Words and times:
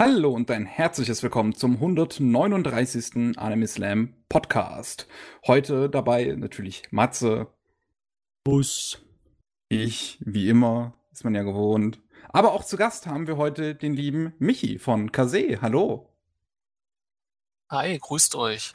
Hallo 0.00 0.30
und 0.30 0.48
ein 0.52 0.64
herzliches 0.64 1.24
Willkommen 1.24 1.56
zum 1.56 1.72
139. 1.72 3.36
Anime 3.36 3.66
Slam 3.66 4.14
Podcast. 4.28 5.08
Heute 5.44 5.90
dabei 5.90 6.36
natürlich 6.38 6.84
Matze. 6.92 7.48
Bus. 8.44 9.04
Ich, 9.68 10.20
wie 10.24 10.48
immer, 10.48 10.94
ist 11.10 11.24
man 11.24 11.34
ja 11.34 11.42
gewohnt. 11.42 12.00
Aber 12.28 12.52
auch 12.52 12.62
zu 12.62 12.76
Gast 12.76 13.08
haben 13.08 13.26
wir 13.26 13.38
heute 13.38 13.74
den 13.74 13.92
lieben 13.92 14.34
Michi 14.38 14.78
von 14.78 15.10
Kase. 15.10 15.60
Hallo. 15.62 16.14
Hi, 17.68 17.98
grüßt 17.98 18.36
euch. 18.36 18.74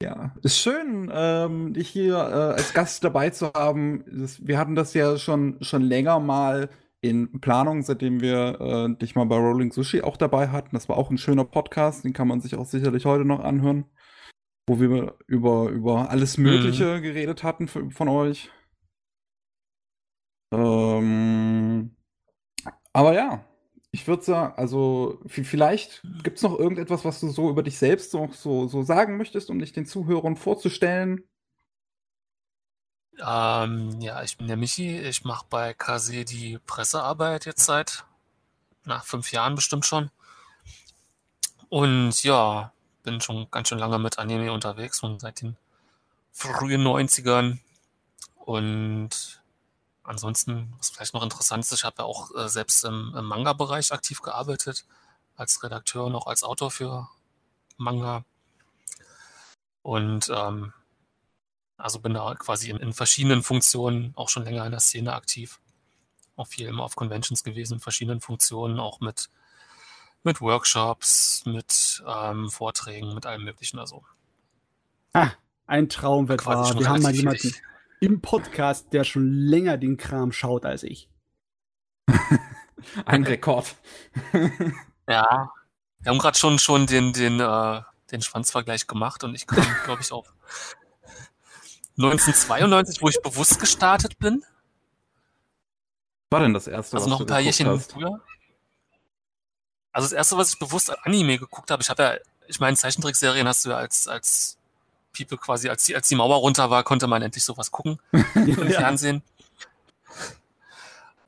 Ja, 0.00 0.36
ist 0.42 0.60
schön, 0.60 1.10
ähm, 1.12 1.74
dich 1.74 1.88
hier 1.88 2.14
äh, 2.14 2.54
als 2.54 2.74
Gast 2.74 3.02
dabei 3.02 3.30
zu 3.30 3.52
haben. 3.52 4.04
Das, 4.06 4.46
wir 4.46 4.56
hatten 4.56 4.76
das 4.76 4.94
ja 4.94 5.18
schon, 5.18 5.58
schon 5.64 5.82
länger 5.82 6.20
mal 6.20 6.70
in 7.00 7.40
Planung, 7.40 7.82
seitdem 7.82 8.20
wir 8.20 8.60
äh, 8.60 8.98
dich 8.98 9.14
mal 9.14 9.24
bei 9.24 9.36
Rolling 9.36 9.72
Sushi 9.72 10.02
auch 10.02 10.16
dabei 10.16 10.48
hatten. 10.48 10.70
Das 10.72 10.88
war 10.88 10.96
auch 10.96 11.10
ein 11.10 11.18
schöner 11.18 11.44
Podcast, 11.44 12.04
den 12.04 12.12
kann 12.12 12.28
man 12.28 12.40
sich 12.40 12.56
auch 12.56 12.66
sicherlich 12.66 13.04
heute 13.04 13.24
noch 13.24 13.40
anhören, 13.40 13.84
wo 14.66 14.80
wir 14.80 15.16
über, 15.26 15.68
über 15.68 16.10
alles 16.10 16.38
Mögliche 16.38 16.98
mhm. 16.98 17.02
geredet 17.02 17.42
hatten 17.44 17.68
für, 17.68 17.90
von 17.90 18.08
euch. 18.08 18.50
Ähm, 20.52 21.94
aber 22.92 23.14
ja, 23.14 23.44
ich 23.90 24.06
würde 24.06 24.22
sagen, 24.22 24.54
also 24.56 25.20
vielleicht 25.26 26.02
gibt 26.22 26.38
es 26.38 26.42
noch 26.42 26.58
irgendetwas, 26.58 27.04
was 27.04 27.20
du 27.20 27.28
so 27.28 27.48
über 27.48 27.62
dich 27.62 27.78
selbst 27.78 28.10
so, 28.10 28.28
so, 28.32 28.66
so 28.66 28.82
sagen 28.82 29.16
möchtest, 29.16 29.50
um 29.50 29.58
dich 29.58 29.72
den 29.72 29.86
Zuhörern 29.86 30.36
vorzustellen. 30.36 31.22
Ähm, 33.20 34.00
ja, 34.00 34.22
ich 34.22 34.36
bin 34.36 34.46
der 34.46 34.56
Michi. 34.56 34.98
Ich 35.00 35.24
mache 35.24 35.46
bei 35.50 35.74
KC 35.74 36.24
die 36.24 36.58
Pressearbeit 36.66 37.46
jetzt 37.46 37.64
seit 37.64 38.04
nach 38.84 39.04
fünf 39.04 39.32
Jahren 39.32 39.54
bestimmt 39.54 39.86
schon. 39.86 40.10
Und 41.68 42.22
ja, 42.22 42.72
bin 43.02 43.20
schon 43.20 43.50
ganz 43.50 43.68
schön 43.68 43.78
lange 43.78 43.98
mit 43.98 44.18
Anime 44.18 44.52
unterwegs, 44.52 44.98
schon 45.00 45.18
seit 45.18 45.42
den 45.42 45.56
frühen 46.32 46.82
90ern. 46.82 47.58
Und 48.36 49.42
ansonsten, 50.04 50.72
was 50.78 50.90
vielleicht 50.90 51.14
noch 51.14 51.22
interessant 51.22 51.64
ist, 51.64 51.72
ich 51.72 51.84
habe 51.84 51.96
ja 51.98 52.04
auch 52.04 52.34
äh, 52.34 52.48
selbst 52.48 52.84
im, 52.84 53.14
im 53.16 53.24
Manga-Bereich 53.24 53.92
aktiv 53.92 54.22
gearbeitet, 54.22 54.84
als 55.36 55.62
Redakteur 55.62 56.04
und 56.04 56.14
auch 56.14 56.26
als 56.26 56.44
Autor 56.44 56.70
für 56.70 57.08
Manga. 57.76 58.24
Und 59.82 60.30
ähm, 60.34 60.72
also 61.78 62.00
bin 62.00 62.12
da 62.12 62.34
quasi 62.34 62.70
in, 62.70 62.76
in, 62.78 62.92
verschiedenen 62.92 63.42
Funktionen 63.42 64.12
auch 64.16 64.28
schon 64.28 64.44
länger 64.44 64.66
in 64.66 64.72
der 64.72 64.80
Szene 64.80 65.14
aktiv. 65.14 65.60
Auch 66.36 66.48
viel 66.48 66.66
immer 66.66 66.82
auf 66.82 66.96
Conventions 66.96 67.44
gewesen, 67.44 67.74
in 67.74 67.80
verschiedenen 67.80 68.20
Funktionen, 68.20 68.80
auch 68.80 69.00
mit, 69.00 69.30
mit 70.24 70.40
Workshops, 70.40 71.44
mit 71.46 72.02
ähm, 72.06 72.50
Vorträgen, 72.50 73.14
mit 73.14 73.26
allem 73.26 73.44
Möglichen. 73.44 73.78
Also. 73.78 74.04
Ah, 75.12 75.30
ein 75.66 75.88
Traum 75.88 76.28
wird 76.28 76.44
wahr. 76.46 76.78
Wir 76.78 76.88
haben 76.88 77.02
mal 77.02 77.14
jemanden 77.14 77.54
im 78.00 78.20
Podcast, 78.20 78.92
der 78.92 79.04
schon 79.04 79.32
länger 79.32 79.76
den 79.76 79.96
Kram 79.96 80.32
schaut 80.32 80.64
als 80.64 80.82
ich. 80.82 81.08
ein 83.04 83.24
Rekord. 83.24 83.76
ja. 85.08 85.52
Wir 86.00 86.10
haben 86.10 86.18
gerade 86.18 86.38
schon, 86.38 86.58
schon 86.58 86.86
den, 86.86 87.12
den, 87.12 87.40
äh, 87.40 87.82
den 88.10 88.22
Schwanzvergleich 88.22 88.86
gemacht 88.86 89.24
und 89.24 89.34
ich 89.34 89.46
kam, 89.46 89.64
glaube 89.84 90.02
ich, 90.02 90.12
auf 90.12 90.32
1992, 91.98 93.02
wo 93.02 93.08
ich 93.08 93.20
bewusst 93.22 93.58
gestartet 93.58 94.18
bin. 94.18 94.44
War 96.30 96.40
denn 96.40 96.54
das 96.54 96.66
erste? 96.66 96.96
Also 96.96 97.08
noch 97.08 97.20
ein 97.20 97.26
paar 97.26 97.40
Jährchen 97.40 97.80
früher. 97.80 98.20
Also 99.92 100.06
das 100.06 100.12
erste, 100.12 100.36
was 100.36 100.52
ich 100.52 100.58
bewusst 100.58 100.96
Anime 101.04 101.38
geguckt 101.38 101.70
habe, 101.70 101.82
ich 101.82 101.90
habe 101.90 102.02
ja, 102.02 102.14
ich 102.46 102.60
meine, 102.60 102.76
Zeichentrickserien 102.76 103.48
hast 103.48 103.64
du 103.64 103.70
ja 103.70 103.78
als, 103.78 104.06
als 104.06 104.58
People 105.16 105.38
quasi, 105.38 105.68
als 105.68 105.84
die, 105.84 105.96
als 105.96 106.06
die 106.06 106.14
Mauer 106.14 106.36
runter 106.36 106.70
war, 106.70 106.84
konnte 106.84 107.08
man 107.08 107.22
endlich 107.22 107.44
sowas 107.44 107.72
gucken 107.72 107.98
im 108.34 108.70
Fernsehen. 108.70 109.22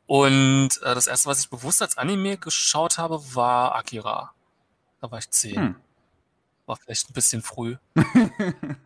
Und 0.06 0.70
äh, 0.82 0.94
das 0.94 1.06
erste, 1.06 1.28
was 1.28 1.40
ich 1.40 1.50
bewusst 1.50 1.82
als 1.82 1.96
Anime 1.96 2.36
geschaut 2.36 2.98
habe, 2.98 3.20
war 3.34 3.74
Akira. 3.74 4.32
Da 5.00 5.10
war 5.10 5.18
ich 5.18 5.30
zehn. 5.30 5.56
Hm. 5.56 5.76
War 6.70 6.76
vielleicht 6.76 7.10
ein 7.10 7.14
bisschen 7.14 7.42
früh. 7.42 7.74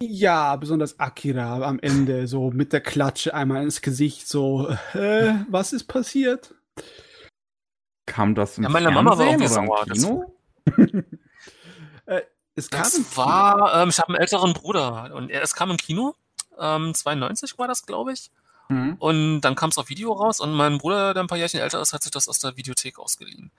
ja, 0.01 0.57
besonders 0.57 0.99
Akira 0.99 1.61
am 1.61 1.79
Ende, 1.81 2.27
so 2.27 2.51
mit 2.51 2.73
der 2.73 2.81
Klatsche 2.81 3.35
einmal 3.35 3.63
ins 3.63 3.83
Gesicht, 3.83 4.27
so, 4.27 4.71
äh, 4.95 5.35
was 5.51 5.75
ist 5.75 5.85
passiert? 5.85 6.55
Kam 8.07 8.35
das 8.35 8.57
im 8.57 8.65
ja, 8.65 8.71
meine 8.71 8.87
Fernsehen 8.87 9.05
Mama 9.05 9.19
war 9.19 9.27
irgendwie 9.27 9.49
sauer. 9.49 9.85
Kino? 9.85 10.35
äh, 12.07 12.23
es 12.55 12.71
kam 12.71 12.85
das 12.85 13.17
war, 13.19 13.83
ähm, 13.83 13.91
ich 13.91 13.99
habe 13.99 14.09
einen 14.09 14.19
älteren 14.19 14.55
Bruder 14.55 15.15
und 15.15 15.29
er, 15.29 15.43
es 15.43 15.55
kam 15.55 15.71
im 15.71 15.77
Kino. 15.77 16.15
Ähm, 16.59 16.95
92 16.95 17.59
war 17.59 17.69
das, 17.69 17.85
glaube 17.85 18.15
ich. 18.15 18.31
Mhm. 18.69 18.97
Und 18.99 19.41
dann 19.43 19.55
kam 19.55 19.71
es 19.71 19.79
auf 19.79 19.89
Video 19.89 20.13
raus 20.13 20.41
und 20.41 20.53
mein 20.53 20.79
Bruder, 20.79 21.15
der 21.15 21.23
ein 21.23 21.27
paar 21.27 21.39
Jährchen 21.39 21.61
älter 21.61 21.81
ist, 21.81 21.93
hat 21.93 22.03
sich 22.03 22.13
das 22.13 22.29
aus 22.29 22.39
der 22.39 22.57
Videothek 22.57 22.99
ausgeliehen. 22.99 23.51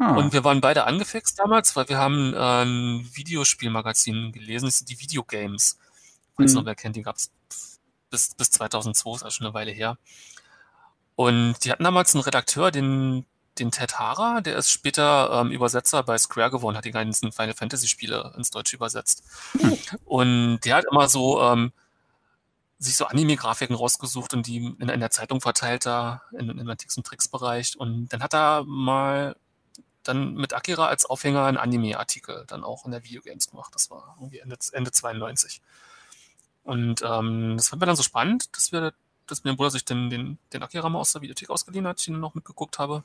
Ah. 0.00 0.14
Und 0.14 0.32
wir 0.32 0.44
waren 0.44 0.60
beide 0.60 0.84
angefixt 0.84 1.38
damals, 1.38 1.76
weil 1.76 1.88
wir 1.88 1.98
haben 1.98 2.34
äh, 2.34 2.64
ein 2.64 3.08
Videospielmagazin 3.12 4.32
gelesen, 4.32 4.66
das 4.66 4.78
sind 4.78 4.90
die 4.90 5.00
Videogames. 5.00 5.78
Falls 6.36 6.52
mhm. 6.52 6.58
noch 6.58 6.66
wer 6.66 6.74
kennt, 6.74 6.96
die 6.96 7.02
gab 7.02 7.16
es 7.16 7.30
bis, 8.10 8.34
bis 8.34 8.50
2002, 8.50 9.16
ist 9.16 9.22
also 9.22 9.36
schon 9.36 9.46
eine 9.46 9.54
Weile 9.54 9.72
her. 9.72 9.98
Und 11.16 11.64
die 11.64 11.72
hatten 11.72 11.84
damals 11.84 12.14
einen 12.14 12.24
Redakteur, 12.24 12.70
den, 12.70 13.24
den 13.58 13.70
Ted 13.70 13.98
Hara, 13.98 14.42
der 14.42 14.56
ist 14.56 14.70
später 14.70 15.30
ähm, 15.32 15.50
Übersetzer 15.50 16.02
bei 16.02 16.18
Square 16.18 16.50
geworden, 16.50 16.76
hat 16.76 16.84
die 16.84 16.90
ganzen 16.90 17.32
Final 17.32 17.54
Fantasy 17.54 17.88
Spiele 17.88 18.34
ins 18.36 18.50
Deutsche 18.50 18.76
übersetzt. 18.76 19.24
Mhm. 19.54 19.78
Und 20.04 20.60
der 20.60 20.76
hat 20.76 20.84
immer 20.90 21.08
so 21.08 21.42
ähm, 21.42 21.72
sich 22.78 22.96
so 22.96 23.06
Anime-Grafiken 23.06 23.74
rausgesucht 23.74 24.34
und 24.34 24.46
die 24.46 24.56
in, 24.56 24.88
in 24.88 25.00
der 25.00 25.10
Zeitung 25.10 25.40
verteilt 25.40 25.86
da, 25.86 26.22
in, 26.32 26.50
in 26.50 26.58
im 26.58 26.76
Tipps- 26.76 26.96
und 26.96 27.06
Tricks-Bereich. 27.06 27.78
Und 27.78 28.08
dann 28.08 28.22
hat 28.22 28.34
er 28.34 28.64
mal 28.64 29.36
dann 30.02 30.34
mit 30.34 30.54
Akira 30.54 30.86
als 30.86 31.04
Aufhänger 31.04 31.44
einen 31.44 31.56
Anime-Artikel 31.56 32.44
dann 32.46 32.64
auch 32.64 32.84
in 32.84 32.92
der 32.92 33.02
Videogames 33.04 33.50
gemacht. 33.50 33.74
Das 33.74 33.90
war 33.90 34.16
irgendwie 34.18 34.38
Ende, 34.38 34.56
Ende 34.72 34.92
92. 34.92 35.60
Und 36.64 37.02
ähm, 37.02 37.56
das 37.56 37.68
fand 37.68 37.80
mir 37.80 37.86
dann 37.86 37.96
so 37.96 38.02
spannend, 38.02 38.54
dass 38.56 38.72
wir, 38.72 38.92
dass 39.26 39.44
mein 39.44 39.56
Bruder 39.56 39.70
sich 39.70 39.84
den, 39.84 40.10
den, 40.10 40.38
den 40.52 40.62
Akira 40.62 40.88
mal 40.88 40.98
aus 40.98 41.12
der 41.12 41.22
Videothek 41.22 41.50
ausgeliehen 41.50 41.86
hat, 41.86 42.06
dann 42.06 42.20
noch 42.20 42.34
mitgeguckt 42.34 42.78
habe. 42.78 43.04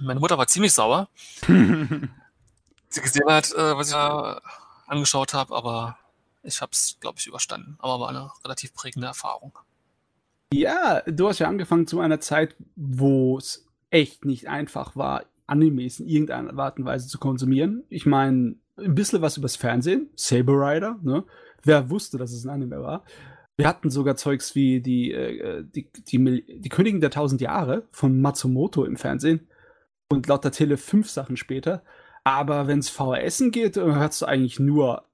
Meine 0.00 0.20
Mutter 0.20 0.36
war 0.38 0.46
ziemlich 0.46 0.72
sauer. 0.72 1.08
Sie 1.46 3.00
gesehen 3.00 3.28
hat, 3.28 3.52
äh, 3.52 3.76
was 3.76 3.88
ich 3.88 3.94
da 3.94 4.40
angeschaut 4.86 5.34
habe, 5.34 5.54
aber 5.54 5.98
ich 6.44 6.60
habe 6.60 6.72
es, 6.72 6.98
glaube 7.00 7.18
ich, 7.18 7.26
überstanden. 7.26 7.76
Aber 7.78 8.00
war 8.00 8.08
eine 8.08 8.30
relativ 8.44 8.74
prägende 8.74 9.06
Erfahrung. 9.06 9.58
Ja, 10.52 11.02
du 11.06 11.28
hast 11.28 11.40
ja 11.40 11.48
angefangen 11.48 11.86
zu 11.86 12.00
einer 12.00 12.20
Zeit, 12.20 12.54
wo 12.76 13.38
es 13.38 13.66
echt 13.90 14.24
nicht 14.24 14.48
einfach 14.48 14.94
war, 14.96 15.24
Animes 15.46 16.00
in 16.00 16.08
irgendeiner 16.08 16.58
Art 16.58 16.78
und 16.78 16.84
Weise 16.84 17.08
zu 17.08 17.18
konsumieren. 17.18 17.84
Ich 17.88 18.06
meine, 18.06 18.56
ein 18.76 18.94
bisschen 18.94 19.22
was 19.22 19.36
übers 19.36 19.56
Fernsehen, 19.56 20.10
Saber 20.16 20.54
Rider, 20.54 20.98
ne? 21.02 21.24
Wer 21.62 21.90
wusste, 21.90 22.18
dass 22.18 22.32
es 22.32 22.44
ein 22.44 22.50
Anime 22.50 22.82
war? 22.82 23.04
Wir 23.56 23.68
hatten 23.68 23.88
sogar 23.88 24.16
Zeugs 24.16 24.54
wie 24.54 24.80
die, 24.80 25.12
äh, 25.12 25.64
die, 25.64 25.90
die, 25.92 26.44
die 26.60 26.68
Königin 26.68 27.00
der 27.00 27.10
tausend 27.10 27.40
Jahre 27.40 27.86
von 27.90 28.20
Matsumoto 28.20 28.84
im 28.84 28.96
Fernsehen 28.96 29.48
und 30.08 30.26
laut 30.26 30.44
der 30.44 30.52
Tele 30.52 30.76
fünf 30.76 31.08
Sachen 31.08 31.36
später. 31.36 31.82
Aber 32.24 32.66
wenn 32.66 32.80
es 32.80 32.88
VHSen 32.88 33.50
geht, 33.50 33.76
hörst 33.76 34.22
du 34.22 34.26
eigentlich 34.26 34.58
nur 34.58 35.04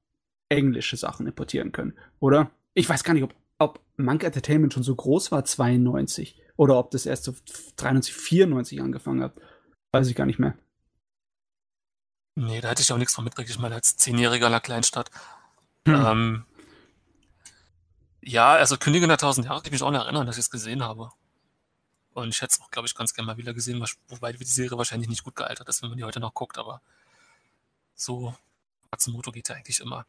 englische 0.51 0.97
Sachen 0.97 1.27
importieren 1.27 1.73
können, 1.73 1.97
oder? 2.19 2.51
Ich 2.75 2.89
weiß 2.89 3.03
gar 3.05 3.15
nicht, 3.15 3.23
ob, 3.23 3.35
ob 3.59 3.81
Monk 3.97 4.23
Entertainment 4.23 4.75
schon 4.75 4.83
so 4.83 4.95
groß 4.95 5.33
war, 5.33 5.45
92, 5.45 6.37
oder 6.57 6.77
ob 6.77 6.91
das 6.91 7.07
erst 7.07 7.25
so 7.25 7.35
93, 7.77 8.15
94 8.15 8.83
angefangen 8.83 9.23
hat. 9.23 9.33
Weiß 9.93 10.09
ich 10.09 10.15
gar 10.15 10.27
nicht 10.27 10.39
mehr. 10.39 10.55
Nee, 12.35 12.61
da 12.61 12.69
hätte 12.69 12.83
ich 12.83 12.93
auch 12.93 12.99
nichts 12.99 13.15
von 13.15 13.25
mitgekriegt. 13.25 13.51
Ich 13.51 13.59
meine, 13.59 13.75
als 13.75 13.97
Zehnjähriger 13.97 14.47
in 14.47 14.53
einer 14.53 14.61
Kleinstadt. 14.61 15.11
Hm. 15.87 15.95
Ähm, 15.95 16.45
ja, 18.23 18.53
also 18.53 18.77
Königin 18.77 19.09
der 19.09 19.19
Tausend 19.19 19.47
Jahre 19.47 19.61
kann 19.61 19.67
ich 19.67 19.73
mich 19.73 19.83
auch 19.83 19.91
noch 19.91 20.05
erinnern, 20.05 20.27
dass 20.27 20.37
ich 20.37 20.45
es 20.45 20.51
gesehen 20.51 20.83
habe. 20.85 21.11
Und 22.13 22.29
ich 22.29 22.43
hätte 22.43 22.55
es 22.55 22.61
auch, 22.61 22.71
glaube 22.71 22.87
ich, 22.87 22.95
ganz 22.95 23.15
gerne 23.15 23.27
mal 23.27 23.37
wieder 23.37 23.55
gesehen, 23.55 23.85
wobei 24.09 24.33
die 24.33 24.45
Serie 24.45 24.77
wahrscheinlich 24.77 25.09
nicht 25.09 25.25
gut 25.25 25.37
gealtert 25.37 25.69
ist, 25.69 25.83
wenn 25.83 25.91
man 25.91 25.99
die 25.99 26.05
heute 26.05 26.21
noch 26.21 26.35
guckt, 26.35 26.59
aber 26.59 26.83
so 27.95 28.35
Matsumoto 28.91 29.33
geht 29.33 29.49
ja 29.49 29.55
eigentlich 29.55 29.81
immer. 29.81 30.05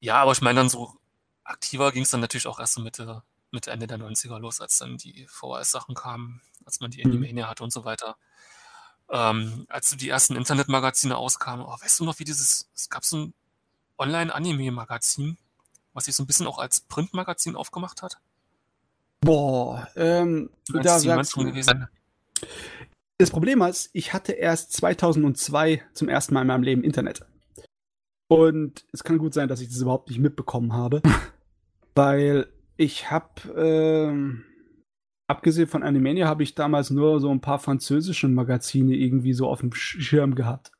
Ja, 0.00 0.22
aber 0.22 0.32
ich 0.32 0.40
meine 0.40 0.60
dann 0.60 0.68
so 0.68 0.98
aktiver 1.46 1.92
ging 1.92 2.02
es 2.02 2.10
dann 2.10 2.20
natürlich 2.20 2.46
auch 2.46 2.58
erst 2.58 2.74
so 2.74 2.80
Mitte, 2.80 3.22
Mitte 3.50 3.70
Ende 3.70 3.86
der 3.86 3.98
90er 3.98 4.38
los, 4.38 4.60
als 4.60 4.78
dann 4.78 4.98
die 4.98 5.26
VHS-Sachen 5.28 5.94
kamen, 5.94 6.40
als 6.64 6.80
man 6.80 6.90
die 6.90 7.04
mhm. 7.04 7.12
Animania 7.12 7.48
hatte 7.48 7.64
und 7.64 7.72
so 7.72 7.84
weiter. 7.84 8.16
Ähm, 9.08 9.66
als 9.68 9.90
so 9.90 9.96
die 9.96 10.08
ersten 10.08 10.34
Internetmagazine 10.34 11.16
auskamen, 11.16 11.64
oh, 11.64 11.76
weißt 11.80 12.00
du 12.00 12.04
noch, 12.04 12.18
wie 12.18 12.24
dieses, 12.24 12.68
es 12.74 12.88
gab 12.88 13.04
so 13.04 13.18
ein 13.18 13.34
Online-Anime-Magazin, 13.98 15.38
was 15.94 16.06
sich 16.06 16.16
so 16.16 16.24
ein 16.24 16.26
bisschen 16.26 16.46
auch 16.46 16.58
als 16.58 16.80
Printmagazin 16.80 17.56
aufgemacht 17.56 18.02
hat? 18.02 18.18
Boah, 19.20 19.88
ähm, 19.96 20.50
da 20.68 20.98
sagst 20.98 21.36
du, 21.36 21.44
gewesen. 21.44 21.88
Das 23.18 23.30
Problem 23.30 23.62
ist, 23.62 23.90
ich 23.92 24.12
hatte 24.12 24.32
erst 24.32 24.72
2002 24.72 25.82
zum 25.94 26.08
ersten 26.08 26.34
Mal 26.34 26.42
in 26.42 26.48
meinem 26.48 26.62
Leben 26.64 26.84
Internet. 26.84 27.24
Und 28.28 28.84
es 28.92 29.04
kann 29.04 29.18
gut 29.18 29.34
sein, 29.34 29.48
dass 29.48 29.60
ich 29.60 29.68
das 29.68 29.80
überhaupt 29.80 30.08
nicht 30.08 30.18
mitbekommen 30.18 30.72
habe, 30.72 31.02
weil 31.94 32.48
ich 32.76 33.10
habe, 33.10 33.52
ähm, 33.56 34.44
abgesehen 35.28 35.68
von 35.68 35.82
Animania, 35.82 36.26
habe 36.26 36.42
ich 36.42 36.54
damals 36.54 36.90
nur 36.90 37.20
so 37.20 37.30
ein 37.30 37.40
paar 37.40 37.58
französische 37.58 38.28
Magazine 38.28 38.94
irgendwie 38.94 39.32
so 39.32 39.48
auf 39.48 39.60
dem 39.60 39.72
Schirm 39.72 40.34
gehabt. 40.34 40.72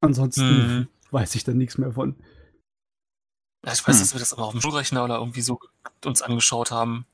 Ansonsten 0.00 0.44
mhm. 0.44 0.88
weiß 1.10 1.34
ich 1.34 1.44
da 1.44 1.54
nichts 1.54 1.78
mehr 1.78 1.92
von. 1.92 2.16
Ja, 3.64 3.72
ich 3.72 3.86
weiß, 3.86 3.96
hm. 3.96 4.02
dass 4.02 4.12
wir 4.12 4.20
das 4.20 4.34
aber 4.34 4.44
auf 4.44 4.52
dem 4.52 4.60
Schulrechner 4.60 5.04
oder 5.04 5.16
irgendwie 5.16 5.40
so 5.40 5.58
uns 6.04 6.20
angeschaut 6.20 6.70
haben. 6.70 7.06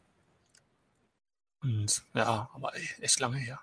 Und 1.62 2.02
ja, 2.14 2.50
aber 2.52 2.73
echt 3.00 3.20
lange 3.20 3.37
her. 3.37 3.61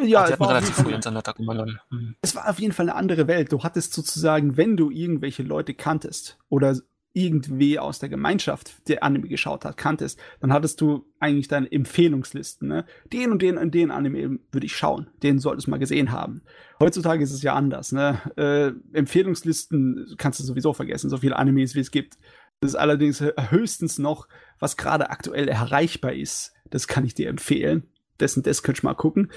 Ja, 0.06 0.28
es 0.28 0.38
war 0.38 0.48
relativ 0.50 0.74
früh 0.74 0.92
Internet, 0.92 1.26
da 1.26 1.34
man 1.38 1.58
dann. 1.58 1.80
Hm. 1.90 2.16
Es 2.22 2.34
war 2.34 2.48
auf 2.48 2.58
jeden 2.58 2.72
Fall 2.72 2.88
eine 2.88 2.98
andere 2.98 3.26
Welt. 3.26 3.52
Du 3.52 3.62
hattest 3.62 3.92
sozusagen, 3.92 4.56
wenn 4.56 4.76
du 4.76 4.90
irgendwelche 4.90 5.42
Leute 5.42 5.74
kanntest 5.74 6.38
oder 6.48 6.76
irgendwie 7.16 7.78
aus 7.78 7.98
der 7.98 8.10
Gemeinschaft, 8.10 8.86
der 8.88 9.02
Anime 9.02 9.26
geschaut 9.26 9.64
hat, 9.64 9.78
kanntest, 9.78 10.20
dann 10.40 10.52
hattest 10.52 10.82
du 10.82 11.06
eigentlich 11.18 11.48
deine 11.48 11.72
Empfehlungslisten. 11.72 12.68
Ne? 12.68 12.84
Den 13.10 13.32
und 13.32 13.40
den 13.40 13.56
und 13.56 13.74
den 13.74 13.90
Anime 13.90 14.38
würde 14.52 14.66
ich 14.66 14.76
schauen. 14.76 15.08
Den 15.22 15.38
solltest 15.38 15.66
du 15.66 15.70
mal 15.70 15.78
gesehen 15.78 16.12
haben. 16.12 16.42
Heutzutage 16.78 17.24
ist 17.24 17.32
es 17.32 17.40
ja 17.40 17.54
anders. 17.54 17.92
Ne? 17.92 18.20
Äh, 18.36 18.72
Empfehlungslisten 18.94 20.14
kannst 20.18 20.40
du 20.40 20.44
sowieso 20.44 20.74
vergessen, 20.74 21.08
so 21.08 21.16
viele 21.16 21.36
Animes 21.36 21.74
wie 21.74 21.80
es 21.80 21.90
gibt. 21.90 22.18
Das 22.60 22.72
ist 22.72 22.76
allerdings 22.76 23.22
höchstens 23.48 23.98
noch, 23.98 24.28
was 24.58 24.76
gerade 24.76 25.08
aktuell 25.08 25.48
erreichbar 25.48 26.12
ist. 26.12 26.52
Das 26.68 26.86
kann 26.86 27.06
ich 27.06 27.14
dir 27.14 27.30
empfehlen. 27.30 27.84
Dessen 28.20 28.42
das 28.42 28.62
könnt 28.62 28.80
ihr 28.80 28.84
mal 28.84 28.94
gucken. 28.94 29.30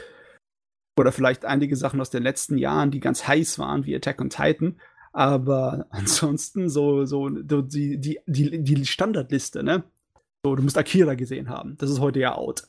Oder 0.97 1.11
vielleicht 1.11 1.45
einige 1.45 1.75
Sachen 1.75 2.01
aus 2.01 2.09
den 2.09 2.23
letzten 2.23 2.57
Jahren, 2.57 2.91
die 2.91 2.99
ganz 2.99 3.27
heiß 3.27 3.59
waren, 3.59 3.85
wie 3.85 3.95
Attack 3.95 4.19
on 4.21 4.29
Titan. 4.29 4.79
Aber 5.13 5.85
ansonsten 5.91 6.69
so, 6.69 7.05
so 7.05 7.29
die, 7.29 7.97
die, 7.97 8.19
die, 8.25 8.63
die 8.63 8.85
Standardliste, 8.85 9.63
ne? 9.63 9.83
So, 10.43 10.55
du 10.55 10.63
musst 10.63 10.77
Akira 10.77 11.15
gesehen 11.15 11.49
haben. 11.49 11.77
Das 11.77 11.89
ist 11.89 11.99
heute 11.99 12.19
ja 12.19 12.35
out. 12.35 12.63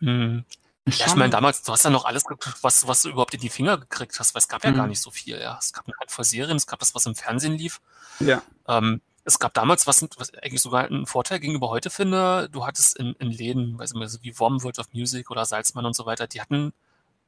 Hm. 0.00 0.44
Ja, 0.86 1.06
ich 1.06 1.16
meine, 1.16 1.30
damals, 1.30 1.62
du 1.62 1.72
hast 1.72 1.84
ja 1.84 1.90
noch 1.90 2.06
alles, 2.06 2.24
was, 2.62 2.86
was 2.86 3.02
du 3.02 3.10
überhaupt 3.10 3.34
in 3.34 3.40
die 3.40 3.50
Finger 3.50 3.76
gekriegt 3.76 4.18
hast, 4.18 4.34
weil 4.34 4.40
es 4.40 4.48
gab 4.48 4.64
ja 4.64 4.70
hm. 4.70 4.76
gar 4.76 4.86
nicht 4.86 5.00
so 5.00 5.10
viel. 5.10 5.38
Ja. 5.38 5.58
Es 5.60 5.72
gab 5.72 5.86
eine 5.86 5.94
Handvoll 6.00 6.24
Serien, 6.24 6.56
es 6.56 6.66
gab 6.66 6.78
das, 6.78 6.94
was 6.94 7.06
im 7.06 7.14
Fernsehen 7.14 7.54
lief. 7.54 7.80
Ja. 8.20 8.42
Ähm, 8.66 9.00
es 9.28 9.38
gab 9.38 9.52
damals, 9.52 9.86
was, 9.86 10.02
was 10.16 10.32
eigentlich 10.34 10.62
sogar 10.62 10.86
einen 10.86 11.06
Vorteil 11.06 11.38
gegenüber 11.38 11.68
heute 11.68 11.90
finde, 11.90 12.48
du 12.50 12.66
hattest 12.66 12.96
in, 12.98 13.12
in 13.18 13.30
Läden, 13.30 13.78
weiß 13.78 13.92
nicht, 13.92 14.18
wie 14.22 14.38
Worm 14.38 14.62
World 14.62 14.78
of 14.78 14.92
Music 14.92 15.30
oder 15.30 15.44
Salzmann 15.44 15.84
und 15.84 15.94
so 15.94 16.06
weiter, 16.06 16.26
die 16.26 16.40
hatten 16.40 16.72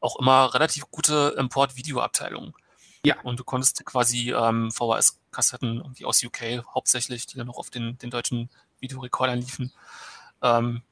auch 0.00 0.18
immer 0.18 0.52
relativ 0.54 0.90
gute 0.90 1.34
Import-Video-Abteilungen. 1.36 2.54
Ja. 3.04 3.20
Und 3.22 3.38
du 3.38 3.44
konntest 3.44 3.84
quasi 3.84 4.32
ähm, 4.32 4.70
VHS-Kassetten 4.70 5.76
irgendwie 5.76 6.06
aus 6.06 6.24
UK 6.24 6.64
hauptsächlich, 6.74 7.26
die 7.26 7.36
dann 7.36 7.46
noch 7.46 7.58
auf 7.58 7.68
den, 7.68 7.98
den 7.98 8.08
deutschen 8.08 8.48
Videorekordern 8.80 9.38
liefen, 9.38 9.70
ähm, 10.42 10.82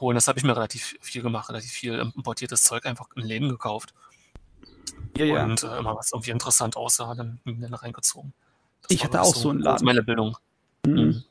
holen. 0.00 0.16
Das 0.16 0.26
habe 0.26 0.38
ich 0.38 0.44
mir 0.44 0.56
relativ 0.56 0.96
viel 1.00 1.22
gemacht, 1.22 1.48
relativ 1.48 1.70
viel 1.70 1.94
importiertes 2.16 2.64
Zeug 2.64 2.86
einfach 2.86 3.06
in 3.14 3.22
Läden 3.22 3.48
gekauft. 3.48 3.94
Ja, 5.16 5.24
ja. 5.24 5.44
Und 5.44 5.62
äh, 5.62 5.78
immer 5.78 5.96
was 5.96 6.10
irgendwie 6.12 6.32
interessant 6.32 6.76
aussah, 6.76 7.14
dann 7.14 7.40
den 7.44 7.72
reingezogen. 7.72 8.32
Das 8.82 8.90
ich 8.90 9.04
hatte 9.04 9.20
auch 9.20 9.34
so, 9.34 9.40
so 9.40 9.50
einen 9.50 9.60
Laden. 9.60 9.84
meine 9.84 10.02
Bildung. 10.02 10.36
Mhm. 10.86 10.94
Mhm. 10.94 11.24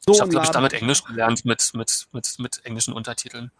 So 0.00 0.12
ich 0.12 0.20
habe, 0.20 0.30
glaube 0.30 0.46
ich, 0.46 0.52
damit 0.52 0.72
Englisch 0.72 1.02
gelernt 1.04 1.44
mit, 1.44 1.72
mit, 1.74 2.06
mit, 2.12 2.38
mit 2.38 2.60
englischen 2.64 2.94
Untertiteln. 2.94 3.50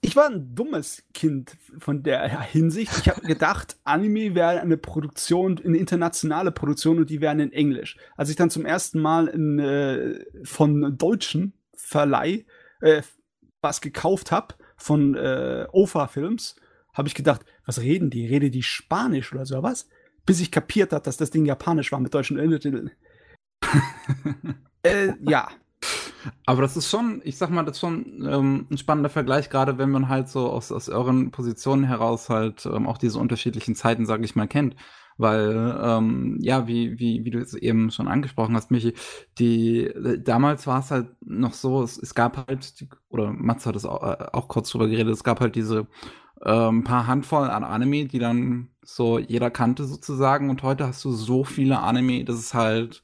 ich 0.00 0.16
war 0.16 0.26
ein 0.26 0.54
dummes 0.54 1.04
Kind 1.14 1.56
von 1.78 2.02
der 2.02 2.28
Hinsicht. 2.42 2.92
Ich 2.98 3.08
habe 3.08 3.20
gedacht, 3.20 3.76
Anime 3.84 4.34
wäre 4.34 4.60
eine 4.60 4.76
Produktion, 4.76 5.60
eine 5.64 5.76
internationale 5.76 6.50
Produktion 6.50 6.98
und 6.98 7.10
die 7.10 7.20
wären 7.20 7.38
in 7.38 7.52
Englisch. 7.52 7.96
Als 8.16 8.28
ich 8.28 8.36
dann 8.36 8.50
zum 8.50 8.66
ersten 8.66 9.00
Mal 9.00 9.28
in, 9.28 9.60
äh, 9.60 10.24
von 10.42 10.98
deutschen 10.98 11.52
Verleih 11.74 12.44
äh, 12.80 13.02
was 13.60 13.80
gekauft 13.80 14.32
habe, 14.32 14.54
von 14.76 15.14
äh, 15.14 15.66
OFA 15.72 16.08
Films, 16.08 16.56
habe 16.92 17.08
ich 17.08 17.14
gedacht, 17.14 17.42
was 17.66 17.80
reden 17.80 18.10
die? 18.10 18.26
Rede 18.26 18.50
die 18.50 18.62
Spanisch 18.62 19.32
oder 19.32 19.46
so 19.46 19.62
was? 19.62 19.88
Bis 20.26 20.40
ich 20.40 20.50
kapiert 20.50 20.92
habe, 20.92 21.02
dass 21.02 21.16
das 21.16 21.30
Ding 21.30 21.44
japanisch 21.46 21.92
war 21.92 22.00
mit 22.00 22.14
deutschen 22.14 22.38
Untertiteln. 22.38 22.90
äh, 24.82 25.12
ja, 25.20 25.48
aber 26.46 26.62
das 26.62 26.76
ist 26.76 26.88
schon, 26.90 27.20
ich 27.24 27.36
sag 27.38 27.50
mal, 27.50 27.64
das 27.64 27.76
ist 27.76 27.80
schon 27.80 28.26
ähm, 28.28 28.66
ein 28.70 28.78
spannender 28.78 29.10
Vergleich, 29.10 29.50
gerade 29.50 29.78
wenn 29.78 29.90
man 29.90 30.08
halt 30.08 30.28
so 30.28 30.50
aus, 30.50 30.72
aus 30.72 30.88
euren 30.88 31.30
Positionen 31.30 31.84
heraus 31.84 32.28
halt 32.28 32.66
ähm, 32.66 32.86
auch 32.86 32.98
diese 32.98 33.18
unterschiedlichen 33.18 33.74
Zeiten, 33.74 34.06
sage 34.06 34.24
ich 34.24 34.36
mal, 34.36 34.48
kennt. 34.48 34.76
Weil, 35.16 35.78
ähm, 35.82 36.38
ja, 36.40 36.66
wie, 36.66 36.98
wie, 36.98 37.24
wie 37.26 37.30
du 37.30 37.38
es 37.40 37.52
eben 37.52 37.90
schon 37.90 38.08
angesprochen 38.08 38.56
hast, 38.56 38.70
Michi, 38.70 38.94
die, 39.38 39.90
damals 40.18 40.66
war 40.66 40.80
es 40.80 40.90
halt 40.90 41.08
noch 41.20 41.52
so, 41.52 41.82
es, 41.82 41.98
es 41.98 42.14
gab 42.14 42.48
halt, 42.48 42.86
oder 43.10 43.30
Mats 43.30 43.66
hat 43.66 43.76
es 43.76 43.84
auch, 43.84 44.02
äh, 44.02 44.28
auch 44.32 44.48
kurz 44.48 44.70
drüber 44.70 44.88
geredet, 44.88 45.12
es 45.12 45.24
gab 45.24 45.40
halt 45.40 45.56
diese 45.56 45.86
ähm, 46.42 46.84
paar 46.84 47.06
Handvoll 47.06 47.50
an 47.50 47.64
Anime, 47.64 48.06
die 48.06 48.18
dann 48.18 48.69
so 48.82 49.18
jeder 49.18 49.50
kannte 49.50 49.84
sozusagen. 49.84 50.50
Und 50.50 50.62
heute 50.62 50.86
hast 50.86 51.04
du 51.04 51.12
so 51.12 51.44
viele 51.44 51.80
Anime, 51.80 52.24
dass 52.24 52.36
es 52.36 52.54
halt 52.54 53.02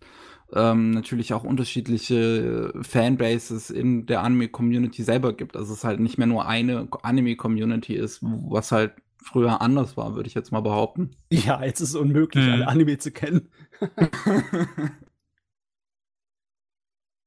ähm, 0.53 0.93
natürlich 0.93 1.35
auch 1.35 1.45
unterschiedliche 1.45 2.73
Fanbases 2.81 3.71
in 3.71 4.07
der 4.07 4.23
Anime-Community 4.23 5.03
selber 5.03 5.33
gibt. 5.33 5.57
Also 5.57 5.73
es 5.73 5.85
halt 5.85 6.01
nicht 6.01 6.19
mehr 6.19 6.27
nur 6.27 6.47
eine 6.47 6.89
Anime-Community 7.03 7.95
ist, 7.95 8.21
was 8.23 8.73
halt 8.73 8.93
früher 9.23 9.61
anders 9.61 9.97
war, 9.97 10.15
würde 10.15 10.29
ich 10.29 10.35
jetzt 10.35 10.53
mal 10.53 10.61
behaupten. 10.61 11.17
Ja, 11.33 11.65
jetzt 11.65 11.81
ist 11.81 11.91
es 11.91 11.95
unmöglich, 11.97 12.45
hm. 12.45 12.53
alle 12.53 12.69
Anime 12.69 12.99
zu 12.99 13.11
kennen. 13.11 13.49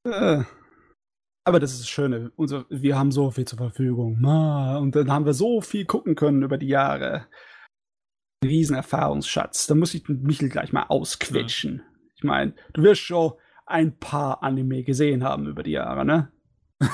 Äh. 0.05 0.43
Aber 1.43 1.59
das 1.59 1.73
ist 1.73 1.81
das 1.81 1.89
Schöne. 1.89 2.31
Unser, 2.35 2.65
wir 2.69 2.97
haben 2.97 3.11
so 3.11 3.31
viel 3.31 3.45
zur 3.45 3.57
Verfügung. 3.57 4.23
Und 4.23 4.95
dann 4.95 5.11
haben 5.11 5.25
wir 5.25 5.33
so 5.33 5.61
viel 5.61 5.85
gucken 5.85 6.15
können 6.15 6.43
über 6.43 6.57
die 6.57 6.67
Jahre. 6.67 7.25
Riesenerfahrungsschatz. 8.43 9.67
Da 9.67 9.75
muss 9.75 9.93
ich 9.93 10.07
Michel 10.07 10.49
gleich 10.49 10.71
mal 10.71 10.83
ausquetschen. 10.83 11.83
Ich 12.15 12.23
meine, 12.23 12.53
du 12.73 12.83
wirst 12.83 13.01
schon 13.01 13.33
ein 13.65 13.97
paar 13.97 14.43
Anime 14.43 14.83
gesehen 14.83 15.23
haben 15.23 15.47
über 15.47 15.63
die 15.63 15.71
Jahre, 15.71 16.05
ne? 16.05 16.31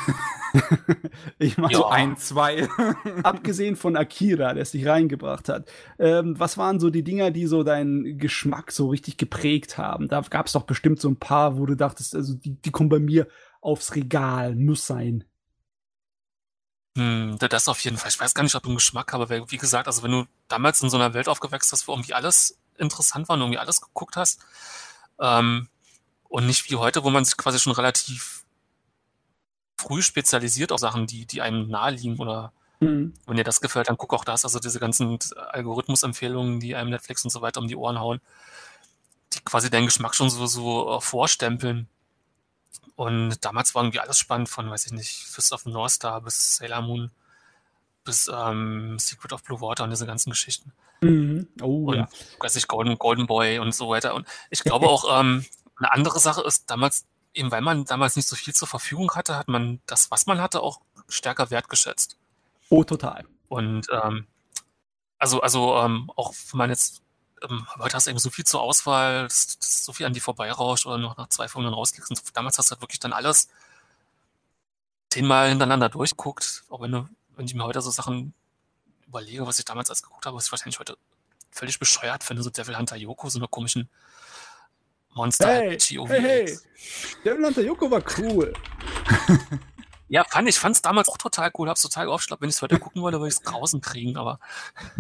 ich 1.40 1.58
meine, 1.58 1.76
so 1.76 1.86
ein, 1.86 2.18
zwei. 2.18 2.68
abgesehen 3.24 3.76
von 3.76 3.96
Akira, 3.96 4.54
der 4.54 4.64
es 4.64 4.72
dich 4.72 4.86
reingebracht 4.86 5.48
hat. 5.48 5.72
Ähm, 6.00 6.40
was 6.40 6.58
waren 6.58 6.80
so 6.80 6.90
die 6.90 7.04
Dinger, 7.04 7.32
die 7.32 7.46
so 7.46 7.64
deinen 7.64 8.18
Geschmack 8.18 8.72
so 8.72 8.90
richtig 8.90 9.18
geprägt 9.18 9.78
haben? 9.78 10.08
Da 10.08 10.22
gab 10.22 10.48
es 10.48 10.54
doch 10.54 10.64
bestimmt 10.64 11.00
so 11.00 11.10
ein 11.10 11.18
paar, 11.18 11.58
wo 11.58 11.66
du 11.66 11.76
dachtest, 11.76 12.16
also 12.16 12.34
die, 12.34 12.60
die 12.60 12.72
kommen 12.72 12.90
bei 12.90 13.00
mir 13.00 13.28
aufs 13.62 13.96
Regal, 13.96 14.56
muss 14.56 14.88
sein. 14.88 15.24
Hm, 16.96 17.38
das 17.40 17.68
auf 17.68 17.80
jeden 17.82 17.98
Fall. 17.98 18.10
Ich 18.10 18.20
weiß 18.20 18.34
gar 18.34 18.44
nicht, 18.44 18.56
ob 18.56 18.64
du 18.64 18.70
einen 18.70 18.78
Geschmack 18.78 19.12
habe, 19.14 19.30
weil, 19.30 19.52
wie 19.52 19.58
gesagt, 19.58 19.88
also 19.88 20.02
wenn 20.04 20.12
du 20.12 20.26
damals 20.48 20.82
in 20.82 20.90
so 20.90 20.98
einer 20.98 21.14
Welt 21.14 21.28
aufgewachsen 21.28 21.74
hast, 21.74 21.88
wo 21.88 21.94
irgendwie 21.94 22.14
alles 22.14 22.58
interessant 22.78 23.28
war 23.28 23.36
und 23.36 23.42
irgendwie 23.42 23.60
alles 23.60 23.82
geguckt 23.82 24.16
hast, 24.16 24.40
ähm, 25.20 25.68
und 26.30 26.48
nicht 26.48 26.70
wie 26.70 26.76
heute, 26.76 27.04
wo 27.04 27.10
man 27.10 27.24
sich 27.24 27.38
quasi 27.38 27.60
schon 27.60 27.74
relativ 27.74 28.44
früh 29.78 30.02
spezialisiert 30.02 30.72
auf 30.72 30.80
Sachen, 30.80 31.08
die, 31.08 31.26
die 31.26 31.42
einem 31.42 31.70
naheliegen 31.70 32.18
oder 32.20 32.52
mhm. 32.80 33.14
wenn 33.26 33.38
dir 33.38 33.44
das 33.44 33.62
gefällt, 33.62 33.90
dann 33.90 33.98
guck 33.98 34.14
auch 34.14 34.26
das. 34.26 34.44
Also 34.44 34.60
diese 34.60 34.80
ganzen 34.80 35.18
Algorithmusempfehlungen, 35.36 36.60
die 36.60 36.76
einem 36.76 36.90
Netflix 36.90 37.24
und 37.24 37.30
so 37.30 37.42
weiter 37.42 37.62
um 37.62 37.68
die 37.68 37.76
Ohren 37.76 38.00
hauen, 38.00 38.20
die 39.34 39.40
quasi 39.42 39.70
deinen 39.70 39.86
Geschmack 39.86 40.16
schon 40.16 40.30
so, 40.30 40.46
so 40.46 40.98
äh, 40.98 41.02
vorstempeln. 41.02 41.88
Und 42.96 43.44
damals 43.44 43.76
war 43.76 43.84
irgendwie 43.84 44.00
alles 44.00 44.18
spannend 44.18 44.50
von, 44.50 44.70
weiß 44.70 44.86
ich 44.86 44.94
nicht, 44.94 45.12
Fist 45.12 45.52
of 45.52 45.64
the 45.64 45.72
North 45.72 45.92
Star 45.92 46.22
bis 46.22 46.58
Sailor 46.58 46.82
Moon 46.82 47.12
bis 48.06 48.32
ähm, 48.34 48.98
Secret 49.00 49.34
of 49.34 49.44
Blue 49.44 49.60
Water 49.60 49.84
und 49.84 49.90
diese 49.90 50.06
ganzen 50.06 50.30
Geschichten. 50.30 50.72
Mhm. 51.02 51.48
Oh, 51.62 51.88
und, 51.88 51.96
ja. 51.96 52.08
weiß 52.40 52.56
ich, 52.56 52.68
Golden, 52.68 52.98
Golden 52.98 53.28
Boy 53.28 53.60
und 53.60 53.74
so 53.74 53.90
weiter. 53.90 54.14
Und 54.16 54.28
ich 54.50 54.60
glaube 54.64 54.88
auch, 54.88 55.20
ähm, 55.20 55.44
eine 55.78 55.92
andere 55.92 56.20
Sache 56.20 56.42
ist, 56.42 56.70
damals, 56.70 57.06
eben 57.34 57.52
weil 57.52 57.62
man 57.62 57.84
damals 57.84 58.16
nicht 58.16 58.28
so 58.28 58.38
viel 58.38 58.54
zur 58.54 58.68
Verfügung 58.68 59.12
hatte, 59.12 59.36
hat 59.36 59.50
man 59.50 59.82
das, 59.88 60.10
was 60.12 60.26
man 60.26 60.40
hatte, 60.40 60.62
auch 60.62 60.80
stärker 61.10 61.52
wertgeschätzt. 61.52 62.18
Oh, 62.70 62.84
total. 62.84 63.26
Und 63.50 63.88
ähm, 63.92 64.28
also, 65.18 65.42
also 65.42 65.76
ähm, 65.78 66.10
auch 66.16 66.34
wenn 66.52 66.58
man 66.58 66.70
jetzt, 66.70 67.02
ähm, 67.44 67.68
heute 67.78 67.96
hast 67.96 68.08
du 68.08 68.12
eben 68.12 68.20
so 68.20 68.30
viel 68.30 68.46
zur 68.46 68.62
Auswahl, 68.62 69.24
dass, 69.24 69.58
dass 69.58 69.86
so 69.86 69.94
viel 69.94 70.06
an 70.06 70.14
die 70.14 70.20
vorbeirauscht 70.20 70.86
oder 70.86 70.98
noch 70.98 71.18
nach 71.18 71.30
zwei 71.30 71.48
Folgen 71.48 71.68
rausklickst. 71.68 72.12
Und 72.12 72.22
damals 72.34 72.58
hast 72.58 72.70
du 72.70 72.72
halt 72.74 72.82
wirklich 72.82 73.00
dann 73.00 73.14
alles 73.14 73.50
zehnmal 75.10 75.50
hintereinander 75.50 75.90
durchguckt, 75.90 76.64
auch 76.70 76.82
wenn 76.82 76.92
du 76.92 77.10
wenn 77.38 77.46
ich 77.46 77.54
mir 77.54 77.66
heute 77.66 77.82
so 77.82 77.92
Sachen 77.92 78.34
überlege, 79.08 79.46
was 79.46 79.60
ich 79.60 79.66
damals 79.66 79.90
als 79.90 80.04
geguckt 80.04 80.26
habe, 80.26 80.38
was 80.38 80.46
ich 80.46 80.52
wahrscheinlich 80.52 80.80
heute 80.80 80.98
völlig 81.52 81.80
bescheuert 81.80 82.24
finde, 82.24 82.44
so 82.44 82.50
Devil 82.50 82.78
Hunter 82.78 82.96
Yoko, 82.96 83.30
so 83.30 83.40
eine 83.40 83.48
komischen 83.48 83.90
Monster 85.14 85.48
hey, 85.48 85.78
hey, 85.80 86.22
hey. 86.22 86.60
Devil 87.24 87.46
Hunter 87.46 87.62
Yoko 87.62 87.90
war 87.92 88.04
cool. 88.18 88.54
Ja, 90.08 90.24
fand 90.24 90.48
ich 90.48 90.60
fand 90.60 90.76
es 90.76 90.84
damals 90.84 91.10
auch 91.10 91.18
total 91.18 91.52
cool, 91.58 91.68
hab's 91.68 91.82
total 91.82 92.08
aufgeschlappt. 92.10 92.42
Wenn 92.42 92.50
ich 92.50 92.56
es 92.56 92.62
heute 92.62 92.78
gucken 92.78 93.02
wollte, 93.02 93.18
würde 93.20 93.30
ich 93.30 93.36
es 93.36 93.42
draußen 93.42 93.82
kriegen, 93.82 94.18
aber 94.18 94.40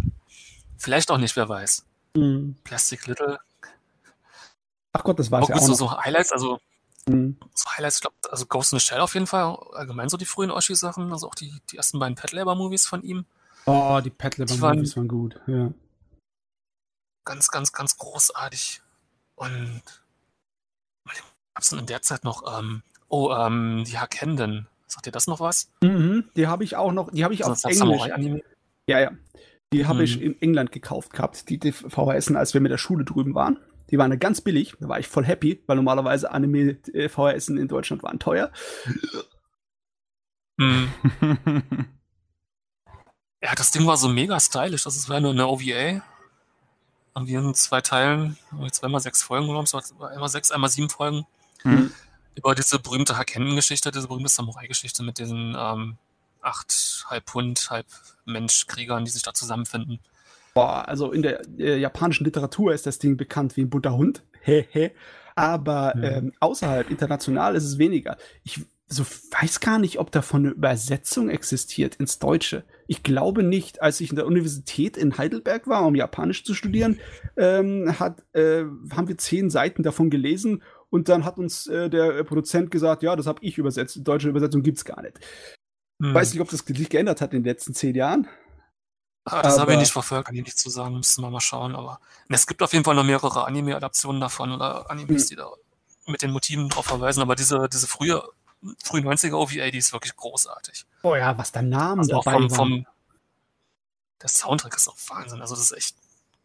vielleicht 0.78 1.12
auch 1.12 1.18
nicht, 1.18 1.36
wer 1.36 1.48
weiß. 1.48 1.86
Mhm. 2.16 2.56
Plastic 2.64 3.08
Little. 3.08 3.40
Ach 4.94 5.04
Gott, 5.04 5.20
das 5.20 5.32
war 5.32 5.48
ja 5.48 5.56
auch. 5.56 5.60
So, 5.60 5.74
so 5.74 5.92
Highlights, 5.92 6.32
also 6.32 6.60
mhm. 7.08 7.38
so 7.54 7.70
Highlights, 7.72 7.98
ich 7.98 8.02
glaube, 8.02 8.16
also 8.30 8.46
Ghost 8.46 8.74
in 8.74 8.80
the 8.80 8.86
Shell 8.86 9.02
auf 9.02 9.14
jeden 9.14 9.28
Fall, 9.28 9.58
allgemein 9.74 10.10
so 10.10 10.18
die 10.18 10.26
frühen 10.26 10.52
Oshi-Sachen, 10.52 11.12
also 11.12 11.28
auch 11.28 11.36
die, 11.36 11.54
die 11.72 11.78
ersten 11.78 12.00
beiden 12.00 12.16
Pet 12.16 12.32
Labor-Movies 12.32 12.86
von 12.86 13.04
ihm. 13.04 13.26
Oh, 13.66 14.00
die 14.04 14.10
Pet 14.10 14.38
Labor-Movies 14.38 14.96
waren, 14.96 14.96
waren 14.96 15.08
gut, 15.08 15.40
ja. 15.48 15.72
Ganz, 17.26 17.50
ganz, 17.50 17.74
ganz 17.74 17.98
großartig. 17.98 18.82
Und 19.36 19.82
gab 21.56 21.64
es 21.64 21.72
in 21.72 21.86
der 21.86 22.02
Zeit 22.02 22.24
noch, 22.24 22.60
ähm, 22.60 22.84
oh, 23.08 23.32
ähm, 23.34 23.84
die 23.88 23.98
Hakenden. 23.98 24.68
Sagt 24.88 25.08
ihr 25.08 25.12
das 25.12 25.28
noch 25.28 25.40
was? 25.40 25.72
Mhm, 25.82 26.30
die 26.36 26.48
habe 26.48 26.64
ich 26.64 26.76
auch 26.76 26.92
noch, 26.92 27.10
die 27.12 27.24
habe 27.24 27.34
ich 27.34 27.44
auf 27.44 27.64
Englisch. 27.64 28.44
Ja, 28.88 29.00
ja. 29.00 29.12
Die 29.76 29.86
habe 29.86 30.00
mhm. 30.00 30.06
ich 30.06 30.22
in 30.22 30.42
England 30.42 30.72
gekauft 30.72 31.12
gehabt, 31.12 31.50
die 31.50 31.60
VHS, 31.72 32.32
als 32.34 32.54
wir 32.54 32.62
mit 32.62 32.72
der 32.72 32.78
Schule 32.78 33.04
drüben 33.04 33.36
waren. 33.36 33.58
Die 33.92 33.98
waren 33.98 34.18
ganz 34.20 34.40
billig, 34.40 34.74
da 34.80 34.88
war 34.88 35.00
ich 35.00 35.08
voll 35.08 35.26
happy, 35.26 35.62
weil 35.68 35.76
normalerweise 35.76 36.32
Anime 36.32 36.78
äh, 36.94 37.10
VHS 37.10 37.50
in 37.50 37.68
Deutschland 37.68 38.02
waren 38.02 38.18
teuer. 38.18 38.52
Mhm. 40.56 40.94
ja, 43.44 43.54
das 43.56 43.72
Ding 43.72 43.86
war 43.86 43.98
so 43.98 44.08
mega 44.08 44.40
stylisch. 44.40 44.86
Das 44.86 45.10
war 45.10 45.20
nur 45.20 45.32
eine 45.32 45.46
OVA. 45.46 46.02
Haben 47.14 47.28
wir 47.28 47.40
in 47.40 47.54
zwei 47.54 47.82
Teilen, 47.82 48.38
zweimal 48.72 49.02
sechs 49.02 49.24
Folgen 49.24 49.48
genommen, 49.48 49.68
einmal 50.00 50.30
sechs, 50.30 50.52
einmal 50.52 50.70
sieben 50.70 50.90
Folgen. 50.90 51.26
Mhm. 51.66 51.92
Über 52.36 52.56
diese 52.56 52.80
berühmte 52.80 53.18
Hakennen-Geschichte, 53.18 53.92
diese 53.92 54.08
berühmte 54.08 54.30
Samurai-Geschichte 54.30 55.04
mit 55.04 55.20
diesen 55.20 55.54
ähm, 55.58 55.98
acht 56.46 57.06
halb 57.10 57.34
Hund, 57.34 57.70
halb 57.70 57.88
Mensch-Kriegern, 58.26 59.06
die 59.06 59.12
sich 59.12 59.24
da 59.24 59.34
zusammenfinden. 59.34 60.00
Boah, 60.54 60.88
also 60.88 61.12
in 61.12 61.22
der 61.22 61.42
äh, 61.58 61.78
japanischen 61.78 62.24
Literatur 62.24 62.74
ist 62.74 62.86
das 62.86 63.00
Ding 63.00 63.18
bekannt 63.18 63.58
wie 63.58 63.62
ein 63.62 63.70
bunter 63.70 63.96
Hund. 63.96 64.24
Hehe. 64.42 64.92
Aber 65.36 65.94
mhm. 65.96 66.04
ähm, 66.04 66.34
außerhalb, 66.40 66.90
international 66.90 67.56
ist 67.56 67.66
es 67.66 67.78
weniger. 67.78 68.18
Ich 68.44 68.62
so 68.88 69.04
weiß 69.04 69.62
gar 69.62 69.80
nicht, 69.80 69.98
ob 69.98 70.12
davon 70.12 70.46
eine 70.46 70.54
Übersetzung 70.54 71.30
existiert 71.30 71.96
ins 71.96 72.20
Deutsche. 72.20 72.64
Ich 72.88 73.02
glaube 73.02 73.42
nicht. 73.42 73.82
Als 73.82 74.00
ich 74.00 74.12
in 74.12 74.16
der 74.16 74.28
Universität 74.28 74.96
in 74.96 75.18
Heidelberg 75.18 75.68
war, 75.68 75.86
um 75.86 75.96
Japanisch 75.96 76.44
zu 76.44 76.54
studieren, 76.54 77.00
ähm, 77.36 78.00
hat, 78.00 78.24
äh, 78.34 78.64
haben 78.92 79.08
wir 79.08 79.18
zehn 79.18 79.50
Seiten 79.50 79.82
davon 79.82 80.12
gelesen 80.12 80.62
und 80.92 81.10
dann 81.10 81.26
hat 81.26 81.40
uns 81.40 81.66
äh, 81.66 81.90
der 81.90 82.24
Produzent 82.24 82.70
gesagt, 82.70 83.02
ja, 83.02 83.16
das 83.16 83.26
habe 83.26 83.40
ich 83.42 83.58
übersetzt. 83.58 84.00
Deutsche 84.04 84.30
Übersetzung 84.30 84.62
gibt 84.62 84.78
es 84.78 84.86
gar 84.86 85.02
nicht. 85.02 85.20
Hm. 86.02 86.14
Weiß 86.14 86.34
nicht, 86.34 86.42
ob 86.42 86.50
das 86.50 86.60
sich 86.60 86.90
geändert 86.90 87.22
hat 87.22 87.34
in 87.34 87.44
den 87.44 87.46
letzten 87.46 87.74
zehn 87.74 87.96
Jahren. 87.96 88.28
Ah, 89.24 89.42
das 89.42 89.58
habe 89.58 89.74
ich 89.74 89.80
nicht 89.80 89.92
verfolgt, 89.92 90.28
kann 90.28 90.36
ich 90.36 90.44
nicht 90.44 90.60
zu 90.60 90.70
sagen, 90.70 90.98
müssen 90.98 91.24
wir 91.24 91.32
mal 91.32 91.40
schauen. 91.40 91.76
Aber 91.76 92.00
es 92.30 92.46
gibt 92.46 92.62
auf 92.62 92.74
jeden 92.74 92.86
Fall 92.86 92.94
noch 92.94 93.04
mehrere 93.04 93.46
Anime-Adaptionen 93.46 94.22
davon 94.22 94.52
oder 94.52 94.90
Animes, 94.92 95.24
hm. 95.24 95.30
die 95.30 95.36
da 95.36 95.50
mit 96.06 96.22
den 96.22 96.32
Motiven 96.32 96.70
drauf 96.70 96.86
verweisen. 96.86 97.22
Aber 97.22 97.36
diese, 97.36 97.68
diese 97.68 97.88
frühe 97.88 98.22
früh 98.84 99.00
90er 99.00 99.34
OVA, 99.34 99.72
die 99.72 99.78
ist 99.78 99.94
wirklich 99.94 100.16
großartig. 100.16 100.86
Oh 101.04 101.16
ja, 101.16 101.38
was 101.38 101.52
der 101.52 101.62
Name 101.62 102.02
also 102.02 102.22
dabei 102.22 102.34
vom, 102.34 102.50
vom, 102.50 102.88
Der 104.22 104.30
Soundtrack 104.30 104.76
ist 104.76 104.88
auch 104.88 104.98
Wahnsinn. 105.10 105.42
Also 105.42 105.56
das 105.56 105.72
ist 105.72 105.78
echt. 105.78 105.96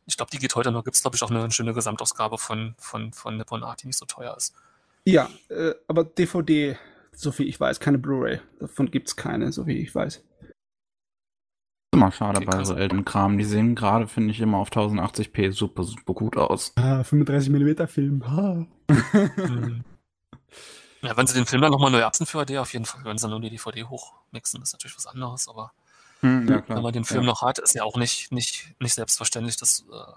Ich 0.07 0.17
glaube, 0.17 0.31
die 0.31 0.39
geht 0.39 0.55
heute 0.55 0.73
noch. 0.73 0.85
Gibt 0.85 0.97
es, 0.97 1.03
glaube 1.03 1.17
ich, 1.17 1.23
auch 1.23 1.31
eine 1.31 1.51
schöne 1.51 1.73
Gesamtausgabe 1.73 2.39
von, 2.39 2.75
von, 2.79 3.13
von 3.13 3.37
Nippon 3.37 3.63
Art, 3.63 3.83
die 3.83 3.87
nicht 3.87 3.99
so 3.99 4.07
teuer 4.07 4.37
ist. 4.37 4.55
Ja, 5.05 5.31
äh, 5.49 5.75
aber 5.87 6.05
DVD, 6.05 6.79
so 7.21 7.33
viel 7.33 7.49
ich 7.49 7.59
weiß, 7.59 7.81
keine 7.81 7.99
Blu-ray. 7.99 8.41
Davon 8.59 8.91
gibt 8.91 9.09
es 9.09 9.17
keine, 9.17 9.53
so 9.53 9.67
wie 9.67 9.79
ich 9.79 9.95
weiß. 9.95 10.25
Immer 11.93 12.13
schade 12.13 12.39
okay, 12.39 12.47
bei 12.47 12.65
so 12.65 12.75
alten 12.75 13.05
Kram. 13.05 13.37
Die 13.37 13.45
sehen 13.45 13.75
gerade, 13.75 14.07
finde 14.07 14.31
ich, 14.31 14.41
immer 14.41 14.59
auf 14.59 14.71
1080p 14.71 15.53
super, 15.53 15.83
super 15.83 16.15
gut 16.15 16.37
aus. 16.37 16.73
Ah, 16.77 17.01
35mm 17.01 17.87
Film. 17.87 18.23
Ah. 18.23 18.67
Ja, 21.03 21.17
wenn 21.17 21.27
sie 21.27 21.35
den 21.35 21.47
Film 21.47 21.63
dann 21.63 21.73
nochmal 21.73 21.91
neu 21.91 22.05
absen 22.05 22.27
für 22.27 22.41
AD, 22.41 22.59
auf 22.59 22.73
jeden 22.73 22.85
Fall, 22.85 23.05
wenn 23.05 23.17
sie 23.17 23.23
dann 23.23 23.31
nur 23.31 23.41
die 23.41 23.49
DVD 23.49 23.85
hochmixen, 23.85 24.61
ist 24.61 24.73
natürlich 24.73 24.97
was 24.97 25.07
anderes, 25.07 25.49
aber 25.49 25.73
hm, 26.21 26.47
ja, 26.47 26.63
wenn 26.69 26.83
man 26.83 26.93
den 26.93 27.05
Film 27.05 27.23
ja. 27.23 27.27
noch 27.29 27.43
hat, 27.43 27.59
ist 27.59 27.75
ja 27.75 27.85
auch 27.85 27.97
nicht, 27.97 28.31
nicht, 28.33 28.75
nicht 28.81 28.95
selbstverständlich, 28.95 29.57
dass 29.57 29.81
äh, 29.91 30.13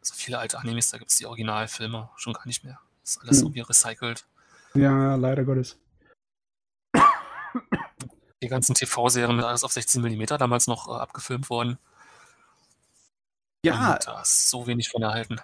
so 0.00 0.14
viele 0.14 0.38
alte 0.38 0.58
Animes, 0.58 0.90
da 0.90 0.98
gibt 0.98 1.10
es 1.10 1.16
die 1.16 1.26
Originalfilme 1.26 2.08
schon 2.16 2.32
gar 2.34 2.46
nicht 2.46 2.62
mehr. 2.62 2.78
Das 3.02 3.16
ist 3.16 3.22
alles 3.22 3.38
hm. 3.38 3.46
irgendwie 3.46 3.60
recycelt. 3.62 4.26
Ja, 4.74 5.16
leider 5.16 5.44
Gottes. 5.44 5.76
Die 8.42 8.48
ganzen 8.48 8.74
TV-Serien 8.74 9.36
mit 9.36 9.44
alles 9.44 9.64
auf 9.64 9.72
16 9.72 10.02
mm 10.02 10.24
damals 10.38 10.66
noch 10.66 10.88
äh, 10.88 11.00
abgefilmt 11.00 11.48
worden. 11.48 11.78
Ja. 13.64 13.92
Und 13.92 14.06
da 14.06 14.22
ist 14.22 14.50
so 14.50 14.66
wenig 14.66 14.88
von 14.88 15.02
erhalten. 15.02 15.36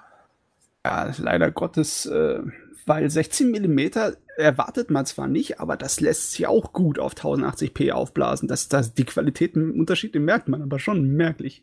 Ja, 0.85 1.13
leider 1.19 1.51
Gottes, 1.51 2.07
äh, 2.07 2.41
weil 2.87 3.09
16 3.09 3.51
mm 3.51 3.91
erwartet 4.37 4.91
man 4.91 5.05
zwar 5.07 5.29
nicht, 5.29 5.61
aber 5.61 5.77
das 5.77 6.01
lässt 6.01 6.33
sich 6.33 6.47
auch 6.47 6.73
gut 6.73 6.99
auf 6.99 7.15
1080p 7.15 7.93
aufblasen. 7.93 8.49
Das, 8.49 8.69
das, 8.69 8.95
die 8.95 9.05
Qualitätenunterschied, 9.05 10.15
den 10.15 10.25
merkt 10.25 10.49
man 10.49 10.63
aber 10.63 10.79
schon 10.79 11.09
merklich. 11.09 11.63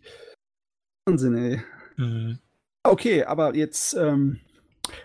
Wahnsinn, 1.06 1.38
ey. 1.38 1.64
Mhm. 1.98 2.40
Okay, 2.84 3.24
aber 3.24 3.56
jetzt, 3.56 3.96
ähm, 3.96 4.40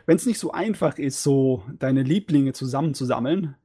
wenn 0.07 0.17
es 0.17 0.27
nicht 0.27 0.39
so 0.39 0.53
einfach 0.53 0.99
ist, 0.99 1.23
so 1.23 1.65
deine 1.79 2.03
Lieblinge 2.03 2.53
zusammenzusammeln, 2.53 3.57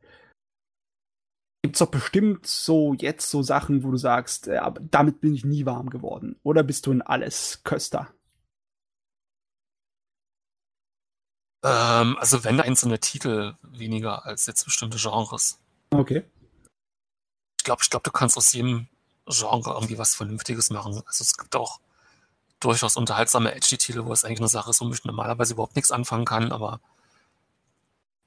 gibt 1.65 1.77
es 1.77 1.79
doch 1.79 1.89
bestimmt 1.89 2.45
so 2.45 2.93
jetzt 2.93 3.27
so 3.27 3.41
Sachen, 3.41 3.84
wo 3.84 3.89
du 3.89 3.98
sagst, 3.98 4.48
äh, 4.48 4.62
damit 4.91 5.19
bin 5.19 5.34
ich 5.34 5.43
nie 5.43 5.65
warm 5.65 5.89
geworden. 5.89 6.36
Oder 6.43 6.62
bist 6.62 6.86
du 6.86 6.91
in 6.91 7.01
alles 7.01 7.62
Köster? 7.63 8.13
Ähm, 11.63 12.17
also 12.19 12.43
wenn 12.43 12.62
einzelne 12.62 13.00
Titel 13.00 13.55
weniger 13.63 14.27
als 14.27 14.45
jetzt 14.45 14.63
bestimmte 14.65 15.00
Genres. 15.00 15.60
Okay. 15.89 16.24
Ich 17.57 17.63
glaube, 17.63 17.81
ich 17.81 17.89
glaube, 17.89 18.03
du 18.03 18.12
kannst 18.12 18.38
aus 18.38 18.53
jedem 18.53 18.88
Genre 19.25 19.74
irgendwie 19.74 19.98
was 19.98 20.13
Vernünftiges 20.13 20.69
machen. 20.69 21.01
Also 21.07 21.24
es 21.24 21.36
gibt 21.36 21.55
auch 21.55 21.79
durchaus 22.60 22.95
unterhaltsame 22.95 23.55
Edgy-Titel, 23.55 24.05
wo 24.05 24.13
es 24.13 24.24
eigentlich 24.24 24.38
eine 24.38 24.50
Sache 24.50 24.69
ist, 24.69 24.81
womit 24.81 25.00
ich 25.00 25.05
normalerweise 25.05 25.53
überhaupt 25.53 25.75
nichts 25.75 25.91
anfangen 25.91 26.25
kann, 26.25 26.51
aber 26.51 26.79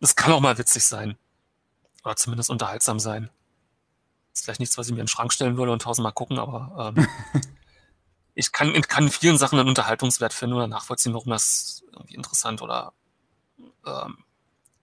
es 0.00 0.16
kann 0.16 0.32
auch 0.32 0.40
mal 0.40 0.58
witzig 0.58 0.84
sein. 0.84 1.16
Oder 2.08 2.16
zumindest 2.16 2.48
unterhaltsam 2.48 2.98
sein. 2.98 3.28
ist 4.32 4.44
vielleicht 4.44 4.60
nichts, 4.60 4.78
was 4.78 4.86
ich 4.86 4.92
mir 4.94 5.00
in 5.00 5.04
den 5.04 5.08
Schrank 5.08 5.30
stellen 5.30 5.58
würde 5.58 5.72
und 5.72 5.82
tausendmal 5.82 6.14
gucken, 6.14 6.38
aber 6.38 6.94
ähm, 6.96 7.06
ich 8.34 8.50
kann, 8.50 8.72
kann 8.80 9.04
in 9.04 9.10
vielen 9.10 9.36
Sachen 9.36 9.58
einen 9.58 9.68
Unterhaltungswert 9.68 10.32
finden 10.32 10.56
oder 10.56 10.68
nachvollziehen, 10.68 11.12
warum 11.12 11.28
das 11.28 11.84
irgendwie 11.92 12.14
interessant 12.14 12.62
oder 12.62 12.94
ähm, 13.84 14.24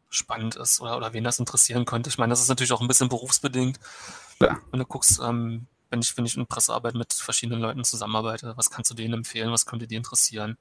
spannend 0.08 0.56
ist 0.56 0.82
oder, 0.82 0.98
oder 0.98 1.14
wen 1.14 1.24
das 1.24 1.40
interessieren 1.40 1.86
könnte. 1.86 2.12
Ich 2.12 2.20
meine, 2.20 2.30
das 2.30 2.42
ist 2.42 2.48
natürlich 2.50 2.74
auch 2.74 2.82
ein 2.82 2.88
bisschen 2.88 3.10
berufsbedingt. 3.10 3.80
Ja. 4.40 4.60
Wenn 4.70 4.82
du 4.82 4.86
guckst, 4.86 5.20
ähm, 5.20 5.66
wenn 5.90 6.02
ich, 6.02 6.16
wenn 6.16 6.28
ich 6.28 6.38
in 6.38 6.46
Pressearbeit 6.46 6.94
mit 6.94 7.12
verschiedenen 7.12 7.60
Leuten 7.60 7.84
zusammenarbeite, 7.84 8.56
was 8.56 8.70
kannst 8.70 8.92
du 8.92 8.94
denen 8.94 9.16
empfehlen, 9.16 9.52
was 9.52 9.66
könnte 9.66 9.88
die 9.88 9.96
interessieren? 9.96 10.60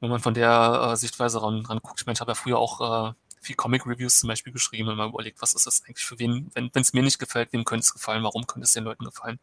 Wenn 0.00 0.08
man 0.08 0.20
von 0.20 0.32
der 0.32 0.92
äh, 0.92 0.96
Sichtweise 0.96 1.42
ran, 1.42 1.66
ran 1.66 1.80
guckt, 1.82 2.00
ich 2.00 2.06
meine, 2.06 2.14
ich 2.14 2.20
habe 2.22 2.30
ja 2.30 2.34
früher 2.34 2.56
auch 2.56 3.10
äh, 3.10 3.12
viel 3.46 3.56
Comic-Reviews 3.56 4.20
zum 4.20 4.28
Beispiel 4.28 4.52
geschrieben 4.52 4.88
und 4.88 4.96
mal 4.96 5.08
überlegt, 5.08 5.40
was 5.40 5.54
ist 5.54 5.66
das 5.66 5.84
eigentlich 5.84 6.04
für 6.04 6.18
wen, 6.18 6.50
wenn 6.54 6.70
es 6.74 6.92
mir 6.92 7.02
nicht 7.02 7.18
gefällt, 7.18 7.52
wem 7.52 7.64
könnte 7.64 7.84
es 7.84 7.92
gefallen, 7.92 8.24
warum 8.24 8.46
könnte 8.46 8.64
es 8.64 8.72
den 8.72 8.84
Leuten 8.84 9.04
gefallen? 9.04 9.38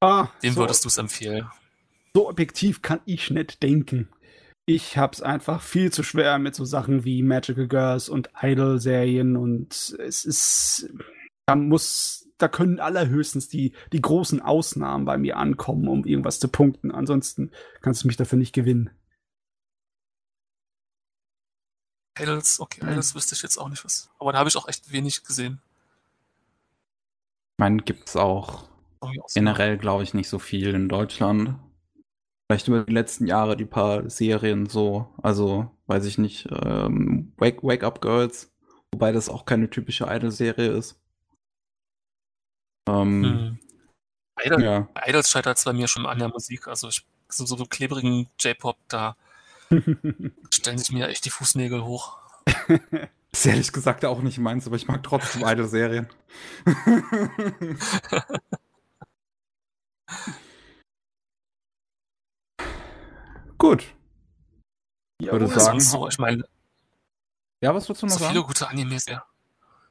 Ah, 0.00 0.28
wem 0.40 0.54
so, 0.54 0.60
würdest 0.60 0.84
du 0.84 0.88
es 0.88 0.98
empfehlen? 0.98 1.50
So 2.14 2.28
objektiv 2.28 2.82
kann 2.82 3.00
ich 3.04 3.30
nicht 3.30 3.62
denken. 3.62 4.08
Ich 4.66 4.96
hab's 4.96 5.20
einfach 5.20 5.62
viel 5.62 5.92
zu 5.92 6.02
schwer 6.02 6.38
mit 6.38 6.54
so 6.54 6.64
Sachen 6.64 7.04
wie 7.04 7.22
Magical 7.22 7.68
Girls 7.68 8.08
und 8.08 8.30
Idol-Serien 8.40 9.36
und 9.36 9.94
es 9.98 10.24
ist, 10.24 10.90
da 11.46 11.56
muss, 11.56 12.28
da 12.38 12.48
können 12.48 12.80
allerhöchstens 12.80 13.48
die, 13.48 13.72
die 13.92 14.00
großen 14.00 14.40
Ausnahmen 14.40 15.04
bei 15.04 15.18
mir 15.18 15.36
ankommen, 15.36 15.88
um 15.88 16.04
irgendwas 16.04 16.40
zu 16.40 16.48
punkten. 16.48 16.90
Ansonsten 16.90 17.50
kannst 17.82 18.02
du 18.02 18.06
mich 18.06 18.16
dafür 18.16 18.38
nicht 18.38 18.54
gewinnen. 18.54 18.90
Idols, 22.22 22.60
okay, 22.60 22.80
Idols 22.82 23.14
wüsste 23.14 23.34
ich 23.34 23.42
jetzt 23.42 23.56
auch 23.56 23.68
nicht 23.68 23.84
was. 23.84 24.10
Aber 24.18 24.32
da 24.32 24.38
habe 24.38 24.48
ich 24.48 24.56
auch 24.56 24.68
echt 24.68 24.92
wenig 24.92 25.24
gesehen. 25.24 25.60
Ich 27.52 27.58
meine, 27.58 27.82
gibt's 27.82 28.16
auch 28.16 28.68
generell, 29.34 29.78
glaube 29.78 30.02
ich, 30.02 30.14
nicht 30.14 30.28
so 30.28 30.38
viel 30.38 30.74
in 30.74 30.88
Deutschland 30.88 31.58
vielleicht 32.50 32.66
über 32.66 32.82
die 32.82 32.92
letzten 32.92 33.28
Jahre 33.28 33.56
die 33.56 33.64
paar 33.64 34.10
Serien 34.10 34.66
so, 34.66 35.06
also 35.22 35.70
weiß 35.86 36.04
ich 36.04 36.18
nicht, 36.18 36.48
ähm, 36.50 37.32
Wake, 37.36 37.62
Wake 37.62 37.84
Up 37.84 38.00
Girls, 38.00 38.52
wobei 38.90 39.12
das 39.12 39.28
auch 39.28 39.44
keine 39.44 39.70
typische 39.70 40.06
Idol-Serie 40.10 40.72
ist. 40.72 40.98
Ähm, 42.88 43.22
hm. 43.22 43.58
Idol, 44.44 44.64
ja. 44.64 44.88
Idols 45.06 45.30
scheitert 45.30 45.58
es 45.58 45.64
bei 45.64 45.72
mir 45.72 45.86
schon 45.86 46.06
an 46.06 46.18
der 46.18 46.26
Musik, 46.26 46.66
also 46.66 46.88
ich, 46.88 47.06
so, 47.28 47.46
so 47.46 47.64
klebrigen 47.66 48.28
J-Pop, 48.40 48.78
da 48.88 49.14
stellen 50.52 50.78
sich 50.78 50.92
mir 50.92 51.08
echt 51.08 51.24
die 51.24 51.30
Fußnägel 51.30 51.84
hoch. 51.84 52.18
Ist 53.32 53.46
ehrlich 53.46 53.72
gesagt 53.72 54.04
auch 54.04 54.22
nicht 54.22 54.38
meins, 54.38 54.66
aber 54.66 54.74
ich 54.76 54.88
mag 54.88 55.04
trotzdem 55.04 55.44
Idol-Serien. 55.44 56.08
Gut. 63.56 63.94
Ja, 65.20 65.32
würde 65.32 65.46
sagen. 65.48 65.80
So, 65.80 66.08
ich 66.08 66.18
meine. 66.18 66.44
Ja, 67.60 67.74
was 67.74 67.88
würdest 67.88 68.02
du 68.02 68.06
noch 68.06 68.14
so 68.14 68.20
sagen? 68.20 68.32
viele 68.32 68.44
gute 68.44 68.66
Animes, 68.68 69.06
ja. 69.06 69.22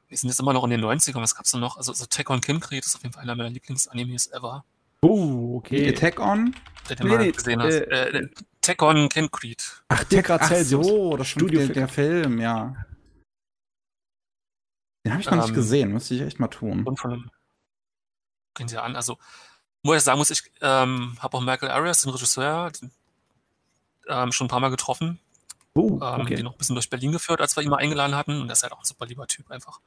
Wir 0.08 0.18
sind 0.18 0.28
jetzt 0.28 0.40
immer 0.40 0.52
noch 0.52 0.64
in 0.64 0.70
den 0.70 0.84
90ern, 0.84 1.22
was 1.22 1.36
gab's 1.36 1.52
denn 1.52 1.60
noch? 1.60 1.76
Also, 1.76 1.92
so 1.92 2.02
Attack 2.04 2.28
on 2.30 2.40
Kincreed 2.40 2.84
ist 2.84 2.96
auf 2.96 3.02
jeden 3.02 3.14
Fall 3.14 3.22
einer 3.22 3.36
meiner 3.36 3.50
Lieblings-Animes 3.50 4.26
ever. 4.32 4.64
Oh, 5.02 5.56
okay. 5.58 5.88
Attack 5.88 6.18
on? 6.18 6.54
Der, 6.88 6.96
den 6.96 7.06
nee, 7.06 7.14
mal 7.14 7.32
gesehen 7.32 7.62
hast. 7.62 7.74
Äh, 7.74 8.18
äh, 8.18 8.28
Attack 8.62 8.82
on 8.82 9.08
Kincreed. 9.08 9.82
Ach, 9.88 10.00
Attack 10.00 10.30
Ach 10.30 10.54
so, 10.56 11.16
das 11.16 11.28
Studio 11.28 11.60
der, 11.60 11.68
der 11.68 11.88
Film, 11.88 12.38
ja. 12.38 12.76
Den 15.04 15.12
habe 15.12 15.22
ich 15.22 15.26
noch 15.26 15.32
ähm, 15.32 15.40
nicht 15.40 15.54
gesehen, 15.54 15.92
müsste 15.92 16.14
ich 16.14 16.20
echt 16.20 16.38
mal 16.38 16.48
tun. 16.48 16.84
Und 16.84 17.00
von 17.00 17.12
einem, 17.12 17.30
gehen 18.54 18.68
Sie 18.68 18.76
an, 18.76 18.96
also, 18.96 19.16
wo 19.82 19.94
ich 19.94 20.02
sagen 20.02 20.18
muss, 20.18 20.30
ich 20.30 20.42
ähm, 20.60 21.16
habe 21.20 21.38
auch 21.38 21.40
Michael 21.40 21.70
Arias, 21.70 22.02
den 22.02 22.10
Regisseur, 22.10 22.70
den, 22.70 22.90
ähm, 24.08 24.30
schon 24.30 24.46
ein 24.46 24.50
paar 24.50 24.60
Mal 24.60 24.70
getroffen. 24.70 25.18
Oh, 25.74 25.98
ähm, 26.02 26.20
okay. 26.20 26.34
Den 26.34 26.44
noch 26.44 26.52
ein 26.52 26.58
bisschen 26.58 26.74
durch 26.74 26.90
Berlin 26.90 27.12
geführt, 27.12 27.40
als 27.40 27.56
wir 27.56 27.62
ihn 27.62 27.70
mal 27.70 27.78
eingeladen 27.78 28.14
hatten. 28.14 28.40
Und 28.40 28.48
der 28.48 28.52
ist 28.52 28.62
halt 28.62 28.72
auch 28.72 28.80
ein 28.80 28.84
super 28.84 29.06
lieber 29.06 29.26
Typ 29.26 29.50
einfach. 29.50 29.80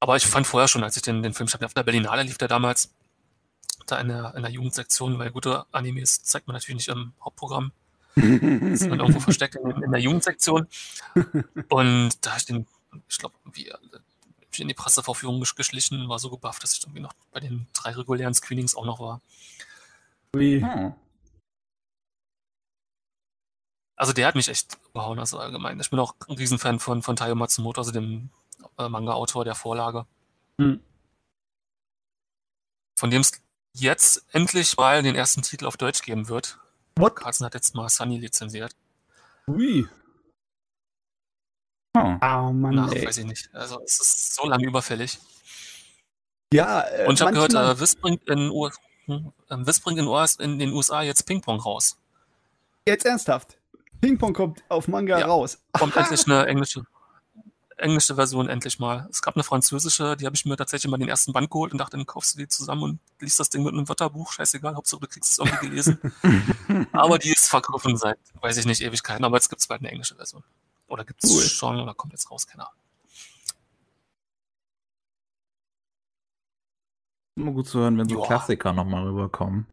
Aber 0.00 0.16
ich 0.16 0.26
fand 0.26 0.46
vorher 0.46 0.68
schon, 0.68 0.82
als 0.82 0.96
ich 0.96 1.02
den, 1.02 1.22
den 1.22 1.32
Film, 1.32 1.48
ich 1.48 1.64
auf 1.64 1.74
der 1.74 1.84
Berlinale 1.84 2.22
lief 2.22 2.36
der 2.36 2.48
damals, 2.48 2.90
da 3.86 4.00
in 4.00 4.08
der, 4.08 4.34
in 4.34 4.42
der 4.42 4.50
Jugendsektion, 4.50 5.18
weil 5.18 5.30
gute 5.30 5.64
Animes 5.72 6.22
zeigt 6.22 6.46
man 6.46 6.54
natürlich 6.54 6.86
nicht 6.86 6.88
im 6.88 7.12
Hauptprogramm. 7.22 7.72
ist 8.14 8.88
man 8.88 9.00
irgendwo 9.00 9.20
versteckt 9.20 9.56
in, 9.56 9.70
in, 9.82 9.90
der 9.90 10.00
Jugendsektion. 10.00 10.66
Und 11.68 12.26
da 12.26 12.30
habe 12.30 12.38
ich 12.38 12.46
den, 12.46 12.66
ich 13.08 13.18
glaube, 13.18 13.34
wie 13.52 13.72
in 14.58 14.68
die 14.68 14.74
Pressevorführung 14.74 15.40
geschlichen, 15.40 16.08
war 16.08 16.18
so 16.18 16.30
gebufft, 16.30 16.62
dass 16.62 16.74
ich 16.74 16.82
irgendwie 16.82 17.00
noch 17.00 17.14
bei 17.32 17.40
den 17.40 17.66
drei 17.72 17.92
regulären 17.92 18.34
Screenings 18.34 18.74
auch 18.74 18.84
noch 18.84 19.00
war. 19.00 19.20
Wie? 20.34 20.62
Hm. 20.62 20.94
Also 23.96 24.12
der 24.12 24.26
hat 24.26 24.34
mich 24.34 24.48
echt 24.48 24.78
behauen, 24.92 25.18
also 25.18 25.38
allgemein. 25.38 25.78
Ich 25.78 25.90
bin 25.90 25.98
auch 25.98 26.14
ein 26.26 26.36
Riesenfan 26.36 26.80
von, 26.80 27.02
von 27.02 27.16
Taiyo 27.16 27.34
Matsumoto, 27.34 27.80
also 27.80 27.92
dem 27.92 28.30
äh, 28.78 28.88
Manga-Autor 28.88 29.44
der 29.44 29.54
Vorlage. 29.54 30.06
Hm. 30.58 30.80
Von 32.96 33.10
dem 33.10 33.22
jetzt 33.72 34.24
endlich 34.32 34.76
mal 34.76 35.02
den 35.02 35.14
ersten 35.14 35.42
Titel 35.42 35.66
auf 35.66 35.76
Deutsch 35.76 36.02
geben 36.02 36.28
wird. 36.28 36.58
What? 36.96 37.16
Carlsen 37.16 37.46
hat 37.46 37.54
jetzt 37.54 37.74
mal 37.74 37.88
Sunny 37.88 38.18
lizenziert. 38.18 38.74
Ui. 39.46 39.86
Oh, 41.96 42.14
oh 42.20 42.52
Mann. 42.52 42.78
Ach, 42.78 42.92
ey. 42.92 43.06
weiß 43.06 43.18
ich 43.18 43.26
nicht. 43.26 43.54
Also 43.54 43.80
es 43.84 44.00
ist 44.00 44.34
so 44.34 44.46
lange 44.46 44.66
überfällig. 44.66 45.18
Ja, 46.52 46.82
äh, 46.82 47.06
Und 47.06 47.14
ich 47.14 47.20
habe 47.20 47.32
gehört, 47.32 47.54
äh, 47.54 47.80
Wiss 47.80 47.94
bringt 47.94 48.28
in, 48.28 48.50
hm, 49.06 50.08
US, 50.08 50.36
in 50.36 50.58
den 50.58 50.72
USA 50.72 51.02
jetzt 51.02 51.26
Ping-Pong 51.26 51.60
raus. 51.60 51.96
Jetzt 52.86 53.06
ernsthaft? 53.06 53.56
Ping-Pong 54.00 54.32
kommt 54.32 54.62
auf 54.68 54.88
Manga 54.88 55.18
ja, 55.18 55.26
raus. 55.26 55.58
Kommt 55.72 55.96
endlich 55.96 56.24
eine 56.26 56.46
englische, 56.46 56.84
englische 57.80 58.14
Version 58.14 58.48
endlich 58.48 58.78
mal. 58.78 59.06
Es 59.10 59.22
gab 59.22 59.36
eine 59.36 59.42
französische, 59.42 60.16
die 60.16 60.26
habe 60.26 60.36
ich 60.36 60.44
mir 60.44 60.56
tatsächlich 60.56 60.90
mal 60.90 60.98
den 60.98 61.08
ersten 61.08 61.32
Band 61.32 61.50
geholt 61.50 61.72
und 61.72 61.78
dachte, 61.78 61.96
dann 61.96 62.06
kaufst 62.06 62.34
du 62.34 62.38
die 62.38 62.48
zusammen 62.48 62.82
und 62.82 63.00
liest 63.20 63.40
das 63.40 63.50
Ding 63.50 63.62
mit 63.62 63.72
einem 63.72 63.88
Wörterbuch. 63.88 64.32
Scheißegal, 64.32 64.74
Hauptsache 64.74 65.00
du 65.00 65.08
kriegst 65.08 65.30
es 65.30 65.38
irgendwie 65.38 65.68
gelesen. 65.68 65.98
aber 66.92 67.18
die 67.18 67.30
ist 67.30 67.48
vergriffen 67.48 67.96
seit, 67.96 68.18
weiß 68.40 68.56
ich 68.58 68.66
nicht, 68.66 68.82
Ewigkeiten. 68.82 69.24
Aber 69.24 69.36
jetzt 69.36 69.48
gibt 69.48 69.60
es 69.60 69.68
bald 69.68 69.80
eine 69.80 69.90
englische 69.90 70.14
Version. 70.14 70.44
Oder 70.88 71.04
gibt 71.04 71.22
es 71.24 71.30
cool. 71.30 71.42
schon 71.42 71.80
oder 71.80 71.94
kommt 71.94 72.12
jetzt 72.12 72.30
raus, 72.30 72.46
keine 72.46 72.66
Ahnung. 72.66 72.80
Immer 77.36 77.52
gut 77.52 77.68
zu 77.68 77.78
hören, 77.78 77.96
wenn 77.96 78.08
so 78.08 78.16
Joa. 78.16 78.26
Klassiker 78.26 78.72
nochmal 78.72 79.06
rüberkommen. 79.06 79.66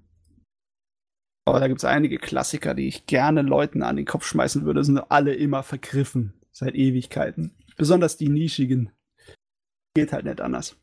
Aber 1.46 1.59
da 1.59 1.67
gibt 1.67 1.79
es 1.79 1.85
einige 1.85 2.17
Klassiker, 2.17 2.74
die 2.74 2.87
ich 2.87 3.05
gerne 3.05 3.41
Leuten 3.41 3.81
an 3.81 3.96
den 3.96 4.05
Kopf 4.05 4.25
schmeißen 4.25 4.65
würde, 4.65 4.83
sind 4.83 5.00
alle 5.09 5.33
immer 5.33 5.63
vergriffen. 5.63 6.33
Seit 6.51 6.75
Ewigkeiten. 6.75 7.55
Besonders 7.77 8.18
die 8.18 8.29
nischigen. 8.29 8.92
Geht 9.96 10.11
halt 10.11 10.25
nicht 10.25 10.42
anders. 10.42 10.75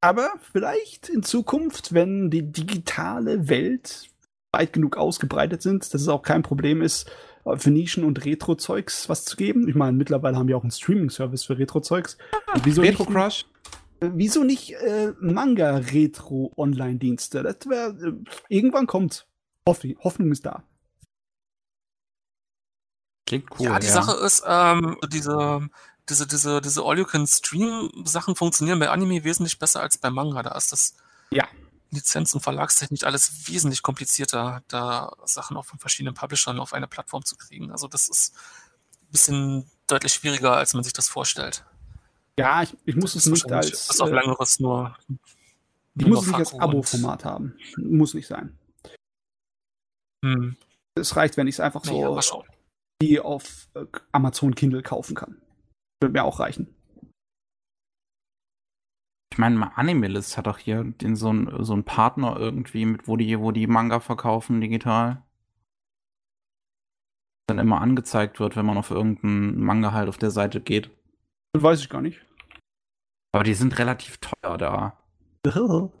Aber 0.00 0.30
vielleicht 0.52 1.08
in 1.08 1.22
Zukunft, 1.22 1.92
wenn 1.92 2.30
die 2.30 2.50
digitale 2.50 3.48
Welt 3.48 4.10
weit 4.52 4.72
genug 4.72 4.96
ausgebreitet 4.96 5.62
sind, 5.62 5.92
dass 5.92 6.00
es 6.00 6.08
auch 6.08 6.22
kein 6.22 6.42
Problem 6.42 6.82
ist, 6.82 7.10
für 7.56 7.70
Nischen 7.70 8.04
und 8.04 8.24
Retro-Zeugs 8.24 9.08
was 9.08 9.24
zu 9.24 9.36
geben. 9.36 9.68
Ich 9.68 9.74
meine, 9.74 9.96
mittlerweile 9.96 10.36
haben 10.36 10.46
wir 10.48 10.56
auch 10.56 10.62
einen 10.62 10.70
Streaming-Service 10.70 11.44
für 11.44 11.58
Retro-Zeugs. 11.58 12.16
Ah, 12.46 12.58
Retro 12.58 13.04
Crush? 13.04 13.44
Äh, 14.00 14.10
wieso 14.14 14.44
nicht 14.44 14.74
äh, 14.74 15.12
Manga-Retro-Online-Dienste? 15.20 17.42
Das 17.42 17.56
wäre 17.66 17.90
äh, 18.06 18.12
irgendwann 18.48 18.86
kommt. 18.86 19.26
Hoff 19.66 19.82
Hoffnung 20.00 20.30
ist 20.32 20.46
da. 20.46 20.62
Klingt 23.26 23.50
cool. 23.58 23.66
Ja, 23.66 23.78
die 23.78 23.86
ja. 23.86 23.92
Sache 23.92 24.16
ist, 24.24 24.42
ähm, 24.46 24.96
diese, 25.12 25.68
diese, 26.08 26.26
diese, 26.26 26.60
diese 26.60 26.82
All-You-Can-Stream-Sachen 26.82 28.36
funktionieren 28.36 28.78
bei 28.78 28.90
Anime 28.90 29.24
wesentlich 29.24 29.58
besser 29.58 29.80
als 29.80 29.98
bei 29.98 30.10
Manga. 30.10 30.42
Da 30.42 30.52
ist 30.56 30.72
das 30.72 30.96
ja. 31.30 31.46
Lizenz- 31.90 32.34
und 32.34 32.40
Verlagstechnisch 32.40 33.04
alles 33.04 33.48
wesentlich 33.48 33.82
komplizierter, 33.82 34.62
da 34.68 35.12
Sachen 35.24 35.56
auch 35.56 35.64
von 35.64 35.78
verschiedenen 35.78 36.14
Publishern 36.14 36.58
auf 36.60 36.72
eine 36.72 36.86
Plattform 36.88 37.24
zu 37.24 37.36
kriegen. 37.36 37.70
Also 37.70 37.88
das 37.88 38.08
ist 38.08 38.34
ein 39.02 39.12
bisschen 39.12 39.70
deutlich 39.86 40.12
schwieriger, 40.12 40.56
als 40.56 40.74
man 40.74 40.84
sich 40.84 40.92
das 40.92 41.08
vorstellt. 41.08 41.64
Ja, 42.38 42.62
ich, 42.62 42.76
ich 42.84 42.94
muss 42.94 43.14
es 43.14 43.26
nicht 43.26 43.50
als. 43.50 43.70
Das 43.70 43.90
ist 43.90 44.00
auf 44.00 44.10
äh, 44.10 44.14
längeres 44.14 44.60
nur. 44.60 44.96
Ich 45.96 46.06
muss 46.06 46.20
es 46.20 46.26
nicht 46.28 46.36
als 46.36 46.54
Abo-Format 46.54 47.24
haben. 47.24 47.56
Muss 47.76 48.14
nicht 48.14 48.28
sein. 48.28 48.56
Hm. 50.24 50.56
Es 50.94 51.16
reicht, 51.16 51.36
wenn 51.36 51.48
ich 51.48 51.56
es 51.56 51.60
einfach 51.60 51.84
so 51.84 52.16
ja, 52.16 52.42
die 53.02 53.20
auf 53.20 53.68
äh, 53.74 53.84
Amazon 54.12 54.54
Kindle 54.54 54.82
kaufen 54.82 55.14
kann. 55.14 55.40
Würde 56.00 56.12
mir 56.12 56.24
auch 56.24 56.40
reichen. 56.40 56.74
Ich 59.32 59.38
meine, 59.38 59.76
Animalist 59.76 60.36
hat 60.36 60.48
auch 60.48 60.58
hier 60.58 60.82
den, 60.82 61.14
so 61.14 61.28
einen 61.28 61.64
so 61.64 61.80
Partner 61.82 62.36
irgendwie, 62.36 62.84
mit 62.84 63.06
wo 63.06 63.16
die, 63.16 63.38
wo 63.38 63.52
die 63.52 63.66
Manga 63.66 64.00
verkaufen 64.00 64.60
digital. 64.60 65.22
Dann 67.46 67.58
immer 67.58 67.80
angezeigt 67.80 68.40
wird, 68.40 68.56
wenn 68.56 68.66
man 68.66 68.76
auf 68.76 68.90
irgendeinen 68.90 69.60
Manga 69.60 69.92
halt 69.92 70.08
auf 70.08 70.18
der 70.18 70.30
Seite 70.30 70.60
geht. 70.60 70.90
Das 71.52 71.62
weiß 71.62 71.80
ich 71.80 71.88
gar 71.88 72.02
nicht. 72.02 72.26
Aber 73.32 73.44
die 73.44 73.54
sind 73.54 73.78
relativ 73.78 74.18
teuer 74.18 74.58
da. 74.58 74.98
Für 75.46 75.92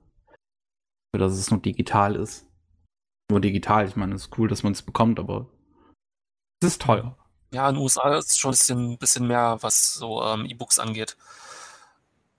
dass 1.18 1.32
es 1.34 1.50
nur 1.50 1.60
digital 1.60 2.16
ist. 2.16 2.50
Nur 3.30 3.40
digital, 3.40 3.86
ich 3.86 3.96
meine, 3.96 4.14
es 4.14 4.22
ist 4.26 4.38
cool, 4.38 4.48
dass 4.48 4.62
man 4.62 4.72
es 4.72 4.82
bekommt, 4.82 5.20
aber 5.20 5.48
es 6.60 6.70
ist 6.70 6.82
teuer. 6.82 7.16
Ja, 7.50 7.68
in 7.68 7.76
den 7.76 7.82
USA 7.82 8.16
ist 8.16 8.30
es 8.30 8.38
schon 8.38 8.50
ein 8.50 8.52
bisschen, 8.52 8.98
bisschen 8.98 9.26
mehr, 9.26 9.58
was 9.60 9.94
so 9.94 10.22
ähm, 10.22 10.44
E-Books 10.44 10.78
angeht. 10.78 11.16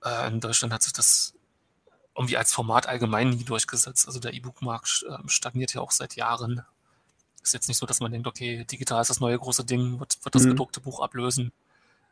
Äh, 0.04 0.28
in 0.28 0.40
Deutschland 0.40 0.74
hat 0.74 0.84
sich 0.84 0.94
das 0.94 1.34
irgendwie 2.16 2.38
als 2.38 2.54
Format 2.54 2.88
allgemein 2.88 3.30
nie 3.30 3.44
durchgesetzt. 3.44 4.08
Also 4.08 4.20
der 4.20 4.34
E-Book-Markt 4.34 5.06
äh, 5.10 5.18
stagniert 5.28 5.74
ja 5.74 5.82
auch 5.82 5.92
seit 5.92 6.16
Jahren. 6.16 6.64
Ist 7.42 7.54
jetzt 7.54 7.70
nicht 7.70 7.78
so, 7.78 7.86
dass 7.86 8.02
man 8.02 8.12
denkt, 8.12 8.28
okay, 8.28 8.66
digital 8.66 9.02
ist 9.02 9.10
das 9.10 9.20
neue 9.20 9.40
große 9.40 9.66
Ding, 9.66 10.00
wird, 10.00 10.24
wird 10.24 10.36
das 10.36 10.44
mhm. 10.44 10.50
gedruckte 10.50 10.82
Buch 10.82 11.00
ablösen. 11.00 11.52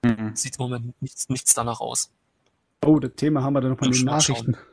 Mhm. 0.03 0.35
Sieht 0.35 0.57
im 0.57 0.63
Moment 0.63 1.01
nichts, 1.01 1.29
nichts 1.29 1.53
danach 1.53 1.81
aus. 1.81 2.09
Oh, 2.85 2.99
das 2.99 3.11
Thema 3.15 3.43
haben 3.43 3.53
wir 3.53 3.61
dann 3.61 3.71
noch 3.71 3.81
mal 3.81 3.87
in 3.87 3.93
den 3.93 4.05
Nachrichten. 4.05 4.53
Schauen. 4.53 4.65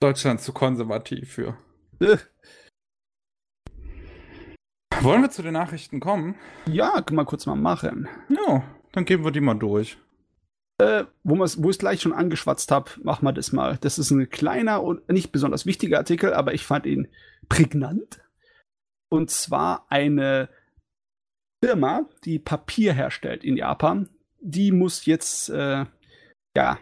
Deutschland 0.00 0.40
zu 0.40 0.52
konservativ 0.52 1.32
für. 1.32 1.56
Wollen 5.04 5.20
wir 5.20 5.30
zu 5.30 5.42
den 5.42 5.52
Nachrichten 5.52 6.00
kommen? 6.00 6.34
Ja, 6.64 7.02
können 7.02 7.18
wir 7.18 7.26
kurz 7.26 7.44
mal 7.44 7.56
machen. 7.56 8.08
Ja, 8.30 8.64
dann 8.92 9.04
geben 9.04 9.22
wir 9.22 9.32
die 9.32 9.42
mal 9.42 9.52
durch. 9.52 9.98
Äh, 10.78 11.04
wo, 11.22 11.38
wo 11.38 11.42
ich 11.44 11.76
es 11.76 11.78
gleich 11.78 12.00
schon 12.00 12.14
angeschwatzt 12.14 12.70
habe, 12.70 12.90
machen 13.02 13.26
wir 13.26 13.34
das 13.34 13.52
mal. 13.52 13.76
Das 13.82 13.98
ist 13.98 14.10
ein 14.10 14.30
kleiner 14.30 14.82
und 14.82 15.06
nicht 15.10 15.30
besonders 15.30 15.66
wichtiger 15.66 15.98
Artikel, 15.98 16.32
aber 16.32 16.54
ich 16.54 16.64
fand 16.64 16.86
ihn 16.86 17.08
prägnant. 17.50 18.22
Und 19.10 19.30
zwar 19.30 19.84
eine 19.90 20.48
Firma, 21.62 22.08
die 22.24 22.38
Papier 22.38 22.94
herstellt 22.94 23.44
in 23.44 23.58
Japan, 23.58 24.08
die 24.40 24.72
muss 24.72 25.04
jetzt 25.04 25.50
äh, 25.50 25.84
ja 26.56 26.78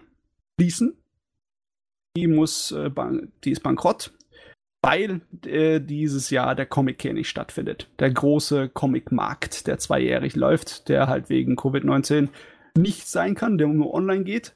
schließen. 0.61 0.97
Die 2.17 2.29
muss, 2.29 2.71
äh, 2.71 2.89
die 3.43 3.51
ist 3.51 3.65
bankrott 3.65 4.13
weil 4.83 5.21
äh, 5.47 5.81
dieses 5.81 6.31
Jahr 6.31 6.55
der 6.55 6.67
Comic 6.67 6.99
Care 6.99 7.15
nicht 7.15 7.29
stattfindet. 7.29 7.89
Der 8.01 8.11
große 8.11 8.69
Comic-Markt, 8.69 9.67
der 9.69 9.79
zweijährig 9.79 10.35
läuft, 10.35 10.89
der 10.89 11.07
halt 11.07 11.31
wegen 11.31 11.57
Covid-19 11.57 12.29
nicht 12.77 13.07
sein 13.07 13.35
kann, 13.35 13.59
der 13.59 13.69
nur 13.69 13.95
online 13.95 14.25
geht. 14.25 14.55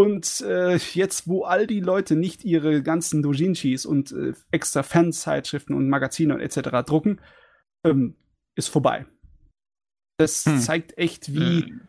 Und 0.00 0.42
äh, 0.42 0.76
jetzt, 0.76 1.26
wo 1.26 1.42
all 1.42 1.66
die 1.66 1.80
Leute 1.80 2.14
nicht 2.14 2.44
ihre 2.44 2.84
ganzen 2.84 3.20
Dojinshis 3.20 3.84
und 3.84 4.12
äh, 4.12 4.32
extra 4.52 4.84
Fanzeitschriften 4.84 5.74
und 5.74 5.88
Magazine 5.88 6.34
und 6.34 6.40
etc. 6.40 6.86
drucken, 6.86 7.20
ähm, 7.84 8.14
ist 8.54 8.68
vorbei. 8.68 9.06
Das 10.18 10.44
hm. 10.44 10.58
zeigt 10.58 10.96
echt, 10.98 11.34
wie 11.34 11.64
hm. 11.64 11.80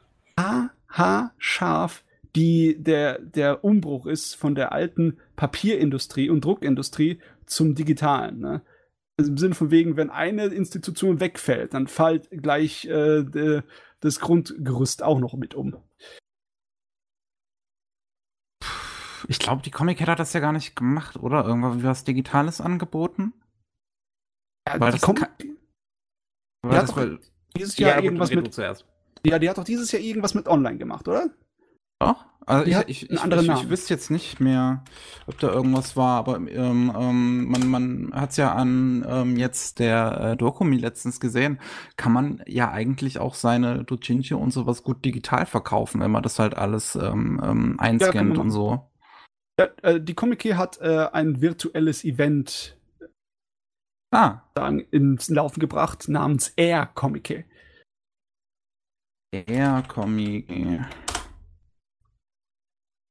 haarscharf 0.89 2.03
die, 2.35 2.81
der, 2.81 3.19
der 3.19 3.63
Umbruch 3.63 4.05
ist 4.05 4.35
von 4.35 4.55
der 4.55 4.71
alten 4.71 5.17
Papierindustrie 5.35 6.29
und 6.29 6.45
Druckindustrie 6.45 7.19
zum 7.49 7.75
Digitalen. 7.75 8.39
Ne? 8.39 8.61
Also 9.17 9.31
Im 9.31 9.37
Sinne 9.37 9.55
von 9.55 9.71
wegen, 9.71 9.97
wenn 9.97 10.09
eine 10.09 10.45
Institution 10.45 11.19
wegfällt, 11.19 11.73
dann 11.73 11.87
fällt 11.87 12.29
gleich 12.31 12.85
äh, 12.85 13.23
de, 13.23 13.63
das 13.99 14.19
Grundgerüst 14.19 15.03
auch 15.03 15.19
noch 15.19 15.33
mit 15.33 15.55
um. 15.55 15.75
Ich 19.27 19.39
glaube, 19.39 19.61
die 19.61 19.71
Comic 19.71 19.99
hat 20.01 20.19
das 20.19 20.33
ja 20.33 20.39
gar 20.39 20.53
nicht 20.53 20.75
gemacht, 20.75 21.17
oder? 21.17 21.45
Irgendwas 21.45 21.83
was 21.83 22.03
Digitales 22.03 22.61
angeboten? 22.61 23.33
Ja, 24.67 24.79
weil 24.79 24.91
die 24.91 24.97
das 24.97 25.01
Comic. 25.01 25.27
Weil 26.61 26.79
das 26.79 26.95
war, 26.95 27.19
dieses 27.55 27.77
Jahr 27.77 27.97
ja, 27.97 28.03
irgendwas 28.03 28.31
mit. 28.31 28.53
Zuerst. 28.53 28.85
Ja, 29.25 29.37
die 29.37 29.49
hat 29.49 29.57
doch 29.57 29.63
dieses 29.65 29.91
Jahr 29.91 30.01
irgendwas 30.01 30.33
mit 30.33 30.47
online 30.47 30.77
gemacht, 30.77 31.07
oder? 31.07 31.29
Doch? 31.99 32.25
Also 32.49 32.65
ich, 32.65 32.77
ich, 32.87 33.11
ich, 33.11 33.23
ich, 33.23 33.47
ich, 33.47 33.69
wüsste 33.69 33.93
jetzt 33.93 34.09
nicht 34.09 34.39
mehr, 34.39 34.83
ob 35.27 35.37
da 35.37 35.51
irgendwas 35.51 35.95
war, 35.95 36.17
aber 36.17 36.37
ähm, 36.37 36.91
ähm, 36.97 37.47
man, 37.47 37.67
man 37.67 38.11
hat 38.11 38.31
es 38.31 38.37
ja 38.37 38.53
an 38.53 39.05
ähm, 39.07 39.37
jetzt 39.37 39.77
der 39.77 40.19
äh, 40.19 40.35
Dokumi 40.37 40.77
letztens 40.77 41.19
gesehen, 41.19 41.59
kann 41.95 42.11
man 42.11 42.41
ja 42.47 42.71
eigentlich 42.71 43.19
auch 43.19 43.35
seine 43.35 43.83
Dojinshi 43.83 44.33
und 44.33 44.51
sowas 44.51 44.81
gut 44.81 45.05
digital 45.05 45.45
verkaufen, 45.45 46.01
wenn 46.01 46.09
man 46.09 46.23
das 46.23 46.39
halt 46.39 46.57
alles 46.57 46.95
ähm, 46.95 47.39
ähm, 47.43 47.75
einscannt 47.79 48.37
ja, 48.37 48.41
und 48.41 48.49
so. 48.49 48.89
Ja, 49.59 49.67
äh, 49.83 50.01
die 50.01 50.15
Comic 50.15 50.43
hat 50.55 50.81
äh, 50.81 51.07
ein 51.13 51.41
virtuelles 51.41 52.03
Event 52.03 52.75
ah. 54.09 54.41
sagen, 54.55 54.79
ins 54.89 55.29
Laufen 55.29 55.59
gebracht 55.59 56.09
namens 56.09 56.51
Air 56.55 56.89
Comic. 56.95 57.45
Air 59.31 59.83
Comic. 59.87 60.49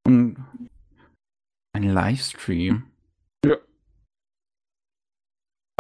Und 0.09 0.37
ein 1.75 1.83
Livestream. 1.83 2.85
Ja. 3.45 3.57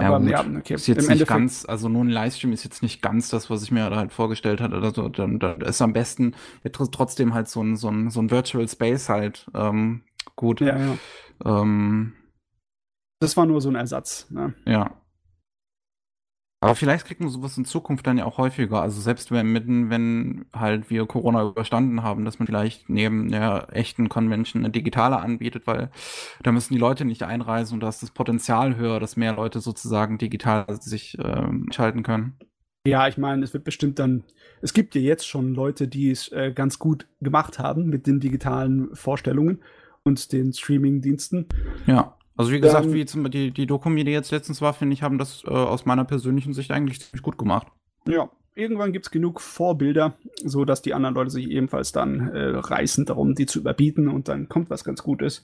Ja, 0.00 0.14
Aber, 0.14 0.24
ja, 0.28 0.40
okay. 0.40 0.74
Ist 0.74 0.86
jetzt 0.86 0.98
Im 0.98 1.02
nicht 1.02 1.10
Endeffekt 1.10 1.28
ganz, 1.28 1.64
also 1.64 1.88
nur 1.88 2.04
ein 2.04 2.08
Livestream 2.08 2.52
ist 2.52 2.62
jetzt 2.62 2.82
nicht 2.82 3.02
ganz 3.02 3.30
das, 3.30 3.50
was 3.50 3.64
ich 3.64 3.72
mir 3.72 3.84
halt 3.90 4.12
vorgestellt 4.12 4.60
hatte. 4.60 4.76
Also, 4.76 5.08
dann, 5.08 5.40
dann 5.40 5.60
ist 5.62 5.82
am 5.82 5.92
besten 5.92 6.36
trotzdem 6.72 7.34
halt 7.34 7.48
so 7.48 7.62
ein, 7.62 7.76
so 7.76 7.88
ein, 7.88 8.10
so 8.10 8.20
ein 8.20 8.30
Virtual 8.30 8.68
Space 8.68 9.08
halt 9.08 9.50
ähm, 9.54 10.04
gut. 10.36 10.60
Ja, 10.60 10.78
ja. 10.78 10.98
Ähm, 11.44 12.12
das 13.20 13.36
war 13.36 13.46
nur 13.46 13.60
so 13.60 13.70
ein 13.70 13.74
Ersatz. 13.74 14.30
Ne? 14.30 14.54
Ja. 14.66 15.00
Aber 16.60 16.74
vielleicht 16.74 17.06
kriegt 17.06 17.20
man 17.20 17.30
sowas 17.30 17.56
in 17.56 17.64
Zukunft 17.64 18.06
dann 18.06 18.18
ja 18.18 18.24
auch 18.24 18.36
häufiger. 18.36 18.82
Also 18.82 19.00
selbst 19.00 19.30
wenn 19.30 19.52
mitten, 19.52 19.90
wenn 19.90 20.46
halt 20.52 20.90
wir 20.90 21.06
Corona 21.06 21.44
überstanden 21.44 22.02
haben, 22.02 22.24
dass 22.24 22.40
man 22.40 22.46
vielleicht 22.46 22.88
neben 22.88 23.30
der 23.30 23.68
echten 23.70 24.08
Convention 24.08 24.64
eine 24.64 24.72
digitale 24.72 25.18
anbietet, 25.18 25.68
weil 25.68 25.90
da 26.42 26.50
müssen 26.50 26.74
die 26.74 26.80
Leute 26.80 27.04
nicht 27.04 27.22
einreisen 27.22 27.74
und 27.74 27.80
da 27.80 27.88
ist 27.88 28.02
das 28.02 28.10
Potenzial 28.10 28.76
höher, 28.76 28.98
dass 28.98 29.16
mehr 29.16 29.34
Leute 29.34 29.60
sozusagen 29.60 30.18
digital 30.18 30.66
sich 30.80 31.16
ähm, 31.22 31.66
schalten 31.70 32.02
können. 32.02 32.36
Ja, 32.88 33.06
ich 33.06 33.18
meine, 33.18 33.44
es 33.44 33.52
wird 33.52 33.64
bestimmt 33.64 34.00
dann. 34.00 34.24
Es 34.60 34.72
gibt 34.72 34.96
ja 34.96 35.00
jetzt 35.00 35.28
schon 35.28 35.54
Leute, 35.54 35.86
die 35.86 36.10
es 36.10 36.32
äh, 36.32 36.52
ganz 36.52 36.80
gut 36.80 37.06
gemacht 37.20 37.60
haben 37.60 37.86
mit 37.86 38.08
den 38.08 38.18
digitalen 38.18 38.94
Vorstellungen 38.96 39.60
und 40.02 40.32
den 40.32 40.52
Streaming-Diensten. 40.52 41.46
Ja. 41.86 42.17
Also 42.38 42.52
wie 42.52 42.60
gesagt, 42.60 42.86
ähm, 42.86 42.94
wie 42.94 43.04
zum, 43.04 43.28
die, 43.30 43.50
die 43.50 43.66
Dokumi, 43.66 44.04
die 44.04 44.12
jetzt 44.12 44.30
letztens 44.30 44.62
war, 44.62 44.72
finde 44.72 44.94
ich, 44.94 45.02
haben 45.02 45.18
das 45.18 45.42
äh, 45.44 45.50
aus 45.50 45.86
meiner 45.86 46.04
persönlichen 46.04 46.54
Sicht 46.54 46.70
eigentlich 46.70 47.00
ziemlich 47.00 47.22
gut 47.22 47.36
gemacht. 47.36 47.66
Ja, 48.06 48.30
irgendwann 48.54 48.92
gibt 48.92 49.06
es 49.06 49.10
genug 49.10 49.40
Vorbilder, 49.40 50.16
so 50.44 50.64
dass 50.64 50.80
die 50.80 50.94
anderen 50.94 51.16
Leute 51.16 51.30
sich 51.30 51.50
ebenfalls 51.50 51.90
dann 51.90 52.28
äh, 52.28 52.56
reißen 52.56 53.06
darum, 53.06 53.34
die 53.34 53.46
zu 53.46 53.58
überbieten 53.58 54.06
und 54.06 54.28
dann 54.28 54.48
kommt 54.48 54.70
was 54.70 54.84
ganz 54.84 55.02
Gutes. 55.02 55.42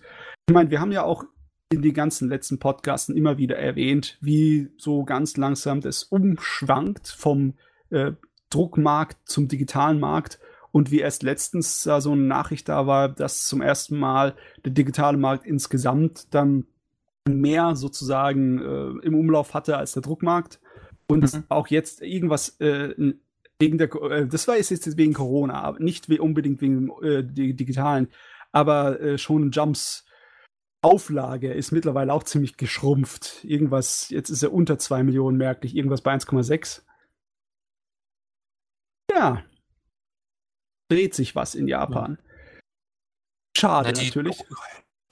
Ich 0.48 0.54
meine, 0.54 0.70
wir 0.70 0.80
haben 0.80 0.92
ja 0.92 1.02
auch 1.02 1.24
in 1.72 1.82
den 1.82 1.94
ganzen 1.94 2.28
letzten 2.28 2.60
Podcasten 2.60 3.16
immer 3.16 3.38
wieder 3.38 3.56
erwähnt, 3.56 4.16
wie 4.20 4.70
so 4.78 5.02
ganz 5.04 5.36
langsam 5.36 5.80
das 5.80 6.04
umschwankt 6.04 7.08
vom 7.08 7.54
äh, 7.90 8.12
Druckmarkt 8.50 9.28
zum 9.28 9.48
digitalen 9.48 9.98
Markt 9.98 10.38
und 10.70 10.92
wie 10.92 11.00
erst 11.00 11.24
letztens 11.24 11.86
äh, 11.86 12.00
so 12.00 12.12
eine 12.12 12.22
Nachricht 12.22 12.68
da 12.68 12.86
war, 12.86 13.08
dass 13.08 13.48
zum 13.48 13.62
ersten 13.62 13.98
Mal 13.98 14.36
der 14.64 14.72
digitale 14.72 15.18
Markt 15.18 15.44
insgesamt 15.44 16.32
dann 16.32 16.68
mehr 17.28 17.76
sozusagen 17.76 18.60
äh, 18.60 19.06
im 19.06 19.14
Umlauf 19.14 19.54
hatte 19.54 19.76
als 19.76 19.92
der 19.92 20.02
Druckmarkt. 20.02 20.60
Und 21.06 21.32
mhm. 21.32 21.44
auch 21.48 21.68
jetzt 21.68 22.02
irgendwas 22.02 22.60
äh, 22.60 22.94
wegen 23.58 23.78
der, 23.78 23.94
äh, 23.94 24.26
das 24.26 24.48
war 24.48 24.56
jetzt 24.56 24.96
wegen 24.96 25.12
Corona, 25.14 25.62
aber 25.62 25.80
nicht 25.80 26.08
unbedingt 26.08 26.60
wegen 26.60 26.90
äh, 27.02 27.22
digitalen, 27.24 28.08
aber 28.52 29.00
äh, 29.00 29.18
schon 29.18 29.50
Jumps 29.50 30.04
Auflage 30.82 31.52
ist 31.52 31.72
mittlerweile 31.72 32.12
auch 32.12 32.24
ziemlich 32.24 32.58
geschrumpft. 32.58 33.42
Irgendwas, 33.42 34.10
jetzt 34.10 34.28
ist 34.28 34.42
er 34.42 34.52
unter 34.52 34.78
2 34.78 35.02
Millionen 35.02 35.38
merklich, 35.38 35.74
irgendwas 35.74 36.02
bei 36.02 36.14
1,6. 36.14 36.82
Ja. 39.10 39.42
Dreht 40.90 41.14
sich 41.14 41.34
was 41.34 41.54
in 41.54 41.68
Japan. 41.68 42.18
Schade 43.56 43.92
Na, 43.94 44.02
natürlich. 44.02 44.44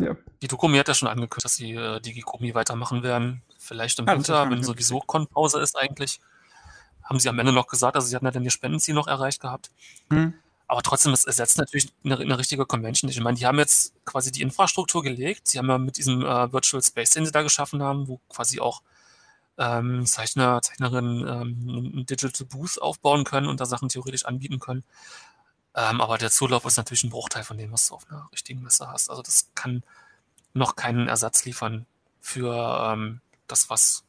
Ja. 0.02 0.16
Die 0.40 0.48
Dokumi 0.48 0.78
hat 0.78 0.88
ja 0.88 0.94
schon 0.94 1.08
angekündigt, 1.08 1.44
dass 1.44 1.56
sie 1.56 1.72
äh, 1.72 2.00
Digikomi 2.00 2.54
weitermachen 2.54 3.02
werden. 3.02 3.42
Vielleicht 3.58 3.98
im 3.98 4.06
ja, 4.06 4.14
Winter, 4.14 4.50
wenn 4.50 4.62
sowieso 4.62 5.00
Konpause 5.00 5.60
ist 5.60 5.78
eigentlich. 5.78 6.20
Haben 7.04 7.20
sie 7.20 7.28
am 7.28 7.38
Ende 7.38 7.52
noch 7.52 7.66
gesagt, 7.66 7.96
also 7.96 8.08
sie 8.08 8.14
hatten 8.14 8.24
ja 8.24 8.30
dann 8.30 8.44
ihr 8.44 8.50
Spendenziel 8.50 8.94
noch 8.94 9.06
erreicht 9.06 9.40
gehabt. 9.40 9.70
Mhm. 10.08 10.34
Aber 10.66 10.82
trotzdem, 10.82 11.12
es 11.12 11.26
ersetzt 11.26 11.58
natürlich 11.58 11.92
eine, 12.04 12.18
eine, 12.18 12.38
richtige 12.38 12.64
Convention. 12.64 13.10
Ich 13.10 13.20
meine, 13.20 13.36
die 13.36 13.46
haben 13.46 13.58
jetzt 13.58 13.94
quasi 14.04 14.32
die 14.32 14.40
Infrastruktur 14.40 15.02
gelegt. 15.02 15.46
Sie 15.46 15.58
haben 15.58 15.68
ja 15.68 15.76
mit 15.78 15.98
diesem 15.98 16.24
äh, 16.24 16.52
Virtual 16.52 16.82
Space, 16.82 17.10
den 17.10 17.26
sie 17.26 17.32
da 17.32 17.42
geschaffen 17.42 17.82
haben, 17.82 18.08
wo 18.08 18.20
quasi 18.28 18.58
auch 18.58 18.82
ähm, 19.58 20.06
Zeichner, 20.06 20.62
Zeichnerinnen 20.62 21.28
ähm, 21.28 21.92
ein 21.98 22.06
Digital 22.06 22.46
Booth 22.46 22.80
aufbauen 22.80 23.24
können 23.24 23.48
und 23.48 23.60
da 23.60 23.66
Sachen 23.66 23.90
theoretisch 23.90 24.24
anbieten 24.24 24.60
können. 24.60 24.82
Ähm, 25.74 26.00
aber 26.00 26.18
der 26.18 26.30
Zulauf 26.30 26.64
ist 26.64 26.76
natürlich 26.76 27.04
ein 27.04 27.11
Bruchteil 27.11 27.44
von 27.44 27.56
dem, 27.56 27.72
was 27.72 27.88
du 27.88 27.94
auf 27.94 28.11
einer 28.11 28.28
richtigen 28.32 28.62
Messe 28.62 28.88
hast. 28.88 29.08
Also 29.08 29.22
das 29.22 29.48
kann 29.54 29.82
noch 30.52 30.76
keinen 30.76 31.08
Ersatz 31.08 31.44
liefern 31.44 31.87
für 32.20 32.92
ähm, 32.92 33.20
das, 33.46 33.70
was 33.70 34.04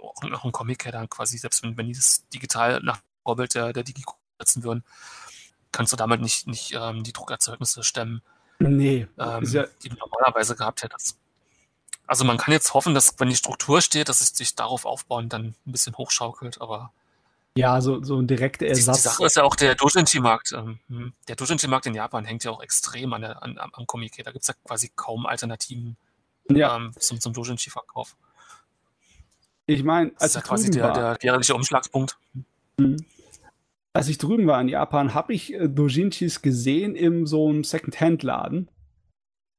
auch 0.00 0.44
ein 0.44 0.52
Comic 0.52 0.90
dann 0.92 1.08
quasi, 1.08 1.38
selbst 1.38 1.62
wenn, 1.62 1.76
wenn 1.76 1.86
die 1.86 1.94
das 1.94 2.28
digital 2.28 2.80
nach 2.82 3.00
Vorbild 3.22 3.54
der, 3.54 3.72
der 3.72 3.82
Digi 3.82 4.04
setzen 4.38 4.62
würden, 4.62 4.84
kannst 5.72 5.92
du 5.92 5.96
damit 5.96 6.20
nicht, 6.20 6.46
nicht 6.46 6.74
ähm, 6.74 7.02
die 7.02 7.12
Druckerzeugnisse 7.12 7.82
stemmen, 7.82 8.22
nee, 8.58 9.08
ähm, 9.18 9.44
ja 9.44 9.66
die 9.82 9.88
du 9.88 9.96
normalerweise 9.96 10.54
gehabt 10.54 10.82
hättest. 10.82 11.18
Also 12.06 12.24
man 12.24 12.38
kann 12.38 12.52
jetzt 12.52 12.72
hoffen, 12.72 12.94
dass 12.94 13.18
wenn 13.18 13.28
die 13.28 13.36
Struktur 13.36 13.80
steht, 13.80 14.08
dass 14.08 14.20
es 14.20 14.28
sich 14.28 14.54
darauf 14.54 14.84
aufbauen 14.84 15.28
dann 15.28 15.54
ein 15.66 15.72
bisschen 15.72 15.96
hochschaukelt, 15.96 16.60
aber 16.60 16.92
ja, 17.56 17.80
so, 17.80 18.02
so 18.02 18.20
ein 18.20 18.26
direkter 18.26 18.66
Ersatz. 18.66 18.84
Die, 18.84 19.02
die 19.02 19.08
Sache 19.08 19.26
ist 19.26 19.36
ja 19.36 19.42
auch 19.44 19.56
der 19.56 19.74
Dojinshi-Markt. 19.74 20.52
Ähm, 20.52 20.78
hm, 20.88 21.12
der 21.26 21.36
Dojinshi-Markt 21.36 21.86
in 21.86 21.94
Japan 21.94 22.24
hängt 22.24 22.44
ja 22.44 22.50
auch 22.50 22.62
extrem 22.62 23.12
an 23.12 23.22
der, 23.22 23.42
an, 23.42 23.58
am 23.58 23.86
Comic. 23.86 24.22
Da 24.22 24.30
gibt 24.30 24.42
es 24.42 24.48
ja 24.48 24.54
quasi 24.64 24.92
kaum 24.94 25.26
Alternativen 25.26 25.96
ja. 26.50 26.76
ähm, 26.76 26.92
zum, 26.98 27.20
zum 27.20 27.32
Dojinshi-Verkauf. 27.32 28.16
Ich 29.66 29.82
meine, 29.82 30.10
als 30.10 30.18
das 30.18 30.28
ist 30.28 30.34
ja 30.34 30.40
quasi 30.42 30.70
der, 30.70 30.92
der 30.92 31.18
jährliche 31.22 31.54
Umschlagspunkt. 31.54 32.18
Mhm. 32.76 32.98
Als 33.92 34.08
ich 34.08 34.18
drüben 34.18 34.46
war 34.46 34.60
in 34.60 34.68
Japan, 34.68 35.14
habe 35.14 35.32
ich 35.32 35.54
äh, 35.54 35.68
Dojinshis 35.68 36.42
gesehen 36.42 36.94
in 36.94 37.24
so 37.24 37.48
einem 37.48 37.64
Second-Hand-Laden, 37.64 38.70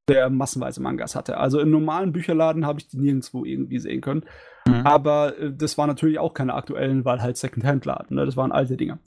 der 0.08 0.30
massenweise 0.30 0.80
Mangas 0.80 1.16
hatte. 1.16 1.38
Also 1.38 1.58
im 1.58 1.70
normalen 1.70 2.12
Bücherladen 2.12 2.64
habe 2.64 2.78
ich 2.78 2.86
die 2.86 2.98
nirgendwo 2.98 3.44
irgendwie 3.44 3.80
sehen 3.80 4.00
können. 4.00 4.24
Mhm. 4.68 4.86
Aber 4.86 5.38
äh, 5.38 5.52
das 5.52 5.78
war 5.78 5.86
natürlich 5.86 6.18
auch 6.18 6.34
keine 6.34 6.54
aktuellen, 6.54 7.04
weil 7.04 7.22
halt 7.22 7.36
Second-Hand-Laden. 7.36 8.16
Ne? 8.16 8.26
Das 8.26 8.36
waren 8.36 8.52
alte 8.52 8.76
Dinge. 8.76 8.98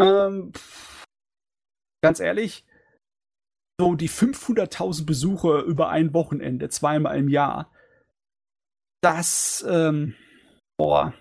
Ähm, 0.00 0.52
ganz 2.02 2.20
ehrlich, 2.20 2.64
so 3.80 3.94
die 3.94 4.08
500.000 4.08 5.06
Besucher 5.06 5.62
über 5.62 5.90
ein 5.90 6.14
Wochenende, 6.14 6.68
zweimal 6.68 7.18
im 7.18 7.28
Jahr, 7.28 7.70
das, 9.02 9.64
ähm, 9.68 10.14
boah, 10.78 11.14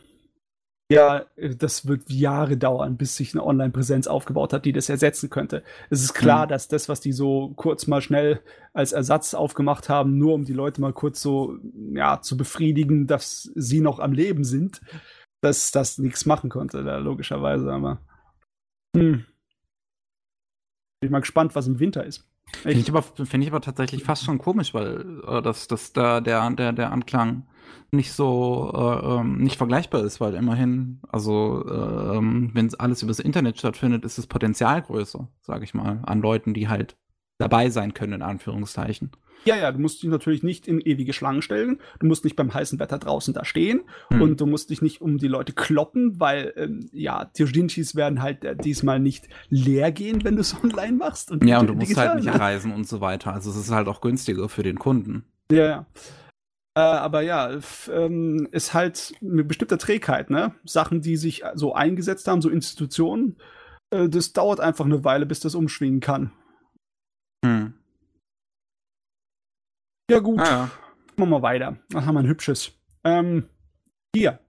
ja, 0.92 1.26
das 1.36 1.88
wird 1.88 2.12
Jahre 2.12 2.58
dauern, 2.58 2.96
bis 2.96 3.16
sich 3.16 3.34
eine 3.34 3.44
Online-Präsenz 3.44 4.06
aufgebaut 4.06 4.54
hat, 4.54 4.66
die 4.66 4.72
das 4.72 4.88
ersetzen 4.88 5.32
könnte. 5.32 5.64
Es 5.90 6.04
ist 6.04 6.14
klar, 6.14 6.46
mhm. 6.46 6.50
dass 6.50 6.68
das, 6.68 6.90
was 6.90 7.02
die 7.02 7.12
so 7.12 7.54
kurz 7.56 7.88
mal 7.88 8.02
schnell 8.02 8.42
als 8.74 8.92
Ersatz 8.92 9.34
aufgemacht 9.34 9.90
haben, 9.90 10.18
nur 10.18 10.36
um 10.36 10.46
die 10.46 10.54
Leute 10.54 10.82
mal 10.82 10.94
kurz 10.94 11.22
so, 11.22 11.58
ja, 11.94 12.22
zu 12.22 12.38
befriedigen, 12.38 13.08
dass 13.08 13.52
sie 13.56 13.82
noch 13.82 14.00
am 14.00 14.14
Leben 14.14 14.44
sind, 14.44 14.82
dass 15.42 15.72
das 15.72 15.98
nichts 15.98 16.28
machen 16.28 16.52
konnte, 16.52 16.84
da 16.84 16.98
logischerweise, 16.98 17.72
aber. 17.72 18.00
Hm. 18.96 19.26
Bin 21.02 21.12
mal 21.12 21.20
gespannt, 21.20 21.56
was 21.56 21.66
im 21.66 21.80
Winter 21.80 22.04
ist. 22.04 22.28
Finde 22.62 22.80
ich, 22.80 22.90
aber, 22.90 23.02
find 23.02 23.44
ich 23.44 23.50
aber 23.50 23.62
tatsächlich 23.62 24.04
fast 24.04 24.24
schon 24.24 24.38
komisch, 24.38 24.76
weil 24.76 25.22
äh, 25.28 25.42
das, 25.42 25.68
das 25.68 25.94
da 25.94 26.22
der, 26.22 26.48
der, 26.52 26.74
der 26.74 26.92
Anklang 26.92 27.48
nicht 27.92 28.12
so 28.12 28.72
äh, 28.76 29.20
ähm, 29.20 29.38
nicht 29.38 29.58
vergleichbar 29.58 30.04
ist, 30.04 30.20
weil 30.20 30.34
immerhin, 30.36 31.00
also 31.10 31.64
äh, 31.68 32.18
ähm, 32.18 32.52
wenn 32.54 32.66
es 32.68 32.76
alles 32.76 33.04
übers 33.04 33.20
Internet 33.20 33.58
stattfindet, 33.58 34.06
ist 34.06 34.18
das 34.18 34.28
Potenzial 34.28 34.82
größer, 34.82 35.28
sage 35.42 35.64
ich 35.64 35.74
mal, 35.74 36.02
an 36.06 36.22
Leuten, 36.22 36.54
die 36.54 36.68
halt 36.68 36.98
dabei 37.38 37.70
sein 37.70 37.94
können, 37.94 38.14
in 38.14 38.22
Anführungszeichen. 38.22 39.12
Ja, 39.44 39.56
ja, 39.56 39.72
du 39.72 39.80
musst 39.80 40.02
dich 40.02 40.10
natürlich 40.10 40.42
nicht 40.42 40.68
in 40.68 40.80
ewige 40.80 41.14
Schlangen 41.14 41.44
stellen. 41.44 41.80
Du 42.00 42.08
musst 42.08 42.24
nicht 42.24 42.36
beim 42.36 42.54
heißen 42.54 42.80
Wetter 42.80 42.98
draußen 42.98 43.34
da 43.34 43.46
stehen 43.46 43.82
hm. 44.10 44.22
und 44.22 44.42
du 44.42 44.48
musst 44.48 44.72
dich 44.72 44.82
nicht 44.82 45.02
um 45.02 45.20
die 45.20 45.28
Leute 45.28 45.54
kloppen, 45.54 46.20
weil 46.20 46.54
ähm, 46.56 46.90
ja, 46.92 47.26
Theojinchis 47.26 47.96
werden 47.96 48.24
halt 48.24 48.44
äh, 48.44 48.56
diesmal 48.56 49.00
nicht 49.00 49.28
leer 49.50 49.92
gehen, 49.92 50.24
wenn 50.24 50.36
du 50.36 50.42
es 50.42 50.56
online 50.64 50.98
machst. 50.98 51.32
Und 51.32 51.46
ja, 51.46 51.60
und 51.60 51.68
du 51.68 51.76
musst 51.76 51.96
halt 51.96 52.16
nicht 52.16 52.40
reisen 52.40 52.74
und 52.74 52.88
so 52.88 53.02
weiter. 53.02 53.34
Also 53.34 53.52
es 53.52 53.58
ist 53.58 53.72
halt 53.72 53.88
auch 53.88 54.02
günstiger 54.02 54.50
für 54.50 54.64
den 54.64 54.80
Kunden. 54.80 55.26
Ja, 55.52 55.66
ja. 55.66 55.86
Äh, 56.78 56.82
aber 56.82 57.22
ja, 57.22 57.58
ähm, 57.90 58.48
ist 58.52 58.74
halt 58.74 59.14
eine 59.22 59.44
bestimmte 59.44 59.78
Trägheit, 59.78 60.30
ne? 60.30 60.54
Sachen, 60.66 61.02
die 61.02 61.16
sich 61.16 61.44
so 61.54 61.74
eingesetzt 61.74 62.28
haben, 62.28 62.42
so 62.42 62.50
Institutionen, 62.50 63.38
äh, 63.92 64.10
das 64.10 64.34
dauert 64.34 64.60
einfach 64.60 64.86
eine 64.86 65.04
Weile, 65.04 65.26
bis 65.26 65.40
das 65.40 65.56
umschwingen 65.56 66.02
kann. 66.02 66.32
Hm. 67.46 67.74
Ja, 70.10 70.20
gut. 70.20 70.40
Ah, 70.40 70.44
ja. 70.44 70.72
Machen 71.18 71.30
wir 71.30 71.40
mal 71.40 71.42
weiter. 71.42 71.78
Dann 71.90 72.06
haben 72.06 72.16
wir 72.16 72.20
ein 72.20 72.28
hübsches. 72.28 72.74
Ähm, 73.04 73.48
hier. 74.14 74.40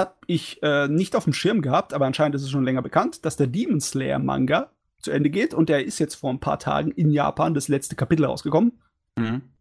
Hab 0.00 0.22
ich 0.26 0.62
äh, 0.62 0.88
nicht 0.88 1.14
auf 1.14 1.24
dem 1.24 1.34
Schirm 1.34 1.60
gehabt, 1.60 1.92
aber 1.92 2.06
anscheinend 2.06 2.34
ist 2.34 2.42
es 2.42 2.50
schon 2.50 2.64
länger 2.64 2.82
bekannt, 2.82 3.26
dass 3.26 3.36
der 3.36 3.46
Demon 3.46 3.80
Slayer 3.80 4.18
Manga 4.18 4.72
zu 5.02 5.10
Ende 5.10 5.28
geht 5.28 5.52
und 5.52 5.68
der 5.68 5.84
ist 5.84 5.98
jetzt 5.98 6.14
vor 6.14 6.30
ein 6.30 6.40
paar 6.40 6.58
Tagen 6.58 6.92
in 6.92 7.10
Japan 7.10 7.52
das 7.52 7.68
letzte 7.68 7.94
Kapitel 7.94 8.24
rausgekommen. 8.24 8.80
Mhm. 9.18 9.51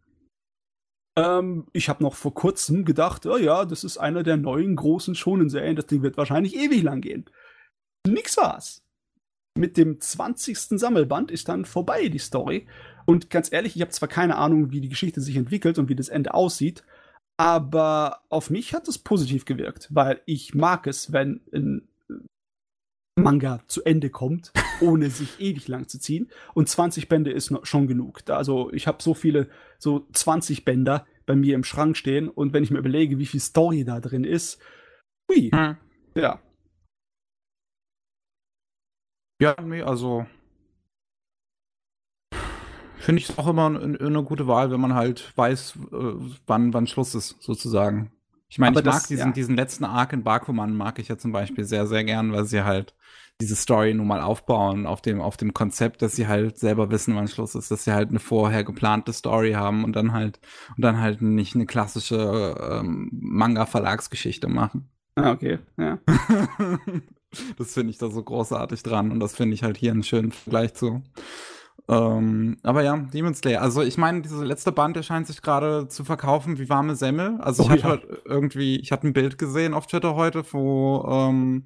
Ähm, 1.17 1.67
ich 1.73 1.89
habe 1.89 2.03
noch 2.03 2.15
vor 2.15 2.33
kurzem 2.33 2.85
gedacht, 2.85 3.25
oh 3.25 3.37
ja, 3.37 3.65
das 3.65 3.83
ist 3.83 3.97
einer 3.97 4.23
der 4.23 4.37
neuen 4.37 4.75
großen 4.75 5.15
Shonen-Serien, 5.15 5.75
das 5.75 5.87
Ding 5.87 6.01
wird 6.03 6.17
wahrscheinlich 6.17 6.55
ewig 6.55 6.83
lang 6.83 7.01
gehen. 7.01 7.25
Nix 8.07 8.37
war's. 8.37 8.83
Mit 9.57 9.75
dem 9.75 9.99
20. 9.99 10.57
Sammelband 10.79 11.29
ist 11.29 11.49
dann 11.49 11.65
vorbei 11.65 12.07
die 12.07 12.19
Story 12.19 12.67
und 13.05 13.29
ganz 13.29 13.51
ehrlich, 13.51 13.75
ich 13.75 13.81
habe 13.81 13.91
zwar 13.91 14.07
keine 14.07 14.37
Ahnung, 14.37 14.71
wie 14.71 14.79
die 14.79 14.89
Geschichte 14.89 15.19
sich 15.19 15.35
entwickelt 15.35 15.77
und 15.77 15.89
wie 15.89 15.95
das 15.95 16.07
Ende 16.07 16.33
aussieht, 16.33 16.83
aber 17.37 18.21
auf 18.29 18.49
mich 18.49 18.73
hat 18.73 18.87
es 18.87 18.97
positiv 18.97 19.45
gewirkt, 19.45 19.89
weil 19.91 20.21
ich 20.25 20.53
mag 20.53 20.87
es, 20.87 21.11
wenn 21.11 21.41
ein 21.53 21.87
Manga 23.15 23.61
zu 23.67 23.83
Ende 23.83 24.09
kommt, 24.09 24.51
ohne 24.81 25.09
sich 25.09 25.39
ewig 25.39 25.67
lang 25.67 25.87
zu 25.87 25.99
ziehen. 25.99 26.29
Und 26.53 26.69
20 26.69 27.09
Bände 27.09 27.31
ist 27.31 27.53
schon 27.63 27.87
genug. 27.87 28.29
Also 28.29 28.71
ich 28.71 28.87
habe 28.87 29.01
so 29.01 29.13
viele, 29.13 29.49
so 29.77 30.07
20 30.13 30.65
Bänder 30.65 31.05
bei 31.25 31.35
mir 31.35 31.55
im 31.55 31.63
Schrank 31.63 31.97
stehen 31.97 32.29
und 32.29 32.53
wenn 32.53 32.63
ich 32.63 32.71
mir 32.71 32.79
überlege, 32.79 33.19
wie 33.19 33.25
viel 33.25 33.39
Story 33.39 33.83
da 33.85 33.99
drin 33.99 34.23
ist, 34.23 34.59
hui, 35.29 35.49
hm. 35.51 35.77
ja. 36.15 36.41
Ja, 39.39 39.55
nee, 39.61 39.81
also 39.81 40.25
finde 43.01 43.21
ich 43.21 43.29
es 43.29 43.37
auch 43.37 43.47
immer 43.47 43.65
eine, 43.65 43.99
eine 43.99 44.23
gute 44.23 44.47
Wahl, 44.47 44.71
wenn 44.71 44.79
man 44.79 44.93
halt 44.93 45.35
weiß, 45.35 45.75
äh, 45.91 46.13
wann, 46.45 46.73
wann 46.73 46.87
Schluss 46.87 47.15
ist, 47.15 47.41
sozusagen. 47.41 48.11
Ich 48.51 48.59
meine, 48.59 48.77
ich 48.77 48.85
mag 48.85 49.07
diesen, 49.07 49.27
ja. 49.29 49.31
diesen 49.31 49.55
letzten 49.55 49.85
Arc 49.85 50.11
in 50.11 50.23
Bakuman 50.23 50.75
mag 50.75 50.99
ich 50.99 51.07
ja 51.07 51.17
zum 51.17 51.31
Beispiel 51.31 51.63
sehr, 51.63 51.87
sehr 51.87 52.03
gern, 52.03 52.33
weil 52.33 52.43
sie 52.43 52.65
halt 52.65 52.93
diese 53.39 53.55
Story 53.55 53.93
nun 53.93 54.07
mal 54.07 54.19
aufbauen 54.19 54.85
auf 54.85 55.01
dem, 55.01 55.21
auf 55.21 55.37
dem 55.37 55.53
Konzept, 55.53 56.01
dass 56.01 56.17
sie 56.17 56.27
halt 56.27 56.59
selber 56.59 56.91
wissen, 56.91 57.15
wann 57.15 57.29
Schluss 57.29 57.55
ist, 57.55 57.71
dass 57.71 57.85
sie 57.85 57.93
halt 57.93 58.09
eine 58.09 58.19
vorher 58.19 58.65
geplante 58.65 59.13
Story 59.13 59.53
haben 59.53 59.85
und 59.85 59.95
dann 59.95 60.11
halt, 60.11 60.41
und 60.75 60.83
dann 60.83 60.99
halt 60.99 61.21
nicht 61.21 61.55
eine 61.55 61.65
klassische 61.65 62.57
ähm, 62.61 63.09
Manga-Verlagsgeschichte 63.13 64.49
machen. 64.49 64.89
Ah, 65.15 65.31
okay, 65.31 65.59
ja. 65.77 65.99
das 67.57 67.73
finde 67.73 67.91
ich 67.91 67.99
da 67.99 68.09
so 68.09 68.21
großartig 68.21 68.83
dran 68.83 69.11
und 69.11 69.21
das 69.21 69.33
finde 69.33 69.53
ich 69.53 69.63
halt 69.63 69.77
hier 69.77 69.91
einen 69.91 70.03
schönen 70.03 70.33
Vergleich 70.33 70.73
zu. 70.73 71.01
Ähm, 71.87 72.57
aber 72.63 72.83
ja, 72.83 72.97
Demon 72.97 73.33
Slayer. 73.33 73.61
Also 73.61 73.81
ich 73.81 73.97
meine, 73.97 74.21
diese 74.21 74.43
letzte 74.43 74.71
Band 74.71 74.97
erscheint 74.97 75.27
sich 75.27 75.41
gerade 75.41 75.87
zu 75.87 76.03
verkaufen 76.03 76.57
wie 76.57 76.69
warme 76.69 76.95
Semmel. 76.95 77.39
Also 77.41 77.63
oh, 77.63 77.71
ich 77.73 77.83
hatte 77.83 78.07
ja. 78.09 78.17
irgendwie, 78.25 78.79
ich 78.79 78.91
hatte 78.91 79.07
ein 79.07 79.13
Bild 79.13 79.37
gesehen 79.37 79.73
auf 79.73 79.87
Twitter 79.87 80.15
heute, 80.15 80.43
wo 80.51 81.05
ähm, 81.09 81.65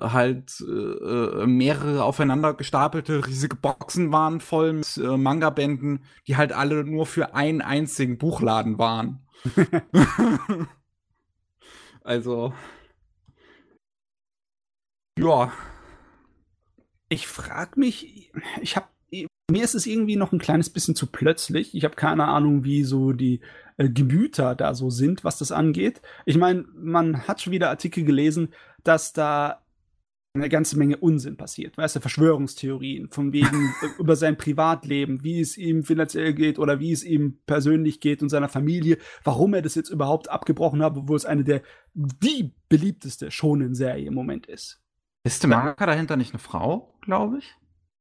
halt 0.00 0.60
äh, 0.60 1.46
mehrere 1.46 2.04
aufeinander 2.04 2.54
gestapelte 2.54 3.26
riesige 3.26 3.56
Boxen 3.56 4.12
waren 4.12 4.40
voll 4.40 4.72
mit 4.72 4.96
äh, 4.96 5.16
Manga-Bänden, 5.16 6.04
die 6.26 6.36
halt 6.36 6.52
alle 6.52 6.84
nur 6.84 7.06
für 7.06 7.34
einen 7.34 7.60
einzigen 7.60 8.18
Buchladen 8.18 8.78
waren. 8.78 9.20
also 12.04 12.52
ja. 15.20 15.52
Ich 17.08 17.26
frag 17.26 17.76
mich, 17.76 18.32
ich 18.62 18.76
habe 18.76 18.86
mir 19.50 19.64
ist 19.64 19.74
es 19.74 19.86
irgendwie 19.86 20.16
noch 20.16 20.32
ein 20.32 20.38
kleines 20.38 20.70
bisschen 20.70 20.94
zu 20.94 21.06
plötzlich. 21.06 21.74
Ich 21.74 21.84
habe 21.84 21.96
keine 21.96 22.26
Ahnung, 22.26 22.64
wie 22.64 22.84
so 22.84 23.12
die 23.12 23.40
äh, 23.76 23.88
Gemüter 23.88 24.54
da 24.54 24.74
so 24.74 24.90
sind, 24.90 25.24
was 25.24 25.38
das 25.38 25.52
angeht. 25.52 26.02
Ich 26.26 26.36
meine, 26.36 26.64
man 26.74 27.26
hat 27.26 27.40
schon 27.40 27.52
wieder 27.52 27.70
Artikel 27.70 28.04
gelesen, 28.04 28.52
dass 28.84 29.12
da 29.12 29.62
eine 30.32 30.48
ganze 30.48 30.78
Menge 30.78 30.96
Unsinn 30.96 31.36
passiert. 31.36 31.76
Weißt 31.76 31.96
du, 31.96 32.00
Verschwörungstheorien, 32.00 33.08
von 33.10 33.32
wegen 33.32 33.74
äh, 33.82 34.00
über 34.00 34.14
sein 34.16 34.36
Privatleben, 34.36 35.24
wie 35.24 35.40
es 35.40 35.56
ihm 35.56 35.82
finanziell 35.82 36.34
geht 36.34 36.58
oder 36.58 36.78
wie 36.78 36.92
es 36.92 37.02
ihm 37.02 37.38
persönlich 37.46 38.00
geht 38.00 38.22
und 38.22 38.28
seiner 38.28 38.48
Familie, 38.48 38.98
warum 39.24 39.54
er 39.54 39.62
das 39.62 39.74
jetzt 39.74 39.90
überhaupt 39.90 40.28
abgebrochen 40.28 40.82
hat, 40.82 40.96
obwohl 40.96 41.16
es 41.16 41.26
eine 41.26 41.44
der 41.44 41.62
die 41.94 42.54
beliebteste 42.68 43.30
Shonen-Serie 43.30 44.06
im 44.06 44.14
Moment 44.14 44.46
ist. 44.46 44.80
Ist 45.24 45.42
der 45.42 45.50
Manga 45.50 45.74
dahinter 45.86 46.16
nicht 46.16 46.32
eine 46.32 46.38
Frau, 46.38 46.94
glaube 47.02 47.38
ich? 47.38 47.56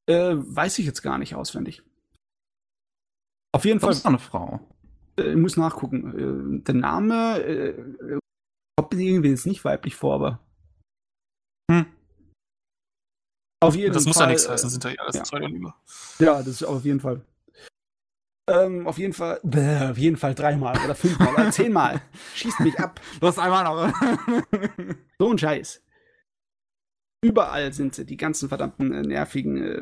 Äh, 0.10 0.36
weiß 0.36 0.80
ich 0.80 0.88
jetzt 0.88 1.04
gar 1.04 1.19
nicht 1.19 1.36
auswendig. 1.36 1.84
Auf 3.52 3.63
jeden 3.63 3.80
Fall. 3.80 3.91
ist 3.91 4.08
eine 4.08 4.17
Frau. 4.17 4.60
Äh, 5.19 5.32
ich 5.32 5.38
muss 5.38 5.56
nachgucken. 5.56 6.60
Äh, 6.60 6.63
der 6.63 6.74
Name 6.74 7.39
äh, 7.39 8.19
kommt 8.76 8.93
irgendwie 8.93 9.30
jetzt 9.30 9.45
nicht 9.45 9.63
weiblich 9.63 9.95
vor, 9.95 10.15
aber. 10.15 10.39
Hm. 11.69 11.86
Auf 13.62 13.76
jeden 13.76 13.93
das 13.93 14.04
Fall. 14.04 14.10
Das 14.10 14.17
muss 14.17 14.19
ja 14.19 14.28
nichts 14.28 14.50
heißen, 14.50 14.69
sind 14.72 14.84
ja 14.84 14.91
alles 14.98 15.15
ja. 15.15 15.24
zwei 15.24 15.48
über. 15.48 15.76
Ja, 16.17 16.39
das 16.39 16.48
ist 16.48 16.63
auf 16.63 16.84
jeden 16.86 17.00
Fall. 17.00 17.22
Ähm, 18.50 18.88
auf 18.88 18.98
jeden 18.98 19.13
Fall, 19.13 19.39
bäh, 19.43 19.91
auf 19.91 19.98
jeden 20.00 20.17
Fall 20.17 20.34
dreimal 20.34 20.76
oder 20.84 20.95
fünfmal 20.95 21.36
oder 21.36 21.52
zehnmal. 21.52 22.02
Schießt 22.34 22.62
mich 22.62 22.80
ab. 22.80 23.00
Du 23.19 23.28
hast 23.28 23.38
einmal 23.38 23.63
noch. 23.63 23.93
so 25.19 25.30
ein 25.30 25.38
Scheiß. 25.38 25.84
Überall 27.21 27.73
sind 27.73 27.95
sie, 27.95 28.05
die 28.05 28.17
ganzen 28.17 28.47
verdammten 28.47 28.93
äh, 28.93 29.01
nervigen 29.01 29.62
äh, 29.62 29.82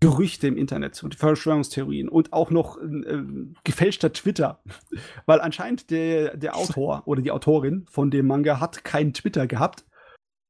Gerüchte 0.00 0.48
im 0.48 0.56
Internet 0.56 1.02
und 1.04 1.14
Verschwörungstheorien 1.14 2.08
und 2.08 2.32
auch 2.32 2.50
noch 2.50 2.78
äh, 2.78 3.22
gefälschter 3.64 4.12
Twitter. 4.12 4.62
Weil 5.26 5.40
anscheinend 5.40 5.90
der, 5.90 6.36
der 6.36 6.56
Autor 6.56 7.02
oder 7.06 7.22
die 7.22 7.30
Autorin 7.30 7.86
von 7.88 8.10
dem 8.10 8.26
Manga 8.26 8.60
hat 8.60 8.82
keinen 8.82 9.12
Twitter 9.12 9.46
gehabt. 9.46 9.84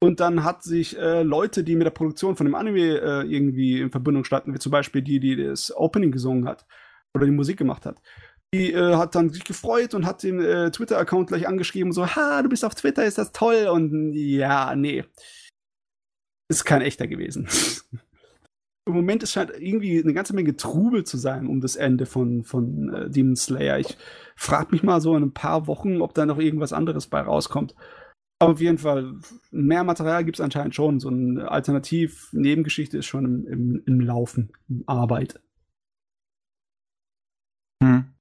Und 0.00 0.20
dann 0.20 0.42
hat 0.42 0.62
sich 0.62 0.98
äh, 0.98 1.22
Leute, 1.22 1.64
die 1.64 1.76
mit 1.76 1.84
der 1.84 1.90
Produktion 1.90 2.34
von 2.34 2.46
dem 2.46 2.54
Anime 2.54 2.98
äh, 2.98 3.22
irgendwie 3.22 3.80
in 3.80 3.90
Verbindung 3.90 4.24
standen, 4.24 4.54
wie 4.54 4.58
zum 4.58 4.72
Beispiel 4.72 5.02
die, 5.02 5.20
die 5.20 5.36
das 5.36 5.74
Opening 5.76 6.12
gesungen 6.12 6.48
hat 6.48 6.64
oder 7.14 7.26
die 7.26 7.32
Musik 7.32 7.58
gemacht 7.58 7.86
hat, 7.86 8.00
die 8.54 8.72
äh, 8.72 8.96
hat 8.96 9.14
dann 9.14 9.30
sich 9.30 9.44
gefreut 9.44 9.94
und 9.94 10.06
hat 10.06 10.22
den 10.22 10.40
äh, 10.40 10.70
Twitter-Account 10.70 11.28
gleich 11.28 11.46
angeschrieben, 11.46 11.92
so, 11.92 12.06
ha, 12.06 12.42
du 12.42 12.48
bist 12.48 12.64
auf 12.64 12.74
Twitter, 12.74 13.04
ist 13.04 13.18
das 13.18 13.32
toll? 13.32 13.68
Und 13.70 14.12
ja, 14.14 14.74
nee 14.74 15.04
ist 16.56 16.64
kein 16.64 16.82
echter 16.82 17.06
gewesen. 17.06 17.48
Im 18.84 18.94
Moment 18.94 19.22
ist 19.22 19.36
halt 19.36 19.52
irgendwie 19.60 20.02
eine 20.02 20.12
ganze 20.12 20.34
Menge 20.34 20.56
Trubel 20.56 21.04
zu 21.04 21.16
sein 21.16 21.46
um 21.46 21.60
das 21.60 21.76
Ende 21.76 22.04
von, 22.04 22.42
von 22.42 22.92
äh, 22.92 23.10
Demon 23.10 23.36
Slayer. 23.36 23.78
Ich 23.78 23.96
frage 24.34 24.72
mich 24.72 24.82
mal 24.82 25.00
so 25.00 25.16
in 25.16 25.22
ein 25.22 25.32
paar 25.32 25.68
Wochen, 25.68 26.00
ob 26.00 26.14
da 26.14 26.26
noch 26.26 26.38
irgendwas 26.38 26.72
anderes 26.72 27.06
bei 27.06 27.20
rauskommt. 27.20 27.76
Aber 28.40 28.54
auf 28.54 28.60
jeden 28.60 28.78
Fall, 28.78 29.14
mehr 29.52 29.84
Material 29.84 30.24
gibt 30.24 30.38
es 30.38 30.40
anscheinend 30.40 30.74
schon. 30.74 30.98
So 30.98 31.10
eine 31.10 31.48
Alternativ-Nebengeschichte 31.48 32.98
ist 32.98 33.06
schon 33.06 33.24
im, 33.24 33.46
im, 33.46 33.82
im 33.86 34.00
Laufen, 34.00 34.52
in 34.68 34.82
Arbeit. 34.88 35.40
Hm. 37.84 38.12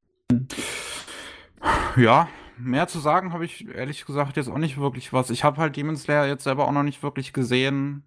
Ja, 1.97 2.29
mehr 2.59 2.87
zu 2.87 2.99
sagen 2.99 3.33
habe 3.33 3.45
ich 3.45 3.67
ehrlich 3.67 4.05
gesagt 4.05 4.37
jetzt 4.37 4.47
auch 4.47 4.59
nicht 4.59 4.77
wirklich 4.77 5.11
was. 5.11 5.31
Ich 5.31 5.43
habe 5.43 5.57
halt 5.57 5.75
Demon 5.75 5.97
Slayer 5.97 6.27
jetzt 6.27 6.43
selber 6.43 6.67
auch 6.67 6.71
noch 6.71 6.83
nicht 6.83 7.01
wirklich 7.01 7.33
gesehen. 7.33 8.03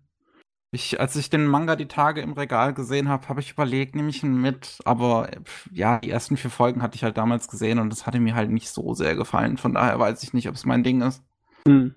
Ich, 0.75 1.01
als 1.01 1.17
ich 1.17 1.31
den 1.31 1.47
Manga 1.47 1.77
die 1.77 1.87
Tage 1.87 2.21
im 2.21 2.33
Regal 2.33 2.75
gesehen 2.75 3.09
habe, 3.09 3.29
habe 3.29 3.41
ich 3.41 3.53
überlegt, 3.53 3.95
nehme 3.95 4.11
ich 4.11 4.23
ihn 4.23 4.41
mit. 4.41 4.79
Aber 4.85 5.31
ja, 5.73 5.99
die 6.01 6.11
ersten 6.11 6.37
vier 6.37 6.51
Folgen 6.51 6.83
hatte 6.83 6.97
ich 6.97 7.05
halt 7.05 7.17
damals 7.17 7.49
gesehen 7.49 7.79
und 7.79 7.91
das 7.91 8.07
hatte 8.07 8.21
mir 8.21 8.35
halt 8.35 8.51
nicht 8.51 8.69
so 8.69 8.95
sehr 8.95 9.15
gefallen. 9.15 9.57
Von 9.57 9.75
daher 9.75 9.99
weiß 9.99 10.23
ich 10.23 10.33
nicht, 10.33 10.49
ob 10.49 10.55
es 10.55 10.67
mein 10.67 10.83
Ding 10.83 11.01
ist. 11.03 11.23
Hm. 11.67 11.95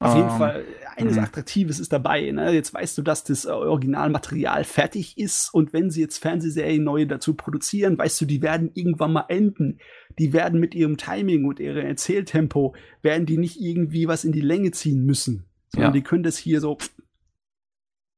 Auf 0.00 0.16
jeden 0.16 0.28
um, 0.28 0.32
ähm, 0.32 0.38
Fall, 0.38 0.64
eines 0.96 1.16
mhm. 1.16 1.22
Attraktives 1.22 1.78
ist 1.80 1.92
dabei. 1.92 2.30
Ne? 2.30 2.52
Jetzt 2.52 2.74
weißt 2.74 2.98
du, 2.98 3.02
dass 3.02 3.24
das 3.24 3.46
Originalmaterial 3.46 4.64
fertig 4.64 5.16
ist 5.16 5.52
und 5.54 5.72
wenn 5.72 5.90
sie 5.90 6.00
jetzt 6.00 6.18
Fernsehserien 6.18 6.84
neue 6.84 7.06
dazu 7.06 7.34
produzieren, 7.34 7.96
weißt 7.96 8.20
du, 8.20 8.24
die 8.24 8.42
werden 8.42 8.70
irgendwann 8.74 9.12
mal 9.12 9.26
enden. 9.28 9.78
Die 10.18 10.32
werden 10.32 10.60
mit 10.60 10.74
ihrem 10.74 10.96
Timing 10.96 11.44
und 11.44 11.60
ihrem 11.60 11.86
Erzähltempo, 11.86 12.74
werden 13.02 13.26
die 13.26 13.38
nicht 13.38 13.60
irgendwie 13.60 14.06
was 14.08 14.24
in 14.24 14.32
die 14.32 14.40
Länge 14.40 14.72
ziehen 14.72 15.04
müssen. 15.06 15.44
Sondern 15.70 15.90
ja. 15.90 15.92
die 15.92 16.02
können 16.02 16.22
das 16.22 16.36
hier 16.36 16.60
so. 16.60 16.78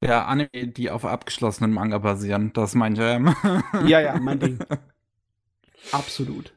Ja, 0.07 0.27
Anime, 0.27 0.69
die 0.69 0.91
auf 0.91 1.05
abgeschlossenen 1.05 1.73
Manga 1.73 1.99
basieren, 1.99 2.53
das 2.53 2.71
ist 2.71 2.75
mein 2.77 2.95
Jam. 2.95 3.35
ja, 3.87 4.01
ja, 4.01 4.17
mein 4.21 4.39
Ding. 4.39 4.59
Absolut. 5.91 6.55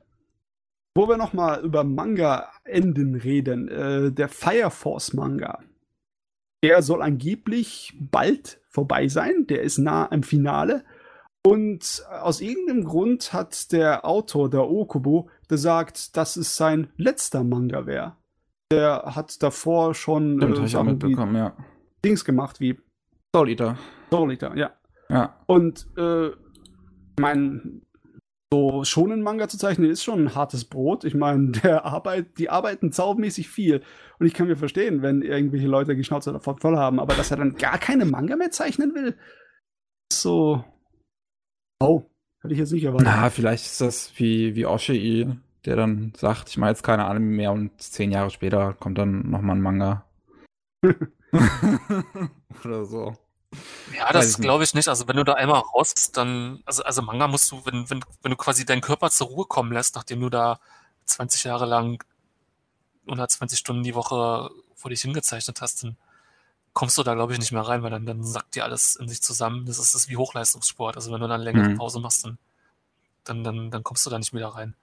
Wo 0.93 1.07
wir 1.07 1.17
noch 1.17 1.33
mal 1.33 1.61
über 1.63 1.83
Manga-Enden 1.83 3.15
reden, 3.15 3.67
äh, 3.67 4.11
der 4.11 4.29
Fire 4.29 4.69
Force 4.69 5.13
Manga. 5.13 5.59
Der 6.63 6.83
soll 6.83 7.01
angeblich 7.01 7.97
bald 7.99 8.59
vorbei 8.69 9.07
sein. 9.07 9.47
Der 9.47 9.63
ist 9.63 9.79
nah 9.79 10.11
am 10.11 10.21
Finale. 10.21 10.83
Und 11.41 12.03
aus 12.21 12.41
irgendeinem 12.41 12.83
Grund 12.83 13.33
hat 13.33 13.71
der 13.71 14.05
Autor, 14.05 14.49
der 14.49 14.69
Okubo, 14.69 15.29
gesagt, 15.47 16.17
dass 16.17 16.35
es 16.35 16.55
sein 16.55 16.91
letzter 16.97 17.43
Manga 17.43 17.87
wäre. 17.87 18.15
Der 18.71 19.15
hat 19.15 19.41
davor 19.41 19.95
schon 19.95 20.37
Stimmt, 20.37 20.59
äh, 20.59 20.65
ich 20.65 20.77
auch 20.77 20.83
mitbekommen, 20.83 21.35
ja. 21.35 21.55
Dings 22.03 22.23
gemacht 22.23 22.59
wie 22.59 22.77
Soul 23.35 23.49
Eater. 23.49 23.77
Soul 24.11 24.31
Eater, 24.31 24.55
ja. 24.55 24.71
Ja. 25.09 25.35
Und 25.47 25.87
äh, 25.97 26.31
mein 27.19 27.81
so 28.51 28.83
schonen 28.83 29.21
Manga 29.21 29.47
zu 29.47 29.57
zeichnen 29.57 29.91
ist 29.91 30.03
schon 30.03 30.25
ein 30.25 30.35
hartes 30.35 30.65
Brot. 30.65 31.03
Ich 31.03 31.13
meine, 31.13 31.51
der 31.63 31.85
Arbeit, 31.85 32.37
die 32.39 32.49
arbeiten 32.49 32.91
saumäßig 32.91 33.49
viel. 33.49 33.81
Und 34.19 34.25
ich 34.25 34.33
kann 34.33 34.47
mir 34.47 34.57
verstehen, 34.57 35.01
wenn 35.01 35.21
irgendwelche 35.21 35.67
Leute 35.67 35.95
die 35.95 36.03
Schnauze 36.03 36.31
davon 36.31 36.57
voll 36.57 36.77
haben, 36.77 36.99
aber 36.99 37.15
dass 37.15 37.31
er 37.31 37.37
dann 37.37 37.55
gar 37.55 37.77
keine 37.77 38.05
Manga 38.05 38.35
mehr 38.35 38.51
zeichnen 38.51 38.95
will, 38.95 39.15
ist 40.11 40.21
so. 40.21 40.63
Oh, 41.79 42.03
hätte 42.41 42.53
ich 42.53 42.59
jetzt 42.59 42.71
nicht 42.71 42.83
erwartet. 42.83 43.07
Na, 43.07 43.29
vielleicht 43.29 43.65
ist 43.65 43.81
das 43.81 44.11
wie, 44.17 44.55
wie 44.55 44.65
Oshii, 44.65 45.27
der 45.65 45.75
dann 45.75 46.11
sagt, 46.17 46.49
ich 46.49 46.57
mache 46.57 46.71
jetzt 46.71 46.83
keine 46.83 47.05
Ahnung 47.05 47.29
mehr 47.29 47.51
und 47.51 47.79
zehn 47.81 48.11
Jahre 48.11 48.31
später 48.31 48.73
kommt 48.73 48.97
dann 48.97 49.29
nochmal 49.29 49.55
ein 49.55 49.61
Manga. 49.61 50.05
Oder 52.63 52.85
so. 52.85 53.15
Ja, 53.97 54.11
das 54.11 54.37
glaube 54.37 54.63
ich 54.63 54.73
nicht. 54.73 54.87
Also 54.87 55.07
wenn 55.07 55.15
du 55.15 55.23
da 55.23 55.33
einmal 55.33 55.59
raus 55.59 55.93
bist, 55.93 56.17
dann, 56.17 56.61
also, 56.65 56.83
also 56.83 57.01
Manga 57.01 57.27
musst 57.27 57.51
du, 57.51 57.65
wenn, 57.65 57.89
wenn, 57.89 58.03
wenn 58.21 58.31
du 58.31 58.37
quasi 58.37 58.65
deinen 58.65 58.81
Körper 58.81 59.09
zur 59.09 59.27
Ruhe 59.27 59.45
kommen 59.45 59.71
lässt, 59.71 59.95
nachdem 59.95 60.21
du 60.21 60.29
da 60.29 60.59
20 61.05 61.45
Jahre 61.45 61.65
lang 61.65 62.03
120 63.07 63.57
Stunden 63.57 63.83
die 63.83 63.95
Woche 63.95 64.51
vor 64.75 64.89
dich 64.89 65.01
hingezeichnet 65.01 65.61
hast, 65.61 65.83
dann 65.83 65.97
kommst 66.73 66.97
du 66.97 67.03
da, 67.03 67.15
glaube 67.15 67.33
ich, 67.33 67.39
nicht 67.39 67.51
mehr 67.51 67.63
rein, 67.63 67.81
weil 67.81 67.89
dann, 67.89 68.05
dann 68.05 68.23
sackt 68.23 68.55
dir 68.55 68.63
alles 68.63 68.95
in 68.95 69.09
sich 69.09 69.21
zusammen. 69.21 69.65
Das 69.65 69.79
ist, 69.79 69.95
das 69.95 70.03
ist 70.03 70.09
wie 70.09 70.17
Hochleistungssport. 70.17 70.95
Also 70.95 71.11
wenn 71.11 71.19
du 71.19 71.27
dann 71.27 71.41
längere 71.41 71.69
mhm. 71.69 71.77
Pause 71.77 71.99
machst, 71.99 72.25
dann, 72.25 72.37
dann, 73.23 73.43
dann, 73.43 73.71
dann 73.71 73.83
kommst 73.83 74.05
du 74.05 74.09
da 74.09 74.19
nicht 74.19 74.33
wieder 74.33 74.49
rein. 74.49 74.75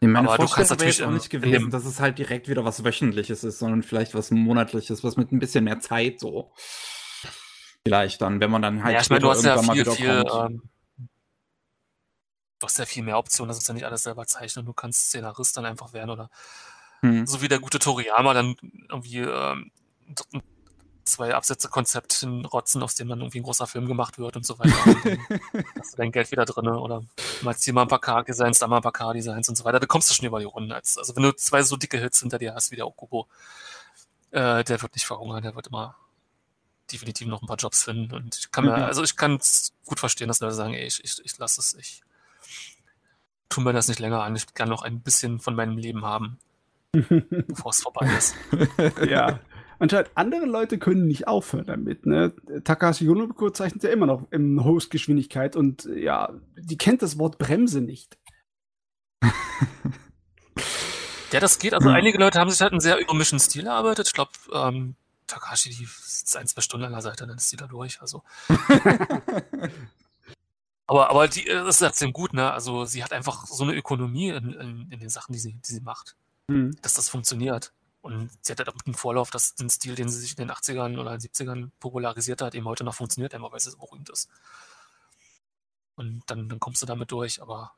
Nee, 0.00 0.08
meine 0.08 0.28
Aber 0.28 0.44
du 0.44 0.50
kannst 0.50 0.70
natürlich 0.70 1.02
auch 1.02 1.10
nicht 1.10 1.30
gewesen, 1.30 1.70
dass 1.70 1.84
es 1.84 2.00
halt 2.00 2.18
direkt 2.18 2.48
wieder 2.48 2.64
was 2.64 2.84
Wöchentliches 2.84 3.44
ist, 3.44 3.58
sondern 3.58 3.82
vielleicht 3.82 4.14
was 4.14 4.30
Monatliches, 4.30 5.02
was 5.02 5.16
mit 5.16 5.32
ein 5.32 5.38
bisschen 5.38 5.64
mehr 5.64 5.80
Zeit 5.80 6.20
so. 6.20 6.52
Vielleicht 7.84 8.20
dann, 8.20 8.40
wenn 8.40 8.50
man 8.50 8.62
dann 8.62 8.82
halt 8.82 8.94
ja, 8.94 9.00
ich 9.00 9.10
meine, 9.10 9.20
du 9.20 9.30
hast 9.30 9.44
ja 9.44 9.62
viel, 9.62 9.84
viel, 9.86 10.24
ähm, 10.34 10.62
du 12.58 12.64
hast 12.64 12.78
ja 12.78 12.84
viel 12.84 13.04
mehr 13.04 13.16
Optionen, 13.16 13.48
das 13.48 13.58
ist 13.58 13.68
ja 13.68 13.74
nicht 13.74 13.86
alles 13.86 14.02
selber 14.02 14.26
zeichnen. 14.26 14.66
Du 14.66 14.72
kannst 14.72 15.06
Szenarist 15.06 15.56
dann 15.56 15.64
einfach 15.64 15.92
werden 15.92 16.10
oder 16.10 16.30
hm. 17.00 17.26
so 17.26 17.40
wie 17.42 17.48
der 17.48 17.60
gute 17.60 17.78
Toriyama 17.78 18.34
dann 18.34 18.56
irgendwie 18.90 19.20
ähm, 19.20 19.70
zwei 21.06 21.34
Absätze 21.34 21.68
Konzept 21.68 22.12
hinrotzen, 22.14 22.82
aus 22.82 22.94
dem 22.94 23.08
dann 23.08 23.20
irgendwie 23.20 23.40
ein 23.40 23.44
großer 23.44 23.66
Film 23.66 23.86
gemacht 23.86 24.18
wird 24.18 24.36
und 24.36 24.44
so 24.44 24.58
weiter. 24.58 24.74
und 24.86 25.64
hast 25.78 25.92
du 25.92 25.96
dein 25.96 26.12
Geld 26.12 26.30
wieder 26.30 26.44
drin 26.44 26.68
oder 26.68 27.02
malst 27.42 27.64
hier 27.64 27.74
mal 27.74 27.82
ein 27.82 27.88
paar 27.88 28.00
K-Designs, 28.00 28.58
da 28.58 28.66
mal 28.66 28.76
ein 28.76 28.82
paar 28.82 28.92
K-Designs 28.92 29.48
und 29.48 29.56
so 29.56 29.64
weiter. 29.64 29.80
Da 29.80 29.86
kommst 29.86 30.10
du 30.10 30.14
schon 30.14 30.26
über 30.26 30.40
die 30.40 30.44
Runden. 30.44 30.72
Also 30.72 31.16
wenn 31.16 31.22
du 31.22 31.34
zwei 31.34 31.62
so 31.62 31.76
dicke 31.76 31.98
Hits 31.98 32.20
hinter 32.20 32.38
dir 32.38 32.54
hast 32.54 32.70
wie 32.70 32.76
der 32.76 32.86
Okubo, 32.86 33.28
äh, 34.32 34.64
der 34.64 34.82
wird 34.82 34.94
nicht 34.94 35.06
verhungern, 35.06 35.42
der 35.42 35.54
wird 35.54 35.68
immer 35.68 35.96
definitiv 36.92 37.26
noch 37.28 37.42
ein 37.42 37.46
paar 37.48 37.56
Jobs 37.56 37.84
finden. 37.84 38.14
Und 38.14 38.36
ich 38.36 38.50
kann 38.50 38.64
mir, 38.64 38.76
mhm. 38.76 38.82
also 38.84 39.02
ich 39.02 39.16
kann 39.16 39.36
es 39.36 39.72
gut 39.84 40.00
verstehen, 40.00 40.28
dass 40.28 40.40
Leute 40.40 40.54
sagen, 40.54 40.74
ey, 40.74 40.86
ich, 40.86 41.02
ich, 41.02 41.24
ich 41.24 41.38
lasse 41.38 41.60
es, 41.60 41.74
ich 41.74 42.02
tue 43.48 43.64
mir 43.64 43.72
das 43.72 43.88
nicht 43.88 44.00
länger 44.00 44.22
an, 44.22 44.36
ich 44.36 44.52
kann 44.54 44.68
noch 44.68 44.82
ein 44.82 45.00
bisschen 45.00 45.40
von 45.40 45.54
meinem 45.54 45.78
Leben 45.78 46.04
haben, 46.04 46.38
bevor 46.92 47.70
es 47.70 47.82
vorbei 47.82 48.10
ist. 48.16 48.34
ja. 49.08 49.40
Anscheinend 49.78 50.10
andere 50.14 50.46
Leute 50.46 50.78
können 50.78 51.06
nicht 51.06 51.28
aufhören 51.28 51.66
damit. 51.66 52.06
Ne? 52.06 52.32
Takashi 52.64 53.04
Yonobiko 53.04 53.50
zeichnet 53.50 53.82
ja 53.82 53.90
immer 53.90 54.06
noch 54.06 54.30
in 54.30 54.64
Höchstgeschwindigkeit 54.64 55.54
und 55.56 55.84
ja, 55.84 56.32
die 56.56 56.78
kennt 56.78 57.02
das 57.02 57.18
Wort 57.18 57.38
Bremse 57.38 57.82
nicht. 57.82 58.16
ja, 61.32 61.40
das 61.40 61.58
geht. 61.58 61.74
Also 61.74 61.88
einige 61.90 62.18
Leute 62.18 62.38
haben 62.38 62.50
sich 62.50 62.60
halt 62.60 62.72
einen 62.72 62.80
sehr 62.80 62.98
übermischen 62.98 63.38
Stil 63.38 63.66
erarbeitet. 63.66 64.06
Ich 64.06 64.14
glaube, 64.14 64.30
ähm, 64.52 64.94
Takashi, 65.26 65.70
die 65.70 65.86
sitzt 65.86 66.36
ein, 66.36 66.46
zwei 66.46 66.60
Stunden 66.60 66.86
an 66.86 66.92
der 66.92 67.02
Seite, 67.02 67.26
dann 67.26 67.36
ist 67.36 67.50
die 67.52 67.56
da 67.56 67.66
durch. 67.66 68.00
Also. 68.00 68.22
aber, 70.86 71.10
aber 71.10 71.28
die, 71.28 71.46
äh, 71.48 71.54
das 71.64 71.76
ist 71.76 71.86
trotzdem 71.86 72.12
gut, 72.12 72.32
ne? 72.32 72.50
Also 72.52 72.84
sie 72.84 73.04
hat 73.04 73.12
einfach 73.12 73.46
so 73.46 73.64
eine 73.64 73.74
Ökonomie 73.74 74.30
in, 74.30 74.52
in, 74.52 74.90
in 74.90 75.00
den 75.00 75.10
Sachen, 75.10 75.32
die 75.32 75.38
sie, 75.38 75.52
die 75.54 75.72
sie 75.72 75.80
macht. 75.80 76.16
Mhm. 76.48 76.76
Dass 76.80 76.94
das 76.94 77.08
funktioniert. 77.08 77.72
Und 78.06 78.30
sie 78.40 78.52
hat 78.52 78.58
halt 78.58 78.68
auch 78.68 78.76
einen 78.84 78.94
Vorlauf, 78.94 79.30
dass 79.30 79.54
den 79.54 79.68
Stil, 79.68 79.94
den 79.94 80.08
sie 80.08 80.20
sich 80.20 80.32
in 80.32 80.46
den 80.46 80.50
80ern 80.50 80.98
oder 80.98 81.12
70ern 81.12 81.70
popularisiert 81.80 82.40
hat, 82.40 82.54
eben 82.54 82.66
heute 82.66 82.84
noch 82.84 82.94
funktioniert, 82.94 83.34
einfach 83.34 83.50
weil 83.50 83.58
es 83.58 83.64
so 83.64 83.76
berühmt 83.76 84.08
ist. 84.10 84.28
Und 85.96 86.22
dann, 86.26 86.48
dann 86.48 86.60
kommst 86.60 86.82
du 86.82 86.86
damit 86.86 87.10
durch. 87.10 87.42
Aber 87.42 87.72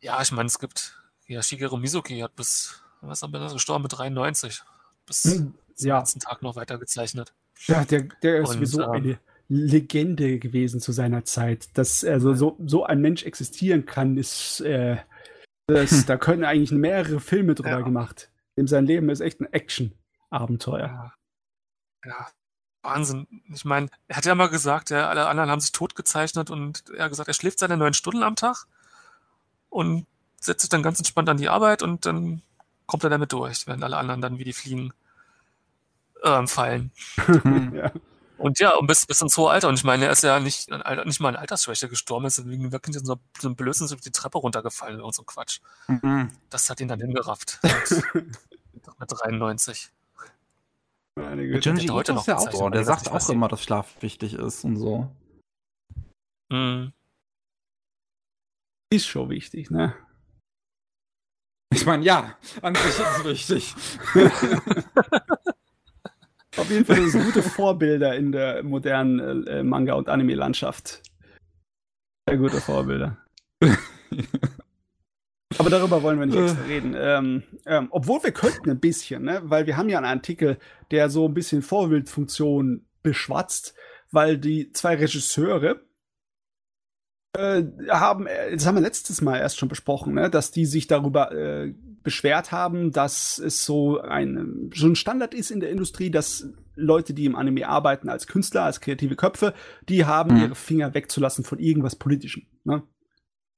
ja, 0.00 0.20
ich 0.22 0.32
meine, 0.32 0.46
es 0.46 0.58
gibt 0.58 1.00
ja, 1.26 1.42
Shigeru 1.42 1.76
Mizuki 1.76 2.20
hat 2.20 2.36
bis, 2.36 2.82
was 3.00 3.22
ist 3.22 3.34
er 3.34 3.52
gestorben 3.52 3.82
mit 3.82 3.98
93. 3.98 4.62
Bis, 5.06 5.24
hm 5.24 5.54
ja. 5.78 5.94
den 5.94 5.98
ganzen 5.98 6.20
Tag 6.20 6.42
noch 6.42 6.56
weitergezeichnet. 6.56 7.32
Ja, 7.66 7.84
der, 7.84 8.08
der 8.22 8.40
ist 8.40 8.52
sowieso 8.52 8.82
ähm, 8.82 8.90
eine 8.90 9.18
Legende 9.48 10.38
gewesen 10.38 10.80
zu 10.80 10.92
seiner 10.92 11.24
Zeit. 11.24 11.68
Dass 11.74 12.04
also 12.04 12.34
so, 12.34 12.56
so 12.64 12.84
ein 12.84 13.00
Mensch 13.00 13.24
existieren 13.24 13.86
kann, 13.86 14.16
ist, 14.16 14.60
äh, 14.60 14.96
das, 15.66 16.06
da 16.06 16.16
können 16.16 16.44
eigentlich 16.44 16.72
mehrere 16.72 17.20
Filme 17.20 17.54
drüber 17.54 17.70
ja. 17.70 17.80
gemacht. 17.80 18.30
Dem 18.56 18.66
sein 18.66 18.86
Leben 18.86 19.08
ist 19.10 19.20
echt 19.20 19.40
ein 19.40 19.52
Action-Abenteuer. 19.52 21.12
Ja. 22.04 22.10
ja. 22.10 22.26
Wahnsinn. 22.82 23.26
Ich 23.52 23.64
meine, 23.64 23.88
er 24.06 24.16
hat 24.16 24.26
ja 24.26 24.34
mal 24.34 24.48
gesagt, 24.48 24.90
ja, 24.90 25.08
alle 25.08 25.26
anderen 25.26 25.50
haben 25.50 25.60
sich 25.60 25.72
tot 25.72 25.96
gezeichnet 25.96 26.50
und 26.50 26.88
er 26.90 27.04
hat 27.04 27.10
gesagt, 27.10 27.28
er 27.28 27.34
schläft 27.34 27.58
seine 27.58 27.76
neun 27.76 27.94
Stunden 27.94 28.22
am 28.22 28.36
Tag 28.36 28.66
und 29.68 30.06
setzt 30.40 30.62
sich 30.62 30.70
dann 30.70 30.84
ganz 30.84 30.98
entspannt 30.98 31.28
an 31.28 31.36
die 31.36 31.48
Arbeit 31.48 31.82
und 31.82 32.06
dann 32.06 32.42
kommt 32.86 33.02
er 33.02 33.10
damit 33.10 33.32
durch, 33.32 33.66
während 33.66 33.82
alle 33.82 33.96
anderen 33.96 34.20
dann 34.20 34.38
wie 34.38 34.44
die 34.44 34.52
Fliegen 34.52 34.92
ähm, 36.22 36.46
fallen. 36.46 36.92
ja. 37.74 37.90
Und 38.38 38.58
ja, 38.58 38.74
und 38.76 38.86
bis, 38.86 39.06
bis 39.06 39.20
ins 39.22 39.36
hohe 39.36 39.50
Alter. 39.50 39.68
Und 39.68 39.76
ich 39.76 39.84
meine, 39.84 40.06
er 40.06 40.10
ist 40.12 40.22
ja 40.22 40.38
nicht, 40.40 40.68
nicht 41.04 41.20
mal 41.20 41.30
an 41.30 41.36
Altersschwäche 41.36 41.88
gestorben, 41.88 42.26
ist 42.26 42.46
wegen 42.46 42.70
wirklich 42.70 42.96
so, 42.98 43.16
so 43.38 43.48
ein 43.48 43.56
Blödsinn 43.56 43.86
so 43.86 43.96
die 43.96 44.10
Treppe 44.10 44.38
runtergefallen 44.38 45.00
und 45.00 45.14
so 45.14 45.22
ein 45.22 45.26
Quatsch. 45.26 45.60
Mhm. 45.88 46.30
Das 46.50 46.68
hat 46.68 46.80
ihn 46.80 46.88
dann 46.88 47.00
hingerafft. 47.00 47.58
mit, 48.12 49.00
mit 49.00 49.10
93. 49.10 49.90
Junji 51.16 51.86
heute 51.86 52.12
noch 52.12 52.24
der 52.24 52.38
Autor, 52.38 52.70
der 52.70 52.84
sagt 52.84 53.10
auch 53.10 53.28
immer, 53.30 53.48
dass 53.48 53.62
Schlaf 53.62 53.94
wichtig 54.00 54.34
ist 54.34 54.64
und 54.64 54.76
so. 54.76 55.10
Mhm. 56.50 56.92
Ist 58.90 59.06
schon 59.06 59.30
wichtig, 59.30 59.70
ne? 59.70 59.94
Ich 61.72 61.86
meine, 61.86 62.04
ja, 62.04 62.36
an 62.62 62.74
sich 62.74 62.84
ist 62.84 63.00
es 63.00 63.24
wichtig. 63.24 63.74
Auf 66.56 66.70
jeden 66.70 66.84
Fall 66.84 66.96
sind 66.96 67.20
es 67.20 67.26
gute 67.26 67.42
Vorbilder 67.42 68.16
in 68.16 68.32
der 68.32 68.62
modernen 68.62 69.46
äh, 69.46 69.62
Manga- 69.62 69.94
und 69.94 70.08
Anime-Landschaft. 70.08 71.02
Sehr 72.28 72.38
gute 72.38 72.60
Vorbilder. 72.60 73.18
Aber 75.58 75.70
darüber 75.70 76.02
wollen 76.02 76.18
wir 76.18 76.26
nicht 76.26 76.38
extra 76.38 76.62
reden. 76.64 76.94
Ähm, 76.98 77.42
ähm, 77.66 77.88
obwohl 77.90 78.22
wir 78.22 78.32
könnten 78.32 78.70
ein 78.70 78.80
bisschen, 78.80 79.22
ne? 79.24 79.42
weil 79.44 79.66
wir 79.66 79.76
haben 79.76 79.88
ja 79.88 79.98
einen 79.98 80.06
Artikel, 80.06 80.58
der 80.90 81.08
so 81.08 81.26
ein 81.28 81.34
bisschen 81.34 81.62
Vorbildfunktion 81.62 82.84
beschwatzt, 83.02 83.74
weil 84.10 84.38
die 84.38 84.72
zwei 84.72 84.96
Regisseure 84.96 85.85
äh, 87.36 87.64
haben, 87.90 88.26
äh, 88.26 88.52
das 88.52 88.66
haben 88.66 88.76
wir 88.76 88.82
letztes 88.82 89.20
Mal 89.20 89.38
erst 89.38 89.58
schon 89.58 89.68
besprochen, 89.68 90.14
ne? 90.14 90.30
dass 90.30 90.50
die 90.50 90.66
sich 90.66 90.86
darüber 90.86 91.32
äh, 91.32 91.74
beschwert 92.02 92.52
haben, 92.52 92.92
dass 92.92 93.38
es 93.38 93.64
so 93.64 94.00
ein, 94.00 94.70
so 94.74 94.86
ein 94.86 94.96
Standard 94.96 95.34
ist 95.34 95.50
in 95.50 95.60
der 95.60 95.70
Industrie, 95.70 96.10
dass 96.10 96.48
Leute, 96.74 97.14
die 97.14 97.24
im 97.24 97.36
Anime 97.36 97.68
arbeiten 97.68 98.08
als 98.08 98.26
Künstler, 98.26 98.62
als 98.62 98.80
kreative 98.80 99.16
Köpfe, 99.16 99.54
die 99.88 100.04
haben 100.04 100.36
mhm. 100.36 100.42
ihre 100.42 100.54
Finger 100.54 100.94
wegzulassen 100.94 101.44
von 101.44 101.58
irgendwas 101.58 101.96
Politischem. 101.96 102.46
Ne? 102.64 102.82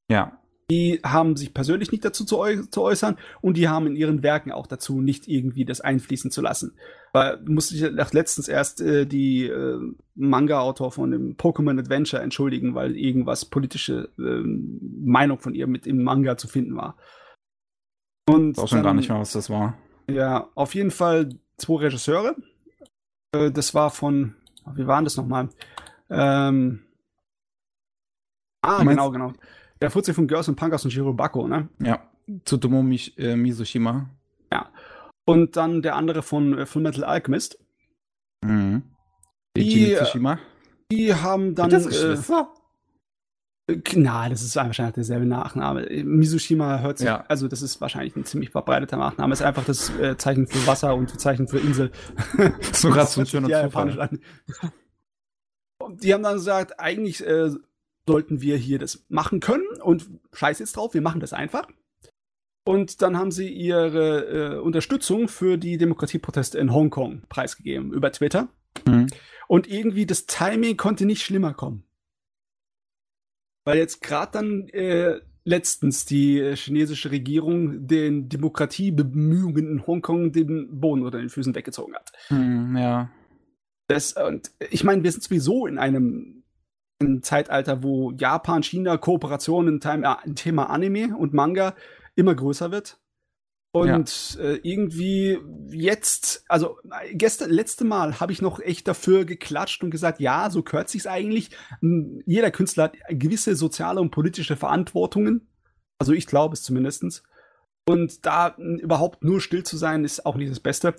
Ja. 0.08 0.40
Die 0.70 1.00
haben 1.02 1.36
sich 1.36 1.54
persönlich 1.54 1.92
nicht 1.92 2.04
dazu 2.04 2.24
zu, 2.24 2.38
äu 2.38 2.62
zu, 2.70 2.82
äußern 2.82 3.16
und 3.40 3.56
die 3.56 3.68
haben 3.68 3.86
in 3.86 3.96
ihren 3.96 4.22
Werken 4.22 4.52
auch 4.52 4.66
dazu 4.66 5.00
nicht 5.00 5.26
irgendwie 5.26 5.64
das 5.64 5.80
einfließen 5.80 6.30
zu 6.30 6.42
lassen. 6.42 6.76
Weil 7.12 7.40
musste 7.46 7.74
ich 7.74 8.12
letztens 8.12 8.48
erst 8.48 8.82
äh, 8.82 9.06
die 9.06 9.46
äh, 9.46 9.78
Manga-Autor 10.14 10.92
von 10.92 11.10
dem 11.10 11.36
Pokémon 11.36 11.78
Adventure 11.78 12.22
entschuldigen, 12.22 12.74
weil 12.74 12.96
irgendwas 12.96 13.46
politische 13.46 14.10
äh, 14.18 14.42
Meinung 14.44 15.38
von 15.38 15.54
ihr 15.54 15.66
mit 15.66 15.86
im 15.86 16.02
Manga 16.02 16.36
zu 16.36 16.48
finden 16.48 16.76
war. 16.76 16.98
Und 18.28 18.58
auch 18.58 18.68
schon 18.68 18.82
gar 18.82 18.92
nicht 18.92 19.08
mehr, 19.08 19.20
was 19.20 19.32
das 19.32 19.48
war. 19.48 19.78
Ja, 20.10 20.48
auf 20.54 20.74
jeden 20.74 20.90
Fall 20.90 21.30
zwei 21.56 21.84
Regisseure. 21.84 22.36
Äh, 23.32 23.50
das 23.50 23.74
war 23.74 23.90
von, 23.90 24.34
wie 24.74 24.86
waren 24.86 25.04
das 25.04 25.16
nochmal? 25.16 25.48
Ähm, 26.10 26.80
ah, 28.60 28.84
genau, 28.84 29.10
genau. 29.10 29.32
Der 29.80 29.90
Fuzzi 29.90 30.12
von 30.12 30.26
Girls 30.26 30.48
and 30.48 30.58
Punkers 30.58 30.84
und 30.84 30.90
Shirobako, 30.90 31.46
ne? 31.46 31.68
Ja, 31.80 32.02
Tsutomu 32.44 32.82
Mish, 32.82 33.12
äh, 33.16 33.36
Mizushima. 33.36 34.10
Ja. 34.52 34.70
Und 35.24 35.56
dann 35.56 35.82
der 35.82 35.96
andere 35.96 36.22
von 36.22 36.58
äh, 36.58 36.66
Full 36.66 36.82
Metal 36.82 37.04
Alchemist. 37.04 37.58
Mhm. 38.44 38.82
Die, 39.56 39.88
Mitsushima. 39.88 40.38
die 40.90 41.14
haben 41.14 41.54
dann. 41.54 41.70
Das 41.70 41.86
Geschwister? 41.86 42.48
Äh, 43.68 43.76
na, 43.96 44.28
das 44.28 44.42
ist 44.42 44.56
wahrscheinlich 44.56 44.94
derselbe 44.94 45.26
Nachname. 45.26 45.86
Mizushima 46.04 46.78
hört 46.78 46.98
sich, 46.98 47.06
ja. 47.06 47.24
also 47.28 47.48
das 47.48 47.60
ist 47.60 47.80
wahrscheinlich 47.80 48.16
ein 48.16 48.24
ziemlich 48.24 48.50
verbreiteter 48.50 48.96
Nachname. 48.96 49.32
Ist 49.32 49.42
einfach 49.42 49.64
das 49.64 49.90
äh, 49.98 50.16
Zeichen 50.16 50.46
für 50.46 50.66
Wasser 50.66 50.94
und 50.94 51.20
Zeichen 51.20 51.48
für 51.48 51.58
Insel. 51.58 51.92
so 52.72 52.88
gerade 52.90 53.10
so 53.10 53.20
ein 53.20 53.26
schöner 53.26 53.64
Zufall. 53.64 54.18
Und 55.78 56.02
die 56.02 56.14
haben 56.14 56.22
dann 56.22 56.34
gesagt, 56.34 56.80
eigentlich 56.80 57.24
äh, 57.24 57.50
sollten 58.08 58.40
wir 58.40 58.56
hier 58.56 58.80
das 58.80 59.04
machen 59.08 59.38
können 59.38 59.66
und 59.82 60.08
scheiß 60.32 60.58
jetzt 60.58 60.76
drauf, 60.76 60.94
wir 60.94 61.02
machen 61.02 61.20
das 61.20 61.32
einfach. 61.32 61.68
Und 62.64 63.00
dann 63.02 63.16
haben 63.16 63.30
sie 63.30 63.48
ihre 63.48 64.56
äh, 64.56 64.58
Unterstützung 64.58 65.28
für 65.28 65.56
die 65.56 65.78
Demokratieproteste 65.78 66.58
in 66.58 66.72
Hongkong 66.72 67.22
preisgegeben 67.28 67.92
über 67.92 68.10
Twitter. 68.10 68.48
Mhm. 68.86 69.06
Und 69.46 69.68
irgendwie 69.68 70.06
das 70.06 70.26
Timing 70.26 70.76
konnte 70.76 71.06
nicht 71.06 71.22
schlimmer 71.22 71.54
kommen. 71.54 71.84
Weil 73.64 73.78
jetzt 73.78 74.02
gerade 74.02 74.32
dann 74.32 74.68
äh, 74.68 75.20
letztens 75.44 76.04
die 76.04 76.40
äh, 76.40 76.56
chinesische 76.56 77.10
Regierung 77.10 77.86
den 77.86 78.28
Demokratiebemühungen 78.28 79.66
in 79.70 79.86
Hongkong 79.86 80.32
den 80.32 80.80
Boden 80.80 81.02
unter 81.02 81.18
den 81.18 81.30
Füßen 81.30 81.54
weggezogen 81.54 81.94
hat. 81.94 82.12
Mhm, 82.30 82.76
ja. 82.76 83.10
Das, 83.86 84.12
und 84.12 84.50
ich 84.70 84.84
meine, 84.84 85.02
wir 85.02 85.12
sind 85.12 85.22
sowieso 85.22 85.66
in 85.66 85.78
einem 85.78 86.37
ein 87.00 87.22
Zeitalter, 87.22 87.82
wo 87.82 88.12
Japan, 88.12 88.62
China, 88.62 88.96
Kooperation 88.96 89.68
im 89.68 90.34
Thema 90.34 90.70
Anime 90.70 91.16
und 91.16 91.32
Manga 91.32 91.74
immer 92.16 92.34
größer 92.34 92.70
wird. 92.70 92.98
Und 93.70 94.34
ja. 94.34 94.44
äh, 94.44 94.60
irgendwie 94.62 95.38
jetzt, 95.70 96.44
also 96.48 96.78
gestern, 97.12 97.50
letzte 97.50 97.84
Mal 97.84 98.18
habe 98.18 98.32
ich 98.32 98.40
noch 98.40 98.60
echt 98.60 98.88
dafür 98.88 99.24
geklatscht 99.24 99.84
und 99.84 99.90
gesagt, 99.90 100.20
ja, 100.20 100.48
so 100.50 100.62
gehört 100.62 100.88
sich's 100.88 101.06
eigentlich. 101.06 101.50
Jeder 101.80 102.50
Künstler 102.50 102.84
hat 102.84 102.96
gewisse 103.10 103.54
soziale 103.54 104.00
und 104.00 104.10
politische 104.10 104.56
Verantwortungen. 104.56 105.48
Also 105.98 106.12
ich 106.12 106.26
glaube 106.26 106.54
es 106.54 106.62
zumindestens. 106.62 107.22
Und 107.86 108.24
da 108.26 108.56
überhaupt 108.56 109.22
nur 109.22 109.40
still 109.40 109.62
zu 109.62 109.76
sein, 109.76 110.04
ist 110.04 110.26
auch 110.26 110.36
nicht 110.36 110.50
das 110.50 110.60
Beste. 110.60 110.94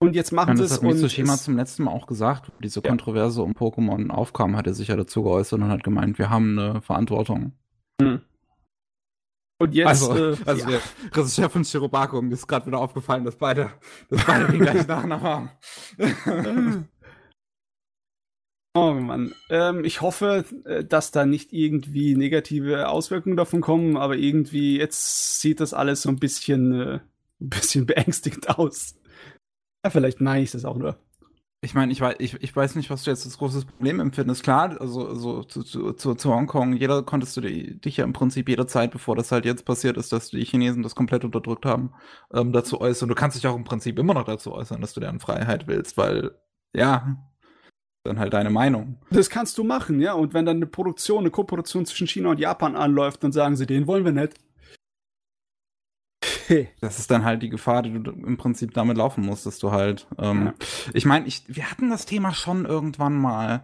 Und 0.00 0.14
jetzt 0.14 0.32
machen 0.32 0.56
sie 0.56 0.62
es. 0.62 0.70
Das 0.70 0.78
hat 0.78 0.84
Mitsushima 0.84 1.36
zum 1.36 1.56
letzten 1.56 1.84
Mal 1.84 1.90
auch 1.90 2.06
gesagt, 2.06 2.52
diese 2.62 2.80
ja. 2.80 2.88
Kontroverse 2.88 3.42
um 3.42 3.52
Pokémon 3.52 4.10
aufkam, 4.10 4.56
hat 4.56 4.66
er 4.66 4.74
sich 4.74 4.88
ja 4.88 4.96
dazu 4.96 5.24
geäußert 5.24 5.60
und 5.60 5.68
hat 5.68 5.82
gemeint, 5.82 6.18
wir 6.18 6.30
haben 6.30 6.58
eine 6.58 6.80
Verantwortung. 6.82 7.52
Mhm. 8.00 8.20
Und 9.60 9.74
jetzt. 9.74 9.88
Also, 9.88 10.16
äh, 10.16 10.36
also 10.46 10.62
ja. 10.62 10.70
der 10.70 10.80
Regisseur 11.16 11.50
von 11.50 11.64
Shirobako, 11.64 12.22
mir 12.22 12.34
ist 12.34 12.46
gerade 12.46 12.66
wieder 12.66 12.78
aufgefallen, 12.78 13.24
dass 13.24 13.36
beide, 13.36 13.72
dass 14.08 14.24
beide 14.24 14.52
den 14.52 14.60
gleichen 14.60 14.86
Nachnamen 14.86 15.20
haben. 15.20 15.50
Oh 18.74 18.92
Mann. 18.92 19.34
Ähm, 19.50 19.84
ich 19.84 20.02
hoffe, 20.02 20.44
äh, 20.64 20.84
dass 20.84 21.10
da 21.10 21.26
nicht 21.26 21.52
irgendwie 21.52 22.14
negative 22.14 22.88
Auswirkungen 22.88 23.36
davon 23.36 23.60
kommen, 23.60 23.96
aber 23.96 24.16
irgendwie 24.16 24.78
jetzt 24.78 25.40
sieht 25.40 25.58
das 25.58 25.74
alles 25.74 26.02
so 26.02 26.10
ein 26.10 26.18
bisschen, 26.18 26.72
äh, 26.72 27.00
ein 27.40 27.48
bisschen 27.48 27.86
beängstigend 27.86 28.48
aus. 28.56 28.94
Ja, 29.84 29.90
vielleicht 29.90 30.20
meine 30.20 30.42
ich 30.42 30.50
das 30.50 30.64
auch 30.64 30.76
nur. 30.76 30.98
Ich 31.60 31.74
meine, 31.74 31.90
ich 31.90 32.00
weiß, 32.00 32.16
ich, 32.20 32.40
ich 32.40 32.54
weiß 32.54 32.76
nicht, 32.76 32.88
was 32.88 33.02
du 33.02 33.10
jetzt 33.10 33.24
als 33.24 33.36
großes 33.38 33.64
Problem 33.64 33.98
empfindest. 33.98 34.44
Klar, 34.44 34.80
also, 34.80 35.08
also 35.08 35.42
zu, 35.42 35.64
zu, 35.64 35.92
zu, 35.92 36.14
zu 36.14 36.32
Hongkong, 36.32 36.74
jeder 36.74 37.02
konntest 37.02 37.36
du 37.36 37.40
dich 37.40 37.96
ja 37.96 38.04
im 38.04 38.12
Prinzip 38.12 38.48
jederzeit, 38.48 38.92
bevor 38.92 39.16
das 39.16 39.32
halt 39.32 39.44
jetzt 39.44 39.64
passiert 39.64 39.96
ist, 39.96 40.12
dass 40.12 40.30
die 40.30 40.44
Chinesen 40.44 40.84
das 40.84 40.94
komplett 40.94 41.24
unterdrückt 41.24 41.66
haben, 41.66 41.92
ähm, 42.32 42.52
dazu 42.52 42.80
äußern. 42.80 43.08
Du 43.08 43.16
kannst 43.16 43.36
dich 43.36 43.46
auch 43.48 43.56
im 43.56 43.64
Prinzip 43.64 43.98
immer 43.98 44.14
noch 44.14 44.24
dazu 44.24 44.52
äußern, 44.52 44.80
dass 44.80 44.92
du 44.92 45.00
deren 45.00 45.18
Freiheit 45.18 45.66
willst, 45.66 45.96
weil, 45.96 46.30
ja, 46.72 47.16
dann 48.04 48.20
halt 48.20 48.34
deine 48.34 48.50
Meinung. 48.50 48.98
Das 49.10 49.28
kannst 49.28 49.58
du 49.58 49.64
machen, 49.64 50.00
ja. 50.00 50.12
Und 50.12 50.34
wenn 50.34 50.46
dann 50.46 50.58
eine 50.58 50.66
Produktion, 50.66 51.20
eine 51.20 51.30
Kooperation 51.30 51.86
zwischen 51.86 52.06
China 52.06 52.30
und 52.30 52.38
Japan 52.38 52.76
anläuft, 52.76 53.24
dann 53.24 53.32
sagen 53.32 53.56
sie, 53.56 53.66
den 53.66 53.88
wollen 53.88 54.04
wir 54.04 54.12
nicht. 54.12 54.34
Das 56.80 56.98
ist 56.98 57.10
dann 57.10 57.24
halt 57.24 57.42
die 57.42 57.48
Gefahr, 57.48 57.82
die 57.82 58.02
du 58.02 58.10
im 58.10 58.36
Prinzip 58.36 58.74
damit 58.74 58.96
laufen 58.96 59.24
musst, 59.24 59.46
dass 59.46 59.58
du 59.58 59.72
halt. 59.72 60.06
Ähm, 60.18 60.46
ja. 60.46 60.54
Ich 60.94 61.04
meine, 61.06 61.26
ich, 61.26 61.42
wir 61.48 61.70
hatten 61.70 61.90
das 61.90 62.06
Thema 62.06 62.32
schon 62.32 62.64
irgendwann 62.64 63.16
mal, 63.16 63.62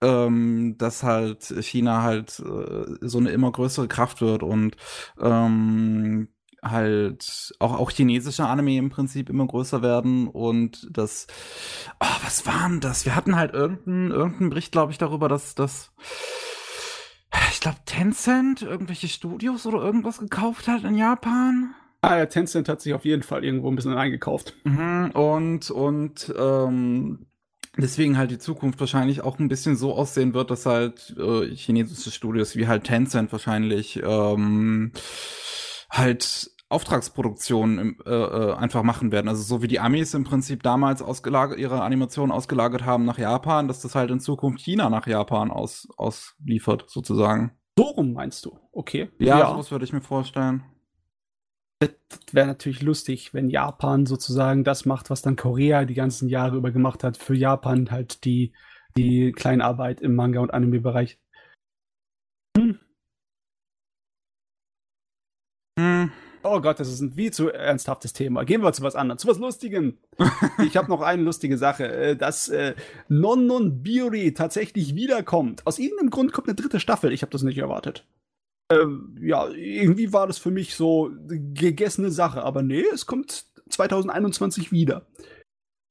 ähm, 0.00 0.76
dass 0.78 1.02
halt 1.02 1.42
China 1.60 2.02
halt 2.02 2.40
äh, 2.40 2.96
so 3.00 3.18
eine 3.18 3.30
immer 3.30 3.50
größere 3.50 3.88
Kraft 3.88 4.20
wird 4.20 4.42
und 4.42 4.76
ähm, 5.20 6.28
halt 6.62 7.54
auch, 7.58 7.78
auch 7.78 7.90
chinesische 7.90 8.46
Anime 8.46 8.76
im 8.76 8.90
Prinzip 8.90 9.30
immer 9.30 9.46
größer 9.46 9.82
werden 9.82 10.28
und 10.28 10.86
das, 10.90 11.26
oh, 12.00 12.16
was 12.22 12.46
waren 12.46 12.80
das? 12.80 13.06
Wir 13.06 13.16
hatten 13.16 13.36
halt 13.36 13.54
irgendeinen 13.54 14.10
irgendein 14.10 14.50
Bericht, 14.50 14.72
glaube 14.72 14.92
ich, 14.92 14.98
darüber, 14.98 15.28
dass 15.28 15.54
das 15.54 15.92
ich 17.60 17.60
glaube, 17.60 17.78
Tencent 17.84 18.62
irgendwelche 18.62 19.06
Studios 19.06 19.66
oder 19.66 19.82
irgendwas 19.82 20.18
gekauft 20.18 20.66
hat 20.66 20.84
in 20.84 20.94
Japan. 20.94 21.74
Ah 22.02 22.16
ja, 22.16 22.26
Tencent 22.26 22.68
hat 22.68 22.80
sich 22.80 22.94
auf 22.94 23.04
jeden 23.04 23.22
Fall 23.22 23.44
irgendwo 23.44 23.68
ein 23.68 23.76
bisschen 23.76 23.96
eingekauft. 23.96 24.54
Mhm, 24.64 25.10
und 25.12 25.70
und 25.70 26.34
ähm, 26.38 27.26
deswegen 27.76 28.16
halt 28.16 28.30
die 28.30 28.38
Zukunft 28.38 28.80
wahrscheinlich 28.80 29.22
auch 29.22 29.38
ein 29.38 29.48
bisschen 29.48 29.76
so 29.76 29.94
aussehen 29.94 30.32
wird, 30.32 30.50
dass 30.50 30.66
halt 30.66 31.14
äh, 31.18 31.54
chinesische 31.54 32.10
Studios 32.10 32.56
wie 32.56 32.68
halt 32.68 32.84
Tencent 32.84 33.32
wahrscheinlich 33.32 34.00
ähm, 34.02 34.92
halt 35.90 36.50
Auftragsproduktionen 36.70 37.98
äh, 38.06 38.10
äh, 38.10 38.54
einfach 38.54 38.84
machen 38.84 39.10
werden. 39.10 39.28
Also 39.28 39.42
so 39.42 39.60
wie 39.60 39.66
die 39.68 39.80
Amis 39.80 40.14
im 40.14 40.22
Prinzip 40.22 40.62
damals 40.62 41.02
ausgelagert, 41.02 41.58
ihre 41.58 41.82
Animationen 41.82 42.30
ausgelagert 42.30 42.84
haben 42.84 43.04
nach 43.04 43.18
Japan, 43.18 43.66
dass 43.66 43.80
das 43.80 43.96
halt 43.96 44.10
in 44.10 44.20
Zukunft 44.20 44.60
China 44.60 44.88
nach 44.88 45.08
Japan 45.08 45.50
aus, 45.50 45.88
ausliefert, 45.96 46.84
sozusagen. 46.88 47.50
So 47.76 47.84
rum 47.84 48.12
meinst 48.12 48.44
du? 48.46 48.56
Okay. 48.72 49.10
Ja, 49.18 49.40
ja. 49.40 49.50
sowas 49.50 49.72
würde 49.72 49.84
ich 49.84 49.92
mir 49.92 50.00
vorstellen. 50.00 50.62
Das 51.80 51.90
wäre 52.32 52.46
natürlich 52.46 52.82
lustig, 52.82 53.32
wenn 53.32 53.48
Japan 53.48 54.04
sozusagen 54.04 54.64
das 54.64 54.84
macht, 54.84 55.08
was 55.08 55.22
dann 55.22 55.36
Korea 55.36 55.86
die 55.86 55.94
ganzen 55.94 56.28
Jahre 56.28 56.56
über 56.56 56.70
gemacht 56.70 57.02
hat. 57.02 57.16
Für 57.16 57.34
Japan 57.34 57.90
halt 57.90 58.24
die, 58.24 58.52
die 58.96 59.32
Kleinarbeit 59.32 60.00
im 60.02 60.14
Manga- 60.14 60.40
und 60.40 60.52
Anime-Bereich. 60.52 61.18
Hm. 62.56 62.78
Hm. 65.78 66.12
Oh 66.42 66.60
Gott, 66.60 66.80
das 66.80 66.88
ist 66.88 67.00
ein 67.00 67.16
wie 67.16 67.30
zu 67.30 67.50
ernsthaftes 67.50 68.12
Thema. 68.12 68.44
Gehen 68.44 68.62
wir 68.62 68.72
zu 68.72 68.82
was 68.82 68.94
anderem, 68.94 69.18
zu 69.18 69.28
was 69.28 69.38
Lustigem. 69.38 69.98
ich 70.66 70.76
habe 70.76 70.88
noch 70.88 71.00
eine 71.00 71.22
lustige 71.22 71.56
Sache, 71.56 71.88
äh, 71.88 72.16
dass 72.16 72.48
äh, 72.48 72.74
Non 73.08 73.46
Non 73.46 73.82
Biori 73.82 74.34
tatsächlich 74.34 74.94
wiederkommt. 74.94 75.66
Aus 75.66 75.78
irgendeinem 75.78 76.10
Grund 76.10 76.32
kommt 76.32 76.48
eine 76.48 76.56
dritte 76.56 76.80
Staffel. 76.80 77.12
Ich 77.12 77.22
habe 77.22 77.32
das 77.32 77.42
nicht 77.42 77.58
erwartet 77.58 78.06
ähm, 78.70 79.16
ja, 79.20 79.48
irgendwie 79.48 80.12
war 80.12 80.26
das 80.26 80.38
für 80.38 80.50
mich 80.50 80.74
so 80.74 81.10
gegessene 81.28 82.10
Sache. 82.10 82.42
Aber 82.42 82.62
nee, 82.62 82.84
es 82.92 83.06
kommt 83.06 83.46
2021 83.68 84.72
wieder. 84.72 85.06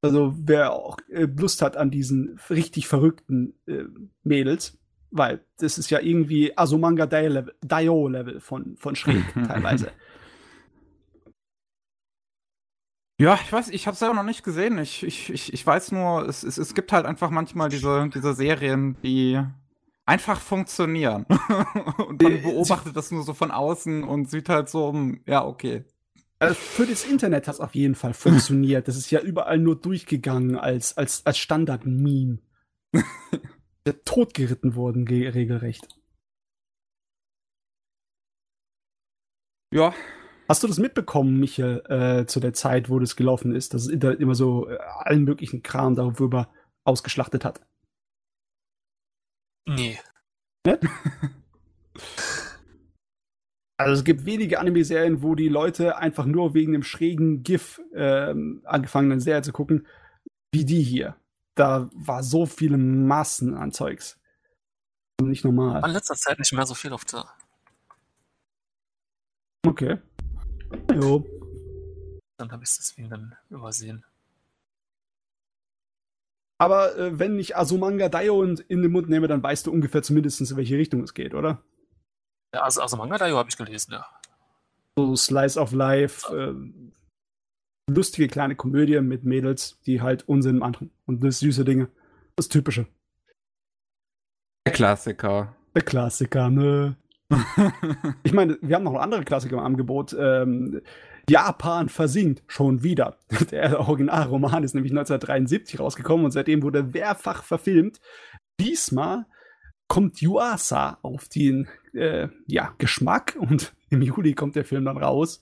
Also 0.02 0.34
wer 0.38 0.72
auch 0.74 0.98
äh, 1.10 1.26
Lust 1.26 1.62
hat 1.62 1.76
an 1.76 1.92
diesen 1.92 2.40
richtig 2.50 2.88
verrückten 2.88 3.54
äh, 3.68 3.84
Mädels, 4.24 4.78
weil 5.12 5.44
das 5.58 5.78
ist 5.78 5.90
ja 5.90 6.00
irgendwie 6.00 6.58
Asomanga 6.58 7.06
Dio-Level 7.06 8.40
von, 8.40 8.78
von 8.78 8.96
schräg 8.96 9.26
teilweise. 9.48 9.92
Ja, 13.20 13.38
ich 13.44 13.52
weiß, 13.52 13.70
ich 13.70 13.86
habe 13.86 13.94
es 13.94 14.00
selber 14.00 14.16
noch 14.16 14.24
nicht 14.24 14.44
gesehen. 14.44 14.78
Ich, 14.78 15.04
ich, 15.04 15.30
ich, 15.30 15.52
ich 15.52 15.68
weiß 15.68 15.92
nur, 15.92 16.26
es, 16.30 16.44
es, 16.44 16.58
es 16.58 16.74
gibt 16.74 16.94
halt 16.94 17.06
einfach 17.06 17.30
manchmal 17.30 17.68
diese, 17.68 18.10
diese 18.14 18.34
Serien, 18.34 18.96
die 19.04 19.44
einfach 20.10 20.42
funktionieren. 20.42 21.26
und 22.08 22.22
man 22.22 22.42
beobachtet 22.42 22.96
das 22.96 23.12
nur 23.12 23.24
so 23.24 23.34
von 23.36 23.52
außen 23.52 24.04
und 24.04 24.30
sieht 24.30 24.50
halt 24.50 24.68
so, 24.68 24.92
hm, 24.92 25.22
ja, 25.28 25.46
okay. 25.46 25.86
Also 26.40 26.56
für 26.56 26.88
das 26.88 27.06
Internet 27.06 27.48
hat 27.48 27.56
es 27.56 27.60
auf 27.62 27.76
jeden 27.76 27.96
Fall 27.96 28.14
funktioniert. 28.14 28.88
Das 28.88 28.98
ist 28.98 29.12
ja 29.12 29.22
überall 29.22 29.60
nur 29.60 29.80
durchgegangen 29.80 30.58
als, 30.58 30.98
als, 30.98 31.26
als 31.26 31.38
Standard-Meme. 31.38 32.40
totgeritten 34.06 34.76
worden, 34.76 35.08
regelrecht. 35.08 35.88
Ja. 39.72 39.94
Hast 40.48 40.64
du 40.64 40.68
das 40.68 40.80
mitbekommen, 40.80 41.40
Michael, 41.40 41.84
äh, 41.90 42.26
zu 42.26 42.40
der 42.40 42.54
Zeit, 42.54 42.90
wo 42.90 42.98
das 42.98 43.16
gelaufen 43.16 43.54
ist, 43.54 43.74
dass 43.74 43.84
das 43.84 43.94
Internet 43.94 44.20
immer 44.20 44.34
so 44.34 44.68
äh, 44.68 44.78
allen 44.78 45.24
möglichen 45.24 45.62
Kram 45.62 45.96
darüber 45.96 46.50
ausgeschlachtet 46.84 47.46
hat? 47.46 47.62
Nee. 49.70 50.00
Ne? 50.66 50.80
Also 53.78 53.94
es 53.94 54.04
gibt 54.04 54.26
wenige 54.26 54.60
Anime-Serien, 54.60 55.24
wo 55.24 55.36
die 55.36 55.48
Leute 55.48 55.96
einfach 55.96 56.26
nur 56.26 56.54
wegen 56.54 56.74
dem 56.74 56.84
schrägen 56.84 57.44
GIF 57.44 57.80
ähm, 57.96 58.62
angefangen 58.66 59.10
haben, 59.10 59.22
Serie 59.22 59.42
zu 59.42 59.54
gucken, 59.54 59.88
wie 60.52 60.66
die 60.66 60.82
hier. 60.82 61.16
Da 61.56 61.90
war 61.94 62.22
so 62.22 62.46
viele 62.46 62.78
Massen 62.78 63.54
an 63.56 63.72
Zeugs. 63.72 64.20
Nicht 65.22 65.46
normal. 65.46 65.82
In 65.86 65.92
letzter 65.92 66.16
Zeit 66.16 66.40
nicht 66.40 66.52
mehr 66.52 66.66
so 66.66 66.74
viel 66.74 66.92
auf 66.92 67.06
der. 67.06 67.26
Okay. 69.66 70.00
Jo. 70.94 71.26
Dann 72.38 72.52
habe 72.52 72.64
ich 72.66 72.72
es 72.72 72.78
deswegen 72.80 73.10
dann 73.10 73.38
übersehen. 73.50 74.04
Aber 76.60 76.98
äh, 76.98 77.18
wenn 77.18 77.40
ich 77.40 77.56
Asumanga 77.56 78.10
Daio 78.10 78.44
in 78.44 78.58
den 78.68 78.92
Mund 78.92 79.10
nehme, 79.10 79.28
dann 79.28 79.42
weißt 79.42 79.66
du 79.66 79.72
ungefähr 79.72 80.04
zumindest, 80.04 80.42
in 80.42 80.58
welche 80.58 80.78
Richtung 80.78 81.02
es 81.02 81.14
geht, 81.14 81.34
oder? 81.34 81.64
Ja, 82.54 82.64
also, 82.64 82.82
also 82.82 82.98
Manga 82.98 83.18
Daio 83.18 83.38
habe 83.38 83.50
ich 83.50 83.58
gelesen, 83.58 83.94
ja. 83.94 84.06
So 84.98 85.16
Slice 85.16 85.60
of 85.60 85.72
Life, 85.72 86.36
äh, 86.36 86.54
lustige 87.90 88.28
kleine 88.28 88.56
Komödie 88.56 89.00
mit 89.00 89.24
Mädels, 89.24 89.80
die 89.86 90.02
halt 90.02 90.28
Unsinn 90.28 90.58
machen. 90.58 90.92
Und 91.06 91.24
das 91.24 91.40
süße 91.40 91.64
Dinge. 91.64 91.90
Das 92.36 92.50
Typische. 92.50 92.88
Der 94.66 94.74
Klassiker. 94.74 95.56
Der 95.76 95.84
Klassiker, 95.84 96.50
ne? 96.50 96.98
ich 98.24 98.34
meine, 98.34 98.58
wir 98.62 98.76
haben 98.76 98.84
noch 98.84 98.96
andere 98.96 99.24
Klassiker 99.24 99.58
im 99.58 99.64
Angebot. 99.64 100.16
Ähm, 100.20 100.82
Japan 101.30 101.90
versinkt 101.90 102.44
schon 102.48 102.84
wieder. 102.84 103.18
Der 103.52 103.80
Originalroman 103.80 104.64
ist 104.64 104.74
nämlich 104.74 104.92
1973 104.92 105.80
rausgekommen 105.80 106.26
und 106.26 106.32
seitdem 106.32 106.64
wurde 106.64 106.84
mehrfach 106.84 107.44
verfilmt. 107.44 108.00
Diesmal 108.60 109.26
kommt 109.88 110.22
Yuasa 110.22 111.00
auf 111.02 111.30
den 111.30 111.68
äh, 111.94 112.28
ja, 112.48 112.74
Geschmack 112.78 113.36
und 113.40 113.74
im 113.90 114.02
Juli 114.02 114.34
kommt 114.34 114.56
der 114.56 114.66
Film 114.66 114.86
dann 114.86 114.98
raus. 114.98 115.42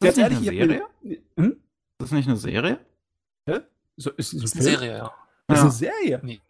Ist 0.00 0.16
das 0.16 0.18
ehrlich, 0.18 0.38
eine 0.38 0.46
Serie? 0.46 0.82
Mir, 1.02 1.18
hm? 1.36 1.50
Ist 1.52 1.60
das 1.98 2.12
nicht 2.12 2.28
eine 2.28 2.36
Serie? 2.36 2.78
Hä? 3.46 3.60
So, 3.96 4.10
ist, 4.10 4.34
ist, 4.34 4.44
ist 4.44 4.54
eine 4.54 4.62
Serie, 4.62 4.96
ja. 4.98 5.14
Ist 5.48 5.56
ja. 5.56 5.62
eine 5.62 5.70
Serie? 5.70 6.20
Nee. 6.22 6.40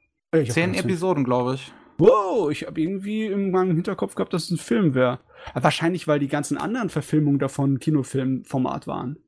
Zehn 0.49 0.75
Episoden, 0.75 1.25
glaube 1.25 1.55
ich. 1.55 1.73
Wow, 1.99 2.51
ich 2.51 2.67
habe 2.67 2.81
irgendwie 2.81 3.27
in 3.27 3.51
meinem 3.51 3.75
Hinterkopf 3.75 4.15
gehabt, 4.15 4.33
dass 4.33 4.45
es 4.45 4.51
ein 4.51 4.59
Film 4.59 4.95
wäre. 4.95 5.21
Wahrscheinlich, 5.55 6.07
weil 6.09 6.19
die 6.19 6.29
ganzen 6.29 6.59
anderen 6.59 6.91
Verfilmungen 6.91 7.39
davon 7.39 7.79
Kinofilmformat 7.79 8.87
waren. 8.87 9.19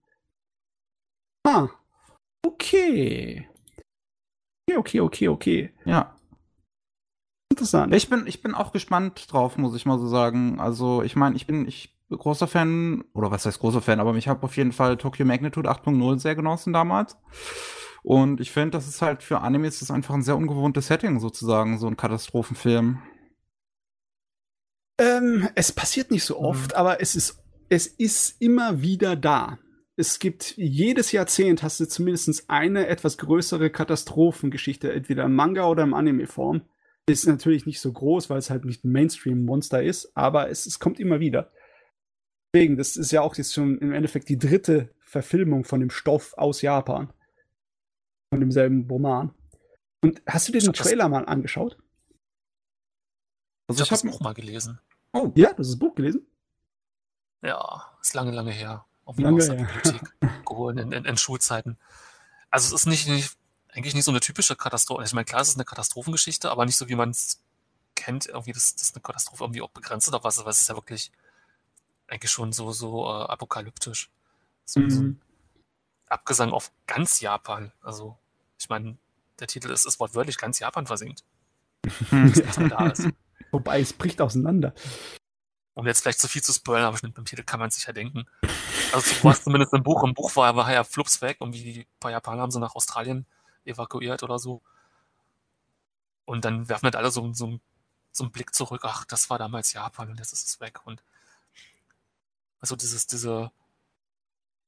Ah. 1.47 1.69
Okay. 2.45 3.49
Okay, 4.69 4.79
okay, 4.79 5.01
okay, 5.01 5.29
okay. 5.29 5.73
Ja 5.85 6.19
interessant. 7.59 7.95
Ich 7.95 8.09
bin, 8.09 8.27
ich 8.27 8.43
bin 8.43 8.55
auch 8.55 8.73
gespannt 8.73 9.33
drauf, 9.33 9.59
muss 9.59 9.75
ich 9.75 9.85
mal 9.85 9.99
so 9.99 10.07
sagen. 10.07 10.61
Also, 10.61 11.03
ich 11.03 11.16
meine, 11.16 11.37
ich 11.37 11.47
bin, 11.47 11.66
ich 11.66 11.95
bin 12.09 12.19
großer 12.19 12.47
Fan, 12.47 13.05
oder 13.12 13.31
was 13.31 13.45
heißt 13.45 13.59
großer 13.59 13.83
Fan, 13.83 14.01
aber 14.01 14.14
ich 14.14 14.29
habe 14.29 14.45
auf 14.45 14.57
jeden 14.57 14.73
Fall 14.73 14.97
Tokyo 14.97 15.27
Magnitude 15.27 15.69
8.0 15.69 16.19
sehr 16.19 16.35
genossen 16.35 16.73
damals. 16.73 17.16
Und 18.03 18.40
ich 18.40 18.51
finde, 18.51 18.70
das 18.70 18.88
ist 18.88 19.03
halt 19.03 19.22
für 19.22 19.40
Animes 19.40 19.82
ist 19.82 19.90
einfach 19.90 20.14
ein 20.14 20.22
sehr 20.22 20.36
ungewohntes 20.36 20.86
Setting 20.86 21.20
sozusagen, 21.20 21.78
so 21.78 21.86
ein 21.86 21.96
Katastrophenfilm. 21.96 23.03
Ähm, 24.99 25.49
es 25.55 25.72
passiert 25.72 26.11
nicht 26.11 26.24
so 26.24 26.38
oft, 26.38 26.72
mhm. 26.72 26.76
aber 26.76 27.01
es 27.01 27.14
ist, 27.14 27.42
es 27.68 27.86
ist 27.86 28.40
immer 28.40 28.82
wieder 28.82 29.16
da. 29.16 29.59
Es 29.96 30.18
gibt 30.20 30.57
jedes 30.57 31.11
Jahrzehnt 31.11 31.62
hast 31.62 31.80
du 31.80 31.88
zumindest 31.88 32.49
eine 32.49 32.86
etwas 32.86 33.18
größere 33.18 33.70
Katastrophengeschichte, 33.70 34.92
entweder 34.92 35.24
im 35.24 35.34
Manga 35.34 35.66
oder 35.68 35.82
im 35.82 35.94
Anime-Form. 35.94 36.62
Ist 37.09 37.26
natürlich 37.26 37.66
nicht 37.66 37.80
so 37.80 37.92
groß, 37.92 38.30
weil 38.30 38.38
es 38.38 38.51
halt 38.51 38.64
nicht 38.64 38.84
ein 38.84 38.92
Mainstream-Monster 38.92 39.82
ist, 39.82 40.16
aber 40.16 40.51
es, 40.51 40.66
es 40.66 40.78
kommt 40.78 41.01
immer 41.01 41.20
wieder. 41.20 41.51
Deswegen, 42.55 42.76
das 42.76 42.96
ist 42.96 43.11
ja 43.11 43.22
auch 43.22 43.34
jetzt 43.36 43.55
schon 43.55 43.78
im 43.78 43.92
Endeffekt 43.92 44.28
die 44.28 44.38
dritte 44.38 44.90
Verfilmung 45.01 45.64
von 45.64 45.80
dem 45.80 45.90
Stoff 45.90 46.34
aus 46.36 46.62
Japan. 46.62 47.12
Von 48.31 48.41
demselben 48.41 48.89
Roman. 48.89 49.35
Und 50.03 50.22
hast 50.26 50.49
du 50.49 50.53
dir 50.53 50.61
den 50.61 50.72
Trailer 50.72 51.09
mal 51.09 51.24
angeschaut? 51.26 51.76
Also 53.66 53.83
ich 53.83 53.91
habe 53.91 54.01
das 54.01 54.03
Buch 54.03 54.20
mal 54.20 54.35
gelesen. 54.35 54.79
Oh, 55.12 55.33
ja, 55.35 55.53
das 55.53 55.68
ist 55.68 55.74
das 55.74 55.79
Buch 55.79 55.95
gelesen? 55.95 56.26
Ja, 57.43 57.87
ist 58.01 58.14
lange, 58.14 58.33
lange 58.33 58.53
her. 58.53 58.85
Auf 59.05 59.18
lange 59.18 59.39
aus 59.39 59.47
der 59.47 59.55
Bibliothek 59.55 60.03
geholt 60.47 60.79
in, 60.79 60.93
in, 60.93 61.05
in, 61.05 61.16
Schulzeiten. 61.16 61.79
Also 62.51 62.74
es 62.74 62.83
ist 62.83 62.87
nicht, 62.87 63.09
nicht 63.09 63.37
eigentlich 63.70 63.95
nicht 63.95 64.05
so 64.05 64.11
eine 64.11 64.20
typische 64.20 64.57
Katastrophe. 64.57 65.05
Ich 65.05 65.12
meine, 65.12 65.24
klar, 65.24 65.41
es 65.41 65.49
ist 65.49 65.57
eine 65.57 65.64
Katastrophengeschichte, 65.64 66.51
aber 66.51 66.66
nicht 66.66 66.76
so, 66.76 66.89
wie 66.89 66.95
man 66.95 67.11
es 67.11 67.43
kennt, 67.95 68.26
irgendwie, 68.26 68.53
dass, 68.53 68.74
dass 68.76 68.95
eine 68.95 69.03
Katastrophe 69.03 69.45
irgendwie 69.45 69.62
auch 69.62 69.70
begrenzt 69.70 70.09
oder 70.09 70.22
was, 70.24 70.39
aber 70.39 70.51
es 70.51 70.61
ist 70.61 70.68
ja 70.68 70.74
wirklich 70.74 71.11
eigentlich 72.07 72.31
schon 72.31 72.53
so, 72.53 72.72
so 72.72 73.05
äh, 73.07 73.24
apokalyptisch. 73.24 74.11
So, 74.64 74.81
mhm. 74.81 74.91
so 74.91 75.01
ein 75.03 75.20
Abgesang 76.09 76.52
auf 76.52 76.72
ganz 76.86 77.20
Japan. 77.20 77.72
Also, 77.82 78.16
ich 78.59 78.68
meine, 78.68 78.96
der 79.38 79.46
Titel 79.46 79.70
ist, 79.70 79.86
ist 79.86 80.00
wortwörtlich 80.00 80.38
ganz 80.38 80.59
Japan 80.59 80.86
versinkt. 80.86 81.24
da. 82.11 82.92
Wobei 83.50 83.80
es 83.80 83.92
bricht 83.92 84.20
auseinander. 84.20 84.74
Um 85.74 85.86
jetzt 85.86 86.02
vielleicht 86.02 86.20
zu 86.20 86.28
viel 86.28 86.42
zu 86.42 86.52
spoilern, 86.52 86.86
aber 86.86 86.98
mit 87.02 87.16
dem 87.16 87.24
Titel 87.24 87.44
kann 87.44 87.61
man 87.61 87.70
sich 87.70 87.86
ja 87.86 87.92
denken. 87.92 88.26
Also, 88.92 89.14
du 89.14 89.24
warst 89.24 89.44
zumindest 89.44 89.72
im 89.74 89.82
Buch. 89.82 90.02
Im 90.02 90.14
Buch 90.14 90.34
war, 90.36 90.56
war 90.56 90.72
ja 90.72 90.84
Flups 90.84 91.22
weg 91.22 91.40
und 91.40 91.52
wie 91.52 91.62
die 91.62 91.86
paar 92.00 92.11
Japaner 92.11 92.42
haben 92.42 92.50
sie 92.50 92.61
nach 92.61 92.74
Australien 92.74 93.26
evakuiert 93.64 94.22
oder 94.22 94.38
so. 94.38 94.62
Und 96.24 96.44
dann 96.44 96.68
werfen 96.68 96.84
halt 96.84 96.96
alle 96.96 97.11
so, 97.11 97.32
so, 97.32 97.59
so 98.12 98.24
einen 98.24 98.32
Blick 98.32 98.54
zurück, 98.54 98.82
ach, 98.84 99.04
das 99.04 99.30
war 99.30 99.38
damals 99.38 99.72
Japan 99.72 100.11
und 100.11 100.18
jetzt 100.18 100.32
ist 100.32 100.46
es 100.46 100.61
weg. 100.61 100.80
Und 100.84 101.02
also 102.61 102.76
dieses, 102.76 103.06
diese, 103.06 103.50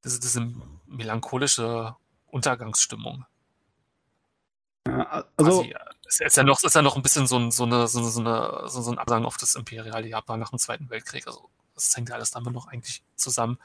diese, 0.04 0.20
diese 0.20 0.52
melancholische 0.86 1.96
Untergangsstimmung. 2.26 3.26
Ja, 4.86 5.24
also 5.36 5.62
Quasi, 5.62 5.74
es 6.06 6.20
ist 6.20 6.36
ja 6.36 6.42
noch, 6.42 6.62
ist 6.62 6.74
ja 6.74 6.82
noch 6.82 6.96
ein 6.96 7.02
bisschen 7.02 7.26
so, 7.26 7.38
ein, 7.38 7.50
so, 7.50 7.64
eine, 7.64 7.86
so, 7.86 8.02
so, 8.02 8.20
eine, 8.20 8.68
so, 8.68 8.82
so 8.82 8.90
ein 8.90 8.98
Absang 8.98 9.24
auf 9.24 9.36
das 9.36 9.54
imperiale 9.54 10.08
Japan 10.08 10.40
nach 10.40 10.50
dem 10.50 10.58
Zweiten 10.58 10.90
Weltkrieg. 10.90 11.26
Also 11.26 11.48
das 11.74 11.96
hängt 11.96 12.08
ja 12.08 12.16
alles 12.16 12.30
damit 12.30 12.52
noch 12.52 12.66
eigentlich 12.66 13.02
zusammen. 13.16 13.58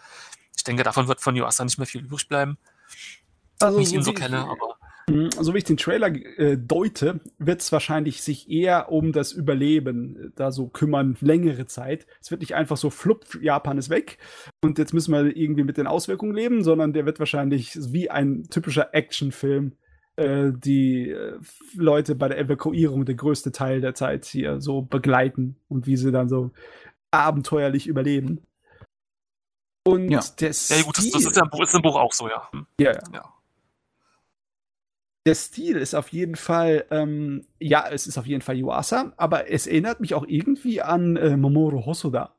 Ich 0.55 0.63
denke, 0.63 0.83
davon 0.83 1.07
wird 1.07 1.21
von 1.21 1.35
Yuasa 1.35 1.65
nicht 1.65 1.77
mehr 1.77 1.87
viel 1.87 2.03
übrig 2.03 2.27
bleiben. 2.27 2.57
Also, 3.59 3.79
wie 3.79 3.83
ich 3.83 3.93
ihn 3.93 4.03
so 4.03 4.13
kenne, 4.13 4.41
aber. 4.41 4.74
Hm, 5.07 5.29
so 5.31 5.53
wie 5.53 5.59
ich 5.59 5.63
den 5.63 5.77
Trailer 5.77 6.07
äh, 6.07 6.57
deute, 6.57 7.19
wird 7.37 7.61
es 7.61 7.71
wahrscheinlich 7.71 8.23
sich 8.23 8.49
eher 8.49 8.91
um 8.91 9.11
das 9.11 9.33
Überleben 9.33 10.15
äh, 10.15 10.29
da 10.35 10.51
so 10.51 10.67
kümmern, 10.67 11.15
längere 11.21 11.67
Zeit. 11.67 12.07
Es 12.21 12.31
wird 12.31 12.41
nicht 12.41 12.55
einfach 12.55 12.77
so, 12.77 12.89
flupp, 12.89 13.37
Japan 13.39 13.77
ist 13.77 13.91
weg 13.91 14.17
und 14.63 14.79
jetzt 14.79 14.93
müssen 14.93 15.13
wir 15.13 15.37
irgendwie 15.37 15.63
mit 15.63 15.77
den 15.77 15.85
Auswirkungen 15.85 16.33
leben, 16.33 16.63
sondern 16.63 16.91
der 16.91 17.05
wird 17.05 17.19
wahrscheinlich 17.19 17.77
wie 17.93 18.09
ein 18.09 18.47
typischer 18.49 18.95
Actionfilm 18.95 19.73
äh, 20.15 20.51
die 20.55 21.11
äh, 21.11 21.37
Leute 21.75 22.15
bei 22.15 22.27
der 22.27 22.39
Evakuierung 22.39 23.05
der 23.05 23.15
größte 23.15 23.51
Teil 23.51 23.81
der 23.81 23.93
Zeit 23.93 24.25
hier 24.25 24.59
so 24.59 24.81
begleiten 24.81 25.57
und 25.67 25.85
wie 25.85 25.97
sie 25.97 26.11
dann 26.11 26.29
so 26.29 26.49
abenteuerlich 27.11 27.85
überleben. 27.85 28.41
Und 29.87 30.09
ja. 30.09 30.19
ja, 30.19 30.81
gut, 30.81 30.97
das, 30.97 31.11
das 31.11 31.25
ist 31.25 31.35
ja 31.35 31.43
im 31.43 31.49
Buch, 31.51 31.61
ist 31.61 31.75
im 31.75 31.83
Buch 31.83 31.95
auch 31.95 32.11
so, 32.11 32.27
ja. 32.27 32.49
Ja, 32.79 32.93
ja. 32.93 33.01
ja 33.13 33.34
der 35.25 35.35
Stil 35.35 35.77
ist 35.77 35.95
auf 35.95 36.09
jeden 36.09 36.35
Fall, 36.35 36.85
ähm, 36.91 37.45
ja, 37.59 37.87
es 37.89 38.05
ist 38.05 38.17
auf 38.17 38.27
jeden 38.27 38.41
Fall 38.41 38.57
Yuasa, 38.57 39.13
aber 39.17 39.49
es 39.49 39.65
erinnert 39.65 39.99
mich 39.99 40.13
auch 40.13 40.25
irgendwie 40.27 40.81
an 40.81 41.15
äh, 41.15 41.35
Mamoru 41.35 41.85
Hosoda. 41.85 42.35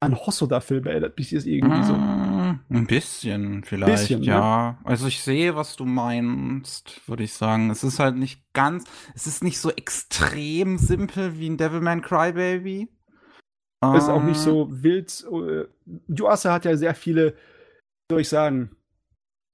An 0.00 0.16
Hosoda-Filme 0.16 0.90
erinnert 0.90 1.16
mich 1.16 1.30
das 1.30 1.46
irgendwie 1.46 1.82
so. 1.84 1.94
Ah, 1.94 2.58
ein 2.68 2.86
bisschen 2.86 3.62
vielleicht, 3.64 3.92
bisschen, 3.92 4.20
ne? 4.20 4.26
ja. 4.26 4.72
Ne? 4.72 4.78
Also 4.84 5.06
ich 5.06 5.22
sehe, 5.22 5.54
was 5.54 5.76
du 5.76 5.86
meinst, 5.86 7.00
würde 7.08 7.22
ich 7.22 7.32
sagen. 7.32 7.70
Es 7.70 7.84
ist 7.84 8.00
halt 8.00 8.16
nicht 8.16 8.42
ganz, 8.52 8.84
es 9.14 9.26
ist 9.26 9.42
nicht 9.42 9.58
so 9.60 9.70
extrem 9.70 10.76
simpel 10.76 11.38
wie 11.38 11.48
ein 11.48 11.56
Devilman 11.56 12.02
Crybaby. 12.02 12.88
Es 13.80 14.04
ist 14.04 14.08
auch 14.08 14.22
nicht 14.22 14.40
so 14.40 14.68
wild. 14.70 15.24
Uh, 15.30 15.64
Yuasa 16.08 16.52
hat 16.52 16.64
ja 16.64 16.76
sehr 16.76 16.94
viele, 16.94 17.34
soll 18.10 18.22
ich 18.22 18.28
sagen, 18.28 18.76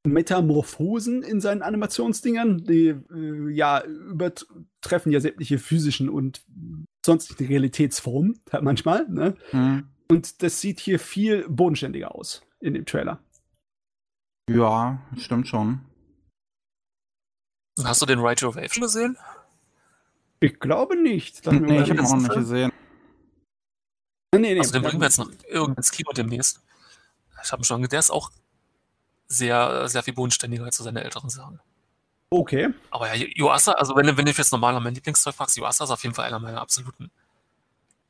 Metamorphosen 0.07 1.23
in 1.23 1.41
seinen 1.41 1.63
Animationsdingern, 1.63 2.65
die 2.65 2.89
äh, 2.89 3.51
ja 3.51 3.85
übertreffen 3.85 5.13
ja 5.13 5.21
sämtliche 5.21 5.59
physischen 5.59 6.09
und 6.09 6.43
sonstigen 7.05 7.47
Realitätsformen 7.47 8.41
manchmal. 8.63 9.07
Ne? 9.09 9.37
Mhm. 9.53 9.89
Und 10.09 10.43
das 10.43 10.61
sieht 10.61 10.81
hier 10.81 10.99
viel 10.99 11.47
bodenständiger 11.49 12.15
aus 12.15 12.43
in 12.61 12.75
dem 12.75 12.87
Trailer. 12.87 13.23
Ja, 14.51 15.01
stimmt 15.17 15.47
schon. 15.47 15.81
Hast 17.83 18.03
du 18.03 18.07
den 18.07 18.19
Right 18.19 18.43
of 18.43 18.57
Wave 18.57 18.81
gesehen? 18.81 19.17
Ich 20.41 20.59
glaube 20.59 21.01
nicht. 21.01 21.47
nee, 21.47 21.83
ich 21.83 21.91
habe 21.91 22.01
ihn 22.01 22.07
auch 22.07 22.17
nicht 22.17 22.35
gesehen. 22.35 22.73
Nee, 24.35 24.41
nee, 24.41 24.59
also 24.59 24.73
den 24.73 24.83
bringen 24.83 25.01
wir 25.01 25.07
jetzt 25.07 25.19
noch 25.19 25.31
ins 25.77 25.91
Kino 25.91 26.13
demnächst. 26.13 26.63
Ich 27.43 27.53
habe 27.53 27.65
schon, 27.65 27.83
der 27.83 27.99
ist 27.99 28.11
auch 28.11 28.31
sehr, 29.31 29.89
sehr 29.89 30.03
viel 30.03 30.15
bodenständiger 30.15 30.65
als 30.65 30.77
so 30.77 30.85
seine 30.85 31.03
älteren 31.05 31.31
Sachen. 31.31 31.61
Okay. 32.31 32.69
Aber 32.91 33.15
ja, 33.15 33.27
Yuasa, 33.37 33.73
also 33.73 33.97
wenn, 33.97 34.07
wenn 34.17 34.25
du 34.25 34.31
jetzt 34.31 34.53
normal 34.53 34.75
nach 34.75 34.81
meinem 34.81 34.95
Lieblingszeug 34.95 35.35
fragst, 35.35 35.57
Yuasa 35.57 35.85
ist 35.85 35.91
auf 35.91 36.03
jeden 36.03 36.15
Fall 36.15 36.27
einer 36.27 36.39
meiner 36.39 36.61
absoluten, 36.61 37.11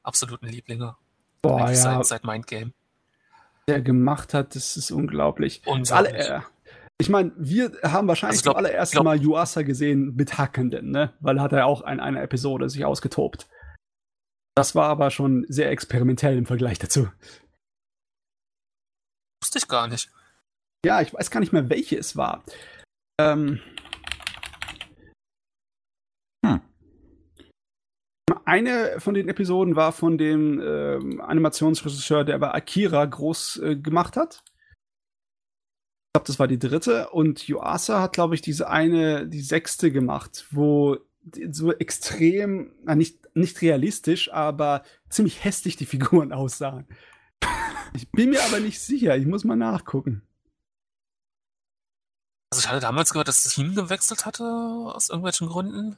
absoluten 0.02 0.46
Lieblinge. 0.46 0.96
Boah, 1.42 1.68
ja. 1.68 1.74
Seit, 1.74 2.06
seit 2.06 2.24
Mindgame. 2.24 2.72
Der 3.68 3.80
gemacht 3.80 4.34
hat, 4.34 4.56
das 4.56 4.76
ist 4.76 4.90
unglaublich. 4.90 5.62
Und 5.66 5.90
alle, 5.92 6.10
äh, 6.10 6.40
ich 6.98 7.08
meine, 7.08 7.32
wir 7.36 7.72
haben 7.82 8.08
wahrscheinlich 8.08 8.40
also 8.40 8.52
glaub, 8.52 8.56
zum 8.56 8.66
allerersten 8.66 8.94
glaub, 8.94 9.04
Mal 9.04 9.22
Yuasa 9.22 9.62
gesehen 9.62 10.14
mit 10.16 10.38
Hackenden, 10.38 10.90
ne? 10.90 11.14
Weil 11.20 11.40
hat 11.40 11.52
er 11.52 11.66
auch 11.66 11.82
in 11.82 12.00
einer 12.00 12.22
Episode 12.22 12.68
sich 12.68 12.84
ausgetobt. 12.84 13.48
Das 14.54 14.74
war 14.74 14.88
aber 14.88 15.10
schon 15.10 15.46
sehr 15.48 15.70
experimentell 15.70 16.36
im 16.36 16.46
Vergleich 16.46 16.78
dazu. 16.78 17.08
Wusste 19.42 19.58
ich 19.58 19.68
gar 19.68 19.86
nicht. 19.86 20.10
Ja, 20.84 21.02
ich 21.02 21.12
weiß 21.12 21.30
gar 21.30 21.40
nicht 21.40 21.52
mehr, 21.52 21.68
welche 21.68 21.98
es 21.98 22.16
war. 22.16 22.42
Ähm, 23.20 23.60
hm. 26.44 26.60
Eine 28.46 28.98
von 28.98 29.14
den 29.14 29.28
Episoden 29.28 29.76
war 29.76 29.92
von 29.92 30.16
dem 30.16 30.60
ähm, 30.60 31.20
Animationsregisseur, 31.20 32.24
der 32.24 32.38
bei 32.38 32.52
Akira 32.52 33.04
groß 33.04 33.58
äh, 33.58 33.76
gemacht 33.76 34.16
hat. 34.16 34.42
Ich 36.08 36.14
glaube, 36.14 36.26
das 36.26 36.38
war 36.38 36.48
die 36.48 36.58
dritte. 36.58 37.10
Und 37.10 37.46
Yuasa 37.46 38.00
hat, 38.00 38.14
glaube 38.14 38.34
ich, 38.34 38.40
diese 38.40 38.68
eine, 38.68 39.28
die 39.28 39.42
sechste 39.42 39.92
gemacht, 39.92 40.46
wo 40.50 40.96
so 41.50 41.72
extrem, 41.72 42.72
na, 42.84 42.94
nicht, 42.94 43.28
nicht 43.36 43.60
realistisch, 43.60 44.32
aber 44.32 44.82
ziemlich 45.10 45.44
hässlich 45.44 45.76
die 45.76 45.86
Figuren 45.86 46.32
aussahen. 46.32 46.88
Ich 47.94 48.10
bin 48.10 48.30
mir 48.30 48.42
aber 48.44 48.60
nicht 48.60 48.80
sicher, 48.80 49.16
ich 49.16 49.26
muss 49.26 49.44
mal 49.44 49.56
nachgucken. 49.56 50.22
Also 52.50 52.64
ich 52.64 52.68
hatte 52.68 52.80
damals 52.80 53.12
gehört, 53.12 53.28
dass 53.28 53.44
das 53.44 53.54
Team 53.54 53.74
gewechselt 53.76 54.26
hatte, 54.26 54.44
aus 54.44 55.08
irgendwelchen 55.08 55.48
Gründen. 55.48 55.96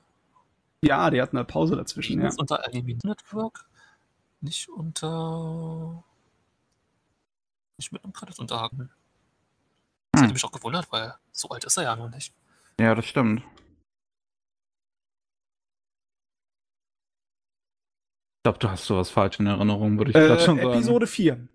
Ja, 0.83 1.09
die 1.11 1.23
hatten 1.23 1.37
eine 1.37 1.47
Pause 1.47 1.77
dazwischen, 1.77 2.21
ja. 2.21 2.31
unter 2.37 2.67
Anime 2.67 2.99
Network, 3.03 3.65
nicht 4.41 4.69
unter... 4.69 6.05
nicht 7.79 7.93
mit 7.93 8.05
einem 8.05 8.13
Credit 8.13 8.39
unterhaken. 8.39 8.91
Das 10.13 10.21
hm. 10.21 10.25
hätte 10.25 10.35
mich 10.35 10.45
auch 10.45 10.53
gewundert, 10.53 10.91
weil 10.91 11.15
so 11.31 11.49
alt 11.49 11.65
ist 11.65 11.77
er 11.79 11.85
ja 11.85 11.97
noch 11.97 12.11
nicht. 12.11 12.35
Ja, 12.79 12.95
das 12.95 13.07
stimmt. 13.07 13.43
Ich 18.37 18.45
glaube, 18.45 18.59
du 18.59 18.69
hast 18.69 18.85
sowas 18.85 19.09
falsch 19.09 19.39
in 19.39 19.47
Erinnerung, 19.47 19.97
würde 19.97 20.11
ich 20.11 20.17
äh, 20.17 20.27
gerade 20.27 20.43
schon 20.43 20.57
sagen. 20.57 20.73
Episode 20.73 21.07
4. 21.07 21.49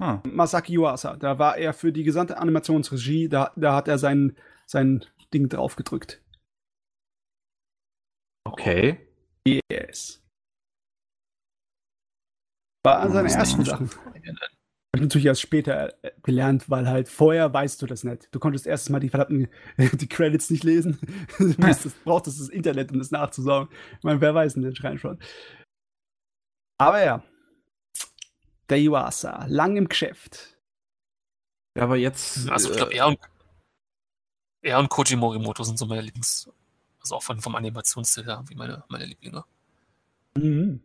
Ah. 0.00 0.22
Masaki 0.24 0.72
Yuasa. 0.74 1.16
Da 1.16 1.38
war 1.38 1.58
er 1.58 1.74
für 1.74 1.92
die 1.92 2.04
gesamte 2.04 2.38
Animationsregie, 2.38 3.28
da, 3.28 3.52
da 3.54 3.74
hat 3.74 3.86
er 3.86 3.98
sein, 3.98 4.36
sein 4.66 5.04
Ding 5.32 5.48
drauf 5.48 5.76
gedrückt. 5.76 6.22
Okay. 8.46 8.98
Yes. 9.46 10.22
War 12.82 13.10
seine 13.10 13.30
ersten 13.30 13.64
Sachen. 13.64 13.90
Habe 13.90 14.96
ich 14.96 15.02
natürlich 15.02 15.26
erst 15.26 15.42
später 15.42 15.92
äh, 16.02 16.10
gelernt, 16.22 16.70
weil 16.70 16.88
halt 16.88 17.08
vorher 17.08 17.52
weißt 17.52 17.80
du 17.82 17.86
das 17.86 18.02
nicht. 18.02 18.28
Du 18.32 18.40
konntest 18.40 18.66
erst 18.66 18.88
mal 18.88 19.00
die 19.00 19.10
verdammten 19.10 19.48
die 19.78 20.08
Credits 20.08 20.50
nicht 20.50 20.64
lesen. 20.64 20.98
du 21.38 21.54
musstest, 21.58 22.02
brauchtest 22.04 22.40
das 22.40 22.48
Internet, 22.48 22.90
um 22.90 22.98
das 22.98 23.10
nachzusaugen. 23.10 23.72
Ich 23.98 24.02
meine, 24.02 24.20
wer 24.20 24.34
weiß 24.34 24.54
denn 24.54 24.62
den 24.62 24.74
Schrein 24.74 24.98
schon. 24.98 25.18
Aber 26.78 27.04
ja, 27.04 27.22
der 28.70 28.80
Yuasa, 28.80 29.46
lang 29.48 29.76
im 29.76 29.88
Geschäft. 29.88 30.56
Ja, 31.76 31.84
aber 31.84 31.96
jetzt. 31.96 32.48
Also, 32.48 32.70
ich 32.70 32.76
glaube, 32.76 32.92
äh, 32.92 32.98
er 32.98 33.06
und, 33.08 33.18
er 34.62 34.78
und 34.78 34.88
Koji 34.88 35.16
Morimoto 35.16 35.62
sind 35.62 35.78
so 35.78 35.86
meine 35.86 36.02
Lieblings. 36.02 36.48
Also 37.00 37.16
auch 37.16 37.22
von, 37.22 37.40
vom 37.40 37.54
Animationsstil 37.54 38.24
her, 38.26 38.44
wie 38.48 38.54
meine, 38.54 38.84
meine 38.88 39.06
Lieblinge. 39.06 39.44
Mhm. 40.36 40.82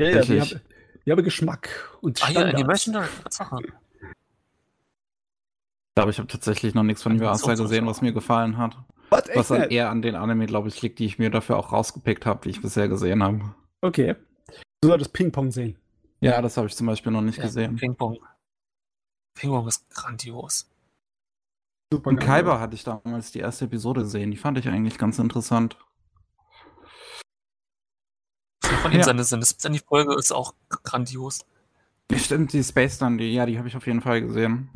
Ja, 0.00 0.08
ja, 0.08 0.20
die 0.22 0.40
haben, 0.40 0.60
die 1.06 1.12
haben 1.12 1.24
Geschmack 1.24 1.68
und 2.00 2.18
Standards. 2.18 2.46
Ah, 2.46 2.48
ja, 2.48 2.54
Animation, 2.54 2.94
Tatsache. 3.22 3.58
Aber 5.94 6.10
ich 6.10 6.18
habe 6.18 6.28
tatsächlich 6.28 6.74
noch 6.74 6.82
nichts 6.82 7.02
von 7.02 7.18
Yuasa 7.20 7.54
gesehen, 7.54 7.86
was 7.86 8.00
mir 8.00 8.12
gefallen 8.12 8.56
hat. 8.56 8.76
What, 9.10 9.28
was 9.34 9.48
dann 9.48 9.70
eher 9.70 9.90
an 9.90 10.00
den 10.00 10.16
Anime, 10.16 10.46
glaube 10.46 10.68
ich, 10.68 10.80
liegt, 10.80 10.98
die 10.98 11.04
ich 11.04 11.18
mir 11.18 11.30
dafür 11.30 11.58
auch 11.58 11.72
rausgepickt 11.72 12.24
habe, 12.24 12.40
die 12.44 12.50
ich 12.50 12.62
bisher 12.62 12.88
gesehen 12.88 13.22
habe. 13.22 13.54
Okay. 13.82 14.16
Du 14.80 14.88
solltest 14.88 15.12
Ping-Pong 15.12 15.50
sehen. 15.50 15.76
Ja, 16.22 16.40
das 16.40 16.56
habe 16.56 16.68
ich 16.68 16.76
zum 16.76 16.86
Beispiel 16.86 17.10
noch 17.10 17.20
nicht 17.20 17.38
ja, 17.38 17.44
gesehen. 17.44 17.74
Ping-Pong. 17.76 18.18
Ping-Pong 19.34 19.66
ist 19.66 19.90
grandios. 19.90 20.70
Super 21.92 22.10
Und 22.10 22.20
Kaiba 22.20 22.60
hatte 22.60 22.76
ich 22.76 22.84
damals 22.84 23.32
die 23.32 23.40
erste 23.40 23.64
Episode 23.64 24.02
gesehen. 24.02 24.30
Die 24.30 24.36
fand 24.36 24.56
ich 24.56 24.68
eigentlich 24.68 24.98
ganz 24.98 25.18
interessant. 25.18 25.76
Von 28.62 28.92
ihm 28.92 28.98
ja. 28.98 29.04
seine, 29.04 29.24
seine, 29.24 29.44
seine 29.44 29.78
Folge 29.78 30.14
ist 30.14 30.32
auch 30.32 30.54
grandios. 30.84 31.40
Stimmt, 32.14 32.52
die 32.52 32.62
Space 32.62 32.98
dann, 32.98 33.18
die, 33.18 33.32
ja, 33.32 33.44
die 33.44 33.58
habe 33.58 33.66
ich 33.66 33.76
auf 33.76 33.86
jeden 33.86 34.00
Fall 34.00 34.22
gesehen. 34.22 34.68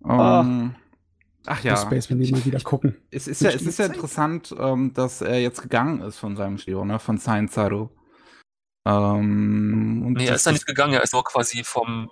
Um, 0.00 0.74
oh. 0.74 0.80
Ach 1.46 1.64
ja. 1.64 1.76
Space, 1.76 2.08
wenn 2.08 2.20
die 2.20 2.30
mal 2.30 2.44
wieder 2.44 2.60
gucken. 2.60 2.96
Es 3.10 3.26
ist 3.26 3.42
ja, 3.42 3.50
es 3.50 3.62
ist 3.62 3.78
ja 3.78 3.86
interessant, 3.86 4.54
ähm, 4.56 4.94
dass 4.94 5.22
er 5.22 5.40
jetzt 5.40 5.62
gegangen 5.62 6.02
ist 6.02 6.18
von 6.18 6.36
seinem 6.36 6.58
Studio, 6.58 6.84
ne, 6.84 7.00
von 7.00 7.18
Science 7.18 7.52
Zero. 7.52 7.90
Ähm, 8.86 10.12
nee, 10.12 10.26
er 10.26 10.36
ist 10.36 10.46
da 10.46 10.52
nicht 10.52 10.64
gegangen, 10.64 10.94
er 10.94 11.02
ist 11.02 11.12
auch 11.12 11.24
quasi 11.24 11.64
vom, 11.64 12.08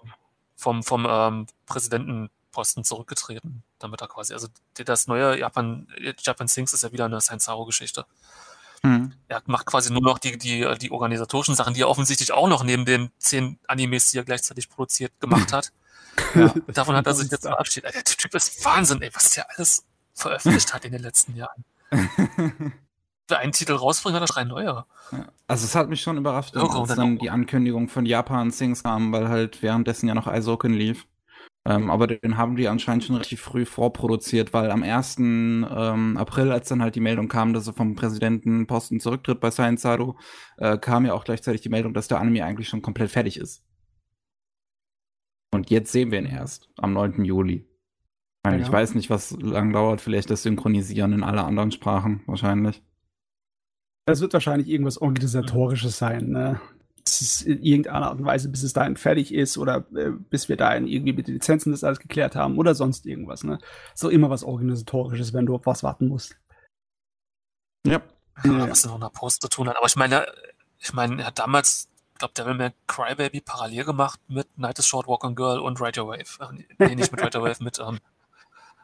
vom, 0.57 0.83
vom 0.83 1.07
ähm, 1.09 1.47
Präsidentenposten 1.67 2.83
zurückgetreten, 2.83 3.63
damit 3.79 4.01
er 4.01 4.09
quasi, 4.09 4.33
also 4.33 4.49
das 4.75 5.07
neue 5.07 5.39
Japan, 5.39 5.87
Japan 6.19 6.49
Things 6.49 6.73
ist 6.73 6.83
ja 6.83 6.91
wieder 6.91 7.05
eine 7.05 7.21
Science-Geschichte. 7.21 8.07
Mhm. 8.83 9.13
Er 9.29 9.41
macht 9.47 9.67
quasi 9.67 9.93
nur 9.93 10.03
noch 10.03 10.19
die, 10.19 10.37
die, 10.37 10.67
die 10.81 10.91
organisatorischen 10.91 11.55
Sachen, 11.55 11.75
die 11.75 11.83
er 11.83 11.89
offensichtlich 11.89 12.33
auch 12.33 12.49
noch 12.49 12.65
neben 12.65 12.85
den 12.85 13.13
zehn 13.19 13.61
Animes, 13.69 14.11
die 14.11 14.19
er 14.19 14.25
gleichzeitig 14.25 14.69
produziert, 14.69 15.13
gemacht 15.21 15.53
hat. 15.53 15.73
ja, 16.35 16.53
davon 16.67 16.97
hat 16.97 17.07
er 17.07 17.15
sich 17.15 17.31
jetzt 17.31 17.43
verabschiedet. 17.43 17.95
Der 17.95 18.03
Typ 18.03 18.35
ist 18.35 18.65
Wahnsinn, 18.65 19.01
ey, 19.01 19.11
was 19.15 19.31
der 19.31 19.49
alles 19.51 19.85
veröffentlicht 20.13 20.75
hat 20.75 20.85
in 20.85 20.93
den 20.93 21.03
letzten 21.03 21.37
Jahren. 21.37 21.65
einen 23.33 23.53
Titel 23.53 23.73
rausbringen, 23.73 24.21
hat 24.21 24.29
er 24.29 24.33
drei 24.33 24.45
neue. 24.45 24.85
Ja. 25.13 25.27
Also 25.47 25.65
es 25.65 25.75
hat 25.75 25.89
mich 25.89 26.03
schon 26.03 26.19
überrascht, 26.19 26.57
als 26.57 26.75
oh, 26.75 26.87
dann 26.87 27.19
die 27.19 27.31
Ankündigung 27.31 27.89
von 27.89 28.07
Japan 28.07 28.51
Sings 28.51 28.83
kam, 28.83 29.13
weil 29.13 29.29
halt 29.29 29.63
währenddessen 29.63 30.09
ja 30.09 30.15
noch 30.15 30.27
Aizoken 30.27 30.75
lief. 30.75 31.07
Ähm, 31.67 31.91
aber 31.91 32.07
den 32.07 32.37
haben 32.37 32.57
die 32.57 32.69
anscheinend 32.69 33.05
schon 33.05 33.17
relativ 33.17 33.41
früh 33.41 33.65
vorproduziert, 33.65 34.53
weil 34.53 34.71
am 34.71 34.83
1. 34.83 35.17
Ähm, 35.19 36.17
April, 36.19 36.53
als 36.53 36.69
dann 36.69 36.83
halt 36.83 36.95
die 36.95 37.01
Meldung 37.01 37.29
kam, 37.29 37.55
dass 37.55 37.67
er 37.67 37.73
vom 37.73 37.95
Präsidentenposten 37.95 39.01
zurücktritt 39.01 39.41
bei 39.41 39.51
Science 39.51 39.81
Sado, 39.81 40.19
äh, 40.59 40.77
kam 40.77 41.07
ja 41.07 41.15
auch 41.15 41.25
gleichzeitig 41.25 41.63
die 41.63 41.71
Meldung, 41.71 41.95
dass 41.95 42.09
der 42.09 42.21
Anime 42.21 42.45
eigentlich 42.45 42.69
schon 42.69 42.83
komplett 42.83 43.11
fertig 43.11 43.39
ist. 43.39 43.65
Und 45.53 45.71
jetzt 45.71 45.93
sehen 45.93 46.11
wir 46.11 46.19
ihn 46.19 46.27
erst 46.27 46.69
am 46.77 46.93
9. 46.93 47.25
Juli. 47.25 47.67
Ja. 48.45 48.57
Ich 48.57 48.71
weiß 48.71 48.95
nicht, 48.95 49.09
was 49.09 49.31
lang 49.41 49.73
dauert, 49.73 50.03
vielleicht 50.03 50.29
das 50.29 50.43
Synchronisieren 50.43 51.15
in 51.15 51.23
alle 51.23 51.45
anderen 51.45 51.73
Sprachen, 51.73 52.23
wahrscheinlich. 52.27 52.83
Das 54.07 54.21
wird 54.21 54.33
wahrscheinlich 54.33 54.69
irgendwas 54.69 54.99
Organisatorisches 54.99 55.99
sein, 55.99 56.31
ne? 56.31 56.61
Das 57.05 57.21
ist 57.21 57.43
in 57.43 57.63
irgendeiner 57.63 58.07
Art 58.09 58.19
und 58.19 58.25
Weise, 58.25 58.49
bis 58.49 58.63
es 58.63 58.73
dahin 58.73 58.97
fertig 58.97 59.33
ist 59.33 59.59
oder 59.59 59.85
äh, 59.95 60.11
bis 60.11 60.49
wir 60.49 60.57
dahin 60.57 60.87
irgendwie 60.87 61.13
mit 61.13 61.27
den 61.27 61.35
Lizenzen 61.35 61.71
das 61.71 61.85
alles 61.85 61.99
geklärt 61.99 62.35
haben 62.35 62.59
oder 62.59 62.75
sonst 62.75 63.07
irgendwas, 63.07 63.45
ne? 63.45 63.59
So 63.95 64.09
immer 64.09 64.31
was 64.31 64.43
Organisatorisches, 64.43 65.33
wenn 65.33 65.47
du 65.47 65.55
auf 65.55 65.67
was 65.67 65.83
warten 65.83 66.09
musst. 66.09 66.37
Ja. 67.87 68.01
ja. 68.45 68.71
Was 68.71 68.85
noch 68.87 68.95
eine 68.95 69.11
Post 69.11 69.43
zu 69.43 69.49
tun 69.49 69.69
hat. 69.69 69.77
Aber 69.77 69.87
ich 69.87 69.97
meine, 69.97 70.27
ich 70.79 70.93
meine, 70.93 71.23
er 71.23 71.27
hat 71.29 71.39
damals, 71.39 71.89
ich 72.13 72.19
glaube, 72.19 72.35
Devilman 72.35 72.73
Crybaby 72.87 73.41
parallel 73.41 73.85
gemacht 73.85 74.21
mit 74.29 74.59
Night 74.59 74.79
is 74.79 74.87
Short, 74.87 75.07
Walk 75.07 75.25
on 75.25 75.35
Girl 75.35 75.59
und 75.59 75.81
Ride 75.81 76.01
Your 76.01 76.09
Wave. 76.09 76.37
Ach, 76.39 76.53
nee, 76.53 76.95
nicht 76.95 77.13
mit 77.13 77.23
Ride 77.23 77.39
Your 77.39 77.45
Wave, 77.45 77.63
mit 77.63 77.79
ähm, 77.79 77.99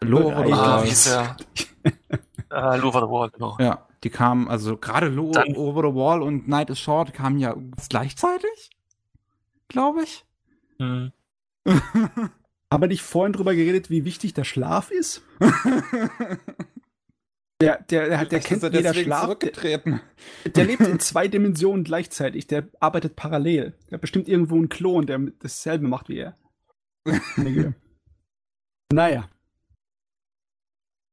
Lore 0.03 0.55
ah, 0.55 0.83
wie 0.83 0.89
hieß 0.89 1.05
der? 1.05 1.37
äh, 2.51 2.77
Love 2.79 3.01
the 3.01 3.11
Wall, 3.11 3.31
genau. 3.31 3.57
Ja. 3.59 3.87
Die 4.03 4.11
kamen, 4.11 4.49
also 4.49 4.77
gerade 4.77 5.09
Low 5.09 5.31
Dann, 5.33 5.55
Over 5.57 5.89
the 5.89 5.95
Wall 5.95 6.23
und 6.23 6.49
Night 6.49 6.71
is 6.71 6.81
Short 6.81 7.13
kamen 7.13 7.39
ja 7.39 7.55
gleichzeitig, 7.89 8.71
glaube 9.69 10.03
ich. 10.03 10.25
Mhm. 10.79 11.13
Aber 12.71 12.87
nicht 12.87 13.03
vorhin 13.03 13.35
drüber 13.35 13.55
geredet, 13.55 13.91
wie 13.91 14.07
wichtig 14.07 14.33
der 14.33 14.45
Schlaf 14.45 14.91
ist? 14.91 15.23
Der, 17.61 17.83
der, 17.83 18.09
der, 18.09 18.25
der 18.25 18.41
kennt 18.41 18.63
jeder 18.63 18.95
Schlaf. 18.95 19.39
Der, 19.39 20.01
der, 20.47 20.65
lebt 20.65 20.81
in 20.87 20.99
zwei 20.99 21.29
Dimensionen 21.29 21.85
gleichzeitig. 21.85 22.47
Der 22.47 22.69
arbeitet 22.81 23.17
parallel. 23.17 23.75
Der 23.91 23.97
hat 23.97 24.01
bestimmt 24.01 24.29
irgendwo 24.29 24.57
einen 24.57 24.71
Klon, 24.71 25.07
der 25.07 25.19
dasselbe 25.41 25.87
macht 25.87 26.09
wie 26.09 26.21
er. 26.21 26.37
naja. 28.91 29.29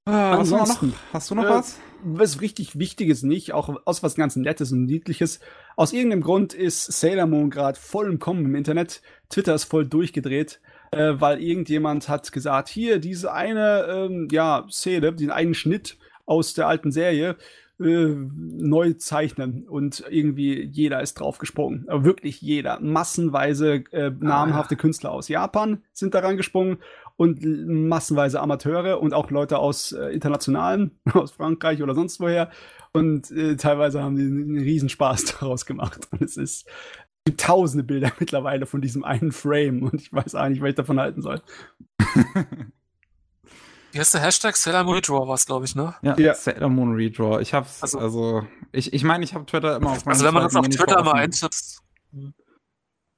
Ah, 0.07 0.37
was 0.39 0.51
noch? 0.51 0.83
Hast 1.11 1.29
du 1.29 1.35
noch 1.35 1.43
äh, 1.43 1.49
was? 1.49 1.79
Was 2.03 2.39
richtig 2.39 2.79
Wichtiges 2.79 3.23
nicht, 3.23 3.53
auch 3.53 3.75
aus 3.85 4.03
was 4.03 4.15
ganz 4.15 4.37
Nettes 4.37 4.71
und 4.71 4.85
Niedliches. 4.85 5.41
Aus 5.75 5.91
irgendeinem 5.91 6.21
Grund 6.21 6.53
ist 6.53 6.85
Sailor 6.85 7.25
Moon 7.25 7.49
gerade 7.49 7.77
voll 7.77 8.09
im 8.09 8.17
Kommen 8.17 8.45
im 8.45 8.55
Internet. 8.55 9.01
Twitter 9.29 9.53
ist 9.53 9.65
voll 9.65 9.85
durchgedreht, 9.85 10.61
äh, 10.91 11.13
weil 11.17 11.41
irgendjemand 11.41 12.07
hat 12.07 12.31
gesagt, 12.31 12.69
hier, 12.69 12.99
diese 12.99 13.33
eine, 13.33 13.85
ähm, 13.89 14.27
ja, 14.31 14.65
Szene, 14.69 15.13
den 15.13 15.31
einen 15.31 15.53
Schnitt 15.53 15.97
aus 16.25 16.53
der 16.53 16.67
alten 16.67 16.91
Serie, 16.91 17.35
äh, 17.79 18.15
neu 18.15 18.93
zeichnen 18.93 19.67
und 19.67 20.03
irgendwie 20.09 20.63
jeder 20.63 21.01
ist 21.01 21.15
draufgesprungen. 21.15 21.85
Aber 21.89 22.05
wirklich 22.05 22.41
jeder. 22.41 22.79
Massenweise 22.79 23.83
äh, 23.91 24.11
namhafte 24.19 24.75
ah. 24.75 24.77
Künstler 24.77 25.11
aus 25.11 25.27
Japan 25.27 25.83
sind 25.93 26.13
daran 26.13 26.37
gesprungen 26.37 26.77
und 27.17 27.43
massenweise 27.43 28.39
Amateure 28.39 29.01
und 29.01 29.13
auch 29.13 29.31
Leute 29.31 29.57
aus 29.57 29.91
äh, 29.91 30.09
internationalen, 30.09 30.99
aus 31.13 31.31
Frankreich 31.31 31.81
oder 31.81 31.95
sonst 31.95 32.19
woher. 32.19 32.51
Und 32.93 33.29
äh, 33.31 33.57
teilweise 33.57 34.01
haben 34.01 34.15
die 34.15 34.23
einen 34.23 34.57
Riesenspaß 34.57 35.25
daraus 35.39 35.65
gemacht. 35.65 36.07
Und 36.11 36.21
es 36.21 36.37
ist 36.37 36.69
tausende 37.35 37.83
Bilder 37.83 38.11
mittlerweile 38.19 38.65
von 38.65 38.81
diesem 38.81 39.03
einen 39.03 39.31
Frame 39.31 39.83
und 39.83 40.01
ich 40.01 40.13
weiß 40.13 40.35
auch 40.35 40.47
nicht, 40.47 40.61
was 40.61 40.69
ich 40.69 40.75
davon 40.75 40.99
halten 40.99 41.21
soll. 41.21 41.41
Wie 43.91 43.99
heißt 43.99 44.13
der 44.13 44.21
Hashtag? 44.21 44.55
Sailor 44.55 44.83
Moon 44.83 44.95
Redraw 44.95 45.27
war 45.27 45.35
es, 45.35 45.45
glaube 45.45 45.65
ich, 45.65 45.75
ne? 45.75 45.95
Ja, 46.03 46.17
ja, 46.17 46.33
Sailor 46.33 46.69
Moon 46.69 46.93
Redraw. 46.93 47.41
Ich 47.41 47.53
hab's, 47.53 47.81
also, 47.81 47.99
also 47.99 48.47
ich, 48.71 48.93
ich 48.93 49.03
meine, 49.03 49.23
ich 49.23 49.33
habe 49.33 49.45
Twitter 49.45 49.75
immer 49.75 49.91
auf 49.91 50.05
meinem 50.05 50.13
Also 50.13 50.25
wenn 50.25 50.33
man 50.33 50.43
das 50.43 50.55
auf 50.55 50.67
Twitter 50.69 51.03
mal 51.03 51.15
eintippt, 51.15 51.81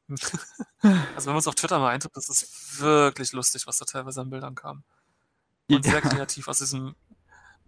also 0.10 1.28
wenn 1.28 1.34
man 1.34 1.38
es 1.38 1.48
auf 1.48 1.56
Twitter 1.56 1.80
mal 1.80 1.90
eintippt, 1.90 2.18
das 2.18 2.30
ist 2.30 2.80
wirklich 2.80 3.32
lustig, 3.34 3.68
was 3.68 3.78
da 3.78 3.86
teilweise 3.86 4.22
an 4.22 4.30
Bildern 4.30 4.56
kam. 4.56 4.84
Und 5.70 5.86
ja. 5.86 5.92
sehr 5.92 6.02
kreativ 6.02 6.48
aus 6.48 6.60
diesem 6.60 6.96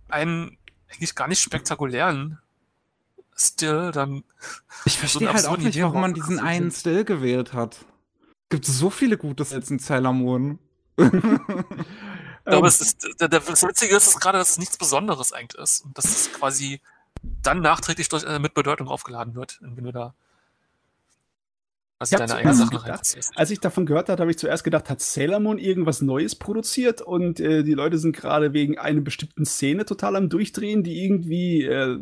einen 0.10 0.58
eigentlich 0.90 1.16
gar 1.16 1.28
nicht 1.28 1.40
spektakulären 1.40 2.40
Still 3.36 3.92
dann. 3.92 4.24
Ich 4.86 4.98
verstehe 4.98 5.28
so 5.28 5.34
halt 5.34 5.46
auch 5.48 5.58
nicht, 5.58 5.82
warum 5.82 6.02
man 6.02 6.14
diesen 6.14 6.40
einen 6.40 6.72
Still 6.72 7.06
gewählt 7.06 7.54
hat. 7.54 7.86
Gibt 8.50 8.66
so 8.66 8.90
viele 8.90 9.18
gute 9.18 9.46
Sets 9.46 9.72
in 9.72 9.80
Sailor 9.80 10.14
Moon. 10.14 10.60
Glaube, 10.98 12.68
es 12.68 12.82
ist, 12.82 13.08
das 13.18 13.64
Witzige 13.64 13.96
ist, 13.96 14.08
dass 14.08 14.20
gerade, 14.20 14.38
dass 14.38 14.52
es 14.52 14.58
nichts 14.58 14.78
Besonderes 14.78 15.32
eigentlich 15.32 15.62
ist. 15.62 15.86
Und 15.86 15.98
dass 15.98 16.06
es 16.06 16.34
quasi 16.34 16.82
dann 17.22 17.62
nachträglich 17.62 18.10
durch, 18.10 18.24
äh, 18.24 18.40
mit 18.40 18.54
Bedeutung 18.54 18.88
aufgeladen 18.88 19.36
wird, 19.36 19.60
wenn 19.62 19.84
du 19.84 19.92
da 19.92 20.14
also 22.02 22.18
deine 22.18 22.36
eigene 22.36 22.54
Sache 22.54 22.78
gedacht, 22.78 23.18
Als 23.36 23.52
ich 23.52 23.60
davon 23.60 23.86
gehört 23.86 24.10
habe, 24.10 24.22
habe 24.22 24.32
ich 24.32 24.38
zuerst 24.38 24.64
gedacht, 24.64 24.90
hat 24.90 25.02
Sailor 25.02 25.40
Moon 25.40 25.58
irgendwas 25.58 26.02
Neues 26.02 26.36
produziert 26.36 27.02
und 27.02 27.40
äh, 27.40 27.64
die 27.64 27.74
Leute 27.74 27.98
sind 27.98 28.16
gerade 28.16 28.54
wegen 28.54 28.78
einer 28.78 29.02
bestimmten 29.02 29.46
Szene 29.46 29.86
total 29.86 30.16
am 30.16 30.30
Durchdrehen, 30.30 30.84
die 30.84 31.04
irgendwie 31.06 31.64
äh, 31.64 32.00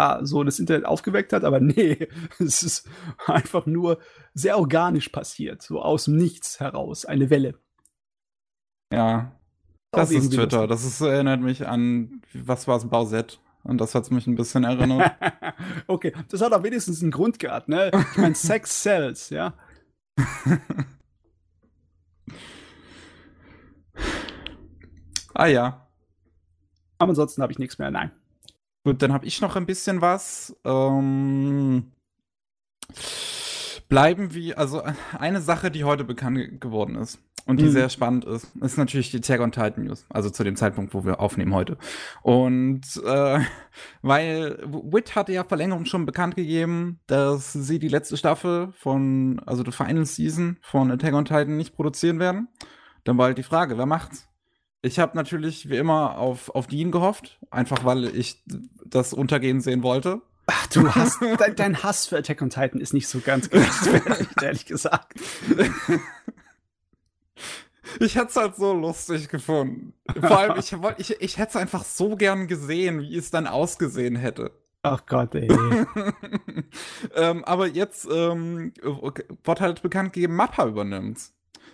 ja, 0.00 0.20
so 0.22 0.42
das 0.42 0.58
Internet 0.58 0.86
aufgeweckt 0.86 1.32
hat, 1.32 1.44
aber 1.44 1.60
nee, 1.60 2.08
es 2.38 2.62
ist 2.62 2.88
einfach 3.26 3.66
nur 3.66 3.98
sehr 4.34 4.58
organisch 4.58 5.10
passiert, 5.10 5.62
so 5.62 5.80
aus 5.80 6.06
dem 6.06 6.16
Nichts 6.16 6.58
heraus, 6.58 7.04
eine 7.04 7.30
Welle. 7.30 7.54
Ja, 8.92 9.38
das 9.92 10.10
ist 10.10 10.32
Twitter. 10.32 10.66
Das 10.66 10.84
ist, 10.84 11.00
erinnert 11.00 11.40
mich 11.40 11.66
an, 11.66 12.22
was 12.32 12.66
war 12.66 12.78
es, 12.78 12.88
Bausett. 12.88 13.40
Und 13.64 13.78
das 13.80 13.94
hat 13.94 14.10
mich 14.10 14.26
ein 14.26 14.34
bisschen 14.34 14.64
erinnert. 14.64 15.12
okay, 15.86 16.12
das 16.28 16.40
hat 16.40 16.52
auch 16.52 16.64
wenigstens 16.64 17.00
einen 17.02 17.12
Grund 17.12 17.38
gehabt, 17.38 17.68
ne? 17.68 17.90
Ich 18.12 18.18
meine, 18.18 18.34
Sex 18.34 18.82
sells, 18.82 19.30
ja. 19.30 19.54
ah 25.34 25.46
ja. 25.46 25.86
Aber 26.98 27.10
ansonsten 27.10 27.42
habe 27.42 27.52
ich 27.52 27.58
nichts 27.58 27.78
mehr, 27.78 27.90
nein. 27.90 28.10
Gut, 28.84 29.00
dann 29.02 29.12
habe 29.12 29.26
ich 29.26 29.40
noch 29.40 29.54
ein 29.54 29.66
bisschen 29.66 30.00
was. 30.00 30.56
Ähm, 30.64 31.92
bleiben 33.88 34.34
wir, 34.34 34.58
also 34.58 34.82
eine 35.18 35.40
Sache, 35.40 35.70
die 35.70 35.84
heute 35.84 36.02
bekannt 36.04 36.60
geworden 36.60 36.96
ist 36.96 37.20
und 37.46 37.60
die 37.60 37.64
mhm. 37.64 37.70
sehr 37.72 37.88
spannend 37.88 38.24
ist, 38.24 38.48
ist 38.60 38.78
natürlich 38.78 39.10
die 39.10 39.20
Tag 39.20 39.40
on 39.40 39.52
Titan 39.52 39.84
News, 39.84 40.06
also 40.08 40.30
zu 40.30 40.44
dem 40.44 40.56
Zeitpunkt, 40.56 40.94
wo 40.94 41.04
wir 41.04 41.20
aufnehmen 41.20 41.54
heute. 41.54 41.76
Und 42.22 42.82
äh, 43.04 43.40
weil 44.02 44.58
Wit 44.66 45.16
hatte 45.16 45.32
ja 45.32 45.44
vor 45.44 45.56
längerem 45.56 45.86
schon 45.86 46.06
bekannt 46.06 46.36
gegeben, 46.36 47.00
dass 47.06 47.52
sie 47.52 47.78
die 47.78 47.88
letzte 47.88 48.16
Staffel 48.16 48.72
von, 48.78 49.40
also 49.46 49.62
die 49.62 49.72
Final 49.72 50.06
Season 50.06 50.58
von 50.62 50.90
Attack 50.90 51.14
on 51.14 51.24
Titan 51.24 51.56
nicht 51.56 51.74
produzieren 51.74 52.18
werden. 52.18 52.48
Dann 53.04 53.18
war 53.18 53.26
halt 53.26 53.38
die 53.38 53.42
Frage, 53.42 53.78
wer 53.78 53.86
macht's? 53.86 54.28
Ich 54.82 54.98
habe 54.98 55.16
natürlich 55.16 55.68
wie 55.68 55.76
immer 55.76 56.18
auf, 56.18 56.50
auf 56.50 56.66
Dean 56.66 56.90
gehofft, 56.90 57.38
einfach 57.50 57.84
weil 57.84 58.04
ich 58.16 58.42
das 58.84 59.12
Untergehen 59.12 59.60
sehen 59.60 59.82
wollte. 59.82 60.22
Ach, 60.46 60.66
du 60.68 60.88
hast, 60.94 61.20
dein, 61.38 61.54
dein 61.54 61.82
Hass 61.82 62.06
für 62.06 62.18
Attack 62.18 62.42
on 62.42 62.50
Titan 62.50 62.80
ist 62.80 62.92
nicht 62.92 63.08
so 63.08 63.20
ganz 63.20 63.48
gerechtfertigt, 63.48 64.30
ehrlich 64.42 64.66
gesagt. 64.66 65.14
Ich 68.00 68.16
hätte 68.16 68.28
es 68.28 68.36
halt 68.36 68.56
so 68.56 68.72
lustig 68.72 69.28
gefunden. 69.28 69.94
Vor 70.20 70.38
allem, 70.38 70.58
ich, 70.58 70.74
ich, 70.98 71.20
ich 71.20 71.38
hätte 71.38 71.50
es 71.50 71.56
einfach 71.56 71.84
so 71.84 72.16
gern 72.16 72.46
gesehen, 72.46 73.00
wie 73.00 73.16
es 73.16 73.30
dann 73.30 73.46
ausgesehen 73.46 74.16
hätte. 74.16 74.52
Ach 74.82 75.06
Gott, 75.06 75.34
ey. 75.34 75.48
ähm, 77.14 77.44
aber 77.44 77.68
jetzt 77.68 78.08
ähm, 78.10 78.72
wird 79.44 79.60
halt 79.60 79.82
bekannt 79.82 80.12
gegeben, 80.12 80.34
Mappa 80.34 80.66
übernimmt. 80.66 81.20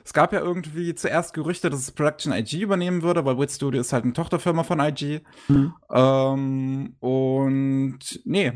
Es 0.04 0.12
gab 0.12 0.32
ja 0.32 0.40
irgendwie 0.40 0.94
zuerst 0.94 1.34
Gerüchte, 1.34 1.70
dass 1.70 1.80
es 1.80 1.90
Production 1.90 2.32
IG 2.32 2.60
übernehmen 2.60 3.02
würde, 3.02 3.24
weil 3.24 3.38
Wit 3.38 3.50
Studio 3.50 3.80
ist 3.80 3.92
halt 3.92 4.04
eine 4.04 4.12
Tochterfirma 4.12 4.62
von 4.62 4.80
IG. 4.80 5.20
Mhm. 5.48 5.74
Ähm, 5.90 6.96
und 7.00 7.98
nee, 8.24 8.52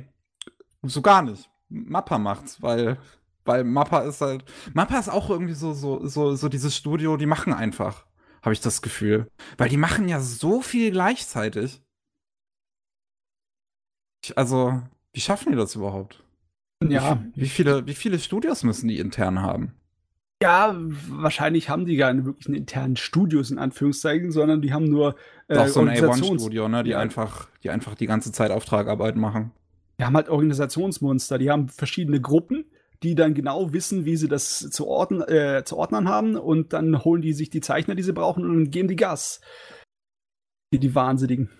so 0.83 1.03
gar 1.03 1.23
nicht. 1.23 1.51
Mappa 1.69 2.19
macht's, 2.19 2.63
weil 2.63 2.99
weil 3.45 3.65
Mappa 3.65 4.01
ist 4.01 4.21
halt. 4.21 4.45
Mappa 4.75 4.99
ist 4.99 5.09
auch 5.09 5.31
irgendwie 5.31 5.55
so, 5.55 5.73
so, 5.73 6.07
so, 6.07 6.35
so 6.35 6.49
dieses 6.49 6.77
Studio, 6.77 7.17
die 7.17 7.27
machen 7.27 7.53
einfach, 7.53 8.07
habe 8.43 8.53
ich 8.53 8.61
das 8.61 8.83
Gefühl. 8.83 9.29
Weil 9.59 9.69
die 9.69 9.77
machen 9.77 10.09
ja 10.09 10.21
so 10.21 10.61
viel 10.61 10.91
gleichzeitig. 10.91 11.83
Ich, 14.25 14.39
also, 14.39 14.83
wie 15.13 15.21
schaffen 15.21 15.53
die 15.53 15.59
das 15.59 15.75
überhaupt? 15.75 16.23
Ja. 16.89 17.23
Wie, 17.35 17.43
wie, 17.43 17.49
viele, 17.49 17.87
wie 17.87 17.95
viele 17.95 18.19
Studios 18.19 18.63
müssen 18.65 18.89
die 18.89 18.99
intern 18.99 19.43
haben? 19.43 19.75
Ja, 20.43 20.75
wahrscheinlich 20.77 21.69
haben 21.69 21.87
die 21.87 21.95
gar 21.95 22.13
nicht 22.13 22.25
wirklich 22.25 22.49
einen 22.49 22.57
internen 22.57 22.97
Studios 22.97 23.53
in 23.53 23.59
Anführungszeichen, 23.59 24.33
sondern 24.33 24.61
die 24.61 24.73
haben 24.73 24.87
nur 24.87 25.15
äh, 25.47 25.55
Doch, 25.55 25.69
so 25.69 25.81
ein 25.81 25.91
A1-Studio, 25.91 26.69
ne? 26.69 26.83
Die 26.83 26.97
einfach, 26.97 27.49
die 27.63 27.71
einfach 27.71 27.95
die 27.95 28.07
ganze 28.07 28.33
Zeit 28.33 28.51
Auftragarbeit 28.51 29.15
machen. 29.15 29.53
Die 30.01 30.05
haben 30.05 30.17
halt 30.17 30.29
Organisationsmonster, 30.29 31.39
die 31.39 31.49
haben 31.49 31.69
verschiedene 31.69 32.21
Gruppen, 32.21 32.65
die 33.03 33.15
dann 33.15 33.35
genau 33.35 33.73
wissen, 33.73 34.05
wie 34.05 34.17
sie 34.17 34.29
das 34.29 34.59
zu, 34.71 34.87
ordnen, 34.87 35.23
äh, 35.23 35.63
zu 35.65 35.77
ordnen 35.77 36.09
haben 36.09 36.37
und 36.37 36.73
dann 36.73 37.05
holen 37.05 37.23
die 37.23 37.33
sich 37.33 37.51
die 37.51 37.61
Zeichner, 37.61 37.95
die 37.95 38.03
sie 38.03 38.13
brauchen 38.13 38.49
und 38.49 38.71
geben 38.71 38.89
die 38.89 38.97
Gas. 38.97 39.41
Die, 40.73 40.79
die 40.79 40.95
Wahnsinnigen. 40.95 41.51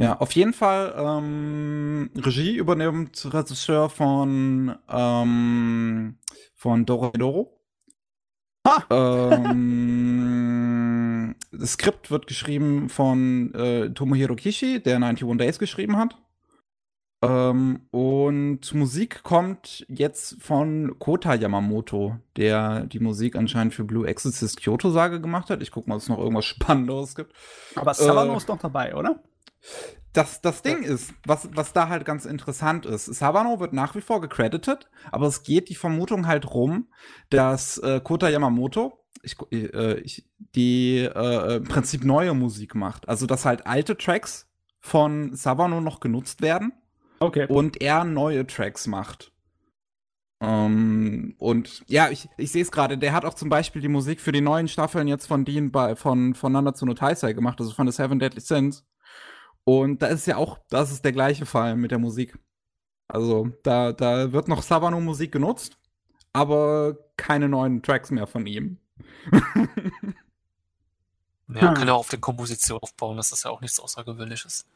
Ja, 0.00 0.18
auf 0.18 0.30
jeden 0.32 0.52
Fall 0.52 0.94
ähm, 0.96 2.10
Regie 2.16 2.56
übernimmt 2.56 3.34
Regisseur 3.34 3.90
von 3.90 4.76
ähm, 4.88 6.18
von 6.54 6.86
Doro. 6.86 7.60
Ha! 8.64 8.84
Ähm, 8.90 10.28
das 11.50 11.72
Skript 11.72 12.12
wird 12.12 12.28
geschrieben 12.28 12.88
von 12.88 13.52
äh, 13.54 13.90
Tomohiro 13.90 14.36
Kishi, 14.36 14.80
der 14.80 14.96
91 14.96 15.36
Days 15.36 15.58
geschrieben 15.58 15.96
hat. 15.96 16.16
Ähm, 17.20 17.80
und 17.90 18.72
Musik 18.74 19.22
kommt 19.24 19.84
jetzt 19.88 20.40
von 20.40 20.98
Kota 21.00 21.34
Yamamoto, 21.34 22.16
der 22.36 22.84
die 22.84 23.00
Musik 23.00 23.34
anscheinend 23.34 23.74
für 23.74 23.84
Blue 23.84 24.06
Exorcist 24.06 24.62
Kyoto 24.62 24.90
Sage 24.90 25.20
gemacht 25.20 25.50
hat. 25.50 25.60
Ich 25.62 25.72
guck 25.72 25.88
mal, 25.88 25.96
ob 25.96 26.00
es 26.00 26.08
noch 26.08 26.18
irgendwas 26.18 26.44
Spannenderes 26.46 27.14
gibt. 27.16 27.32
Aber 27.74 27.94
Savano 27.94 28.34
äh, 28.34 28.36
ist 28.36 28.48
doch 28.48 28.58
dabei, 28.58 28.94
oder? 28.94 29.22
Das, 30.12 30.40
das 30.40 30.62
Ding 30.62 30.84
ja. 30.84 30.90
ist, 30.90 31.12
was, 31.26 31.48
was 31.52 31.72
da 31.72 31.88
halt 31.88 32.04
ganz 32.04 32.24
interessant 32.24 32.86
ist, 32.86 33.06
Savano 33.06 33.58
wird 33.58 33.72
nach 33.72 33.94
wie 33.96 34.00
vor 34.00 34.20
gecredited, 34.20 34.88
aber 35.10 35.26
es 35.26 35.42
geht 35.42 35.68
die 35.68 35.74
Vermutung 35.74 36.26
halt 36.26 36.52
rum, 36.54 36.88
dass 37.30 37.78
äh, 37.78 38.00
Kota 38.02 38.28
Yamamoto 38.28 39.04
ich, 39.22 39.36
äh, 39.50 39.98
ich, 40.00 40.24
die 40.54 40.98
äh, 40.98 41.56
im 41.56 41.64
Prinzip 41.64 42.04
neue 42.04 42.34
Musik 42.34 42.76
macht. 42.76 43.08
Also, 43.08 43.26
dass 43.26 43.44
halt 43.44 43.66
alte 43.66 43.96
Tracks 43.96 44.48
von 44.78 45.34
Savano 45.34 45.80
noch 45.80 45.98
genutzt 45.98 46.40
werden 46.40 46.72
Okay. 47.20 47.46
Und 47.48 47.80
er 47.80 48.04
neue 48.04 48.46
Tracks 48.46 48.86
macht. 48.86 49.32
Um, 50.40 50.48
ähm, 50.48 51.34
und 51.38 51.82
ja, 51.88 52.10
ich, 52.10 52.28
ich 52.36 52.52
sehe 52.52 52.62
es 52.62 52.70
gerade, 52.70 52.96
der 52.96 53.12
hat 53.12 53.24
auch 53.24 53.34
zum 53.34 53.48
Beispiel 53.48 53.82
die 53.82 53.88
Musik 53.88 54.20
für 54.20 54.30
die 54.30 54.40
neuen 54.40 54.68
Staffeln 54.68 55.08
jetzt 55.08 55.26
von 55.26 55.44
Dean 55.44 55.72
bei, 55.72 55.96
von, 55.96 56.34
von 56.34 56.52
Nanatsu 56.52 56.86
no 56.86 56.94
Taisei 56.94 57.32
gemacht, 57.32 57.60
also 57.60 57.72
von 57.72 57.90
The 57.90 57.92
Seven 57.92 58.20
Deadly 58.20 58.40
Sins. 58.40 58.86
Und 59.64 60.00
da 60.00 60.06
ist 60.06 60.26
ja 60.26 60.36
auch, 60.36 60.58
das 60.70 60.92
ist 60.92 61.04
der 61.04 61.12
gleiche 61.12 61.44
Fall 61.44 61.74
mit 61.74 61.90
der 61.90 61.98
Musik. 61.98 62.38
Also, 63.08 63.50
da, 63.64 63.92
da 63.92 64.32
wird 64.32 64.46
noch 64.46 64.62
Savano-Musik 64.62 65.32
genutzt, 65.32 65.76
aber 66.32 66.96
keine 67.16 67.48
neuen 67.48 67.82
Tracks 67.82 68.10
mehr 68.10 68.26
von 68.26 68.46
ihm. 68.46 68.78
Ja, 71.48 71.72
kann 71.72 71.88
ja 71.88 71.94
auf 71.94 72.10
der 72.10 72.20
Komposition 72.20 72.78
aufbauen, 72.78 73.16
das 73.16 73.32
ist 73.32 73.44
ja 73.44 73.50
auch 73.50 73.62
nichts 73.62 73.80
Außergewöhnliches. 73.80 74.66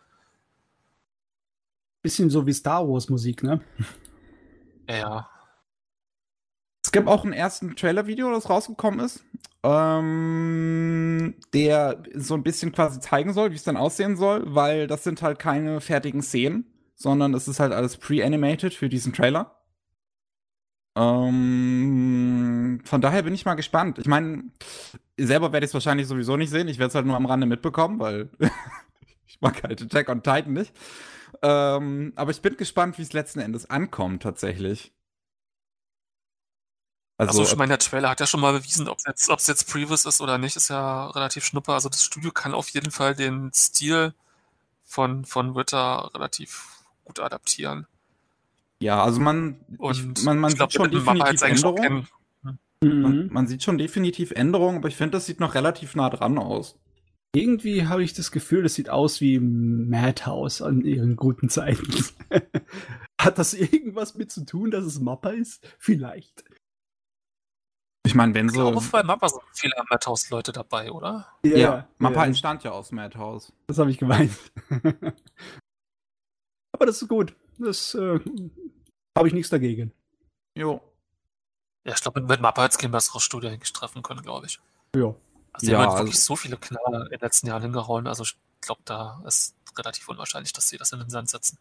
Bisschen 2.03 2.31
so 2.31 2.47
wie 2.47 2.53
Star 2.53 2.89
Wars 2.89 3.09
Musik, 3.09 3.43
ne? 3.43 3.61
Ja. 4.89 5.29
Es 6.85 6.91
gibt 6.91 7.09
auch 7.09 7.25
ein 7.25 7.33
ersten 7.33 7.77
Trailer-Video, 7.77 8.31
das 8.33 8.51
rausgekommen 8.51 9.01
ist, 9.01 9.25
ähm, 9.63 11.35
der 11.55 12.03
so 12.15 12.35
ein 12.35 12.43
bisschen 12.43 12.73
quasi 12.73 12.99
zeigen 12.99 13.33
soll, 13.33 13.53
wie 13.53 13.57
es 13.57 13.63
dann 13.63 13.77
aussehen 13.77 14.17
soll, 14.17 14.43
weil 14.55 14.89
das 14.89 15.05
sind 15.05 15.23
halt 15.23 15.39
keine 15.39 15.81
fertigen 15.81 16.23
Szenen, 16.23 16.67
sondern 16.97 17.35
es 17.35 17.47
ist 17.47 17.61
halt 17.61 17.73
alles 17.73 17.97
pre-animated 17.97 18.75
für 18.75 18.89
diesen 18.89 19.13
Trailer. 19.13 19.63
Ähm, 20.97 22.81
von 22.85 23.01
daher 23.01 23.23
bin 23.23 23.35
ich 23.35 23.45
mal 23.45 23.55
gespannt. 23.55 23.99
Ich 23.99 24.07
meine, 24.07 24.45
selber 25.17 25.53
werde 25.53 25.65
ich 25.65 25.71
es 25.71 25.75
wahrscheinlich 25.75 26.07
sowieso 26.07 26.37
nicht 26.37 26.51
sehen. 26.51 26.69
Ich 26.69 26.79
werde 26.79 26.89
es 26.89 26.95
halt 26.95 27.07
nur 27.07 27.17
am 27.17 27.27
Rande 27.27 27.47
mitbekommen, 27.47 27.99
weil 27.99 28.29
ich 29.27 29.41
mag 29.41 29.63
halt 29.63 29.81
Attack 29.81 30.09
on 30.09 30.23
Titan 30.23 30.53
nicht. 30.53 30.73
Ähm, 31.43 32.13
aber 32.15 32.31
ich 32.31 32.41
bin 32.41 32.57
gespannt, 32.57 32.99
wie 32.99 33.03
es 33.03 33.13
letzten 33.13 33.41
Endes 33.41 33.69
ankommt, 33.69 34.23
tatsächlich. 34.23 34.93
Also, 37.19 37.41
also 37.41 37.53
ich 37.53 37.57
meine, 37.57 37.71
der 37.71 37.79
Trailer 37.79 38.11
hat 38.11 38.21
ja 38.21 38.27
schon 38.27 38.41
mal 38.41 38.53
bewiesen, 38.53 38.89
ob 38.89 38.99
es 38.99 39.05
jetzt, 39.07 39.29
ob's 39.29 39.47
jetzt 39.47 39.71
Previous 39.71 40.07
ist 40.07 40.21
oder 40.21 40.39
nicht, 40.39 40.57
ist 40.57 40.69
ja 40.69 41.09
relativ 41.09 41.45
schnupper. 41.45 41.75
Also 41.75 41.89
das 41.89 42.05
Studio 42.05 42.33
kann 42.33 42.55
auf 42.55 42.69
jeden 42.71 42.91
Fall 42.91 43.15
den 43.15 43.53
Stil 43.53 44.15
von, 44.85 45.25
von 45.25 45.51
Ritter 45.51 46.11
relativ 46.15 46.85
gut 47.05 47.21
adaptieren. 47.21 47.87
Ja, 48.81 49.03
also 49.03 49.21
man, 49.21 49.61
Und 49.79 50.19
ich, 50.19 50.25
man, 50.25 50.39
man 50.39 50.55
glaub, 50.55 50.73
sieht 50.73 50.81
schon 50.81 50.91
definitiv 50.91 51.43
Änderungen. 51.43 52.09
Mhm. 52.81 53.01
Man, 53.01 53.29
man, 53.33 53.47
sieht 53.47 53.63
schon 53.63 53.79
definitiv 53.79 54.33
Änderungen, 54.33 54.79
aber 54.79 54.89
ich 54.89 54.97
finde, 54.97 55.13
das 55.13 55.27
sieht 55.27 55.39
noch 55.39 55.55
relativ 55.55 55.95
nah 55.95 56.11
dran 56.11 56.37
aus. 56.39 56.77
Irgendwie 57.35 57.87
habe 57.87 58.05
ich 58.05 58.13
das 58.13 58.31
Gefühl, 58.31 58.63
das 58.63 58.75
sieht 58.75 58.91
aus 58.91 59.23
wie 59.23 59.39
Madhouse 59.39 60.61
an 60.61 60.83
ihren 60.83 61.17
guten 61.17 61.49
Zeiten. 61.49 62.05
Hat 63.21 63.39
das 63.39 63.55
irgendwas 63.55 64.15
mit 64.15 64.31
zu 64.31 64.45
tun, 64.45 64.71
dass 64.71 64.85
es 64.85 65.01
Mappa 65.01 65.31
ist? 65.31 65.67
Vielleicht. 65.79 66.45
Ich 68.05 68.15
meine, 68.15 68.35
wenn 68.35 68.51
so. 68.51 68.67
Ich 68.67 68.73
glaube, 68.73 68.87
bei 68.91 69.03
Mappa 69.03 69.31
sind 69.31 69.43
viele 69.55 69.73
Madhouse-Leute 69.89 70.53
dabei, 70.53 70.93
oder? 70.93 71.29
Ja, 71.45 71.57
ja 71.57 71.89
Mappa 71.99 72.21
ja. 72.21 72.27
entstand 72.27 72.65
ja 72.65 72.73
aus 72.73 72.93
Madhouse. 72.93 73.53
Das 73.67 73.79
habe 73.79 73.91
ich 73.91 73.97
gemeint. 73.97 74.33
aber 76.73 76.85
das 76.85 77.01
ist 77.01 77.09
gut. 77.09 77.35
Das 77.59 77.95
äh, 77.95 78.21
habe 79.17 79.29
ich 79.29 79.33
nichts 79.33 79.49
dagegen. 79.49 79.93
Jo. 80.55 80.83
Ja, 81.87 81.95
ich 81.95 82.03
glaube, 82.03 82.21
mit 82.21 82.41
Mappa 82.41 82.65
hätte 82.65 82.73
es 82.73 82.79
kein 82.79 82.91
besseres 82.91 83.23
Studio 83.23 83.51
treffen 83.73 84.03
können, 84.03 84.21
glaube 84.21 84.47
ich. 84.47 84.61
Ja. 84.95 85.15
Also, 85.53 85.67
die 85.67 85.73
ja, 85.73 85.79
haben 85.79 85.91
halt 85.91 85.99
wirklich 86.01 86.21
so 86.21 86.37
viele 86.37 86.57
Knaller 86.57 87.05
in 87.05 87.11
den 87.11 87.21
letzten 87.21 87.47
Jahren 87.47 87.63
hingehauen. 87.63 88.07
Also, 88.07 88.23
ich 88.23 88.37
glaube, 88.61 88.83
da 88.85 89.23
ist 89.27 89.55
relativ 89.77 90.09
unwahrscheinlich, 90.09 90.53
dass 90.53 90.69
sie 90.69 90.79
das 90.79 90.93
in 90.93 91.01
den 91.01 91.11
Sand 91.11 91.29
setzen. 91.29 91.59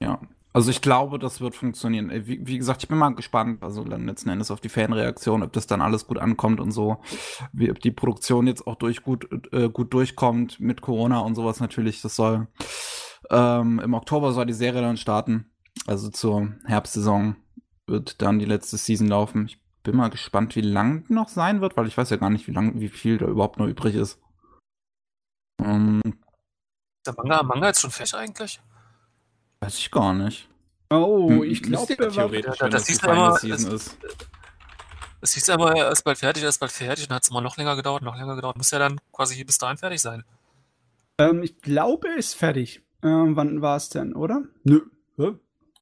Ja. 0.00 0.20
Also, 0.52 0.70
ich 0.70 0.82
glaube, 0.82 1.18
das 1.18 1.40
wird 1.40 1.56
funktionieren. 1.56 2.10
Wie, 2.26 2.46
wie 2.46 2.58
gesagt, 2.58 2.82
ich 2.82 2.88
bin 2.88 2.98
mal 2.98 3.14
gespannt, 3.14 3.62
also 3.62 3.82
dann 3.84 4.06
letzten 4.06 4.28
Endes 4.28 4.50
auf 4.50 4.60
die 4.60 4.68
Fanreaktion, 4.68 5.42
ob 5.42 5.52
das 5.52 5.66
dann 5.66 5.82
alles 5.82 6.06
gut 6.06 6.18
ankommt 6.18 6.60
und 6.60 6.70
so. 6.70 6.98
Wie, 7.52 7.70
ob 7.70 7.80
die 7.80 7.90
Produktion 7.90 8.46
jetzt 8.46 8.66
auch 8.66 8.76
durch 8.76 9.02
gut, 9.02 9.28
äh, 9.52 9.68
gut 9.68 9.92
durchkommt 9.92 10.60
mit 10.60 10.80
Corona 10.80 11.20
und 11.20 11.34
sowas 11.34 11.58
natürlich. 11.58 12.02
Das 12.02 12.14
soll 12.14 12.46
ähm, 13.30 13.80
im 13.80 13.94
Oktober 13.94 14.32
soll 14.32 14.46
die 14.46 14.52
Serie 14.52 14.82
dann 14.82 14.96
starten. 14.96 15.50
Also 15.86 16.10
zur 16.10 16.54
Herbstsaison 16.64 17.36
wird 17.86 18.22
dann 18.22 18.38
die 18.38 18.44
letzte 18.44 18.76
Season 18.76 19.08
laufen. 19.08 19.46
Ich 19.46 19.60
bin 19.84 19.96
mal 19.96 20.10
gespannt, 20.10 20.56
wie 20.56 20.62
lang 20.62 21.04
noch 21.08 21.28
sein 21.28 21.60
wird, 21.60 21.76
weil 21.76 21.86
ich 21.86 21.96
weiß 21.96 22.10
ja 22.10 22.16
gar 22.16 22.30
nicht, 22.30 22.48
wie 22.48 22.52
lang, 22.52 22.80
wie 22.80 22.88
viel 22.88 23.18
da 23.18 23.26
überhaupt 23.26 23.58
noch 23.58 23.66
übrig 23.66 23.94
ist. 23.94 24.18
Ähm, 25.62 26.02
der 27.06 27.14
Manga, 27.16 27.42
Manga 27.42 27.68
ist 27.68 27.80
schon 27.80 27.90
fertig 27.90 28.14
eigentlich? 28.14 28.60
Weiß 29.60 29.78
ich 29.78 29.90
gar 29.90 30.14
nicht. 30.14 30.48
Oh, 30.90 31.28
hm, 31.28 31.42
ich 31.44 31.62
glaube, 31.62 31.94
der 31.96 32.10
theoretisch, 32.10 32.58
ja, 32.60 32.68
das, 32.68 32.86
das 32.86 32.88
hieß 32.88 33.40
Season 33.40 33.72
es, 33.72 33.86
ist. 33.86 33.98
Es 35.20 35.34
hieß 35.34 35.48
immer, 35.48 35.74
er 35.74 35.90
ist 35.90 36.02
bald 36.02 36.18
fertig, 36.18 36.42
er 36.42 36.48
ist 36.48 36.58
bald 36.58 36.72
fertig, 36.72 37.08
dann 37.08 37.16
hat 37.16 37.22
es 37.22 37.30
immer 37.30 37.40
noch 37.40 37.56
länger 37.56 37.76
gedauert, 37.76 38.02
noch 38.02 38.16
länger 38.16 38.36
gedauert. 38.36 38.56
Muss 38.56 38.70
ja 38.70 38.78
dann 38.78 39.00
quasi 39.12 39.42
bis 39.44 39.58
dahin 39.58 39.76
fertig 39.76 40.00
sein. 40.00 40.24
Ähm, 41.18 41.42
ich 41.42 41.60
glaube, 41.60 42.08
er 42.08 42.16
ist 42.16 42.34
fertig. 42.34 42.82
Ähm, 43.02 43.36
wann 43.36 43.60
war 43.62 43.76
es 43.76 43.88
denn, 43.90 44.14
oder? 44.14 44.42
Nö. 44.64 44.80
Hä? 45.16 45.34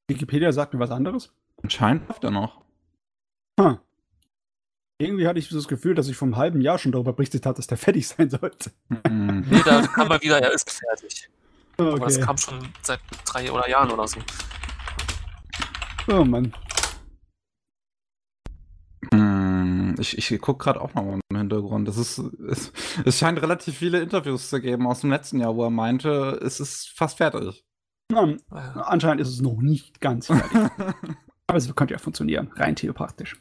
Wikipedia 0.09 0.53
sagt 0.53 0.75
mir 0.75 0.81
was 0.81 0.91
anderes. 0.91 1.33
Anscheinend 1.63 2.09
läuft 2.09 2.25
er 2.25 2.31
noch. 2.31 2.63
Hm. 3.59 3.79
Irgendwie 4.99 5.27
hatte 5.27 5.39
ich 5.39 5.49
das 5.49 5.69
Gefühl, 5.69 5.95
dass 5.95 6.09
ich 6.09 6.17
vor 6.17 6.27
einem 6.27 6.37
halben 6.37 6.61
Jahr 6.61 6.79
schon 6.79 6.93
darüber 6.93 7.13
berichtet 7.13 7.47
habe, 7.47 7.57
dass 7.57 7.67
der 7.67 7.79
fertig 7.79 8.07
sein 8.07 8.31
sollte. 8.31 8.71
Mhm. 8.89 9.45
nee, 9.51 9.63
da 9.65 9.83
kam 9.87 10.09
mal 10.09 10.21
wieder, 10.23 10.41
er 10.41 10.53
ist 10.53 10.71
fertig. 10.71 11.29
Okay. 11.77 11.89
Aber 11.89 12.07
das 12.07 12.21
kam 12.21 12.37
schon 12.37 12.69
seit 12.83 13.01
drei 13.25 13.51
oder 13.51 13.69
Jahren 13.69 13.91
oder 13.91 14.07
so. 14.07 14.21
Oh 16.09 16.25
Mann. 16.25 16.53
Hm, 19.13 19.97
ich, 19.99 20.19
ich 20.19 20.41
gucke 20.41 20.65
gerade 20.65 20.81
auch 20.81 20.95
mal 20.95 21.21
im 21.29 21.37
Hintergrund. 21.37 21.89
Es, 21.89 21.97
ist, 21.97 22.19
es, 22.19 22.73
es 23.05 23.19
scheint 23.19 23.41
relativ 23.41 23.77
viele 23.77 24.01
Interviews 24.01 24.51
zu 24.51 24.61
geben 24.61 24.87
aus 24.87 25.01
dem 25.01 25.11
letzten 25.11 25.41
Jahr, 25.41 25.57
wo 25.57 25.65
er 25.65 25.71
meinte, 25.71 26.41
es 26.43 26.61
ist 26.61 26.93
fast 26.97 27.19
fertig. 27.19 27.65
Na, 28.11 28.37
anscheinend 28.51 29.23
ist 29.23 29.29
es 29.29 29.41
noch 29.41 29.61
nicht 29.61 30.01
ganz 30.01 30.27
fertig. 30.27 30.53
Aber 31.47 31.59
es 31.59 31.75
könnte 31.75 31.95
ja 31.95 31.99
funktionieren, 31.99 32.51
rein 32.55 32.77
theoretisch. 32.77 33.37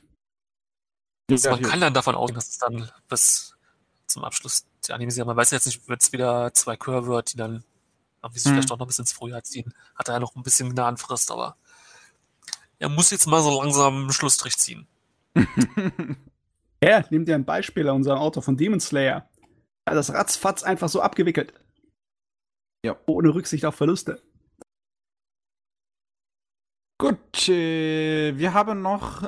Also 1.32 1.49
man 1.51 1.61
kann 1.61 1.82
dann 1.82 1.93
davon 1.93 2.15
ausgehen, 2.15 2.36
dass 2.36 2.49
es 2.49 2.57
dann 2.57 2.89
bis 3.07 3.55
zum 4.07 4.23
Abschluss 4.23 4.65
der 4.88 4.95
Anime 4.95 5.25
Man 5.25 5.38
weiß 5.38 5.51
jetzt 5.51 5.65
nicht, 5.65 5.88
wird 5.88 6.01
es 6.01 6.11
wieder 6.11 6.53
zwei 6.53 6.75
Curve 6.75 7.07
wird, 7.07 7.34
die 7.34 7.38
dann 7.38 7.63
wie 8.29 8.39
sich 8.39 8.51
vielleicht 8.51 8.71
auch 8.71 8.77
noch 8.77 8.86
ein 8.86 8.88
bisschen 8.88 9.03
ins 9.03 9.13
Frühjahr 9.13 9.43
ziehen. 9.43 9.73
Hat 9.95 10.07
er 10.07 10.15
ja 10.15 10.19
noch 10.19 10.36
ein 10.36 10.43
bisschen 10.43 10.69
Gnadenfrist, 10.69 11.32
aber 11.32 11.57
er 12.77 12.89
muss 12.89 13.11
jetzt 13.11 13.27
mal 13.27 13.41
so 13.41 13.61
langsam 13.61 14.01
einen 14.01 14.13
Schlussstrich 14.13 14.57
ziehen. 14.57 14.88
ja, 16.84 17.03
nimm 17.09 17.25
dir 17.25 17.36
ein 17.36 17.45
Beispiel 17.45 17.88
an 17.89 17.97
unserem 17.97 18.19
Auto 18.19 18.41
von 18.41 18.57
Demon 18.57 18.79
Slayer. 18.79 19.27
Das 19.86 20.13
ratzfatz 20.13 20.63
einfach 20.63 20.89
so 20.89 21.01
abgewickelt. 21.01 21.53
Ja. 22.86 22.95
Ohne 23.07 23.34
Rücksicht 23.34 23.65
auf 23.65 23.75
Verluste. 23.75 24.21
Gut, 26.97 27.49
äh, 27.49 28.38
wir 28.38 28.53
haben 28.53 28.82
noch 28.82 29.23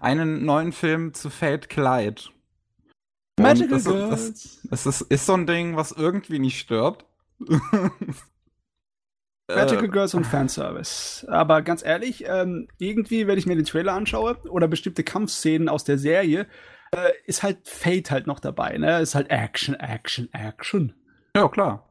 einen 0.00 0.44
neuen 0.44 0.72
Film 0.72 1.14
zu 1.14 1.30
Fate 1.30 1.68
Clyde. 1.68 2.22
Magical 3.38 3.68
das, 3.68 3.84
Girls. 3.84 4.32
Das, 4.32 4.84
das, 4.84 4.86
ist, 4.86 5.00
ist 5.10 5.26
so 5.26 5.34
ein 5.34 5.46
Ding, 5.46 5.76
was 5.76 5.92
irgendwie 5.92 6.38
nicht 6.38 6.58
stirbt. 6.58 7.04
Magical 9.48 9.88
Girls 9.88 10.14
und 10.14 10.24
Fanservice. 10.24 11.26
Aber 11.28 11.62
ganz 11.62 11.84
ehrlich, 11.84 12.24
ähm, 12.26 12.68
irgendwie, 12.78 13.26
wenn 13.26 13.38
ich 13.38 13.46
mir 13.46 13.56
den 13.56 13.66
Trailer 13.66 13.92
anschaue 13.92 14.38
oder 14.48 14.68
bestimmte 14.68 15.04
Kampfszenen 15.04 15.68
aus 15.68 15.84
der 15.84 15.98
Serie, 15.98 16.46
äh, 16.94 17.10
ist 17.26 17.42
halt 17.42 17.68
Fate 17.68 18.10
halt 18.10 18.26
noch 18.26 18.40
dabei, 18.40 18.78
ne? 18.78 19.00
Ist 19.00 19.14
halt 19.14 19.30
Action, 19.30 19.74
Action, 19.74 20.32
Action. 20.32 20.94
Ja, 21.36 21.48
klar. 21.48 21.90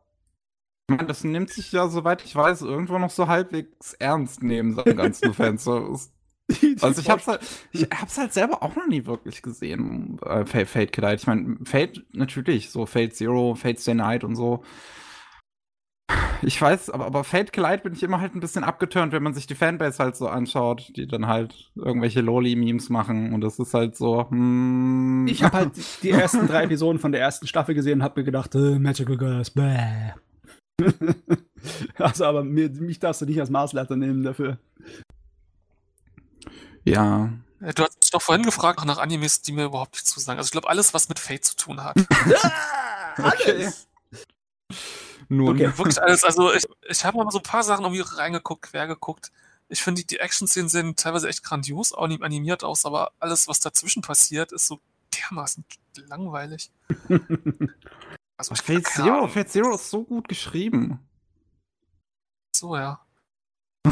Ich 0.87 0.95
meine, 0.95 1.07
das 1.07 1.23
nimmt 1.23 1.49
sich 1.49 1.71
ja, 1.71 1.87
soweit 1.87 2.23
ich 2.25 2.35
weiß, 2.35 2.61
irgendwo 2.61 2.97
noch 2.97 3.11
so 3.11 3.27
halbwegs 3.27 3.93
ernst 3.93 4.43
neben 4.43 4.75
seinem 4.75 4.97
ganzen 4.97 5.33
Fanservice. 5.33 6.12
Also 6.81 7.01
ich 7.01 7.09
hab's, 7.09 7.27
halt, 7.27 7.41
ich 7.71 7.83
hab's 7.83 8.17
halt 8.17 8.33
selber 8.33 8.61
auch 8.61 8.75
noch 8.75 8.87
nie 8.87 9.05
wirklich 9.05 9.41
gesehen, 9.41 10.19
äh, 10.25 10.45
Fate, 10.45 10.67
Fate 10.67 10.91
Killer. 10.91 11.13
Ich 11.13 11.25
meine, 11.25 11.57
Fate 11.63 12.03
natürlich, 12.11 12.69
so 12.69 12.85
Fate 12.85 13.15
Zero, 13.15 13.55
Fate 13.55 13.79
Stay 13.79 13.93
Night 13.93 14.23
und 14.23 14.35
so. 14.35 14.63
Ich 16.41 16.61
weiß, 16.61 16.89
aber, 16.89 17.05
aber 17.05 17.23
Fate 17.23 17.53
Collide 17.53 17.83
bin 17.83 17.93
ich 17.93 18.03
immer 18.03 18.19
halt 18.19 18.35
ein 18.35 18.41
bisschen 18.41 18.63
abgeturnt, 18.63 19.13
wenn 19.13 19.23
man 19.23 19.33
sich 19.33 19.47
die 19.47 19.55
Fanbase 19.55 20.03
halt 20.03 20.17
so 20.17 20.27
anschaut, 20.27 20.91
die 20.95 21.07
dann 21.07 21.27
halt 21.27 21.71
irgendwelche 21.75 22.21
Loli-Memes 22.21 22.89
machen 22.89 23.33
und 23.33 23.41
das 23.41 23.59
ist 23.59 23.73
halt 23.73 23.95
so, 23.95 24.29
hmm. 24.29 25.25
Ich 25.27 25.43
habe 25.43 25.57
halt 25.57 25.71
die 26.03 26.09
ersten 26.09 26.47
drei 26.47 26.63
Episoden 26.63 26.99
von 26.99 27.13
der 27.13 27.21
ersten 27.21 27.47
Staffel 27.47 27.75
gesehen 27.75 27.99
und 27.99 28.03
habe 28.03 28.19
mir 28.19 28.25
gedacht, 28.25 28.53
äh, 28.55 28.77
Magical 28.77 29.17
Girls, 29.17 29.51
bäh. 29.51 30.11
also, 31.97 32.25
aber 32.25 32.43
mir, 32.43 32.69
mich 32.69 32.99
darfst 32.99 33.21
du 33.21 33.25
nicht 33.25 33.39
als 33.39 33.49
Maßleiter 33.49 33.95
nehmen 33.95 34.23
dafür. 34.23 34.57
Ja. 36.83 37.29
Du 37.75 37.83
hast 37.83 38.01
mich 38.01 38.11
doch 38.11 38.21
vorhin 38.21 38.43
gefragt 38.43 38.83
nach 38.83 38.97
Animes, 38.97 39.41
die 39.41 39.53
mir 39.53 39.65
überhaupt 39.65 39.93
nicht 39.93 40.05
zusagen. 40.05 40.37
Also 40.37 40.47
ich 40.47 40.51
glaube, 40.51 40.69
alles, 40.69 40.93
was 40.93 41.07
mit 41.07 41.19
Fate 41.19 41.45
zu 41.45 41.55
tun 41.55 41.83
hat. 41.83 41.95
ja, 42.27 42.51
alles. 43.15 43.33
Okay. 43.33 43.71
Nur 45.29 45.51
okay. 45.51 45.77
wirklich 45.77 46.01
alles. 46.01 46.23
Also 46.23 46.53
ich, 46.53 46.65
ich 46.87 47.05
habe 47.05 47.17
mal 47.17 47.31
so 47.31 47.39
ein 47.39 47.43
paar 47.43 47.63
Sachen 47.63 47.85
irgendwie 47.85 48.03
reingeguckt, 48.05 48.63
quer 48.63 48.87
geguckt. 48.87 49.31
Ich 49.69 49.81
finde, 49.81 50.01
die, 50.01 50.07
die 50.07 50.19
Action-Szenen 50.19 50.69
sehen 50.69 50.95
teilweise 50.95 51.29
echt 51.29 51.43
grandios 51.43 51.93
animiert 51.93 52.63
aus, 52.63 52.85
aber 52.85 53.11
alles, 53.19 53.47
was 53.47 53.59
dazwischen 53.61 54.01
passiert, 54.01 54.51
ist 54.51 54.67
so 54.67 54.79
dermaßen 55.15 55.63
langweilig. 56.07 56.69
also 58.37 58.55
Fate 58.55 58.87
Zero, 58.87 59.27
Fate 59.27 59.49
Zero 59.49 59.75
ist 59.75 59.89
so 59.89 60.03
gut 60.03 60.27
geschrieben. 60.27 60.99
So, 62.55 62.75
ja. 62.75 62.99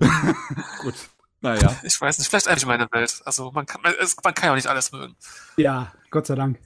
gut. 0.82 0.94
Naja. 1.40 1.76
Ich 1.82 2.00
weiß 2.00 2.18
nicht, 2.18 2.28
vielleicht 2.28 2.48
eigentlich 2.48 2.66
meine 2.66 2.88
Welt. 2.92 3.20
Also 3.24 3.50
man 3.52 3.66
kann, 3.66 3.82
man, 3.82 3.94
man 4.24 4.34
kann 4.34 4.46
ja 4.46 4.52
auch 4.52 4.56
nicht 4.56 4.66
alles 4.66 4.92
mögen. 4.92 5.16
Ja, 5.56 5.92
Gott 6.10 6.26
sei 6.26 6.34
Dank. 6.34 6.58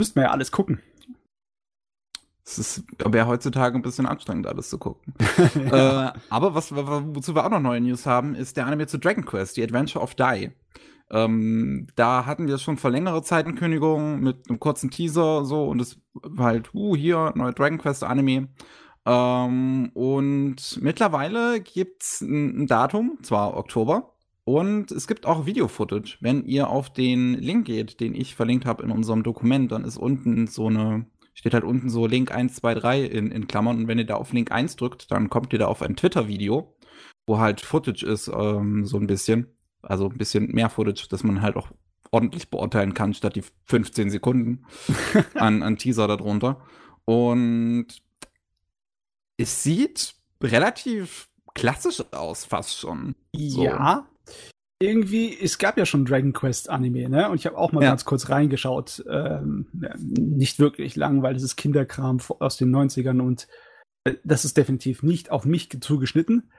Müssten 0.00 0.16
wir 0.16 0.24
ja 0.24 0.30
alles 0.30 0.52
gucken. 0.52 0.82
Es 2.44 2.58
ist 2.58 2.84
wäre 3.04 3.26
heutzutage 3.26 3.76
ein 3.76 3.82
bisschen 3.82 4.06
anstrengend, 4.06 4.46
alles 4.46 4.70
zu 4.70 4.78
gucken. 4.78 5.14
ja. 5.70 6.10
äh, 6.10 6.12
aber 6.30 6.54
was, 6.54 6.72
wozu 6.72 7.34
wir 7.34 7.44
auch 7.44 7.50
noch 7.50 7.60
neue 7.60 7.80
News 7.80 8.06
haben, 8.06 8.36
ist 8.36 8.56
der 8.56 8.66
Anime 8.66 8.86
zu 8.86 8.98
Dragon 8.98 9.24
Quest, 9.24 9.56
The 9.56 9.64
Adventure 9.64 10.02
of 10.02 10.14
Die. 10.14 10.52
Ähm, 11.10 11.88
da 11.96 12.24
hatten 12.24 12.46
wir 12.46 12.58
schon 12.58 12.78
vor 12.78 12.90
längerer 12.90 13.22
Zeit 13.22 13.46
eine 13.46 13.56
Kündigung 13.56 14.20
mit 14.20 14.48
einem 14.48 14.60
kurzen 14.60 14.90
Teaser 14.90 15.44
so 15.44 15.68
und 15.68 15.80
es 15.80 16.00
war 16.14 16.46
halt, 16.46 16.74
uh, 16.74 16.96
hier, 16.96 17.32
neue 17.34 17.52
Dragon 17.52 17.78
Quest 17.78 18.04
Anime. 18.04 18.48
Ähm, 19.06 19.90
und 19.94 20.78
mittlerweile 20.80 21.60
gibt 21.60 22.02
es 22.02 22.20
ein, 22.20 22.62
ein 22.62 22.66
Datum, 22.66 23.18
zwar 23.22 23.56
Oktober, 23.56 24.16
und 24.46 24.92
es 24.92 25.08
gibt 25.08 25.26
auch 25.26 25.44
Video-Footage. 25.44 26.18
Wenn 26.20 26.44
ihr 26.44 26.70
auf 26.70 26.92
den 26.92 27.34
Link 27.34 27.66
geht, 27.66 27.98
den 27.98 28.14
ich 28.14 28.36
verlinkt 28.36 28.64
habe 28.64 28.84
in 28.84 28.92
unserem 28.92 29.24
Dokument, 29.24 29.72
dann 29.72 29.84
ist 29.84 29.96
unten 29.96 30.46
so 30.46 30.68
eine, 30.68 31.06
steht 31.34 31.52
halt 31.52 31.64
unten 31.64 31.90
so 31.90 32.06
Link 32.06 32.30
1, 32.30 32.54
2, 32.54 32.74
3 32.74 33.02
in, 33.02 33.32
in 33.32 33.48
Klammern. 33.48 33.76
Und 33.78 33.88
wenn 33.88 33.98
ihr 33.98 34.06
da 34.06 34.14
auf 34.14 34.32
Link 34.32 34.52
1 34.52 34.76
drückt, 34.76 35.10
dann 35.10 35.30
kommt 35.30 35.52
ihr 35.52 35.58
da 35.58 35.66
auf 35.66 35.82
ein 35.82 35.96
Twitter-Video, 35.96 36.76
wo 37.26 37.38
halt 37.38 37.60
Footage 37.60 38.04
ist, 38.04 38.28
ähm, 38.28 38.86
so 38.86 38.98
ein 38.98 39.08
bisschen. 39.08 39.48
Also 39.82 40.08
ein 40.08 40.16
bisschen 40.16 40.52
mehr 40.52 40.70
Footage, 40.70 41.08
dass 41.10 41.24
man 41.24 41.42
halt 41.42 41.56
auch 41.56 41.68
ordentlich 42.12 42.48
beurteilen 42.48 42.94
kann, 42.94 43.14
statt 43.14 43.34
die 43.34 43.44
15 43.64 44.10
Sekunden 44.10 44.64
an, 45.34 45.64
an 45.64 45.76
Teaser 45.76 46.06
darunter. 46.06 46.60
Und 47.04 47.86
es 49.36 49.62
sieht 49.62 50.14
relativ 50.42 51.28
klassisch 51.54 52.02
aus, 52.12 52.44
fast 52.44 52.78
schon. 52.78 53.14
So. 53.34 53.64
Ja. 53.64 54.08
Irgendwie, 54.78 55.34
es 55.38 55.56
gab 55.56 55.78
ja 55.78 55.86
schon 55.86 56.04
Dragon 56.04 56.34
Quest 56.34 56.68
Anime, 56.68 57.08
ne? 57.08 57.30
Und 57.30 57.36
ich 57.36 57.46
habe 57.46 57.56
auch 57.56 57.72
mal 57.72 57.82
ja. 57.82 57.88
ganz 57.88 58.04
kurz 58.04 58.28
reingeschaut. 58.28 59.02
Ähm, 59.08 59.68
nicht 59.98 60.58
wirklich 60.58 60.96
lang, 60.96 61.22
weil 61.22 61.34
es 61.34 61.42
ist 61.42 61.56
Kinderkram 61.56 62.18
aus 62.40 62.58
den 62.58 62.74
90ern 62.74 63.22
und 63.22 63.48
äh, 64.04 64.16
das 64.22 64.44
ist 64.44 64.58
definitiv 64.58 65.02
nicht 65.02 65.30
auf 65.30 65.46
mich 65.46 65.70
zugeschnitten. 65.80 66.52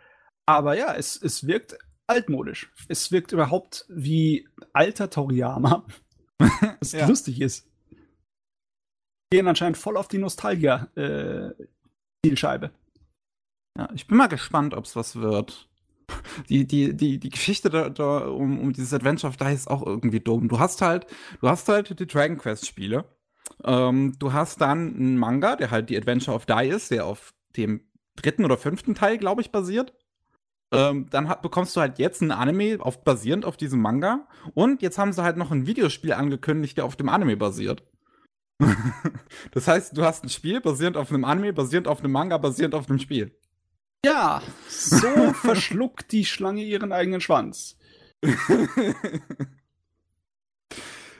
Aber 0.47 0.75
ja, 0.75 0.95
es, 0.95 1.21
es 1.21 1.45
wirkt 1.45 1.77
altmodisch. 2.07 2.71
Es 2.87 3.11
wirkt 3.11 3.33
überhaupt 3.33 3.85
wie 3.89 4.47
alter 4.73 5.11
Toriyama. 5.11 5.85
Was 6.79 6.93
ja. 6.93 7.07
lustig 7.07 7.39
ist. 7.41 7.69
Gehen 9.29 9.47
anscheinend 9.47 9.77
voll 9.77 9.97
auf 9.97 10.07
die 10.07 10.19
Nostalgia-Zielscheibe. 10.19 11.67
Äh, 13.75 13.81
ja, 13.81 13.89
ich 13.93 14.07
bin 14.07 14.17
mal 14.17 14.27
gespannt, 14.27 14.73
ob 14.73 14.85
es 14.85 14.95
was 14.95 15.15
wird. 15.17 15.69
Die, 16.49 16.65
die, 16.65 16.95
die, 16.95 17.19
die 17.19 17.29
Geschichte 17.29 17.69
da, 17.69 17.89
da 17.89 18.27
um, 18.27 18.59
um 18.59 18.73
dieses 18.73 18.93
Adventure 18.93 19.29
of 19.29 19.37
Die 19.37 19.53
ist 19.53 19.69
auch 19.69 19.85
irgendwie 19.85 20.21
dumm. 20.21 20.47
Du 20.47 20.59
hast 20.59 20.81
halt, 20.81 21.05
du 21.41 21.49
hast 21.49 21.67
halt 21.67 21.99
die 21.99 22.07
Dragon 22.07 22.37
Quest-Spiele. 22.37 23.05
Ähm, 23.63 24.13
du 24.17 24.33
hast 24.33 24.61
dann 24.61 24.95
einen 24.95 25.17
Manga, 25.17 25.55
der 25.55 25.71
halt 25.71 25.89
die 25.89 25.97
Adventure 25.97 26.35
of 26.35 26.45
Die 26.45 26.67
ist, 26.67 26.91
der 26.91 27.05
auf 27.05 27.33
dem 27.57 27.81
dritten 28.15 28.45
oder 28.45 28.57
fünften 28.57 28.95
Teil, 28.95 29.17
glaube 29.17 29.41
ich, 29.41 29.51
basiert. 29.51 29.93
Ähm, 30.71 31.07
dann 31.09 31.29
hat, 31.29 31.41
bekommst 31.41 31.75
du 31.75 31.81
halt 31.81 31.97
jetzt 31.99 32.21
ein 32.21 32.31
Anime 32.31 32.77
auf, 32.79 33.03
basierend 33.03 33.45
auf 33.45 33.57
diesem 33.57 33.81
Manga. 33.81 34.27
Und 34.53 34.81
jetzt 34.81 34.97
haben 34.97 35.13
sie 35.13 35.23
halt 35.23 35.37
noch 35.37 35.51
ein 35.51 35.65
Videospiel 35.67 36.13
angekündigt, 36.13 36.77
der 36.77 36.85
auf 36.85 36.95
dem 36.95 37.09
Anime 37.09 37.37
basiert. 37.37 37.83
das 39.51 39.67
heißt, 39.67 39.97
du 39.97 40.03
hast 40.03 40.23
ein 40.23 40.29
Spiel 40.29 40.61
basierend 40.61 40.97
auf 40.97 41.11
einem 41.11 41.25
Anime, 41.25 41.53
basierend 41.53 41.87
auf 41.87 41.99
einem 41.99 42.11
Manga, 42.11 42.37
basierend 42.37 42.75
auf 42.75 42.89
einem 42.89 42.99
Spiel. 42.99 43.37
Ja, 44.05 44.41
so 44.67 45.33
verschluckt 45.33 46.11
die 46.11 46.25
Schlange 46.25 46.63
ihren 46.63 46.91
eigenen 46.91 47.21
Schwanz. 47.21 47.77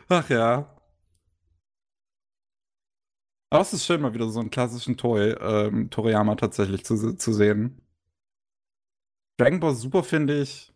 Ach 0.09 0.29
ja. 0.29 0.73
Aber 3.49 3.61
es 3.61 3.73
ist 3.73 3.85
schön, 3.85 4.01
mal 4.01 4.13
wieder 4.13 4.29
so 4.29 4.39
einen 4.39 4.49
klassischen 4.49 4.97
Toy, 4.97 5.31
ähm, 5.39 5.89
Toriyama 5.89 6.35
tatsächlich 6.35 6.83
zu, 6.85 7.15
zu 7.15 7.33
sehen. 7.33 7.81
Dragon 9.38 9.59
Ball 9.59 9.75
Super, 9.75 10.03
finde 10.03 10.41
ich, 10.41 10.73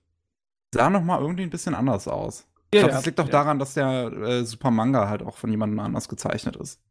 sah 0.74 0.90
noch 0.90 1.04
mal 1.04 1.20
irgendwie 1.22 1.44
ein 1.44 1.50
bisschen 1.50 1.76
anders 1.76 2.08
aus. 2.08 2.48
Ich 2.74 2.80
glaube, 2.80 2.94
das 2.94 3.06
liegt 3.06 3.20
doch 3.20 3.26
ja. 3.26 3.32
daran, 3.32 3.60
dass 3.60 3.74
der 3.74 4.12
äh, 4.14 4.46
Super 4.46 4.72
Manga 4.72 5.10
halt 5.10 5.24
auch 5.24 5.36
von 5.36 5.52
jemandem 5.52 5.80
anders 5.80 6.08
gezeichnet 6.08 6.56
ist. 6.56 6.82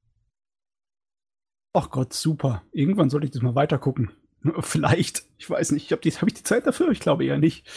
Ach 1.72 1.90
Gott, 1.90 2.12
super. 2.12 2.62
Irgendwann 2.72 3.08
sollte 3.10 3.26
ich 3.26 3.30
das 3.30 3.42
mal 3.42 3.54
weiter 3.54 3.78
gucken. 3.78 4.10
Vielleicht. 4.60 5.24
Ich 5.38 5.48
weiß 5.48 5.72
nicht. 5.72 5.90
Habe 5.92 6.02
hab 6.08 6.28
ich 6.28 6.34
die 6.34 6.42
Zeit 6.42 6.66
dafür? 6.66 6.90
Ich 6.90 7.00
glaube 7.00 7.24
eher 7.24 7.38
nicht. 7.38 7.66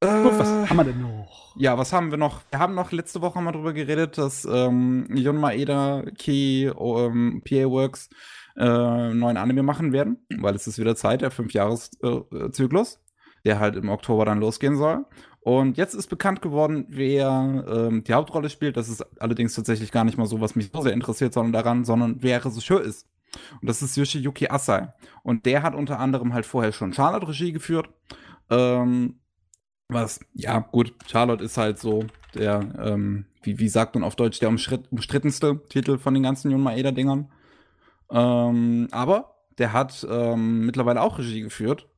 Gut, 0.00 0.38
was 0.38 0.48
äh, 0.48 0.66
haben 0.68 0.76
wir 0.76 0.84
denn 0.84 1.00
noch? 1.00 1.56
Ja, 1.56 1.78
was 1.78 1.92
haben 1.92 2.10
wir 2.10 2.18
noch? 2.18 2.42
Wir 2.50 2.58
haben 2.58 2.74
noch 2.74 2.92
letzte 2.92 3.22
Woche 3.22 3.40
mal 3.40 3.52
drüber 3.52 3.72
geredet, 3.72 4.18
dass 4.18 4.44
ähm, 4.44 5.06
Yon 5.14 5.38
Maeda, 5.38 6.04
Key, 6.16 6.66
ähm, 6.66 7.42
PA 7.44 7.70
Works 7.70 8.10
äh, 8.56 9.14
neuen 9.14 9.36
Anime 9.36 9.62
machen 9.62 9.92
werden, 9.92 10.18
weil 10.38 10.54
es 10.54 10.66
ist 10.66 10.78
wieder 10.78 10.96
Zeit, 10.96 11.22
der 11.22 11.30
Fünf-Jahres-Zyklus, 11.30 12.94
äh, 12.94 12.98
der 13.46 13.60
halt 13.60 13.76
im 13.76 13.88
Oktober 13.88 14.24
dann 14.24 14.40
losgehen 14.40 14.76
soll. 14.76 15.06
Und 15.40 15.76
jetzt 15.76 15.94
ist 15.94 16.08
bekannt 16.08 16.42
geworden, 16.42 16.86
wer 16.88 17.64
ähm, 17.68 18.02
die 18.02 18.12
Hauptrolle 18.12 18.50
spielt. 18.50 18.76
Das 18.76 18.88
ist 18.88 19.06
allerdings 19.20 19.54
tatsächlich 19.54 19.92
gar 19.92 20.02
nicht 20.02 20.18
mal 20.18 20.26
so, 20.26 20.40
was 20.40 20.56
mich 20.56 20.70
so 20.72 20.82
sehr 20.82 20.92
interessiert, 20.92 21.32
sondern 21.32 21.52
daran, 21.52 21.84
sondern 21.84 22.16
wer 22.20 22.44
Regisseur 22.44 22.82
ist. 22.82 23.06
Und 23.60 23.68
das 23.68 23.80
ist 23.80 23.96
Yoshiyuki 23.96 24.48
Asai. 24.48 24.92
Und 25.22 25.46
der 25.46 25.62
hat 25.62 25.76
unter 25.76 26.00
anderem 26.00 26.34
halt 26.34 26.46
vorher 26.46 26.72
schon 26.72 26.92
Charlotte 26.92 27.28
Regie 27.28 27.52
geführt. 27.52 27.88
Ähm, 28.50 29.20
was, 29.88 30.18
ja, 30.34 30.58
gut, 30.58 30.92
Charlotte 31.06 31.44
ist 31.44 31.56
halt 31.56 31.78
so 31.78 32.06
der, 32.34 32.60
ähm, 32.82 33.26
wie, 33.42 33.60
wie 33.60 33.68
sagt 33.68 33.94
man 33.94 34.02
auf 34.02 34.16
Deutsch, 34.16 34.40
der 34.40 34.48
umstrittenste 34.48 35.60
Titel 35.68 35.98
von 35.98 36.14
den 36.14 36.24
ganzen 36.24 36.50
Jun 36.50 36.62
Maeda-Dingern. 36.62 37.30
Ähm, 38.10 38.88
aber 38.90 39.36
der 39.58 39.72
hat 39.72 40.04
ähm, 40.10 40.66
mittlerweile 40.66 41.02
auch 41.02 41.18
Regie 41.20 41.42
geführt. 41.42 41.88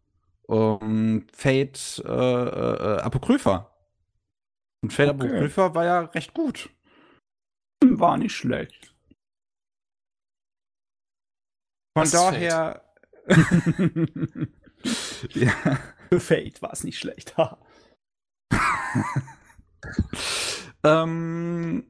Um, 0.49 1.27
Fate 1.31 2.03
äh, 2.05 2.09
äh, 2.09 3.01
Apokrypha. 3.01 3.71
Und 4.83 4.93
Fate 4.93 5.11
okay. 5.11 5.27
Apokrypha 5.27 5.75
war 5.75 5.85
ja 5.85 6.01
recht 6.01 6.33
gut. 6.33 6.71
War 7.85 8.17
nicht 8.17 8.35
schlecht. 8.35 8.95
Von 11.95 12.05
Was 12.05 12.13
daher. 12.13 12.83
ja. 15.35 15.79
Für 16.09 16.21
Fate 16.21 16.63
war 16.63 16.73
es 16.73 16.85
nicht 16.85 16.99
schlecht. 16.99 17.35
ähm, 20.85 21.85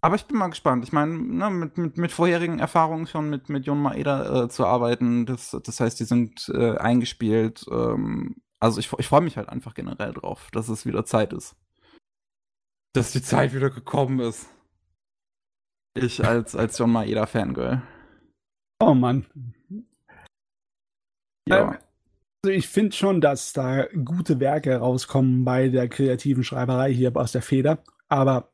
aber 0.00 0.16
ich 0.16 0.26
bin 0.26 0.38
mal 0.38 0.48
gespannt. 0.48 0.84
Ich 0.84 0.92
meine, 0.92 1.16
ne, 1.16 1.50
mit, 1.50 1.78
mit, 1.78 1.96
mit, 1.96 2.12
vorherigen 2.12 2.58
Erfahrungen 2.58 3.06
schon 3.06 3.30
mit, 3.30 3.48
mit 3.48 3.66
Jon 3.66 3.80
Maeda 3.80 4.44
äh, 4.44 4.48
zu 4.48 4.66
arbeiten, 4.66 5.26
das, 5.26 5.56
das 5.64 5.80
heißt, 5.80 5.98
die 5.98 6.04
sind 6.04 6.50
äh, 6.54 6.76
eingespielt. 6.76 7.66
Ähm, 7.70 8.36
also 8.60 8.80
ich, 8.80 8.92
ich 8.98 9.08
freue 9.08 9.22
mich 9.22 9.36
halt 9.36 9.48
einfach 9.48 9.74
generell 9.74 10.12
drauf, 10.12 10.48
dass 10.52 10.68
es 10.68 10.86
wieder 10.86 11.04
Zeit 11.04 11.32
ist. 11.32 11.56
Dass 12.94 13.12
die 13.12 13.22
Zeit 13.22 13.54
wieder 13.54 13.70
gekommen 13.70 14.20
ist. 14.20 14.48
Ich 15.94 16.24
als, 16.24 16.54
als 16.54 16.78
John 16.78 16.92
Maeda 16.92 17.26
Fangirl. 17.26 17.82
Oh 18.80 18.94
Mann. 18.94 19.26
Ja. 21.48 21.72
Ähm, 21.72 21.78
also 22.44 22.56
ich 22.56 22.68
finde 22.68 22.94
schon, 22.94 23.20
dass 23.20 23.52
da 23.52 23.86
gute 24.04 24.38
Werke 24.40 24.76
rauskommen 24.76 25.44
bei 25.44 25.68
der 25.68 25.88
kreativen 25.88 26.44
Schreiberei 26.44 26.92
hier 26.92 27.16
aus 27.16 27.32
der 27.32 27.42
Feder. 27.42 27.82
Aber 28.08 28.52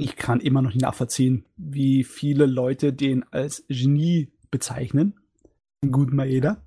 ich 0.00 0.16
kann 0.16 0.40
immer 0.40 0.62
noch 0.62 0.70
nicht 0.70 0.82
nachvollziehen, 0.82 1.44
wie 1.56 2.04
viele 2.04 2.46
Leute 2.46 2.92
den 2.92 3.24
als 3.32 3.64
Genie 3.68 4.30
bezeichnen. 4.50 5.18
Gut 5.90 6.12
Maeda. 6.12 6.62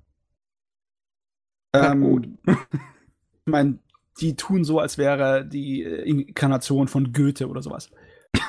Ähm, 1.74 2.00
gut. 2.02 2.28
ich 2.46 3.46
meine, 3.46 3.78
die 4.20 4.36
tun 4.36 4.64
so, 4.64 4.78
als 4.78 4.98
wäre 4.98 5.46
die 5.46 5.82
Inkarnation 5.82 6.88
von 6.88 7.14
Goethe 7.14 7.48
oder 7.48 7.62
sowas. 7.62 7.90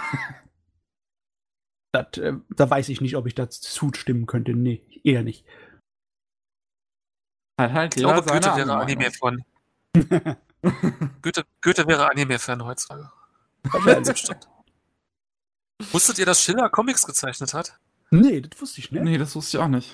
das, 1.93 2.17
äh, 2.17 2.34
da 2.49 2.69
weiß 2.69 2.89
ich 2.89 2.99
nicht, 2.99 3.15
ob 3.15 3.25
ich 3.25 3.36
dazu 3.36 3.61
zustimmen 3.61 4.25
könnte. 4.25 4.53
Nee, 4.53 4.86
eher 5.03 5.23
nicht. 5.23 5.45
Halt, 7.57 7.71
halt, 7.71 7.95
ich 7.95 8.01
glaube, 8.01 8.23
Goethe 8.23 8.55
wäre 8.57 8.75
Anime-Fan. 8.75 9.45
Goethe, 11.21 11.45
Goethe 11.61 11.88
wäre 11.88 12.11
Anime-Fan 12.11 12.65
heutzutage. 12.65 13.09
Wahrscheinlich. 13.63 14.36
Wusstet 15.91 16.19
ihr, 16.19 16.26
dass 16.26 16.41
Schiller 16.41 16.69
Comics 16.69 17.05
gezeichnet 17.05 17.53
hat? 17.53 17.78
Nee, 18.11 18.41
das 18.41 18.61
wusste 18.61 18.80
ich 18.80 18.91
nicht. 18.91 19.03
Nee, 19.03 19.17
das 19.17 19.36
wusste 19.36 19.57
ich 19.57 19.63
auch 19.63 19.67
nicht. 19.67 19.93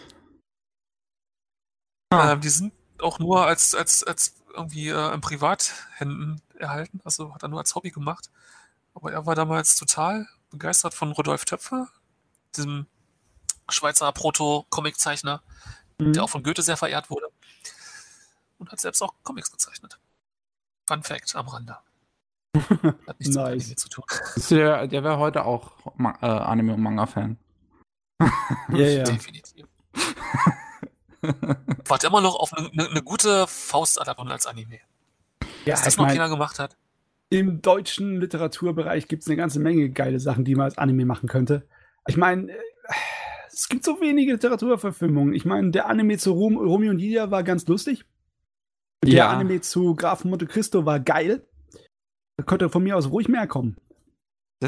Ah. 2.11 2.33
Ähm, 2.33 2.41
die 2.41 2.49
sind 2.49 2.73
auch 2.99 3.19
nur 3.19 3.45
als, 3.45 3.75
als, 3.75 4.03
als 4.03 4.35
irgendwie 4.53 4.89
äh, 4.89 5.13
in 5.13 5.21
Privathänden 5.21 6.41
erhalten. 6.55 6.99
Also 7.03 7.33
hat 7.33 7.43
er 7.43 7.49
nur 7.49 7.59
als 7.59 7.75
Hobby 7.75 7.91
gemacht. 7.91 8.29
Aber 8.93 9.11
er 9.11 9.25
war 9.25 9.35
damals 9.35 9.75
total 9.75 10.27
begeistert 10.49 10.93
von 10.93 11.11
Rodolf 11.11 11.45
Töpfer, 11.45 11.87
diesem 12.55 12.87
Schweizer 13.69 14.11
Proto-Comic-Zeichner, 14.11 15.41
mhm. 15.99 16.13
der 16.13 16.23
auch 16.23 16.29
von 16.29 16.43
Goethe 16.43 16.63
sehr 16.63 16.77
verehrt 16.77 17.09
wurde. 17.09 17.27
Und 18.57 18.71
hat 18.71 18.81
selbst 18.81 19.01
auch 19.01 19.13
Comics 19.23 19.51
gezeichnet. 19.51 19.99
Fun 20.87 21.03
Fact 21.03 21.35
am 21.35 21.47
Rande. 21.47 21.77
Hat 22.55 23.19
nichts 23.19 23.35
nice. 23.35 23.69
mit 23.69 23.79
zu 23.79 23.89
tun. 23.89 24.05
Der, 24.49 24.87
der 24.87 25.03
wäre 25.03 25.17
heute 25.19 25.45
auch 25.45 25.71
äh, 25.99 26.25
Anime- 26.25 26.73
und 26.73 26.81
Manga-Fan. 26.81 27.37
ja, 28.69 28.77
ja. 28.77 29.03
Definitiv. 29.03 29.67
Warte 31.87 32.07
immer 32.07 32.21
noch 32.21 32.35
auf 32.35 32.53
eine, 32.53 32.69
eine, 32.71 32.89
eine 32.89 33.03
gute 33.03 33.45
Faustadaption 33.47 34.31
als 34.31 34.47
Anime. 34.47 34.79
Ja, 35.65 35.73
Dass 35.73 35.83
das 35.83 35.97
noch 35.97 36.05
mein, 36.05 36.17
keiner 36.17 36.29
gemacht 36.29 36.59
hat. 36.59 36.77
Im 37.29 37.61
deutschen 37.61 38.19
Literaturbereich 38.19 39.07
gibt 39.07 39.23
es 39.23 39.27
eine 39.27 39.37
ganze 39.37 39.59
Menge 39.59 39.89
geile 39.89 40.19
Sachen, 40.19 40.45
die 40.45 40.55
man 40.55 40.65
als 40.65 40.77
Anime 40.77 41.05
machen 41.05 41.29
könnte. 41.29 41.67
Ich 42.07 42.17
meine, 42.17 42.51
äh, 42.51 42.57
es 43.51 43.67
gibt 43.69 43.83
so 43.83 44.01
wenige 44.01 44.33
Literaturverfilmungen. 44.33 45.33
Ich 45.33 45.45
meine, 45.45 45.71
der 45.71 45.87
Anime 45.87 46.17
zu 46.17 46.31
Rom, 46.31 46.57
Romeo 46.57 46.91
und 46.91 46.99
Julia 46.99 47.29
war 47.29 47.43
ganz 47.43 47.67
lustig. 47.67 48.05
Der 49.03 49.13
ja. 49.13 49.29
Anime 49.29 49.61
zu 49.61 49.95
Grafen 49.95 50.29
Monte 50.29 50.47
Cristo 50.47 50.85
war 50.85 50.99
geil. 50.99 51.45
Da 52.39 52.43
könnte 52.43 52.69
von 52.69 52.83
mir 52.83 52.95
aus 52.95 53.11
ruhig 53.11 53.27
mehr 53.27 53.47
kommen. 53.47 53.75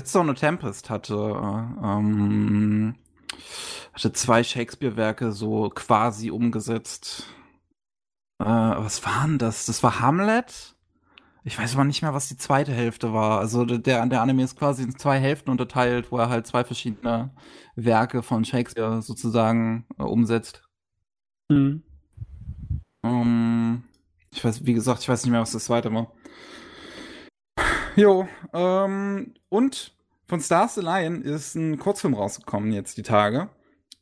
Zone 0.04 0.34
Tempest 0.34 0.90
hatte, 0.90 1.14
äh, 1.14 1.86
ähm, 1.86 2.96
hatte 3.94 4.12
zwei 4.12 4.44
Shakespeare-Werke 4.44 5.32
so 5.32 5.70
quasi 5.70 6.32
umgesetzt. 6.32 7.28
Äh, 8.40 8.44
was 8.44 9.06
waren 9.06 9.38
das? 9.38 9.68
Das 9.68 9.84
war 9.84 10.02
Hamlet. 10.02 10.76
Ich 11.46 11.58
weiß 11.58 11.76
aber 11.76 11.86
nicht 11.86 12.02
mehr, 12.02 12.14
was 12.14 12.28
die 12.28 12.36
zweite 12.36 12.74
Hälfte 12.74 13.14
war. 13.14 13.40
Also 13.40 13.64
der, 13.64 14.06
der 14.06 14.22
Anime 14.22 14.44
ist 14.44 14.60
quasi 14.60 14.84
in 14.84 14.98
zwei 14.98 15.18
Hälften 15.18 15.50
unterteilt, 15.50 16.12
wo 16.12 16.18
er 16.18 16.28
halt 16.28 16.48
zwei 16.48 16.66
verschiedene 16.66 17.34
Werke 17.78 18.22
von 18.22 18.44
Shakespeare 18.44 19.02
sozusagen 19.02 19.86
äh, 19.98 20.04
umsetzt. 20.04 20.68
Mhm. 21.48 21.84
Um, 23.02 23.86
ich 24.34 24.44
weiß, 24.44 24.66
wie 24.66 24.74
gesagt, 24.74 25.04
ich 25.04 25.08
weiß 25.08 25.24
nicht 25.24 25.32
mehr, 25.32 25.40
was 25.40 25.54
das 25.54 25.64
zweite 25.64 25.94
war. 25.94 26.12
Jo, 27.96 28.28
ähm, 28.54 29.34
und 29.50 29.94
von 30.28 30.40
Stars 30.40 30.78
Lion 30.78 31.22
ist 31.22 31.56
ein 31.56 31.78
Kurzfilm 31.78 32.14
rausgekommen 32.14 32.72
jetzt 32.72 32.98
die 32.98 33.04
Tage. 33.04 33.50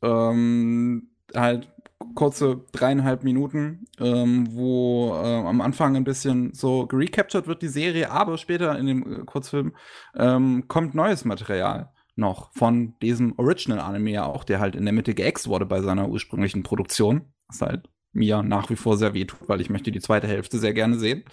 Ähm, 0.00 1.10
halt 1.34 1.68
kurze 2.14 2.64
dreieinhalb 2.72 3.24
Minuten, 3.24 3.86
ähm, 3.98 4.48
wo 4.52 5.12
äh, 5.14 5.34
am 5.46 5.60
Anfang 5.60 5.96
ein 5.96 6.04
bisschen 6.04 6.54
so 6.54 6.86
gerecaptured 6.86 7.46
wird 7.46 7.62
die 7.62 7.68
Serie, 7.68 8.10
aber 8.10 8.38
später 8.38 8.78
in 8.78 8.86
dem 8.86 9.02
äh, 9.02 9.24
Kurzfilm 9.24 9.74
ähm, 10.16 10.64
kommt 10.68 10.94
neues 10.94 11.24
Material 11.24 11.92
noch 12.16 12.52
von 12.52 12.98
diesem 13.00 13.34
Original-Anime 13.38 14.10
ja 14.10 14.24
auch, 14.24 14.44
der 14.44 14.60
halt 14.60 14.76
in 14.76 14.84
der 14.84 14.92
Mitte 14.92 15.14
geäxt 15.14 15.48
wurde 15.48 15.66
bei 15.66 15.80
seiner 15.80 16.08
ursprünglichen 16.08 16.62
Produktion. 16.62 17.32
Was 17.48 17.60
halt 17.60 17.88
mir 18.12 18.42
nach 18.42 18.70
wie 18.70 18.76
vor 18.76 18.96
sehr 18.96 19.14
weh 19.14 19.24
tut, 19.24 19.48
weil 19.48 19.60
ich 19.60 19.70
möchte 19.70 19.92
die 19.92 20.00
zweite 20.00 20.26
Hälfte 20.26 20.58
sehr 20.58 20.74
gerne 20.74 20.98
sehen. 20.98 21.24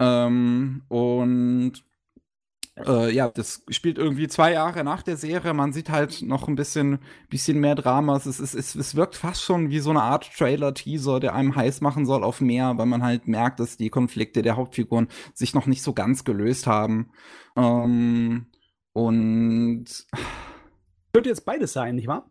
Ähm, 0.00 0.82
und 0.88 1.84
äh, 2.86 3.12
ja, 3.12 3.28
das 3.28 3.64
spielt 3.70 3.98
irgendwie 3.98 4.28
zwei 4.28 4.52
Jahre 4.52 4.84
nach 4.84 5.02
der 5.02 5.16
Serie. 5.16 5.54
Man 5.54 5.72
sieht 5.72 5.90
halt 5.90 6.22
noch 6.22 6.48
ein 6.48 6.54
bisschen, 6.54 7.00
bisschen 7.28 7.58
mehr 7.58 7.74
Drama. 7.74 8.16
Es, 8.16 8.26
ist, 8.26 8.40
es, 8.40 8.74
es 8.74 8.94
wirkt 8.94 9.16
fast 9.16 9.42
schon 9.42 9.70
wie 9.70 9.80
so 9.80 9.90
eine 9.90 10.02
Art 10.02 10.30
Trailer-Teaser, 10.36 11.20
der 11.20 11.34
einem 11.34 11.56
heiß 11.56 11.80
machen 11.80 12.06
soll 12.06 12.22
auf 12.22 12.40
mehr, 12.40 12.78
weil 12.78 12.86
man 12.86 13.02
halt 13.02 13.26
merkt, 13.26 13.60
dass 13.60 13.76
die 13.76 13.90
Konflikte 13.90 14.42
der 14.42 14.56
Hauptfiguren 14.56 15.08
sich 15.34 15.54
noch 15.54 15.66
nicht 15.66 15.82
so 15.82 15.92
ganz 15.92 16.24
gelöst 16.24 16.66
haben. 16.66 17.10
Ähm, 17.56 18.46
und 18.92 19.84
könnte 21.12 21.28
jetzt 21.30 21.44
beides 21.44 21.72
sein, 21.72 21.96
nicht 21.96 22.06
wahr? 22.06 22.30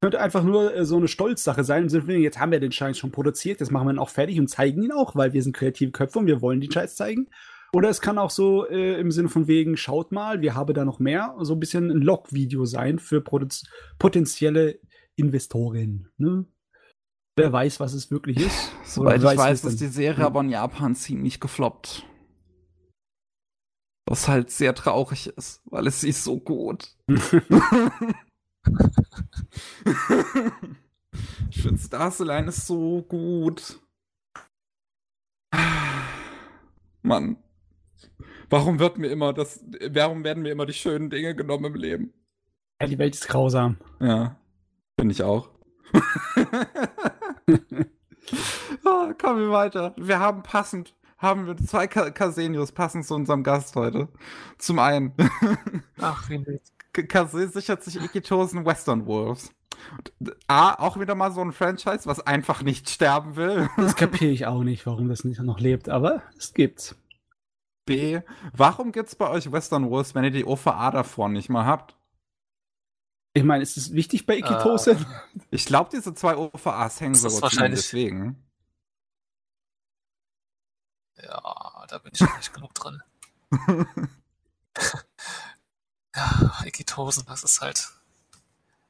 Könnte 0.00 0.20
einfach 0.20 0.44
nur 0.44 0.74
äh, 0.74 0.84
so 0.84 0.96
eine 0.96 1.08
Stolzsache 1.08 1.64
sein. 1.64 1.84
Im 1.84 1.88
Sinne 1.88 2.04
von, 2.04 2.20
jetzt 2.20 2.38
haben 2.38 2.52
wir 2.52 2.60
den 2.60 2.72
Scheiß 2.72 2.96
schon 2.96 3.10
produziert, 3.10 3.60
jetzt 3.60 3.72
machen 3.72 3.88
wir 3.88 3.94
ihn 3.94 3.98
auch 3.98 4.10
fertig 4.10 4.38
und 4.38 4.48
zeigen 4.48 4.82
ihn 4.82 4.92
auch, 4.92 5.16
weil 5.16 5.32
wir 5.32 5.42
sind 5.42 5.56
kreative 5.56 5.90
Köpfe 5.90 6.20
und 6.20 6.26
wir 6.26 6.40
wollen 6.40 6.60
den 6.60 6.70
Scheiß 6.70 6.94
zeigen. 6.94 7.28
Oder 7.72 7.90
es 7.90 8.00
kann 8.00 8.16
auch 8.16 8.30
so 8.30 8.66
äh, 8.66 8.98
im 8.98 9.10
Sinne 9.10 9.28
von 9.28 9.46
wegen, 9.46 9.76
schaut 9.76 10.12
mal, 10.12 10.40
wir 10.40 10.54
haben 10.54 10.72
da 10.72 10.84
noch 10.84 11.00
mehr, 11.00 11.34
so 11.40 11.54
ein 11.54 11.60
bisschen 11.60 11.90
ein 11.90 12.00
Log-Video 12.00 12.64
sein 12.64 12.98
für 12.98 13.22
potenzielle 13.98 14.78
Investoren. 15.16 16.08
Ne? 16.16 16.46
Wer 17.36 17.52
weiß, 17.52 17.80
was 17.80 17.92
es 17.92 18.10
wirklich 18.10 18.38
ist. 18.38 18.72
Soweit 18.84 19.18
ich 19.18 19.24
weiß, 19.24 19.38
weiß 19.38 19.64
ist 19.64 19.80
die 19.80 19.88
Serie 19.88 20.24
aber 20.24 20.40
in 20.40 20.50
Japan 20.50 20.94
ziemlich 20.94 21.40
gefloppt. 21.40 22.04
Was 24.06 24.28
halt 24.28 24.50
sehr 24.50 24.74
traurig 24.74 25.26
ist, 25.26 25.60
weil 25.66 25.86
es 25.86 26.04
ist 26.04 26.24
so 26.24 26.38
gut. 26.38 26.96
ich 31.50 31.62
finde 31.62 31.80
Stars 31.80 32.20
Align 32.20 32.48
ist 32.48 32.66
so 32.66 33.02
gut. 33.02 33.80
Mann. 37.02 37.36
Warum 38.50 38.78
wird 38.78 38.98
mir 38.98 39.08
immer 39.08 39.32
das, 39.32 39.64
warum 39.90 40.24
werden 40.24 40.42
mir 40.42 40.52
immer 40.52 40.66
die 40.66 40.72
schönen 40.72 41.10
Dinge 41.10 41.34
genommen 41.34 41.66
im 41.66 41.74
Leben? 41.74 42.12
Ja, 42.80 42.86
die 42.86 42.98
Welt 42.98 43.14
ist 43.14 43.28
grausam. 43.28 43.76
Ja, 44.00 44.36
finde 44.98 45.12
ich 45.12 45.22
auch. 45.22 45.50
oh, 48.84 49.12
kommen 49.20 49.40
wir 49.40 49.50
weiter. 49.50 49.94
Wir 49.98 50.18
haben 50.18 50.42
passend, 50.42 50.94
haben 51.18 51.46
wir 51.46 51.56
zwei 51.56 51.86
Casenius 51.86 52.72
passend 52.72 53.06
zu 53.06 53.14
unserem 53.14 53.42
Gast 53.42 53.76
heute. 53.76 54.08
Zum 54.58 54.78
einen. 54.78 55.12
Ach, 55.98 56.28
wie 56.30 56.38
nett. 56.38 56.62
Kase 57.06 57.48
sichert 57.48 57.82
sich 57.82 57.96
Ikitosen 57.96 58.64
Western 58.64 59.06
Wolves. 59.06 59.50
A, 60.46 60.74
auch 60.74 60.98
wieder 60.98 61.14
mal 61.14 61.32
so 61.32 61.40
ein 61.40 61.52
Franchise, 61.52 62.06
was 62.06 62.20
einfach 62.20 62.62
nicht 62.62 62.90
sterben 62.90 63.36
will. 63.36 63.68
Das 63.76 63.96
kapiere 63.96 64.32
ich 64.32 64.46
auch 64.46 64.62
nicht, 64.62 64.86
warum 64.86 65.08
das 65.08 65.24
nicht 65.24 65.40
noch 65.40 65.60
lebt, 65.60 65.88
aber 65.88 66.22
es 66.36 66.52
gibt's. 66.52 66.96
B, 67.86 68.20
warum 68.52 68.92
gibt's 68.92 69.14
bei 69.14 69.30
euch 69.30 69.50
Western 69.50 69.88
Wolves, 69.88 70.14
wenn 70.14 70.24
ihr 70.24 70.30
die 70.30 70.44
OVA 70.44 70.90
davor 70.90 71.28
nicht 71.28 71.48
mal 71.48 71.64
habt? 71.64 71.96
Ich 73.32 73.44
meine, 73.44 73.62
ist 73.62 73.76
es 73.76 73.92
wichtig 73.92 74.26
bei 74.26 74.36
Ikitose? 74.36 74.96
Uh, 74.96 75.40
ich 75.50 75.64
glaube, 75.64 75.90
diese 75.92 76.12
zwei 76.12 76.36
OVAs 76.36 77.00
hängen 77.00 77.14
so 77.14 77.40
wahrscheinlich 77.40 77.80
deswegen. 77.80 78.42
Ja, 81.22 81.86
da 81.88 81.98
bin 81.98 82.12
ich 82.14 82.20
nicht 82.20 82.52
genug 82.52 82.74
drin. 82.74 83.02
ja, 86.14 86.52
Ikitosen, 86.64 87.24
das 87.26 87.44
ist 87.44 87.60
halt. 87.60 87.88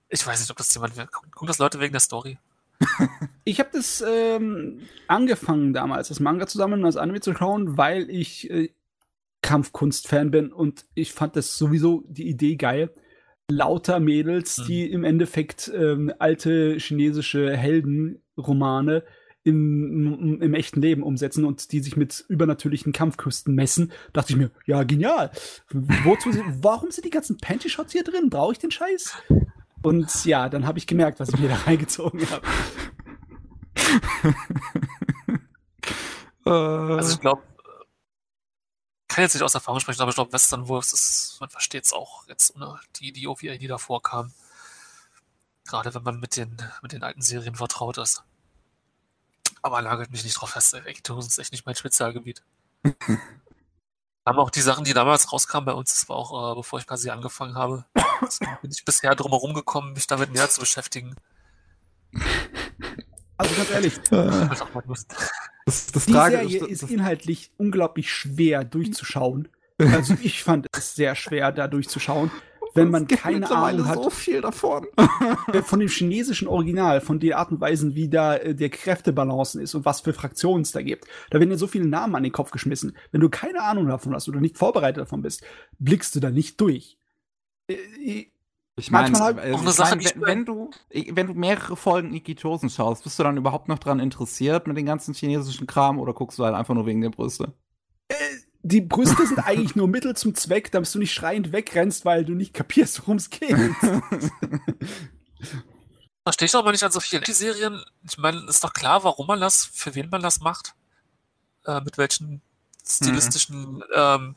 Ich 0.08 0.26
weiß 0.26 0.40
nicht, 0.40 0.50
ob 0.50 0.56
das 0.56 0.74
jemand. 0.74 0.94
Gucken 1.10 1.46
das 1.46 1.58
Leute 1.58 1.80
wegen 1.80 1.92
der 1.92 2.00
Story? 2.00 2.38
ich 3.44 3.58
habe 3.58 3.70
das 3.72 4.02
ähm, 4.06 4.82
angefangen 5.06 5.72
damals, 5.72 6.08
das 6.08 6.20
Manga 6.20 6.46
zusammen 6.46 6.74
und 6.74 6.82
das 6.82 6.96
Anime 6.96 7.20
zu 7.20 7.34
schauen, 7.34 7.76
weil 7.76 8.08
ich 8.08 8.48
äh, 8.50 8.70
Kampfkunst-Fan 9.42 10.30
bin 10.30 10.52
und 10.52 10.84
ich 10.94 11.12
fand 11.12 11.36
das 11.36 11.58
sowieso 11.58 12.04
die 12.08 12.28
Idee 12.28 12.56
geil. 12.56 12.94
Lauter 13.50 13.98
Mädels, 13.98 14.58
mhm. 14.58 14.66
die 14.66 14.90
im 14.90 15.04
Endeffekt 15.04 15.70
ähm, 15.74 16.12
alte 16.18 16.76
chinesische 16.78 17.56
Heldenromane 17.56 19.04
im, 19.48 20.42
im, 20.42 20.54
echten 20.54 20.80
Leben 20.80 21.02
umsetzen 21.02 21.44
und 21.44 21.72
die 21.72 21.80
sich 21.80 21.96
mit 21.96 22.24
übernatürlichen 22.28 22.92
Kampfküsten 22.92 23.54
messen, 23.54 23.92
dachte 24.12 24.32
ich 24.32 24.38
mir, 24.38 24.50
ja, 24.66 24.82
genial. 24.82 25.30
Wozu, 25.70 26.30
warum 26.60 26.90
sind 26.90 27.04
die 27.04 27.10
ganzen 27.10 27.38
Panty-Shots 27.38 27.92
hier 27.92 28.04
drin? 28.04 28.30
Brauche 28.30 28.52
ich 28.52 28.58
den 28.58 28.70
Scheiß? 28.70 29.14
Und 29.82 30.24
ja, 30.24 30.48
dann 30.48 30.66
habe 30.66 30.78
ich 30.78 30.86
gemerkt, 30.86 31.20
was 31.20 31.30
ich 31.30 31.38
mir 31.38 31.48
da 31.48 31.56
reingezogen 31.56 32.20
habe. 32.30 32.46
also 36.98 37.14
ich 37.14 37.20
glaube, 37.20 37.42
kann 39.08 39.24
jetzt 39.24 39.34
nicht 39.34 39.42
aus 39.42 39.54
Erfahrung 39.54 39.80
sprechen, 39.80 40.02
aber 40.02 40.10
ich 40.10 40.14
glaube, 40.14 40.32
Western 40.32 40.68
Wolves 40.68 40.92
ist, 40.92 41.38
man 41.40 41.48
versteht 41.48 41.84
es 41.84 41.92
auch 41.92 42.26
jetzt, 42.28 42.56
ne, 42.56 42.78
die, 42.96 43.12
die 43.12 43.26
OVA, 43.26 43.56
die 43.56 43.66
davor 43.66 44.02
kam. 44.02 44.32
Gerade 45.66 45.94
wenn 45.94 46.02
man 46.02 46.20
mit 46.20 46.36
den, 46.36 46.56
mit 46.82 46.92
den 46.92 47.02
alten 47.02 47.22
Serien 47.22 47.54
vertraut 47.54 47.98
ist. 47.98 48.22
Aber 49.62 49.82
lagert 49.82 50.10
mich 50.10 50.24
nicht 50.24 50.34
drauf 50.34 50.50
fest, 50.50 50.74
Ekitosen 50.74 51.28
ist 51.28 51.38
echt 51.38 51.52
nicht 51.52 51.66
mein 51.66 51.74
Spezialgebiet. 51.74 52.42
haben 54.28 54.38
auch 54.38 54.50
die 54.50 54.60
Sachen, 54.60 54.84
die 54.84 54.92
damals 54.92 55.32
rauskamen 55.32 55.66
bei 55.66 55.72
uns, 55.72 55.94
das 55.94 56.08
war 56.08 56.16
auch, 56.16 56.52
äh, 56.52 56.54
bevor 56.54 56.78
ich 56.78 56.86
quasi 56.86 57.10
angefangen 57.10 57.54
habe, 57.54 57.86
bin 58.62 58.70
ich 58.70 58.84
bisher 58.84 59.14
drum 59.14 59.32
herum 59.32 59.54
gekommen, 59.54 59.94
mich 59.94 60.06
damit 60.06 60.32
mehr 60.32 60.48
zu 60.48 60.60
beschäftigen. 60.60 61.16
Also 63.36 63.54
ganz 63.54 63.70
ehrlich, 63.70 63.98
das, 64.10 65.86
das 65.86 66.06
die 66.06 66.12
Serie 66.12 66.58
ist, 66.58 66.82
ist 66.82 66.90
inhaltlich 66.90 67.50
unglaublich 67.56 68.12
schwer 68.12 68.64
durchzuschauen. 68.64 69.48
Also 69.80 70.16
ich 70.22 70.42
fand 70.42 70.66
es 70.76 70.96
sehr 70.96 71.14
schwer, 71.14 71.52
da 71.52 71.68
durchzuschauen 71.68 72.32
wenn 72.78 72.90
man 72.90 73.06
keine 73.06 73.50
Ahnung 73.50 73.86
hat. 73.86 74.02
so 74.02 74.10
viel 74.10 74.40
davon. 74.40 74.86
von 75.64 75.80
dem 75.80 75.88
chinesischen 75.88 76.48
Original, 76.48 77.00
von 77.00 77.20
der 77.20 77.38
Art 77.38 77.50
und 77.50 77.60
Weise, 77.60 77.94
wie 77.94 78.08
da 78.08 78.36
äh, 78.36 78.54
der 78.54 78.70
Kräftebalancen 78.70 79.60
ist 79.60 79.74
und 79.74 79.84
was 79.84 80.00
für 80.00 80.12
Fraktionen 80.12 80.62
es 80.62 80.72
da 80.72 80.82
gibt. 80.82 81.06
Da 81.30 81.38
werden 81.38 81.50
ja 81.50 81.56
so 81.56 81.66
viele 81.66 81.86
Namen 81.86 82.14
an 82.14 82.22
den 82.22 82.32
Kopf 82.32 82.50
geschmissen. 82.50 82.96
Wenn 83.10 83.20
du 83.20 83.28
keine 83.28 83.62
Ahnung 83.62 83.86
davon 83.86 84.14
hast 84.14 84.28
oder 84.28 84.40
nicht 84.40 84.58
vorbereitet 84.58 85.02
davon 85.02 85.22
bist, 85.22 85.42
blickst 85.78 86.14
du 86.14 86.20
da 86.20 86.30
nicht 86.30 86.60
durch. 86.60 86.98
Äh, 87.68 88.26
ich 88.78 88.92
meine, 88.92 89.18
halt, 89.18 89.38
äh, 89.38 89.50
ich 89.50 89.56
mein, 89.56 90.00
wenn, 90.00 90.22
wenn, 90.22 90.44
du, 90.44 90.70
wenn 90.90 91.26
du 91.26 91.34
mehrere 91.34 91.76
Folgen 91.76 92.14
Ikitosen 92.14 92.70
schaust, 92.70 93.02
bist 93.02 93.18
du 93.18 93.24
dann 93.24 93.36
überhaupt 93.36 93.68
noch 93.68 93.78
dran 93.78 93.98
interessiert 93.98 94.68
mit 94.68 94.76
dem 94.76 94.86
ganzen 94.86 95.14
chinesischen 95.14 95.66
Kram 95.66 95.98
oder 95.98 96.12
guckst 96.12 96.38
du 96.38 96.44
halt 96.44 96.54
einfach 96.54 96.74
nur 96.74 96.86
wegen 96.86 97.00
der 97.00 97.10
Brüste? 97.10 97.52
Äh, 98.08 98.14
die 98.68 98.80
Brüste 98.82 99.26
sind 99.26 99.40
eigentlich 99.40 99.74
nur 99.76 99.88
Mittel 99.88 100.14
zum 100.16 100.34
Zweck, 100.34 100.70
damit 100.70 100.94
du 100.94 100.98
nicht 100.98 101.14
schreiend 101.14 101.52
wegrennst, 101.52 102.04
weil 102.04 102.24
du 102.24 102.34
nicht 102.34 102.54
kapierst, 102.54 103.00
worum 103.00 103.16
es 103.16 103.30
geht. 103.30 103.56
Verstehe 106.22 106.46
ich 106.46 106.54
aber 106.54 106.72
nicht 106.72 106.84
an 106.84 106.92
so 106.92 107.00
vielen 107.00 107.24
Serien. 107.24 107.82
Ich 108.04 108.18
meine, 108.18 108.46
ist 108.48 108.62
doch 108.62 108.74
klar, 108.74 109.02
warum 109.04 109.26
man 109.26 109.40
das, 109.40 109.64
für 109.64 109.94
wen 109.94 110.10
man 110.10 110.20
das 110.22 110.40
macht. 110.40 110.74
Äh, 111.64 111.80
mit 111.80 111.96
welchen 111.96 112.42
stilistischen 112.86 113.76
mhm. 113.76 113.84
ähm, 113.94 114.36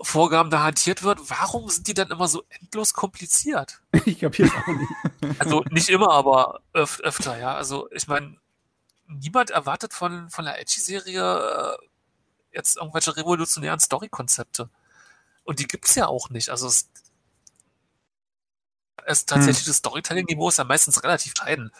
Vorgaben 0.00 0.50
da 0.50 0.62
hantiert 0.62 1.02
wird. 1.02 1.18
Warum 1.28 1.68
sind 1.68 1.86
die 1.86 1.94
dann 1.94 2.10
immer 2.10 2.28
so 2.28 2.42
endlos 2.48 2.94
kompliziert? 2.94 3.80
Ich 4.06 4.18
kapiere 4.18 4.48
es 4.48 4.54
auch 4.54 4.66
nicht. 4.66 5.40
Also 5.40 5.62
nicht 5.70 5.90
immer, 5.90 6.10
aber 6.10 6.60
öf 6.74 7.00
öfter, 7.00 7.38
ja. 7.38 7.54
Also 7.54 7.88
ich 7.92 8.08
meine, 8.08 8.38
niemand 9.06 9.50
erwartet 9.50 9.92
von, 9.92 10.30
von 10.30 10.46
der 10.46 10.58
Edgy-Serie 10.58 11.76
äh, 11.76 11.76
jetzt 12.52 12.76
irgendwelche 12.76 13.16
revolutionären 13.16 13.80
Story-Konzepte. 13.80 14.68
Und 15.44 15.58
die 15.58 15.66
gibt 15.66 15.86
es 15.86 15.94
ja 15.94 16.06
auch 16.06 16.30
nicht. 16.30 16.50
Also 16.50 16.66
es, 16.66 16.88
es 19.06 19.26
tatsächlich 19.26 19.64
hm. 19.64 19.70
das 19.70 19.76
Storytelling-Niveau 19.76 20.48
ist 20.48 20.58
ja 20.58 20.64
meistens 20.64 21.02
relativ 21.02 21.34
scheiden. 21.36 21.72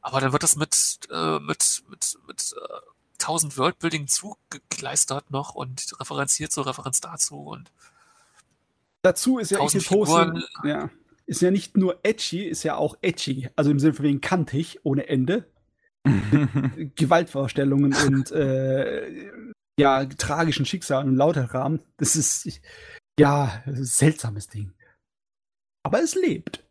Aber 0.00 0.20
dann 0.20 0.32
wird 0.32 0.42
das 0.42 0.56
mit, 0.56 1.00
äh, 1.10 1.40
mit, 1.40 1.82
mit, 1.88 2.18
mit 2.26 2.54
äh, 2.56 3.22
1000 3.22 3.56
Worldbuilding 3.58 4.06
zugekleistert 4.06 5.30
noch 5.30 5.54
und 5.54 5.98
referenziert 5.98 6.52
zur 6.52 6.66
Referenz 6.66 7.00
dazu 7.00 7.38
und 7.38 7.70
dazu 9.02 9.38
ist 9.38 9.50
ja 9.50 9.62
Ikitosen, 9.62 10.44
ja, 10.64 10.90
ist 11.26 11.40
ja 11.40 11.50
nicht 11.50 11.76
nur 11.76 11.98
edgy, 12.02 12.44
ist 12.44 12.62
ja 12.62 12.76
auch 12.76 12.96
edgy, 13.02 13.48
also 13.56 13.70
im 13.70 13.78
Sinne 13.78 13.94
von 13.94 14.04
wegen 14.04 14.20
kantig 14.20 14.80
ohne 14.82 15.08
Ende. 15.08 15.48
Gewaltvorstellungen 16.94 17.92
und 17.92 18.30
äh, 18.30 19.52
ja, 19.78 20.04
tragischen 20.06 20.66
Schicksalen 20.66 21.08
und 21.08 21.16
lauter 21.16 21.52
Rahmen. 21.52 21.80
Das 21.98 22.16
ist 22.16 22.60
ja 23.18 23.62
ein 23.66 23.84
seltsames 23.84 24.48
Ding. 24.48 24.72
Aber 25.82 26.02
es 26.02 26.14
lebt. 26.14 26.64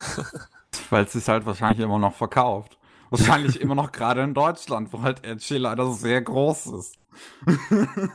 Weil 0.90 1.04
es 1.04 1.12
sich 1.12 1.28
halt 1.28 1.46
wahrscheinlich 1.46 1.80
immer 1.80 1.98
noch 1.98 2.14
verkauft. 2.14 2.78
Wahrscheinlich 3.10 3.60
immer 3.60 3.74
noch 3.74 3.92
gerade 3.92 4.22
in 4.22 4.32
Deutschland, 4.32 4.92
wo 4.92 5.02
halt 5.02 5.22
Edgy 5.24 5.58
leider 5.58 5.92
sehr 5.92 6.22
groß 6.22 6.66
ist. 6.68 6.98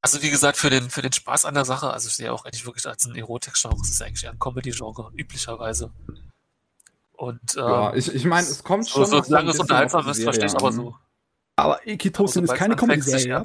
also 0.00 0.22
wie 0.22 0.30
gesagt, 0.30 0.56
für 0.56 0.70
den, 0.70 0.90
für 0.90 1.02
den 1.02 1.12
Spaß 1.12 1.44
an 1.44 1.54
der 1.54 1.64
Sache, 1.64 1.90
also 1.90 2.06
ich 2.06 2.14
sehe 2.14 2.32
auch 2.32 2.44
eigentlich 2.44 2.64
wirklich 2.64 2.86
als 2.86 3.04
ein 3.06 3.16
Erotik-Genre, 3.16 3.80
es 3.82 3.90
ist 3.90 4.00
eigentlich 4.00 4.22
eher 4.22 4.30
ein 4.30 4.38
Comedy-Genre, 4.38 5.10
üblicherweise. 5.16 5.90
Und, 7.12 7.56
ähm, 7.56 7.62
ja, 7.62 7.94
ich, 7.94 8.14
ich 8.14 8.24
meine, 8.24 8.46
es 8.46 8.62
kommt 8.62 8.88
schon. 8.88 9.04
So, 9.06 9.22
solange 9.22 9.50
es 9.50 9.58
unterhaltsam 9.58 10.08
ist, 10.08 10.22
verstehe 10.22 10.46
ich 10.46 10.54
aber 10.54 10.72
so. 10.72 10.94
Aber 11.64 11.86
Ikitosen 11.86 12.44
ist 12.44 12.54
keine 12.54 12.76
Comedy-Serie. 12.76 13.42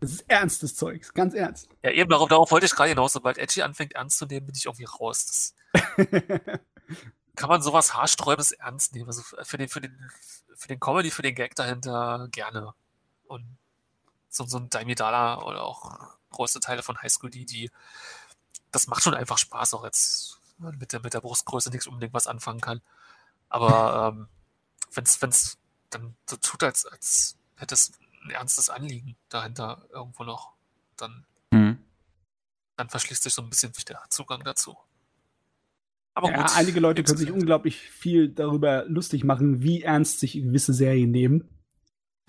Das 0.00 0.12
ist 0.12 0.24
ernstes 0.28 0.76
Zeug, 0.76 1.12
ganz 1.14 1.34
ernst. 1.34 1.68
Ja, 1.82 1.90
eben 1.90 2.08
darauf, 2.08 2.28
darauf 2.28 2.50
wollte 2.52 2.66
ich 2.66 2.72
gerade 2.72 2.90
hinaus. 2.90 3.14
Sobald 3.14 3.36
Edgy 3.36 3.62
anfängt 3.62 3.94
ernst 3.94 4.18
zu 4.18 4.26
nehmen, 4.26 4.46
bin 4.46 4.54
ich 4.54 4.66
irgendwie 4.66 4.84
raus. 4.84 5.54
kann 7.34 7.48
man 7.48 7.62
sowas 7.62 7.94
haarsträubendes 7.94 8.52
ernst 8.52 8.94
nehmen. 8.94 9.06
Also 9.06 9.22
für 9.22 9.58
den, 9.58 9.68
für 9.68 9.80
den, 9.80 10.10
für 10.54 10.68
den 10.68 10.80
Comedy, 10.80 11.10
für 11.10 11.22
den 11.22 11.34
Gag 11.34 11.54
dahinter 11.54 12.28
gerne. 12.30 12.74
Und 13.26 13.44
so, 14.28 14.44
so 14.46 14.58
ein 14.58 14.70
Daimidala 14.70 15.42
oder 15.42 15.62
auch 15.62 16.16
größte 16.30 16.60
Teile 16.60 16.82
von 16.82 17.00
Highschool, 17.00 17.30
die, 17.30 17.46
die, 17.46 17.70
das 18.70 18.86
macht 18.86 19.02
schon 19.02 19.14
einfach 19.14 19.38
Spaß, 19.38 19.74
auch 19.74 19.84
jetzt 19.84 20.38
mit 20.58 20.92
der, 20.92 21.00
mit 21.00 21.14
der 21.14 21.20
Brustgröße 21.20 21.70
nichts 21.70 21.86
unbedingt 21.86 22.14
was 22.14 22.26
anfangen 22.26 22.60
kann. 22.60 22.82
Aber 23.48 24.12
ähm, 24.16 24.28
wenn 24.92 25.30
es 25.30 25.58
dann 25.90 26.14
so 26.28 26.36
tut, 26.36 26.62
als, 26.62 26.86
als 26.86 27.36
hätte 27.56 27.74
es 27.74 27.92
ein 28.24 28.30
ernstes 28.30 28.70
Anliegen 28.70 29.16
dahinter 29.28 29.86
irgendwo 29.92 30.24
noch, 30.24 30.52
dann, 30.96 31.24
mhm. 31.50 31.78
dann 32.76 32.88
verschließt 32.88 33.22
sich 33.22 33.34
so 33.34 33.42
ein 33.42 33.50
bisschen 33.50 33.72
der 33.88 34.02
Zugang 34.10 34.42
dazu. 34.44 34.76
Aber 36.14 36.30
ja, 36.32 36.46
einige 36.56 36.80
Leute 36.80 37.04
können 37.04 37.16
sich 37.18 37.30
unglaublich 37.30 37.78
viel 37.78 38.28
darüber 38.28 38.84
lustig 38.88 39.22
machen, 39.22 39.62
wie 39.62 39.82
ernst 39.82 40.18
sich 40.18 40.32
gewisse 40.32 40.74
Serien 40.74 41.12
nehmen. 41.12 41.48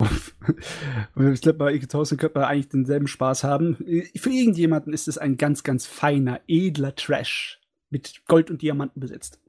ich 0.00 1.40
glaube, 1.40 1.58
bei 1.58 1.74
Ikitosen 1.74 2.16
könnte 2.16 2.38
man 2.38 2.48
eigentlich 2.48 2.68
denselben 2.68 3.08
Spaß 3.08 3.42
haben. 3.42 3.74
Für 3.76 4.30
irgendjemanden 4.30 4.92
ist 4.92 5.08
es 5.08 5.18
ein 5.18 5.36
ganz, 5.36 5.64
ganz 5.64 5.86
feiner, 5.86 6.40
edler 6.46 6.94
Trash 6.94 7.60
mit 7.90 8.22
Gold 8.26 8.50
und 8.50 8.62
Diamanten 8.62 9.00
besetzt. 9.00 9.40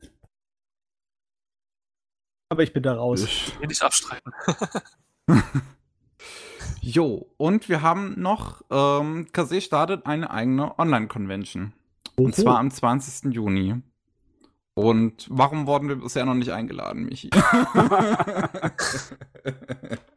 Aber 2.52 2.64
ich 2.64 2.74
bin 2.74 2.84
da 2.84 2.96
raus. 2.96 3.24
Ich 3.24 3.58
will 3.62 3.68
nicht 3.68 3.82
abstreiten. 3.82 4.34
jo, 6.82 7.32
und 7.38 7.70
wir 7.70 7.82
haben 7.82 8.20
noch, 8.22 8.62
ähm, 8.70 9.28
Kase 9.32 9.62
startet 9.62 10.06
eine 10.06 10.30
eigene 10.32 10.78
Online-Convention. 10.78 11.72
Und 12.18 12.36
zwar 12.36 12.60
am 12.60 12.70
20. 12.70 13.34
Juni. 13.34 13.82
Und 14.74 15.28
warum 15.30 15.66
wurden 15.66 15.88
wir 15.88 15.96
bisher 15.96 16.26
noch 16.26 16.34
nicht 16.34 16.52
eingeladen, 16.52 17.06
Michi? 17.06 17.30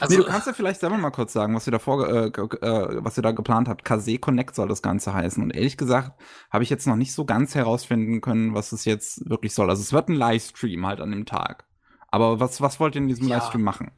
Also, 0.00 0.16
nee, 0.16 0.22
du 0.22 0.28
kannst 0.28 0.46
ja 0.46 0.52
vielleicht 0.52 0.80
selber 0.80 0.96
mal 0.96 1.10
kurz 1.10 1.32
sagen, 1.32 1.54
was 1.54 1.66
ihr, 1.66 1.70
davor, 1.70 2.08
äh, 2.08 2.26
äh, 2.26 3.04
was 3.04 3.18
ihr 3.18 3.22
da 3.22 3.32
geplant 3.32 3.68
habt. 3.68 3.84
Kase 3.84 4.18
Connect 4.18 4.54
soll 4.54 4.68
das 4.68 4.82
Ganze 4.82 5.14
heißen. 5.14 5.42
Und 5.42 5.50
ehrlich 5.50 5.76
gesagt, 5.76 6.20
habe 6.50 6.64
ich 6.64 6.70
jetzt 6.70 6.86
noch 6.86 6.96
nicht 6.96 7.12
so 7.12 7.24
ganz 7.24 7.54
herausfinden 7.54 8.20
können, 8.20 8.54
was 8.54 8.72
es 8.72 8.84
jetzt 8.84 9.28
wirklich 9.28 9.54
soll. 9.54 9.70
Also 9.70 9.82
es 9.82 9.92
wird 9.92 10.08
ein 10.08 10.14
Livestream 10.14 10.86
halt 10.86 11.00
an 11.00 11.10
dem 11.10 11.26
Tag. 11.26 11.64
Aber 12.08 12.40
was, 12.40 12.60
was 12.60 12.80
wollt 12.80 12.94
ihr 12.94 13.02
in 13.02 13.08
diesem 13.08 13.28
ja. 13.28 13.36
Livestream 13.36 13.62
machen? 13.62 13.90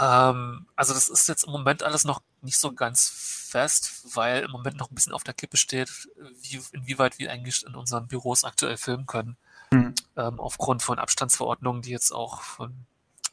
Ähm, 0.00 0.66
also 0.76 0.92
das 0.92 1.08
ist 1.08 1.28
jetzt 1.28 1.44
im 1.44 1.52
Moment 1.52 1.82
alles 1.82 2.04
noch 2.04 2.20
nicht 2.42 2.58
so 2.58 2.72
ganz 2.72 3.08
fest, 3.08 4.14
weil 4.14 4.42
im 4.44 4.50
Moment 4.50 4.76
noch 4.76 4.90
ein 4.90 4.94
bisschen 4.94 5.12
auf 5.12 5.24
der 5.24 5.34
Kippe 5.34 5.56
steht, 5.56 6.08
wie, 6.42 6.60
inwieweit 6.72 7.18
wir 7.18 7.30
eigentlich 7.30 7.64
in 7.66 7.74
unseren 7.74 8.08
Büros 8.08 8.44
aktuell 8.44 8.76
filmen 8.76 9.06
können. 9.06 9.36
Mhm. 9.70 9.94
Ähm, 10.16 10.38
aufgrund 10.38 10.82
von 10.82 10.98
Abstandsverordnungen, 10.98 11.82
die 11.82 11.90
jetzt 11.90 12.12
auch 12.12 12.42
von, 12.42 12.86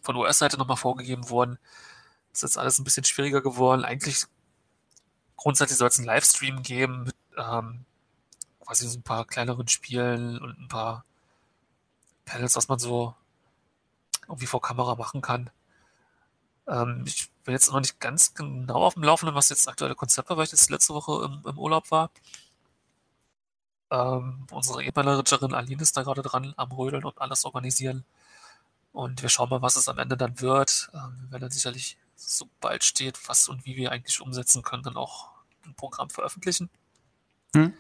von 0.04 0.16
US-Seite 0.16 0.58
nochmal 0.58 0.78
vorgegeben 0.78 1.30
wurden, 1.30 1.58
ist 2.32 2.44
jetzt 2.44 2.58
alles 2.58 2.80
ein 2.80 2.84
bisschen 2.84 3.06
schwieriger 3.06 3.42
geworden. 3.42 3.86
Eigentlich 3.86 4.26
grundsätzlich 5.38 5.78
soll 5.78 5.88
es 5.88 5.98
einen 5.98 6.08
Livestream 6.08 6.62
geben 6.62 7.04
mit 7.04 7.16
ähm, 7.38 7.86
quasi 8.60 8.88
so 8.88 8.98
ein 8.98 9.04
paar 9.04 9.26
kleineren 9.26 9.68
Spielen 9.68 10.40
und 10.40 10.60
ein 10.60 10.68
paar 10.68 11.06
Panels, 12.26 12.56
was 12.56 12.68
man 12.68 12.80
so 12.80 13.16
irgendwie 14.28 14.46
vor 14.46 14.62
Kamera 14.62 14.96
machen 14.96 15.22
kann. 15.22 15.50
Ähm, 16.68 17.04
ich 17.06 17.30
bin 17.44 17.54
jetzt 17.54 17.72
noch 17.72 17.80
nicht 17.80 18.00
ganz 18.00 18.34
genau 18.34 18.84
auf 18.84 18.94
dem 18.94 19.04
Laufenden, 19.04 19.36
was 19.36 19.50
jetzt 19.50 19.66
das 19.66 19.68
aktuelle 19.68 19.96
Konzept 19.96 20.30
war, 20.30 20.38
weil 20.38 20.46
ich 20.46 20.52
jetzt 20.52 20.70
letzte 20.70 20.94
Woche 20.94 21.26
im, 21.26 21.42
im 21.50 21.60
Urlaub 21.60 21.92
war. 21.92 22.10
Ähm, 23.92 24.48
unsere 24.52 24.84
E-Managerin 24.84 25.54
Aline 25.54 25.82
ist 25.82 25.96
da 25.98 26.04
gerade 26.04 26.22
dran 26.22 26.54
am 26.58 26.72
Rödeln 26.72 27.04
und 27.04 27.20
alles 27.22 27.46
organisieren. 27.46 28.06
Und 28.94 29.22
wir 29.24 29.30
schauen 29.30 29.50
mal, 29.50 29.62
was 29.62 29.76
es 29.76 29.90
am 29.90 29.98
Ende 29.98 30.16
dann 30.16 30.40
wird. 30.40 30.90
Ähm, 30.94 31.18
wir 31.24 31.32
werden 31.32 31.42
dann 31.42 31.52
sicherlich, 31.52 31.98
sobald 32.16 32.84
steht, 32.84 33.28
was 33.28 33.50
und 33.50 33.66
wie 33.66 33.76
wir 33.76 33.92
eigentlich 33.92 34.22
umsetzen 34.22 34.62
können, 34.62 34.84
dann 34.84 34.96
auch 34.96 35.32
ein 35.66 35.74
Programm 35.74 36.10
veröffentlichen. 36.10 36.70
Hm? 37.56 37.74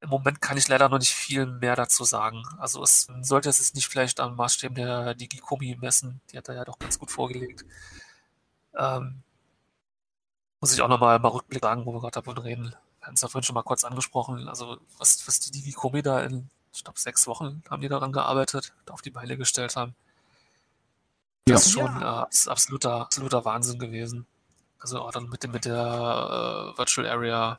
Im 0.00 0.08
Moment 0.08 0.40
kann 0.40 0.56
ich 0.56 0.68
leider 0.68 0.88
noch 0.88 0.98
nicht 0.98 1.14
viel 1.14 1.46
mehr 1.46 1.76
dazu 1.76 2.04
sagen. 2.04 2.42
Also 2.58 2.82
es 2.82 3.06
sollte 3.22 3.48
es 3.48 3.74
nicht 3.74 3.88
vielleicht 3.88 4.18
am 4.20 4.36
Maßstab 4.36 4.74
der 4.74 5.14
Digikomi 5.14 5.76
messen. 5.80 6.20
Die 6.30 6.38
hat 6.38 6.48
er 6.48 6.54
ja 6.56 6.64
doch 6.64 6.78
ganz 6.78 6.98
gut 6.98 7.10
vorgelegt. 7.10 7.64
Ähm, 8.76 9.22
muss 10.60 10.72
ich 10.72 10.82
auch 10.82 10.88
nochmal 10.88 11.18
mal 11.18 11.28
Rückblick 11.28 11.62
sagen, 11.62 11.84
wo 11.86 11.92
wir 11.92 12.00
gerade 12.00 12.20
davon 12.20 12.38
reden. 12.38 12.74
Wir 12.98 13.06
haben 13.06 13.14
es 13.14 13.20
ja 13.20 13.28
vorhin 13.28 13.44
schon 13.44 13.54
mal 13.54 13.62
kurz 13.62 13.84
angesprochen. 13.84 14.48
Also 14.48 14.78
was, 14.98 15.26
was 15.28 15.40
die 15.40 15.50
Digikomi 15.50 16.02
da 16.02 16.22
in, 16.22 16.48
ich 16.72 16.84
glaube, 16.84 16.98
sechs 16.98 17.26
Wochen 17.26 17.62
haben 17.68 17.82
die 17.82 17.88
daran 17.88 18.12
gearbeitet, 18.12 18.72
auf 18.90 19.02
die 19.02 19.10
Beine 19.10 19.36
gestellt 19.36 19.76
haben. 19.76 19.94
Das 21.46 21.46
ja. 21.46 21.56
ist 21.56 21.72
schon 21.72 22.00
ja. 22.00 22.22
äh, 22.22 22.50
absoluter, 22.50 23.00
absoluter 23.02 23.44
Wahnsinn 23.44 23.78
gewesen. 23.78 24.26
Also 24.78 25.00
auch 25.00 25.12
dann 25.12 25.28
mit, 25.28 25.42
dem, 25.42 25.52
mit 25.52 25.64
der 25.64 26.74
äh, 26.74 26.78
Virtual 26.78 27.06
Area 27.06 27.58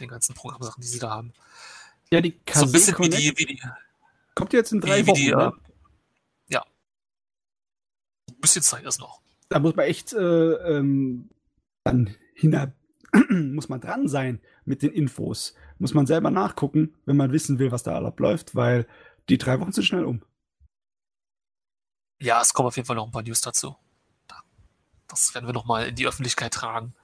den 0.00 0.08
ganzen 0.08 0.34
Programmsachen, 0.34 0.80
die 0.80 0.86
sie 0.86 0.98
da 0.98 1.10
haben. 1.10 1.32
Ja, 2.10 2.20
die 2.20 2.32
Kase 2.32 2.60
So 2.60 2.66
ein 2.66 2.72
bisschen 2.72 2.98
wie 2.98 3.08
die, 3.08 3.34
wie 3.36 3.46
die. 3.46 3.60
Kommt 4.34 4.52
jetzt 4.52 4.72
in 4.72 4.80
drei 4.80 5.02
wie, 5.02 5.06
Wochen. 5.08 5.18
Wie 5.18 5.24
die, 5.24 5.30
ne? 5.30 5.52
äh, 6.48 6.54
ja. 6.54 6.64
Ein 8.28 8.40
bisschen 8.40 8.62
Zeit 8.62 8.84
ist 8.84 9.00
noch. 9.00 9.20
Da 9.48 9.58
muss 9.58 9.76
man 9.76 9.86
echt 9.86 10.12
äh, 10.12 10.52
ähm, 10.52 11.30
dann 11.84 12.14
hinter 12.34 12.72
muss 13.30 13.68
man 13.68 13.80
dran 13.80 14.08
sein 14.08 14.40
mit 14.64 14.82
den 14.82 14.92
Infos. 14.92 15.54
Muss 15.78 15.94
man 15.94 16.06
selber 16.06 16.30
nachgucken, 16.30 16.94
wenn 17.06 17.16
man 17.16 17.32
wissen 17.32 17.58
will, 17.58 17.72
was 17.72 17.82
da 17.82 17.98
abläuft, 17.98 18.54
weil 18.54 18.86
die 19.28 19.38
drei 19.38 19.60
Wochen 19.60 19.72
sind 19.72 19.84
schnell 19.84 20.04
um. 20.04 20.22
Ja, 22.20 22.40
es 22.40 22.52
kommen 22.52 22.68
auf 22.68 22.76
jeden 22.76 22.86
Fall 22.86 22.96
noch 22.96 23.06
ein 23.06 23.12
paar 23.12 23.22
News 23.22 23.40
dazu. 23.40 23.76
Das 25.08 25.34
werden 25.34 25.46
wir 25.46 25.54
nochmal 25.54 25.88
in 25.88 25.94
die 25.94 26.06
Öffentlichkeit 26.06 26.52
tragen. 26.52 26.94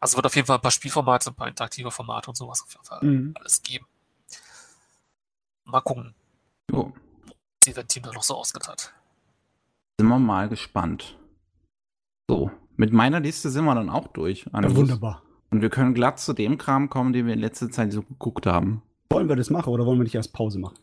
Also 0.00 0.16
wird 0.16 0.26
auf 0.26 0.34
jeden 0.36 0.46
Fall 0.46 0.58
ein 0.58 0.62
paar 0.62 0.70
Spielformate, 0.70 1.30
ein 1.30 1.34
paar 1.34 1.48
interaktive 1.48 1.90
Formate 1.90 2.28
und 2.28 2.36
sowas 2.36 2.62
auf 2.62 2.72
jeden 2.72 2.84
Fall 2.84 3.00
mhm. 3.02 3.34
alles 3.38 3.62
geben. 3.62 3.86
Mal 5.64 5.80
gucken, 5.80 6.14
oh. 6.72 6.92
was 7.24 7.34
das 7.60 7.72
Event-Team 7.72 8.02
da 8.02 8.12
noch 8.12 8.22
so 8.22 8.34
ausgeht 8.34 8.68
hat. 8.68 8.92
Sind 9.98 10.08
wir 10.08 10.18
mal 10.18 10.48
gespannt. 10.48 11.16
So, 12.28 12.50
mit 12.76 12.92
meiner 12.92 13.20
Liste 13.20 13.50
sind 13.50 13.64
wir 13.64 13.74
dann 13.74 13.88
auch 13.88 14.08
durch. 14.08 14.46
Ja, 14.52 14.76
wunderbar. 14.76 15.22
Und 15.50 15.62
wir 15.62 15.70
können 15.70 15.94
glatt 15.94 16.18
zu 16.18 16.32
dem 16.32 16.58
Kram 16.58 16.90
kommen, 16.90 17.12
den 17.12 17.26
wir 17.26 17.34
in 17.34 17.40
letzter 17.40 17.70
Zeit 17.70 17.92
so 17.92 18.02
geguckt 18.02 18.46
haben. 18.46 18.82
Wollen 19.10 19.28
wir 19.28 19.36
das 19.36 19.50
machen 19.50 19.72
oder 19.72 19.86
wollen 19.86 20.00
wir 20.00 20.04
nicht 20.04 20.16
erst 20.16 20.32
Pause 20.32 20.58
machen? 20.58 20.76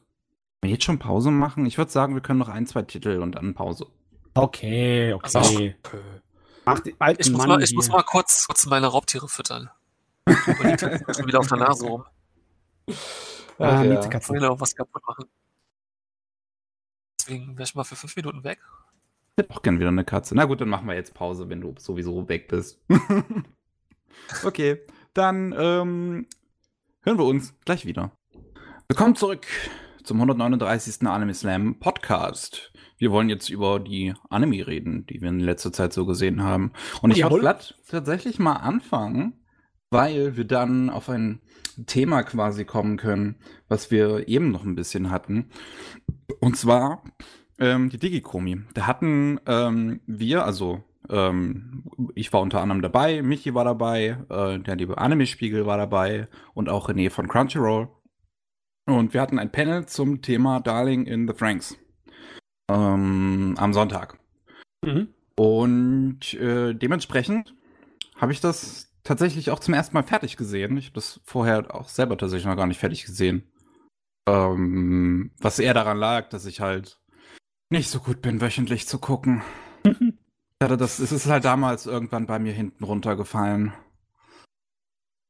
Wir 0.62 0.70
jetzt 0.70 0.84
schon 0.84 1.00
Pause 1.00 1.32
machen? 1.32 1.66
Ich 1.66 1.78
würde 1.80 1.92
sagen, 1.92 2.14
wir 2.14 2.22
können 2.22 2.38
noch 2.38 2.48
ein, 2.48 2.68
zwei 2.68 2.84
Titel 2.84 3.20
und 3.20 3.34
dann 3.34 3.56
Pause. 3.56 3.88
Okay, 4.36 5.12
okay. 5.12 5.38
Also, 5.38 5.56
okay. 5.56 5.76
Alten 7.00 7.22
ich, 7.22 7.32
muss 7.32 7.48
mal, 7.48 7.64
ich 7.64 7.74
muss 7.74 7.90
mal 7.90 8.04
kurz, 8.04 8.46
kurz 8.46 8.68
meine 8.68 8.86
Raubtiere 8.86 9.28
füttern. 9.28 9.72
schon 10.30 11.28
wieder 11.28 11.40
auf 11.40 11.48
der 11.48 11.58
Nase 11.58 11.88
rum. 11.88 12.06
Ah, 13.58 13.84
ja. 13.84 14.00
Ich 14.00 14.30
will 14.30 14.46
auch 14.46 14.60
was 14.60 14.76
kaputt 14.76 15.02
machen. 15.08 15.26
Deswegen 17.20 17.54
wäre 17.54 17.64
ich 17.64 17.74
mal 17.74 17.84
für 17.84 17.96
fünf 17.96 18.16
Minuten 18.16 18.44
weg. 18.44 18.60
Ich 19.36 19.44
hätte 19.44 19.56
auch 19.56 19.64
gern 19.64 19.80
wieder 19.80 19.90
eine 19.90 20.06
Katze. 20.06 20.36
Na 20.36 20.46
gut, 20.46 20.62
dann 20.62 20.70
machen 20.70 20.88
wir 20.88 20.94
jetzt 20.94 21.16
Pause, 21.16 21.50
wenn 21.50 21.62
du 21.62 21.74
sowieso 21.80 22.30
weg 22.30 22.48
bist. 22.48 22.80
okay, 24.44 24.80
dann 25.16 25.54
ähm, 25.58 26.28
hören 27.02 27.18
wir 27.18 27.26
uns 27.26 27.56
gleich 27.66 27.88
wieder. 27.88 28.12
Willkommen 28.88 29.16
zurück 29.16 29.48
zum 30.03 30.18
139. 30.18 31.07
Anime 31.07 31.34
Slam 31.34 31.80
Podcast. 31.80 32.72
Wir 32.98 33.11
wollen 33.11 33.30
jetzt 33.30 33.49
über 33.49 33.80
die 33.80 34.14
Anime 34.30 34.65
reden, 34.68 35.06
die 35.06 35.22
wir 35.22 35.30
in 35.30 35.40
letzter 35.40 35.72
Zeit 35.72 35.94
so 35.94 36.06
gesehen 36.06 36.44
haben. 36.44 36.72
Und 37.02 37.11
ich 37.11 37.23
wollte 37.23 37.76
tatsächlich 37.90 38.40
mal 38.40 38.57
anfangen, 38.57 39.34
weil 39.90 40.38
wir 40.38 40.45
dann 40.45 40.90
auf 40.90 41.10
ein 41.10 41.41
Thema 41.86 42.23
quasi 42.23 42.65
kommen 42.65 42.98
können, 42.98 43.36
was 43.68 43.91
wir 43.91 44.28
eben 44.28 44.52
noch 44.52 44.64
ein 44.64 44.76
bisschen 44.76 45.11
hatten. 45.11 45.49
Und 46.40 46.57
zwar 46.57 47.03
ähm, 47.60 47.90
die 47.90 47.98
Digikomi. 47.98 48.61
Da 48.73 48.88
hatten 48.88 49.40
ähm, 49.45 50.02
wir, 50.07 50.45
also 50.45 50.84
ähm, 51.10 51.84
ich 52.15 52.32
war 52.34 52.41
unter 52.41 52.61
anderem 52.61 52.82
dabei, 52.82 53.22
Michi 53.22 53.53
war 53.53 53.65
dabei, 53.65 54.18
äh, 54.30 54.60
der 54.60 54.76
liebe 54.76 54.98
Anime-Spiegel 54.98 55.65
war 55.65 55.78
dabei 55.78 56.28
und 56.53 56.69
auch 56.69 56.90
René 56.90 57.10
von 57.10 57.28
Crunchyroll. 57.28 57.90
Und 58.91 59.13
wir 59.13 59.22
hatten 59.22 59.39
ein 59.39 59.51
Panel 59.51 59.85
zum 59.85 60.22
Thema 60.22 60.59
Darling 60.59 61.05
in 61.05 61.27
the 61.27 61.34
Franks 61.34 61.77
ähm, 62.69 63.55
am 63.57 63.73
Sonntag. 63.73 64.19
Mhm. 64.84 65.09
Und 65.35 66.34
äh, 66.34 66.73
dementsprechend 66.73 67.55
habe 68.15 68.31
ich 68.31 68.41
das 68.41 68.91
tatsächlich 69.03 69.49
auch 69.49 69.59
zum 69.59 69.73
ersten 69.73 69.95
Mal 69.95 70.03
fertig 70.03 70.38
gesehen. 70.38 70.77
Ich 70.77 70.85
habe 70.85 70.95
das 70.95 71.22
vorher 71.23 71.73
auch 71.73 71.89
selber 71.89 72.18
tatsächlich 72.18 72.45
noch 72.45 72.55
gar 72.55 72.68
nicht 72.68 72.80
fertig 72.80 73.05
gesehen. 73.05 73.43
Ähm, 74.27 75.31
was 75.39 75.59
eher 75.59 75.73
daran 75.73 75.97
lag, 75.97 76.30
dass 76.30 76.45
ich 76.45 76.61
halt 76.61 76.99
nicht 77.69 77.89
so 77.89 77.99
gut 77.99 78.22
bin, 78.22 78.41
wöchentlich 78.41 78.88
zu 78.88 78.99
gucken. 78.99 79.41
das, 80.59 80.99
es 80.99 81.11
ist 81.11 81.26
halt 81.27 81.45
damals 81.45 81.85
irgendwann 81.88 82.27
bei 82.27 82.38
mir 82.38 82.53
hinten 82.53 82.84
runtergefallen. 82.84 83.73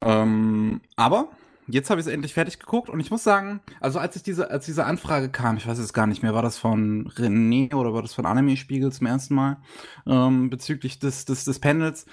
Ähm, 0.03 0.81
aber 0.95 1.29
jetzt 1.72 1.89
habe 1.89 1.99
ich 1.99 2.07
es 2.07 2.14
endlich 2.14 2.34
fertig 2.34 2.60
geguckt 2.60 2.89
und 2.89 2.99
ich 2.99 3.11
muss 3.11 3.23
sagen, 3.23 3.61
also 3.80 3.99
als 3.99 4.15
ich 4.15 4.23
diese, 4.23 4.52
als 4.52 4.65
diese 4.65 4.85
Anfrage 4.85 5.30
kam, 5.30 5.57
ich 5.57 5.68
weiß 5.68 5.80
jetzt 5.80 5.93
gar 5.93 6.07
nicht 6.07 6.23
mehr, 6.23 6.34
war 6.34 6.41
das 6.41 6.57
von 6.57 7.10
René 7.10 7.73
oder 7.73 7.93
war 7.93 8.02
das 8.02 8.14
von 8.14 8.26
Anime 8.26 8.57
Spiegel 8.57 8.91
zum 8.91 9.07
ersten 9.07 9.35
Mal, 9.35 9.57
ähm, 10.06 10.49
bezüglich 10.49 10.99
des, 10.99 11.26
des, 11.26 11.45
des 11.45 11.60
Panels, 11.60 12.06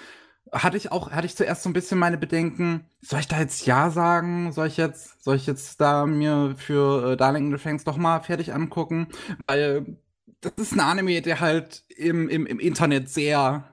hatte 0.51 0.77
ich 0.77 0.91
auch, 0.91 1.11
hatte 1.11 1.27
ich 1.27 1.35
zuerst 1.35 1.63
so 1.63 1.69
ein 1.69 1.73
bisschen 1.73 1.99
meine 1.99 2.17
Bedenken, 2.17 2.85
soll 3.01 3.19
ich 3.19 3.27
da 3.27 3.39
jetzt 3.39 3.65
Ja 3.65 3.91
sagen? 3.91 4.51
Soll 4.51 4.67
ich 4.67 4.77
jetzt, 4.77 5.23
soll 5.23 5.35
ich 5.35 5.45
jetzt 5.45 5.79
da 5.79 6.05
mir 6.05 6.55
für 6.57 7.11
äh, 7.11 7.17
Darling 7.17 7.45
in 7.45 7.51
the 7.51 7.57
Franks 7.57 7.83
doch 7.83 7.97
mal 7.97 8.19
fertig 8.21 8.53
angucken? 8.53 9.07
Weil 9.47 9.97
das 10.41 10.53
ist 10.57 10.73
ein 10.73 10.79
Anime, 10.79 11.21
der 11.21 11.39
halt 11.39 11.83
im, 11.95 12.29
im, 12.29 12.45
im 12.45 12.59
Internet 12.59 13.09
sehr 13.09 13.63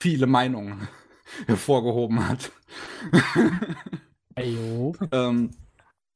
viele 0.00 0.26
Meinungen 0.26 0.88
hervorgehoben 1.46 2.28
hat. 2.28 2.50
ähm, 4.36 5.50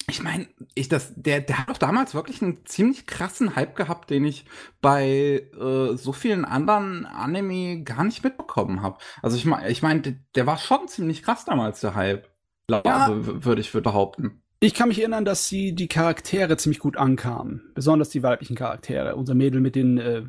ich 0.08 0.22
meine, 0.22 0.48
ich 0.74 0.88
das, 0.88 1.12
der, 1.14 1.40
der 1.40 1.58
hat 1.58 1.70
doch 1.70 1.78
damals 1.78 2.14
wirklich 2.14 2.42
einen 2.42 2.64
ziemlich 2.66 3.06
krassen 3.06 3.54
Hype 3.56 3.76
gehabt, 3.76 4.10
den 4.10 4.24
ich 4.24 4.44
bei 4.80 5.48
äh, 5.58 5.96
so 5.96 6.12
vielen 6.12 6.44
anderen 6.44 7.06
Anime 7.06 7.82
gar 7.84 8.04
nicht 8.04 8.24
mitbekommen 8.24 8.82
habe. 8.82 8.98
Also 9.22 9.36
ich 9.36 9.44
meine, 9.44 9.70
ich 9.70 9.82
meine, 9.82 10.00
der, 10.00 10.14
der, 10.34 10.46
war 10.46 10.58
schon 10.58 10.88
ziemlich 10.88 11.22
krass 11.22 11.44
damals 11.44 11.80
der 11.80 11.94
Hype, 11.94 12.28
ja. 12.70 12.80
also, 12.82 13.44
würde 13.44 13.60
ich 13.60 13.72
behaupten. 13.72 14.42
Ich 14.62 14.74
kann 14.74 14.88
mich 14.88 14.98
erinnern, 14.98 15.24
dass 15.24 15.48
sie 15.48 15.74
die 15.74 15.88
Charaktere 15.88 16.56
ziemlich 16.58 16.80
gut 16.80 16.98
ankamen, 16.98 17.70
besonders 17.74 18.10
die 18.10 18.22
weiblichen 18.22 18.56
Charaktere. 18.56 19.16
Unser 19.16 19.34
Mädel 19.34 19.62
mit 19.62 19.74
den 19.74 19.96
äh, 19.96 20.24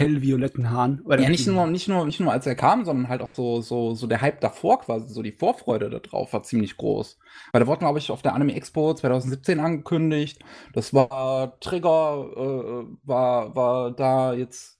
hellvioletten 0.00 0.70
Haaren. 0.70 1.02
ja, 1.08 1.28
nicht 1.28 1.46
nur, 1.46 1.66
nicht, 1.66 1.88
nur, 1.88 2.04
nicht 2.04 2.20
nur 2.20 2.32
als 2.32 2.46
er 2.46 2.54
kam, 2.54 2.84
sondern 2.84 3.08
halt 3.08 3.22
auch 3.22 3.30
so, 3.32 3.62
so, 3.62 3.94
so 3.94 4.06
der 4.06 4.20
Hype 4.20 4.40
davor 4.40 4.80
quasi, 4.80 5.08
so 5.08 5.22
die 5.22 5.32
Vorfreude 5.32 5.88
darauf 5.88 6.32
war 6.32 6.42
ziemlich 6.42 6.76
groß. 6.76 7.18
Weil 7.52 7.60
der 7.60 7.66
wurde, 7.66 7.80
glaube 7.80 7.98
ich, 7.98 8.10
auf 8.10 8.22
der 8.22 8.34
Anime 8.34 8.54
Expo 8.54 8.92
2017 8.94 9.58
angekündigt. 9.58 10.42
Das 10.74 10.92
war 10.92 11.58
Trigger, 11.60 12.26
äh, 12.36 12.96
war, 13.04 13.54
war 13.54 13.92
da 13.92 14.34
jetzt 14.34 14.78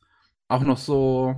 auch 0.49 0.63
noch 0.63 0.79
so 0.79 1.35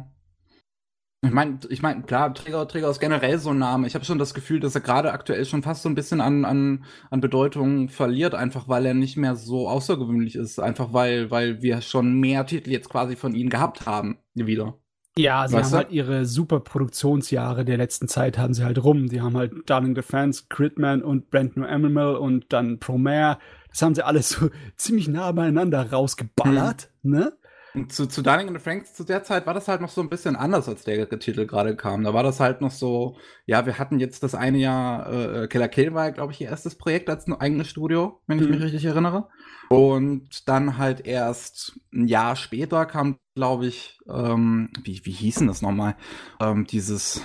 ich 1.20 1.32
meine, 1.32 1.58
ich 1.68 1.82
mein, 1.82 2.06
klar, 2.06 2.32
Trigger, 2.32 2.68
Trigger 2.68 2.90
ist 2.90 3.00
generell 3.00 3.38
so 3.38 3.50
ein 3.50 3.58
Name. 3.58 3.88
Ich 3.88 3.94
habe 3.94 4.04
schon 4.04 4.18
das 4.18 4.34
Gefühl, 4.34 4.60
dass 4.60 4.76
er 4.76 4.82
gerade 4.82 5.12
aktuell 5.12 5.44
schon 5.44 5.64
fast 5.64 5.82
so 5.82 5.88
ein 5.88 5.96
bisschen 5.96 6.20
an, 6.20 6.44
an, 6.44 6.84
an 7.10 7.20
Bedeutung 7.20 7.88
verliert, 7.88 8.36
einfach 8.36 8.68
weil 8.68 8.86
er 8.86 8.94
nicht 8.94 9.16
mehr 9.16 9.34
so 9.34 9.68
außergewöhnlich 9.68 10.36
ist. 10.36 10.60
Einfach 10.60 10.92
weil, 10.92 11.32
weil 11.32 11.60
wir 11.60 11.80
schon 11.80 12.20
mehr 12.20 12.46
Titel 12.46 12.70
jetzt 12.70 12.88
quasi 12.88 13.16
von 13.16 13.34
ihm 13.34 13.48
gehabt 13.50 13.84
haben, 13.84 14.18
wieder. 14.34 14.78
Ja, 15.18 15.48
sie 15.48 15.56
weißt 15.56 15.64
haben 15.64 15.70
du? 15.72 15.76
halt 15.78 15.90
ihre 15.90 16.24
super 16.24 16.60
Produktionsjahre 16.60 17.64
der 17.64 17.76
letzten 17.76 18.06
Zeit 18.06 18.38
haben 18.38 18.54
sie 18.54 18.64
halt 18.64 18.82
rum. 18.84 19.08
Die 19.08 19.20
haben 19.20 19.36
halt 19.36 19.52
Darling 19.66 19.96
Defense, 19.96 20.44
Critman 20.48 21.02
und 21.02 21.30
Brand 21.30 21.56
New 21.56 21.64
Animal 21.64 22.14
und 22.14 22.52
dann 22.52 22.78
Promare. 22.78 23.38
Das 23.70 23.82
haben 23.82 23.96
sie 23.96 24.06
alles 24.06 24.28
so 24.28 24.50
ziemlich 24.76 25.08
nah 25.08 25.32
beieinander 25.32 25.90
rausgeballert, 25.90 26.90
hm. 27.02 27.10
ne? 27.10 27.37
Und 27.74 27.92
zu, 27.92 28.06
zu 28.06 28.22
Dining 28.22 28.48
and 28.48 28.60
Franks 28.60 28.94
zu 28.94 29.04
der 29.04 29.22
Zeit 29.22 29.46
war 29.46 29.54
das 29.54 29.68
halt 29.68 29.80
noch 29.80 29.90
so 29.90 30.00
ein 30.00 30.08
bisschen 30.08 30.36
anders, 30.36 30.68
als 30.68 30.84
der 30.84 31.08
Titel 31.18 31.46
gerade 31.46 31.76
kam. 31.76 32.02
Da 32.02 32.14
war 32.14 32.22
das 32.22 32.40
halt 32.40 32.60
noch 32.60 32.70
so, 32.70 33.16
ja, 33.46 33.66
wir 33.66 33.78
hatten 33.78 33.98
jetzt 34.00 34.22
das 34.22 34.34
eine 34.34 34.58
Jahr, 34.58 35.12
äh, 35.12 35.48
Killer 35.48 35.68
Kill 35.68 35.94
war, 35.94 36.10
glaube 36.12 36.32
ich, 36.32 36.40
ihr 36.40 36.48
erstes 36.48 36.76
Projekt 36.76 37.10
als 37.10 37.26
ein 37.26 37.34
eigenes 37.34 37.68
Studio, 37.68 38.20
wenn 38.26 38.38
ich 38.38 38.46
mhm. 38.46 38.52
mich 38.52 38.62
richtig 38.62 38.84
erinnere. 38.84 39.28
Und 39.68 40.48
dann 40.48 40.78
halt 40.78 41.06
erst 41.06 41.78
ein 41.92 42.08
Jahr 42.08 42.36
später 42.36 42.86
kam, 42.86 43.18
glaube 43.34 43.66
ich, 43.66 43.98
ähm, 44.08 44.70
wie, 44.82 45.04
wie 45.04 45.12
hieß 45.12 45.36
denn 45.36 45.48
das 45.48 45.62
nochmal? 45.62 45.94
Ähm, 46.40 46.66
dieses, 46.66 47.22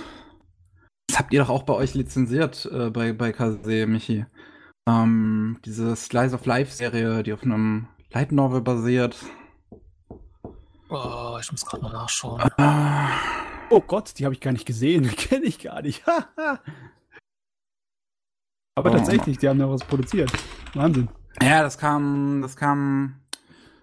das 1.08 1.18
habt 1.18 1.32
ihr 1.32 1.40
doch 1.40 1.48
auch 1.48 1.62
bei 1.62 1.74
euch 1.74 1.94
lizenziert, 1.94 2.68
äh, 2.70 2.90
bei, 2.90 3.12
bei 3.12 3.32
Kase, 3.32 3.86
Michi. 3.86 4.26
Ähm, 4.86 5.58
diese 5.64 5.96
Slice 5.96 6.34
of 6.34 6.44
Life 6.44 6.70
Serie, 6.70 7.22
die 7.22 7.32
auf 7.32 7.42
einem 7.42 7.88
Light 8.12 8.30
Novel 8.30 8.60
basiert. 8.60 9.16
Oh, 10.94 11.38
ich 11.40 11.50
muss 11.50 11.66
gerade 11.66 11.82
mal 11.82 11.92
nachschauen. 11.92 12.42
Oh 13.70 13.80
Gott, 13.80 14.18
die 14.18 14.24
habe 14.24 14.34
ich 14.34 14.40
gar 14.40 14.52
nicht 14.52 14.66
gesehen. 14.66 15.08
Kenne 15.16 15.44
ich 15.46 15.58
gar 15.58 15.82
nicht. 15.82 16.04
Aber 18.76 18.90
oh. 18.90 18.94
tatsächlich, 18.94 19.38
die 19.38 19.48
haben 19.48 19.58
da 19.58 19.68
was 19.68 19.84
produziert. 19.84 20.30
Wahnsinn. 20.74 21.08
Ja, 21.42 21.62
das 21.62 21.78
kam, 21.78 22.42
das 22.42 22.56
kam 22.56 23.16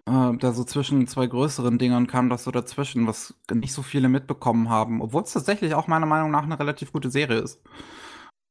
äh, 0.06 0.38
da 0.38 0.52
so 0.52 0.64
zwischen 0.64 1.08
zwei 1.08 1.28
größeren 1.28 1.78
Dingern 1.78 2.08
kam 2.08 2.30
das 2.30 2.44
so 2.44 2.52
dazwischen, 2.52 3.08
was 3.08 3.34
nicht 3.52 3.74
so 3.74 3.82
viele 3.82 4.10
mitbekommen 4.10 4.70
haben, 4.70 5.02
obwohl 5.02 5.24
es 5.24 5.34
tatsächlich 5.34 5.74
auch 5.74 5.88
meiner 5.88 6.06
Meinung 6.06 6.32
nach 6.32 6.44
eine 6.44 6.60
relativ 6.60 6.92
gute 6.92 7.10
Serie 7.10 7.40
ist. 7.40 7.62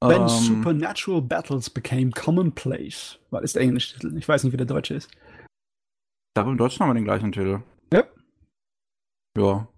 When 0.02 0.22
ähm, 0.22 0.28
Supernatural 0.28 1.20
Battles 1.20 1.68
Became 1.68 2.10
Commonplace, 2.10 3.18
war 3.30 3.42
das 3.42 3.52
der 3.52 3.62
englische 3.62 3.94
Titel. 3.94 4.16
Ich 4.16 4.28
weiß 4.28 4.44
nicht, 4.44 4.52
wie 4.52 4.58
der 4.58 4.66
deutsche 4.66 4.94
ist. 4.94 5.10
Glaube, 6.34 6.50
im 6.50 6.58
Deutschen 6.58 6.80
haben 6.80 6.90
wir 6.90 6.94
den 6.94 7.04
gleichen 7.04 7.32
Titel. 7.32 7.62
Ja. 9.36 9.68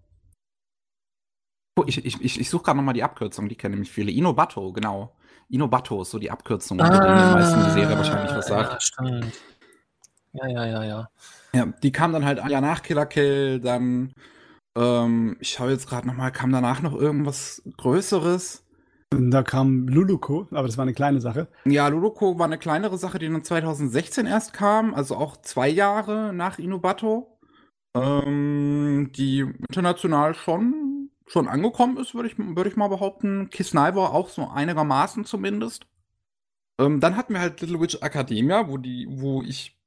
Oh, 1.79 1.85
ich, 1.87 2.05
ich, 2.05 2.21
ich, 2.21 2.41
ich 2.41 2.51
suche 2.51 2.65
gerade 2.65 2.77
nochmal 2.77 2.95
die 2.95 3.03
Abkürzung, 3.03 3.49
die 3.49 3.57
kennen 3.57 3.75
nämlich 3.75 3.91
viele. 3.91 4.11
Inobato, 4.11 4.73
genau. 4.73 5.17
Inobato 5.49 6.03
ist 6.03 6.11
so 6.11 6.19
die 6.19 6.31
Abkürzung, 6.31 6.81
ah, 6.81 6.89
die 6.89 6.99
den 6.99 7.33
meisten 7.33 7.65
die 7.65 7.71
Serie 7.71 7.97
wahrscheinlich 7.97 8.35
was 8.35 8.47
sagt. 8.47 8.73
Ja, 8.73 8.81
stimmt. 8.81 9.41
Ja, 10.33 10.49
ja, 10.49 10.67
ja, 10.67 10.85
ja. 10.85 11.11
Ja, 11.55 11.67
die 11.83 11.93
kam 11.93 12.13
dann 12.13 12.25
halt 12.25 12.39
ein 12.41 12.51
Jahr 12.51 12.61
nach 12.61 12.83
Killer 12.83 13.07
Kill, 13.07 13.61
dann, 13.61 14.15
ähm, 14.77 15.37
ich 15.41 15.51
schaue 15.51 15.71
jetzt 15.71 15.89
gerade 15.89 16.07
nochmal, 16.07 16.33
kam 16.33 16.53
danach 16.53 16.81
noch 16.81 16.95
irgendwas 16.95 17.63
Größeres? 17.77 18.65
Da 19.11 19.43
kam 19.43 19.89
Luluko, 19.89 20.49
aber 20.53 20.67
das 20.67 20.79
war 20.79 20.85
eine 20.85 20.95
kleine 20.95 21.21
Sache. 21.21 21.49
Ja, 21.67 21.89
Luluko 21.89 22.39
war 22.39 22.47
eine 22.47 22.57
kleinere 22.57 22.97
Sache, 22.97 23.19
die 23.19 23.29
dann 23.29 23.45
2016 23.45 24.27
erst 24.27 24.55
kam, 24.55 24.95
also 24.95 25.17
auch 25.17 25.37
zwei 25.37 25.69
Jahre 25.69 26.33
nach 26.33 26.59
Inobato 26.59 27.39
ähm, 27.95 29.11
die 29.15 29.41
international 29.41 30.35
schon, 30.35 31.11
schon 31.27 31.49
angekommen 31.49 31.97
ist, 31.99 32.15
würde 32.15 32.29
ich, 32.29 32.39
würd 32.39 32.67
ich 32.67 32.77
mal 32.77 32.89
behaupten. 32.89 33.51
Kiss 33.51 33.75
war 33.75 34.13
auch 34.13 34.29
so 34.29 34.49
einigermaßen 34.49 35.25
zumindest. 35.25 35.87
Ähm, 36.79 37.01
dann 37.01 37.17
hatten 37.17 37.35
wir 37.35 37.41
halt 37.41 37.61
Little 37.61 37.81
Witch 37.81 37.99
Academia, 38.01 38.69
wo 38.69 38.79
die, 38.79 39.07
wo 39.11 39.43
ich 39.43 39.79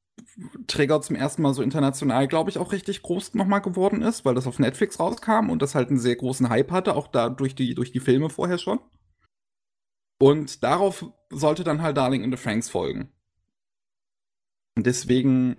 Trigger 0.68 1.02
zum 1.02 1.16
ersten 1.16 1.42
Mal 1.42 1.54
so 1.54 1.62
international, 1.62 2.28
glaube 2.28 2.50
ich, 2.50 2.58
auch 2.58 2.72
richtig 2.72 3.02
groß 3.02 3.34
nochmal 3.34 3.62
geworden 3.62 4.02
ist, 4.02 4.26
weil 4.26 4.36
das 4.36 4.48
auf 4.48 4.60
Netflix 4.60 5.00
rauskam 5.00 5.50
und 5.50 5.62
das 5.62 5.76
halt 5.76 5.90
einen 5.90 6.00
sehr 6.00 6.16
großen 6.16 6.50
Hype 6.50 6.72
hatte, 6.72 6.96
auch 6.96 7.08
da 7.08 7.30
durch 7.30 7.56
die, 7.56 7.76
durch 7.76 7.92
die 7.92 8.00
Filme 8.00 8.30
vorher 8.30 8.58
schon. 8.58 8.80
Und 10.20 10.64
darauf 10.64 11.06
sollte 11.30 11.64
dann 11.64 11.82
halt 11.82 11.98
Darling 11.98 12.24
in 12.24 12.32
the 12.32 12.38
Franks 12.38 12.70
folgen. 12.70 13.10
Und 14.78 14.86
deswegen, 14.86 15.58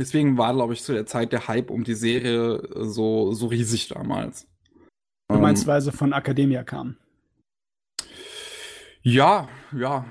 deswegen 0.00 0.38
war, 0.38 0.54
glaube 0.54 0.72
ich, 0.72 0.82
zu 0.82 0.92
der 0.92 1.06
Zeit 1.06 1.30
der 1.30 1.46
Hype 1.46 1.70
um 1.70 1.84
die 1.84 1.94
Serie 1.94 2.62
so, 2.74 3.32
so 3.32 3.46
riesig 3.46 3.88
damals. 3.88 4.48
Du 5.28 5.38
meinst, 5.38 5.64
ähm, 5.64 5.68
weil 5.68 5.80
sie 5.82 5.92
von 5.92 6.12
Academia 6.12 6.64
kam? 6.64 6.96
Ja, 9.02 9.48
ja. 9.72 10.06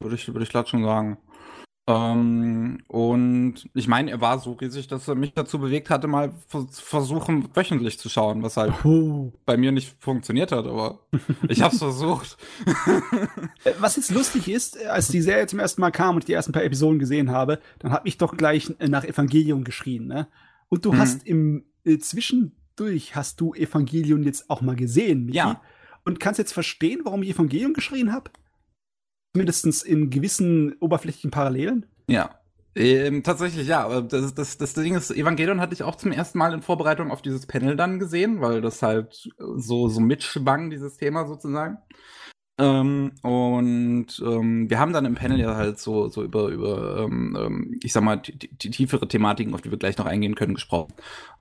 Würde 0.00 0.14
ich, 0.14 0.26
würde 0.28 0.44
ich 0.44 0.50
glatt 0.50 0.68
schon 0.68 0.84
sagen. 0.84 1.18
Ähm, 1.88 2.78
und 2.88 3.70
ich 3.72 3.86
meine, 3.86 4.10
er 4.10 4.20
war 4.20 4.40
so 4.40 4.52
riesig, 4.52 4.88
dass 4.88 5.06
er 5.06 5.14
mich 5.14 5.34
dazu 5.34 5.60
bewegt 5.60 5.88
hatte, 5.88 6.08
mal 6.08 6.32
zu 6.48 6.66
versuchen, 6.72 7.48
wöchentlich 7.54 8.00
zu 8.00 8.08
schauen, 8.08 8.42
was 8.42 8.56
halt 8.56 8.74
oh. 8.84 9.32
bei 9.44 9.56
mir 9.56 9.70
nicht 9.70 9.94
funktioniert 10.00 10.50
hat, 10.50 10.66
aber 10.66 10.98
ich 11.48 11.62
hab's 11.62 11.78
versucht. 11.78 12.38
Äh, 13.64 13.72
was 13.78 13.94
jetzt 13.94 14.10
lustig 14.10 14.48
ist, 14.48 14.84
als 14.84 15.08
die 15.08 15.22
Serie 15.22 15.46
zum 15.46 15.60
ersten 15.60 15.80
Mal 15.80 15.92
kam 15.92 16.16
und 16.16 16.22
ich 16.22 16.26
die 16.26 16.32
ersten 16.32 16.50
paar 16.50 16.64
Episoden 16.64 16.98
gesehen 16.98 17.30
habe, 17.30 17.60
dann 17.78 17.92
habe 17.92 18.08
ich 18.08 18.18
doch 18.18 18.36
gleich 18.36 18.74
nach 18.80 19.04
Evangelium 19.04 19.62
geschrien, 19.62 20.08
ne? 20.08 20.26
Und 20.68 20.84
du 20.84 20.92
mhm. 20.92 20.98
hast 20.98 21.24
im 21.24 21.66
äh, 21.84 21.98
Zwischendurch 21.98 23.14
hast 23.14 23.40
du 23.40 23.54
Evangelium 23.54 24.24
jetzt 24.24 24.50
auch 24.50 24.60
mal 24.60 24.74
gesehen, 24.74 25.26
Michi? 25.26 25.38
Ja. 25.38 25.60
Und 26.04 26.18
kannst 26.18 26.38
jetzt 26.38 26.52
verstehen, 26.52 27.02
warum 27.04 27.22
ich 27.22 27.30
Evangelium 27.30 27.74
geschrien 27.74 28.12
habe? 28.12 28.30
Mindestens 29.36 29.82
in 29.82 30.10
gewissen 30.10 30.74
oberflächlichen 30.80 31.30
Parallelen? 31.30 31.86
Ja. 32.08 32.30
Ähm, 32.74 33.22
tatsächlich, 33.22 33.68
ja. 33.68 34.02
Das, 34.02 34.34
das, 34.34 34.58
das 34.58 34.74
Ding 34.74 34.94
ist, 34.94 35.10
Evangelion 35.10 35.60
hatte 35.60 35.74
ich 35.74 35.82
auch 35.82 35.96
zum 35.96 36.12
ersten 36.12 36.38
Mal 36.38 36.52
in 36.52 36.62
Vorbereitung 36.62 37.10
auf 37.10 37.22
dieses 37.22 37.46
Panel 37.46 37.76
dann 37.76 37.98
gesehen, 37.98 38.40
weil 38.40 38.60
das 38.60 38.82
halt 38.82 39.28
so, 39.38 39.88
so 39.88 40.00
mitschwang, 40.00 40.70
dieses 40.70 40.98
Thema 40.98 41.26
sozusagen. 41.26 41.78
Ähm, 42.58 43.12
und 43.22 44.06
ähm, 44.24 44.70
wir 44.70 44.78
haben 44.78 44.94
dann 44.94 45.04
im 45.04 45.14
Panel 45.14 45.38
ja 45.38 45.56
halt 45.56 45.78
so, 45.78 46.08
so 46.08 46.22
über, 46.22 46.48
über 46.48 47.04
ähm, 47.04 47.36
ähm 47.38 47.78
ich 47.82 47.92
sag 47.92 48.02
mal, 48.02 48.16
die, 48.16 48.38
die, 48.38 48.70
tiefere 48.70 49.06
Thematiken, 49.06 49.52
auf 49.54 49.60
die 49.60 49.70
wir 49.70 49.78
gleich 49.78 49.98
noch 49.98 50.06
eingehen 50.06 50.34
können, 50.34 50.54
gesprochen. 50.54 50.94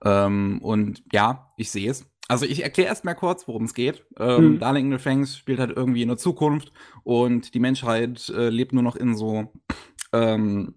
Ähm, 0.03 0.59
und 0.61 1.03
ja, 1.13 1.53
ich 1.55 1.71
sehe 1.71 1.89
es. 1.89 2.05
Also 2.27 2.45
ich 2.45 2.63
erkläre 2.63 2.89
erst 2.89 3.05
mal 3.05 3.13
kurz, 3.13 3.47
worum 3.47 3.65
es 3.65 3.73
geht. 3.73 4.03
Ähm, 4.17 4.53
mhm. 4.53 4.59
Darling 4.59 4.85
in 4.87 4.97
the 4.97 5.03
Franks 5.03 5.37
spielt 5.37 5.59
halt 5.59 5.75
irgendwie 5.75 6.01
in 6.01 6.07
der 6.07 6.17
Zukunft 6.17 6.71
und 7.03 7.53
die 7.53 7.59
Menschheit 7.59 8.29
äh, 8.29 8.49
lebt 8.49 8.73
nur 8.73 8.83
noch 8.83 8.95
in 8.95 9.15
so 9.15 9.51
ähm, 10.11 10.75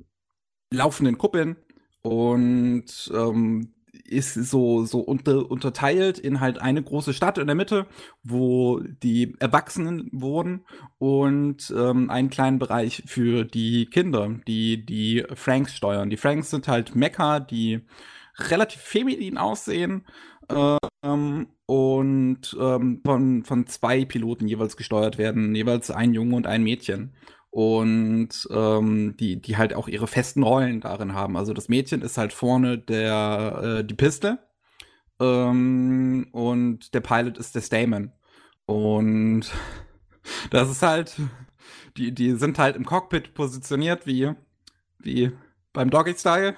laufenden 0.70 1.16
Kuppeln 1.16 1.56
und 2.02 3.10
ähm, 3.14 3.72
ist 4.04 4.34
so, 4.34 4.84
so 4.84 5.00
unter, 5.00 5.50
unterteilt 5.50 6.18
in 6.18 6.40
halt 6.40 6.60
eine 6.60 6.82
große 6.82 7.12
Stadt 7.12 7.38
in 7.38 7.46
der 7.46 7.56
Mitte, 7.56 7.86
wo 8.22 8.80
die 8.80 9.34
Erwachsenen 9.38 10.08
wohnen 10.12 10.64
und 10.98 11.72
ähm, 11.76 12.10
einen 12.10 12.30
kleinen 12.30 12.58
Bereich 12.58 13.02
für 13.06 13.44
die 13.44 13.86
Kinder, 13.86 14.40
die 14.46 14.84
die 14.84 15.24
Franks 15.34 15.74
steuern. 15.74 16.10
Die 16.10 16.16
Franks 16.16 16.50
sind 16.50 16.68
halt 16.68 16.94
Mecker, 16.94 17.40
die 17.40 17.80
relativ 18.38 18.80
feminin 18.80 19.36
aussehen 19.36 20.04
ähm, 20.50 21.48
und 21.66 22.56
ähm, 22.60 23.00
von, 23.04 23.44
von 23.44 23.66
zwei 23.66 24.04
Piloten 24.04 24.48
jeweils 24.48 24.76
gesteuert 24.76 25.18
werden, 25.18 25.54
jeweils 25.54 25.90
ein 25.90 26.14
Junge 26.14 26.36
und 26.36 26.46
ein 26.46 26.62
Mädchen. 26.62 27.14
Und 27.50 28.46
ähm, 28.50 29.16
die, 29.18 29.40
die 29.40 29.56
halt 29.56 29.74
auch 29.74 29.88
ihre 29.88 30.06
festen 30.06 30.42
Rollen 30.42 30.80
darin 30.80 31.14
haben. 31.14 31.36
Also 31.36 31.54
das 31.54 31.68
Mädchen 31.68 32.02
ist 32.02 32.18
halt 32.18 32.32
vorne 32.32 32.78
der 32.78 33.78
äh, 33.80 33.84
die 33.84 33.94
Piste 33.94 34.38
ähm, 35.18 36.28
und 36.32 36.94
der 36.94 37.00
Pilot 37.00 37.38
ist 37.38 37.54
der 37.54 37.62
Stamen. 37.62 38.12
Und 38.66 39.50
das 40.50 40.70
ist 40.70 40.82
halt, 40.82 41.16
die, 41.96 42.12
die 42.14 42.32
sind 42.32 42.58
halt 42.58 42.76
im 42.76 42.84
Cockpit 42.84 43.34
positioniert 43.34 44.06
wie, 44.06 44.32
wie 44.98 45.32
beim 45.72 45.90
Doggy 45.90 46.14
Style. 46.14 46.56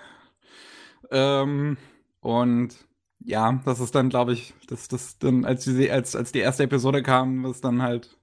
Ähm, 1.10 1.76
und 2.20 2.74
ja, 3.24 3.60
das 3.64 3.80
ist 3.80 3.94
dann, 3.94 4.08
glaube 4.08 4.32
ich, 4.32 4.54
das, 4.68 4.88
das 4.88 5.18
dann, 5.18 5.44
als 5.44 5.64
die, 5.64 5.90
als, 5.90 6.16
als 6.16 6.32
die 6.32 6.40
erste 6.40 6.64
Episode 6.64 7.02
kam, 7.02 7.44
was 7.44 7.60
dann 7.60 7.82
halt 7.82 8.18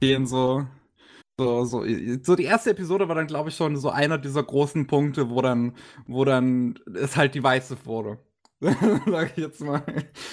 gehen 0.00 0.26
so, 0.26 0.66
so, 1.38 1.64
so, 1.64 1.84
so 2.22 2.36
die 2.36 2.44
erste 2.44 2.70
Episode 2.70 3.08
war 3.08 3.14
dann, 3.14 3.26
glaube 3.26 3.48
ich, 3.50 3.56
schon 3.56 3.76
so 3.76 3.90
einer 3.90 4.18
dieser 4.18 4.42
großen 4.42 4.86
Punkte, 4.86 5.30
wo 5.30 5.40
dann, 5.40 5.74
wo 6.06 6.24
dann 6.24 6.78
es 6.94 7.16
halt 7.16 7.34
die 7.34 7.42
Weiße 7.42 7.76
wurde. 7.84 8.18
Sag 8.60 9.30
ich 9.36 9.44
jetzt 9.44 9.60
mal. 9.60 9.82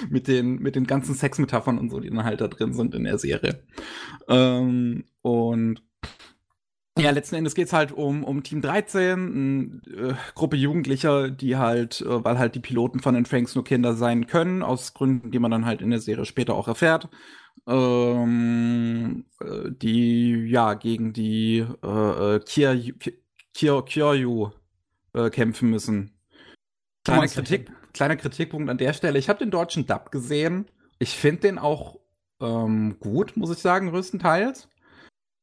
Mit 0.10 0.28
den, 0.28 0.56
mit 0.56 0.76
den 0.76 0.88
ganzen 0.88 1.14
Sexmetaphern 1.14 1.78
und 1.78 1.92
so, 1.92 2.00
die 2.00 2.10
dann 2.10 2.24
halt 2.24 2.42
da 2.42 2.48
drin 2.48 2.74
sind 2.74 2.96
in 2.96 3.04
der 3.04 3.20
Serie. 3.20 3.64
Ähm, 4.28 5.06
und 5.22 5.84
ja, 6.98 7.12
letzten 7.12 7.36
Endes 7.36 7.56
geht's 7.56 7.74
halt 7.74 7.92
um, 7.92 8.24
um 8.24 8.42
Team 8.44 8.62
13, 8.62 9.82
eine 9.92 10.12
äh, 10.12 10.14
Gruppe 10.34 10.56
Jugendlicher, 10.56 11.30
die 11.30 11.58
halt, 11.58 12.00
äh, 12.02 12.24
weil 12.24 12.40
halt 12.40 12.56
die 12.56 12.62
Piloten 12.62 13.00
von 13.02 13.16
den 13.16 13.26
Franks 13.26 13.54
nur 13.54 13.66
Kinder 13.66 13.96
sein 13.96 14.28
können, 14.28 14.64
aus 14.64 14.94
Gründen, 14.94 15.30
die 15.32 15.40
man 15.40 15.52
dann 15.52 15.66
halt 15.66 15.82
in 15.82 15.90
der 15.90 16.00
Serie 16.00 16.24
später 16.24 16.54
auch 16.54 16.70
erfährt, 16.70 17.10
ähm, 17.68 19.26
äh, 19.42 19.72
die 19.72 20.48
ja 20.48 20.74
gegen 20.76 21.12
die 21.12 21.66
äh, 21.84 22.40
Kyoryu 22.40 22.94
Kyor, 23.54 24.54
äh, 25.14 25.30
kämpfen 25.30 25.70
müssen. 25.70 26.12
Kleiner, 27.04 27.28
Kritik, 27.28 27.72
kleiner 27.94 28.16
Kritikpunkt 28.16 28.70
an 28.70 28.78
der 28.78 28.94
Stelle. 28.94 29.20
Ich 29.20 29.28
habe 29.28 29.40
den 29.40 29.52
deutschen 29.52 29.86
Dub 29.86 30.12
gesehen. 30.12 30.68
Ich 31.00 31.18
finde 31.18 31.42
den 31.42 31.60
auch 31.60 32.00
ähm, 32.40 32.98
gut, 33.02 33.36
muss 33.36 33.52
ich 33.52 33.60
sagen, 33.60 33.90
größtenteils 33.90 34.70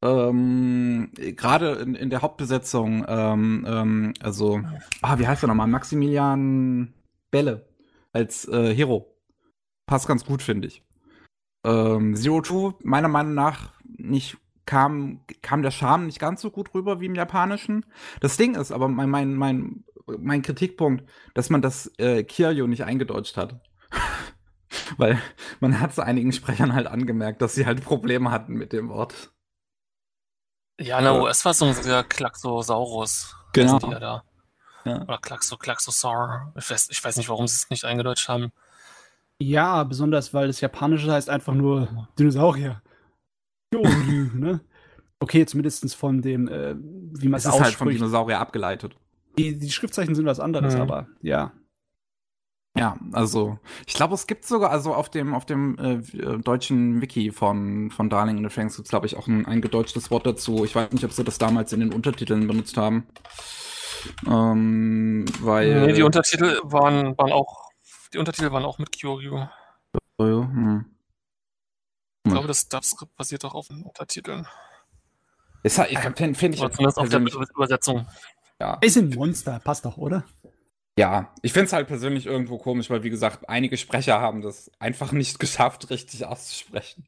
ähm, 0.02 1.10
gerade 1.14 1.72
in, 1.74 1.94
in 1.94 2.10
der 2.10 2.22
Hauptbesetzung, 2.22 3.04
ähm, 3.08 3.64
ähm, 3.68 4.14
also, 4.20 4.60
ah, 5.00 5.18
wie 5.18 5.26
heißt 5.26 5.44
er 5.44 5.48
nochmal? 5.48 5.68
Maximilian 5.68 6.92
Belle 7.30 7.68
als 8.12 8.46
äh, 8.48 8.74
Hero. 8.74 9.14
Passt 9.86 10.08
ganz 10.08 10.24
gut, 10.24 10.42
finde 10.42 10.68
ich. 10.68 10.82
Ähm, 11.64 12.16
Zero 12.16 12.40
Two, 12.40 12.74
meiner 12.82 13.08
Meinung 13.08 13.34
nach, 13.34 13.72
nicht 13.84 14.36
kam, 14.66 15.20
kam 15.42 15.62
der 15.62 15.70
Charme 15.70 16.06
nicht 16.06 16.18
ganz 16.18 16.40
so 16.40 16.50
gut 16.50 16.74
rüber 16.74 17.00
wie 17.00 17.06
im 17.06 17.14
Japanischen. 17.14 17.86
Das 18.20 18.36
Ding 18.36 18.54
ist 18.54 18.72
aber 18.72 18.88
mein, 18.88 19.10
mein, 19.10 19.34
mein, 19.34 19.84
mein 20.18 20.42
Kritikpunkt, 20.42 21.04
dass 21.34 21.50
man 21.50 21.62
das 21.62 21.92
äh, 21.98 22.24
Kiryu 22.24 22.66
nicht 22.66 22.84
eingedeutscht 22.84 23.36
hat. 23.36 23.60
Weil 24.96 25.20
man 25.60 25.80
hat 25.80 25.90
es 25.92 25.98
einigen 25.98 26.32
Sprechern 26.32 26.74
halt 26.74 26.86
angemerkt, 26.86 27.42
dass 27.42 27.54
sie 27.54 27.66
halt 27.66 27.84
Probleme 27.84 28.30
hatten 28.30 28.54
mit 28.54 28.72
dem 28.72 28.88
Wort. 28.88 29.31
Ja, 30.82 30.98
in 30.98 31.04
der 31.04 31.22
US 31.22 31.44
war 31.44 31.52
es 31.52 31.58
so 31.58 31.66
ein 31.66 32.08
Klaxosaurus. 32.08 33.36
Genau. 33.52 33.78
Die 33.78 33.90
ja 33.90 34.00
da. 34.00 34.24
Ja. 34.84 35.02
Oder 35.02 35.18
Klaxo, 35.18 35.56
Klaxosaur. 35.56 36.52
Ich 36.56 36.70
weiß, 36.70 36.88
ich 36.90 37.04
weiß 37.04 37.16
nicht, 37.16 37.28
warum 37.28 37.46
sie 37.46 37.54
es 37.54 37.70
nicht 37.70 37.84
eingedeutscht 37.84 38.28
haben. 38.28 38.52
Ja, 39.38 39.84
besonders, 39.84 40.34
weil 40.34 40.48
das 40.48 40.60
Japanische 40.60 41.12
heißt 41.12 41.30
einfach 41.30 41.54
nur 41.54 42.08
Dinosaurier. 42.18 42.82
ne? 43.72 44.60
Okay, 45.20 45.46
zumindest 45.46 45.94
von 45.94 46.20
dem, 46.20 46.48
äh, 46.48 46.74
wie 46.76 47.28
man 47.28 47.38
es 47.38 47.46
ausspricht. 47.46 47.60
ist 47.60 47.64
halt 47.64 47.74
von 47.74 47.88
Dinosaurier 47.88 48.40
abgeleitet. 48.40 48.96
Die, 49.38 49.58
die 49.58 49.70
Schriftzeichen 49.70 50.14
sind 50.14 50.26
was 50.26 50.40
anderes, 50.40 50.74
mhm. 50.74 50.80
aber 50.80 51.06
ja. 51.22 51.52
Ja, 52.76 52.96
also 53.12 53.58
ich 53.86 53.92
glaube, 53.92 54.14
es 54.14 54.26
gibt 54.26 54.46
sogar, 54.46 54.70
also 54.70 54.94
auf 54.94 55.10
dem 55.10 55.34
auf 55.34 55.44
dem 55.44 55.76
äh, 55.78 55.94
äh 56.16 56.38
deutschen 56.38 57.02
Wiki 57.02 57.30
von 57.30 57.90
von 57.90 58.08
Darling 58.08 58.38
in 58.38 58.44
the 58.44 58.50
Franks 58.50 58.76
gibt 58.76 58.86
es, 58.86 58.90
glaube 58.90 59.06
ich, 59.06 59.16
auch 59.16 59.26
ein 59.26 59.44
eingedeutschtes 59.44 60.10
Wort 60.10 60.26
dazu. 60.26 60.64
Ich 60.64 60.74
weiß 60.74 60.90
nicht, 60.92 61.04
ob 61.04 61.12
sie 61.12 61.22
das 61.22 61.36
damals 61.36 61.72
in 61.74 61.80
den 61.80 61.92
Untertiteln 61.92 62.46
benutzt 62.46 62.78
haben. 62.78 63.06
Ähm, 64.26 65.26
weil. 65.40 65.86
Nee, 65.86 65.92
die 65.92 66.02
Untertitel 66.02 66.60
waren, 66.62 67.16
waren 67.18 67.32
auch, 67.32 67.70
die 68.12 68.18
Untertitel 68.18 68.50
waren 68.52 68.64
auch 68.64 68.78
mit 68.78 68.90
Kyoryu. 68.98 69.46
Hm. 70.18 70.86
Ich 72.24 72.32
glaube, 72.32 72.48
das 72.48 72.68
Dubscript 72.68 73.14
basiert 73.16 73.44
auch 73.44 73.54
auf 73.54 73.68
den 73.68 73.82
Untertiteln. 73.82 74.46
Ist 75.62 75.78
halt, 75.78 75.92
ich 75.92 75.98
finde 75.98 76.34
find 76.38 76.54
ich. 76.54 76.60
Zumindest 76.60 76.98
auf 76.98 77.08
der 77.08 77.20
Übersetzung. 77.20 78.06
Ja. 78.60 78.78
Ist 78.80 78.96
ein 78.96 79.10
Monster, 79.10 79.60
passt 79.60 79.84
doch, 79.84 79.96
oder? 79.96 80.24
Ja, 80.98 81.32
ich 81.40 81.52
finde 81.52 81.66
es 81.66 81.72
halt 81.72 81.88
persönlich 81.88 82.26
irgendwo 82.26 82.58
komisch, 82.58 82.90
weil 82.90 83.02
wie 83.02 83.10
gesagt, 83.10 83.48
einige 83.48 83.76
Sprecher 83.78 84.20
haben 84.20 84.42
das 84.42 84.70
einfach 84.78 85.12
nicht 85.12 85.38
geschafft, 85.38 85.90
richtig 85.90 86.26
auszusprechen. 86.26 87.06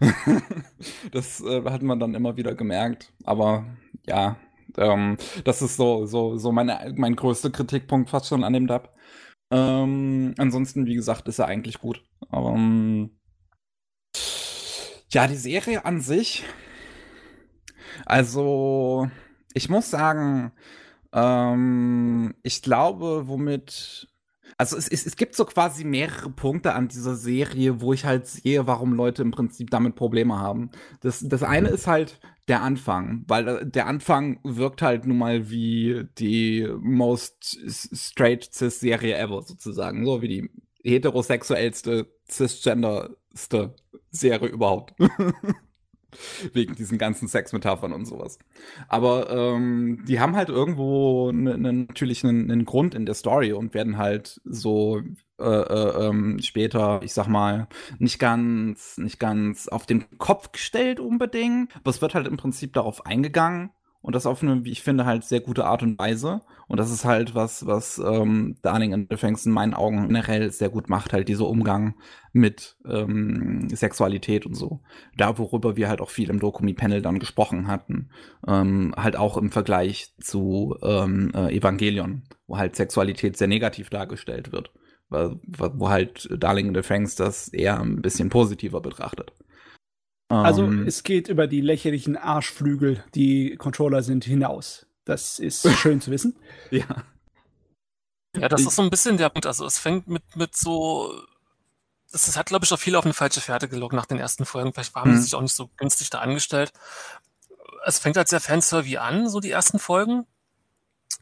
das 1.12 1.40
äh, 1.40 1.64
hat 1.64 1.82
man 1.82 1.98
dann 1.98 2.14
immer 2.14 2.36
wieder 2.36 2.54
gemerkt. 2.54 3.12
Aber 3.24 3.64
ja, 4.06 4.36
ähm, 4.76 5.16
das 5.44 5.62
ist 5.62 5.76
so, 5.76 6.06
so, 6.06 6.36
so 6.36 6.52
meine, 6.52 6.92
mein 6.96 7.16
größter 7.16 7.50
Kritikpunkt 7.50 8.10
fast 8.10 8.26
schon 8.26 8.44
an 8.44 8.52
dem 8.52 8.66
Dub. 8.66 8.94
Ähm, 9.50 10.34
ansonsten, 10.38 10.86
wie 10.86 10.94
gesagt, 10.94 11.26
ist 11.28 11.38
er 11.38 11.46
eigentlich 11.46 11.78
gut. 11.80 12.04
Aber 12.28 12.50
ähm, 12.50 13.18
ja, 15.10 15.26
die 15.26 15.36
Serie 15.36 15.84
an 15.84 16.00
sich. 16.00 16.44
Also, 18.04 19.10
ich 19.54 19.68
muss 19.68 19.90
sagen, 19.90 20.52
Ähm, 21.12 22.34
ich 22.42 22.62
glaube, 22.62 23.28
womit. 23.28 24.08
Also 24.56 24.76
es, 24.76 24.88
es, 24.88 25.06
es 25.06 25.16
gibt 25.16 25.36
so 25.36 25.44
quasi 25.44 25.84
mehrere 25.84 26.30
Punkte 26.30 26.74
an 26.74 26.88
dieser 26.88 27.14
Serie, 27.14 27.80
wo 27.80 27.92
ich 27.92 28.04
halt 28.04 28.26
sehe, 28.26 28.66
warum 28.66 28.94
Leute 28.94 29.22
im 29.22 29.30
Prinzip 29.30 29.70
damit 29.70 29.94
Probleme 29.94 30.38
haben. 30.38 30.70
Das, 31.00 31.20
das 31.20 31.42
eine 31.42 31.68
ist 31.68 31.86
halt 31.86 32.18
der 32.48 32.62
Anfang, 32.62 33.24
weil 33.28 33.46
äh, 33.46 33.66
der 33.66 33.86
Anfang 33.86 34.40
wirkt 34.42 34.82
halt 34.82 35.06
nun 35.06 35.18
mal 35.18 35.50
wie 35.50 36.04
die 36.18 36.66
most 36.80 37.58
straight 37.94 38.52
cis-Serie 38.52 39.16
ever 39.16 39.42
sozusagen, 39.42 40.04
so 40.04 40.22
wie 40.22 40.28
die 40.28 40.50
heterosexuellste, 40.82 42.10
cisgenderste 42.28 43.76
Serie 44.10 44.48
überhaupt. 44.48 44.94
Wegen 46.52 46.74
diesen 46.74 46.98
ganzen 46.98 47.28
Sexmetaphern 47.28 47.92
und 47.92 48.06
sowas. 48.06 48.38
Aber 48.88 49.30
ähm, 49.30 50.04
die 50.06 50.20
haben 50.20 50.36
halt 50.36 50.48
irgendwo 50.48 51.32
ne, 51.32 51.58
ne, 51.58 51.72
natürlich 51.72 52.24
einen, 52.24 52.64
Grund 52.64 52.94
in 52.94 53.06
der 53.06 53.14
Story 53.14 53.52
und 53.52 53.74
werden 53.74 53.98
halt 53.98 54.40
so 54.44 55.00
äh, 55.38 55.44
äh, 55.44 56.08
ähm, 56.08 56.38
später, 56.40 57.00
ich 57.02 57.12
sag 57.12 57.28
mal, 57.28 57.68
nicht 57.98 58.18
ganz, 58.18 58.98
nicht 58.98 59.18
ganz 59.18 59.68
auf 59.68 59.86
den 59.86 60.18
Kopf 60.18 60.52
gestellt 60.52 61.00
unbedingt. 61.00 61.74
Aber 61.76 61.90
es 61.90 62.02
wird 62.02 62.14
halt 62.14 62.26
im 62.26 62.36
Prinzip 62.36 62.72
darauf 62.72 63.06
eingegangen 63.06 63.70
und 64.00 64.14
das 64.14 64.26
auf 64.26 64.42
eine, 64.42 64.64
wie 64.64 64.70
ich 64.70 64.82
finde, 64.82 65.04
halt 65.04 65.24
sehr 65.24 65.40
gute 65.40 65.64
Art 65.64 65.82
und 65.82 65.98
Weise. 65.98 66.40
Und 66.68 66.78
das 66.78 66.90
ist 66.90 67.04
halt 67.04 67.34
was, 67.34 67.66
was 67.66 67.98
ähm, 67.98 68.56
Darling 68.62 68.94
and 68.94 69.10
Defense 69.10 69.48
in 69.48 69.52
meinen 69.52 69.74
Augen 69.74 70.06
generell 70.06 70.50
sehr 70.52 70.68
gut 70.68 70.88
macht, 70.88 71.12
halt 71.12 71.28
dieser 71.28 71.48
Umgang 71.48 71.94
mit 72.32 72.76
ähm, 72.86 73.68
Sexualität 73.70 74.46
und 74.46 74.54
so. 74.54 74.80
Da, 75.16 75.36
worüber 75.38 75.76
wir 75.76 75.88
halt 75.88 76.00
auch 76.00 76.10
viel 76.10 76.30
im 76.30 76.38
Dokumi-Panel 76.38 77.02
dann 77.02 77.18
gesprochen 77.18 77.66
hatten. 77.66 78.10
Ähm, 78.46 78.94
halt 78.96 79.16
auch 79.16 79.36
im 79.36 79.50
Vergleich 79.50 80.14
zu 80.20 80.76
ähm, 80.82 81.32
äh, 81.34 81.54
Evangelion, 81.54 82.22
wo 82.46 82.56
halt 82.56 82.76
Sexualität 82.76 83.36
sehr 83.36 83.48
negativ 83.48 83.90
dargestellt 83.90 84.52
wird. 84.52 84.70
Wo, 85.10 85.36
wo 85.74 85.88
halt 85.88 86.28
Darling 86.38 86.68
and 86.68 86.76
Defense 86.76 87.16
das 87.16 87.48
eher 87.48 87.80
ein 87.80 88.02
bisschen 88.02 88.28
positiver 88.28 88.80
betrachtet. 88.80 89.32
Also 90.28 90.64
um, 90.64 90.82
ähm. 90.82 90.86
es 90.86 91.02
geht 91.02 91.28
über 91.28 91.46
die 91.46 91.60
lächerlichen 91.60 92.16
Arschflügel, 92.16 93.02
die 93.14 93.56
Controller 93.56 94.02
sind, 94.02 94.24
hinaus. 94.24 94.86
Das 95.04 95.38
ist 95.38 95.68
schön 95.78 96.00
zu 96.00 96.10
wissen. 96.10 96.36
Ja. 96.70 97.04
Ja, 98.36 98.48
das 98.48 98.60
ist 98.60 98.76
so 98.76 98.82
ein 98.82 98.90
bisschen 98.90 99.16
der 99.16 99.30
Punkt. 99.30 99.46
Also 99.46 99.64
es 99.64 99.78
fängt 99.78 100.06
mit, 100.06 100.36
mit 100.36 100.54
so. 100.54 101.12
Das 102.12 102.36
hat, 102.36 102.46
glaube 102.46 102.64
ich, 102.64 102.72
auch 102.72 102.78
viel 102.78 102.96
auf 102.96 103.04
eine 103.04 103.14
falsche 103.14 103.40
Pferde 103.40 103.68
gelockt 103.68 103.94
nach 103.94 104.06
den 104.06 104.18
ersten 104.18 104.44
Folgen. 104.44 104.72
Vielleicht 104.72 104.94
haben 104.94 105.12
sie 105.12 105.16
hm. 105.16 105.22
sich 105.22 105.34
auch 105.34 105.42
nicht 105.42 105.54
so 105.54 105.68
günstig 105.76 106.10
da 106.10 106.18
angestellt. 106.18 106.72
Es 107.84 107.98
fängt 107.98 108.16
halt 108.16 108.28
sehr 108.28 108.40
Fanservy 108.40 108.98
an, 108.98 109.28
so 109.28 109.40
die 109.40 109.50
ersten 109.50 109.78
Folgen. 109.78 110.26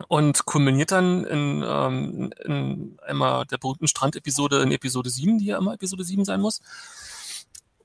Und 0.09 0.45
kulminiert 0.45 0.93
dann 0.93 1.25
in, 1.25 1.65
ähm, 1.67 2.33
in 2.45 2.99
einmal 3.03 3.47
der 3.47 3.57
berühmten 3.57 3.89
Strand-Episode 3.89 4.61
in 4.63 4.71
Episode 4.71 5.09
7, 5.09 5.39
die 5.39 5.47
ja 5.47 5.59
immer 5.59 5.75
Episode 5.75 6.05
7 6.05 6.25
sein 6.25 6.41
muss. 6.41 6.61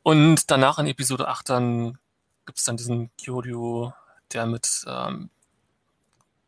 Und 0.04 0.50
danach 0.50 0.80
in 0.80 0.88
Episode 0.88 1.28
8 1.28 1.50
dann 1.50 1.98
gibt 2.46 2.58
es 2.58 2.66
dann 2.66 2.78
diesen 2.78 3.12
Kyoryu, 3.18 3.92
der 4.34 4.46
mit 4.46 4.84
ähm, 4.88 5.30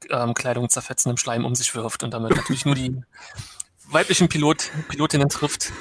ähm, 0.09 0.34
Kleidung 0.34 0.69
zerfetzendem 0.69 1.17
Schleim 1.17 1.45
um 1.45 1.55
sich 1.55 1.73
wirft 1.75 2.03
und 2.03 2.11
damit 2.11 2.35
natürlich 2.35 2.65
nur 2.65 2.75
die 2.75 3.01
weiblichen 3.85 4.27
Pilot, 4.30 4.71
Pilotinnen 4.89 5.30
trifft. 5.30 5.71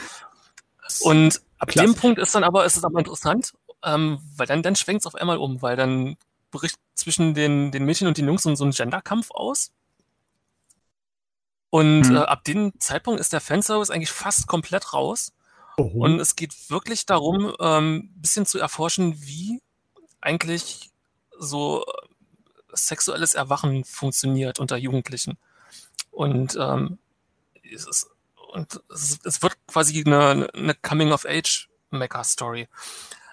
Und 1.00 1.40
ab 1.58 1.68
Klasse. 1.68 1.88
dem 1.88 1.94
Punkt 1.96 2.18
ist 2.18 2.34
dann 2.34 2.44
aber, 2.44 2.64
ist 2.64 2.76
es 2.76 2.84
aber 2.84 2.98
interessant, 2.98 3.52
ähm, 3.82 4.20
weil 4.36 4.46
dann, 4.46 4.62
dann 4.62 4.76
schwenkt 4.76 5.02
es 5.02 5.06
auf 5.06 5.14
einmal 5.14 5.38
um, 5.38 5.62
weil 5.62 5.76
dann 5.76 6.16
bricht 6.50 6.76
zwischen 6.94 7.34
den, 7.34 7.72
den 7.72 7.84
Mädchen 7.84 8.06
und 8.06 8.18
den 8.18 8.26
Jungs 8.26 8.42
so, 8.42 8.64
ein 8.64 8.70
Genderkampf 8.70 9.30
aus. 9.30 9.72
Und 11.70 12.04
hm. 12.04 12.16
äh, 12.16 12.18
ab 12.18 12.44
dem 12.44 12.78
Zeitpunkt 12.78 13.20
ist 13.20 13.32
der 13.32 13.40
Fanservice 13.40 13.90
eigentlich 13.90 14.12
fast 14.12 14.46
komplett 14.46 14.92
raus. 14.92 15.32
Oh. 15.82 16.04
Und 16.04 16.20
es 16.20 16.36
geht 16.36 16.70
wirklich 16.70 17.06
darum, 17.06 17.54
ähm, 17.58 18.10
bisschen 18.14 18.46
zu 18.46 18.58
erforschen, 18.58 19.20
wie 19.20 19.60
eigentlich 20.20 20.90
so 21.38 21.84
äh, 21.84 21.92
sexuelles 22.72 23.34
Erwachen 23.34 23.84
funktioniert 23.84 24.60
unter 24.60 24.76
Jugendlichen. 24.76 25.38
Und, 26.10 26.56
ähm, 26.60 26.98
es, 27.74 27.86
ist, 27.86 28.10
und 28.52 28.80
es, 28.92 29.18
es 29.24 29.42
wird 29.42 29.54
quasi 29.66 30.04
eine, 30.06 30.48
eine 30.54 30.74
Coming-of-Age-Mecha-Story. 30.74 32.68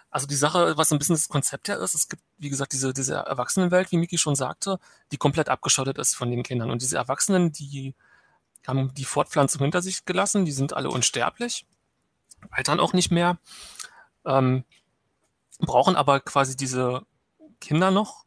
Also 0.10 0.26
die 0.26 0.36
Sache, 0.36 0.76
was 0.76 0.92
ein 0.92 0.98
bisschen 0.98 1.16
das 1.16 1.30
Konzept 1.30 1.68
ja 1.68 1.76
ist, 1.76 1.94
es 1.94 2.10
gibt, 2.10 2.24
wie 2.40 2.50
gesagt, 2.50 2.74
diese, 2.74 2.94
diese 2.94 3.14
Erwachsenenwelt, 3.16 3.92
wie 3.92 3.98
Miki 3.98 4.18
schon 4.18 4.36
sagte, 4.36 4.80
die 5.12 5.18
komplett 5.18 5.50
abgeschottet 5.50 6.00
ist 6.00 6.16
von 6.16 6.32
den 6.32 6.42
Kindern. 6.42 6.72
Und 6.72 6.82
diese 6.82 6.98
Erwachsenen, 6.98 7.52
die 7.52 7.94
haben 8.66 8.92
die 8.96 9.06
Fortpflanzung 9.06 9.62
hinter 9.62 9.84
sich 9.84 10.06
gelassen, 10.06 10.46
die 10.46 10.52
sind 10.52 10.74
alle 10.74 10.90
unsterblich 10.90 11.68
altern 12.52 12.80
auch 12.80 12.94
nicht 12.94 13.12
mehr, 13.12 13.38
ähm, 14.26 14.64
brauchen 15.60 15.96
aber 15.96 16.20
quasi 16.20 16.56
diese 16.56 17.02
Kinder 17.60 17.92
noch, 17.92 18.26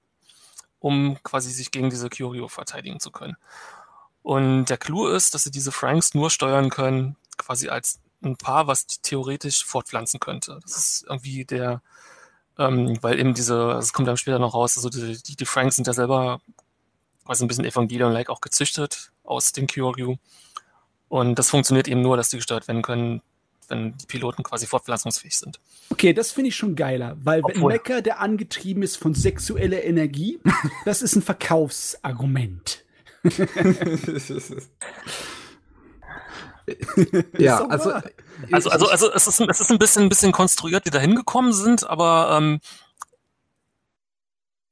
um 0.78 1.18
quasi 1.22 1.50
sich 1.50 1.70
gegen 1.70 1.90
diese 1.90 2.10
Curio 2.10 2.48
verteidigen 2.48 3.00
zu 3.00 3.10
können. 3.10 3.36
Und 4.22 4.66
der 4.66 4.78
Clou 4.78 5.08
ist, 5.08 5.34
dass 5.34 5.44
sie 5.44 5.50
diese 5.50 5.72
Franks 5.72 6.14
nur 6.14 6.30
steuern 6.30 6.70
können, 6.70 7.16
quasi 7.38 7.68
als 7.68 8.00
ein 8.22 8.36
Paar, 8.36 8.66
was 8.68 8.86
theoretisch 8.86 9.64
fortpflanzen 9.64 10.20
könnte. 10.20 10.60
Das 10.62 10.76
ist 10.76 11.04
irgendwie 11.08 11.44
der, 11.44 11.82
ähm, 12.58 12.96
weil 13.02 13.18
eben 13.18 13.34
diese, 13.34 13.68
das 13.68 13.92
kommt 13.92 14.06
dann 14.06 14.16
später 14.16 14.38
noch 14.38 14.54
raus, 14.54 14.76
also 14.76 14.88
die, 14.90 15.20
die, 15.20 15.36
die 15.36 15.46
Franks 15.46 15.76
sind 15.76 15.86
ja 15.86 15.92
selber 15.92 16.40
quasi 17.24 17.44
ein 17.44 17.48
bisschen 17.48 17.64
Evangelion-like 17.64 18.30
auch 18.30 18.40
gezüchtet 18.40 19.12
aus 19.24 19.52
den 19.52 19.66
Kyoryu. 19.66 20.16
Und 21.08 21.38
das 21.38 21.50
funktioniert 21.50 21.88
eben 21.88 22.02
nur, 22.02 22.16
dass 22.16 22.30
die 22.30 22.36
gesteuert 22.36 22.68
werden 22.68 22.82
können 22.82 23.22
wenn 23.68 23.96
die 23.96 24.06
Piloten 24.06 24.42
quasi 24.42 24.66
fortpflanzungsfähig 24.66 25.36
sind. 25.36 25.60
Okay, 25.90 26.12
das 26.12 26.30
finde 26.30 26.48
ich 26.48 26.56
schon 26.56 26.76
geiler, 26.76 27.16
weil 27.22 27.40
Obwohl. 27.42 27.72
ein 27.72 27.76
Mecker, 27.76 28.02
der 28.02 28.20
angetrieben 28.20 28.82
ist 28.82 28.96
von 28.96 29.14
sexueller 29.14 29.82
Energie, 29.82 30.40
das 30.84 31.02
ist 31.02 31.16
ein 31.16 31.22
Verkaufsargument. 31.22 32.84
ja, 37.38 37.64
also, 37.66 37.92
also, 38.50 38.70
also, 38.70 38.88
also 38.88 39.12
es 39.12 39.26
ist, 39.26 39.40
es 39.40 39.60
ist 39.60 39.70
ein 39.70 39.78
bisschen, 39.78 40.02
ein 40.04 40.08
bisschen 40.08 40.32
konstruiert, 40.32 40.86
die 40.86 40.90
da 40.90 40.98
hingekommen 40.98 41.52
sind, 41.52 41.88
aber 41.88 42.36
ähm, 42.36 42.60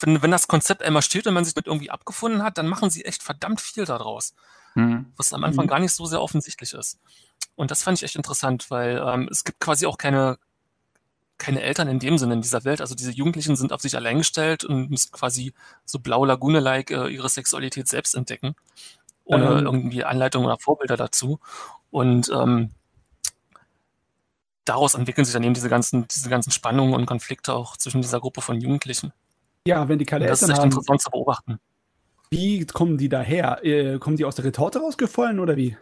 wenn, 0.00 0.22
wenn 0.22 0.30
das 0.30 0.48
Konzept 0.48 0.82
einmal 0.82 1.02
steht 1.02 1.26
und 1.26 1.34
man 1.34 1.44
sich 1.44 1.54
mit 1.54 1.66
irgendwie 1.66 1.90
abgefunden 1.90 2.42
hat, 2.42 2.58
dann 2.58 2.66
machen 2.66 2.90
sie 2.90 3.04
echt 3.04 3.22
verdammt 3.22 3.60
viel 3.60 3.84
daraus. 3.84 4.34
Mhm. 4.74 5.12
Was 5.16 5.32
am 5.32 5.44
Anfang 5.44 5.66
mhm. 5.66 5.70
gar 5.70 5.78
nicht 5.78 5.92
so 5.92 6.06
sehr 6.06 6.22
offensichtlich 6.22 6.72
ist. 6.74 6.98
Und 7.60 7.70
das 7.70 7.82
fand 7.82 7.98
ich 7.98 8.04
echt 8.04 8.16
interessant, 8.16 8.70
weil 8.70 9.04
ähm, 9.06 9.28
es 9.30 9.44
gibt 9.44 9.60
quasi 9.60 9.84
auch 9.84 9.98
keine, 9.98 10.38
keine 11.36 11.60
Eltern 11.60 11.88
in 11.88 11.98
dem 11.98 12.16
Sinne 12.16 12.32
in 12.32 12.40
dieser 12.40 12.64
Welt. 12.64 12.80
Also 12.80 12.94
diese 12.94 13.10
Jugendlichen 13.10 13.54
sind 13.54 13.74
auf 13.74 13.82
sich 13.82 13.96
allein 13.96 14.16
gestellt 14.16 14.64
und 14.64 14.88
müssen 14.88 15.12
quasi 15.12 15.52
so 15.84 15.98
blau 15.98 16.24
Lagune-like 16.24 16.90
äh, 16.90 17.08
ihre 17.08 17.28
Sexualität 17.28 17.86
selbst 17.86 18.14
entdecken. 18.14 18.54
Ohne 19.24 19.44
ähm. 19.44 19.66
irgendwie 19.66 20.04
Anleitung 20.04 20.46
oder 20.46 20.56
Vorbilder 20.58 20.96
dazu. 20.96 21.38
Und 21.90 22.30
ähm, 22.30 22.70
daraus 24.64 24.94
entwickeln 24.94 25.26
sich 25.26 25.34
dann 25.34 25.44
eben 25.44 25.52
diese 25.52 25.68
ganzen, 25.68 26.08
diese 26.08 26.30
ganzen 26.30 26.52
Spannungen 26.52 26.94
und 26.94 27.04
Konflikte 27.04 27.52
auch 27.52 27.76
zwischen 27.76 28.00
dieser 28.00 28.20
Gruppe 28.20 28.40
von 28.40 28.58
Jugendlichen. 28.58 29.12
Ja, 29.66 29.86
wenn 29.86 29.98
die 29.98 30.06
keine 30.06 30.24
und 30.24 30.30
das 30.30 30.40
Eltern 30.40 30.52
ist 30.52 30.56
echt 30.56 30.62
haben, 30.62 30.70
interessant 30.70 31.02
zu 31.02 31.10
beobachten. 31.10 31.60
Wie 32.30 32.64
kommen 32.64 32.96
die 32.96 33.10
daher? 33.10 33.62
Äh, 33.62 33.98
kommen 33.98 34.16
die 34.16 34.24
aus 34.24 34.36
der 34.36 34.46
Retorte 34.46 34.78
rausgefallen 34.78 35.38
oder 35.40 35.58
wie? 35.58 35.76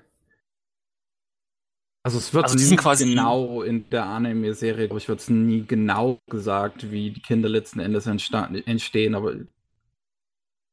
Also 2.09 2.17
es 2.17 2.33
wird 2.33 2.45
also 2.45 2.57
nie 2.57 2.77
quasi 2.77 3.05
genau 3.05 3.61
in 3.61 3.91
der 3.91 4.07
Anime-Serie, 4.07 4.87
glaube 4.87 4.99
ich, 4.99 5.11
wird 5.11 5.21
es 5.21 5.29
nie 5.29 5.67
genau 5.67 6.19
gesagt, 6.31 6.91
wie 6.91 7.11
die 7.11 7.21
Kinder 7.21 7.51
letzten 7.51 7.81
Endes 7.81 8.07
entstehen, 8.07 9.15
aber 9.15 9.35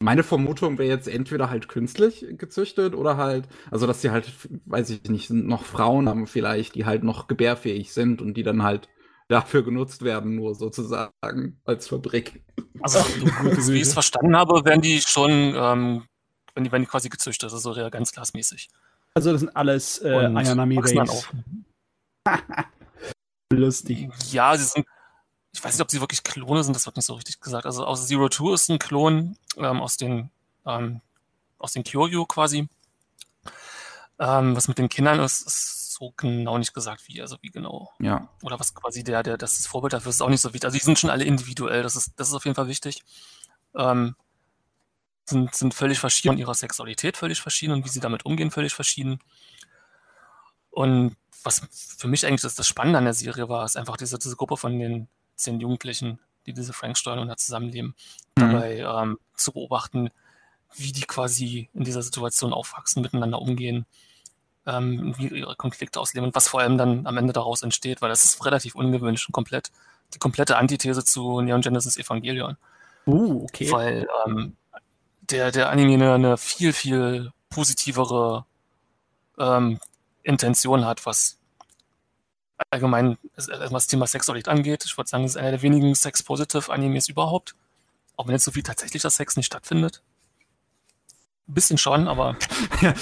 meine 0.01 0.23
Vermutung 0.23 0.77
wäre 0.77 0.87
jetzt 0.87 1.09
entweder 1.09 1.49
halt 1.49 1.67
künstlich 1.67 2.25
gezüchtet 2.37 2.95
oder 2.95 3.17
halt, 3.17 3.49
also 3.69 3.85
dass 3.85 4.01
sie 4.01 4.11
halt, 4.11 4.31
weiß 4.65 4.89
ich 4.91 5.09
nicht, 5.09 5.29
noch 5.29 5.65
Frauen 5.65 6.07
haben 6.07 6.25
vielleicht, 6.25 6.73
die 6.73 6.85
halt 6.85 7.03
noch 7.03 7.27
gebärfähig 7.27 7.91
sind 7.91 8.21
und 8.21 8.35
die 8.35 8.43
dann 8.43 8.63
halt 8.63 8.87
dafür 9.27 9.61
genutzt 9.61 10.03
werden, 10.03 10.35
nur 10.35 10.55
sozusagen 10.55 11.59
als 11.65 11.89
Fabrik. 11.89 12.45
Also, 12.79 12.99
du, 13.19 13.73
wie 13.73 13.75
ich 13.75 13.81
es 13.81 13.93
verstanden 13.93 14.37
habe, 14.37 14.63
werden 14.63 14.81
die 14.81 15.01
schon, 15.01 15.31
ähm, 15.31 16.03
wenn 16.53 16.63
die, 16.63 16.71
werden 16.71 16.83
die 16.83 16.89
quasi 16.89 17.09
gezüchtet, 17.09 17.51
also 17.51 17.73
so 17.73 17.89
ganz 17.89 18.13
glasmäßig. 18.13 18.69
Also 19.15 19.31
das 19.31 19.39
sind 19.41 19.55
alles 19.55 19.99
äh, 19.99 20.09
Ayanami 20.09 20.77
Rays. 20.77 21.29
Lustig. 23.53 24.09
Ja, 24.31 24.55
sie 24.57 24.65
sind. 24.65 24.85
Ich 25.53 25.63
weiß 25.63 25.73
nicht, 25.73 25.81
ob 25.81 25.89
sie 25.89 26.01
wirklich 26.01 26.23
Klone 26.23 26.63
sind, 26.63 26.75
das 26.75 26.85
wird 26.85 26.97
nicht 26.97 27.05
so 27.05 27.13
richtig 27.13 27.39
gesagt. 27.39 27.65
Also 27.65 27.85
aus 27.85 28.07
Zero 28.07 28.27
Two 28.27 28.53
ist 28.53 28.69
ein 28.69 28.77
Klon 28.77 29.37
ähm, 29.57 29.81
aus 29.81 29.95
den 29.95 30.29
ähm, 30.65 30.99
aus 31.57 31.71
den 31.71 31.85
Kyoryu 31.85 32.25
quasi. 32.25 32.67
Ähm, 34.19 34.55
was 34.55 34.67
mit 34.67 34.77
den 34.77 34.89
Kindern 34.89 35.19
ist, 35.19 35.47
ist 35.47 35.93
so 35.93 36.13
genau 36.17 36.57
nicht 36.57 36.73
gesagt, 36.73 37.07
wie, 37.07 37.21
also 37.21 37.37
wie 37.41 37.51
genau. 37.51 37.93
Ja. 37.99 38.29
Oder 38.43 38.59
was 38.59 38.73
quasi 38.73 39.03
der, 39.03 39.23
der, 39.23 39.37
das, 39.37 39.65
Vorbild 39.65 39.93
dafür 39.93 40.09
ist 40.09 40.21
auch 40.21 40.29
nicht 40.29 40.41
so 40.41 40.49
wichtig. 40.49 40.65
Also 40.65 40.77
die 40.77 40.83
sind 40.83 40.99
schon 40.99 41.09
alle 41.09 41.23
individuell, 41.23 41.83
das 41.83 41.95
ist, 41.95 42.13
das 42.17 42.29
ist 42.29 42.33
auf 42.33 42.45
jeden 42.45 42.55
Fall 42.55 42.67
wichtig. 42.67 43.03
Ähm, 43.75 44.15
sind, 45.25 45.55
sind 45.55 45.73
völlig 45.73 45.99
verschieden, 45.99 46.33
in 46.33 46.39
ihrer 46.39 46.53
Sexualität 46.53 47.17
völlig 47.17 47.41
verschieden 47.41 47.73
und 47.73 47.85
wie 47.85 47.89
sie 47.89 47.99
damit 47.99 48.25
umgehen 48.25 48.51
völlig 48.51 48.73
verschieden. 48.73 49.19
Und 50.69 51.15
was 51.43 51.61
für 51.71 52.07
mich 52.07 52.25
eigentlich 52.25 52.41
das, 52.41 52.55
das 52.55 52.67
Spannende 52.67 52.97
an 52.97 53.05
der 53.05 53.13
Serie 53.13 53.49
war, 53.49 53.65
ist 53.65 53.77
einfach 53.77 53.97
diese, 53.97 54.17
diese 54.17 54.35
Gruppe 54.35 54.57
von 54.57 54.77
den 54.77 55.07
zehn 55.35 55.59
Jugendlichen, 55.59 56.19
die 56.45 56.53
diese 56.53 56.73
Frank 56.73 56.97
steuern 56.97 57.19
und 57.19 57.27
da 57.27 57.37
zusammenleben, 57.37 57.95
mhm. 58.37 58.41
dabei 58.41 58.77
ähm, 58.79 59.19
zu 59.35 59.51
beobachten, 59.51 60.09
wie 60.75 60.91
die 60.91 61.01
quasi 61.01 61.69
in 61.73 61.83
dieser 61.83 62.01
Situation 62.01 62.53
aufwachsen, 62.53 63.01
miteinander 63.01 63.41
umgehen, 63.41 63.85
ähm, 64.65 65.15
wie 65.17 65.27
ihre 65.27 65.55
Konflikte 65.55 65.99
ausleben 65.99 66.27
und 66.27 66.35
was 66.35 66.47
vor 66.47 66.59
allem 66.59 66.77
dann 66.77 67.05
am 67.07 67.17
Ende 67.17 67.33
daraus 67.33 67.61
entsteht, 67.61 68.01
weil 68.01 68.09
das 68.09 68.25
ist 68.25 68.45
relativ 68.45 68.75
ungewöhnlich 68.75 69.27
und 69.27 69.33
komplett 69.33 69.71
die 70.13 70.19
komplette 70.19 70.57
Antithese 70.57 71.03
zu 71.03 71.41
Neon 71.41 71.61
Genesis 71.61 71.97
Evangelion. 71.97 72.57
Uh, 73.07 73.43
okay. 73.43 73.71
Weil 73.71 74.07
ähm, 74.25 74.55
der, 75.29 75.51
der 75.51 75.69
Anime 75.69 75.93
eine, 75.93 76.13
eine 76.13 76.37
viel, 76.37 76.73
viel 76.73 77.31
positivere 77.49 78.45
ähm, 79.37 79.79
Intention 80.23 80.85
hat, 80.85 81.05
was 81.05 81.37
allgemein 82.69 83.17
was 83.35 83.47
das 83.47 83.87
Thema 83.87 84.07
Sexualität 84.07 84.47
angeht. 84.47 84.83
Ich 84.85 84.97
würde 84.97 85.09
sagen, 85.09 85.23
es 85.23 85.31
ist 85.31 85.37
einer 85.37 85.51
der 85.51 85.61
wenigen 85.61 85.93
Sex-Positive 85.93 86.71
Animes 86.71 87.09
überhaupt. 87.09 87.55
Auch 88.15 88.27
wenn 88.27 88.33
jetzt 88.33 88.45
so 88.45 88.51
viel 88.51 88.63
tatsächlicher 88.63 89.09
Sex 89.09 89.35
nicht 89.35 89.47
stattfindet. 89.47 90.01
Ein 91.47 91.53
bisschen 91.53 91.77
schon, 91.77 92.07
aber. 92.07 92.37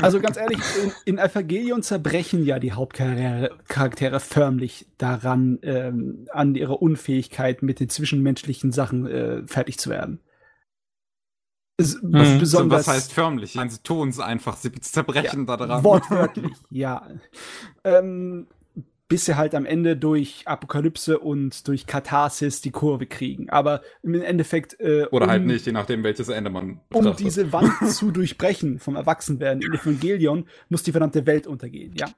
also 0.00 0.20
ganz 0.20 0.36
ehrlich, 0.36 0.60
in, 0.82 0.92
in 1.06 1.18
Evangelion 1.18 1.82
zerbrechen 1.82 2.44
ja 2.44 2.60
die 2.60 2.72
Hauptcharaktere 2.72 4.20
förmlich 4.20 4.86
daran, 4.96 5.58
ähm, 5.62 6.28
an 6.30 6.54
ihrer 6.54 6.80
Unfähigkeit, 6.80 7.62
mit 7.62 7.80
den 7.80 7.88
zwischenmenschlichen 7.88 8.70
Sachen 8.70 9.06
äh, 9.06 9.46
fertig 9.46 9.78
zu 9.78 9.90
werden. 9.90 10.20
Was, 11.78 11.94
hm, 12.02 12.40
besonders, 12.40 12.88
was 12.88 12.94
heißt 12.94 13.12
förmlich? 13.12 13.50
Ich 13.50 13.56
meine, 13.56 13.70
sie 13.70 13.82
tun 13.82 14.08
es 14.08 14.18
einfach, 14.18 14.56
sie 14.56 14.72
zerbrechen 14.72 15.46
ja, 15.46 15.56
da 15.56 15.64
dran. 15.64 15.84
Wortwörtlich, 15.84 16.52
ja. 16.70 17.06
Ähm, 17.84 18.48
bis 19.06 19.24
sie 19.24 19.36
halt 19.36 19.54
am 19.54 19.64
Ende 19.64 19.96
durch 19.96 20.42
Apokalypse 20.44 21.18
und 21.18 21.66
durch 21.66 21.86
Katharsis 21.86 22.60
die 22.60 22.72
Kurve 22.72 23.06
kriegen. 23.06 23.48
Aber 23.48 23.80
im 24.02 24.20
Endeffekt. 24.20 24.78
Äh, 24.80 25.06
Oder 25.10 25.24
um, 25.24 25.30
halt 25.30 25.46
nicht, 25.46 25.66
je 25.66 25.72
nachdem, 25.72 26.02
welches 26.02 26.28
Ende 26.28 26.50
man 26.50 26.80
betrachtet. 26.90 27.10
Um 27.12 27.16
diese 27.16 27.52
Wand 27.52 27.72
zu 27.90 28.10
durchbrechen 28.10 28.78
vom 28.78 28.96
Erwachsenwerden 28.96 29.62
in 29.62 29.72
Evangelion, 29.72 30.46
muss 30.68 30.82
die 30.82 30.92
verdammte 30.92 31.26
Welt 31.26 31.46
untergehen, 31.46 31.94
ja. 31.96 32.08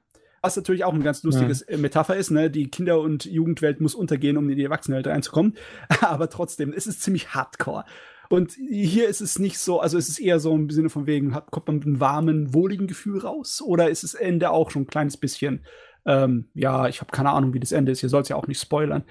Was 0.41 0.55
natürlich 0.55 0.83
auch 0.83 0.93
ein 0.93 1.03
ganz 1.03 1.21
lustiges 1.21 1.61
ja. 1.61 1.75
Äh, 1.75 1.77
Metapher 1.77 2.15
ist, 2.15 2.31
ne? 2.31 2.49
Die 2.49 2.67
Kinder- 2.69 2.99
und 2.99 3.25
Jugendwelt 3.25 3.79
muss 3.79 3.93
untergehen, 3.93 4.37
um 4.37 4.49
in 4.49 4.57
die 4.57 4.63
Erwachsenenwelt 4.63 5.07
reinzukommen. 5.07 5.55
Aber 6.01 6.29
trotzdem, 6.29 6.73
es 6.73 6.87
ist 6.87 7.03
ziemlich 7.03 7.35
hardcore. 7.35 7.85
Und 8.31 8.53
hier 8.53 9.09
ist 9.09 9.21
es 9.21 9.39
nicht 9.39 9.59
so, 9.59 9.81
also 9.81 9.97
ist 9.97 10.09
es 10.09 10.17
eher 10.17 10.39
so 10.39 10.55
im 10.55 10.69
Sinne 10.69 10.89
von 10.89 11.05
wegen, 11.05 11.33
kommt 11.51 11.67
man 11.67 11.77
mit 11.77 11.85
einem 11.85 11.99
warmen, 11.99 12.53
wohligen 12.53 12.87
Gefühl 12.87 13.19
raus? 13.19 13.61
Oder 13.61 13.89
ist 13.89 14.03
das 14.03 14.13
Ende 14.13 14.51
auch 14.51 14.71
schon 14.71 14.83
ein 14.83 14.87
kleines 14.87 15.17
bisschen 15.17 15.65
ähm, 16.05 16.49
ja, 16.53 16.87
ich 16.87 17.01
habe 17.01 17.11
keine 17.11 17.31
Ahnung, 17.31 17.53
wie 17.53 17.59
das 17.59 17.71
Ende 17.71 17.91
ist. 17.91 18.03
Ihr 18.03 18.09
sollt 18.09 18.23
es 18.23 18.29
ja 18.29 18.35
auch 18.35 18.47
nicht 18.47 18.59
spoilern. 18.59 19.03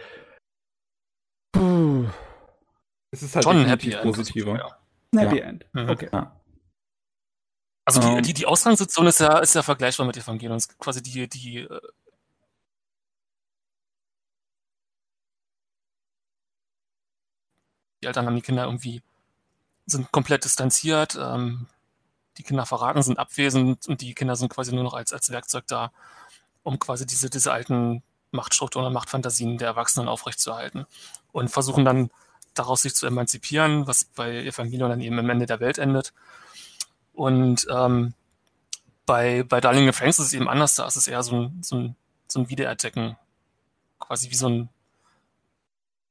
Puh. 1.52 2.06
Es 3.12 3.22
ist 3.22 3.34
halt 3.34 3.44
schon 3.44 3.56
ein 3.58 3.66
Happy 3.66 3.92
End. 3.92 4.02
Positiver. 4.02 4.56
Ja. 4.56 4.78
Ein 5.12 5.18
Happy 5.18 5.38
ja. 5.38 5.44
End. 5.44 5.66
Mhm. 5.72 5.88
Okay. 5.88 6.08
Ja. 6.12 6.40
Also 7.84 8.00
die. 8.00 8.06
Ähm. 8.06 8.22
die, 8.22 8.34
die 8.34 8.46
Ausgangssituation 8.46 9.06
ist 9.06 9.20
ja, 9.20 9.38
ist 9.38 9.54
ja 9.54 9.62
vergleichbar 9.62 10.06
mit 10.06 10.16
Evangelion. 10.16 10.56
Es 10.56 10.66
ist 10.66 10.78
quasi 10.78 11.02
die, 11.02 11.28
die 11.28 11.58
äh, 11.58 11.80
die 18.02 18.06
Eltern 18.06 18.26
haben 18.26 18.36
die 18.36 18.42
Kinder 18.42 18.64
irgendwie 18.64 19.02
sind 19.86 20.12
komplett 20.12 20.44
distanziert, 20.44 21.18
ähm, 21.20 21.66
die 22.38 22.42
Kinder 22.42 22.66
verraten, 22.66 23.02
sind 23.02 23.18
abwesend 23.18 23.86
und 23.88 24.00
die 24.00 24.14
Kinder 24.14 24.36
sind 24.36 24.48
quasi 24.48 24.72
nur 24.72 24.84
noch 24.84 24.94
als, 24.94 25.12
als 25.12 25.30
Werkzeug 25.30 25.66
da, 25.66 25.92
um 26.62 26.78
quasi 26.78 27.06
diese, 27.06 27.28
diese 27.28 27.52
alten 27.52 28.02
Machtstrukturen 28.30 28.86
und 28.86 28.92
Machtfantasien 28.92 29.58
der 29.58 29.68
Erwachsenen 29.68 30.08
aufrechtzuerhalten. 30.08 30.86
Und 31.32 31.48
versuchen 31.48 31.84
dann 31.84 32.10
daraus 32.54 32.82
sich 32.82 32.94
zu 32.94 33.06
emanzipieren, 33.06 33.86
was 33.86 34.04
bei 34.04 34.44
Evangelion 34.44 34.90
dann 34.90 35.00
eben 35.00 35.18
am 35.18 35.30
Ende 35.30 35.46
der 35.46 35.60
Welt 35.60 35.78
endet. 35.78 36.12
Und 37.12 37.66
ähm, 37.70 38.14
bei, 39.06 39.42
bei 39.42 39.60
Darling 39.60 39.86
in 39.86 39.92
Franks 39.92 40.18
ist 40.18 40.26
es 40.26 40.32
eben 40.32 40.48
anders, 40.48 40.74
da 40.74 40.86
ist 40.86 40.96
es 40.96 41.08
eher 41.08 41.22
so 41.22 41.36
ein, 41.36 41.62
so 41.62 41.76
ein, 41.76 41.96
so 42.28 42.40
ein 42.40 42.48
Wiedererdecken, 42.48 43.16
quasi 43.98 44.30
wie 44.30 44.36
so 44.36 44.48
ein, 44.48 44.68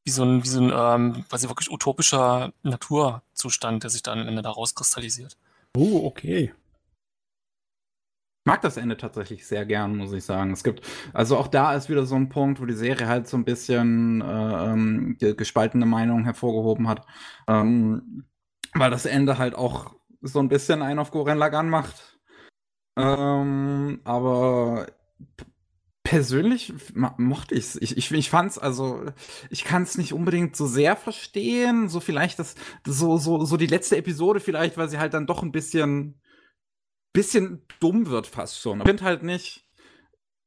wie 0.09 0.13
so 0.13 0.23
ein, 0.23 0.43
wie 0.43 0.47
so 0.47 0.59
ein 0.59 0.71
ähm, 0.75 1.25
quasi 1.29 1.47
wirklich 1.47 1.71
utopischer 1.71 2.51
Naturzustand, 2.63 3.83
der 3.83 3.89
sich 3.89 4.03
dann 4.03 4.19
am 4.19 4.27
Ende 4.27 4.41
daraus 4.41 4.73
kristallisiert. 4.73 5.37
Oh, 5.77 6.05
okay 6.05 6.51
mag 8.49 8.61
das 8.61 8.77
Ende 8.77 8.97
tatsächlich 8.97 9.45
sehr 9.45 9.63
gern, 9.63 9.95
muss 9.95 10.11
ich 10.11 10.23
sagen. 10.23 10.51
Es 10.51 10.63
gibt, 10.63 10.81
also 11.13 11.37
auch 11.37 11.47
da 11.47 11.75
ist 11.75 11.87
wieder 11.87 12.05
so 12.07 12.15
ein 12.15 12.29
Punkt, 12.29 12.59
wo 12.59 12.65
die 12.65 12.73
Serie 12.73 13.07
halt 13.07 13.27
so 13.27 13.37
ein 13.37 13.45
bisschen 13.45 14.21
äh, 14.21 14.71
ähm, 14.71 15.17
gespaltene 15.19 15.85
Meinungen 15.85 16.23
hervorgehoben 16.23 16.87
hat. 16.87 17.05
Ähm, 17.47 18.25
weil 18.73 18.89
das 18.89 19.05
Ende 19.05 19.37
halt 19.37 19.53
auch 19.53 19.95
so 20.21 20.39
ein 20.39 20.49
bisschen 20.49 20.81
einen 20.81 20.97
auf 20.97 21.11
Goren 21.11 21.37
Lagan 21.37 21.69
macht. 21.69 22.19
Ähm, 22.97 24.01
aber 24.03 24.87
persönlich 26.09 26.73
mochte 26.95 27.53
ich's. 27.53 27.75
ich 27.75 27.91
es. 27.91 27.97
Ich, 27.97 28.11
ich 28.11 28.29
fand's, 28.31 28.57
also, 28.57 29.05
ich 29.51 29.63
kann 29.63 29.83
es 29.83 29.95
nicht 29.95 30.11
unbedingt 30.11 30.55
so 30.55 30.65
sehr 30.65 30.95
verstehen. 30.95 31.87
So 31.87 31.99
vielleicht 31.99 32.39
das, 32.39 32.55
so, 32.83 33.17
so, 33.17 33.45
so 33.45 33.57
die 33.57 33.67
letzte 33.67 33.95
Episode 33.95 34.39
vielleicht, 34.39 34.75
weil 34.75 34.89
sie 34.89 34.97
halt 34.97 35.13
dann 35.13 35.27
doch 35.27 35.43
ein 35.43 35.51
bisschen 35.51 36.19
bisschen 37.13 37.65
dumm 37.79 38.07
wird 38.07 38.25
fast 38.25 38.59
schon. 38.59 38.79
Ich 38.79 38.87
finde 38.87 39.03
halt 39.03 39.21
nicht. 39.21 39.67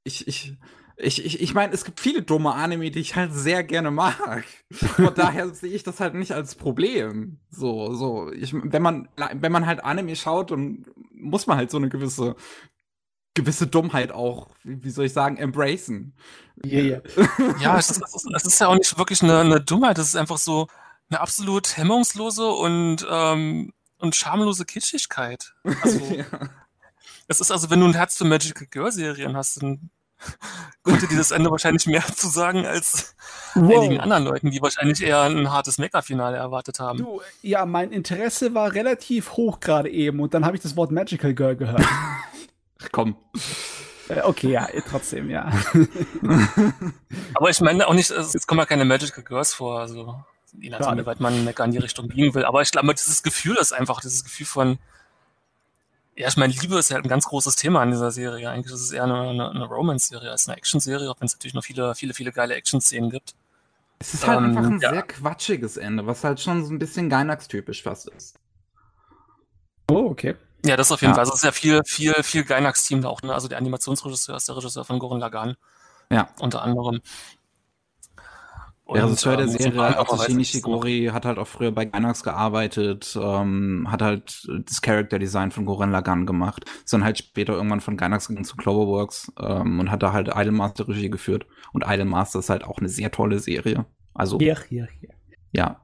Ich, 0.04 0.26
ich, 0.26 0.56
ich, 0.96 1.24
ich, 1.24 1.40
ich 1.40 1.54
meine, 1.54 1.72
es 1.72 1.84
gibt 1.84 2.00
viele 2.00 2.22
dumme 2.22 2.54
Anime, 2.54 2.90
die 2.90 3.00
ich 3.00 3.14
halt 3.14 3.32
sehr 3.32 3.62
gerne 3.62 3.92
mag. 3.92 4.44
Von 4.72 5.14
daher 5.16 5.48
sehe 5.50 5.72
ich 5.72 5.84
das 5.84 6.00
halt 6.00 6.14
nicht 6.14 6.32
als 6.32 6.56
Problem. 6.56 7.38
So, 7.50 7.94
so. 7.94 8.32
Ich, 8.32 8.52
wenn 8.52 8.82
man, 8.82 9.08
wenn 9.34 9.52
man 9.52 9.66
halt 9.66 9.84
Anime 9.84 10.16
schaut, 10.16 10.50
dann 10.50 10.86
muss 11.12 11.46
man 11.46 11.56
halt 11.56 11.70
so 11.70 11.76
eine 11.76 11.88
gewisse, 11.88 12.34
gewisse 13.34 13.66
Dummheit 13.66 14.12
auch, 14.12 14.48
wie 14.62 14.90
soll 14.90 15.06
ich 15.06 15.12
sagen, 15.12 15.36
embracen. 15.36 16.14
Yeah, 16.64 16.82
yeah. 16.82 17.02
ja, 17.60 17.78
es 17.78 17.90
ist, 17.90 18.02
es 18.34 18.44
ist 18.44 18.60
ja 18.60 18.68
auch 18.68 18.74
nicht 18.74 18.98
wirklich 18.98 19.22
eine, 19.22 19.38
eine 19.38 19.60
Dummheit, 19.60 19.98
es 19.98 20.08
ist 20.08 20.16
einfach 20.16 20.38
so 20.38 20.68
eine 21.08 21.20
absolut 21.20 21.76
hemmungslose 21.76 22.46
und 22.46 23.06
ähm, 23.10 23.72
und 24.02 24.16
schamlose 24.16 24.64
Kitschigkeit. 24.64 25.54
Also, 25.82 25.98
ja. 26.14 26.24
Es 27.28 27.40
ist 27.40 27.50
also, 27.50 27.70
wenn 27.70 27.80
du 27.80 27.86
ein 27.86 27.94
Herz 27.94 28.18
für 28.18 28.24
Magical 28.24 28.66
Girl 28.66 28.92
Serien 28.92 29.36
hast, 29.36 29.62
dann 29.62 29.90
könnte 30.82 31.06
dieses 31.06 31.30
Ende 31.30 31.50
wahrscheinlich 31.50 31.86
mehr 31.86 32.04
zu 32.14 32.28
sagen 32.28 32.66
als 32.66 33.14
wow. 33.54 33.78
einigen 33.78 34.00
anderen 34.00 34.24
Leuten, 34.24 34.50
die 34.50 34.60
wahrscheinlich 34.60 35.02
eher 35.02 35.22
ein 35.22 35.50
hartes 35.50 35.78
Mecha-Finale 35.78 36.36
erwartet 36.36 36.80
haben. 36.80 36.98
Du, 36.98 37.20
ja, 37.42 37.64
mein 37.64 37.92
Interesse 37.92 38.54
war 38.54 38.74
relativ 38.74 39.32
hoch 39.32 39.60
gerade 39.60 39.88
eben 39.88 40.20
und 40.20 40.34
dann 40.34 40.44
habe 40.44 40.56
ich 40.56 40.62
das 40.62 40.76
Wort 40.76 40.90
Magical 40.90 41.32
Girl 41.32 41.56
gehört. 41.56 41.86
Komm. 42.90 43.16
Äh, 44.08 44.22
okay, 44.22 44.50
ja, 44.50 44.68
eh, 44.68 44.82
trotzdem, 44.82 45.30
ja. 45.30 45.52
Aber 47.34 47.50
ich 47.50 47.60
meine 47.60 47.86
auch 47.86 47.94
nicht, 47.94 48.10
es 48.10 48.46
kommen 48.46 48.60
ja 48.60 48.66
keine 48.66 48.84
Magical 48.84 49.22
Girls 49.22 49.54
vor, 49.54 49.80
also 49.80 50.22
je 50.60 50.70
nachdem, 50.70 50.98
wie 50.98 51.06
weit 51.06 51.20
man 51.20 51.44
Mecker 51.44 51.64
in 51.64 51.70
die 51.70 51.78
Richtung 51.78 52.08
biegen 52.08 52.34
will. 52.34 52.44
Aber 52.44 52.62
ich 52.62 52.70
glaube, 52.70 52.92
dieses 52.94 53.22
Gefühl 53.22 53.56
ist 53.56 53.72
einfach, 53.72 54.00
dieses 54.00 54.24
Gefühl 54.24 54.46
von, 54.46 54.78
ja, 56.14 56.28
ich 56.28 56.36
meine, 56.36 56.52
Liebe 56.52 56.78
ist 56.78 56.90
halt 56.90 57.04
ein 57.04 57.08
ganz 57.08 57.26
großes 57.26 57.56
Thema 57.56 57.80
an 57.80 57.90
dieser 57.90 58.10
Serie. 58.10 58.50
Eigentlich 58.50 58.74
ist 58.74 58.80
es 58.80 58.92
eher 58.92 59.04
eine, 59.04 59.30
eine, 59.30 59.50
eine 59.50 59.64
Romance-Serie 59.64 60.30
als 60.30 60.46
eine 60.46 60.58
Action-Serie, 60.58 61.10
auch 61.10 61.20
wenn 61.20 61.26
es 61.26 61.34
natürlich 61.34 61.54
noch 61.54 61.64
viele, 61.64 61.94
viele, 61.94 62.12
viele 62.12 62.32
geile 62.32 62.54
Action-Szenen 62.54 63.10
gibt. 63.10 63.34
Es 63.98 64.14
ist 64.14 64.26
halt 64.26 64.38
ähm, 64.38 64.44
einfach 64.46 64.64
ein 64.64 64.80
ja. 64.80 64.90
sehr 64.90 65.02
quatschiges 65.02 65.76
Ende, 65.76 66.06
was 66.06 66.22
halt 66.24 66.40
schon 66.40 66.64
so 66.64 66.72
ein 66.72 66.78
bisschen 66.78 67.08
Gainax-typisch 67.08 67.82
fast 67.82 68.08
ist. 68.08 68.38
Oh, 69.88 70.10
okay. 70.10 70.34
Ja, 70.64 70.76
das 70.76 70.92
auf 70.92 71.00
jeden 71.00 71.10
ja. 71.10 71.14
Fall. 71.14 71.20
Also 71.22 71.32
es 71.32 71.38
ist 71.40 71.44
ja 71.44 71.52
viel, 71.52 71.82
viel, 71.84 72.14
viel 72.22 72.44
Gainax-Team 72.44 73.02
da 73.02 73.08
auch, 73.08 73.22
ne? 73.22 73.34
Also 73.34 73.48
der 73.48 73.58
Animationsregisseur 73.58 74.36
ist 74.36 74.48
der 74.48 74.56
Regisseur 74.56 74.84
von 74.84 74.98
Goren 74.98 75.18
Lagan. 75.18 75.56
Ja. 76.10 76.28
Unter 76.38 76.62
anderem. 76.62 77.00
Der 78.92 79.04
Regisseur 79.04 79.36
der 79.36 79.48
Serie, 79.48 79.98
Atsushi 79.98 80.34
Nishigori, 80.34 81.10
hat 81.12 81.24
halt 81.24 81.38
auch 81.38 81.46
früher 81.46 81.72
bei 81.72 81.86
Gainax 81.86 82.22
gearbeitet, 82.22 83.18
ähm, 83.20 83.88
hat 83.90 84.02
halt 84.02 84.46
das 84.66 84.82
Character 84.82 85.18
Design 85.18 85.50
von 85.50 85.64
Goren 85.64 85.92
Lagann 85.92 86.26
gemacht, 86.26 86.64
ist 86.84 86.92
dann 86.92 87.04
halt 87.04 87.18
später 87.18 87.54
irgendwann 87.54 87.80
von 87.80 87.96
Gainax 87.96 88.28
gegangen 88.28 88.44
zu 88.44 88.56
Cloverworks 88.56 89.32
ähm, 89.40 89.80
und 89.80 89.90
hat 89.90 90.02
da 90.02 90.12
halt 90.12 90.28
Idolmaster 90.28 90.88
Regie 90.88 91.08
geführt. 91.08 91.46
Und 91.72 91.84
Idolmaster 91.86 92.40
ist 92.40 92.50
halt 92.50 92.64
auch 92.64 92.78
eine 92.78 92.88
sehr 92.88 93.10
tolle 93.10 93.38
Serie. 93.38 93.86
Also. 94.14 94.38
Hier, 94.38 94.58
hier, 94.68 94.88
hier. 95.00 95.14
Ja. 95.52 95.80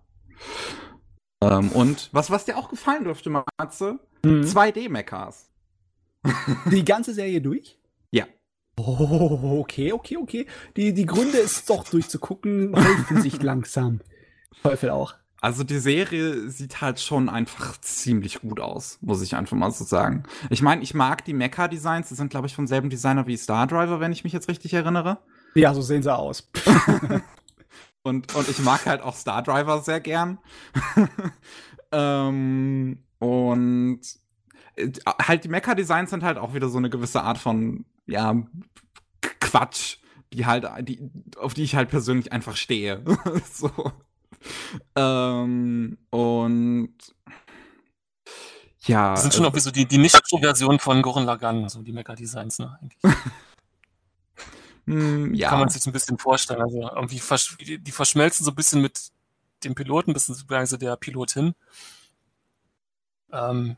Ähm, 1.41 1.71
und 1.71 2.11
was, 2.13 2.31
was 2.31 2.45
dir 2.45 2.59
auch 2.59 2.69
gefallen 2.69 3.05
dürfte, 3.05 3.31
Matze? 3.31 4.01
Mhm. 4.25 4.43
2D-Mechas. 4.43 5.47
Die 6.71 6.85
ganze 6.85 7.15
Serie 7.15 7.41
durch? 7.41 7.79
Ja. 8.11 8.27
Oh, 8.77 9.61
okay, 9.61 9.93
okay, 9.93 10.17
okay. 10.17 10.47
Die, 10.77 10.93
die 10.93 11.07
Gründe, 11.07 11.39
es 11.39 11.65
doch 11.65 11.85
durchzugucken, 11.85 12.75
helfen 12.77 13.23
sich 13.23 13.43
langsam. 13.43 14.01
Teufel 14.63 14.91
auch. 14.91 15.15
Also 15.41 15.63
die 15.63 15.79
Serie 15.79 16.51
sieht 16.51 16.81
halt 16.81 16.99
schon 16.99 17.29
einfach 17.29 17.81
ziemlich 17.81 18.41
gut 18.41 18.59
aus, 18.59 18.99
muss 19.03 19.23
ich 19.23 19.37
einfach 19.37 19.57
mal 19.57 19.71
so 19.71 19.85
sagen. 19.85 20.25
Ich 20.51 20.63
meine, 20.63 20.83
ich 20.83 20.95
mag 20.95 21.25
die 21.25 21.33
Mecha-Designs, 21.33 22.09
die 22.09 22.17
sind, 22.17 22.31
glaube 22.31 22.49
ich, 22.49 22.57
vom 22.57 22.67
selben 22.67 22.91
Designer 22.91 23.27
wie 23.29 23.37
Star 23.37 23.69
Driver, 23.69 24.01
wenn 24.01 24.11
ich 24.11 24.25
mich 24.25 24.33
jetzt 24.33 24.49
richtig 24.49 24.75
erinnere. 24.75 25.19
Ja, 25.55 25.75
so 25.75 25.81
sehen 25.81 26.03
sie 26.03 26.13
aus. 26.13 26.51
und, 28.03 28.35
und 28.35 28.49
ich 28.49 28.59
mag 28.59 28.85
halt 28.87 29.01
auch 29.01 29.15
Star 29.15 29.43
Driver 29.45 29.81
sehr 29.81 30.01
gern. 30.01 30.39
ähm, 31.93 32.99
und 33.19 34.01
äh, 34.77 34.91
halt 35.07 35.45
die 35.45 35.49
Mecha-Designs 35.49 36.11
sind 36.11 36.23
halt 36.23 36.39
auch 36.39 36.55
wieder 36.55 36.69
so 36.69 36.79
eine 36.79 36.91
gewisse 36.91 37.23
Art 37.23 37.39
von, 37.39 37.85
ja, 38.07 38.35
Quatsch, 39.41 39.99
die 40.33 40.47
halt, 40.47 40.67
die, 40.89 41.11
auf 41.37 41.55
die 41.55 41.65
ich 41.65 41.75
halt 41.75 41.89
persönlich 41.89 42.33
einfach 42.33 42.57
stehe. 42.57 43.03
so. 43.53 43.93
Ähm, 44.95 45.99
und 46.11 46.95
ja. 48.83 49.13
Das 49.13 49.23
sind 49.23 49.35
schon 49.35 49.45
also, 49.45 49.49
irgendwie 49.49 49.61
so 49.61 49.71
die, 49.71 49.87
die 49.87 49.99
Nicht-Version 49.99 50.79
von 50.79 51.03
Goren 51.03 51.25
Lagan, 51.25 51.69
so 51.69 51.83
die 51.83 51.93
Mecha-Designs, 51.93 52.59
ne, 52.59 52.79
eigentlich. 52.81 53.03
mm, 54.87 55.35
ja. 55.35 55.51
Kann 55.51 55.61
man 55.61 55.69
sich 55.69 55.87
ein 55.87 55.93
bisschen 55.93 56.19
vorstellen. 56.19 56.63
Also 56.63 56.91
irgendwie 56.95 57.19
versch 57.19 57.57
die, 57.59 57.79
die, 57.79 57.93
verschmelzen 57.93 58.45
so 58.45 58.53
ein 58.53 58.57
bisschen 58.57 58.81
mit 58.81 59.11
dem 59.65 59.75
Piloten, 59.75 60.13
beziehungsweise 60.13 60.79
der 60.79 60.97
Pilotin. 60.97 61.55
Ähm, 63.33 63.77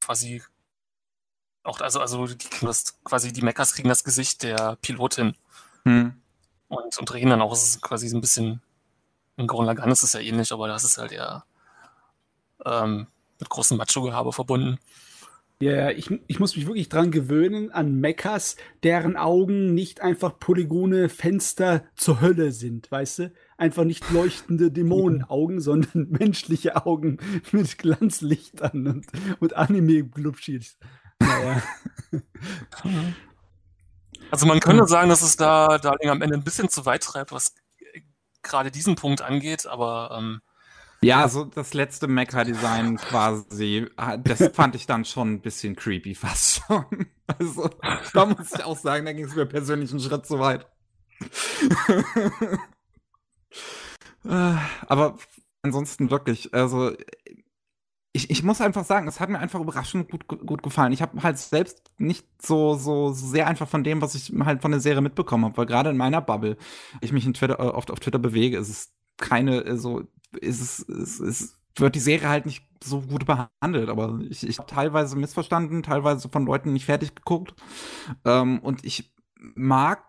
quasi 0.00 0.42
auch, 1.62 1.80
also, 1.80 2.00
also 2.00 2.26
die 2.26 2.48
das, 2.62 3.02
quasi 3.04 3.32
die 3.32 3.42
Mechas 3.42 3.74
kriegen 3.74 3.88
das 3.88 4.04
Gesicht 4.04 4.42
der 4.42 4.76
Pilotin. 4.80 5.34
Hm. 5.84 6.14
Und, 6.68 6.98
und 6.98 7.10
drehen 7.10 7.30
dann 7.30 7.42
auch, 7.42 7.52
es 7.52 7.64
ist 7.64 7.82
quasi 7.82 8.08
so 8.08 8.16
ein 8.16 8.20
bisschen 8.20 8.62
in 9.40 9.46
Gurren 9.46 9.66
Lagann 9.66 9.90
ist 9.90 10.02
es 10.02 10.12
ja 10.12 10.20
ähnlich, 10.20 10.52
aber 10.52 10.68
das 10.68 10.84
ist 10.84 10.98
halt 10.98 11.12
eher 11.12 11.44
ähm, 12.64 13.06
mit 13.38 13.48
großem 13.48 13.78
Macho-Gehabe 13.78 14.32
verbunden. 14.32 14.78
Ja, 15.62 15.72
yeah, 15.72 15.90
ich, 15.90 16.10
ich 16.26 16.40
muss 16.40 16.56
mich 16.56 16.66
wirklich 16.66 16.88
dran 16.88 17.10
gewöhnen 17.10 17.70
an 17.70 18.00
Mechas, 18.00 18.56
deren 18.82 19.16
Augen 19.16 19.74
nicht 19.74 20.00
einfach 20.00 20.38
polygone 20.38 21.10
Fenster 21.10 21.84
zur 21.96 22.22
Hölle 22.22 22.52
sind, 22.52 22.90
weißt 22.90 23.18
du? 23.18 23.32
Einfach 23.60 23.84
nicht 23.84 24.10
leuchtende 24.10 24.70
Dämonenaugen, 24.72 25.60
sondern 25.60 26.08
menschliche 26.10 26.86
Augen 26.86 27.18
mit 27.52 27.76
Glanzlichtern 27.76 28.86
und, 28.86 29.06
und 29.38 29.54
Anime-Glubschis. 29.54 30.78
Naja. 31.20 31.62
Also 34.32 34.46
man 34.46 34.60
könnte 34.60 34.86
sagen, 34.86 35.08
dass 35.08 35.22
es 35.22 35.36
da 35.36 35.78
Darling 35.78 36.08
am 36.08 36.22
Ende 36.22 36.36
ein 36.36 36.44
bisschen 36.44 36.68
zu 36.68 36.86
weit 36.86 37.02
treibt, 37.02 37.32
was 37.32 37.56
gerade 38.42 38.70
diesen 38.70 38.94
Punkt 38.94 39.22
angeht, 39.22 39.66
aber 39.66 40.16
ähm, 40.16 40.40
ja, 41.02 41.28
so 41.28 41.44
das 41.44 41.74
letzte 41.74 42.06
Mecha-Design 42.06 42.96
quasi, 42.96 43.88
ah, 43.96 44.16
das 44.16 44.50
fand 44.52 44.76
ich 44.76 44.86
dann 44.86 45.04
schon 45.04 45.32
ein 45.32 45.40
bisschen 45.40 45.74
creepy 45.74 46.14
fast 46.14 46.62
schon. 46.64 47.06
Also, 47.26 47.70
da 48.14 48.26
muss 48.26 48.52
ich 48.54 48.62
auch 48.62 48.76
sagen, 48.76 49.04
da 49.04 49.12
ging 49.12 49.24
es 49.24 49.34
mir 49.34 49.46
persönlich 49.46 49.90
einen 49.90 50.00
Schritt 50.00 50.26
zu 50.26 50.38
weit. 50.38 50.66
Äh, 54.24 54.56
aber 54.86 55.16
ansonsten 55.62 56.10
wirklich, 56.10 56.54
also 56.54 56.92
ich, 58.12 58.28
ich 58.30 58.42
muss 58.42 58.60
einfach 58.60 58.84
sagen, 58.84 59.06
es 59.06 59.20
hat 59.20 59.28
mir 59.30 59.38
einfach 59.38 59.60
überraschend 59.60 60.10
gut, 60.10 60.26
gut 60.26 60.62
gefallen. 60.64 60.92
Ich 60.92 61.00
habe 61.00 61.22
halt 61.22 61.38
selbst 61.38 61.92
nicht 61.98 62.26
so, 62.42 62.74
so 62.74 63.12
sehr 63.12 63.46
einfach 63.46 63.68
von 63.68 63.84
dem, 63.84 64.02
was 64.02 64.14
ich 64.16 64.32
halt 64.44 64.62
von 64.62 64.72
der 64.72 64.80
Serie 64.80 65.00
mitbekommen 65.00 65.44
habe, 65.44 65.56
weil 65.56 65.66
gerade 65.66 65.90
in 65.90 65.96
meiner 65.96 66.20
Bubble, 66.20 66.56
ich 67.00 67.12
mich 67.12 67.24
in 67.24 67.34
Twitter, 67.34 67.60
äh, 67.60 67.62
oft 67.62 67.90
auf 67.90 68.00
Twitter 68.00 68.18
bewege, 68.18 68.58
ist 68.58 68.68
es 68.68 68.92
keine, 69.16 69.64
äh, 69.64 69.76
so, 69.76 70.02
ist 70.40 70.60
es, 70.60 71.20
ist, 71.20 71.56
wird 71.76 71.94
die 71.94 72.00
Serie 72.00 72.28
halt 72.28 72.46
nicht 72.46 72.64
so 72.82 73.00
gut 73.02 73.26
behandelt, 73.26 73.88
aber 73.88 74.18
ich, 74.28 74.44
ich 74.46 74.58
habe 74.58 74.68
teilweise 74.68 75.14
missverstanden, 75.16 75.82
teilweise 75.84 76.28
von 76.28 76.46
Leuten 76.46 76.72
nicht 76.72 76.86
fertig 76.86 77.14
geguckt. 77.14 77.54
Ähm, 78.24 78.58
und 78.60 78.84
ich 78.84 79.12
mag 79.54 80.02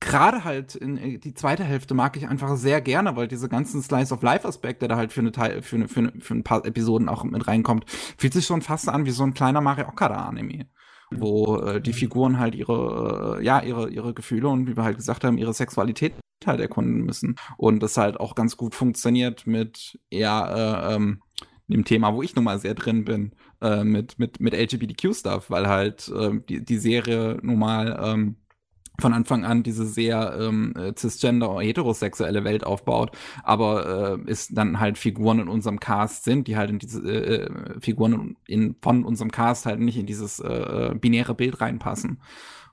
gerade 0.00 0.44
halt 0.44 0.74
in 0.74 0.96
äh, 0.96 1.18
die 1.18 1.34
zweite 1.34 1.64
Hälfte 1.64 1.94
mag 1.94 2.16
ich 2.16 2.28
einfach 2.28 2.56
sehr 2.56 2.80
gerne, 2.80 3.16
weil 3.16 3.28
diese 3.28 3.48
ganzen 3.48 3.82
Slice 3.82 4.12
of 4.12 4.22
Life 4.22 4.46
Aspekte 4.46 4.88
da 4.88 4.96
halt 4.96 5.12
für 5.12 5.20
eine 5.20 5.32
Teil, 5.32 5.62
für, 5.62 5.76
eine, 5.76 5.88
für, 5.88 6.00
eine, 6.00 6.12
für 6.20 6.34
ein 6.34 6.44
paar 6.44 6.64
Episoden 6.64 7.08
auch 7.08 7.24
mit 7.24 7.46
reinkommt, 7.46 7.84
fühlt 8.18 8.32
sich 8.32 8.46
schon 8.46 8.62
fast 8.62 8.88
an 8.88 9.06
wie 9.06 9.10
so 9.10 9.24
ein 9.24 9.34
kleiner 9.34 9.60
Mario 9.60 9.88
Okada 9.88 10.26
Anime. 10.26 10.66
Wo 11.12 11.58
äh, 11.58 11.80
die 11.80 11.90
mhm. 11.90 11.94
Figuren 11.94 12.38
halt 12.38 12.54
ihre, 12.56 13.38
äh, 13.38 13.44
ja, 13.44 13.60
ihre, 13.60 13.88
ihre 13.90 14.12
Gefühle 14.12 14.48
und 14.48 14.66
wie 14.66 14.76
wir 14.76 14.82
halt 14.82 14.96
gesagt 14.96 15.22
haben, 15.22 15.38
ihre 15.38 15.54
Sexualität 15.54 16.14
halt 16.44 16.60
erkunden 16.60 17.02
müssen. 17.02 17.36
Und 17.56 17.80
das 17.80 17.96
halt 17.96 18.18
auch 18.18 18.34
ganz 18.34 18.56
gut 18.56 18.74
funktioniert 18.74 19.46
mit, 19.46 20.00
ja, 20.10 20.90
äh, 20.90 20.96
ähm, 20.96 21.22
dem 21.68 21.84
Thema, 21.84 22.14
wo 22.14 22.22
ich 22.22 22.34
nun 22.34 22.44
mal 22.44 22.58
sehr 22.58 22.74
drin 22.74 23.04
bin, 23.04 23.32
äh, 23.60 23.84
mit, 23.84 24.18
mit, 24.18 24.40
mit 24.40 24.54
LGBTQ-Stuff, 24.54 25.50
weil 25.50 25.68
halt 25.68 26.08
äh, 26.08 26.40
die, 26.48 26.64
die 26.64 26.78
Serie 26.78 27.38
nun 27.42 27.58
mal 27.58 27.98
ähm, 28.02 28.36
von 28.98 29.12
Anfang 29.12 29.44
an 29.44 29.62
diese 29.62 29.86
sehr 29.86 30.36
ähm, 30.40 30.74
äh, 30.76 30.92
cisgender 30.96 31.60
heterosexuelle 31.60 32.44
Welt 32.44 32.64
aufbaut, 32.64 33.12
aber 33.42 34.18
äh, 34.26 34.30
es 34.30 34.48
dann 34.48 34.80
halt 34.80 34.98
Figuren 34.98 35.40
in 35.40 35.48
unserem 35.48 35.80
Cast 35.80 36.24
sind, 36.24 36.48
die 36.48 36.56
halt 36.56 36.70
in 36.70 36.78
diese 36.78 37.00
äh, 37.02 37.44
äh 37.44 37.80
Figuren 37.80 38.36
in, 38.46 38.76
von 38.80 39.04
unserem 39.04 39.30
Cast 39.30 39.66
halt 39.66 39.80
nicht 39.80 39.98
in 39.98 40.06
dieses 40.06 40.40
äh, 40.40 40.92
äh, 40.92 40.94
binäre 40.94 41.34
Bild 41.34 41.60
reinpassen. 41.60 42.18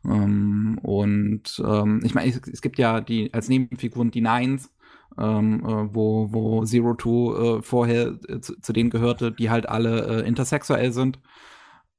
Ähm, 0.05 0.79
und 0.81 1.61
ähm, 1.65 2.01
ich 2.03 2.13
meine, 2.13 2.29
es, 2.29 2.41
es, 2.47 2.61
gibt 2.61 2.77
ja 2.77 3.01
die 3.01 3.33
als 3.33 3.47
Nebenfiguren 3.47 4.11
die 4.11 4.21
Nines, 4.21 4.69
ähm, 5.17 5.61
äh, 5.65 5.95
wo, 5.95 6.31
wo 6.31 6.65
Zero 6.65 6.93
Two 6.95 7.35
äh, 7.35 7.61
vorher 7.61 8.17
äh, 8.27 8.39
zu, 8.39 8.59
zu, 8.59 8.73
denen 8.73 8.89
gehörte, 8.89 9.31
die 9.31 9.49
halt 9.49 9.69
alle 9.69 10.23
äh, 10.23 10.27
intersexuell 10.27 10.91
sind. 10.91 11.19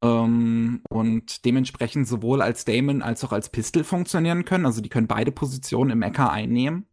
Ähm, 0.05 0.83
und 0.91 1.45
dementsprechend 1.45 2.07
sowohl 2.07 2.43
als 2.43 2.65
Damon 2.65 3.03
als 3.03 3.25
auch 3.25 3.33
als 3.33 3.49
Pistol 3.49 3.85
funktionieren 3.85 4.45
können. 4.45 4.67
Also 4.67 4.81
die 4.81 4.91
können 4.91 5.07
beide 5.07 5.33
Positionen 5.33 5.91
im 5.91 5.99
Mecha 6.01 6.29
einnehmen. 6.29 6.87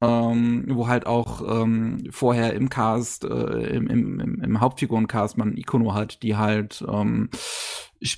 Ähm, 0.00 0.64
wo 0.68 0.88
halt 0.88 1.06
auch 1.06 1.62
ähm, 1.62 2.08
vorher 2.10 2.54
im 2.54 2.68
Cast, 2.68 3.22
äh, 3.22 3.76
im, 3.76 3.86
im, 3.86 4.18
im 4.42 4.60
Hauptfigurencast 4.60 5.38
man 5.38 5.56
Ikono 5.56 5.94
hat, 5.94 6.24
die 6.24 6.36
halt 6.36 6.84
ähm, 6.88 7.30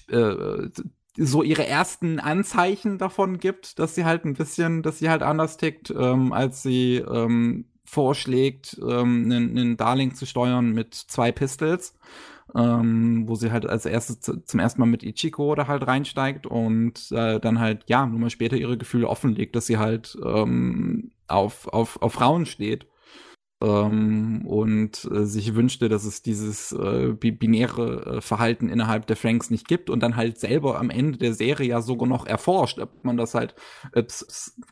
äh, 0.08 0.70
so 1.18 1.42
ihre 1.42 1.66
ersten 1.66 2.20
Anzeichen 2.20 2.96
davon 2.96 3.38
gibt, 3.38 3.78
dass 3.78 3.94
sie 3.94 4.06
halt 4.06 4.24
ein 4.24 4.32
bisschen, 4.32 4.82
dass 4.82 4.98
sie 4.98 5.10
halt 5.10 5.22
anders 5.22 5.58
tickt, 5.58 5.90
ähm, 5.90 6.32
als 6.32 6.62
sie 6.62 6.96
ähm, 6.96 7.66
vorschlägt, 7.84 8.78
ähm, 8.80 9.24
einen, 9.26 9.50
einen 9.50 9.76
Darling 9.76 10.14
zu 10.14 10.24
steuern 10.24 10.72
mit 10.72 10.94
zwei 10.94 11.32
Pistols 11.32 11.94
ähm, 12.54 13.24
wo 13.26 13.34
sie 13.34 13.50
halt 13.50 13.66
als 13.66 13.86
erstes 13.86 14.20
zum 14.20 14.60
ersten 14.60 14.80
Mal 14.80 14.86
mit 14.86 15.02
Ichiko 15.02 15.54
da 15.54 15.66
halt 15.66 15.86
reinsteigt 15.86 16.46
und 16.46 17.10
äh, 17.12 17.40
dann 17.40 17.58
halt, 17.58 17.84
ja, 17.88 18.06
nur 18.06 18.18
mal 18.18 18.30
später 18.30 18.56
ihre 18.56 18.78
Gefühle 18.78 19.08
offenlegt, 19.08 19.56
dass 19.56 19.66
sie 19.66 19.78
halt 19.78 20.16
ähm, 20.24 21.12
auf, 21.26 21.68
auf, 21.68 22.00
auf 22.02 22.12
Frauen 22.12 22.46
steht. 22.46 22.86
Ähm, 23.62 24.44
und 24.46 25.08
äh, 25.10 25.24
sich 25.24 25.54
wünschte, 25.54 25.88
dass 25.88 26.04
es 26.04 26.22
dieses 26.22 26.72
äh, 26.72 27.14
binäre 27.14 28.16
äh, 28.16 28.20
Verhalten 28.20 28.68
innerhalb 28.68 29.06
der 29.06 29.16
Franks 29.16 29.48
nicht 29.48 29.68
gibt 29.68 29.88
und 29.90 30.00
dann 30.00 30.16
halt 30.16 30.38
selber 30.38 30.78
am 30.78 30.90
Ende 30.90 31.18
der 31.18 31.34
Serie 31.34 31.68
ja 31.68 31.80
sogar 31.80 32.08
noch 32.08 32.26
erforscht, 32.26 32.78
ob 32.78 33.04
man 33.04 33.16
das 33.16 33.34
halt 33.34 33.54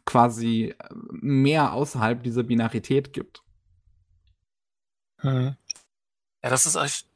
quasi 0.05 0.75
mehr 1.11 1.73
außerhalb 1.73 2.23
dieser 2.23 2.43
Binarität 2.43 3.13
gibt. 3.13 3.43
Hm. 5.21 5.55
Ja, 6.43 6.51
das 6.51 6.67
ist 6.67 6.75
echt 6.75 7.07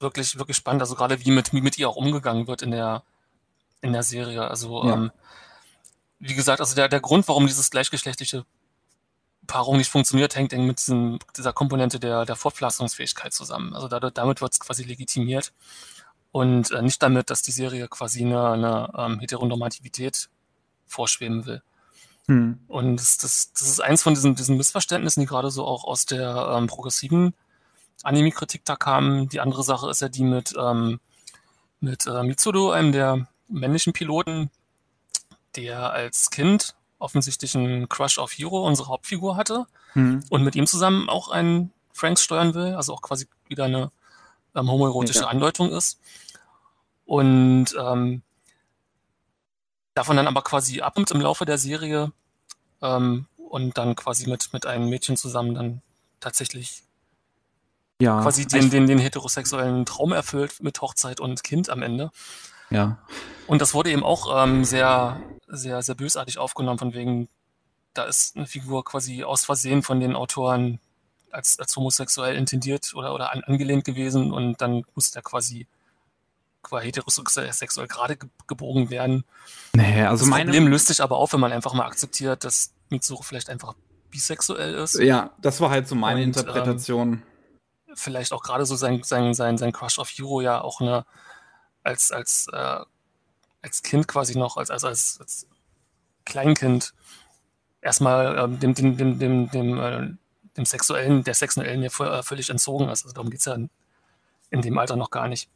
wirklich, 0.00 0.38
wirklich 0.38 0.56
spannend. 0.56 0.82
Also 0.82 0.94
gerade 0.94 1.24
wie 1.24 1.30
mit, 1.30 1.52
wie 1.52 1.60
mit 1.60 1.78
ihr 1.78 1.88
auch 1.88 1.96
umgegangen 1.96 2.46
wird 2.46 2.62
in 2.62 2.70
der, 2.70 3.02
in 3.80 3.92
der 3.92 4.02
Serie. 4.02 4.48
Also, 4.48 4.84
ja. 4.84 4.94
ähm, 4.94 5.12
wie 6.18 6.34
gesagt, 6.34 6.60
also 6.60 6.74
der, 6.74 6.88
der 6.88 7.00
Grund, 7.00 7.28
warum 7.28 7.46
dieses 7.46 7.70
gleichgeschlechtliche 7.70 8.44
Paarung 9.46 9.76
nicht 9.76 9.90
funktioniert, 9.90 10.34
hängt 10.34 10.52
eng 10.52 10.66
mit 10.66 10.78
diesem, 10.78 11.18
dieser 11.36 11.52
Komponente 11.52 12.00
der, 12.00 12.24
der 12.24 12.36
Fortpflanzungsfähigkeit 12.36 13.32
zusammen. 13.32 13.74
Also 13.74 13.88
da, 13.88 14.00
damit 14.00 14.40
wird 14.40 14.52
es 14.52 14.60
quasi 14.60 14.82
legitimiert 14.82 15.52
und 16.32 16.70
äh, 16.70 16.82
nicht 16.82 17.02
damit, 17.02 17.30
dass 17.30 17.42
die 17.42 17.52
Serie 17.52 17.88
quasi 17.88 18.24
eine, 18.24 18.50
eine 18.50 18.92
ähm, 18.96 19.20
Heteronormativität 19.20 20.28
vorschweben 20.86 21.46
will. 21.46 21.62
Hm. 22.28 22.60
Und 22.66 22.96
das, 22.96 23.18
das, 23.18 23.52
das 23.52 23.68
ist 23.68 23.80
eins 23.80 24.02
von 24.02 24.14
diesen, 24.14 24.34
diesen 24.34 24.56
Missverständnissen, 24.56 25.20
die 25.20 25.26
gerade 25.26 25.50
so 25.50 25.64
auch 25.64 25.84
aus 25.84 26.06
der 26.06 26.54
ähm, 26.56 26.66
progressiven 26.66 27.34
Anime-Kritik 28.02 28.64
da 28.64 28.76
kam. 28.76 29.28
Die 29.28 29.40
andere 29.40 29.62
Sache 29.62 29.90
ist 29.90 30.00
ja 30.00 30.08
die 30.08 30.24
mit, 30.24 30.54
ähm, 30.58 31.00
mit 31.80 32.06
äh, 32.06 32.22
Mitsudo, 32.22 32.70
einem 32.70 32.92
der 32.92 33.28
männlichen 33.48 33.92
Piloten, 33.92 34.50
der 35.56 35.90
als 35.92 36.30
Kind 36.30 36.74
offensichtlich 36.98 37.54
einen 37.56 37.88
Crush 37.88 38.18
auf 38.18 38.32
Hiro, 38.32 38.66
unsere 38.66 38.88
Hauptfigur, 38.88 39.36
hatte 39.36 39.66
mhm. 39.94 40.24
und 40.30 40.42
mit 40.42 40.56
ihm 40.56 40.66
zusammen 40.66 41.08
auch 41.08 41.28
einen 41.28 41.72
Franks 41.92 42.22
steuern 42.22 42.54
will, 42.54 42.74
also 42.74 42.94
auch 42.94 43.02
quasi 43.02 43.26
wieder 43.48 43.64
eine 43.64 43.90
ähm, 44.54 44.70
homoerotische 44.70 45.20
ja. 45.20 45.26
Andeutung 45.26 45.70
ist. 45.70 46.00
Und 47.04 47.66
ähm, 47.78 48.22
davon 49.94 50.16
dann 50.16 50.26
aber 50.26 50.42
quasi 50.42 50.80
abnimmt 50.80 51.10
im 51.10 51.20
Laufe 51.20 51.44
der 51.44 51.58
Serie 51.58 52.12
ähm, 52.82 53.26
und 53.36 53.78
dann 53.78 53.94
quasi 53.96 54.28
mit, 54.28 54.52
mit 54.52 54.66
einem 54.66 54.88
Mädchen 54.88 55.16
zusammen 55.16 55.54
dann 55.54 55.82
tatsächlich 56.20 56.82
ja, 58.00 58.20
quasi 58.20 58.46
den, 58.46 58.70
den, 58.70 58.86
den 58.86 58.98
heterosexuellen 58.98 59.86
Traum 59.86 60.12
erfüllt 60.12 60.62
mit 60.62 60.80
Hochzeit 60.80 61.20
und 61.20 61.42
Kind 61.42 61.70
am 61.70 61.82
Ende. 61.82 62.10
Ja. 62.70 62.98
Und 63.46 63.60
das 63.62 63.74
wurde 63.74 63.90
eben 63.90 64.02
auch 64.02 64.44
ähm, 64.44 64.64
sehr, 64.64 65.20
sehr, 65.48 65.82
sehr 65.82 65.94
bösartig 65.94 66.38
aufgenommen, 66.38 66.78
von 66.78 66.94
wegen, 66.94 67.28
da 67.94 68.04
ist 68.04 68.36
eine 68.36 68.46
Figur 68.46 68.84
quasi 68.84 69.24
aus 69.24 69.44
Versehen 69.44 69.82
von 69.82 70.00
den 70.00 70.14
Autoren 70.14 70.80
als, 71.30 71.58
als 71.58 71.76
homosexuell 71.76 72.36
intendiert 72.36 72.92
oder, 72.94 73.14
oder 73.14 73.32
an, 73.32 73.44
angelehnt 73.44 73.84
gewesen 73.84 74.32
und 74.32 74.60
dann 74.60 74.84
muss 74.94 75.10
der 75.10 75.22
quasi 75.22 75.66
quasi 76.62 76.86
heterosexuell 76.86 77.86
gerade 77.86 78.18
gebogen 78.46 78.90
werden. 78.90 79.24
Nee, 79.72 80.02
also 80.02 80.24
das 80.24 80.30
meine... 80.30 80.50
Problem 80.50 80.66
löst 80.66 80.88
sich 80.88 81.00
aber 81.00 81.16
auf, 81.16 81.32
wenn 81.32 81.40
man 81.40 81.52
einfach 81.52 81.74
mal 81.74 81.86
akzeptiert, 81.86 82.44
dass 82.44 82.72
Mitsuru 82.90 83.22
vielleicht 83.22 83.48
einfach 83.48 83.74
bisexuell 84.10 84.74
ist. 84.74 84.98
Ja, 84.98 85.30
das 85.40 85.60
war 85.60 85.70
halt 85.70 85.86
so 85.86 85.94
meine 85.94 86.20
und, 86.22 86.36
Interpretation. 86.36 87.12
Ähm, 87.12 87.22
vielleicht 87.96 88.32
auch 88.32 88.42
gerade 88.42 88.66
so 88.66 88.76
sein, 88.76 89.02
sein, 89.02 89.34
sein, 89.34 89.58
sein 89.58 89.72
Crush 89.72 89.98
auf 89.98 90.08
Hiro 90.08 90.40
ja 90.40 90.60
auch 90.60 90.80
eine 90.80 91.04
als, 91.82 92.12
als, 92.12 92.48
äh, 92.52 92.80
als 93.62 93.82
Kind 93.82 94.08
quasi 94.08 94.36
noch, 94.36 94.56
als, 94.56 94.70
also 94.70 94.88
als, 94.88 95.18
als 95.20 95.46
Kleinkind 96.24 96.94
erstmal 97.80 98.36
ähm, 98.38 98.60
dem, 98.60 98.74
dem, 98.74 98.96
dem, 98.96 99.18
dem, 99.18 99.50
dem, 99.50 99.80
äh, 99.80 100.08
dem 100.56 100.64
sexuellen, 100.64 101.22
der 101.24 101.34
sexuellen 101.34 101.82
ja 101.82 101.88
äh, 101.88 102.22
völlig 102.22 102.50
entzogen 102.50 102.88
ist. 102.88 103.04
Also 103.04 103.14
darum 103.14 103.30
geht 103.30 103.40
es 103.40 103.46
ja 103.46 103.56
in 104.50 104.62
dem 104.62 104.78
Alter 104.78 104.96
noch 104.96 105.10
gar 105.10 105.28
nicht. 105.28 105.48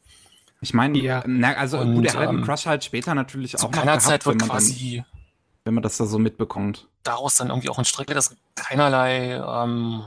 Ich 0.61 0.73
meine, 0.73 0.97
ja, 0.99 1.23
na, 1.25 1.53
also 1.53 1.79
und, 1.79 1.95
gut, 1.95 2.05
er 2.05 2.13
hat 2.13 2.29
ähm, 2.29 2.43
Crush 2.43 2.67
halt 2.67 2.83
später 2.83 3.15
natürlich 3.15 3.57
auch 3.57 3.63
noch 3.63 3.71
gehabt, 3.71 4.01
Zeit 4.03 4.25
wird 4.25 4.41
quasi, 4.43 4.97
dann, 4.97 5.21
wenn 5.65 5.73
man 5.73 5.83
das 5.83 5.97
da 5.97 6.05
so 6.05 6.19
mitbekommt. 6.19 6.87
Daraus 7.03 7.35
dann 7.37 7.49
irgendwie 7.49 7.69
auch 7.69 7.79
ein 7.79 7.85
Strick, 7.85 8.07
dass 8.07 8.35
keinerlei 8.55 9.33
ähm, 9.35 10.03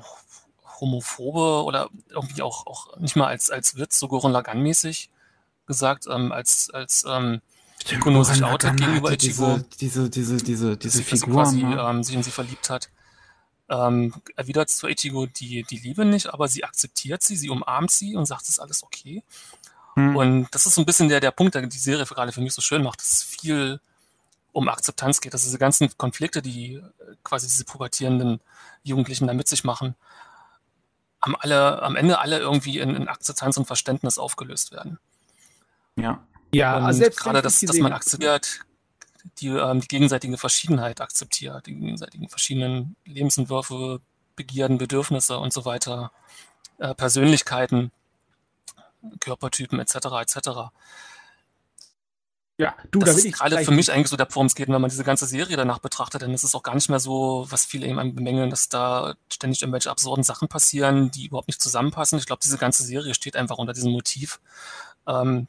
homophobe 0.80 1.64
oder 1.64 1.88
irgendwie 2.10 2.42
auch, 2.42 2.66
auch 2.66 2.96
nicht 2.98 3.16
mal 3.16 3.26
als, 3.26 3.50
als 3.50 3.76
Witz, 3.76 3.98
so 3.98 4.08
Gurren 4.08 4.32
Lagann-mäßig 4.32 5.10
gesagt, 5.66 6.06
ähm, 6.10 6.32
als, 6.32 6.70
als 6.70 7.04
ähm, 7.08 7.40
Kuno 8.00 8.24
sich 8.24 8.42
outet 8.44 8.76
gegenüber 8.76 9.12
Ichigo. 9.12 9.60
Diese, 9.80 10.10
diese, 10.10 10.36
diese, 10.36 10.36
diese, 10.38 10.76
diese 10.76 11.02
Figuren. 11.02 11.44
quasi 11.44 11.62
ne? 11.62 11.80
ähm, 11.80 12.02
sich 12.02 12.14
in 12.14 12.22
sie 12.22 12.30
verliebt 12.30 12.70
hat. 12.70 12.90
Ähm, 13.68 14.14
erwidert 14.36 14.68
zu 14.68 14.86
Ichigo 14.88 15.26
die, 15.26 15.64
die 15.64 15.78
Liebe 15.78 16.04
nicht, 16.04 16.32
aber 16.32 16.48
sie 16.48 16.64
akzeptiert 16.64 17.22
sie, 17.22 17.36
sie 17.36 17.48
umarmt 17.48 17.90
sie 17.90 18.14
und 18.14 18.26
sagt, 18.26 18.42
es 18.42 18.50
ist 18.50 18.58
alles 18.58 18.82
okay. 18.82 19.22
Hm. 19.94 20.16
Und 20.16 20.48
das 20.50 20.66
ist 20.66 20.74
so 20.74 20.82
ein 20.82 20.86
bisschen 20.86 21.08
der, 21.08 21.20
der 21.20 21.30
Punkt, 21.30 21.54
der 21.54 21.66
die 21.66 21.78
Serie 21.78 22.04
gerade 22.04 22.32
für 22.32 22.40
mich 22.40 22.52
so 22.52 22.60
schön 22.60 22.82
macht, 22.82 23.00
dass 23.00 23.08
es 23.08 23.22
viel 23.22 23.80
um 24.52 24.68
Akzeptanz 24.68 25.20
geht, 25.20 25.34
dass 25.34 25.42
diese 25.42 25.58
ganzen 25.58 25.96
Konflikte, 25.96 26.40
die 26.42 26.74
äh, 26.74 26.82
quasi 27.22 27.46
diese 27.46 27.64
pubertierenden 27.64 28.40
Jugendlichen 28.82 29.26
da 29.26 29.34
mit 29.34 29.48
sich 29.48 29.64
machen, 29.64 29.94
am, 31.24 31.36
alle, 31.38 31.82
am 31.82 31.96
Ende 31.96 32.18
alle 32.18 32.38
irgendwie 32.38 32.78
in, 32.78 32.94
in 32.94 33.08
Akzeptanz 33.08 33.56
und 33.56 33.66
Verständnis 33.66 34.18
aufgelöst 34.18 34.72
werden. 34.72 34.98
Ja. 35.96 36.24
Ja, 36.52 36.76
und 36.76 36.84
also 36.84 36.98
selbst 37.00 37.20
gerade, 37.20 37.42
dass, 37.42 37.60
dass 37.60 37.78
man 37.78 37.92
akzeptiert, 37.92 38.60
die, 39.38 39.48
ähm, 39.48 39.80
die 39.80 39.88
gegenseitige 39.88 40.36
Verschiedenheit 40.36 41.00
akzeptiert, 41.00 41.66
die 41.66 41.74
gegenseitigen 41.74 42.28
verschiedenen 42.28 42.96
Lebensentwürfe, 43.04 44.00
Begierden, 44.36 44.78
Bedürfnisse 44.78 45.38
und 45.38 45.52
so 45.52 45.64
weiter, 45.64 46.12
äh, 46.78 46.94
Persönlichkeiten, 46.94 47.90
Körpertypen 49.20 49.80
etc. 49.80 49.94
etc. 50.20 50.48
Ja, 52.56 52.76
du, 52.92 53.00
das 53.00 53.16
da 53.16 53.28
ist 53.28 53.36
gerade 53.36 53.58
für 53.64 53.72
mich 53.72 53.90
eigentlich 53.90 54.08
so 54.08 54.16
der, 54.16 54.28
es 54.28 54.54
geht, 54.54 54.68
wenn 54.68 54.80
man 54.80 54.88
diese 54.88 55.02
ganze 55.02 55.26
Serie 55.26 55.56
danach 55.56 55.80
betrachtet, 55.80 56.22
dann 56.22 56.32
ist 56.32 56.44
es 56.44 56.54
auch 56.54 56.62
gar 56.62 56.76
nicht 56.76 56.88
mehr 56.88 57.00
so, 57.00 57.46
was 57.50 57.64
viele 57.64 57.86
eben 57.86 58.14
bemängeln, 58.14 58.48
dass 58.48 58.68
da 58.68 59.16
ständig 59.32 59.62
irgendwelche 59.62 59.90
absurden 59.90 60.22
Sachen 60.22 60.46
passieren, 60.46 61.10
die 61.10 61.26
überhaupt 61.26 61.48
nicht 61.48 61.60
zusammenpassen. 61.60 62.18
Ich 62.18 62.26
glaube, 62.26 62.40
diese 62.44 62.56
ganze 62.56 62.84
Serie 62.84 63.14
steht 63.14 63.34
einfach 63.34 63.58
unter 63.58 63.72
diesem 63.72 63.90
Motiv, 63.90 64.40
ähm, 65.08 65.48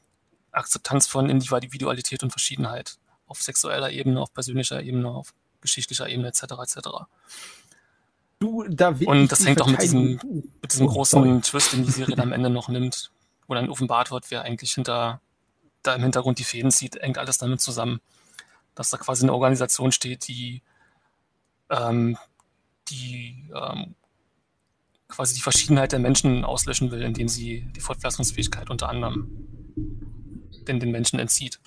Akzeptanz 0.52 1.06
von 1.06 1.30
Individualität 1.30 2.24
und 2.24 2.32
Verschiedenheit 2.32 2.98
auf 3.28 3.42
sexueller 3.42 3.92
Ebene, 3.92 4.22
auf 4.22 4.34
persönlicher 4.34 4.82
Ebene, 4.82 5.10
auf 5.10 5.34
geschichtlicher 5.62 6.10
Ebene 6.10 6.30
etc. 6.30 6.44
etc. 6.64 6.90
Du, 8.40 8.64
da 8.68 8.96
und 9.06 9.32
das 9.32 9.46
hängt 9.46 9.62
auch 9.62 9.68
mit 9.68 9.82
diesem, 9.82 10.20
mit 10.62 10.72
diesem 10.72 10.88
oh, 10.88 10.92
großen 10.92 11.24
sorry. 11.24 11.42
Twist, 11.42 11.74
den 11.74 11.86
die 11.86 11.92
Serie 11.92 12.18
am 12.18 12.32
Ende 12.32 12.50
noch 12.50 12.68
nimmt, 12.68 13.12
wo 13.48 13.54
dann 13.54 13.70
offenbart 13.70 14.12
wird, 14.12 14.32
wer 14.32 14.42
eigentlich 14.42 14.74
hinter 14.74 15.22
da 15.88 15.96
im 15.96 16.02
Hintergrund 16.02 16.40
die 16.40 16.44
Fäden 16.44 16.72
zieht, 16.72 16.96
hängt 17.02 17.18
alles 17.18 17.38
damit 17.38 17.62
zusammen, 17.62 18.02
dass 18.74 18.90
da 18.90 18.98
quasi 18.98 19.24
eine 19.24 19.34
Organisation 19.34 19.92
steht, 19.92 20.28
die 20.28 20.62
ähm, 21.70 22.18
die 22.90 23.50
ähm, 23.54 23.96
quasi 25.08 25.36
die 25.36 25.42
Verschiedenheit 25.42 25.92
der 25.92 26.00
Menschen 26.00 26.44
auslöschen 26.44 26.92
will, 26.92 27.02
indem 27.02 27.28
sie 27.28 27.68
die 27.76 27.80
Fortpflanzungsfähigkeit 27.80 28.70
unter 28.70 28.90
anderem 28.90 29.30
den, 30.68 30.80
den 30.80 30.92
Menschen 30.92 31.20
entzieht. 31.20 31.60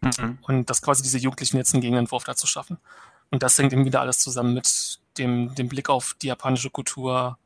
Mhm. 0.00 0.38
Und 0.42 0.70
das 0.70 0.82
quasi 0.82 1.02
diese 1.02 1.18
Jugendlichen 1.18 1.56
jetzt 1.56 1.74
einen 1.74 1.82
Gegenentwurf 1.82 2.24
dazu 2.24 2.46
schaffen. 2.46 2.78
Und 3.30 3.42
das 3.42 3.58
hängt 3.58 3.72
eben 3.72 3.84
wieder 3.84 4.00
alles 4.00 4.18
zusammen 4.18 4.54
mit 4.54 4.98
dem, 5.18 5.54
dem 5.54 5.68
Blick 5.68 5.88
auf 5.88 6.16
die 6.20 6.28
japanische 6.28 6.70
Kultur, 6.70 7.38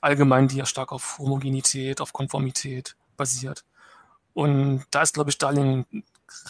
allgemein, 0.00 0.48
die 0.48 0.56
ja 0.56 0.66
stark 0.66 0.92
auf 0.92 1.18
Homogenität, 1.18 2.00
auf 2.00 2.12
Konformität 2.12 2.96
basiert. 3.16 3.64
Und 4.38 4.84
da 4.92 5.02
ist, 5.02 5.14
glaube 5.14 5.30
ich, 5.30 5.38
Darling 5.38 5.84
ein 5.92 6.04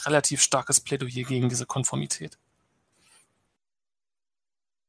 relativ 0.05 0.43
starkes 0.43 0.79
Plädoyer 0.79 1.25
gegen 1.25 1.49
diese 1.49 1.65
Konformität. 1.65 2.37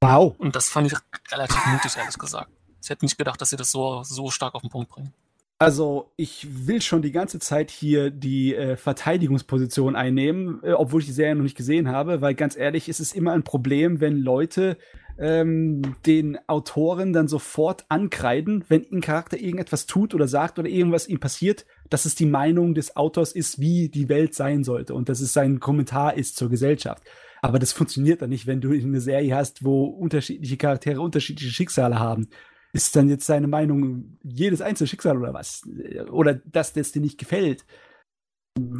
Wow. 0.01 0.35
Und 0.37 0.53
das 0.53 0.67
fand 0.67 0.91
ich 0.91 0.99
relativ 1.31 1.65
mutig, 1.67 1.95
ehrlich 1.95 2.17
gesagt. 2.17 2.51
Ich 2.83 2.89
hätte 2.89 3.05
nicht 3.05 3.17
gedacht, 3.17 3.39
dass 3.39 3.51
sie 3.51 3.55
das 3.55 3.71
so, 3.71 4.03
so 4.03 4.29
stark 4.31 4.53
auf 4.53 4.63
den 4.63 4.69
Punkt 4.69 4.89
bringen. 4.89 5.13
Also, 5.59 6.11
ich 6.17 6.45
will 6.67 6.81
schon 6.81 7.01
die 7.01 7.13
ganze 7.13 7.39
Zeit 7.39 7.71
hier 7.71 8.09
die 8.11 8.53
äh, 8.53 8.75
Verteidigungsposition 8.75 9.95
einnehmen, 9.95 10.61
äh, 10.63 10.73
obwohl 10.73 10.99
ich 10.99 11.07
die 11.07 11.13
Serie 11.13 11.35
noch 11.35 11.43
nicht 11.43 11.55
gesehen 11.55 11.87
habe, 11.87 12.19
weil 12.19 12.35
ganz 12.35 12.57
ehrlich, 12.57 12.89
ist 12.89 12.99
es 12.99 13.13
immer 13.13 13.31
ein 13.31 13.43
Problem, 13.43 14.01
wenn 14.01 14.17
Leute 14.17 14.77
ähm, 15.19 15.95
den 16.05 16.37
Autoren 16.47 17.13
dann 17.13 17.27
sofort 17.27 17.85
ankreiden, 17.89 18.63
wenn 18.69 18.85
ein 18.91 19.01
Charakter 19.01 19.37
irgendetwas 19.37 19.85
tut 19.85 20.15
oder 20.15 20.27
sagt 20.27 20.59
oder 20.59 20.69
irgendwas 20.69 21.07
ihm 21.07 21.19
passiert, 21.19 21.65
dass 21.89 22.05
es 22.05 22.15
die 22.15 22.25
Meinung 22.25 22.73
des 22.73 22.95
Autors 22.95 23.33
ist, 23.33 23.59
wie 23.59 23.89
die 23.89 24.09
Welt 24.09 24.33
sein 24.33 24.63
sollte 24.63 24.93
und 24.93 25.09
dass 25.09 25.19
es 25.19 25.33
sein 25.33 25.59
Kommentar 25.59 26.15
ist 26.15 26.37
zur 26.37 26.49
Gesellschaft. 26.49 27.03
Aber 27.41 27.59
das 27.59 27.73
funktioniert 27.73 28.21
dann 28.21 28.29
nicht, 28.29 28.47
wenn 28.47 28.61
du 28.61 28.71
eine 28.71 29.01
Serie 29.01 29.35
hast, 29.35 29.63
wo 29.63 29.85
unterschiedliche 29.85 30.57
Charaktere 30.57 31.01
unterschiedliche 31.01 31.51
Schicksale 31.51 31.99
haben 31.99 32.29
ist 32.71 32.95
dann 32.95 33.09
jetzt 33.09 33.25
seine 33.25 33.47
Meinung 33.47 34.17
jedes 34.23 34.61
einzelne 34.61 34.87
Schicksal 34.87 35.17
oder 35.17 35.33
was? 35.33 35.63
Oder 36.11 36.35
dass 36.35 36.73
das 36.73 36.91
dir 36.91 37.01
nicht 37.01 37.17
gefällt? 37.17 37.65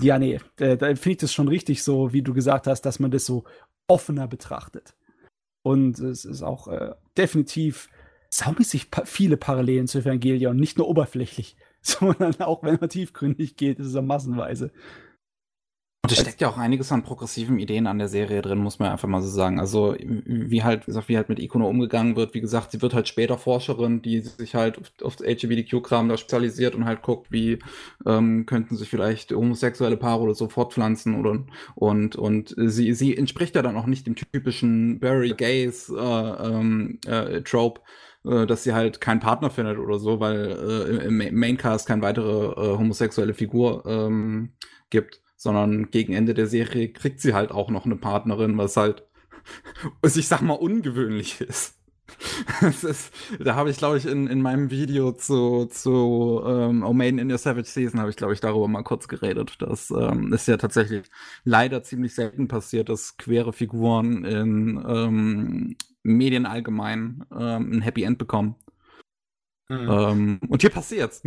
Ja, 0.02 0.20
nee, 0.20 0.40
da, 0.58 0.76
da 0.76 0.88
finde 0.88 1.12
ich 1.12 1.18
das 1.18 1.34
schon 1.34 1.48
richtig 1.48 1.84
so, 1.84 2.14
wie 2.14 2.22
du 2.22 2.34
gesagt 2.34 2.68
hast, 2.68 2.82
dass 2.82 3.00
man 3.00 3.12
das 3.12 3.26
so 3.26 3.46
offener 3.88 4.28
betrachtet. 4.28 4.96
Und 5.62 6.00
es 6.00 6.26
ist 6.26 6.42
auch 6.42 6.68
äh, 6.68 6.92
definitiv 7.18 7.90
saumäßig 8.30 8.92
pa 8.92 9.06
viele 9.06 9.38
Parallelen 9.38 9.88
zu 9.88 10.00
Evangelion, 10.00 10.56
nicht 10.56 10.78
nur 10.78 10.88
oberflächlich, 10.88 11.58
sondern 11.82 12.40
auch 12.42 12.64
wenn 12.64 12.78
man 12.80 12.90
tiefgründig 12.90 13.56
geht, 13.56 13.80
ist 13.80 13.88
es 13.88 13.96
auch 13.96 14.04
massenweise. 14.04 14.72
Und 16.02 16.14
es 16.14 16.22
steckt 16.22 16.40
ja 16.40 16.48
auch 16.48 16.58
einiges 16.58 16.94
an 16.94 17.04
progressiven 17.04 17.60
Ideen 17.60 17.86
an 17.86 18.00
der 18.00 18.08
Serie 18.08 18.42
drin, 18.42 18.60
muss 18.60 18.80
man 18.80 18.90
einfach 18.90 19.10
mal 19.10 19.22
so 19.22 19.28
sagen. 19.28 19.60
Also, 19.60 19.96
wie 20.00 20.64
halt, 20.64 20.84
wie 20.84 20.86
gesagt, 20.86 21.10
wie 21.10 21.18
halt 21.18 21.28
mit 21.28 21.40
Ikono 21.40 21.68
umgegangen 21.68 22.16
wird. 22.16 22.34
Wie 22.34 22.40
gesagt, 22.40 22.72
sie 22.72 22.82
wird 22.82 22.94
halt 22.94 23.10
später 23.10 23.38
Forscherin, 23.38 24.02
die 24.02 24.22
sich 24.22 24.56
halt 24.56 24.80
auf, 24.80 24.92
auf 25.04 25.20
LGBTQ-Kram 25.20 26.08
da 26.08 26.16
spezialisiert 26.16 26.74
und 26.74 26.86
halt 26.86 27.02
guckt, 27.02 27.32
wie 27.32 27.60
ähm, 28.06 28.46
könnten 28.46 28.78
sich 28.78 28.90
vielleicht 28.90 29.34
homosexuelle 29.34 29.98
Paare 29.98 30.22
oder 30.22 30.36
so 30.36 30.48
fortpflanzen 30.48 31.20
oder 31.20 31.44
und, 31.76 32.16
und 32.16 32.56
sie, 32.58 32.94
sie 32.94 33.18
entspricht 33.18 33.56
ja 33.56 33.62
dann 33.62 33.76
auch 33.76 33.86
nicht 33.86 34.08
dem 34.08 34.16
typischen 34.16 35.00
Barry 35.02 35.34
Gays 35.34 35.90
äh, 35.90 35.96
ähm, 35.96 37.00
äh, 37.06 37.42
Trope 37.42 37.82
äh, 38.26 38.46
dass 38.46 38.64
sie 38.64 38.74
halt 38.74 39.02
keinen 39.02 39.20
Partner 39.20 39.50
findet 39.50 39.78
oder 39.78 40.00
so, 40.00 40.20
weil 40.20 40.48
äh, 40.48 41.08
im 41.08 41.18
Maincast 41.38 41.88
keine 41.88 42.02
weitere 42.02 42.52
äh, 42.52 42.78
homosexuelle 42.78 43.34
Figur 43.34 43.84
ähm, 43.86 44.54
gibt 44.90 45.22
sondern 45.40 45.90
gegen 45.90 46.14
Ende 46.14 46.34
der 46.34 46.48
Serie 46.48 46.90
kriegt 46.90 47.22
sie 47.22 47.34
halt 47.34 47.52
auch 47.52 47.70
noch 47.70 47.86
eine 47.86 47.96
Partnerin, 47.96 48.58
was 48.58 48.76
halt, 48.76 49.08
was 50.02 50.18
ich 50.18 50.28
sag 50.28 50.42
mal, 50.42 50.54
ungewöhnlich 50.54 51.40
ist. 51.42 51.76
ist 52.84 53.14
da 53.40 53.56
habe 53.56 53.70
ich, 53.70 53.78
glaube 53.78 53.98
ich, 53.98 54.06
in, 54.06 54.28
in 54.28 54.42
meinem 54.42 54.70
Video 54.70 55.14
zu, 55.14 55.66
zu 55.68 56.42
ähm, 56.46 56.84
Omain 56.84 57.20
in 57.20 57.32
your 57.32 57.38
Savage 57.38 57.70
Season, 57.70 58.00
habe 58.02 58.10
ich, 58.10 58.18
glaube 58.18 58.34
ich, 58.34 58.42
darüber 58.42 58.68
mal 58.68 58.84
kurz 58.84 59.08
geredet. 59.08 59.56
Das 59.60 59.92
ähm, 59.92 60.34
ist 60.34 60.48
ja 60.48 60.58
tatsächlich 60.58 61.10
leider 61.46 61.84
ziemlich 61.84 62.14
selten 62.16 62.50
passiert, 62.50 62.90
dass 62.90 63.16
queere 63.16 63.54
Figuren 63.54 64.26
in 64.26 64.84
ähm, 64.86 65.78
Medien 66.04 66.46
allgemein 66.46 67.24
ähm, 67.32 67.74
ein 67.74 67.82
Happy 67.82 68.04
End 68.04 68.18
bekommen. 68.18 68.56
Mhm. 69.70 69.90
Ähm, 69.90 70.40
und 70.50 70.62
hier 70.62 70.72
passiert's. 70.72 71.22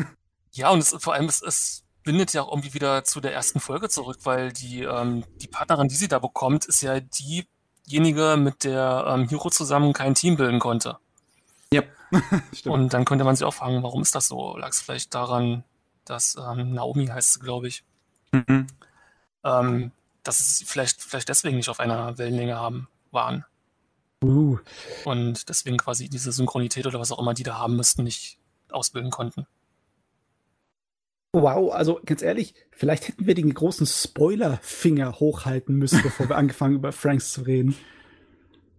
ja, 0.52 0.70
und 0.70 0.80
es, 0.80 0.94
vor 0.98 1.14
allem, 1.14 1.26
es 1.26 1.40
ist 1.40 1.83
bindet 2.04 2.32
ja 2.32 2.42
auch 2.42 2.52
irgendwie 2.52 2.74
wieder 2.74 3.02
zu 3.04 3.20
der 3.20 3.32
ersten 3.32 3.58
Folge 3.58 3.88
zurück, 3.88 4.18
weil 4.24 4.52
die, 4.52 4.82
ähm, 4.82 5.24
die 5.40 5.48
Partnerin, 5.48 5.88
die 5.88 5.96
sie 5.96 6.08
da 6.08 6.18
bekommt, 6.18 6.66
ist 6.66 6.82
ja 6.82 7.00
diejenige, 7.00 8.36
mit 8.36 8.64
der 8.64 9.06
ähm, 9.08 9.28
Hiro 9.28 9.50
zusammen 9.50 9.92
kein 9.92 10.14
Team 10.14 10.36
bilden 10.36 10.60
konnte. 10.60 10.98
Ja. 11.72 11.82
und 12.66 12.92
dann 12.92 13.04
könnte 13.04 13.24
man 13.24 13.34
sich 13.34 13.44
auch 13.44 13.54
fragen, 13.54 13.82
warum 13.82 14.02
ist 14.02 14.14
das 14.14 14.28
so? 14.28 14.56
Lag 14.56 14.70
es 14.70 14.82
vielleicht 14.82 15.14
daran, 15.14 15.64
dass 16.04 16.36
ähm, 16.36 16.74
Naomi 16.74 17.06
heißt 17.06 17.34
sie, 17.34 17.40
glaube 17.40 17.68
ich, 17.68 17.82
mhm. 18.30 18.66
ähm, 19.42 19.90
dass 20.22 20.58
sie 20.58 20.64
vielleicht, 20.64 21.02
vielleicht 21.02 21.28
deswegen 21.28 21.56
nicht 21.56 21.70
auf 21.70 21.80
einer 21.80 22.16
Wellenlänge 22.18 22.56
haben, 22.56 22.88
waren. 23.10 23.44
Uh. 24.22 24.58
Und 25.04 25.48
deswegen 25.48 25.76
quasi 25.76 26.08
diese 26.08 26.32
Synchronität 26.32 26.86
oder 26.86 27.00
was 27.00 27.12
auch 27.12 27.18
immer 27.18 27.34
die 27.34 27.42
da 27.42 27.58
haben 27.58 27.76
müssten, 27.76 28.04
nicht 28.04 28.38
ausbilden 28.70 29.10
konnten. 29.10 29.46
Wow, 31.36 31.72
also 31.72 32.00
ganz 32.06 32.22
ehrlich, 32.22 32.54
vielleicht 32.70 33.08
hätten 33.08 33.26
wir 33.26 33.34
den 33.34 33.52
großen 33.52 33.88
Spoiler-Finger 33.88 35.18
hochhalten 35.18 35.74
müssen, 35.74 36.00
bevor 36.00 36.28
wir 36.28 36.36
angefangen 36.36 36.76
über 36.76 36.92
Franks 36.92 37.32
zu 37.32 37.42
reden. 37.42 37.74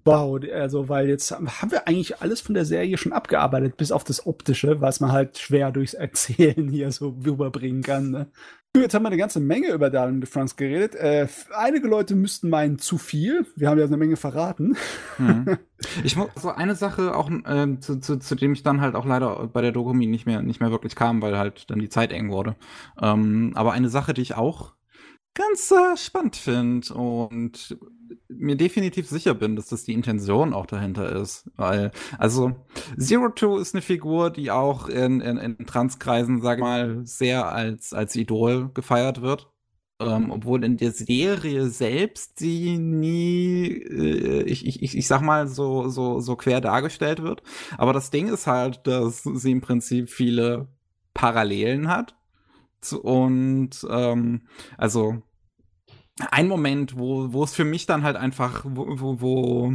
Wow, 0.05 0.39
also 0.53 0.87
weil 0.87 1.09
jetzt 1.09 1.31
haben 1.31 1.71
wir 1.71 1.85
eigentlich 1.85 2.21
alles 2.21 2.39
von 2.39 2.55
der 2.55 2.63
Serie 2.63 2.97
schon 2.97 3.11
abgearbeitet, 3.11 3.75
bis 3.75 3.91
auf 3.91 4.05
das 4.05 4.25
Optische, 4.25 4.79
was 4.79 5.01
man 5.01 5.11
halt 5.11 5.37
schwer 5.37 5.73
durchs 5.73 5.95
Erzählen 5.95 6.69
hier 6.69 6.93
so 6.93 7.09
rüberbringen 7.25 7.83
kann. 7.83 8.11
Ne? 8.11 8.31
Jetzt 8.81 8.93
haben 8.93 9.03
wir 9.03 9.07
eine 9.07 9.17
ganze 9.17 9.39
Menge 9.39 9.71
über 9.71 9.89
Darling 9.89 10.21
de 10.21 10.29
France 10.29 10.55
geredet. 10.55 10.95
Äh, 10.95 11.27
einige 11.55 11.87
Leute 11.87 12.15
müssten 12.15 12.49
meinen 12.49 12.77
zu 12.77 12.97
viel. 12.97 13.45
Wir 13.55 13.69
haben 13.69 13.79
ja 13.79 13.85
eine 13.85 13.97
Menge 13.97 14.17
verraten. 14.17 14.77
Hm. 15.17 15.57
Ich 16.03 16.15
muss 16.15 16.29
so 16.35 16.49
eine 16.49 16.73
Sache 16.73 17.15
auch, 17.15 17.29
äh, 17.29 17.79
zu, 17.79 17.99
zu, 17.99 18.17
zu 18.17 18.35
dem 18.35 18.53
ich 18.53 18.63
dann 18.63 18.79
halt 18.79 18.95
auch 18.95 19.05
leider 19.05 19.47
bei 19.47 19.61
der 19.61 19.73
Dokumi 19.73 20.07
nicht 20.07 20.25
mehr, 20.25 20.41
nicht 20.41 20.61
mehr 20.61 20.71
wirklich 20.71 20.95
kam, 20.95 21.21
weil 21.21 21.37
halt 21.37 21.69
dann 21.69 21.79
die 21.79 21.89
Zeit 21.89 22.13
eng 22.13 22.31
wurde. 22.31 22.55
Ähm, 22.99 23.51
aber 23.55 23.73
eine 23.73 23.89
Sache, 23.89 24.13
die 24.13 24.21
ich 24.21 24.35
auch 24.35 24.73
ganz 25.35 25.69
äh, 25.71 25.95
spannend 25.97 26.35
finde 26.35 26.93
und 26.93 27.77
mir 28.27 28.55
definitiv 28.55 29.07
sicher 29.07 29.33
bin, 29.33 29.55
dass 29.55 29.67
das 29.67 29.83
die 29.83 29.93
Intention 29.93 30.53
auch 30.53 30.65
dahinter 30.65 31.11
ist. 31.15 31.49
Weil, 31.55 31.91
also, 32.17 32.55
Zero 32.97 33.29
Two 33.29 33.57
ist 33.57 33.75
eine 33.75 33.81
Figur, 33.81 34.31
die 34.31 34.51
auch 34.51 34.87
in, 34.87 35.21
in, 35.21 35.37
in 35.37 35.65
Transkreisen, 35.65 36.41
sag 36.41 36.59
mal, 36.59 37.05
sehr 37.05 37.51
als, 37.51 37.93
als 37.93 38.15
Idol 38.15 38.71
gefeiert 38.73 39.21
wird. 39.21 39.51
Ähm, 39.97 40.29
obwohl 40.29 40.65
in 40.65 40.75
der 40.75 40.91
Serie 40.91 41.69
selbst 41.69 42.39
sie 42.39 42.77
nie, 42.77 43.67
äh, 43.67 44.43
ich, 44.43 44.65
ich, 44.65 44.97
ich 44.97 45.07
sag 45.07 45.21
mal, 45.21 45.47
so, 45.47 45.87
so, 45.87 46.19
so 46.19 46.35
quer 46.35 46.59
dargestellt 46.59 47.23
wird. 47.23 47.43
Aber 47.77 47.93
das 47.93 48.09
Ding 48.09 48.27
ist 48.27 48.45
halt, 48.45 48.85
dass 48.87 49.23
sie 49.23 49.51
im 49.51 49.61
Prinzip 49.61 50.09
viele 50.09 50.67
Parallelen 51.13 51.87
hat 51.87 52.15
und 52.93 53.85
ähm, 53.89 54.41
also 54.77 55.21
ein 56.31 56.47
Moment, 56.47 56.97
wo, 56.97 57.33
wo 57.33 57.43
es 57.43 57.53
für 57.55 57.65
mich 57.65 57.85
dann 57.85 58.03
halt 58.03 58.15
einfach, 58.15 58.65
wo, 58.67 58.87
wo, 58.99 59.21
wo 59.21 59.73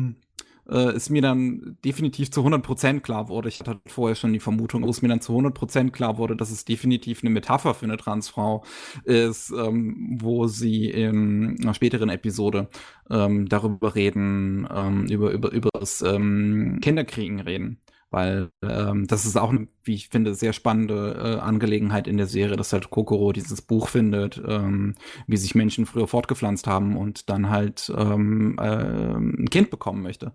äh, 0.70 0.92
es 0.92 1.10
mir 1.10 1.20
dann 1.20 1.76
definitiv 1.84 2.30
zu 2.30 2.40
100% 2.42 3.00
klar 3.00 3.28
wurde, 3.28 3.48
ich 3.48 3.60
hatte 3.60 3.80
vorher 3.86 4.14
schon 4.14 4.32
die 4.32 4.40
Vermutung, 4.40 4.84
wo 4.84 4.88
es 4.88 5.02
mir 5.02 5.08
dann 5.08 5.20
zu 5.20 5.36
100% 5.36 5.90
klar 5.90 6.16
wurde, 6.16 6.36
dass 6.36 6.50
es 6.50 6.64
definitiv 6.64 7.22
eine 7.22 7.30
Metapher 7.30 7.74
für 7.74 7.84
eine 7.84 7.96
Transfrau 7.96 8.64
ist, 9.04 9.50
ähm, 9.50 10.18
wo 10.20 10.46
sie 10.46 10.86
in 10.86 11.58
einer 11.60 11.74
späteren 11.74 12.08
Episode 12.08 12.68
ähm, 13.10 13.48
darüber 13.48 13.94
reden, 13.94 14.66
ähm, 14.72 15.06
über, 15.06 15.30
über, 15.32 15.50
über 15.52 15.70
das 15.74 16.02
ähm, 16.02 16.78
Kinderkriegen 16.80 17.40
reden 17.40 17.80
weil 18.10 18.50
ähm, 18.62 19.06
das 19.06 19.24
ist 19.24 19.36
auch 19.36 19.50
eine, 19.50 19.68
wie 19.84 19.94
ich 19.94 20.08
finde, 20.08 20.34
sehr 20.34 20.52
spannende 20.52 21.38
äh, 21.38 21.40
Angelegenheit 21.40 22.08
in 22.08 22.16
der 22.16 22.26
Serie, 22.26 22.56
dass 22.56 22.72
halt 22.72 22.90
Kokoro 22.90 23.32
dieses 23.32 23.62
Buch 23.62 23.88
findet, 23.88 24.40
ähm, 24.46 24.94
wie 25.26 25.36
sich 25.36 25.54
Menschen 25.54 25.86
früher 25.86 26.08
fortgepflanzt 26.08 26.66
haben 26.66 26.96
und 26.96 27.30
dann 27.30 27.50
halt 27.50 27.92
ähm, 27.96 28.56
äh, 28.58 29.14
ein 29.16 29.48
Kind 29.50 29.70
bekommen 29.70 30.02
möchte. 30.02 30.32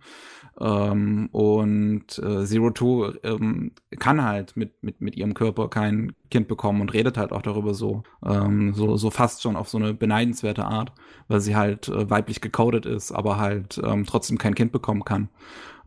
Ähm, 0.59 1.27
und 1.31 2.17
äh, 2.19 2.45
Zero 2.45 2.69
Two 2.69 3.11
ähm, 3.23 3.71
kann 3.99 4.23
halt 4.23 4.55
mit, 4.55 4.81
mit, 4.83 5.01
mit 5.01 5.17
ihrem 5.17 5.33
Körper 5.33 5.69
kein 5.69 6.13
Kind 6.31 6.47
bekommen 6.47 6.81
und 6.81 6.93
redet 6.93 7.17
halt 7.17 7.33
auch 7.33 7.41
darüber 7.41 7.73
so, 7.73 8.03
ähm, 8.25 8.73
so, 8.73 8.95
so 8.95 9.09
fast 9.09 9.41
schon 9.41 9.57
auf 9.57 9.67
so 9.67 9.77
eine 9.77 9.93
beneidenswerte 9.93 10.65
Art, 10.65 10.93
weil 11.27 11.41
sie 11.41 11.55
halt 11.55 11.89
äh, 11.89 12.09
weiblich 12.09 12.39
gecodet 12.39 12.85
ist, 12.85 13.11
aber 13.11 13.37
halt 13.37 13.81
ähm, 13.83 14.05
trotzdem 14.05 14.37
kein 14.37 14.55
Kind 14.55 14.71
bekommen 14.71 15.03
kann. 15.03 15.29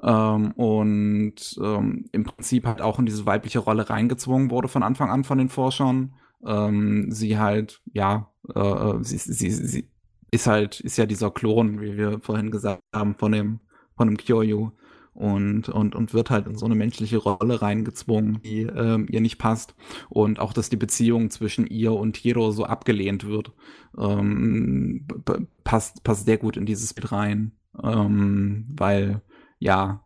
Ähm, 0.02 0.52
und 0.52 1.58
ähm, 1.62 2.08
im 2.12 2.24
Prinzip 2.24 2.66
halt 2.66 2.80
auch 2.80 2.98
in 2.98 3.06
diese 3.06 3.26
weibliche 3.26 3.58
Rolle 3.58 3.90
reingezwungen 3.90 4.50
wurde 4.50 4.68
von 4.68 4.82
Anfang 4.82 5.10
an 5.10 5.24
von 5.24 5.38
den 5.38 5.48
Forschern. 5.48 6.14
Ähm, 6.46 7.10
sie 7.10 7.38
halt, 7.38 7.80
ja, 7.92 8.30
äh, 8.54 8.60
äh 8.60 9.02
sie, 9.02 9.18
sie, 9.18 9.50
sie 9.50 9.88
ist 10.30 10.46
halt, 10.46 10.80
ist 10.80 10.98
ja 10.98 11.06
dieser 11.06 11.30
Klon, 11.30 11.80
wie 11.80 11.96
wir 11.96 12.20
vorhin 12.20 12.50
gesagt 12.50 12.82
haben, 12.94 13.14
von 13.14 13.32
dem, 13.32 13.60
von 13.96 14.08
dem 14.08 14.16
Kyoryu 14.16 14.70
und, 15.18 15.68
und, 15.68 15.96
und 15.96 16.14
wird 16.14 16.30
halt 16.30 16.46
in 16.46 16.56
so 16.56 16.64
eine 16.64 16.76
menschliche 16.76 17.16
Rolle 17.16 17.60
reingezwungen, 17.60 18.40
die 18.42 18.62
ähm, 18.62 19.08
ihr 19.10 19.20
nicht 19.20 19.38
passt. 19.38 19.74
Und 20.08 20.38
auch, 20.38 20.52
dass 20.52 20.70
die 20.70 20.76
Beziehung 20.76 21.30
zwischen 21.30 21.66
ihr 21.66 21.92
und 21.92 22.16
Hiro 22.16 22.52
so 22.52 22.64
abgelehnt 22.64 23.26
wird, 23.26 23.50
ähm, 23.98 25.08
passt, 25.64 26.04
passt 26.04 26.26
sehr 26.26 26.38
gut 26.38 26.56
in 26.56 26.66
dieses 26.66 26.94
Bild 26.94 27.10
rein. 27.10 27.52
Ähm, 27.82 28.66
weil 28.76 29.22
ja, 29.58 30.04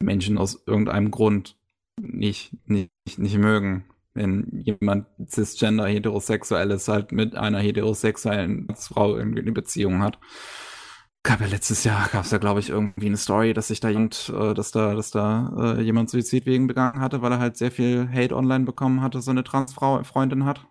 Menschen 0.00 0.38
aus 0.38 0.62
irgendeinem 0.66 1.10
Grund 1.10 1.56
nicht, 2.00 2.56
nicht, 2.66 2.90
nicht 3.16 3.38
mögen. 3.38 3.84
Wenn 4.14 4.62
jemand 4.64 5.06
cisgender 5.26 5.86
heterosexuell 5.86 6.70
ist, 6.70 6.86
halt 6.88 7.10
mit 7.10 7.34
einer 7.34 7.58
heterosexuellen 7.58 8.68
Frau 8.76 9.16
irgendwie 9.16 9.40
eine 9.40 9.52
Beziehung 9.52 10.02
hat. 10.02 10.20
Gab 11.24 11.40
ja 11.40 11.46
letztes 11.46 11.84
Jahr, 11.84 12.08
gab 12.12 12.24
es 12.24 12.30
ja, 12.30 12.38
glaube 12.38 12.60
ich, 12.60 12.68
irgendwie 12.68 13.06
eine 13.06 13.16
Story, 13.16 13.54
dass 13.54 13.68
sich 13.68 13.80
da 13.80 13.88
jemand, 13.88 14.32
äh, 14.32 14.54
dass 14.54 14.70
da, 14.70 14.94
dass 14.94 15.10
da 15.10 15.76
äh, 15.78 15.80
jemand 15.80 16.10
Suizid 16.10 16.46
wegen 16.46 16.66
begangen 16.66 17.00
hatte, 17.00 17.22
weil 17.22 17.32
er 17.32 17.38
halt 17.38 17.56
sehr 17.56 17.70
viel 17.70 18.08
Hate 18.12 18.36
online 18.36 18.64
bekommen 18.64 19.00
hatte, 19.00 19.20
so 19.20 19.30
eine 19.30 19.42
Transfrau 19.42 20.04
Freundin 20.04 20.44
hat. 20.44 20.66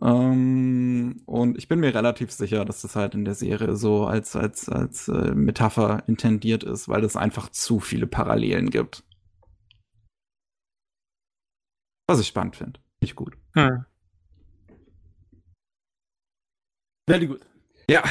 Ähm, 0.00 1.22
und 1.26 1.58
ich 1.58 1.68
bin 1.68 1.80
mir 1.80 1.94
relativ 1.94 2.30
sicher, 2.30 2.64
dass 2.64 2.82
das 2.82 2.94
halt 2.96 3.14
in 3.14 3.24
der 3.24 3.34
Serie 3.34 3.76
so 3.76 4.06
als, 4.06 4.36
als, 4.36 4.68
als 4.68 5.08
äh, 5.08 5.34
Metapher 5.34 6.04
intendiert 6.06 6.62
ist, 6.64 6.88
weil 6.88 7.04
es 7.04 7.16
einfach 7.16 7.48
zu 7.50 7.80
viele 7.80 8.06
Parallelen 8.06 8.70
gibt. 8.70 9.04
Was 12.06 12.20
ich 12.20 12.28
spannend 12.28 12.56
finde. 12.56 12.80
Nicht 13.00 13.16
gut. 13.16 13.36
Hm. 13.54 13.84
Very 17.08 17.26
gut. 17.26 17.40
Ja. 17.88 18.02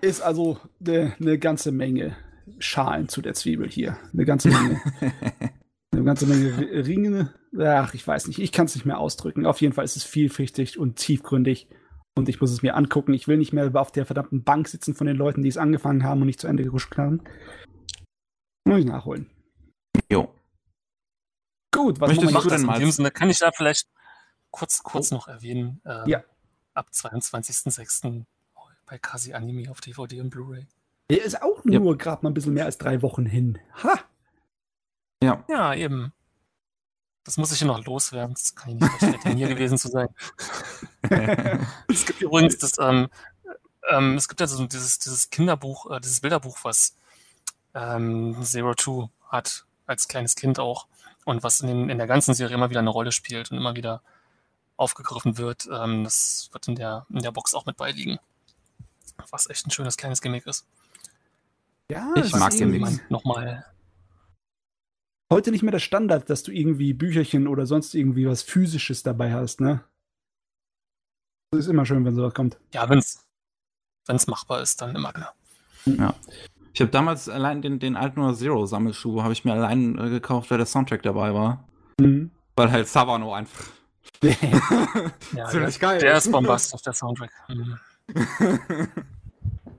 Ist 0.00 0.20
also 0.20 0.58
eine 0.80 1.14
ne 1.18 1.38
ganze 1.38 1.70
Menge 1.70 2.16
Schalen 2.58 3.08
zu 3.08 3.22
der 3.22 3.34
Zwiebel 3.34 3.68
hier. 3.68 3.96
Eine 4.12 4.24
ganze 4.24 4.48
Menge. 4.48 4.80
eine 5.92 6.04
ganze 6.04 6.26
Menge 6.26 6.86
Ringe. 6.86 7.34
Ach, 7.58 7.94
ich 7.94 8.06
weiß 8.06 8.28
nicht. 8.28 8.38
Ich 8.38 8.52
kann 8.52 8.66
es 8.66 8.74
nicht 8.74 8.86
mehr 8.86 8.98
ausdrücken. 8.98 9.46
Auf 9.46 9.60
jeden 9.60 9.74
Fall 9.74 9.84
ist 9.84 9.96
es 9.96 10.04
vielfältig 10.04 10.78
und 10.78 10.96
tiefgründig. 10.96 11.68
Und 12.14 12.28
ich 12.28 12.40
muss 12.40 12.50
es 12.50 12.62
mir 12.62 12.76
angucken. 12.76 13.14
Ich 13.14 13.28
will 13.28 13.38
nicht 13.38 13.52
mehr 13.52 13.70
auf 13.74 13.92
der 13.92 14.06
verdammten 14.06 14.44
Bank 14.44 14.68
sitzen 14.68 14.94
von 14.94 15.06
den 15.06 15.16
Leuten, 15.16 15.42
die 15.42 15.48
es 15.48 15.56
angefangen 15.56 16.04
haben 16.04 16.20
und 16.20 16.26
nicht 16.26 16.40
zu 16.40 16.46
Ende 16.46 16.64
gerutscht 16.64 16.96
haben. 16.96 17.22
Muss 18.64 18.80
ich 18.80 18.84
nachholen. 18.84 19.30
Jo. 20.10 20.34
Gut, 21.74 22.00
was 22.00 22.10
Möchtest 22.10 22.44
du 22.44 22.48
denn 22.48 22.62
mal? 22.62 22.74
In 22.76 22.82
dem 22.82 22.90
Sinne 22.90 23.10
kann 23.10 23.30
ich 23.30 23.38
da 23.38 23.50
vielleicht 23.50 23.88
kurz, 24.50 24.82
kurz 24.82 25.10
oh. 25.10 25.16
noch 25.16 25.28
erwähnen. 25.28 25.80
Äh, 25.84 26.10
ja. 26.10 26.24
Ab 26.74 26.88
22.06. 26.92 28.24
bei 28.86 28.98
Kasi 28.98 29.32
Anime 29.32 29.70
auf 29.70 29.80
DVD 29.80 30.20
und 30.20 30.30
Blu-ray. 30.30 30.66
Der 31.10 31.24
ist 31.24 31.42
auch 31.42 31.64
nur 31.64 31.74
ja. 31.74 31.96
gerade 31.96 32.22
mal 32.22 32.30
ein 32.30 32.34
bisschen 32.34 32.54
mehr 32.54 32.66
als 32.66 32.78
drei 32.78 33.02
Wochen 33.02 33.26
hin. 33.26 33.58
Ha! 33.82 33.98
Ja. 35.22 35.44
Ja, 35.48 35.74
eben. 35.74 36.12
Das 37.24 37.36
muss 37.36 37.52
ich 37.52 37.60
ja 37.60 37.66
noch 37.66 37.84
loswerden. 37.84 38.34
Das 38.34 38.54
kann 38.54 38.74
ich 38.74 38.80
nicht 38.80 38.98
verstehen, 38.98 39.36
hier 39.36 39.48
gewesen 39.48 39.78
zu 39.78 39.88
sein. 39.88 40.08
es 41.88 42.04
gibt 42.04 42.20
übrigens 42.20 42.58
das, 42.58 42.78
ähm, 42.78 43.08
ähm, 43.88 44.16
es 44.16 44.28
gibt 44.28 44.40
ja 44.40 44.46
so 44.48 44.66
dieses, 44.66 44.98
dieses 44.98 45.30
Kinderbuch, 45.30 45.90
äh, 45.90 46.00
dieses 46.00 46.20
Bilderbuch, 46.20 46.58
was 46.62 46.96
ähm, 47.74 48.36
Zero 48.42 48.74
Two 48.74 49.08
hat, 49.28 49.64
als 49.86 50.08
kleines 50.08 50.34
Kind 50.34 50.58
auch. 50.58 50.86
Und 51.24 51.44
was 51.44 51.60
in, 51.60 51.68
den, 51.68 51.88
in 51.88 51.98
der 51.98 52.08
ganzen 52.08 52.34
Serie 52.34 52.54
immer 52.56 52.70
wieder 52.70 52.80
eine 52.80 52.90
Rolle 52.90 53.12
spielt 53.12 53.52
und 53.52 53.56
immer 53.56 53.76
wieder 53.76 54.02
aufgegriffen 54.76 55.38
wird. 55.38 55.68
Ähm, 55.72 56.02
das 56.02 56.48
wird 56.52 56.66
in 56.66 56.74
der, 56.74 57.06
in 57.10 57.22
der 57.22 57.30
Box 57.30 57.54
auch 57.54 57.66
mit 57.66 57.76
beiliegen. 57.76 58.18
Was 59.30 59.48
echt 59.48 59.64
ein 59.64 59.70
schönes 59.70 59.96
kleines 59.96 60.20
Gimmick 60.20 60.46
ist. 60.46 60.66
Ja, 61.88 62.12
ich 62.16 62.34
mag 62.34 62.52
Gimmicks. 62.52 62.98
Nochmal 63.08 63.64
heute 65.32 65.50
nicht 65.50 65.62
mehr 65.62 65.72
der 65.72 65.78
Standard, 65.78 66.30
dass 66.30 66.42
du 66.42 66.52
irgendwie 66.52 66.92
Bücherchen 66.92 67.48
oder 67.48 67.66
sonst 67.66 67.94
irgendwie 67.94 68.26
was 68.26 68.42
Physisches 68.42 69.02
dabei 69.02 69.32
hast, 69.32 69.60
ne? 69.60 69.82
Das 71.50 71.60
ist 71.60 71.68
immer 71.68 71.84
schön, 71.84 72.04
wenn 72.04 72.14
sowas 72.14 72.34
kommt. 72.34 72.58
Ja, 72.72 72.88
wenn 72.88 72.98
es 72.98 74.26
machbar 74.26 74.62
ist, 74.62 74.80
dann 74.80 74.94
immer 74.94 75.12
klar. 75.12 75.34
Ja. 75.84 76.14
Ich 76.72 76.80
habe 76.80 76.90
damals 76.90 77.28
allein 77.28 77.60
den, 77.60 77.78
den 77.78 77.96
alten 77.96 78.34
Zero 78.34 78.64
Sammelschuh 78.64 79.22
habe 79.22 79.32
ich 79.32 79.44
mir 79.44 79.52
allein 79.52 79.98
äh, 79.98 80.08
gekauft, 80.08 80.50
weil 80.50 80.58
der 80.58 80.66
Soundtrack 80.66 81.02
dabei 81.02 81.34
war. 81.34 81.68
Mhm. 82.00 82.30
Weil 82.56 82.70
halt 82.70 82.88
Savano 82.88 83.34
einfach 83.34 83.66
ja, 84.22 85.48
ziemlich 85.48 85.78
geil 85.78 86.00
Der 86.00 86.16
ist 86.16 86.30
bombastisch, 86.30 86.82
der 86.82 86.92
Soundtrack. 86.92 87.30
Mhm. 87.48 87.78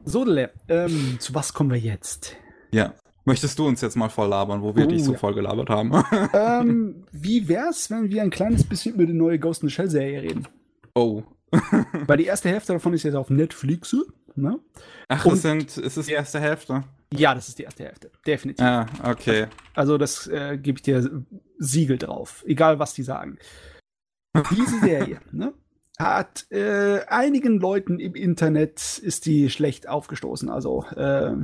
so, 0.06 0.26
ähm, 0.68 1.18
zu 1.20 1.34
was 1.34 1.54
kommen 1.54 1.72
wir 1.72 1.80
jetzt? 1.80 2.36
Ja. 2.72 2.94
Möchtest 3.26 3.58
du 3.58 3.68
uns 3.68 3.80
jetzt 3.82 3.96
mal 3.96 4.10
voll 4.10 4.28
labern, 4.28 4.62
wo 4.62 4.76
wir 4.76 4.86
oh, 4.86 4.90
dich 4.90 5.04
so 5.04 5.14
ja. 5.14 5.18
voll 5.18 5.34
gelabert 5.34 5.70
haben? 5.70 5.92
ähm, 6.34 7.06
wie 7.12 7.48
wär's, 7.48 7.90
wenn 7.90 8.10
wir 8.10 8.22
ein 8.22 8.30
kleines 8.30 8.64
bisschen 8.66 8.96
über 8.96 9.06
die 9.06 9.14
neue 9.14 9.40
Ghost 9.40 9.64
in 9.64 9.70
the 9.70 9.74
Shell 9.76 9.90
Serie 9.90 10.22
reden? 10.24 10.48
Oh. 10.94 11.24
Weil 12.08 12.18
die 12.18 12.26
erste 12.26 12.50
Hälfte 12.50 12.74
davon 12.74 12.94
ist 12.94 13.04
jetzt 13.04 13.16
auf 13.16 13.30
Netflix. 13.30 13.96
Ne? 14.36 14.60
Ach, 15.08 15.24
das 15.24 15.42
sind, 15.42 15.78
ist 15.78 15.98
es 15.98 16.08
die 16.08 16.14
erste 16.14 16.40
Hälfte? 16.40 16.84
Ja, 17.14 17.36
das 17.36 17.48
ist 17.48 17.60
die 17.60 17.64
erste 17.64 17.84
Hälfte. 17.84 18.12
Definitiv. 18.26 18.66
Ah, 18.66 18.88
okay. 19.04 19.48
Also, 19.76 19.98
das 19.98 20.28
äh, 20.28 20.58
gebe 20.58 20.80
ich 20.80 20.82
dir 20.82 21.24
Siegel 21.60 21.98
drauf. 21.98 22.44
Egal, 22.48 22.80
was 22.80 22.94
die 22.94 23.04
sagen. 23.04 23.38
Diese 24.52 24.80
Serie, 24.80 25.20
ne? 25.32 25.54
Hat 26.00 26.48
äh, 26.50 27.02
einigen 27.08 27.60
Leuten 27.60 28.00
im 28.00 28.16
Internet 28.16 28.98
ist 28.98 29.28
die 29.28 29.52
schlecht 29.52 29.88
aufgestoßen. 29.88 30.50
Also, 30.50 30.86
äh, 30.96 31.36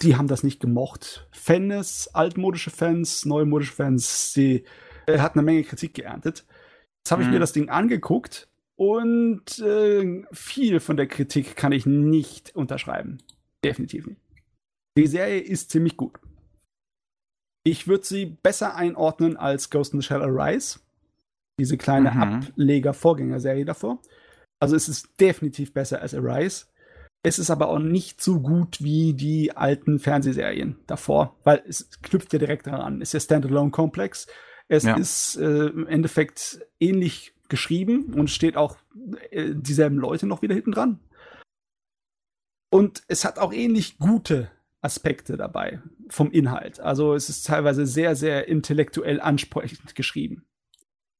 die 0.00 0.16
haben 0.16 0.28
das 0.28 0.42
nicht 0.42 0.60
gemocht. 0.60 1.28
Fans, 1.32 2.08
altmodische 2.14 2.70
Fans, 2.70 3.24
neumodische 3.24 3.74
Fans, 3.74 4.32
sie 4.32 4.64
äh, 5.06 5.18
hat 5.18 5.34
eine 5.34 5.42
Menge 5.42 5.64
Kritik 5.64 5.94
geerntet. 5.94 6.46
Jetzt 7.00 7.10
habe 7.10 7.22
ich 7.22 7.28
mhm. 7.28 7.34
mir 7.34 7.40
das 7.40 7.52
Ding 7.52 7.68
angeguckt 7.68 8.48
und 8.76 9.58
äh, 9.58 10.24
viel 10.32 10.80
von 10.80 10.96
der 10.96 11.06
Kritik 11.06 11.56
kann 11.56 11.72
ich 11.72 11.84
nicht 11.86 12.54
unterschreiben. 12.56 13.18
Definitiv 13.64 14.06
nicht. 14.06 14.20
Die 14.96 15.06
Serie 15.06 15.40
ist 15.40 15.70
ziemlich 15.70 15.96
gut. 15.96 16.18
Ich 17.64 17.86
würde 17.86 18.04
sie 18.04 18.26
besser 18.26 18.74
einordnen 18.74 19.36
als 19.36 19.70
Ghost 19.70 19.94
in 19.94 20.00
the 20.00 20.06
Shell 20.06 20.22
Arise. 20.22 20.80
Diese 21.58 21.76
kleine 21.76 22.10
mhm. 22.10 22.22
Ableger-Vorgängerserie 22.22 23.64
davor. 23.64 24.00
Also 24.60 24.74
es 24.76 24.88
ist 24.88 25.20
definitiv 25.20 25.72
besser 25.72 26.00
als 26.00 26.14
Arise. 26.14 26.66
Es 27.22 27.38
ist 27.38 27.50
aber 27.50 27.68
auch 27.68 27.78
nicht 27.78 28.20
so 28.20 28.40
gut 28.40 28.82
wie 28.82 29.14
die 29.14 29.56
alten 29.56 30.00
Fernsehserien 30.00 30.76
davor, 30.86 31.36
weil 31.44 31.62
es 31.68 31.88
knüpft 32.02 32.32
ja 32.32 32.38
direkt 32.38 32.66
daran. 32.66 33.00
Es 33.00 33.10
ist 33.10 33.12
ja 33.14 33.20
Standalone-Komplex. 33.20 34.26
Es 34.68 34.82
ja. 34.84 34.96
ist 34.96 35.36
äh, 35.36 35.66
im 35.66 35.86
Endeffekt 35.86 36.60
ähnlich 36.80 37.32
geschrieben 37.48 38.14
und 38.14 38.30
steht 38.30 38.56
auch 38.56 38.76
äh, 39.30 39.54
dieselben 39.54 39.98
Leute 39.98 40.26
noch 40.26 40.42
wieder 40.42 40.54
hinten 40.54 40.72
dran. 40.72 40.98
Und 42.70 43.02
es 43.06 43.24
hat 43.24 43.38
auch 43.38 43.52
ähnlich 43.52 43.98
gute 43.98 44.50
Aspekte 44.80 45.36
dabei 45.36 45.80
vom 46.08 46.30
Inhalt. 46.30 46.80
Also 46.80 47.14
es 47.14 47.28
ist 47.28 47.46
teilweise 47.46 47.86
sehr, 47.86 48.16
sehr 48.16 48.48
intellektuell 48.48 49.20
ansprechend 49.20 49.94
geschrieben. 49.94 50.44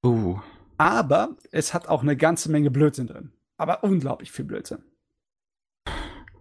Uh. 0.04 0.40
Aber 0.78 1.36
es 1.52 1.74
hat 1.74 1.88
auch 1.88 2.02
eine 2.02 2.16
ganze 2.16 2.50
Menge 2.50 2.70
Blödsinn 2.70 3.06
drin. 3.06 3.32
Aber 3.56 3.84
unglaublich 3.84 4.32
viel 4.32 4.46
Blödsinn. 4.46 4.82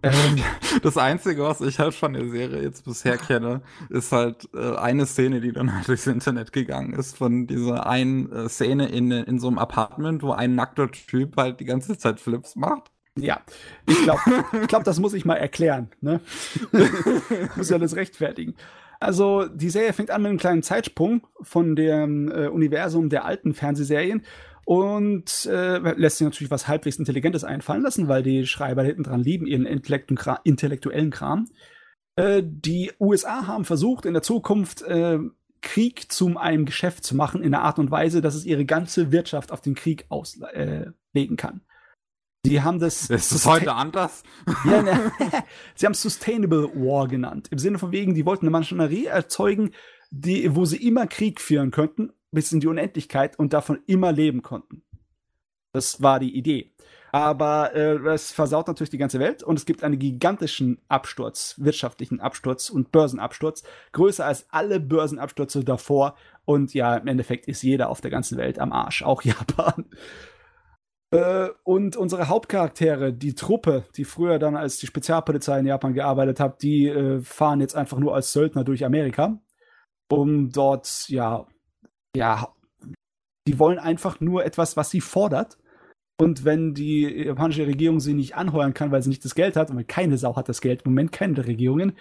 Ähm, 0.03 0.41
das 0.83 0.97
Einzige, 0.97 1.43
was 1.43 1.61
ich 1.61 1.79
halt 1.79 1.93
von 1.93 2.13
der 2.13 2.27
Serie 2.29 2.61
jetzt 2.61 2.85
bisher 2.85 3.17
kenne, 3.17 3.61
ist 3.89 4.11
halt 4.11 4.49
äh, 4.53 4.75
eine 4.75 5.05
Szene, 5.05 5.41
die 5.41 5.51
dann 5.51 5.73
halt 5.73 5.87
durchs 5.87 6.07
Internet 6.07 6.51
gegangen 6.51 6.93
ist, 6.93 7.17
von 7.17 7.47
dieser 7.47 7.85
einen 7.85 8.31
äh, 8.31 8.49
Szene 8.49 8.87
in, 8.87 9.11
in 9.11 9.39
so 9.39 9.47
einem 9.47 9.59
Apartment, 9.59 10.23
wo 10.23 10.31
ein 10.31 10.55
nackter 10.55 10.89
Typ 10.89 11.37
halt 11.37 11.59
die 11.59 11.65
ganze 11.65 11.97
Zeit 11.97 12.19
Flips 12.19 12.55
macht. 12.55 12.91
Ja, 13.17 13.41
ich 13.87 14.01
glaube, 14.03 14.21
ich 14.61 14.67
glaub, 14.67 14.83
das 14.85 14.99
muss 14.99 15.13
ich 15.13 15.25
mal 15.25 15.35
erklären. 15.35 15.89
Ne? 15.99 16.21
muss 17.57 17.69
ja 17.69 17.77
das 17.77 17.95
rechtfertigen. 17.95 18.55
Also, 19.01 19.47
die 19.47 19.69
Serie 19.69 19.93
fängt 19.93 20.11
an 20.11 20.21
mit 20.21 20.29
einem 20.29 20.37
kleinen 20.37 20.63
Zeitsprung 20.63 21.27
von 21.41 21.75
dem 21.75 22.31
äh, 22.31 22.47
Universum 22.47 23.09
der 23.09 23.25
alten 23.25 23.53
Fernsehserien 23.53 24.23
und 24.65 25.45
äh, 25.45 25.77
lässt 25.77 26.17
sich 26.17 26.25
natürlich 26.25 26.51
was 26.51 26.67
halbwegs 26.67 26.97
Intelligentes 26.97 27.43
einfallen 27.43 27.81
lassen, 27.81 28.07
weil 28.07 28.23
die 28.23 28.45
Schreiber 28.45 28.83
hinten 28.83 29.03
dran 29.03 29.21
lieben 29.21 29.45
ihren 29.45 29.65
intellektuellen 29.65 31.11
Kram. 31.11 31.47
Äh, 32.15 32.43
die 32.45 32.91
USA 32.99 33.47
haben 33.47 33.65
versucht, 33.65 34.05
in 34.05 34.13
der 34.13 34.23
Zukunft 34.23 34.81
äh, 34.83 35.19
Krieg 35.61 36.11
zu 36.11 36.37
einem 36.37 36.65
Geschäft 36.65 37.03
zu 37.03 37.15
machen, 37.15 37.41
in 37.41 37.53
einer 37.53 37.63
Art 37.63 37.79
und 37.79 37.91
Weise, 37.91 38.21
dass 38.21 38.35
es 38.35 38.45
ihre 38.45 38.65
ganze 38.65 39.11
Wirtschaft 39.11 39.51
auf 39.51 39.61
den 39.61 39.75
Krieg 39.75 40.05
auslegen 40.09 40.93
äh, 41.13 41.35
kann. 41.35 41.61
Sie 42.43 42.61
haben 42.61 42.79
das. 42.79 43.09
Ist 43.09 43.31
das 43.31 43.45
heute 43.45 43.73
anders? 43.73 44.23
Ja, 44.65 44.81
ne, 44.81 45.11
sie 45.75 45.85
haben 45.85 45.93
Sustainable 45.93 46.69
War 46.73 47.07
genannt. 47.07 47.47
Im 47.51 47.59
Sinne 47.59 47.77
von 47.77 47.91
wegen, 47.91 48.15
die 48.15 48.25
wollten 48.25 48.45
eine 48.45 48.51
Maschinerie 48.51 49.05
erzeugen, 49.05 49.71
die, 50.09 50.55
wo 50.55 50.65
sie 50.65 50.85
immer 50.85 51.07
Krieg 51.07 51.39
führen 51.39 51.71
könnten, 51.71 52.11
bis 52.31 52.51
in 52.51 52.59
die 52.59 52.67
Unendlichkeit 52.67 53.37
und 53.37 53.53
davon 53.53 53.79
immer 53.87 54.11
leben 54.11 54.41
konnten. 54.41 54.83
Das 55.73 56.01
war 56.01 56.19
die 56.19 56.35
Idee. 56.35 56.73
Aber 57.13 57.75
äh, 57.75 57.97
es 58.09 58.31
versaut 58.31 58.67
natürlich 58.67 58.89
die 58.89 58.97
ganze 58.97 59.19
Welt 59.19 59.43
und 59.43 59.57
es 59.57 59.65
gibt 59.65 59.83
einen 59.83 59.99
gigantischen 59.99 60.81
Absturz, 60.87 61.55
wirtschaftlichen 61.57 62.21
Absturz 62.21 62.69
und 62.69 62.91
Börsenabsturz, 62.91 63.63
größer 63.91 64.25
als 64.25 64.45
alle 64.49 64.79
Börsenabstürze 64.79 65.63
davor. 65.63 66.15
Und 66.45 66.73
ja, 66.73 66.95
im 66.95 67.07
Endeffekt 67.07 67.47
ist 67.47 67.63
jeder 67.63 67.89
auf 67.89 67.99
der 67.99 68.11
ganzen 68.11 68.37
Welt 68.37 68.59
am 68.59 68.71
Arsch, 68.71 69.03
auch 69.03 69.21
Japan. 69.23 69.85
Äh, 71.11 71.49
und 71.63 71.97
unsere 71.97 72.29
Hauptcharaktere, 72.29 73.13
die 73.13 73.35
Truppe, 73.35 73.83
die 73.97 74.05
früher 74.05 74.39
dann 74.39 74.55
als 74.55 74.77
die 74.77 74.87
Spezialpolizei 74.87 75.59
in 75.59 75.65
Japan 75.65 75.93
gearbeitet 75.93 76.39
hat, 76.39 76.61
die 76.61 76.87
äh, 76.87 77.21
fahren 77.21 77.59
jetzt 77.59 77.75
einfach 77.75 77.97
nur 77.99 78.15
als 78.15 78.31
Söldner 78.31 78.63
durch 78.63 78.85
Amerika, 78.85 79.37
um 80.09 80.49
dort 80.49 81.09
ja 81.09 81.45
ja, 82.15 82.53
die 83.47 83.59
wollen 83.59 83.79
einfach 83.79 84.19
nur 84.19 84.45
etwas, 84.45 84.77
was 84.77 84.89
sie 84.89 85.01
fordert. 85.01 85.57
Und 86.19 86.45
wenn 86.45 86.73
die 86.73 87.01
japanische 87.01 87.65
Regierung 87.65 87.99
sie 87.99 88.13
nicht 88.13 88.35
anheuern 88.35 88.75
kann, 88.75 88.91
weil 88.91 89.01
sie 89.01 89.09
nicht 89.09 89.25
das 89.25 89.33
Geld 89.33 89.55
hat, 89.55 89.71
und 89.71 89.77
wenn 89.77 89.87
keine 89.87 90.17
Sau 90.17 90.35
hat 90.35 90.49
das 90.49 90.61
Geld, 90.61 90.83
im 90.83 90.91
Moment 90.91 91.11
keine 91.11 91.33
der 91.33 91.47
Regierungen, 91.47 91.97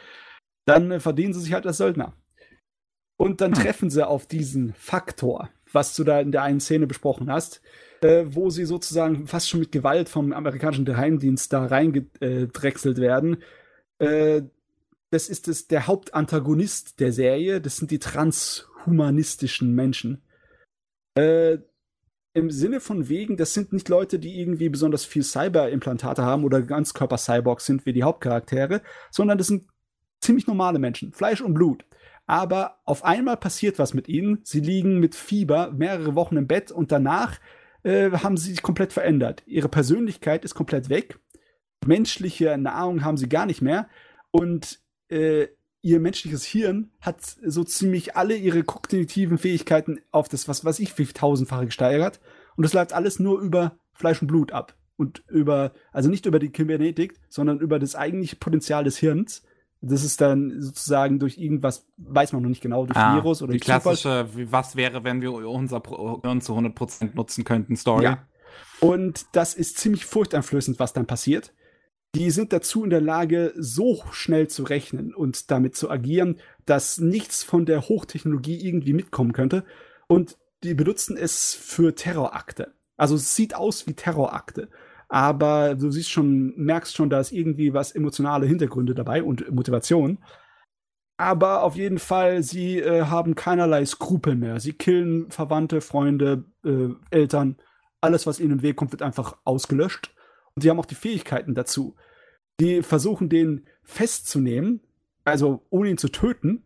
dann 0.67 0.91
äh, 0.91 1.01
verdienen 1.01 1.33
sie 1.33 1.41
sich 1.41 1.55
halt 1.55 1.67
als 1.67 1.79
Söldner. 1.79 2.15
Und 3.17 3.41
dann 3.41 3.55
hm. 3.55 3.63
treffen 3.63 3.91
sie 3.91 4.07
auf 4.07 4.27
diesen 4.27 4.75
Faktor, 4.75 5.49
was 5.73 5.97
du 5.97 6.05
da 6.05 6.21
in 6.21 6.33
der 6.33 6.43
einen 6.43 6.61
Szene 6.61 6.87
besprochen 6.87 7.31
hast, 7.31 7.63
äh, 8.03 8.25
wo 8.27 8.51
sie 8.51 8.67
sozusagen 8.67 9.27
fast 9.27 9.49
schon 9.49 9.61
mit 9.61 9.73
Gewalt 9.73 10.09
vom 10.09 10.33
amerikanischen 10.33 10.85
Geheimdienst 10.85 11.53
da 11.53 11.65
reingedrechselt 11.65 12.99
werden. 12.99 13.43
Äh, 13.99 14.43
das 15.11 15.29
ist 15.29 15.49
das, 15.49 15.67
der 15.67 15.87
Hauptantagonist 15.87 17.01
der 17.01 17.13
Serie, 17.13 17.61
das 17.61 17.79
sind 17.79 17.91
die 17.91 17.99
transhumanistischen 18.81 19.75
Menschen. 19.75 20.23
Äh, 21.15 21.59
Im 22.33 22.51
Sinne 22.51 22.81
von 22.81 23.09
wegen, 23.09 23.37
das 23.37 23.55
sind 23.55 23.73
nicht 23.73 23.89
Leute, 23.89 24.19
die 24.19 24.41
irgendwie 24.41 24.69
besonders 24.69 25.05
viel 25.05 25.25
Cyber-Implantate 25.25 26.23
haben 26.23 26.45
oder 26.45 26.63
Ganzkörper-Cyborgs 26.63 27.67
sind 27.67 27.87
wie 27.87 27.93
die 27.93 28.05
Hauptcharaktere, 28.05 28.83
sondern 29.11 29.39
das 29.39 29.49
sind 29.49 29.65
ziemlich 30.21 30.47
normale 30.47 30.79
Menschen, 30.79 31.13
Fleisch 31.13 31.41
und 31.41 31.55
Blut. 31.55 31.85
Aber 32.27 32.81
auf 32.85 33.05
einmal 33.05 33.37
passiert 33.37 33.81
was 33.81 33.95
mit 33.95 34.07
ihnen. 34.07 34.39
Sie 34.45 34.61
liegen 34.61 35.01
mit 35.01 35.17
Fieber 35.17 35.73
mehrere 35.73 36.15
Wochen 36.15 36.37
im 36.37 36.47
Bett 36.47 36.71
und 36.71 36.93
danach 36.93 37.41
äh, 37.83 38.11
haben 38.11 38.37
sie 38.37 38.51
sich 38.51 38.63
komplett 38.63 38.93
verändert. 38.93 39.43
Ihre 39.47 39.69
Persönlichkeit 39.69 40.45
ist 40.45 40.55
komplett 40.55 40.89
weg. 40.89 41.19
Menschliche 41.85 42.57
Nahrung 42.57 43.03
haben 43.05 43.17
sie 43.17 43.29
gar 43.29 43.47
nicht 43.47 43.63
mehr. 43.63 43.89
Und 44.31 44.79
äh, 45.09 45.49
ihr 45.83 46.01
menschliches 46.01 46.45
Hirn 46.45 46.91
hat 47.01 47.21
so 47.45 47.65
ziemlich 47.65 48.17
alle 48.17 48.37
ihre 48.37 48.63
kognitiven 48.63 49.39
Fähigkeiten 49.39 50.01
auf 50.11 50.29
das, 50.29 50.49
was 50.49 50.65
weiß 50.65 50.79
ich, 50.81 50.95
tausendfache 51.15 51.67
gesteigert. 51.67 52.21
Und 52.57 52.65
das 52.65 52.73
läuft 52.73 52.93
alles 52.93 53.19
nur 53.19 53.41
über 53.41 53.79
Fleisch 53.95 54.21
und 54.21 54.29
Blut 54.29 54.53
ab. 54.53 54.75
Und 54.97 55.23
über, 55.29 55.73
also 55.93 56.11
nicht 56.11 56.27
über 56.27 56.39
die 56.39 56.51
Kybernetik, 56.51 57.19
sondern 57.29 57.59
über 57.61 57.79
das 57.79 57.97
eigentliche 57.97 58.37
Potenzial 58.37 58.85
des 58.85 58.99
Hirns. 58.99 59.43
Das 59.81 60.05
ist 60.05 60.21
dann 60.21 60.61
sozusagen 60.61 61.19
durch 61.19 61.39
irgendwas, 61.39 61.87
weiß 61.97 62.35
man 62.35 62.43
noch 62.43 62.51
nicht 62.51 62.61
genau, 62.61 62.85
durch 62.85 62.99
ah, 62.99 63.15
Virus 63.15 63.41
oder 63.41 63.55
die 63.55 63.61
klassische, 63.61 64.29
wie, 64.35 64.53
was 64.53 64.77
wäre, 64.77 65.05
wenn 65.05 65.23
wir 65.23 65.33
unser 65.33 65.83
Hirn 66.23 66.43
zu 66.43 66.53
100% 66.53 67.15
nutzen 67.15 67.45
könnten, 67.45 67.77
Story. 67.77 68.05
Ja. 68.05 68.27
Und 68.81 69.25
das 69.33 69.55
ist 69.55 69.79
ziemlich 69.79 70.05
furchteinflößend, 70.05 70.79
was 70.79 70.93
dann 70.93 71.07
passiert 71.07 71.55
die 72.15 72.31
sind 72.31 72.53
dazu 72.53 72.83
in 72.85 72.91
der 72.91 73.01
Lage, 73.01 73.53
so 73.57 74.03
schnell 74.11 74.49
zu 74.49 74.65
rechnen 74.65 75.15
und 75.15 75.51
damit 75.51 75.77
zu 75.77 75.91
agieren, 75.91 76.41
dass 76.67 76.99
nichts 76.99 77.45
von 77.45 77.67
der 77.67 77.89
Hochtechnologie 77.89 78.67
irgendwie 78.67 78.93
mitkommen 78.95 79.33
könnte. 79.33 79.65
Und 80.09 80.37
die 80.65 80.75
benutzen 80.75 81.17
es 81.17 81.55
für 81.55 81.95
Terrorakte. 81.95 82.75
Also 82.97 83.15
es 83.15 83.35
sieht 83.35 83.55
aus 83.55 83.87
wie 83.87 83.95
Terrorakte. 83.95 84.69
Aber 85.09 85.75
du 85.75 85.91
siehst 85.91 86.11
schon, 86.11 86.55
merkst 86.57 86.95
schon, 86.95 87.11
da 87.11 87.21
ist 87.21 87.33
irgendwie 87.33 87.75
was 87.75 87.93
emotionale 87.93 88.47
Hintergründe 88.47 88.95
dabei 88.95 89.23
und 89.23 89.51
Motivation. 89.51 90.19
Aber 91.17 91.63
auf 91.63 91.77
jeden 91.77 91.99
Fall, 91.99 92.43
sie 92.43 92.79
äh, 92.79 93.03
haben 93.03 93.35
keinerlei 93.35 93.85
Skrupel 93.85 94.37
mehr. 94.37 94.59
Sie 94.59 94.73
killen 94.73 95.31
Verwandte, 95.31 95.81
Freunde, 95.81 96.45
äh, 96.65 96.89
Eltern. 97.11 97.57
Alles, 98.01 98.27
was 98.27 98.41
ihnen 98.41 98.63
weh 98.63 98.73
kommt, 98.73 98.93
wird 98.93 99.03
einfach 99.03 99.37
ausgelöscht. 99.45 100.15
Und 100.55 100.65
die 100.65 100.71
haben 100.71 100.81
auch 100.81 100.87
die 100.87 100.95
Fähigkeiten 100.95 101.55
dazu. 101.55 101.95
Die 102.61 102.83
versuchen, 102.83 103.29
den 103.29 103.67
festzunehmen, 103.83 104.81
also 105.25 105.67
ohne 105.71 105.91
ihn 105.91 105.99
zu 105.99 106.09
töten, 106.09 106.65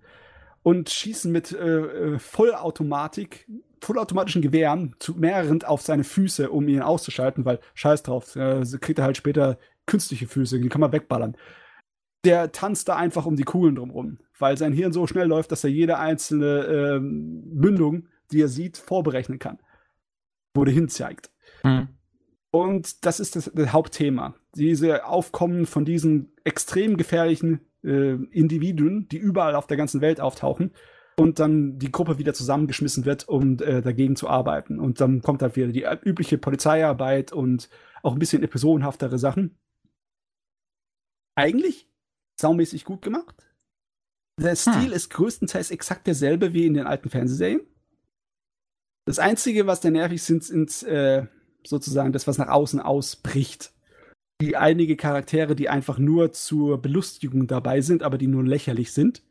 und 0.62 0.90
schießen 0.90 1.30
mit 1.30 1.52
äh, 1.52 2.14
äh 2.14 2.18
Vollautomatik, 2.18 3.46
vollautomatischen 3.80 4.42
Gewehren 4.42 4.96
zu 4.98 5.14
mehreren 5.14 5.62
auf 5.62 5.82
seine 5.82 6.04
Füße, 6.04 6.50
um 6.50 6.66
ihn 6.68 6.80
auszuschalten, 6.80 7.44
weil 7.44 7.60
scheiß 7.74 8.02
drauf, 8.02 8.34
äh, 8.34 8.62
kriegt 8.80 8.98
er 8.98 9.04
halt 9.04 9.16
später 9.16 9.58
künstliche 9.86 10.26
Füße, 10.26 10.58
die 10.58 10.68
kann 10.68 10.80
man 10.80 10.92
wegballern. 10.92 11.36
der 12.24 12.52
tanzt 12.52 12.88
da 12.88 12.96
einfach 12.96 13.26
um 13.26 13.36
die 13.36 13.44
Kugeln 13.44 13.74
drumrum, 13.74 14.18
weil 14.38 14.56
sein 14.56 14.72
Hirn 14.72 14.94
so 14.94 15.06
schnell 15.06 15.26
läuft, 15.26 15.52
dass 15.52 15.62
er 15.62 15.68
jede 15.70 15.98
einzelne 15.98 16.64
ähm, 16.64 17.44
Mündung, 17.52 18.08
die 18.32 18.40
er 18.40 18.48
sieht, 18.48 18.78
vorberechnen 18.78 19.38
kann, 19.38 19.58
wo 20.54 20.64
der 20.64 20.72
hin 20.72 20.88
zeigt. 20.88 21.30
Mhm. 21.62 21.88
Und 22.54 23.04
das 23.04 23.18
ist 23.18 23.34
das, 23.34 23.50
das, 23.52 23.72
Hauptthema. 23.72 24.36
Diese 24.54 25.06
Aufkommen 25.06 25.66
von 25.66 25.84
diesen 25.84 26.32
extrem 26.44 26.96
gefährlichen 26.96 27.66
äh, 27.82 28.12
Individuen, 28.30 29.08
die 29.08 29.16
überall 29.16 29.56
auf 29.56 29.66
der 29.66 29.76
ganzen 29.76 30.00
Welt 30.00 30.20
auftauchen 30.20 30.70
und 31.18 31.40
dann 31.40 31.80
die 31.80 31.90
Gruppe 31.90 32.16
wieder 32.18 32.32
zusammengeschmissen 32.32 33.06
wird, 33.06 33.28
um 33.28 33.58
äh, 33.58 33.82
dagegen 33.82 34.14
zu 34.14 34.28
arbeiten. 34.28 34.78
Und 34.78 35.00
dann 35.00 35.20
kommt 35.20 35.42
halt 35.42 35.56
wieder 35.56 35.66
die 35.66 35.84
übliche 36.08 36.38
Polizeiarbeit 36.38 37.32
und 37.32 37.68
auch 38.04 38.12
ein 38.12 38.20
bisschen 38.20 38.44
episodenhaftere 38.44 39.18
Sachen. 39.18 39.58
Eigentlich 41.34 41.90
saumäßig 42.40 42.84
gut 42.84 43.02
gemacht. 43.02 43.48
Der 44.40 44.54
Stil 44.54 44.74
hm. 44.74 44.92
ist 44.92 45.10
größtenteils 45.10 45.72
exakt 45.72 46.06
derselbe 46.06 46.52
wie 46.52 46.66
in 46.66 46.74
den 46.74 46.86
alten 46.86 47.10
Fernsehserien. 47.10 47.62
Das 49.06 49.18
Einzige, 49.18 49.66
was 49.66 49.80
da 49.80 49.90
nervig 49.90 50.22
sind, 50.22 50.44
sind 50.44 50.84
äh, 50.84 51.26
sozusagen 51.66 52.12
das, 52.12 52.26
was 52.26 52.38
nach 52.38 52.48
außen 52.48 52.80
ausbricht. 52.80 53.72
Die 54.40 54.56
einige 54.56 54.96
Charaktere, 54.96 55.54
die 55.54 55.68
einfach 55.68 55.98
nur 55.98 56.32
zur 56.32 56.80
Belustigung 56.80 57.46
dabei 57.46 57.80
sind, 57.80 58.02
aber 58.02 58.18
die 58.18 58.26
nur 58.26 58.44
lächerlich 58.44 58.92
sind. 58.92 59.22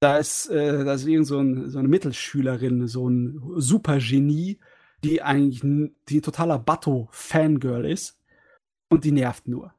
Da 0.00 0.18
ist, 0.18 0.48
äh, 0.48 0.84
da 0.84 0.94
ist 0.94 1.06
irgend 1.06 1.26
so, 1.26 1.38
ein, 1.38 1.68
so 1.68 1.78
eine 1.78 1.88
Mittelschülerin, 1.88 2.86
so 2.86 3.08
ein 3.08 3.42
Supergenie, 3.56 4.60
die 5.02 5.22
eigentlich 5.22 5.64
ein, 5.64 5.96
die 6.08 6.18
ein 6.18 6.22
totaler 6.22 6.58
Batto-Fangirl 6.58 7.84
ist. 7.84 8.20
Und 8.88 9.04
die 9.04 9.12
nervt 9.12 9.48
nur. 9.48 9.74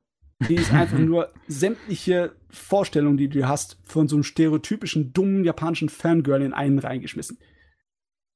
Die 0.47 0.55
ist 0.55 0.73
einfach 0.73 0.99
nur 0.99 1.31
sämtliche 1.47 2.35
Vorstellungen, 2.49 3.17
die 3.17 3.29
du 3.29 3.47
hast, 3.47 3.77
von 3.83 4.07
so 4.07 4.17
einem 4.17 4.23
stereotypischen, 4.23 5.13
dummen 5.13 5.43
japanischen 5.45 5.89
Fangirl 5.89 6.41
in 6.41 6.53
einen 6.53 6.79
reingeschmissen. 6.79 7.39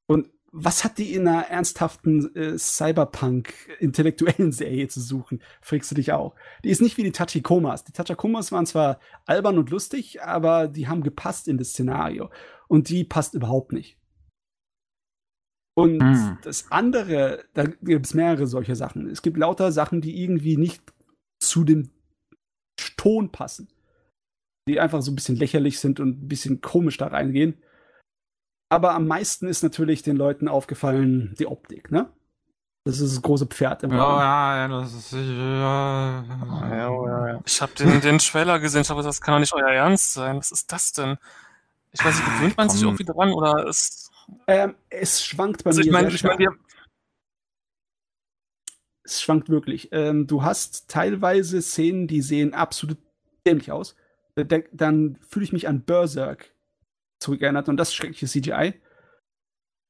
Und 0.08 0.30
was 0.56 0.84
hat 0.84 1.00
die 1.00 1.16
in 1.16 1.28
einer 1.28 1.48
ernsthaften 1.48 2.34
äh, 2.36 2.60
Cyberpunk-intellektuellen 2.60 4.52
Serie 4.52 4.88
zu 4.88 5.02
suchen? 5.02 5.42
Fragst 5.62 5.90
du 5.90 5.96
dich 5.96 6.12
auch. 6.12 6.36
Die 6.64 6.70
ist 6.70 6.82
nicht 6.82 6.96
wie 6.98 7.04
die 7.04 7.12
Tachikomas. 7.12 7.84
Die 7.84 7.92
Tachikomas 7.92 8.52
waren 8.52 8.68
zwar 8.68 9.00
albern 9.26 9.58
und 9.58 9.72
lustig, 9.72 10.22
aber 10.22 10.68
die 10.68 10.88
haben 10.88 11.02
gepasst 11.02 11.48
in 11.48 11.58
das 11.58 11.70
Szenario. 11.70 12.30
Und 12.68 12.90
die 12.90 13.04
passt 13.04 13.34
überhaupt 13.34 13.74
nicht. 13.74 13.98
Und 15.76 16.04
hm. 16.04 16.38
das 16.44 16.72
andere, 16.72 17.46
da 17.56 17.66
gibt 17.66 18.06
es 18.06 18.14
mehrere 18.14 18.46
solche 18.46 18.76
Sachen. 18.76 19.10
Es 19.10 19.24
gibt 19.24 19.38
lauter 19.38 19.72
Sachen, 19.72 20.02
die 20.02 20.22
irgendwie 20.22 20.58
nicht 20.58 20.84
zu 21.42 21.64
dem 21.64 21.90
Ton 22.96 23.32
passen. 23.32 23.70
Die 24.68 24.80
einfach 24.80 25.02
so 25.02 25.12
ein 25.12 25.16
bisschen 25.16 25.36
lächerlich 25.36 25.80
sind 25.80 26.00
und 26.00 26.24
ein 26.24 26.28
bisschen 26.28 26.62
komisch 26.62 26.98
da 26.98 27.08
reingehen. 27.08 27.56
Aber 28.74 28.96
am 28.96 29.06
meisten 29.06 29.48
ist 29.48 29.62
natürlich 29.62 30.02
den 30.02 30.18
Leuten 30.18 30.48
aufgefallen 30.48 31.36
die 31.38 31.46
Optik, 31.46 31.92
ne? 31.92 32.10
Das 32.86 33.00
ist 33.00 33.16
das 33.16 33.22
große 33.22 33.46
Pferd 33.46 33.84
im 33.84 33.92
ja, 33.92 33.98
ja, 33.98 34.58
ja, 34.58 34.68
das 34.68 34.94
ist 34.94 35.12
ja, 35.12 35.20
ja, 35.20 36.24
ja, 36.72 37.28
ja. 37.28 37.40
Ich 37.46 37.62
habe 37.62 37.72
den, 37.76 38.02
den 38.02 38.18
Trailer 38.18 38.60
gesehen, 38.60 38.82
ich 38.82 38.88
glaube, 38.88 39.04
das 39.04 39.22
kann 39.22 39.36
doch 39.36 39.40
nicht 39.40 39.54
euer 39.54 39.70
Ernst 39.70 40.14
sein. 40.14 40.38
Was 40.38 40.52
ist 40.52 40.72
das 40.72 40.92
denn? 40.92 41.18
Ich 41.92 42.04
weiß 42.04 42.16
nicht, 42.16 42.26
gewöhnt 42.26 42.58
man 42.58 42.70
sich 42.70 42.82
irgendwie 42.82 43.06
dran 43.06 43.32
oder 43.32 43.68
ist. 43.68 44.12
Ähm, 44.48 44.74
es 44.90 45.24
schwankt 45.24 45.64
bei 45.64 45.70
also 45.70 45.82
mir. 45.82 45.86
Ich 45.86 45.92
meine, 45.92 46.10
ich 46.10 46.24
meine, 46.24 46.40
wir, 46.40 46.56
es 49.04 49.22
schwankt 49.22 49.50
wirklich. 49.50 49.90
Ähm, 49.92 50.26
du 50.26 50.42
hast 50.42 50.90
teilweise 50.90 51.62
Szenen, 51.62 52.08
die 52.08 52.24
sehen 52.24 52.56
absolut 52.56 52.98
dämlich 53.46 53.72
aus. 53.72 53.96
Dann 54.36 55.20
fühle 55.30 55.46
ich 55.46 55.54
mich 55.54 55.68
an 55.68 55.84
Berserk 55.84 56.53
zurückerinnert 57.24 57.70
und 57.70 57.78
das 57.78 57.94
schreckliche 57.94 58.28
CGI. 58.28 58.74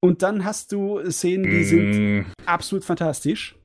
Und 0.01 0.21
dann 0.21 0.43
hast 0.43 0.71
du 0.71 0.99
Szenen, 1.09 1.43
die 1.43 1.61
mm. 1.61 1.63
sind 1.63 2.25
absolut 2.45 2.83
fantastisch. 2.83 3.55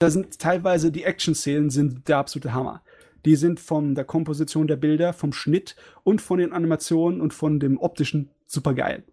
Da 0.00 0.10
sind 0.10 0.38
teilweise 0.38 0.90
die 0.90 1.04
Action-Szenen 1.04 1.70
sind 1.70 2.08
der 2.08 2.18
absolute 2.18 2.54
Hammer. 2.54 2.82
Die 3.24 3.36
sind 3.36 3.60
von 3.60 3.94
der 3.94 4.04
Komposition 4.04 4.66
der 4.66 4.76
Bilder, 4.76 5.12
vom 5.12 5.32
Schnitt 5.32 5.76
und 6.02 6.20
von 6.20 6.38
den 6.38 6.52
Animationen 6.52 7.20
und 7.20 7.32
von 7.34 7.60
dem 7.60 7.78
optischen 7.78 8.30
super 8.46 8.74
geil. 8.74 9.04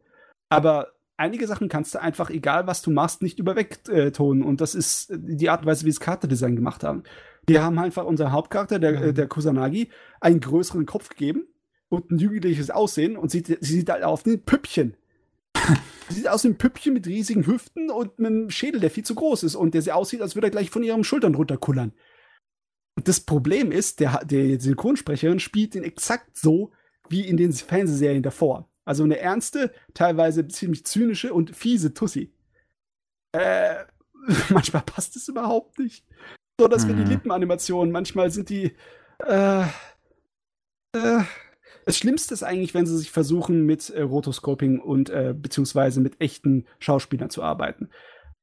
Aber 0.49 0.93
einige 1.17 1.45
Sachen 1.45 1.69
kannst 1.69 1.93
du 1.93 2.01
einfach, 2.01 2.29
egal 2.29 2.65
was 2.65 2.81
du 2.81 2.89
machst, 2.89 3.21
nicht 3.21 3.37
überwegtonen. 3.37 4.41
Und 4.41 4.61
das 4.61 4.73
ist 4.73 5.11
die 5.13 5.49
Art 5.49 5.61
und 5.61 5.67
Weise, 5.67 5.85
wie 5.85 5.91
das 5.91 5.99
Charakterdesign 5.99 6.55
gemacht 6.55 6.83
haben. 6.83 7.03
Die 7.47 7.59
haben 7.59 7.77
einfach 7.77 8.05
unser 8.05 8.31
Hauptcharakter, 8.31 8.79
der, 8.79 8.99
mhm. 8.99 9.13
der 9.13 9.27
Kusanagi, 9.27 9.89
einen 10.21 10.39
größeren 10.39 10.85
Kopf 10.85 11.09
gegeben 11.09 11.47
und 11.89 12.11
ein 12.11 12.19
jugendliches 12.19 12.69
Aussehen 12.69 13.17
und 13.17 13.31
sie, 13.31 13.43
sie 13.43 13.57
sieht 13.61 13.89
halt 13.89 14.03
auf 14.03 14.25
ein 14.25 14.43
Püppchen. 14.43 14.95
sie 16.09 16.15
sieht 16.15 16.27
aus 16.29 16.43
wie 16.43 16.49
ein 16.49 16.57
Püppchen 16.57 16.93
mit 16.93 17.07
riesigen 17.07 17.45
Hüften 17.45 17.89
und 17.89 18.17
einem 18.19 18.49
Schädel, 18.49 18.79
der 18.79 18.91
viel 18.91 19.03
zu 19.03 19.15
groß 19.15 19.43
ist 19.43 19.55
und 19.55 19.73
der 19.73 19.81
sie 19.81 19.91
aussieht, 19.91 20.21
als 20.21 20.35
würde 20.35 20.47
er 20.47 20.51
gleich 20.51 20.69
von 20.69 20.83
ihren 20.83 21.03
Schultern 21.03 21.35
runterkullern. 21.35 21.93
Und 22.95 23.07
das 23.07 23.21
Problem 23.21 23.71
ist, 23.71 23.99
der, 23.99 24.23
der 24.25 24.59
Synchronsprecherin 24.59 25.39
spielt 25.39 25.75
ihn 25.75 25.83
exakt 25.83 26.37
so 26.37 26.71
wie 27.09 27.27
in 27.27 27.37
den 27.37 27.53
Fernsehserien 27.53 28.23
davor. 28.23 28.69
Also 28.85 29.03
eine 29.03 29.19
ernste, 29.19 29.73
teilweise 29.93 30.47
ziemlich 30.47 30.85
zynische 30.85 31.33
und 31.33 31.55
fiese 31.55 31.93
Tussi. 31.93 32.33
Äh, 33.31 33.85
manchmal 34.49 34.83
passt 34.83 35.15
es 35.15 35.27
überhaupt 35.27 35.79
nicht. 35.79 36.05
So, 36.59 36.67
dass 36.67 36.85
mhm. 36.85 36.89
wir 36.89 37.05
die. 37.05 37.11
Lippenanimationen, 37.11 37.91
manchmal 37.91 38.31
sind 38.31 38.49
die, 38.49 38.75
äh, 39.25 39.63
äh, 40.93 41.23
das 41.89 41.97
Schlimmste 41.97 42.35
ist 42.35 42.43
eigentlich, 42.43 42.75
wenn 42.75 42.85
sie 42.85 42.95
sich 42.95 43.09
versuchen, 43.09 43.65
mit 43.65 43.89
äh, 43.89 44.03
Rotoscoping 44.03 44.79
und 44.79 45.09
äh, 45.09 45.33
beziehungsweise 45.35 46.01
mit 46.01 46.21
echten 46.21 46.65
Schauspielern 46.77 47.31
zu 47.31 47.41
arbeiten. 47.41 47.89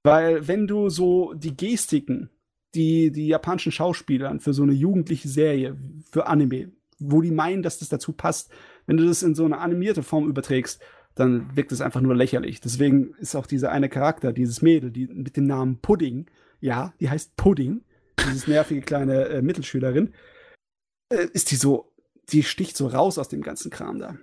Weil 0.03 0.49
wenn 0.49 0.67
du 0.67 0.89
so 0.89 1.33
die 1.33 1.57
Gestiken, 1.57 2.29
die 2.75 3.13
die 3.13 3.29
japanischen 3.29 3.71
Schauspieler 3.71 4.37
für 4.41 4.53
so 4.53 4.65
eine 4.65 4.73
jugendliche 4.73 5.29
Serie, 5.29 5.77
für 6.11 6.27
Anime, 6.27 6.73
wo 6.99 7.21
die 7.21 7.31
meinen, 7.31 7.63
dass 7.63 7.79
das 7.79 7.89
dazu 7.89 8.15
passt, 8.15 8.51
wenn 8.87 8.97
du 8.97 9.07
das 9.07 9.23
in 9.23 9.37
so 9.37 9.45
eine 9.45 9.59
animierte 9.59 10.03
Form 10.03 10.29
überträgst, 10.29 10.83
dann 11.15 11.55
wirkt 11.55 11.71
es 11.71 11.81
einfach 11.81 12.01
nur 12.01 12.17
lächerlich. 12.17 12.61
Deswegen 12.61 13.15
ist 13.21 13.37
auch 13.37 13.47
dieser 13.47 13.71
eine 13.71 13.89
Charakter, 13.89 14.33
dieses 14.33 14.61
Mädel, 14.61 14.91
die 14.91 15.07
mit 15.07 15.37
dem 15.37 15.45
Namen 15.45 15.79
Pudding, 15.79 16.27
ja, 16.61 16.95
die 16.99 17.11
heißt 17.11 17.37
Pudding, 17.37 17.85
dieses 18.27 18.49
nervige 18.49 18.81
kleine 18.81 19.27
äh, 19.29 19.41
Mittelschülerin, 19.41 20.15
äh, 21.11 21.29
ist 21.33 21.53
die 21.53 21.57
so 21.57 21.93
die 22.31 22.43
sticht 22.43 22.77
so 22.77 22.87
raus 22.87 23.19
aus 23.19 23.29
dem 23.29 23.43
ganzen 23.43 23.71
Kram 23.71 23.99
da. 23.99 24.17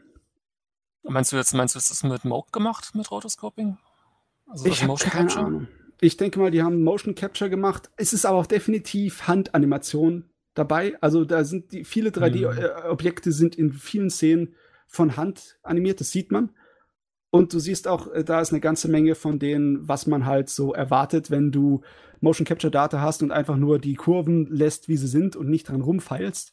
Meinst 1.03 1.31
du 1.31 1.35
jetzt, 1.35 1.53
meinst 1.53 1.75
du, 1.75 1.79
ist 1.79 1.91
das 1.91 2.03
mit 2.03 2.23
Moke 2.25 2.51
gemacht, 2.51 2.95
mit 2.95 3.11
Rotoscoping? 3.11 3.77
Also 4.47 4.65
ich 4.65 4.83
habe 4.83 4.95
keine 4.95 5.27
Capture? 5.27 5.45
Ahnung. 5.45 5.67
Ich 5.99 6.17
denke 6.17 6.39
mal, 6.39 6.51
die 6.51 6.61
haben 6.61 6.83
Motion 6.83 7.15
Capture 7.15 7.49
gemacht. 7.49 7.89
Es 7.95 8.13
ist 8.13 8.25
aber 8.25 8.37
auch 8.37 8.45
definitiv 8.45 9.27
Handanimation 9.27 10.29
dabei. 10.53 10.97
Also 11.01 11.25
da 11.25 11.43
sind 11.43 11.71
die 11.71 11.83
viele 11.83 12.09
3D-Objekte 12.09 13.29
mhm. 13.29 13.33
sind 13.33 13.55
in 13.55 13.71
vielen 13.71 14.09
Szenen 14.09 14.55
von 14.87 15.17
Hand 15.17 15.57
animiert, 15.63 15.99
das 15.99 16.11
sieht 16.11 16.31
man. 16.31 16.51
Und 17.31 17.53
du 17.53 17.59
siehst 17.59 17.87
auch, 17.87 18.11
äh, 18.11 18.23
da 18.23 18.41
ist 18.41 18.51
eine 18.51 18.59
ganze 18.59 18.89
Menge 18.89 19.15
von 19.15 19.39
denen, 19.39 19.87
was 19.87 20.05
man 20.05 20.25
halt 20.25 20.49
so 20.49 20.73
erwartet, 20.73 21.31
wenn 21.31 21.51
du 21.51 21.81
Motion 22.21 22.45
Capture 22.45 22.69
Data 22.69 23.01
hast 23.01 23.23
und 23.23 23.31
einfach 23.31 23.57
nur 23.57 23.79
die 23.79 23.95
Kurven 23.95 24.45
lässt, 24.47 24.87
wie 24.87 24.97
sie 24.97 25.07
sind 25.07 25.35
und 25.35 25.49
nicht 25.49 25.69
dran 25.69 25.81
rumfeilst 25.81 26.52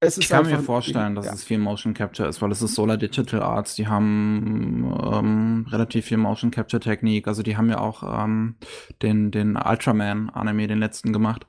ich 0.00 0.28
kann 0.28 0.46
mir 0.46 0.58
vorstellen, 0.58 1.14
dass 1.14 1.26
ja. 1.26 1.32
es 1.32 1.44
viel 1.44 1.58
Motion 1.58 1.94
Capture 1.94 2.28
ist, 2.28 2.42
weil 2.42 2.52
es 2.52 2.62
ist 2.62 2.74
Solar 2.74 2.96
Digital 2.96 3.42
Arts. 3.42 3.74
Die 3.74 3.86
haben 3.86 4.92
ähm, 5.12 5.66
relativ 5.70 6.06
viel 6.06 6.18
Motion 6.18 6.50
Capture 6.50 6.80
Technik. 6.80 7.26
Also 7.26 7.42
die 7.42 7.56
haben 7.56 7.70
ja 7.70 7.78
auch 7.78 8.02
ähm, 8.02 8.56
den, 9.02 9.30
den 9.30 9.56
Ultraman 9.56 10.30
Anime, 10.30 10.66
den 10.66 10.78
letzten 10.78 11.12
gemacht. 11.12 11.46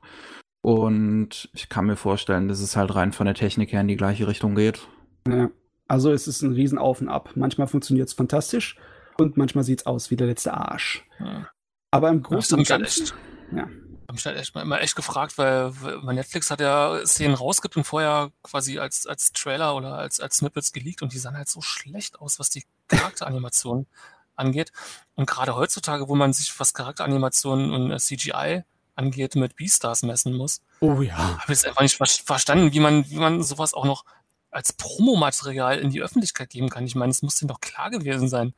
Und 0.62 1.50
ich 1.54 1.70
kann 1.70 1.86
mir 1.86 1.96
vorstellen, 1.96 2.48
dass 2.48 2.60
es 2.60 2.76
halt 2.76 2.96
rein 2.96 3.12
von 3.12 3.26
der 3.26 3.36
Technik 3.36 3.72
her 3.72 3.82
in 3.82 3.88
die 3.88 3.98
gleiche 3.98 4.28
Richtung 4.28 4.56
geht. 4.56 4.88
Ja. 5.28 5.50
Also 5.88 6.12
es 6.12 6.28
ist 6.28 6.42
ein 6.42 6.54
riesen 6.54 6.78
Auf 6.80 7.02
und 7.02 7.10
Ab. 7.10 7.32
Manchmal 7.36 7.68
funktioniert 7.68 8.08
es 8.08 8.14
fantastisch 8.14 8.78
und 9.20 9.38
manchmal 9.38 9.64
sieht 9.64 9.82
es 9.82 9.86
aus 9.86 10.10
wie 10.10 10.16
der 10.16 10.28
letzte 10.28 10.54
Arsch. 10.54 11.06
Ja. 11.20 11.50
Aber 11.92 12.10
im 12.10 12.24
Großen 12.24 12.58
und 12.58 12.68
Ganzen. 12.68 13.12
Ja 13.56 13.68
habe 14.08 14.14
mich 14.14 14.26
halt 14.26 14.38
echt 14.38 14.56
mal 14.56 14.62
immer 14.62 14.82
echt 14.82 14.96
gefragt, 14.96 15.38
weil, 15.38 15.72
weil 15.82 16.16
Netflix 16.16 16.52
hat 16.52 16.60
ja 16.60 17.00
Szenen 17.06 17.36
rausgibt 17.36 17.76
und 17.76 17.84
vorher 17.84 18.32
quasi 18.44 18.80
als, 18.80 19.08
als 19.08 19.32
Trailer 19.32 19.76
oder 19.76 19.96
als, 19.96 20.20
als 20.20 20.38
Snippets 20.38 20.74
geleakt 20.74 21.02
und 21.02 21.14
die 21.14 21.18
sahen 21.18 21.36
halt 21.36 21.50
so 21.50 21.62
schlecht 21.62 22.20
aus, 22.20 22.40
was 22.40 22.50
die 22.50 22.66
Charakteranimation 22.88 23.88
angeht. 24.36 24.72
Und 25.16 25.28
gerade 25.28 25.56
heutzutage, 25.56 26.08
wo 26.08 26.16
man 26.16 26.34
sich, 26.34 26.60
was 26.60 26.74
Charakteranimation 26.74 27.74
und 27.74 28.00
CGI 28.00 28.64
angeht, 28.96 29.36
mit 29.36 29.56
Beastars 29.56 30.04
messen 30.04 30.36
muss, 30.36 30.62
oh 30.82 31.02
ja. 31.02 31.18
habe 31.18 31.54
ich 31.54 31.60
es 31.60 31.66
einfach 31.66 31.82
nicht 31.82 31.98
verstanden, 31.98 32.74
wie 32.74 32.80
man, 32.80 33.10
wie 33.10 33.18
man 33.18 33.44
sowas 33.44 33.74
auch 33.74 33.86
noch 33.86 34.06
als 34.52 34.72
Promomaterial 34.72 35.80
in 35.80 35.90
die 35.90 36.02
Öffentlichkeit 36.02 36.50
geben 36.50 36.70
kann. 36.70 36.86
Ich 36.86 36.96
meine, 36.96 37.12
es 37.12 37.22
muss 37.22 37.36
denen 37.36 37.50
doch 37.50 37.60
klar 37.60 37.90
gewesen 37.90 38.30
sein. 38.30 38.54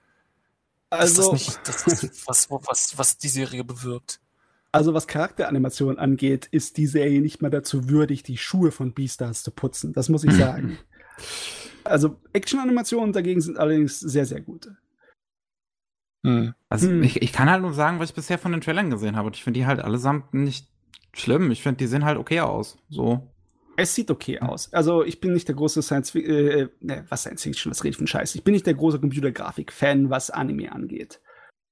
Also, 0.90 1.32
dass 1.32 1.66
das 1.66 1.88
nicht 1.88 2.08
das 2.08 2.28
was, 2.28 2.50
was, 2.50 2.98
was 2.98 3.18
die 3.18 3.30
Serie 3.30 3.64
bewirkt. 3.64 4.20
Also 4.78 4.94
was 4.94 5.08
Charakteranimation 5.08 5.98
angeht, 5.98 6.48
ist 6.52 6.78
die 6.78 6.88
Serie 6.88 7.22
nicht 7.22 7.42
mal 7.42 7.50
dazu 7.50 7.90
würdig, 7.90 8.24
die 8.24 8.38
Schuhe 8.38 8.72
von 8.72 8.94
Beastars 8.94 9.44
zu 9.44 9.52
putzen. 9.52 9.94
Das 9.94 10.10
muss 10.10 10.24
ich 10.24 10.34
sagen. 10.38 10.78
also 11.84 12.18
Action-Animationen 12.34 13.12
dagegen 13.12 13.42
sind 13.42 13.58
allerdings 13.58 14.00
sehr, 14.00 14.26
sehr 14.26 14.42
gut. 14.42 14.70
Hm. 16.24 16.54
Also 16.70 16.90
hm. 16.90 17.04
Ich, 17.04 17.22
ich 17.22 17.34
kann 17.34 17.50
halt 17.50 17.62
nur 17.62 17.74
sagen, 17.74 18.00
was 18.00 18.10
ich 18.10 18.16
bisher 18.16 18.38
von 18.38 18.52
den 18.52 18.62
Trailern 18.62 18.90
gesehen 18.90 19.16
habe. 19.16 19.28
Und 19.28 19.36
ich 19.36 19.44
finde 19.44 19.60
die 19.60 19.66
halt 19.66 19.80
allesamt 19.80 20.34
nicht 20.34 20.68
schlimm. 21.14 21.50
Ich 21.52 21.64
finde, 21.64 21.78
die 21.78 21.88
sehen 21.88 22.06
halt 22.06 22.18
okay 22.18 22.42
aus. 22.42 22.78
So. 22.90 23.34
Es 23.78 23.96
sieht 23.96 24.12
okay 24.12 24.40
aus. 24.40 24.74
Also 24.74 25.04
ich 25.04 25.20
bin 25.20 25.34
nicht 25.34 25.48
der 25.48 25.56
große 25.56 25.82
Science 25.82 26.12
Fiction, 26.12 26.36
äh, 26.36 26.68
ne, 26.82 27.06
was 27.10 27.22
Science 27.22 27.44
Fiction, 27.44 27.72
was 27.72 27.84
rede 27.84 27.92
ich 27.92 27.98
von 27.98 28.08
Scheiß. 28.08 28.36
Ich 28.36 28.44
bin 28.44 28.54
nicht 28.54 28.66
der 28.66 28.74
große 28.74 29.00
Computergrafik-Fan, 29.00 30.10
was 30.10 30.30
Anime 30.30 30.72
angeht. 30.72 31.22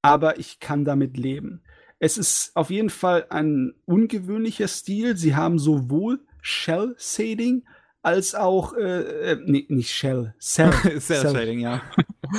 Aber 0.02 0.40
ich 0.40 0.60
kann 0.60 0.86
damit 0.86 1.18
leben. 1.18 1.62
Es 2.06 2.20
ist 2.20 2.52
auf 2.54 2.70
jeden 2.70 2.92
Fall 2.92 3.26
ein 3.32 3.74
ungewöhnlicher 3.86 4.68
Stil. 4.68 5.18
Sie 5.18 5.36
haben 5.36 5.58
sowohl 5.58 6.20
Shell-Shading 6.40 7.64
als 8.04 8.36
auch, 8.36 8.74
äh, 8.74 9.32
äh 9.32 9.38
nee, 9.44 9.66
nicht 9.70 9.90
Shell, 9.90 10.36
Cell. 10.40 10.72
Cell-Shading, 11.02 11.62
ja. 11.62 11.82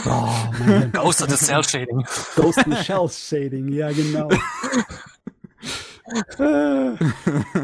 Oh, 0.05 0.29
Ghost 0.93 1.21
of 1.21 1.31
the 1.31 1.37
Cell-Shading. 1.37 2.07
Ghost 2.37 2.59
of 2.59 2.65
the 2.65 2.77
Shell-Shading, 2.77 3.73
ja, 3.73 3.91
genau. 3.91 4.29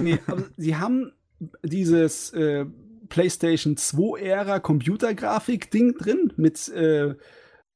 nee, 0.00 0.18
sie 0.56 0.76
haben 0.76 1.12
dieses 1.62 2.32
äh, 2.32 2.64
PlayStation 3.10 3.76
2-Ära 3.76 4.58
Computergrafik-Ding 4.58 5.98
drin 5.98 6.32
mit 6.34 6.68
äh, 6.70 7.14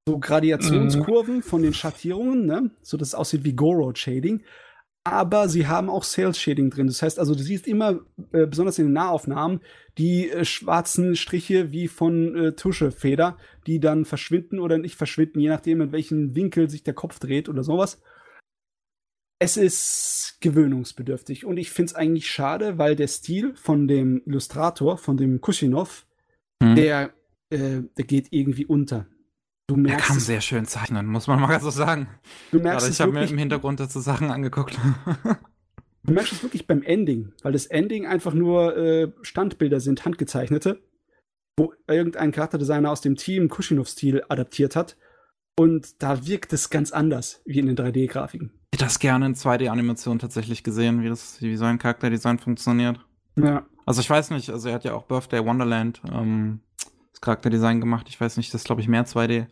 so 0.09 0.19
Gradiationskurven 0.19 1.37
mhm. 1.37 1.43
von 1.43 1.63
den 1.63 1.75
Schattierungen, 1.75 2.47
ne? 2.47 2.71
so 2.83 2.97
dass 2.97 3.09
es 3.09 3.15
aussieht 3.15 3.45
wie 3.45 3.55
Go-Road-Shading. 3.55 4.43
Aber 5.05 5.49
sie 5.49 5.69
haben 5.69 5.89
auch 5.89 6.03
Sales-Shading 6.03 6.71
drin. 6.71 6.89
Das 6.89 7.01
heißt 7.01 7.21
also, 7.21 7.35
du 7.35 7.43
siehst 7.43 7.69
immer, 7.69 8.01
äh, 8.33 8.47
besonders 8.47 8.79
in 8.81 8.87
den 8.87 8.93
Nahaufnahmen, 8.93 9.61
die 9.99 10.31
äh, 10.31 10.45
schwarzen 10.45 11.15
Striche 11.15 11.71
wie 11.71 11.87
von 11.87 12.37
äh, 12.37 12.53
Tuschefeder, 12.53 13.37
die 13.69 13.79
dann 13.79 14.05
verschwinden 14.05 14.59
oder 14.59 14.79
nicht 14.79 14.97
verschwinden, 14.97 15.39
je 15.39 15.49
nachdem, 15.49 15.81
in 15.81 15.93
welchem 15.93 16.35
Winkel 16.35 16.69
sich 16.69 16.83
der 16.83 16.95
Kopf 16.95 17.21
dreht 17.21 17.49
oder 17.49 17.63
sowas 17.63 18.01
es 19.39 19.57
ist 19.57 20.39
gewöhnungsbedürftig 20.41 21.45
und 21.45 21.59
ich 21.59 21.71
finde 21.71 21.91
es 21.91 21.95
eigentlich 21.95 22.31
schade, 22.31 22.79
weil 22.79 22.97
der 22.97 23.09
Stil 23.09 23.55
von 23.55 23.87
dem 23.87 24.23
Illustrator, 24.25 24.97
von 24.97 25.17
dem 25.17 25.41
Kuschinov, 25.41 26.07
hm. 26.63 26.75
der, 26.75 27.13
äh, 27.51 27.83
der 27.97 28.05
geht 28.05 28.29
irgendwie 28.31 28.65
unter. 28.65 29.07
Du 29.69 29.77
merkst, 29.77 30.05
er 30.05 30.07
kann 30.09 30.21
sehr 30.21 30.41
schön 30.41 30.65
zeichnen, 30.65 31.07
muss 31.07 31.27
man 31.27 31.41
mal 31.41 31.61
so 31.61 31.71
sagen. 31.71 32.09
Du 32.53 32.61
merkst 32.61 32.89
ich 32.89 33.01
habe 33.01 33.13
mir 33.13 33.29
im 33.29 33.39
Hintergrund 33.39 33.81
dazu 33.81 34.01
Sachen 34.01 34.31
angeguckt. 34.31 34.79
du 36.05 36.13
merkst 36.13 36.33
es 36.33 36.43
wirklich 36.43 36.67
beim 36.67 36.83
Ending, 36.83 37.33
weil 37.43 37.53
das 37.53 37.67
Ending 37.67 38.07
einfach 38.07 38.33
nur 38.33 38.77
äh, 38.77 39.13
Standbilder 39.23 39.81
sind, 39.81 40.05
handgezeichnete, 40.05 40.81
wo 41.57 41.73
irgendein 41.89 42.31
Charakterdesigner 42.31 42.91
aus 42.91 43.01
dem 43.01 43.17
Team 43.17 43.49
Kuschinov-Stil 43.49 44.23
adaptiert 44.29 44.77
hat. 44.77 44.97
Und 45.59 46.03
da 46.03 46.27
wirkt 46.27 46.53
es 46.53 46.71
ganz 46.71 46.93
anders 46.93 47.41
wie 47.45 47.59
in 47.59 47.67
den 47.67 47.77
3D-Grafiken 47.77 48.53
hätte 48.77 48.85
das 48.85 48.99
gerne 48.99 49.27
in 49.27 49.35
2D-Animation 49.35 50.19
tatsächlich 50.19 50.63
gesehen, 50.63 51.03
wie, 51.03 51.09
das, 51.09 51.41
wie 51.41 51.57
so 51.57 51.65
ein 51.65 51.79
Charakterdesign 51.79 52.39
funktioniert. 52.39 53.01
Ja. 53.37 53.65
Also 53.87 54.01
ich 54.01 54.11
weiß 54.11 54.31
nicht, 54.31 54.51
also 54.51 54.69
er 54.69 54.75
hat 54.75 54.85
ja 54.85 54.95
auch 54.95 55.05
Birthday 55.05 55.45
Wonderland 55.45 56.03
ähm, 56.13 56.61
das 57.17 57.21
Charakterdesign 57.21 57.81
gemacht. 57.81 58.07
Ich 58.09 58.21
weiß 58.21 58.37
nicht, 58.37 58.53
das 58.55 58.63
ist 58.63 58.67
glaube 58.67 58.81
ich 58.81 58.89
mehr 58.89 59.07
2D. 59.07 59.47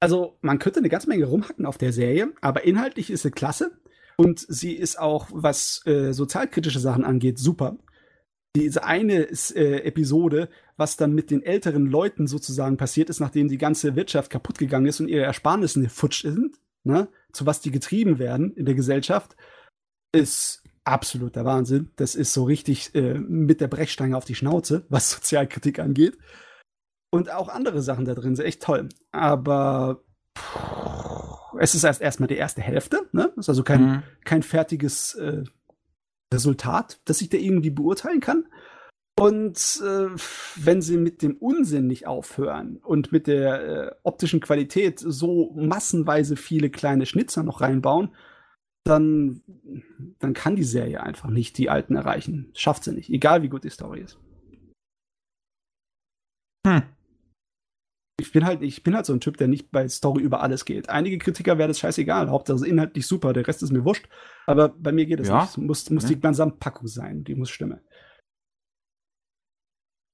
Also 0.00 0.36
man 0.40 0.58
könnte 0.58 0.80
eine 0.80 0.88
ganze 0.88 1.08
Menge 1.08 1.26
rumhacken 1.26 1.64
auf 1.64 1.78
der 1.78 1.92
Serie, 1.92 2.32
aber 2.40 2.64
inhaltlich 2.64 3.10
ist 3.10 3.22
sie 3.22 3.30
klasse 3.30 3.70
und 4.16 4.40
sie 4.40 4.72
ist 4.72 4.98
auch, 4.98 5.28
was 5.32 5.86
äh, 5.86 6.12
sozialkritische 6.12 6.80
Sachen 6.80 7.04
angeht, 7.04 7.38
super 7.38 7.76
diese 8.54 8.84
eine 8.84 9.28
äh, 9.30 9.82
Episode, 9.82 10.48
was 10.76 10.96
dann 10.96 11.14
mit 11.14 11.30
den 11.30 11.42
älteren 11.42 11.86
Leuten 11.86 12.26
sozusagen 12.26 12.76
passiert 12.76 13.08
ist, 13.08 13.20
nachdem 13.20 13.48
die 13.48 13.58
ganze 13.58 13.96
Wirtschaft 13.96 14.30
kaputt 14.30 14.58
gegangen 14.58 14.86
ist 14.86 15.00
und 15.00 15.08
ihre 15.08 15.24
Ersparnisse 15.24 15.88
futsch 15.88 16.22
sind, 16.22 16.58
ne, 16.84 17.08
zu 17.32 17.46
was 17.46 17.60
die 17.60 17.70
getrieben 17.70 18.18
werden 18.18 18.54
in 18.54 18.66
der 18.66 18.74
Gesellschaft, 18.74 19.36
ist 20.12 20.61
absoluter 20.84 21.44
Wahnsinn. 21.44 21.90
Das 21.96 22.14
ist 22.14 22.32
so 22.32 22.44
richtig 22.44 22.94
äh, 22.94 23.14
mit 23.14 23.60
der 23.60 23.68
Brechstange 23.68 24.16
auf 24.16 24.24
die 24.24 24.34
Schnauze, 24.34 24.84
was 24.88 25.10
Sozialkritik 25.12 25.78
angeht. 25.78 26.18
Und 27.10 27.30
auch 27.30 27.48
andere 27.48 27.82
Sachen 27.82 28.04
da 28.04 28.14
drin 28.14 28.36
sind 28.36 28.46
echt 28.46 28.62
toll. 28.62 28.88
Aber 29.10 30.02
pff, 30.36 30.72
es 31.58 31.74
ist 31.74 31.84
erst 31.84 32.00
erstmal 32.00 32.28
die 32.28 32.36
erste 32.36 32.62
Hälfte, 32.62 33.08
ne? 33.12 33.32
Ist 33.36 33.48
also 33.48 33.62
kein, 33.62 33.82
mhm. 33.82 34.02
kein 34.24 34.42
fertiges 34.42 35.14
äh, 35.14 35.44
Resultat, 36.32 37.00
das 37.04 37.20
ich 37.20 37.28
da 37.28 37.36
irgendwie 37.36 37.70
beurteilen 37.70 38.20
kann. 38.20 38.46
Und 39.18 39.82
äh, 39.84 40.08
wenn 40.56 40.80
sie 40.80 40.96
mit 40.96 41.20
dem 41.22 41.36
Unsinn 41.36 41.86
nicht 41.86 42.06
aufhören 42.06 42.78
und 42.78 43.12
mit 43.12 43.26
der 43.26 43.62
äh, 43.62 43.94
optischen 44.02 44.40
Qualität 44.40 44.98
so 44.98 45.52
massenweise 45.54 46.36
viele 46.36 46.70
kleine 46.70 47.04
Schnitzer 47.04 47.42
noch 47.42 47.60
reinbauen, 47.60 48.14
dann, 48.84 49.42
dann 50.18 50.34
kann 50.34 50.56
die 50.56 50.64
Serie 50.64 51.02
einfach 51.02 51.30
nicht 51.30 51.58
die 51.58 51.70
Alten 51.70 51.94
erreichen. 51.94 52.50
Schafft 52.54 52.84
sie 52.84 52.92
nicht, 52.92 53.10
egal 53.10 53.42
wie 53.42 53.48
gut 53.48 53.64
die 53.64 53.70
Story 53.70 54.00
ist. 54.00 54.18
Hm 56.66 56.82
ich 58.22 58.32
bin 58.32 58.46
halt, 58.46 58.62
ich 58.62 58.82
bin 58.82 58.94
halt 58.94 59.04
so 59.04 59.12
ein 59.12 59.20
Typ, 59.20 59.36
der 59.36 59.48
nicht 59.48 59.70
bei 59.72 59.86
Story 59.88 60.22
über 60.22 60.42
alles 60.42 60.64
geht. 60.64 60.88
Einige 60.88 61.18
Kritiker 61.18 61.58
wäre 61.58 61.68
das 61.68 61.80
scheißegal. 61.80 62.30
Hauptsache 62.30 62.56
ist 62.56 62.62
inhaltlich 62.62 63.06
super, 63.06 63.32
der 63.32 63.46
Rest 63.46 63.62
ist 63.62 63.72
mir 63.72 63.84
wurscht. 63.84 64.08
Aber 64.46 64.68
bei 64.68 64.92
mir 64.92 65.06
geht 65.06 65.20
es 65.20 65.28
ja. 65.28 65.40
nicht. 65.40 65.50
Es 65.50 65.56
muss, 65.56 65.90
muss 65.90 66.04
ja. 66.04 66.10
die 66.10 66.20
Gesamtpackung 66.20 66.86
sein, 66.86 67.24
die 67.24 67.34
muss 67.34 67.50
stimmen. 67.50 67.80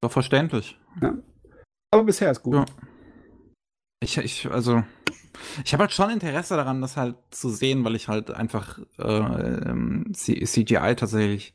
Doch 0.01 0.11
verständlich. 0.11 0.79
Ja. 1.03 1.19
Aber 1.93 2.05
bisher 2.05 2.31
ist 2.31 2.43
gut. 2.43 2.55
Ja. 2.55 2.65
Ich, 4.01 4.17
ich, 4.19 4.51
also, 4.51 4.85
ich 5.65 5.73
habe 5.73 5.83
halt 5.83 5.93
schon 5.93 6.11
Interesse 6.11 6.57
daran, 6.57 6.81
das 6.81 6.97
halt 6.97 7.17
zu 7.31 7.51
sehen, 7.51 7.85
weil 7.85 7.97
ich 7.97 8.09
halt 8.09 8.31
einfach 8.31 8.79
äh, 8.99 9.71
ähm, 9.71 10.13
CGI 10.13 10.95
tatsächlich 10.97 11.55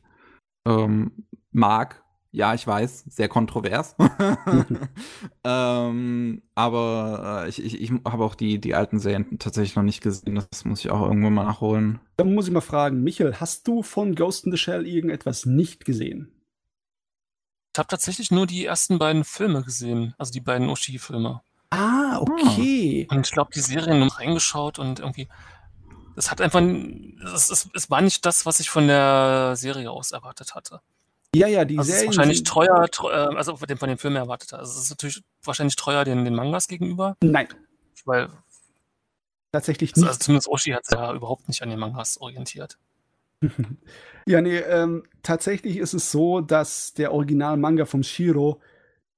ähm, 0.66 1.26
mag 1.52 2.04
ja, 2.34 2.52
ich 2.52 2.66
weiß, 2.66 3.04
sehr 3.06 3.28
kontrovers. 3.28 3.94
ähm, 5.44 6.42
aber 6.56 7.44
äh, 7.44 7.48
ich, 7.48 7.64
ich, 7.64 7.80
ich 7.80 7.92
habe 8.04 8.24
auch 8.24 8.34
die, 8.34 8.60
die 8.60 8.74
alten 8.74 8.98
Serien 8.98 9.38
tatsächlich 9.38 9.76
noch 9.76 9.84
nicht 9.84 10.02
gesehen. 10.02 10.34
Das 10.34 10.64
muss 10.64 10.80
ich 10.80 10.90
auch 10.90 11.02
irgendwann 11.02 11.32
mal 11.32 11.44
nachholen. 11.44 12.00
Dann 12.16 12.34
muss 12.34 12.48
ich 12.48 12.52
mal 12.52 12.60
fragen, 12.60 13.04
Michael, 13.04 13.36
hast 13.36 13.68
du 13.68 13.84
von 13.84 14.16
Ghost 14.16 14.46
in 14.46 14.50
the 14.50 14.58
Shell 14.58 14.84
irgendetwas 14.84 15.46
nicht 15.46 15.84
gesehen? 15.84 16.32
Ich 17.72 17.78
habe 17.78 17.86
tatsächlich 17.86 18.32
nur 18.32 18.48
die 18.48 18.64
ersten 18.66 18.98
beiden 18.98 19.22
Filme 19.22 19.62
gesehen, 19.62 20.14
also 20.18 20.32
die 20.32 20.40
beiden 20.40 20.68
Oshi-Filme. 20.68 21.40
Ah, 21.74 22.18
okay. 22.20 23.06
Und 23.10 23.26
ich 23.26 23.32
glaube, 23.32 23.50
die 23.54 23.60
Serien 23.60 24.00
noch 24.00 24.20
reingeschaut 24.20 24.78
und 24.78 25.00
irgendwie. 25.00 25.28
Es 26.16 26.30
hat 26.30 26.40
einfach. 26.40 26.62
Es, 27.34 27.50
es, 27.50 27.68
es 27.74 27.90
war 27.90 28.00
nicht 28.00 28.24
das, 28.24 28.46
was 28.46 28.60
ich 28.60 28.70
von 28.70 28.86
der 28.86 29.54
Serie 29.56 29.90
aus 29.90 30.12
erwartet 30.12 30.54
hatte. 30.54 30.80
Ja, 31.34 31.48
ja, 31.48 31.64
die 31.64 31.76
also 31.78 31.90
Serien. 31.90 32.10
ist 32.10 32.16
wahrscheinlich 32.16 32.44
teuer, 32.44 32.86
teuer, 32.92 33.32
äh, 33.32 33.36
also 33.36 33.56
von 33.56 33.66
dem, 33.66 33.78
von 33.78 33.88
dem 33.88 33.98
Film 33.98 34.14
erwartet. 34.14 34.52
Also 34.54 34.72
es 34.72 34.84
ist 34.84 34.90
natürlich 34.90 35.22
wahrscheinlich 35.42 35.74
teuer 35.74 36.04
den, 36.04 36.24
den 36.24 36.34
Mangas 36.34 36.68
gegenüber. 36.68 37.16
Nein. 37.22 37.48
Weil. 38.04 38.28
Tatsächlich 39.50 39.92
also, 39.92 40.02
nicht. 40.02 40.08
Also 40.08 40.20
zumindest 40.20 40.48
Oshi 40.48 40.70
hat 40.70 40.84
sich 40.86 40.96
ja 40.96 41.12
überhaupt 41.12 41.48
nicht 41.48 41.62
an 41.62 41.70
den 41.70 41.78
Mangas 41.78 42.20
orientiert. 42.20 42.78
ja, 44.26 44.40
nee, 44.40 44.58
ähm, 44.58 45.04
tatsächlich 45.22 45.78
ist 45.78 45.94
es 45.94 46.10
so, 46.10 46.40
dass 46.40 46.94
der 46.94 47.12
Original-Manga 47.12 47.84
vom 47.84 48.02
Shiro 48.02 48.60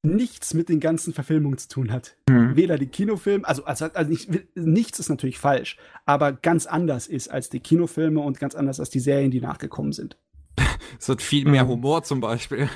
nichts 0.06 0.54
mit 0.54 0.68
den 0.68 0.80
ganzen 0.80 1.12
Verfilmungen 1.12 1.58
zu 1.58 1.68
tun 1.68 1.92
hat. 1.92 2.16
Mhm. 2.28 2.56
Weder 2.56 2.78
die 2.78 2.86
Kinofilme, 2.86 3.46
also, 3.46 3.64
also, 3.64 3.86
also 3.86 4.10
nicht, 4.10 4.30
nichts 4.54 4.98
ist 4.98 5.08
natürlich 5.08 5.38
falsch, 5.38 5.76
aber 6.04 6.32
ganz 6.32 6.66
anders 6.66 7.06
ist 7.06 7.28
als 7.28 7.50
die 7.50 7.60
Kinofilme 7.60 8.20
und 8.20 8.38
ganz 8.38 8.54
anders 8.54 8.80
als 8.80 8.90
die 8.90 9.00
Serien, 9.00 9.30
die 9.30 9.40
nachgekommen 9.40 9.92
sind. 9.92 10.16
Es 10.98 11.08
wird 11.08 11.20
viel 11.20 11.46
mehr 11.46 11.64
mhm. 11.64 11.70
Humor 11.70 12.02
zum 12.04 12.20
Beispiel. 12.20 12.70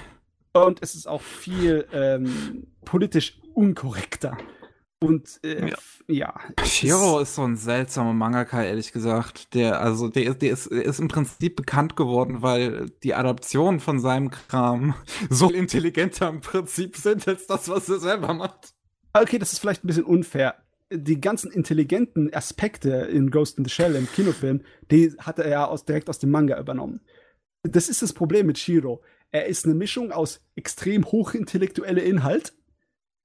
Und 0.53 0.83
es 0.83 0.95
ist 0.95 1.07
auch 1.07 1.23
viel 1.23 1.87
ähm, 1.93 2.67
politisch 2.85 3.39
unkorrekter. 3.55 4.37
Und 5.03 5.41
äh, 5.43 5.71
ja. 5.71 5.77
ja 6.07 6.35
Shiro 6.65 7.21
ist 7.21 7.35
so 7.35 7.43
ein 7.43 7.57
seltsamer 7.57 8.13
Mangaka, 8.13 8.63
ehrlich 8.63 8.93
gesagt. 8.93 9.55
Der, 9.55 9.81
also, 9.81 10.09
der, 10.09 10.35
der, 10.35 10.53
ist, 10.53 10.71
der 10.71 10.85
ist 10.85 11.01
im 11.01 11.09
Prinzip 11.09 11.57
bekannt 11.57 11.97
geworden, 11.97 12.43
weil 12.43 12.91
die 13.03 13.15
Adaptionen 13.15 13.81
von 13.81 13.99
seinem 13.99 14.31
Kram 14.31 14.95
so 15.31 15.51
intelligenter 15.51 16.29
im 16.29 16.41
Prinzip 16.41 16.97
sind 16.97 17.27
als 17.27 17.47
das, 17.47 17.69
was 17.69 17.89
er 17.89 17.99
selber 17.99 18.35
macht. 18.35 18.75
Okay, 19.15 19.39
das 19.39 19.53
ist 19.53 19.59
vielleicht 19.59 19.85
ein 19.85 19.89
bisschen 19.89 20.05
unfair. 20.05 20.57
Die 20.93 21.21
ganzen 21.21 21.51
intelligenten 21.51 22.35
Aspekte 22.35 22.91
in 22.91 23.31
Ghost 23.31 23.59
in 23.59 23.65
the 23.65 23.71
Shell 23.71 23.95
im 23.95 24.11
Kinofilm, 24.11 24.63
die 24.91 25.15
hat 25.19 25.39
er 25.39 25.49
ja 25.49 25.65
aus, 25.67 25.85
direkt 25.85 26.11
aus 26.11 26.19
dem 26.19 26.31
Manga 26.31 26.59
übernommen 26.59 27.01
das 27.63 27.89
ist 27.89 28.03
das 28.03 28.13
Problem 28.13 28.47
mit 28.47 28.59
Shiro. 28.59 29.03
Er 29.33 29.47
ist 29.47 29.65
eine 29.65 29.75
Mischung 29.75 30.13
aus 30.13 30.41
extrem 30.57 31.05
hochintellektueller 31.05 32.03
Inhalt 32.03 32.55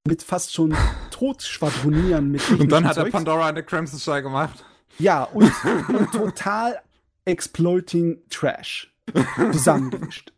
mit 0.06 0.24
fast 0.24 0.54
schon 0.54 0.76
Totschwadronieren 1.10 2.32
mit 2.32 2.50
Und 2.50 2.72
dann 2.72 2.88
hat 2.88 2.98
er 2.98 3.06
Pandora 3.10 3.48
eine 3.48 3.64
Crimson 3.64 4.00
Shy 4.00 4.22
gemacht. 4.22 4.64
Ja, 5.00 5.24
und, 5.24 5.52
und 5.90 6.12
total 6.12 6.80
exploiting 7.26 8.22
Trash. 8.30 8.94
Zusammengemischt. 9.52 10.32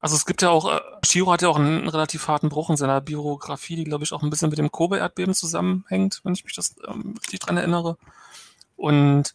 Also 0.00 0.16
es 0.16 0.24
gibt 0.24 0.40
ja 0.40 0.48
auch, 0.48 0.74
äh, 0.74 0.80
Shiro 1.04 1.30
hat 1.30 1.42
ja 1.42 1.48
auch 1.48 1.58
einen 1.58 1.86
relativ 1.86 2.26
harten 2.26 2.48
Bruch 2.48 2.70
in 2.70 2.76
seiner 2.76 3.02
Biografie, 3.02 3.76
die 3.76 3.84
glaube 3.84 4.04
ich 4.04 4.12
auch 4.12 4.22
ein 4.22 4.30
bisschen 4.30 4.48
mit 4.48 4.58
dem 4.58 4.72
Kobe-Erdbeben 4.72 5.34
zusammenhängt, 5.34 6.20
wenn 6.24 6.32
ich 6.32 6.44
mich 6.44 6.54
das 6.54 6.76
ähm, 6.88 7.16
richtig 7.20 7.40
dran 7.40 7.58
erinnere. 7.58 7.98
Und 8.76 9.34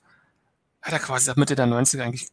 hat 0.82 0.94
er 0.94 1.00
quasi 1.00 1.30
ab 1.30 1.38
Mitte 1.38 1.56
der 1.56 1.68
90er 1.68 2.02
eigentlich, 2.02 2.30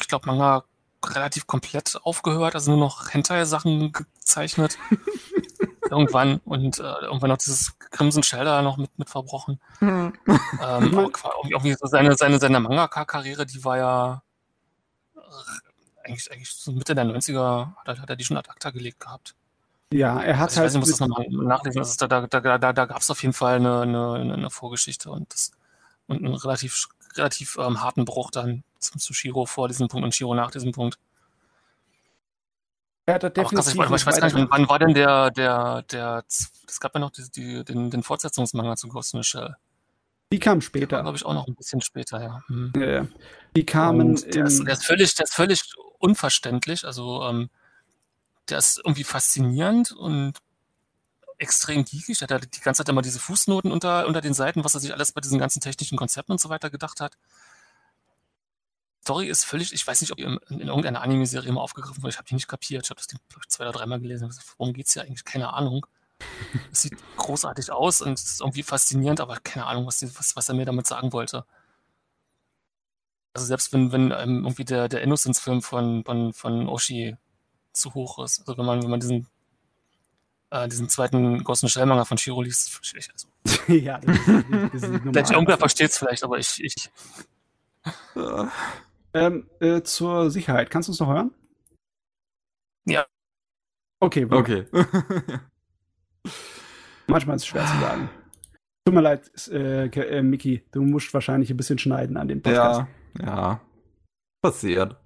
ich 0.00 0.08
glaube, 0.08 0.26
Manga 0.26 0.64
relativ 1.04 1.46
komplett 1.46 1.98
aufgehört, 2.02 2.54
also 2.54 2.70
nur 2.70 2.80
noch 2.80 3.12
Hentai-Sachen 3.12 3.92
gezeichnet. 3.92 4.78
Irgendwann 5.90 6.40
und 6.44 6.78
äh, 6.78 6.82
irgendwann 6.82 7.30
noch 7.30 7.38
dieses 7.38 7.78
Crimson 7.90 8.22
Shelter 8.22 8.62
noch 8.62 8.76
mit, 8.76 8.96
mit 8.98 9.10
verbrochen. 9.10 9.60
Mhm. 9.80 10.12
Ähm, 10.62 11.10
irgendwie 11.48 11.74
seine, 11.80 12.16
seine, 12.16 12.38
seine 12.38 12.60
Mangaka-Karriere, 12.60 13.46
die 13.46 13.64
war 13.64 13.78
ja 13.78 14.22
eigentlich, 16.04 16.30
eigentlich 16.32 16.50
so 16.50 16.72
Mitte 16.72 16.94
der 16.94 17.04
90er 17.04 17.74
hat 17.76 17.88
er, 17.88 18.02
hat 18.02 18.10
er 18.10 18.16
die 18.16 18.24
schon 18.24 18.36
ad 18.36 18.50
acta 18.50 18.70
gelegt 18.70 19.00
gehabt. 19.00 19.34
Ja, 19.92 20.20
er 20.20 20.38
hat 20.38 20.50
also 20.50 20.54
ich 20.54 20.58
halt. 20.58 20.70
Ich 20.70 20.74
weiß 20.74 20.74
nicht, 20.74 20.80
muss 20.80 20.90
das 20.90 21.00
nochmal 21.00 21.26
nachlesen. 21.46 21.78
Also 21.80 22.06
da 22.06 22.26
da, 22.26 22.40
da, 22.40 22.58
da, 22.58 22.72
da 22.72 22.84
gab 22.86 23.00
es 23.00 23.10
auf 23.10 23.22
jeden 23.22 23.34
Fall 23.34 23.56
eine, 23.56 23.82
eine, 23.82 24.34
eine 24.34 24.50
Vorgeschichte 24.50 25.10
und, 25.10 25.32
das, 25.32 25.52
und 26.06 26.24
einen 26.24 26.34
relativ, 26.34 26.88
relativ 27.16 27.56
ähm, 27.60 27.82
harten 27.82 28.04
Bruch 28.04 28.30
dann 28.30 28.62
zum, 28.78 29.00
zu 29.00 29.12
Shiro 29.14 29.46
vor 29.46 29.68
diesem 29.68 29.88
Punkt 29.88 30.04
und 30.04 30.14
Shiro 30.14 30.34
nach 30.34 30.50
diesem 30.50 30.72
Punkt. 30.72 30.98
Er 33.06 33.14
hat 33.14 33.22
definitiv 33.22 33.76
krass, 33.78 34.02
ich, 34.02 34.06
weiß 34.06 34.20
gar 34.20 34.32
nicht, 34.32 34.50
wann 34.50 34.68
war 34.68 34.78
denn 34.78 34.94
der, 34.94 35.30
der, 35.30 35.82
der, 35.82 36.24
es 36.28 36.80
gab 36.80 36.94
ja 36.94 37.00
noch 37.00 37.10
die, 37.10 37.28
die, 37.30 37.64
den, 37.64 37.90
den 37.90 38.02
Fortsetzungsmanga 38.02 38.76
zu 38.76 38.88
Ghost 38.88 39.14
in 39.14 39.22
the 39.22 39.28
Shell. 39.28 39.56
Die 40.32 40.38
kam 40.38 40.60
später. 40.60 41.02
Glaube 41.02 41.16
ich 41.16 41.24
auch 41.24 41.34
noch 41.34 41.48
ein 41.48 41.56
bisschen 41.56 41.80
später, 41.80 42.22
ja. 42.22 42.42
Hm. 42.46 42.72
ja, 42.76 42.90
ja. 42.90 43.06
Die 43.56 43.66
kamen. 43.66 44.14
Der 44.14 44.44
ist, 44.44 44.64
der, 44.64 44.74
ist, 44.74 44.86
völlig, 44.86 45.14
der 45.16 45.24
ist 45.24 45.34
völlig 45.34 45.62
unverständlich. 45.98 46.84
Also 46.84 47.24
ähm, 47.24 47.50
der 48.48 48.58
ist 48.58 48.78
irgendwie 48.78 49.04
faszinierend 49.04 49.92
und 49.92 50.38
extrem 51.38 51.84
geekig. 51.84 52.22
Er 52.22 52.28
hat 52.28 52.54
die 52.54 52.60
ganze 52.60 52.78
Zeit 52.84 52.88
immer 52.88 53.02
diese 53.02 53.18
Fußnoten 53.18 53.72
unter, 53.72 54.06
unter 54.06 54.20
den 54.20 54.34
Seiten, 54.34 54.62
was 54.62 54.74
er 54.74 54.80
sich 54.80 54.92
alles 54.92 55.12
bei 55.12 55.20
diesen 55.20 55.38
ganzen 55.38 55.60
technischen 55.60 55.98
Konzepten 55.98 56.32
und 56.32 56.40
so 56.40 56.48
weiter 56.48 56.70
gedacht 56.70 57.00
hat. 57.00 57.16
Story 59.10 59.26
ist 59.26 59.44
völlig, 59.44 59.72
ich 59.72 59.84
weiß 59.84 60.00
nicht, 60.02 60.12
ob 60.12 60.20
in, 60.20 60.38
in 60.50 60.68
irgendeiner 60.68 61.02
Anime-Serie 61.02 61.48
immer 61.48 61.62
aufgegriffen 61.62 62.00
wurde. 62.00 62.10
Ich 62.10 62.18
habe 62.18 62.28
die 62.28 62.34
nicht 62.34 62.46
kapiert. 62.46 62.84
Ich 62.84 62.90
habe 62.90 63.00
das 63.00 63.48
zwei 63.48 63.64
oder 63.64 63.72
dreimal 63.72 63.98
gelesen. 63.98 64.32
Worum 64.56 64.72
geht 64.72 64.86
es 64.86 64.92
hier 64.92 65.02
eigentlich? 65.02 65.24
Keine 65.24 65.52
Ahnung. 65.52 65.84
Es 66.70 66.82
sieht 66.82 66.96
großartig 67.16 67.72
aus 67.72 68.02
und 68.02 68.12
ist 68.12 68.40
irgendwie 68.40 68.62
faszinierend, 68.62 69.20
aber 69.20 69.40
keine 69.40 69.66
Ahnung, 69.66 69.86
was, 69.86 69.98
die, 69.98 70.06
was, 70.16 70.36
was 70.36 70.48
er 70.48 70.54
mir 70.54 70.64
damit 70.64 70.86
sagen 70.86 71.12
wollte. 71.12 71.44
Also 73.34 73.46
selbst 73.48 73.72
wenn, 73.72 73.90
wenn 73.90 74.12
ähm, 74.12 74.44
irgendwie 74.44 74.64
der, 74.64 74.88
der 74.88 75.02
Innocence-Film 75.02 75.60
von, 75.62 76.04
von, 76.04 76.32
von 76.32 76.68
Oshi 76.68 77.16
zu 77.72 77.94
hoch 77.94 78.22
ist, 78.22 78.40
also 78.40 78.56
wenn 78.58 78.66
man, 78.66 78.82
wenn 78.82 78.90
man 78.90 79.00
diesen, 79.00 79.26
äh, 80.50 80.68
diesen 80.68 80.88
zweiten 80.88 81.44
in 81.44 81.68
Shell 81.68 82.04
von 82.04 82.18
Shiro 82.18 82.42
liest, 82.42 82.80
ich, 82.94 83.10
also, 83.10 83.28
ja, 83.72 83.98
das 83.98 84.16
ist, 84.16 84.26
das 84.26 84.82
ist 84.82 84.90
normal. 84.90 85.32
Irgendwer 85.32 85.58
versteht 85.58 85.90
es 85.90 85.98
vielleicht, 85.98 86.22
aber 86.22 86.38
ich. 86.38 86.62
ich 86.62 86.90
ähm, 89.14 89.48
äh, 89.60 89.82
zur 89.82 90.30
Sicherheit, 90.30 90.70
kannst 90.70 90.88
du 90.88 90.92
es 90.92 91.00
noch 91.00 91.08
hören? 91.08 91.34
Ja. 92.86 93.06
Okay, 94.00 94.26
okay. 94.30 94.66
Manchmal 97.06 97.36
ist 97.36 97.42
es 97.42 97.48
schwer 97.48 97.66
zu 97.66 97.80
sagen. 97.80 98.08
Tut 98.84 98.94
mir 98.94 99.02
leid, 99.02 99.30
äh, 99.48 99.86
äh, 99.86 100.22
Miki, 100.22 100.64
du 100.72 100.82
musst 100.82 101.12
wahrscheinlich 101.12 101.50
ein 101.50 101.56
bisschen 101.56 101.78
schneiden 101.78 102.16
an 102.16 102.28
dem 102.28 102.40
Podcast. 102.40 102.86
Ja, 103.18 103.26
ja. 103.26 103.60
Passiert. 104.42 104.96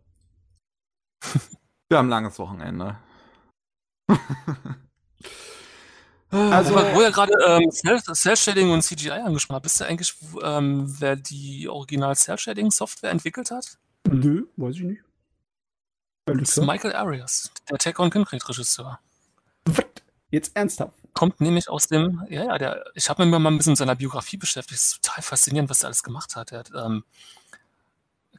Wir 1.88 1.98
haben 1.98 2.06
ein 2.06 2.10
langes 2.10 2.38
Wochenende. 2.38 2.98
Also, 6.30 6.74
wo 6.74 7.00
ihr 7.00 7.12
gerade 7.12 7.32
ähm, 7.46 7.70
Cell-Shading 7.70 8.70
und 8.70 8.82
CGI 8.82 9.10
angesprochen 9.10 9.54
habt, 9.54 9.66
wisst 9.66 9.80
ihr 9.80 9.86
eigentlich, 9.86 10.14
ähm, 10.42 10.92
wer 10.98 11.14
die 11.14 11.68
original 11.68 12.16
Cell-Shading-Software 12.16 13.12
entwickelt 13.12 13.52
hat? 13.52 13.78
Nö, 14.08 14.46
weiß 14.56 14.76
ich 14.76 14.82
nicht. 14.82 15.02
Das 16.26 16.56
ist 16.56 16.64
Michael 16.64 16.94
Arias, 16.94 17.50
der 17.70 17.78
Tech 17.78 17.98
on 17.98 18.10
Concrete-Regisseur. 18.10 18.98
Jetzt 20.30 20.56
ernsthaft? 20.56 20.94
Kommt 21.12 21.40
nämlich 21.40 21.68
aus 21.68 21.86
dem, 21.86 22.22
ja, 22.28 22.44
ja, 22.44 22.58
der, 22.58 22.84
ich 22.94 23.08
habe 23.08 23.24
mich 23.24 23.38
mal 23.38 23.50
ein 23.50 23.56
bisschen 23.56 23.72
mit 23.72 23.78
seiner 23.78 23.94
Biografie 23.94 24.36
beschäftigt. 24.36 24.80
Es 24.80 24.86
ist 24.86 25.02
total 25.02 25.22
faszinierend, 25.22 25.70
was 25.70 25.82
er 25.82 25.88
alles 25.88 26.02
gemacht 26.02 26.34
hat. 26.34 26.50
Er 26.50 26.60
hat, 26.60 26.70
ähm, 26.74 27.04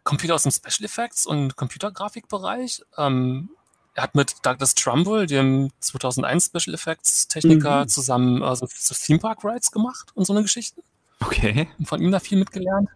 kommt 0.04 0.22
wieder 0.24 0.36
aus 0.36 0.44
dem 0.44 0.52
Special 0.52 0.84
Effects 0.86 1.26
und 1.26 1.56
Computergrafikbereich. 1.56 2.82
Ähm, 2.98 3.50
er 3.94 4.04
hat 4.04 4.16
mit 4.16 4.36
Douglas 4.42 4.76
Trumbull, 4.76 5.26
dem 5.26 5.72
2001 5.80 6.48
Special 6.48 6.74
Effects 6.74 7.28
Techniker, 7.30 7.84
mhm. 7.84 7.88
zusammen 7.88 8.44
also 8.44 8.68
so 8.70 8.94
Theme 8.94 9.20
Park 9.20 9.46
Rides 9.46 9.72
gemacht 9.72 10.10
und 10.16 10.26
so 10.26 10.34
eine 10.34 10.42
Geschichte. 10.42 10.82
Okay. 11.22 11.70
Und 11.80 11.88
von 11.88 12.02
ihm 12.02 12.12
da 12.12 12.20
viel 12.20 12.38
mitgelernt. 12.38 12.90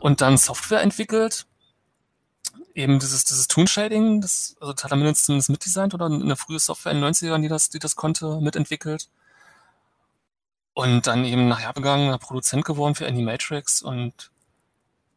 Und 0.00 0.22
dann 0.22 0.38
Software 0.38 0.80
entwickelt 0.80 1.46
eben 2.74 2.98
dieses, 2.98 3.24
dieses 3.24 3.48
Toon-Shading, 3.48 4.20
das, 4.20 4.56
also 4.60 4.72
hat 4.72 4.90
er 4.90 4.96
mindestens 4.96 5.26
zumindest 5.26 5.50
mitdesignt 5.50 5.94
oder 5.94 6.06
eine 6.06 6.36
frühe 6.36 6.58
Software 6.58 6.92
in 6.92 7.00
den 7.00 7.12
90ern, 7.12 7.40
die 7.40 7.48
das, 7.48 7.70
die 7.70 7.78
das 7.78 7.96
konnte, 7.96 8.40
mitentwickelt. 8.40 9.08
Und 10.74 11.06
dann 11.06 11.24
eben 11.24 11.48
nachher 11.48 11.72
begangen, 11.72 12.18
Produzent 12.18 12.64
geworden 12.64 12.94
für 12.94 13.06
Animatrix 13.06 13.82
und 13.82 14.30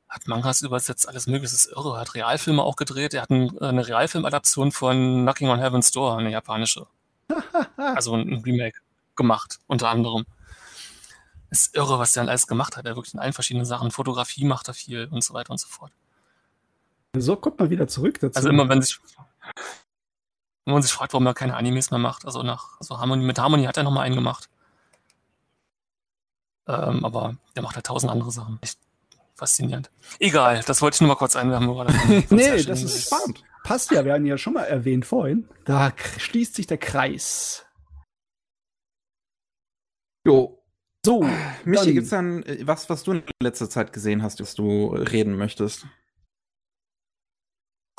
hat 0.10 0.28
Mangas 0.28 0.62
übersetzt, 0.62 1.08
alles 1.08 1.28
mögliche, 1.28 1.54
das 1.54 1.66
ist 1.66 1.72
irre, 1.74 1.98
hat 1.98 2.16
Realfilme 2.16 2.62
auch 2.62 2.76
gedreht, 2.76 3.14
er 3.14 3.24
hat 3.24 3.30
ein, 3.30 3.58
eine 3.60 3.88
Realfilmadaption 3.88 4.72
von 4.72 5.24
Knocking 5.24 5.50
on 5.50 5.60
Heaven's 5.60 5.92
Door, 5.92 6.18
eine 6.18 6.32
japanische. 6.32 6.88
also 7.78 8.16
ein 8.16 8.42
Remake 8.46 8.80
gemacht, 9.16 9.60
unter 9.68 9.90
anderem. 9.90 10.26
Ist 11.50 11.76
irre, 11.76 12.00
was 12.00 12.14
der 12.14 12.24
alles 12.24 12.48
gemacht 12.48 12.76
hat. 12.76 12.86
Er 12.86 12.96
wirklich 12.96 13.14
in 13.14 13.20
allen 13.20 13.34
verschiedenen 13.34 13.66
Sachen. 13.66 13.92
Fotografie 13.92 14.46
macht 14.46 14.68
er 14.68 14.74
viel 14.74 15.08
und 15.10 15.24
so 15.24 15.34
weiter 15.34 15.52
und 15.52 15.60
so 15.60 15.68
fort. 15.68 15.92
So 17.22 17.36
kommt 17.36 17.60
man 17.60 17.70
wieder 17.70 17.88
zurück 17.88 18.20
dazu. 18.20 18.38
Also 18.38 18.50
immer, 18.50 18.70
wenn 18.70 18.82
sich, 18.82 19.00
wenn 20.66 20.74
man 20.74 20.82
sich 20.82 20.92
fragt, 20.92 21.14
warum 21.14 21.26
er 21.26 21.34
keine 21.34 21.56
Animes 21.56 21.92
mehr 21.92 22.00
macht. 22.00 22.26
Also 22.26 22.44
nach, 22.44 22.80
also 22.80 23.00
Harmony, 23.00 23.24
mit 23.24 23.40
Harmony 23.40 23.66
hat 23.66 23.78
er 23.78 23.84
noch 23.84 23.92
mal 23.92 24.02
einen 24.02 24.16
gemacht. 24.16 24.50
Ähm, 26.68 27.06
aber 27.06 27.38
der 27.56 27.64
macht 27.64 27.76
halt 27.76 27.86
tausend 27.86 28.12
andere 28.12 28.32
Sachen. 28.32 28.58
Echt 28.62 28.80
faszinierend. 29.36 29.92
Egal, 30.20 30.62
das 30.66 30.82
wollte 30.82 30.96
ich 30.96 31.02
nur 31.02 31.10
mal 31.10 31.16
kurz 31.16 31.36
einwerfen. 31.36 31.68
nee, 32.30 32.64
das 32.64 32.84
ist 32.84 33.06
spannend. 33.06 33.44
Passt 33.64 33.92
ja, 33.92 34.06
wir 34.06 34.14
hatten 34.14 34.26
ja 34.26 34.38
schon 34.38 34.54
mal 34.54 34.64
erwähnt 34.64 35.06
vorhin. 35.06 35.48
Da 35.66 35.92
schließt 36.18 36.56
sich 36.56 36.68
der 36.68 36.78
Kreis. 36.78 37.66
Jo. 40.26 40.64
So, 41.06 41.24
Michi, 41.66 41.94
gibt 41.94 42.06
es 42.06 42.10
dann 42.10 42.42
äh, 42.44 42.66
was, 42.66 42.90
was 42.90 43.04
du 43.04 43.14
in 43.14 43.24
letzter 43.42 43.70
Zeit 43.70 43.94
gesehen 43.94 44.24
hast, 44.24 44.40
dass 44.40 44.56
du 44.56 44.88
reden 44.88 45.36
möchtest? 45.38 45.86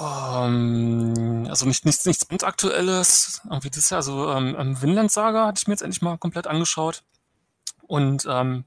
Ähm, 0.00 1.46
also 1.48 1.66
nicht, 1.66 1.84
nichts, 1.84 2.04
nichts 2.04 2.24
brandaktuelles. 2.24 3.42
Irgendwie 3.44 3.70
das 3.70 3.90
Jahr, 3.90 3.98
also 3.98 4.30
ähm, 4.30 4.80
Vinland 4.80 5.10
Saga 5.10 5.46
hatte 5.46 5.60
ich 5.60 5.66
mir 5.66 5.74
jetzt 5.74 5.82
endlich 5.82 6.02
mal 6.02 6.18
komplett 6.18 6.46
angeschaut. 6.46 7.02
Und 7.86 8.26
ähm, 8.28 8.64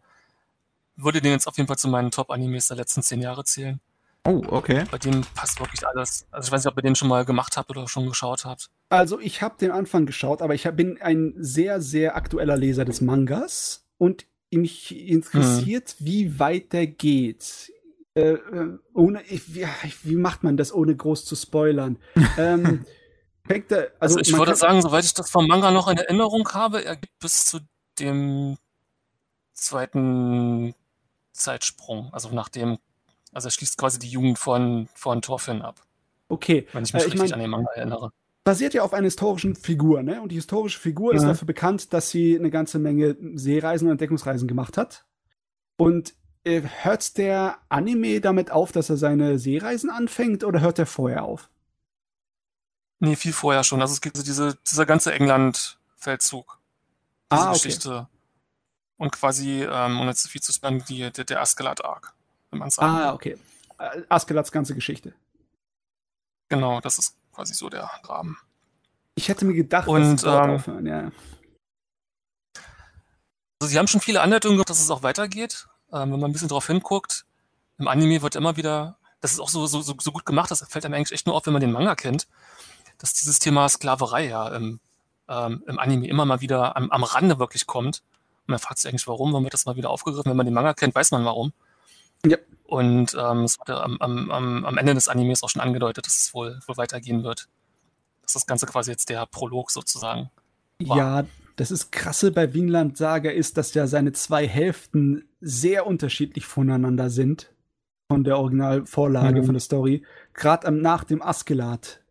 würde 0.95 1.21
den 1.21 1.31
jetzt 1.31 1.47
auf 1.47 1.57
jeden 1.57 1.67
Fall 1.67 1.77
zu 1.77 1.87
meinen 1.87 2.11
Top-Animes 2.11 2.67
der 2.67 2.77
letzten 2.77 3.01
zehn 3.03 3.21
Jahre 3.21 3.43
zählen. 3.43 3.79
Oh, 4.25 4.41
okay. 4.47 4.83
Bei 4.91 4.97
dem 4.97 5.21
passt 5.33 5.59
wirklich 5.59 5.87
alles. 5.87 6.25
Also 6.31 6.47
ich 6.47 6.51
weiß 6.51 6.63
nicht, 6.63 6.71
ob 6.71 6.77
ihr 6.77 6.83
den 6.83 6.95
schon 6.95 7.07
mal 7.07 7.25
gemacht 7.25 7.57
habt 7.57 7.69
oder 7.69 7.87
schon 7.87 8.07
geschaut 8.07 8.45
habt. 8.45 8.69
Also 8.89 9.19
ich 9.19 9.41
habe 9.41 9.55
den 9.59 9.71
Anfang 9.71 10.05
geschaut, 10.05 10.41
aber 10.41 10.55
ich 10.55 10.65
hab, 10.65 10.75
bin 10.75 11.01
ein 11.01 11.33
sehr, 11.37 11.81
sehr 11.81 12.15
aktueller 12.15 12.57
Leser 12.57 12.85
des 12.85 13.01
Mangas 13.01 13.85
und 13.97 14.25
mich 14.51 14.97
interessiert, 14.97 15.95
hm. 15.99 16.05
wie 16.05 16.39
weit 16.39 16.73
der 16.73 16.87
geht. 16.87 17.71
Äh, 18.19 18.33
äh, 18.33 18.79
ohne, 18.93 19.23
ich, 19.23 19.53
wie, 19.53 19.65
wie, 20.03 20.15
macht 20.15 20.43
man 20.43 20.57
das, 20.57 20.73
ohne 20.73 20.95
groß 20.95 21.25
zu 21.25 21.35
spoilern? 21.35 21.97
ähm, 22.37 22.85
da, 23.47 23.77
also, 23.77 23.89
also, 23.99 24.19
ich 24.19 24.37
würde 24.37 24.55
sagen, 24.55 24.81
soweit 24.81 25.05
ich 25.05 25.13
das 25.13 25.29
vom 25.29 25.47
Manga 25.47 25.71
noch 25.71 25.87
in 25.87 25.97
Erinnerung 25.97 26.47
habe, 26.49 26.83
er 26.83 26.95
gibt 26.95 27.17
bis 27.19 27.45
zu 27.45 27.59
dem 27.99 28.57
zweiten 29.53 30.75
Zeitsprung, 31.31 32.09
also 32.11 32.29
nachdem, 32.31 32.77
also 33.33 33.47
er 33.47 33.51
schließt 33.51 33.77
quasi 33.77 33.99
die 33.99 34.09
Jugend 34.09 34.37
von, 34.37 34.87
von 34.93 35.21
Thorfinn 35.21 35.61
ab. 35.61 35.81
Okay. 36.27 36.67
Wenn 36.73 36.83
ich 36.83 36.93
mich 36.93 37.03
äh, 37.03 37.07
ich 37.07 37.13
richtig 37.13 37.31
mein, 37.31 37.33
an 37.33 37.39
den 37.39 37.49
Manga 37.49 37.71
erinnere. 37.71 38.11
Basiert 38.43 38.73
ja 38.73 38.83
auf 38.83 38.93
einer 38.93 39.05
historischen 39.05 39.55
Figur, 39.55 40.03
ne? 40.03 40.21
Und 40.21 40.31
die 40.31 40.35
historische 40.35 40.79
Figur 40.79 41.13
ja. 41.13 41.17
ist 41.17 41.25
dafür 41.25 41.45
bekannt, 41.45 41.93
dass 41.93 42.09
sie 42.09 42.37
eine 42.37 42.49
ganze 42.49 42.79
Menge 42.79 43.17
Seereisen 43.33 43.87
und 43.87 43.91
Entdeckungsreisen 43.93 44.47
gemacht 44.47 44.77
hat. 44.77 45.05
Und 45.77 46.13
hört 46.49 47.17
der 47.17 47.57
Anime 47.69 48.21
damit 48.21 48.51
auf, 48.51 48.71
dass 48.71 48.89
er 48.89 48.97
seine 48.97 49.39
Seereisen 49.39 49.89
anfängt 49.89 50.43
oder 50.43 50.61
hört 50.61 50.79
er 50.79 50.85
vorher 50.85 51.23
auf? 51.23 51.49
Nee, 52.99 53.15
viel 53.15 53.33
vorher 53.33 53.63
schon. 53.63 53.81
Also 53.81 53.93
es 53.93 54.01
gibt 54.01 54.17
diese, 54.17 54.55
dieser 54.67 54.85
ganze 54.85 55.13
England-Feldzug. 55.13 56.59
Ah, 57.29 57.49
okay. 57.49 57.53
Geschichte. 57.53 58.07
und 58.97 59.11
quasi, 59.11 59.63
ähm, 59.63 60.01
ohne 60.01 60.15
zu 60.15 60.27
viel 60.27 60.41
zu 60.41 60.51
spannen, 60.51 60.83
die, 60.89 61.11
der, 61.11 61.23
der 61.23 61.45
sagt. 61.45 62.13
Ah, 62.79 63.13
okay. 63.13 63.37
Äh, 63.77 64.01
Askeladds 64.09 64.51
ganze 64.51 64.75
Geschichte. 64.75 65.13
Genau, 66.49 66.81
das 66.81 66.97
ist 66.97 67.15
quasi 67.31 67.53
so 67.53 67.69
der 67.69 67.89
Rahmen. 68.03 68.37
Ich 69.15 69.29
hätte 69.29 69.45
mir 69.45 69.53
gedacht, 69.53 69.87
und, 69.87 70.01
dass 70.01 70.21
sie 70.21 70.27
ähm, 70.27 70.49
aufhören, 70.49 70.85
ja. 70.85 71.11
Also 73.61 73.71
sie 73.71 73.77
haben 73.77 73.87
schon 73.87 74.01
viele 74.01 74.21
Anleitungen 74.21 74.57
gemacht, 74.57 74.69
dass 74.69 74.81
es 74.81 74.89
auch 74.89 75.03
weitergeht. 75.03 75.67
Ähm, 75.91 76.11
wenn 76.11 76.19
man 76.19 76.29
ein 76.29 76.33
bisschen 76.33 76.49
drauf 76.49 76.67
hinguckt, 76.67 77.25
im 77.77 77.87
Anime 77.87 78.21
wird 78.21 78.35
immer 78.35 78.57
wieder, 78.57 78.97
das 79.21 79.31
ist 79.31 79.39
auch 79.39 79.49
so, 79.49 79.65
so, 79.67 79.81
so, 79.81 79.95
so 79.99 80.11
gut 80.11 80.25
gemacht, 80.25 80.51
das 80.51 80.65
fällt 80.67 80.85
einem 80.85 80.95
eigentlich 80.95 81.11
echt 81.11 81.25
nur 81.25 81.35
auf, 81.35 81.45
wenn 81.45 81.53
man 81.53 81.61
den 81.61 81.71
Manga 81.71 81.95
kennt, 81.95 82.27
dass 82.97 83.13
dieses 83.13 83.39
Thema 83.39 83.67
Sklaverei 83.69 84.27
ja 84.27 84.49
im, 84.49 84.79
ähm, 85.27 85.63
im 85.67 85.79
Anime 85.79 86.07
immer 86.07 86.25
mal 86.25 86.41
wieder 86.41 86.75
am, 86.75 86.91
am 86.91 87.03
Rande 87.03 87.39
wirklich 87.39 87.65
kommt. 87.65 88.03
Und 88.47 88.51
man 88.53 88.59
fragt 88.59 88.79
sich 88.79 88.89
eigentlich, 88.89 89.07
warum, 89.07 89.31
warum 89.31 89.43
wird 89.43 89.53
das 89.53 89.65
mal 89.65 89.75
wieder 89.75 89.89
aufgegriffen? 89.89 90.29
Wenn 90.29 90.37
man 90.37 90.45
den 90.45 90.53
Manga 90.53 90.73
kennt, 90.73 90.95
weiß 90.95 91.11
man 91.11 91.25
warum. 91.25 91.53
Ja. 92.25 92.37
Und 92.65 93.15
ähm, 93.19 93.43
es 93.43 93.59
wurde 93.59 93.81
am, 93.81 93.99
am, 93.99 94.65
am 94.65 94.77
Ende 94.77 94.93
des 94.93 95.07
Animes 95.07 95.41
auch 95.41 95.49
schon 95.49 95.61
angedeutet, 95.61 96.05
dass 96.05 96.19
es 96.19 96.33
wohl, 96.33 96.59
wohl 96.67 96.77
weitergehen 96.77 97.23
wird. 97.23 97.47
Dass 98.21 98.33
das 98.33 98.45
Ganze 98.45 98.65
quasi 98.65 98.91
jetzt 98.91 99.09
der 99.09 99.25
Prolog 99.25 99.71
sozusagen 99.71 100.29
war. 100.79 100.97
Ja, 100.97 101.23
das 101.59 101.71
ist 101.71 101.91
krasse 101.91 102.31
bei 102.31 102.53
Vinland 102.53 102.95
Saga 102.95 103.31
ist, 103.31 103.57
dass 103.57 103.73
ja 103.73 103.85
seine 103.85 104.13
zwei 104.13 104.47
Hälften 104.47 105.25
sehr 105.41 105.85
unterschiedlich 105.85 106.45
voneinander 106.45 107.09
sind. 107.09 107.53
Von 108.09 108.23
der 108.23 108.37
Originalvorlage, 108.37 109.41
mhm. 109.41 109.45
von 109.45 109.53
der 109.55 109.59
Story. 109.59 110.03
Gerade 110.33 110.71
nach 110.71 111.03
dem 111.03 111.21
Askelat 111.21 112.01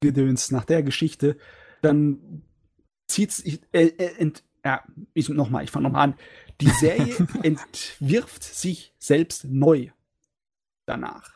Gedöns, 0.00 0.50
nach 0.50 0.64
der 0.64 0.82
Geschichte, 0.82 1.36
dann 1.82 2.42
zieht 3.06 3.30
sich, 3.30 3.60
äh, 3.70 3.86
äh, 3.86 4.32
ja, 4.64 4.82
ich 5.14 5.28
nochmal, 5.28 5.62
ich 5.62 5.70
fange 5.70 5.84
nochmal 5.84 6.08
an. 6.08 6.14
Die 6.60 6.68
Serie 6.68 7.14
entwirft 7.44 8.42
sich 8.42 8.92
selbst 8.98 9.44
neu 9.44 9.90
danach. 10.84 11.34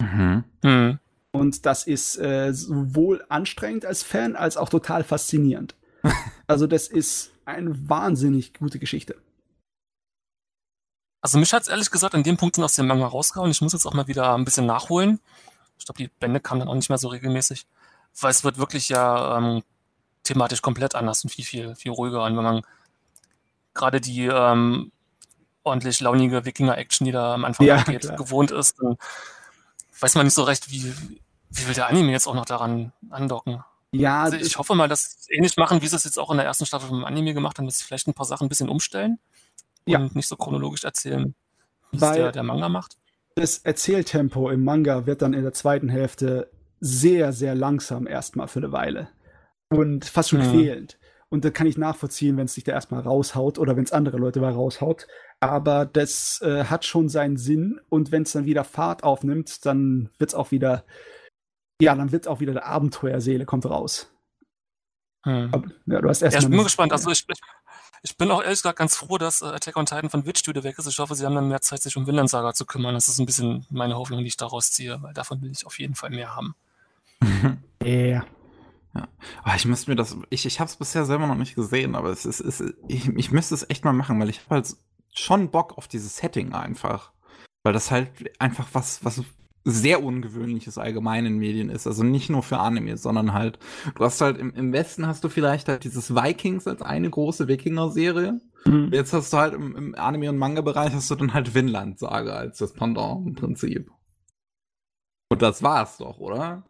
Mhm. 0.00 0.44
Mhm. 0.62 0.98
Und 1.32 1.66
das 1.66 1.86
ist 1.86 2.16
äh, 2.16 2.54
sowohl 2.54 3.22
anstrengend 3.28 3.84
als 3.84 4.02
Fan 4.02 4.36
als 4.36 4.56
auch 4.56 4.70
total 4.70 5.04
faszinierend. 5.04 5.76
also, 6.48 6.66
das 6.66 6.88
ist 6.88 7.30
eine 7.44 7.88
wahnsinnig 7.88 8.54
gute 8.54 8.78
Geschichte. 8.78 9.16
Also, 11.20 11.38
mich 11.38 11.52
hat 11.52 11.62
es 11.62 11.68
ehrlich 11.68 11.90
gesagt 11.90 12.14
in 12.14 12.22
dem 12.22 12.36
Punkt 12.36 12.58
aus 12.58 12.74
dem 12.74 12.86
Manga 12.86 13.06
rausgehauen. 13.06 13.50
Ich 13.50 13.60
muss 13.60 13.72
jetzt 13.72 13.86
auch 13.86 13.94
mal 13.94 14.08
wieder 14.08 14.34
ein 14.34 14.44
bisschen 14.44 14.66
nachholen. 14.66 15.20
Ich 15.78 15.84
glaube, 15.84 15.98
die 15.98 16.08
Bände 16.08 16.40
kamen 16.40 16.60
dann 16.60 16.68
auch 16.68 16.74
nicht 16.74 16.88
mehr 16.88 16.98
so 16.98 17.08
regelmäßig. 17.08 17.66
Weil 18.20 18.30
es 18.30 18.42
wird 18.42 18.58
wirklich 18.58 18.88
ja 18.88 19.38
ähm, 19.38 19.62
thematisch 20.24 20.62
komplett 20.62 20.94
anders 20.94 21.22
und 21.22 21.30
viel, 21.30 21.44
viel, 21.44 21.74
viel 21.76 21.92
ruhiger. 21.92 22.24
Und 22.24 22.36
wenn 22.36 22.44
man 22.44 22.62
gerade 23.74 24.00
die 24.00 24.26
ähm, 24.26 24.90
ordentlich 25.62 26.00
launige 26.00 26.44
Wikinger-Action, 26.44 27.04
die 27.04 27.12
da 27.12 27.34
am 27.34 27.44
Anfang 27.44 27.66
ja, 27.66 27.82
geht, 27.82 28.02
klar. 28.02 28.16
gewohnt 28.16 28.50
ist, 28.50 28.78
dann 28.80 28.96
weiß 30.00 30.14
man 30.14 30.26
nicht 30.26 30.34
so 30.34 30.42
recht, 30.44 30.70
wie, 30.70 30.92
wie 31.50 31.66
will 31.66 31.74
der 31.74 31.88
Anime 31.88 32.12
jetzt 32.12 32.26
auch 32.26 32.34
noch 32.34 32.46
daran 32.46 32.92
andocken. 33.10 33.62
Ja, 33.92 34.24
also 34.24 34.36
ich 34.36 34.58
hoffe 34.58 34.74
mal, 34.74 34.88
dass 34.88 35.16
sie 35.24 35.34
ähnlich 35.34 35.56
machen, 35.56 35.80
wie 35.80 35.86
sie 35.86 35.96
es 35.96 36.04
jetzt 36.04 36.18
auch 36.18 36.30
in 36.30 36.36
der 36.36 36.46
ersten 36.46 36.66
Staffel 36.66 36.88
vom 36.88 37.04
Anime 37.04 37.32
gemacht 37.32 37.58
haben, 37.58 37.66
dass 37.66 37.78
sie 37.78 37.84
vielleicht 37.84 38.06
ein 38.06 38.14
paar 38.14 38.26
Sachen 38.26 38.46
ein 38.46 38.48
bisschen 38.48 38.68
umstellen 38.68 39.18
ja. 39.86 39.98
und 39.98 40.14
nicht 40.14 40.28
so 40.28 40.36
chronologisch 40.36 40.84
erzählen, 40.84 41.34
wie 41.90 41.96
es 41.96 42.12
der, 42.12 42.32
der 42.32 42.42
Manga 42.42 42.68
macht. 42.68 42.98
Das 43.34 43.58
Erzähltempo 43.58 44.50
im 44.50 44.64
Manga 44.64 45.06
wird 45.06 45.22
dann 45.22 45.32
in 45.32 45.42
der 45.42 45.54
zweiten 45.54 45.88
Hälfte 45.88 46.50
sehr, 46.80 47.32
sehr 47.32 47.54
langsam 47.54 48.06
erstmal 48.06 48.48
für 48.48 48.58
eine 48.58 48.72
Weile. 48.72 49.08
Und 49.70 50.04
fast 50.04 50.30
schon 50.30 50.42
ja. 50.42 50.50
quälend. 50.50 50.98
Und 51.30 51.44
da 51.44 51.50
kann 51.50 51.66
ich 51.66 51.76
nachvollziehen, 51.76 52.36
wenn 52.36 52.46
es 52.46 52.54
sich 52.54 52.64
da 52.64 52.72
erstmal 52.72 53.02
raushaut 53.02 53.58
oder 53.58 53.76
wenn 53.76 53.84
es 53.84 53.92
andere 53.92 54.16
Leute 54.16 54.40
mal 54.40 54.52
raushaut. 54.52 55.06
Aber 55.40 55.84
das 55.84 56.40
äh, 56.42 56.64
hat 56.64 56.84
schon 56.84 57.08
seinen 57.08 57.36
Sinn. 57.36 57.80
Und 57.90 58.12
wenn 58.12 58.22
es 58.22 58.32
dann 58.32 58.46
wieder 58.46 58.64
Fahrt 58.64 59.04
aufnimmt, 59.04 59.64
dann 59.66 60.10
wird 60.18 60.30
es 60.30 60.34
auch 60.34 60.50
wieder, 60.50 60.84
ja, 61.80 61.94
dann 61.94 62.12
wird 62.12 62.28
auch 62.28 62.40
wieder 62.40 62.52
der 62.52 62.66
Abenteuerseele 62.66 63.44
kommt 63.44 63.66
raus. 63.66 64.10
Hm. 65.24 65.50
Aber, 65.52 65.68
ja, 65.86 66.00
du 66.00 66.08
hast 66.08 66.22
erst 66.22 66.34
ja, 66.34 66.40
ich 66.40 66.48
bin 66.48 66.56
mal 66.56 66.64
gespannt. 66.64 66.92
Also 66.92 67.10
ich, 67.10 67.24
ich, 67.28 67.40
ich, 68.02 68.16
bin 68.16 68.30
auch 68.30 68.42
ehrlich 68.42 68.58
gesagt 68.58 68.78
ganz 68.78 68.96
froh, 68.96 69.18
dass 69.18 69.42
äh, 69.42 69.46
Attack 69.46 69.76
on 69.76 69.86
Titan 69.86 70.10
von 70.10 70.26
Witch 70.26 70.40
Studio 70.40 70.64
weg 70.64 70.78
ist. 70.78 70.86
Ich 70.86 70.98
hoffe, 70.98 71.14
sie 71.14 71.24
haben 71.24 71.34
dann 71.34 71.48
mehr 71.48 71.60
Zeit, 71.60 71.82
sich 71.82 71.96
um 71.96 72.06
Vinland 72.06 72.30
Saga 72.30 72.54
zu 72.54 72.66
kümmern. 72.66 72.94
Das 72.94 73.08
ist 73.08 73.18
ein 73.18 73.26
bisschen 73.26 73.66
meine 73.70 73.96
Hoffnung, 73.96 74.20
die 74.20 74.26
ich 74.26 74.36
daraus 74.36 74.70
ziehe, 74.70 75.02
weil 75.02 75.14
davon 75.14 75.42
will 75.42 75.50
ich 75.50 75.66
auf 75.66 75.78
jeden 75.78 75.94
Fall 75.94 76.10
mehr 76.10 76.34
haben. 76.34 76.54
Ja. 77.84 78.24
Ja. 78.94 79.06
Aber 79.44 79.54
ich 79.54 79.64
müsste 79.64 79.90
mir 79.90 79.96
das, 79.96 80.16
ich, 80.30 80.44
ich 80.44 80.58
habe 80.60 80.68
es 80.68 80.76
bisher 80.76 81.04
selber 81.04 81.26
noch 81.28 81.36
nicht 81.36 81.54
gesehen, 81.54 81.94
aber 81.94 82.10
es 82.10 82.26
ist, 82.26 82.40
ist 82.40 82.62
ich, 82.88 83.08
ich 83.08 83.30
müsste 83.30 83.54
es 83.54 83.70
echt 83.70 83.84
mal 83.84 83.92
machen, 83.92 84.18
weil 84.20 84.28
ich 84.28 84.40
habe 84.40 84.56
halt 84.56 84.74
schon 85.14 85.50
Bock 85.50 85.78
auf 85.78 85.86
dieses 85.86 86.16
Setting 86.16 86.52
einfach. 86.52 87.12
Weil 87.62 87.72
das 87.72 87.90
halt 87.90 88.10
einfach 88.40 88.68
was, 88.72 89.04
was 89.04 89.22
sehr 89.70 90.02
ungewöhnliches 90.02 90.78
allgemein 90.78 91.26
in 91.26 91.38
Medien 91.38 91.68
ist. 91.68 91.86
Also 91.86 92.02
nicht 92.02 92.30
nur 92.30 92.42
für 92.42 92.58
Anime, 92.58 92.96
sondern 92.96 93.32
halt, 93.32 93.58
du 93.94 94.04
hast 94.04 94.20
halt 94.20 94.38
im, 94.38 94.54
im 94.54 94.72
Westen 94.72 95.06
hast 95.06 95.24
du 95.24 95.28
vielleicht 95.28 95.68
halt 95.68 95.84
dieses 95.84 96.14
Vikings 96.14 96.66
als 96.66 96.82
eine 96.82 97.10
große 97.10 97.48
Wikinger-Serie. 97.48 98.40
Mhm. 98.64 98.90
Jetzt 98.92 99.12
hast 99.12 99.32
du 99.32 99.36
halt 99.36 99.54
im, 99.54 99.76
im 99.76 99.94
Anime- 99.94 100.30
und 100.30 100.38
Manga-Bereich 100.38 100.94
hast 100.94 101.10
du 101.10 101.14
dann 101.14 101.34
halt 101.34 101.54
Vinland-Saga 101.54 102.32
als 102.32 102.58
das 102.58 102.72
Pendant 102.72 103.26
im 103.26 103.34
Prinzip. 103.34 103.90
Und 105.30 105.42
das 105.42 105.62
war's 105.62 105.98
doch, 105.98 106.18
oder? 106.18 106.64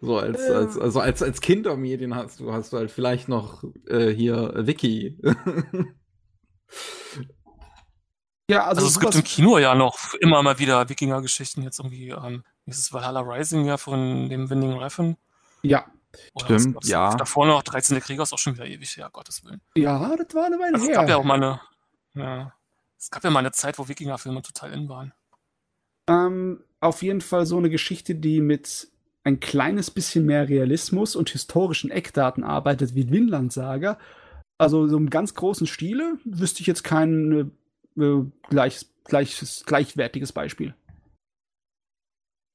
So 0.00 0.16
als, 0.16 0.40
ähm. 0.48 0.56
als, 0.56 0.78
also 0.78 1.00
als, 1.00 1.22
als 1.22 1.40
Kindermedien 1.40 2.14
hast 2.14 2.40
du, 2.40 2.52
hast 2.52 2.72
du 2.72 2.78
halt 2.78 2.90
vielleicht 2.90 3.28
noch 3.28 3.64
äh, 3.86 4.08
hier 4.08 4.54
Wiki. 4.56 5.20
ja, 8.50 8.64
also, 8.64 8.82
also 8.82 8.86
es 8.86 9.00
gibt 9.00 9.14
im 9.14 9.24
Kino 9.24 9.58
ja 9.58 9.74
noch 9.74 10.14
immer 10.14 10.42
mal 10.42 10.58
wieder 10.58 10.88
Wikinger-Geschichten. 10.88 11.62
Jetzt 11.62 11.78
irgendwie, 11.80 12.10
ähm, 12.10 12.44
dieses 12.66 12.92
Valhalla 12.92 13.20
Rising 13.20 13.66
ja 13.66 13.76
von 13.76 14.28
dem 14.28 14.48
Winning 14.48 14.78
Refn. 14.78 15.16
Ja. 15.62 15.86
Oder 16.34 16.58
Stimmt, 16.58 16.84
ja. 16.86 17.14
Davor 17.14 17.46
noch 17.46 17.62
13. 17.62 18.00
Krieger 18.00 18.22
ist 18.22 18.32
auch 18.32 18.38
schon 18.38 18.54
wieder 18.54 18.66
ewig 18.66 18.96
her, 18.96 19.10
Gottes 19.12 19.44
Willen. 19.44 19.60
Ja, 19.76 20.16
das 20.16 20.34
war 20.34 20.46
eine 20.46 20.58
Weile 20.58 20.74
also 20.74 20.86
her. 20.86 20.92
Es 20.92 20.96
gab 20.96 21.08
ja 21.08 21.16
auch 21.16 21.24
mal 21.24 21.34
eine, 21.34 21.60
ja, 22.14 22.54
es 22.98 23.10
gab 23.10 23.22
ja 23.22 23.30
mal 23.30 23.40
eine 23.40 23.52
Zeit, 23.52 23.78
wo 23.78 23.86
Wikinger-Filme 23.86 24.40
total 24.42 24.72
in 24.72 24.88
waren. 24.88 25.12
Ähm, 26.08 26.64
auf 26.80 27.02
jeden 27.02 27.20
Fall 27.20 27.44
so 27.44 27.58
eine 27.58 27.68
Geschichte, 27.68 28.14
die 28.14 28.40
mit 28.40 28.88
ein 29.24 29.40
kleines 29.40 29.90
bisschen 29.90 30.24
mehr 30.24 30.48
Realismus 30.48 31.16
und 31.16 31.28
historischen 31.28 31.90
Eckdaten 31.90 32.44
arbeitet 32.44 32.94
wie 32.94 33.10
Vinland 33.10 33.52
Saga. 33.52 33.98
Also 34.56 34.88
so 34.88 34.96
im 34.96 35.10
ganz 35.10 35.34
großen 35.34 35.66
Stile 35.66 36.18
wüsste 36.24 36.62
ich 36.62 36.66
jetzt 36.66 36.82
kein 36.82 37.52
äh, 37.98 38.24
gleich, 38.48 38.86
gleiches, 39.04 39.64
gleichwertiges 39.66 40.32
Beispiel. 40.32 40.74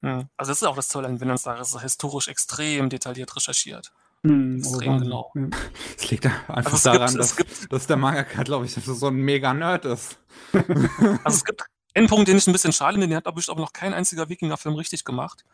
Ja, 0.01 0.27
also 0.35 0.51
das 0.51 0.61
ist 0.61 0.67
auch 0.67 0.75
das 0.75 0.89
Tolle 0.89 1.07
an 1.07 1.21
Vinland 1.21 1.39
es 1.45 1.73
ist 1.73 1.81
historisch 1.81 2.27
extrem 2.27 2.89
detailliert 2.89 3.35
recherchiert. 3.35 3.93
Hm, 4.25 4.57
extrem 4.57 4.99
genau. 4.99 5.31
Es 5.97 6.09
liegt 6.09 6.25
einfach 6.25 6.73
also 6.73 6.91
daran, 6.91 7.07
gibt, 7.07 7.19
dass, 7.19 7.35
gibt, 7.35 7.73
dass 7.73 7.87
der 7.87 7.97
Mangaka, 7.97 8.43
glaube 8.43 8.65
ich, 8.65 8.73
so 8.73 9.07
ein 9.07 9.15
mega 9.15 9.53
Nerd 9.53 9.85
ist. 9.85 10.17
also 10.53 11.37
es 11.37 11.45
gibt 11.45 11.63
einen 11.93 12.07
Punkt, 12.07 12.27
den 12.27 12.37
ich 12.37 12.47
ein 12.47 12.53
bisschen 12.53 12.73
schade 12.73 12.93
finde, 12.93 13.07
den 13.07 13.17
hat 13.17 13.27
aber 13.27 13.41
noch 13.55 13.73
kein 13.73 13.93
einziger 13.93 14.29
Wikinger-Film 14.29 14.75
richtig 14.75 15.05
gemacht. 15.05 15.45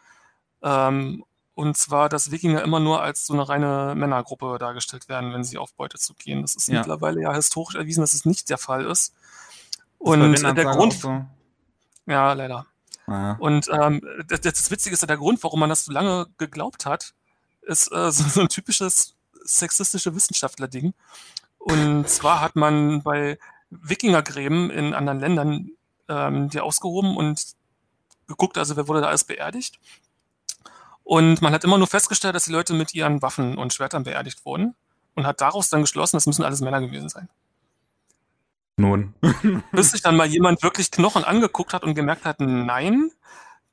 Ähm, 0.64 1.24
und 1.54 1.76
zwar, 1.76 2.10
dass 2.10 2.32
Wikinger 2.32 2.64
immer 2.64 2.80
nur 2.80 3.02
als 3.02 3.26
so 3.26 3.34
eine 3.34 3.48
reine 3.48 3.94
Männergruppe 3.96 4.58
dargestellt 4.60 5.10
werden, 5.10 5.34
wenn 5.34 5.44
sie 5.44 5.58
auf 5.58 5.74
Beute 5.74 5.98
zu 5.98 6.14
gehen. 6.14 6.42
Das 6.42 6.56
ist 6.56 6.70
ja. 6.70 6.80
mittlerweile 6.80 7.22
ja 7.22 7.34
historisch 7.34 7.76
erwiesen, 7.76 8.02
dass 8.02 8.14
es 8.14 8.24
nicht 8.24 8.50
der 8.50 8.58
Fall 8.58 8.86
ist. 8.86 9.14
Und 10.00 10.34
ist 10.34 10.44
der 10.44 10.54
Grund. 10.54 10.94
So? 10.94 11.26
Ja, 12.08 12.34
leider. 12.34 12.66
Ah. 13.06 13.34
Und 13.40 13.70
ähm, 13.70 14.02
das, 14.28 14.42
das, 14.42 14.72
Witzige 14.72 14.94
ist 14.94 15.02
ja 15.02 15.08
der 15.08 15.18
Grund, 15.18 15.44
warum 15.44 15.60
man 15.60 15.70
das 15.70 15.86
so 15.86 15.92
lange 15.92 16.28
geglaubt 16.38 16.86
hat, 16.86 17.14
ist 17.62 17.92
äh, 17.92 18.12
so, 18.12 18.24
so 18.24 18.42
ein 18.42 18.50
typisches 18.50 19.16
sexistische 19.44 20.16
Wissenschaftler-Ding. 20.16 20.94
Und 21.58 22.08
zwar 22.08 22.42
hat 22.42 22.56
man 22.56 23.02
bei 23.02 23.38
Wikingergräben 23.70 24.70
in 24.70 24.94
anderen 24.94 25.20
Ländern 25.20 25.70
ähm, 26.08 26.50
die 26.50 26.60
ausgehoben 26.60 27.18
und 27.18 27.44
geguckt, 28.28 28.58
also 28.58 28.76
wer 28.78 28.88
wurde 28.88 29.02
da 29.02 29.08
alles 29.08 29.24
beerdigt. 29.24 29.80
Und 31.04 31.42
man 31.42 31.54
hat 31.54 31.64
immer 31.64 31.78
nur 31.78 31.88
festgestellt, 31.88 32.36
dass 32.36 32.46
die 32.46 32.52
Leute 32.52 32.74
mit 32.74 32.94
ihren 32.94 33.22
Waffen 33.22 33.58
und 33.58 33.74
Schwertern 33.74 34.04
beerdigt 34.04 34.46
wurden 34.46 34.76
und 35.16 35.26
hat 35.26 35.42
daraus 35.42 35.70
dann 35.70 35.82
geschlossen, 35.82 36.18
das 36.18 36.28
müssen 36.28 36.44
alles 36.44 36.62
Männer 36.62 36.82
gewesen 36.82 37.10
sein. 37.10 37.30
Nun. 38.80 39.14
Bis 39.74 39.92
sich 39.92 40.02
dann 40.02 40.16
mal 40.16 40.28
jemand 40.28 40.64
wirklich 40.64 40.90
Knochen 40.90 41.26
angeguckt 41.26 41.74
hat 41.74 41.84
und 41.84 41.96
gemerkt 41.96 42.24
hat, 42.24 42.40
nein, 42.40 43.12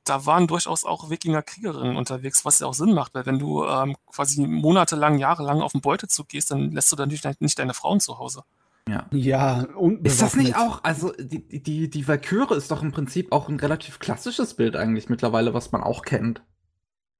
da 0.03 0.25
waren 0.25 0.47
durchaus 0.47 0.83
auch 0.83 1.09
Wikinger-Kriegerinnen 1.09 1.95
unterwegs, 1.95 2.43
was 2.43 2.59
ja 2.59 2.67
auch 2.67 2.73
Sinn 2.73 2.93
macht, 2.93 3.13
weil 3.13 3.25
wenn 3.25 3.39
du 3.39 3.65
ähm, 3.65 3.95
quasi 4.11 4.45
monatelang, 4.45 5.17
jahrelang 5.17 5.61
auf 5.61 5.71
den 5.71 5.81
Beutezug 5.81 6.27
gehst, 6.27 6.51
dann 6.51 6.71
lässt 6.71 6.91
du 6.91 6.97
dann 6.97 7.09
nicht, 7.09 7.25
nicht 7.41 7.57
deine 7.57 7.73
Frauen 7.73 8.01
zu 8.01 8.19
Hause. 8.19 8.43
Ja. 8.89 9.05
Ja, 9.11 9.65
und 9.75 10.05
ist 10.05 10.21
das 10.21 10.35
nicht 10.35 10.55
auch, 10.55 10.83
also 10.83 11.13
die, 11.17 11.61
die, 11.61 11.89
die 11.89 12.07
Valkyrie 12.07 12.55
ist 12.55 12.71
doch 12.71 12.81
im 12.81 12.91
Prinzip 12.91 13.31
auch 13.31 13.49
ein 13.49 13.59
relativ 13.59 13.99
klassisches 13.99 14.55
Bild 14.55 14.75
eigentlich 14.75 15.09
mittlerweile, 15.09 15.53
was 15.53 15.71
man 15.71 15.83
auch 15.83 16.03
kennt. 16.03 16.41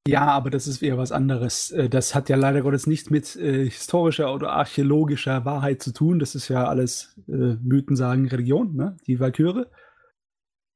Ja, 0.08 0.28
aber 0.28 0.50
das 0.50 0.68
ist 0.68 0.82
eher 0.82 0.98
was 0.98 1.12
anderes. 1.12 1.72
Äh, 1.72 1.90
das 1.90 2.16
hat 2.16 2.30
ja 2.30 2.36
leider 2.36 2.62
Gottes 2.62 2.88
nichts 2.88 3.10
mit 3.10 3.36
äh, 3.36 3.66
historischer 3.66 4.34
oder 4.34 4.52
archäologischer 4.52 5.46
Wahrheit 5.46 5.82
zu 5.82 5.92
tun. 5.94 6.20
Das 6.20 6.36
ist 6.36 6.48
ja 6.48 6.68
alles 6.68 7.20
äh, 7.28 7.56
Mythen, 7.62 7.96
Sagen, 7.96 8.28
Religion, 8.28 8.76
ne? 8.76 8.98
die 9.08 9.20
Valkyrie. 9.20 9.66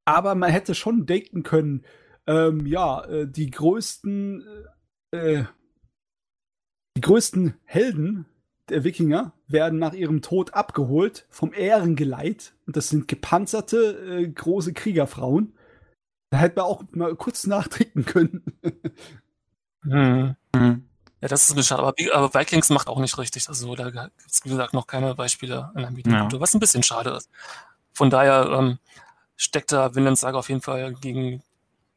Aber 0.05 0.35
man 0.35 0.51
hätte 0.51 0.75
schon 0.75 1.05
denken 1.05 1.43
können, 1.43 1.85
ähm, 2.27 2.65
ja, 2.65 3.03
äh, 3.05 3.27
die 3.27 3.49
größten, 3.49 4.43
äh, 5.11 5.43
die 6.97 7.01
größten 7.01 7.55
Helden 7.63 8.25
der 8.69 8.83
Wikinger 8.83 9.33
werden 9.47 9.79
nach 9.79 9.93
ihrem 9.93 10.21
Tod 10.21 10.53
abgeholt 10.53 11.25
vom 11.29 11.53
Ehrengeleit. 11.53 12.53
Und 12.65 12.77
das 12.77 12.89
sind 12.89 13.07
gepanzerte, 13.07 14.21
äh, 14.21 14.27
große 14.27 14.73
Kriegerfrauen. 14.73 15.53
Da 16.31 16.39
hätte 16.39 16.55
man 16.57 16.65
auch 16.65 16.83
mal 16.91 17.15
kurz 17.15 17.45
nachtrinken 17.45 18.05
können. 18.05 18.43
hm. 19.83 20.35
Ja, 21.21 21.27
das 21.27 21.43
ist 21.43 21.51
ein 21.51 21.55
bisschen 21.55 21.77
schade. 21.77 21.83
Aber, 21.83 21.93
aber, 22.13 22.39
Vikings 22.39 22.69
macht 22.69 22.87
auch 22.87 22.99
nicht 22.99 23.17
richtig. 23.17 23.47
Also 23.47 23.75
da 23.75 23.89
gibt 23.89 24.11
es, 24.27 24.43
wie 24.43 24.49
gesagt, 24.49 24.73
noch 24.73 24.87
keine 24.87 25.13
Beispiele 25.13 25.71
in 25.75 25.81
der 25.81 25.91
Medienkultur, 25.91 26.39
ja. 26.39 26.41
was 26.41 26.53
ein 26.53 26.59
bisschen 26.59 26.81
schade 26.83 27.11
ist. 27.11 27.29
Von 27.93 28.09
daher 28.09 28.49
ähm, 28.51 28.79
steckt 29.35 29.71
da 29.71 29.93
Vinland 29.93 30.17
Saga 30.17 30.39
auf 30.39 30.49
jeden 30.49 30.61
Fall 30.61 30.93
gegen 30.95 31.43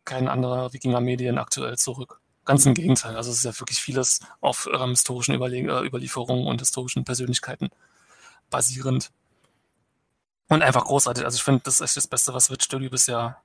kein 0.05 0.28
anderer 0.28 0.73
Wikinger-Medien 0.73 1.39
aktuell 1.39 1.78
zurück. 1.78 2.20
Ganz 2.44 2.66
im 2.66 2.74
Gegenteil. 2.74 3.16
Also 3.16 3.31
es 3.31 3.39
ist 3.39 3.44
ja 3.44 3.59
wirklich 3.59 3.81
vieles 3.81 4.20
auf 4.43 4.69
ähm, 4.70 4.90
historischen 4.90 5.35
Überle 5.35 5.56
äh, 5.56 5.86
Überlieferungen 5.86 6.47
und 6.47 6.61
historischen 6.61 7.05
Persönlichkeiten 7.05 7.70
basierend. 8.51 9.11
Und 10.48 10.62
einfach 10.62 10.85
großartig. 10.85 11.24
Also 11.24 11.36
ich 11.36 11.43
finde, 11.43 11.62
das 11.65 11.77
ist 11.77 11.81
echt 11.81 11.97
das 11.97 12.06
Beste, 12.06 12.35
was 12.35 12.51
Rich 12.51 12.65
Studio 12.65 12.90
bisher 12.90 13.39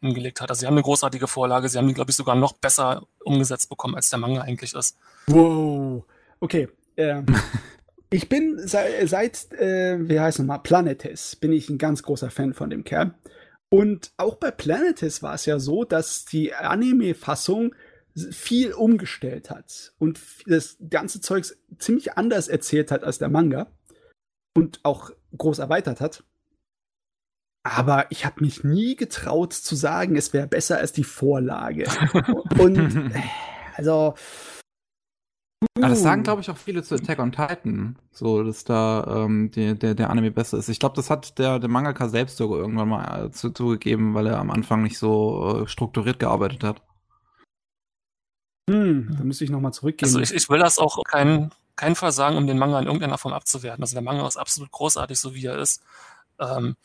hingelegt 0.00 0.40
hat. 0.40 0.50
Also 0.50 0.60
sie 0.60 0.66
haben 0.66 0.74
eine 0.74 0.82
großartige 0.82 1.26
Vorlage. 1.26 1.68
Sie 1.68 1.78
haben 1.78 1.88
die, 1.88 1.94
glaube 1.94 2.10
ich, 2.10 2.16
sogar 2.16 2.36
noch 2.36 2.52
besser 2.52 3.06
umgesetzt 3.24 3.68
bekommen, 3.68 3.94
als 3.94 4.10
der 4.10 4.18
Manga 4.18 4.42
eigentlich 4.42 4.74
ist. 4.74 4.96
Wow. 5.26 6.04
Okay. 6.40 6.68
Ähm, 6.96 7.26
ich 8.10 8.28
bin 8.28 8.60
seit, 8.66 9.08
seit 9.08 9.52
äh, 9.52 10.08
wie 10.08 10.20
heißt 10.20 10.38
nochmal, 10.38 10.60
Planetes, 10.60 11.36
bin 11.36 11.52
ich 11.52 11.68
ein 11.68 11.78
ganz 11.78 12.02
großer 12.02 12.30
Fan 12.30 12.54
von 12.54 12.70
dem 12.70 12.84
Kerl. 12.84 13.14
Und 13.70 14.12
auch 14.16 14.36
bei 14.36 14.50
Planetes 14.50 15.22
war 15.22 15.34
es 15.34 15.44
ja 15.46 15.58
so, 15.58 15.84
dass 15.84 16.24
die 16.24 16.54
Anime-Fassung 16.54 17.74
viel 18.30 18.72
umgestellt 18.72 19.50
hat 19.50 19.92
und 19.98 20.18
das 20.46 20.76
ganze 20.90 21.20
Zeug 21.20 21.44
ziemlich 21.78 22.14
anders 22.14 22.48
erzählt 22.48 22.90
hat 22.90 23.04
als 23.04 23.18
der 23.18 23.28
Manga 23.28 23.70
und 24.56 24.80
auch 24.82 25.10
groß 25.36 25.58
erweitert 25.58 26.00
hat. 26.00 26.24
Aber 27.68 28.10
ich 28.10 28.24
habe 28.24 28.40
mich 28.40 28.64
nie 28.64 28.96
getraut 28.96 29.52
zu 29.52 29.76
sagen, 29.76 30.16
es 30.16 30.32
wäre 30.32 30.46
besser 30.46 30.78
als 30.78 30.92
die 30.92 31.04
Vorlage. 31.04 31.86
und 32.58 33.12
also 33.76 34.14
Ah, 35.80 35.88
das 35.88 36.02
sagen, 36.02 36.22
glaube 36.22 36.40
ich, 36.40 36.50
auch 36.50 36.56
viele 36.56 36.84
zu 36.84 36.94
Attack 36.94 37.18
on 37.18 37.32
Titan, 37.32 37.98
so 38.12 38.44
dass 38.44 38.62
da 38.62 39.24
ähm, 39.24 39.50
die, 39.50 39.76
der, 39.76 39.94
der 39.94 40.08
Anime 40.08 40.30
besser 40.30 40.56
ist. 40.56 40.68
Ich 40.68 40.78
glaube, 40.78 40.94
das 40.94 41.10
hat 41.10 41.38
der, 41.38 41.58
der 41.58 41.68
Mangaka 41.68 42.08
selbst 42.08 42.36
sogar 42.36 42.58
irgendwann 42.58 42.88
mal 42.88 43.26
äh, 43.26 43.30
zu, 43.32 43.50
zugegeben, 43.50 44.14
weil 44.14 44.28
er 44.28 44.38
am 44.38 44.52
Anfang 44.52 44.82
nicht 44.82 44.98
so 44.98 45.62
äh, 45.62 45.68
strukturiert 45.68 46.20
gearbeitet 46.20 46.62
hat. 46.62 46.82
Hm, 48.70 49.16
da 49.16 49.24
müsste 49.24 49.44
ich 49.44 49.50
nochmal 49.50 49.72
zurückgehen. 49.72 50.06
Also 50.06 50.20
ich, 50.20 50.32
ich 50.32 50.48
will 50.48 50.60
das 50.60 50.78
auch 50.78 51.02
keinen 51.04 51.50
kein 51.74 51.96
Fall 51.96 52.12
sagen, 52.12 52.36
um 52.36 52.46
den 52.46 52.58
Manga 52.58 52.78
in 52.78 52.86
irgendeiner 52.86 53.18
Form 53.18 53.32
abzuwerten. 53.32 53.82
Also 53.82 53.94
der 53.94 54.02
Manga 54.02 54.26
ist 54.26 54.36
absolut 54.36 54.70
großartig, 54.70 55.18
so 55.18 55.34
wie 55.34 55.46
er 55.46 55.58
ist. 55.58 55.82
Ähm, 56.38 56.76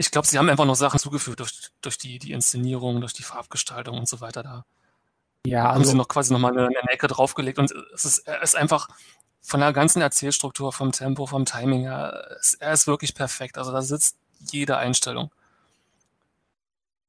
ich 0.00 0.10
glaube, 0.10 0.26
sie 0.26 0.38
haben 0.38 0.48
einfach 0.48 0.64
noch 0.64 0.76
Sachen 0.76 0.98
zugefügt 0.98 1.40
durch, 1.40 1.52
durch 1.82 1.98
die, 1.98 2.18
die 2.18 2.32
Inszenierung, 2.32 3.02
durch 3.02 3.12
die 3.12 3.22
Farbgestaltung 3.22 3.98
und 3.98 4.08
so 4.08 4.22
weiter 4.22 4.42
da. 4.42 4.64
Ja, 5.44 5.64
haben 5.64 5.80
also, 5.80 5.90
sie 5.90 5.96
noch 5.96 6.08
quasi 6.08 6.32
nochmal 6.32 6.52
eine, 6.52 6.68
eine 6.68 6.90
Ecke 6.90 7.06
draufgelegt 7.06 7.58
und 7.58 7.70
es 7.92 8.06
ist, 8.06 8.20
er 8.20 8.42
ist 8.42 8.56
einfach 8.56 8.88
von 9.42 9.60
der 9.60 9.74
ganzen 9.74 10.00
Erzählstruktur, 10.00 10.72
vom 10.72 10.92
Tempo, 10.92 11.26
vom 11.26 11.44
Timing 11.44 11.82
her, 11.82 12.38
er 12.60 12.72
ist 12.72 12.86
wirklich 12.86 13.14
perfekt. 13.14 13.58
Also 13.58 13.72
da 13.72 13.82
sitzt 13.82 14.16
jede 14.50 14.78
Einstellung. 14.78 15.30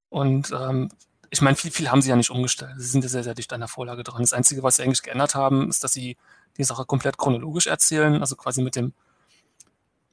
Und 0.09 0.51
ähm, 0.51 0.89
ich 1.29 1.41
meine, 1.41 1.55
viel, 1.55 1.71
viel 1.71 1.89
haben 1.91 2.01
sie 2.01 2.09
ja 2.09 2.17
nicht 2.17 2.29
umgestellt. 2.29 2.73
Sie 2.75 2.87
sind 2.87 3.05
ja 3.05 3.09
sehr, 3.09 3.23
sehr 3.23 3.35
dicht 3.35 3.53
an 3.53 3.61
der 3.61 3.69
Vorlage 3.69 4.03
dran. 4.03 4.21
Das 4.21 4.33
Einzige, 4.33 4.63
was 4.63 4.75
sie 4.75 4.83
eigentlich 4.83 5.01
geändert 5.01 5.33
haben, 5.33 5.69
ist, 5.69 5.85
dass 5.85 5.93
sie 5.93 6.17
die 6.57 6.65
Sache 6.65 6.83
komplett 6.83 7.17
chronologisch 7.17 7.67
erzählen, 7.67 8.19
also 8.19 8.35
quasi 8.35 8.61
mit 8.61 8.75
dem 8.75 8.91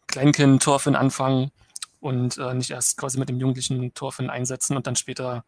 Kleinkind 0.06 0.62
Thorfinn 0.62 0.94
anfangen 0.94 1.50
und 2.01 2.39
äh, 2.39 2.55
nicht 2.55 2.70
erst 2.70 2.97
quasi 2.97 3.19
mit 3.19 3.29
dem 3.29 3.39
jugendlichen 3.39 3.93
Thorfinn 3.95 4.31
einsetzen 4.31 4.77
und 4.77 4.87
dann 4.87 4.97
später 4.97 5.45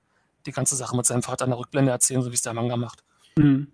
die 0.46 0.52
ganze 0.52 0.76
Sache 0.76 0.96
mit 0.96 1.06
seinem 1.06 1.22
Vater 1.22 1.44
in 1.44 1.50
der 1.50 1.58
Rückblende 1.58 1.92
erzählen, 1.92 2.22
so 2.22 2.30
wie 2.30 2.34
es 2.34 2.42
der 2.42 2.54
Manga 2.54 2.76
macht. 2.76 3.04
Mhm. 3.36 3.70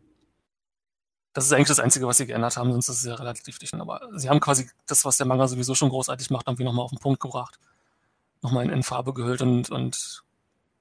Das 1.33 1.45
ist 1.45 1.53
eigentlich 1.53 1.69
das 1.69 1.81
Einzige, 1.81 2.07
was 2.07 2.17
sie 2.17 2.27
geändert 2.27 2.57
haben, 2.57 2.73
sonst 2.73 2.89
ist 2.89 2.99
es 3.01 3.05
ja 3.05 3.15
relativ 3.15 3.59
dicht. 3.59 3.75
Aber 3.75 4.01
sie 4.15 4.31
haben 4.31 4.41
quasi 4.41 4.71
das, 4.87 5.05
was 5.05 5.19
der 5.19 5.27
Manga 5.27 5.47
sowieso 5.47 5.75
schon 5.75 5.91
großartig 5.91 6.31
macht, 6.31 6.47
irgendwie 6.47 6.65
nochmal 6.65 6.85
auf 6.85 6.91
den 6.91 6.99
Punkt 6.99 7.21
gebracht. 7.21 7.59
Nochmal 8.41 8.65
in, 8.65 8.71
in 8.71 8.83
Farbe 8.83 9.13
gehüllt 9.13 9.43
und, 9.43 9.71
und 9.71 10.25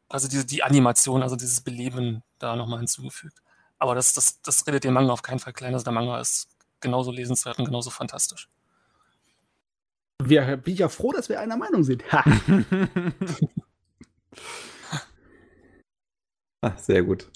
also 0.08 0.28
die, 0.28 0.46
die 0.46 0.64
Animation, 0.64 1.24
also 1.24 1.36
dieses 1.36 1.62
Beleben 1.62 2.24
da 2.40 2.56
nochmal 2.56 2.80
hinzugefügt. 2.80 3.42
Aber 3.80 3.96
das, 3.96 4.14
das, 4.14 4.42
das 4.42 4.66
redet 4.66 4.86
den 4.86 4.94
Manga 4.94 5.12
auf 5.12 5.24
keinen 5.24 5.40
Fall 5.40 5.52
klein. 5.54 5.74
Also 5.74 5.84
der 5.84 5.94
Manga 5.94 6.20
ist 6.20 6.48
genauso 6.80 7.12
lesenswert 7.12 7.60
und 7.60 7.66
genauso 7.66 7.90
fantastisch. 7.90 8.48
Wir, 10.30 10.58
bin 10.58 10.74
ich 10.74 10.80
ja 10.80 10.90
froh, 10.90 11.12
dass 11.12 11.30
wir 11.30 11.40
einer 11.40 11.58
Meinung 11.58 11.84
sind. 11.84 12.04
Ach, 16.62 16.78
sehr 16.78 17.04
gut. 17.04 17.32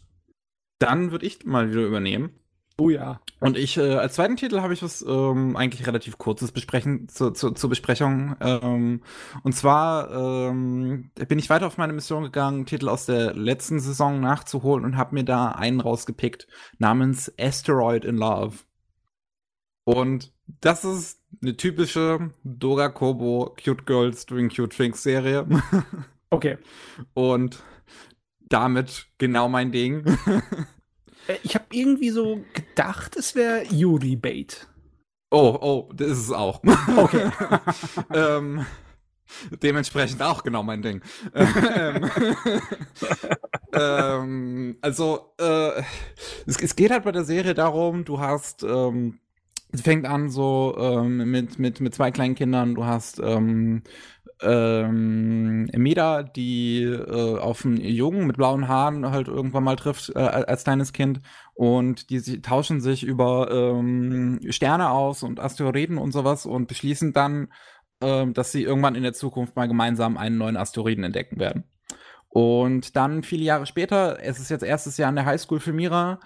Dann 0.79 1.11
würde 1.11 1.25
ich 1.25 1.45
mal 1.45 1.69
wieder 1.69 1.85
übernehmen. 1.85 2.39
Oh 2.79 2.89
ja. 2.89 3.19
Und 3.41 3.57
ich, 3.57 3.77
äh, 3.77 3.95
als 3.95 4.15
zweiten 4.15 4.37
Titel 4.37 4.61
habe 4.61 4.73
ich 4.73 4.81
was 4.81 5.01
ähm, 5.01 5.57
eigentlich 5.57 5.85
relativ 5.85 6.17
kurzes 6.17 6.53
besprechen 6.53 7.09
zu, 7.09 7.31
zu, 7.31 7.51
zur 7.51 7.69
Besprechung. 7.69 8.37
Ähm, 8.39 9.01
und 9.43 9.53
zwar 9.53 10.11
ähm, 10.49 11.11
bin 11.27 11.39
ich 11.39 11.49
weiter 11.49 11.67
auf 11.67 11.77
meine 11.77 11.91
Mission 11.91 12.23
gegangen, 12.23 12.65
Titel 12.65 12.87
aus 12.87 13.05
der 13.05 13.33
letzten 13.33 13.81
Saison 13.81 14.21
nachzuholen 14.21 14.85
und 14.85 14.95
habe 14.95 15.13
mir 15.15 15.25
da 15.25 15.49
einen 15.49 15.81
rausgepickt 15.81 16.47
namens 16.77 17.33
Asteroid 17.37 18.05
in 18.05 18.15
Love. 18.15 18.55
Und 19.83 20.31
das 20.61 20.85
ist 20.85 21.18
eine 21.41 21.55
typische 21.55 22.31
Dora 22.43 22.89
Kobo 22.89 23.55
Cute 23.63 23.85
Girls 23.85 24.25
Doing 24.25 24.49
Cute 24.49 24.75
Things 24.75 25.03
Serie. 25.03 25.47
okay. 26.29 26.57
Und 27.13 27.63
damit 28.49 29.07
genau 29.17 29.47
mein 29.47 29.71
Ding. 29.71 30.05
Äh, 31.27 31.37
ich 31.43 31.55
habe 31.55 31.65
irgendwie 31.71 32.09
so 32.09 32.43
gedacht, 32.53 33.15
es 33.15 33.35
wäre 33.35 33.63
Yuri 33.71 34.15
Bait. 34.15 34.67
Oh, 35.31 35.57
oh, 35.61 35.93
das 35.93 36.09
ist 36.09 36.17
es 36.25 36.31
auch. 36.31 36.61
Okay. 36.97 37.29
ähm, 38.13 38.65
dementsprechend 39.61 40.21
auch 40.23 40.41
genau 40.43 40.63
mein 40.63 40.81
Ding. 40.81 41.01
ähm, 41.35 42.09
ähm, 43.73 44.77
also, 44.81 45.33
äh, 45.39 45.83
es, 46.47 46.57
es, 46.59 46.75
geht 46.75 46.89
halt 46.89 47.03
bei 47.03 47.11
der 47.11 47.25
Serie 47.25 47.53
darum, 47.53 48.05
du 48.05 48.19
hast, 48.19 48.63
ähm, 48.63 49.19
es 49.71 49.81
fängt 49.81 50.05
an 50.05 50.29
so 50.29 50.75
ähm, 50.79 51.29
mit, 51.29 51.59
mit, 51.59 51.79
mit 51.79 51.93
zwei 51.93 52.11
kleinen 52.11 52.35
Kindern, 52.35 52.75
du 52.75 52.85
hast 52.85 53.19
ähm, 53.19 53.83
ähm, 54.41 55.65
Mida, 55.65 56.23
die 56.23 56.83
äh, 56.83 57.37
auf 57.37 57.65
einen 57.65 57.77
Jungen 57.77 58.25
mit 58.25 58.37
blauen 58.37 58.67
Haaren 58.67 59.09
halt 59.11 59.27
irgendwann 59.27 59.63
mal 59.63 59.75
trifft 59.75 60.11
äh, 60.15 60.19
als 60.19 60.63
kleines 60.63 60.93
Kind 60.93 61.21
und 61.53 62.09
die 62.09 62.19
sie 62.19 62.41
tauschen 62.41 62.81
sich 62.81 63.03
über 63.03 63.51
ähm, 63.51 64.39
Sterne 64.49 64.89
aus 64.89 65.23
und 65.23 65.39
Asteroiden 65.39 65.97
und 65.97 66.13
sowas 66.13 66.45
und 66.45 66.67
beschließen 66.67 67.13
dann, 67.13 67.49
äh, 68.01 68.25
dass 68.27 68.51
sie 68.51 68.63
irgendwann 68.63 68.95
in 68.95 69.03
der 69.03 69.13
Zukunft 69.13 69.55
mal 69.55 69.67
gemeinsam 69.67 70.17
einen 70.17 70.37
neuen 70.37 70.57
Asteroiden 70.57 71.03
entdecken 71.03 71.39
werden. 71.39 71.65
Und 72.29 72.95
dann 72.95 73.23
viele 73.23 73.43
Jahre 73.43 73.65
später, 73.65 74.19
es 74.21 74.39
ist 74.39 74.49
jetzt 74.49 74.63
erstes 74.63 74.97
Jahr 74.97 75.09
in 75.09 75.15
der 75.15 75.25
Highschool 75.25 75.59
für 75.59 75.73
Mira, 75.73 76.19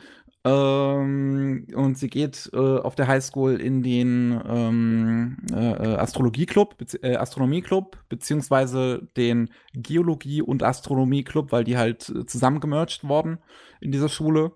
ähm, 0.45 1.67
und 1.73 1.97
sie 1.97 2.09
geht 2.09 2.49
äh, 2.53 2.57
auf 2.57 2.95
der 2.95 3.07
Highschool 3.07 3.61
in 3.61 3.81
den 3.81 4.41
ähm, 4.45 5.37
äh, 5.53 5.71
äh 5.71 5.95
Astrologie-Club, 5.95 6.75
äh, 7.01 7.15
Astronomie-Club, 7.15 7.97
beziehungsweise 8.09 9.07
den 9.15 9.49
Geologie- 9.73 10.41
und 10.41 10.61
Astronomie-Club, 10.61 11.53
weil 11.53 11.63
die 11.63 11.77
halt 11.77 12.09
äh, 12.09 12.25
zusammengemerged 12.25 13.07
worden 13.07 13.37
in 13.79 13.91
dieser 13.91 14.09
Schule. 14.09 14.51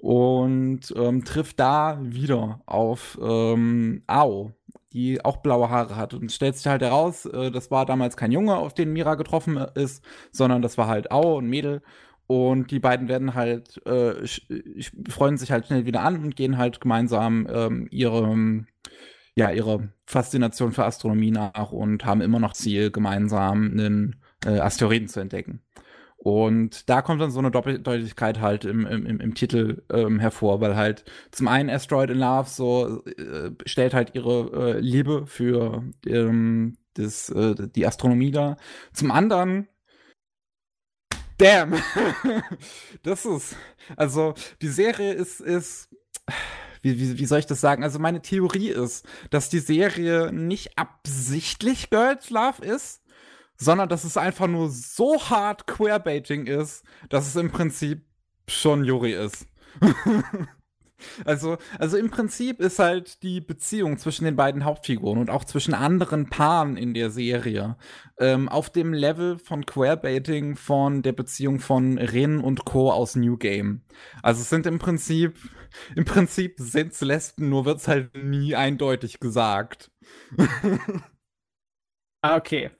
Und 0.00 0.94
ähm, 0.96 1.24
trifft 1.24 1.58
da 1.58 1.98
wieder 2.00 2.60
auf 2.66 3.18
ähm, 3.20 4.02
Ao, 4.06 4.52
die 4.92 5.24
auch 5.24 5.38
blaue 5.38 5.70
Haare 5.70 5.96
hat. 5.96 6.14
Und 6.14 6.30
stellt 6.30 6.56
sich 6.56 6.66
halt 6.66 6.82
heraus, 6.82 7.26
äh, 7.26 7.50
das 7.50 7.70
war 7.70 7.84
damals 7.84 8.16
kein 8.16 8.32
Junge, 8.32 8.56
auf 8.56 8.74
den 8.74 8.92
Mira 8.92 9.16
getroffen 9.16 9.56
ist, 9.74 10.04
sondern 10.30 10.62
das 10.62 10.78
war 10.78 10.86
halt 10.86 11.10
Ao, 11.10 11.38
ein 11.38 11.48
Mädel. 11.48 11.82
Und 12.28 12.70
die 12.70 12.78
beiden 12.78 13.08
werden 13.08 13.34
halt, 13.34 13.84
äh, 13.86 14.14
freuen 15.08 15.38
sich 15.38 15.50
halt 15.50 15.66
schnell 15.66 15.86
wieder 15.86 16.02
an 16.02 16.22
und 16.22 16.36
gehen 16.36 16.58
halt 16.58 16.78
gemeinsam 16.78 17.48
ähm, 17.50 17.88
ihre, 17.90 18.66
ja, 19.34 19.50
ihre 19.50 19.88
Faszination 20.04 20.72
für 20.72 20.84
Astronomie 20.84 21.30
nach 21.30 21.72
und 21.72 22.04
haben 22.04 22.20
immer 22.20 22.38
noch 22.38 22.52
Ziel, 22.52 22.90
gemeinsam 22.90 23.70
einen 23.70 24.22
äh, 24.44 24.58
Asteroiden 24.58 25.08
zu 25.08 25.20
entdecken. 25.20 25.62
Und 26.18 26.90
da 26.90 27.00
kommt 27.00 27.22
dann 27.22 27.30
so 27.30 27.38
eine 27.38 27.50
Doppeldeutigkeit 27.50 28.40
halt 28.40 28.66
im, 28.66 28.84
im, 28.86 29.20
im 29.20 29.34
Titel 29.34 29.84
ähm, 29.90 30.18
hervor, 30.18 30.60
weil 30.60 30.76
halt 30.76 31.06
zum 31.30 31.48
einen 31.48 31.70
Asteroid 31.70 32.10
in 32.10 32.18
Love 32.18 32.50
so 32.50 33.02
äh, 33.06 33.52
stellt 33.64 33.94
halt 33.94 34.14
ihre 34.14 34.74
äh, 34.76 34.80
Liebe 34.80 35.26
für 35.26 35.82
ähm, 36.04 36.76
das, 36.92 37.30
äh, 37.30 37.54
die 37.74 37.86
Astronomie 37.86 38.32
dar. 38.32 38.58
Zum 38.92 39.10
anderen 39.10 39.68
Damn. 41.38 41.74
das 43.02 43.24
ist, 43.24 43.56
also, 43.96 44.34
die 44.60 44.68
Serie 44.68 45.12
ist, 45.12 45.40
ist, 45.40 45.88
wie, 46.82 46.98
wie, 46.98 47.18
wie 47.18 47.26
soll 47.26 47.38
ich 47.38 47.46
das 47.46 47.60
sagen? 47.60 47.84
Also, 47.84 47.98
meine 47.98 48.20
Theorie 48.20 48.70
ist, 48.70 49.06
dass 49.30 49.48
die 49.48 49.60
Serie 49.60 50.32
nicht 50.32 50.76
absichtlich 50.76 51.90
Girls 51.90 52.30
Love 52.30 52.64
ist, 52.64 53.02
sondern 53.56 53.88
dass 53.88 54.04
es 54.04 54.16
einfach 54.16 54.46
nur 54.46 54.70
so 54.70 55.20
hart 55.30 55.66
Queerbaiting 55.66 56.46
ist, 56.46 56.84
dass 57.08 57.26
es 57.26 57.36
im 57.36 57.50
Prinzip 57.50 58.04
schon 58.48 58.84
Yuri 58.84 59.12
ist. 59.12 59.46
also, 61.24 61.58
also 61.78 61.96
im 61.96 62.10
Prinzip 62.10 62.60
ist 62.60 62.78
halt 62.78 63.22
die 63.22 63.40
Beziehung 63.40 63.98
zwischen 63.98 64.24
den 64.24 64.36
beiden 64.36 64.64
Hauptfiguren 64.64 65.18
und 65.18 65.30
auch 65.30 65.44
zwischen 65.44 65.74
anderen 65.74 66.28
Paaren 66.28 66.76
in 66.76 66.94
der 66.94 67.10
Serie 67.10 67.76
ähm, 68.18 68.48
auf 68.48 68.70
dem 68.70 68.92
Level 68.92 69.38
von 69.38 69.66
Queerbaiting 69.66 70.56
von 70.56 71.02
der 71.02 71.12
Beziehung 71.12 71.60
von 71.60 71.98
Rin 71.98 72.40
und 72.40 72.64
Co. 72.64 72.92
aus 72.92 73.16
New 73.16 73.36
Game. 73.36 73.82
Also 74.22 74.42
es 74.42 74.50
sind 74.50 74.66
im 74.66 74.78
Prinzip, 74.78 75.38
im 75.94 76.04
Prinzip 76.04 76.54
sind 76.58 76.98
Lesben, 77.00 77.48
nur 77.48 77.64
wird 77.64 77.78
es 77.78 77.88
halt 77.88 78.16
nie 78.16 78.54
eindeutig 78.54 79.20
gesagt. 79.20 79.90
Ah, 82.20 82.36
okay. 82.36 82.70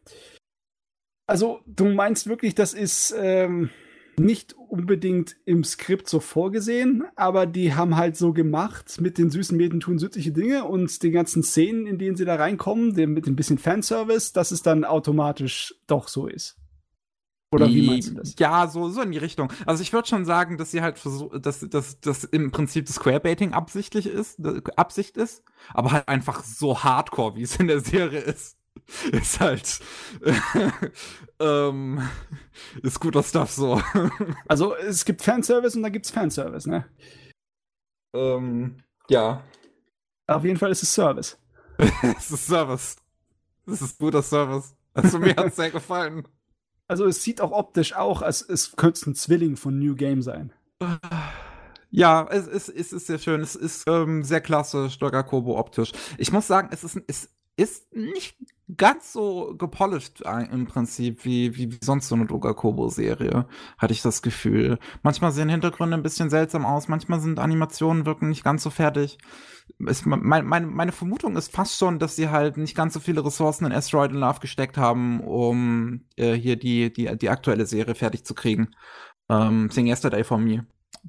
Also, 1.28 1.60
du 1.66 1.84
meinst 1.84 2.26
wirklich, 2.26 2.54
das 2.54 2.74
ist 2.74 3.14
ähm, 3.16 3.70
nicht 4.18 4.54
unbedingt 4.54 5.36
im 5.44 5.64
Skript 5.64 6.08
so 6.08 6.20
vorgesehen, 6.20 7.04
aber 7.16 7.46
die 7.46 7.74
haben 7.74 7.96
halt 7.96 8.16
so 8.16 8.32
gemacht, 8.32 9.00
mit 9.00 9.18
den 9.18 9.30
süßen 9.30 9.56
Mädchen 9.56 9.80
tun 9.80 9.98
süßliche 9.98 10.32
Dinge 10.32 10.64
und 10.64 11.02
den 11.02 11.12
ganzen 11.12 11.42
Szenen, 11.42 11.86
in 11.86 11.98
denen 11.98 12.16
sie 12.16 12.24
da 12.24 12.36
reinkommen, 12.36 12.94
dem, 12.94 13.14
mit 13.14 13.26
ein 13.26 13.36
bisschen 13.36 13.58
Fanservice, 13.58 14.32
dass 14.32 14.50
es 14.50 14.62
dann 14.62 14.84
automatisch 14.84 15.74
doch 15.86 16.08
so 16.08 16.26
ist. 16.26 16.56
Oder 17.50 17.68
wie 17.68 17.86
meinst 17.86 18.10
du 18.10 18.14
das? 18.14 18.34
Ja, 18.38 18.66
so, 18.68 18.90
so 18.90 19.00
in 19.00 19.10
die 19.10 19.18
Richtung. 19.18 19.50
Also 19.64 19.82
ich 19.82 19.92
würde 19.92 20.06
schon 20.06 20.26
sagen, 20.26 20.58
dass 20.58 20.70
sie 20.70 20.82
halt 20.82 20.98
versucht, 20.98 21.46
dass, 21.46 21.60
dass, 21.60 21.98
dass 22.00 22.24
im 22.24 22.50
Prinzip 22.50 22.84
das 22.86 22.96
Squarebaiting 22.96 23.54
absichtlich 23.54 24.06
ist, 24.06 24.38
Absicht 24.76 25.16
ist, 25.16 25.42
aber 25.72 25.92
halt 25.92 26.08
einfach 26.08 26.44
so 26.44 26.82
hardcore, 26.84 27.36
wie 27.36 27.42
es 27.42 27.56
in 27.56 27.68
der 27.68 27.80
Serie 27.80 28.20
ist. 28.20 28.57
ist 29.12 29.40
halt 29.40 29.80
ähm, 31.40 32.08
ist 32.82 33.00
guter 33.00 33.22
Stuff 33.22 33.50
so. 33.50 33.80
also 34.48 34.74
es 34.76 35.04
gibt 35.04 35.22
Fanservice 35.22 35.76
und 35.76 35.82
dann 35.82 35.92
gibt's 35.92 36.10
Fanservice, 36.10 36.68
ne? 36.68 36.86
Ähm, 38.14 38.82
ja. 39.08 39.42
Auf 40.26 40.44
jeden 40.44 40.58
Fall 40.58 40.70
ist 40.70 40.82
es 40.82 40.92
Service. 40.92 41.38
es 42.16 42.30
ist 42.30 42.46
Service. 42.46 42.96
Es 43.66 43.82
ist 43.82 43.98
guter 43.98 44.22
Service. 44.22 44.74
Also 44.94 45.18
mir 45.18 45.36
hat's 45.36 45.56
sehr 45.56 45.70
gefallen. 45.70 46.26
Also 46.88 47.06
es 47.06 47.22
sieht 47.22 47.40
auch 47.40 47.52
optisch 47.52 47.94
auch, 47.94 48.22
als 48.22 48.40
es 48.42 48.74
könnte 48.74 49.10
ein 49.10 49.14
Zwilling 49.14 49.56
von 49.56 49.78
New 49.78 49.94
Game 49.94 50.22
sein. 50.22 50.52
Ja, 51.90 52.26
es, 52.30 52.46
es, 52.46 52.68
es 52.68 52.92
ist 52.92 53.06
sehr 53.06 53.18
schön. 53.18 53.40
Es 53.40 53.54
ist 53.54 53.84
ähm, 53.88 54.22
sehr 54.22 54.42
klasse, 54.42 54.90
Stogger 54.90 55.22
Kobo 55.22 55.58
optisch. 55.58 55.92
Ich 56.18 56.30
muss 56.32 56.46
sagen, 56.46 56.68
es 56.70 56.84
ist, 56.84 57.00
es 57.06 57.30
ist 57.58 57.92
nicht 57.92 58.36
ganz 58.76 59.12
so 59.12 59.54
gepolished 59.58 60.22
im 60.52 60.66
Prinzip 60.66 61.24
wie, 61.24 61.56
wie, 61.56 61.72
wie 61.72 61.78
sonst 61.82 62.08
so 62.08 62.14
eine 62.14 62.26
Doga-Kobo-Serie, 62.26 63.48
hatte 63.78 63.92
ich 63.92 64.00
das 64.00 64.22
Gefühl. 64.22 64.78
Manchmal 65.02 65.32
sehen 65.32 65.48
Hintergründe 65.48 65.96
ein 65.96 66.02
bisschen 66.04 66.30
seltsam 66.30 66.64
aus, 66.64 66.86
manchmal 66.86 67.20
sind 67.20 67.40
Animationen 67.40 68.06
wirken 68.06 68.28
nicht 68.28 68.44
ganz 68.44 68.62
so 68.62 68.70
fertig. 68.70 69.18
Es, 69.84 70.06
mein, 70.06 70.46
meine, 70.46 70.66
meine 70.68 70.92
Vermutung 70.92 71.36
ist 71.36 71.52
fast 71.52 71.78
schon, 71.78 71.98
dass 71.98 72.14
sie 72.14 72.28
halt 72.28 72.58
nicht 72.58 72.76
ganz 72.76 72.94
so 72.94 73.00
viele 73.00 73.24
Ressourcen 73.24 73.66
in 73.66 73.72
Asteroid 73.72 74.12
in 74.12 74.18
Love 74.18 74.38
gesteckt 74.38 74.76
haben, 74.76 75.20
um 75.20 76.04
äh, 76.16 76.34
hier 76.34 76.56
die, 76.56 76.92
die, 76.92 77.18
die 77.18 77.28
aktuelle 77.28 77.66
Serie 77.66 77.96
fertig 77.96 78.24
zu 78.24 78.34
kriegen. 78.34 78.68
Ähm, 79.28 79.68
Sing 79.70 79.88
Yesterday 79.88 80.22
for 80.22 80.38
Me 80.38 80.64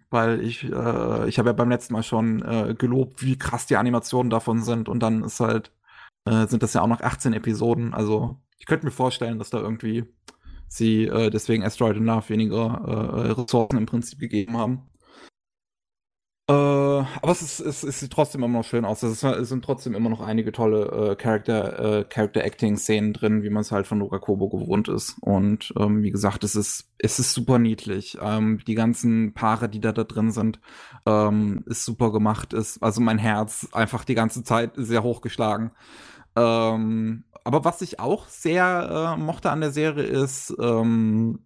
weil 0.10 0.42
ich, 0.42 0.64
äh, 0.64 1.28
ich 1.28 1.40
habe 1.40 1.50
ja 1.50 1.54
beim 1.54 1.70
letzten 1.70 1.94
Mal 1.94 2.04
schon 2.04 2.42
äh, 2.44 2.76
gelobt, 2.78 3.24
wie 3.24 3.38
krass 3.38 3.66
die 3.66 3.78
Animationen 3.78 4.30
davon 4.30 4.62
sind 4.62 4.90
und 4.90 5.02
dann 5.02 5.24
ist 5.24 5.40
halt 5.40 5.72
äh, 6.30 6.48
sind 6.48 6.64
das 6.64 6.74
ja 6.74 6.82
auch 6.82 6.88
noch 6.88 7.02
18 7.02 7.34
Episoden. 7.34 7.94
Also 7.94 8.38
ich 8.58 8.66
könnte 8.66 8.86
mir 8.86 8.92
vorstellen, 8.92 9.40
dass 9.40 9.50
da 9.50 9.60
irgendwie 9.60 10.06
sie 10.68 11.06
äh, 11.06 11.30
deswegen 11.30 11.64
Asteroid 11.64 11.98
in 11.98 12.06
Love 12.06 12.30
weniger 12.30 13.26
äh, 13.26 13.32
Ressourcen 13.32 13.78
im 13.78 13.86
Prinzip 13.88 14.20
gegeben 14.20 14.58
haben. 14.58 14.84
Äh, 16.48 16.54
aber 16.54 17.32
es, 17.32 17.42
ist, 17.44 17.60
es, 17.60 17.84
es, 17.84 18.00
sieht 18.00 18.12
trotzdem 18.12 18.44
immer 18.44 18.58
noch 18.58 18.66
schön 18.66 18.84
aus. 18.84 19.04
Es, 19.04 19.20
sind 19.20 19.64
trotzdem 19.64 19.94
immer 19.94 20.10
noch 20.10 20.20
einige 20.20 20.52
tolle 20.52 21.12
äh, 21.12 21.16
Character, 21.16 22.00
äh, 22.00 22.04
Character 22.06 22.44
Acting 22.44 22.76
Szenen 22.76 23.14
drin, 23.14 23.44
wie 23.44 23.52
man 23.52 23.62
es 23.62 23.72
halt 23.72 23.86
von 23.86 24.00
Nora 24.00 24.18
Kobo 24.18 24.50
gewohnt 24.50 24.88
ist. 24.88 25.18
Und 25.22 25.74
ähm, 25.78 26.02
wie 26.02 26.10
gesagt, 26.10 26.44
es 26.44 26.56
ist, 26.56 26.92
es 26.98 27.20
ist 27.20 27.34
super 27.34 27.60
niedlich. 27.60 28.18
Ähm, 28.20 28.60
die 28.66 28.74
ganzen 28.74 29.34
Paare, 29.36 29.70
die 29.70 29.80
da, 29.80 29.92
da 29.92 30.04
drin 30.04 30.32
sind, 30.32 30.60
ähm, 31.06 31.64
ist 31.68 31.86
super 31.86 32.12
gemacht. 32.12 32.54
Ist 32.54 32.82
also 32.82 33.00
mein 33.00 33.20
Herz 33.20 33.68
einfach 33.72 34.04
die 34.04 34.16
ganze 34.16 34.44
Zeit 34.44 34.72
sehr 34.76 35.04
hochgeschlagen. 35.04 35.72
Ähm, 36.36 37.24
aber 37.44 37.66
was 37.66 37.82
ich 37.82 38.00
auch 38.00 38.28
sehr 38.28 39.16
äh, 39.18 39.20
mochte 39.20 39.52
an 39.52 39.62
der 39.62 39.72
Serie 39.72 40.04
ist, 40.04 40.56
ähm, 40.60 41.40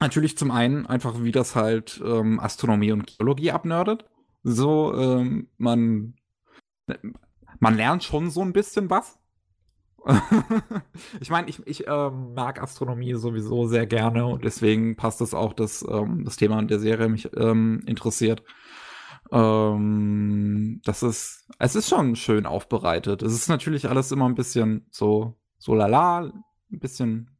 natürlich 0.00 0.36
zum 0.36 0.50
einen 0.50 0.86
einfach, 0.86 1.22
wie 1.22 1.32
das 1.32 1.54
halt 1.54 2.00
ähm, 2.04 2.40
Astronomie 2.40 2.92
und 2.92 3.06
Geologie 3.06 3.52
abnördet. 3.52 4.04
So, 4.42 4.94
ähm, 4.94 5.48
man, 5.58 6.14
man 7.58 7.76
lernt 7.76 8.04
schon 8.04 8.30
so 8.30 8.42
ein 8.42 8.52
bisschen 8.52 8.88
was. 8.90 9.18
ich 11.20 11.28
meine, 11.28 11.48
ich, 11.48 11.66
ich 11.66 11.86
ähm, 11.86 12.32
mag 12.34 12.62
Astronomie 12.62 13.14
sowieso 13.14 13.66
sehr 13.66 13.86
gerne 13.86 14.26
und 14.26 14.44
deswegen 14.44 14.96
passt 14.96 15.20
es 15.20 15.34
auch, 15.34 15.52
dass 15.52 15.86
ähm, 15.86 16.24
das 16.24 16.36
Thema 16.36 16.62
der 16.62 16.80
Serie 16.80 17.08
mich 17.08 17.28
ähm, 17.36 17.82
interessiert. 17.86 18.42
Ähm, 19.32 20.80
das 20.84 21.02
ist, 21.02 21.48
es 21.58 21.74
ist 21.76 21.88
schon 21.88 22.16
schön 22.16 22.46
aufbereitet. 22.46 23.22
Es 23.22 23.32
ist 23.32 23.48
natürlich 23.48 23.88
alles 23.88 24.12
immer 24.12 24.28
ein 24.28 24.34
bisschen 24.34 24.86
so, 24.90 25.34
so 25.58 25.74
lala, 25.74 26.32
ein 26.72 26.78
bisschen 26.78 27.30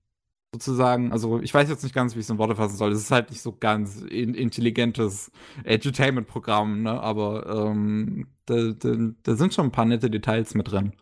sozusagen, 0.53 1.13
also 1.13 1.41
ich 1.41 1.55
weiß 1.55 1.69
jetzt 1.69 1.85
nicht 1.85 1.95
ganz, 1.95 2.15
wie 2.15 2.21
ich 2.21 2.27
es 2.27 2.31
in 2.31 2.39
Worte 2.39 2.57
fassen 2.57 2.77
soll. 2.77 2.93
Es 2.93 3.01
ist 3.01 3.11
halt 3.11 3.31
nicht 3.31 3.43
so 3.43 3.57
ganz 3.59 4.01
in, 4.03 4.35
intelligentes 4.35 5.31
Edutainment-Programm, 5.65 6.83
ne? 6.83 7.01
aber 7.01 7.69
ähm, 7.69 8.27
da, 8.47 8.73
da, 8.73 8.97
da, 9.23 9.37
sind 9.37 9.55
schon 9.55 9.67
ein 9.67 9.73
paar 9.73 9.85
nette 9.85 10.11
Details 10.11 10.55
mit 10.55 10.71
drin. 10.71 10.93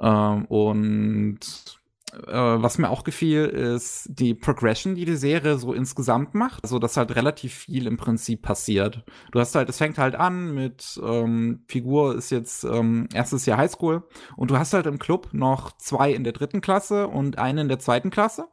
Ähm, 0.00 0.44
und 0.46 1.79
äh, 2.12 2.32
was 2.32 2.78
mir 2.78 2.90
auch 2.90 3.04
gefiel, 3.04 3.46
ist 3.46 4.08
die 4.10 4.34
Progression, 4.34 4.94
die 4.94 5.04
die 5.04 5.16
Serie 5.16 5.58
so 5.58 5.72
insgesamt 5.72 6.34
macht. 6.34 6.62
Also, 6.62 6.78
dass 6.78 6.96
halt 6.96 7.14
relativ 7.14 7.54
viel 7.54 7.86
im 7.86 7.96
Prinzip 7.96 8.42
passiert. 8.42 9.04
Du 9.32 9.40
hast 9.40 9.54
halt, 9.54 9.68
es 9.68 9.78
fängt 9.78 9.98
halt 9.98 10.14
an 10.14 10.54
mit, 10.54 11.00
ähm, 11.02 11.64
Figur 11.68 12.16
ist 12.16 12.30
jetzt 12.30 12.64
ähm, 12.64 13.08
erstes 13.14 13.46
Jahr 13.46 13.58
Highschool 13.58 14.02
und 14.36 14.50
du 14.50 14.58
hast 14.58 14.72
halt 14.72 14.86
im 14.86 14.98
Club 14.98 15.28
noch 15.32 15.72
zwei 15.76 16.12
in 16.12 16.24
der 16.24 16.32
dritten 16.32 16.60
Klasse 16.60 17.08
und 17.08 17.38
einen 17.38 17.58
in 17.58 17.68
der 17.68 17.78
zweiten 17.78 18.10
Klasse. 18.10 18.48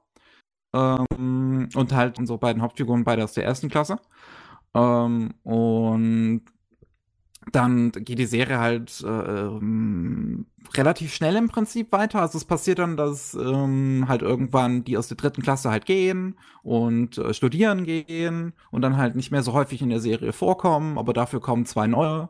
Ähm, 0.74 1.69
und 1.76 1.94
halt 1.94 2.19
unsere 2.19 2.38
beiden 2.40 2.61
Hauptfiguren 2.61 3.03
beide 3.03 3.24
aus 3.24 3.34
der 3.34 3.45
ersten 3.45 3.69
Klasse. 3.69 4.00
Ähm, 4.74 5.34
und 5.44 6.44
dann 7.51 7.92
geht 7.92 8.19
die 8.19 8.26
Serie 8.26 8.59
halt 8.59 9.03
äh, 9.06 9.08
ähm, 9.08 10.45
relativ 10.76 11.14
schnell 11.14 11.35
im 11.35 11.48
Prinzip 11.48 11.92
weiter. 11.92 12.22
Also 12.22 12.38
es 12.38 12.45
passiert 12.45 12.80
dann, 12.80 12.98
dass 12.98 13.34
ähm, 13.35 14.06
halt 14.08 14.22
irgendwann 14.22 14.84
die 14.84 14.98
aus 14.98 15.08
der 15.08 15.17
dritten 15.17 15.42
Klasse 15.42 15.69
halt 15.69 15.85
gehen 15.85 16.38
und 16.64 17.17
äh, 17.17 17.34
studieren 17.34 17.85
gehen 17.85 18.53
und 18.72 18.82
dann 18.82 18.98
halt 18.98 19.16
nicht 19.16 19.32
mehr 19.32 19.43
so 19.43 19.53
häufig 19.53 19.82
in 19.82 19.90
der 19.90 20.00
Serie 20.00 20.34
vorkommen, 20.34 20.98
aber 20.98 21.14
dafür 21.14 21.40
kommen 21.40 21.66
zwei 21.66 21.88
neue 21.88 22.30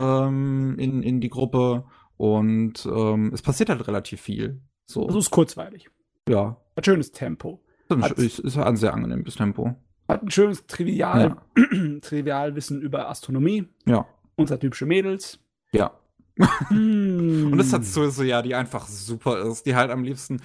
ähm, 0.00 0.76
in, 0.78 1.02
in 1.02 1.20
die 1.20 1.30
Gruppe 1.30 1.84
und 2.16 2.86
ähm, 2.86 3.30
es 3.32 3.42
passiert 3.42 3.68
halt 3.68 3.86
relativ 3.88 4.20
viel. 4.20 4.60
So. 4.86 5.06
Also 5.06 5.18
es 5.18 5.26
ist 5.26 5.30
kurzweilig. 5.30 5.90
Ja. 6.28 6.56
Ein 6.76 6.84
schönes 6.84 7.12
Tempo. 7.12 7.60
Hat, 7.90 8.12
ist, 8.12 8.38
ist 8.38 8.56
ein 8.56 8.76
sehr 8.76 8.94
angenehmes 8.94 9.34
Tempo. 9.34 9.74
Hat 10.08 10.22
ein 10.22 10.30
schönes 10.30 10.66
Trivial, 10.66 11.36
ja. 11.56 11.98
Trivialwissen 12.00 12.80
über 12.80 13.08
Astronomie. 13.08 13.68
Ja 13.86 14.06
unser 14.36 14.58
typische 14.58 14.86
Mädels. 14.86 15.38
Ja. 15.72 15.92
Mm. 16.70 17.52
Und 17.52 17.60
es 17.60 17.72
hat 17.72 17.84
so, 17.84 18.08
so, 18.10 18.22
ja, 18.22 18.42
die 18.42 18.54
einfach 18.54 18.86
super 18.86 19.42
ist, 19.42 19.66
die 19.66 19.74
halt 19.74 19.90
am 19.90 20.02
liebsten 20.02 20.40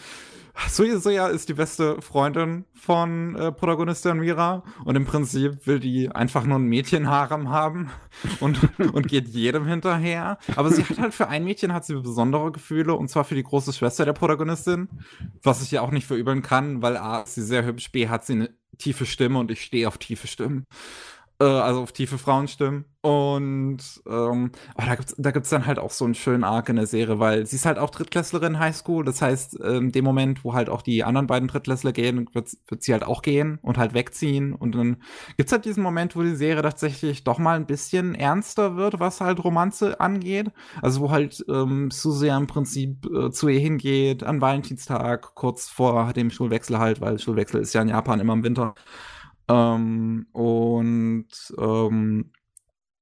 Suya 0.67 1.27
ist 1.27 1.49
die 1.49 1.53
beste 1.53 2.01
Freundin 2.01 2.65
von 2.73 3.35
äh, 3.35 3.51
Protagonistin 3.51 4.17
Mira 4.17 4.63
und 4.85 4.95
im 4.95 5.05
Prinzip 5.05 5.65
will 5.67 5.79
die 5.79 6.09
einfach 6.09 6.45
nur 6.45 6.57
ein 6.57 6.65
Mädchenharem 6.65 7.49
haben 7.49 7.91
und, 8.39 8.59
und 8.79 9.07
geht 9.07 9.27
jedem 9.27 9.65
hinterher. 9.65 10.39
Aber 10.55 10.71
sie 10.71 10.83
hat 10.83 10.97
halt 10.97 11.13
für 11.13 11.27
ein 11.27 11.43
Mädchen 11.43 11.73
hat 11.73 11.85
sie 11.85 11.95
besondere 11.95 12.51
Gefühle 12.51 12.95
und 12.95 13.09
zwar 13.09 13.23
für 13.23 13.35
die 13.35 13.43
große 13.43 13.71
Schwester 13.71 14.03
der 14.05 14.13
Protagonistin, 14.13 14.89
was 15.43 15.61
ich 15.61 15.71
ja 15.71 15.81
auch 15.81 15.91
nicht 15.91 16.07
verübeln 16.07 16.41
kann, 16.41 16.81
weil 16.81 16.97
A, 16.97 17.21
ist 17.21 17.35
sie 17.35 17.43
sehr 17.43 17.63
hübsch, 17.63 17.91
B, 17.91 18.09
hat 18.09 18.25
sie 18.25 18.33
eine 18.33 18.49
tiefe 18.77 19.05
Stimme 19.05 19.39
und 19.39 19.51
ich 19.51 19.61
stehe 19.61 19.87
auf 19.87 19.97
tiefe 19.97 20.27
Stimmen 20.27 20.65
äh, 21.39 21.45
also 21.45 21.81
auf 21.81 21.91
tiefe 21.91 22.17
Frauenstimmen. 22.17 22.85
Und 23.01 23.77
ähm, 24.05 24.51
oh, 24.75 24.83
da 24.85 24.95
gibt's 24.95 25.15
da 25.17 25.31
gibt's 25.31 25.49
dann 25.49 25.65
halt 25.65 25.79
auch 25.79 25.91
so 25.91 26.03
einen 26.03 26.15
schönen 26.15 26.43
Arc 26.43 26.67
in 26.67 26.75
der 26.75 26.87
Serie, 26.87 27.19
weil 27.19 27.45
sie 27.45 27.55
ist 27.55 27.65
halt 27.65 27.77
auch 27.79 27.89
Drittklässlerin 27.89 28.59
Highschool. 28.59 29.05
Das 29.05 29.21
heißt, 29.21 29.53
in 29.55 29.91
dem 29.93 30.03
Moment, 30.03 30.43
wo 30.43 30.53
halt 30.53 30.67
auch 30.69 30.81
die 30.81 31.05
anderen 31.05 31.27
beiden 31.27 31.47
Drittklässler 31.47 31.93
gehen, 31.93 32.27
wird, 32.33 32.57
wird 32.67 32.83
sie 32.83 32.91
halt 32.91 33.05
auch 33.05 33.21
gehen 33.21 33.59
und 33.61 33.77
halt 33.77 33.93
wegziehen. 33.93 34.53
Und 34.53 34.75
dann 34.75 34.97
gibt's 35.37 35.53
halt 35.53 35.63
diesen 35.63 35.83
Moment, 35.83 36.17
wo 36.17 36.21
die 36.21 36.35
Serie 36.35 36.63
tatsächlich 36.63 37.23
doch 37.23 37.37
mal 37.37 37.55
ein 37.55 37.67
bisschen 37.67 38.13
ernster 38.13 38.75
wird, 38.75 38.99
was 38.99 39.21
halt 39.21 39.41
Romanze 39.41 40.01
angeht. 40.01 40.51
Also 40.81 41.01
wo 41.01 41.11
halt 41.11 41.45
ähm, 41.47 41.91
Susie 41.91 42.27
im 42.27 42.47
Prinzip 42.47 43.05
äh, 43.05 43.31
zu 43.31 43.47
ihr 43.47 43.59
hingeht 43.59 44.23
an 44.23 44.41
Valentinstag, 44.41 45.33
kurz 45.35 45.69
vor 45.69 46.11
dem 46.13 46.29
Schulwechsel 46.29 46.79
halt, 46.79 46.99
weil 46.99 47.19
Schulwechsel 47.19 47.61
ist 47.61 47.73
ja 47.73 47.81
in 47.81 47.89
Japan 47.89 48.19
immer 48.19 48.33
im 48.33 48.43
Winter. 48.43 48.75
Ähm, 49.49 50.27
und 50.31 51.27
ähm, 51.57 52.31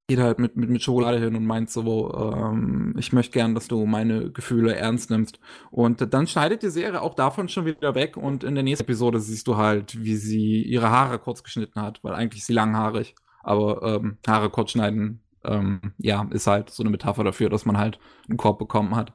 geht 0.08 0.20
halt 0.20 0.38
mit, 0.38 0.56
mit, 0.56 0.70
mit 0.70 0.84
Schokolade 0.84 1.20
hin 1.20 1.36
und 1.36 1.46
meint 1.46 1.70
so, 1.72 2.14
ähm, 2.14 2.94
ich 2.98 3.12
möchte 3.12 3.34
gern, 3.34 3.56
dass 3.56 3.68
du 3.68 3.86
meine 3.86 4.32
Gefühle 4.32 4.76
ernst 4.76 5.10
nimmst. 5.10 5.40
Und 5.72 6.14
dann 6.14 6.28
schneidet 6.28 6.62
die 6.62 6.70
Serie 6.70 7.02
auch 7.02 7.16
davon 7.16 7.50
schon 7.50 7.66
wieder 7.66 7.96
weg 7.96 8.16
und 8.16 8.44
in 8.44 8.54
der 8.54 8.64
nächsten 8.64 8.86
Episode 8.86 9.20
siehst 9.20 9.48
du 9.48 9.58
halt, 9.58 10.04
wie 10.04 10.16
sie 10.16 10.62
ihre 10.62 10.92
Haare 10.92 11.18
kurz 11.18 11.44
geschnitten 11.44 11.82
hat, 11.82 12.04
weil 12.04 12.14
eigentlich 12.14 12.42
ist 12.42 12.48
sie 12.48 12.54
langhaarig. 12.54 13.16
Aber 13.42 13.82
ähm, 13.84 14.18
Haare 14.28 14.50
kurz 14.50 14.72
schneiden, 14.72 15.24
ähm, 15.44 15.94
ja, 15.98 16.28
ist 16.32 16.48
halt 16.48 16.70
so 16.70 16.84
eine 16.84 16.90
Metapher 16.90 17.24
dafür, 17.24 17.50
dass 17.50 17.66
man 17.66 17.78
halt 17.78 18.00
einen 18.30 18.38
Korb 18.38 18.60
bekommen 18.60 18.96
hat. 18.96 19.14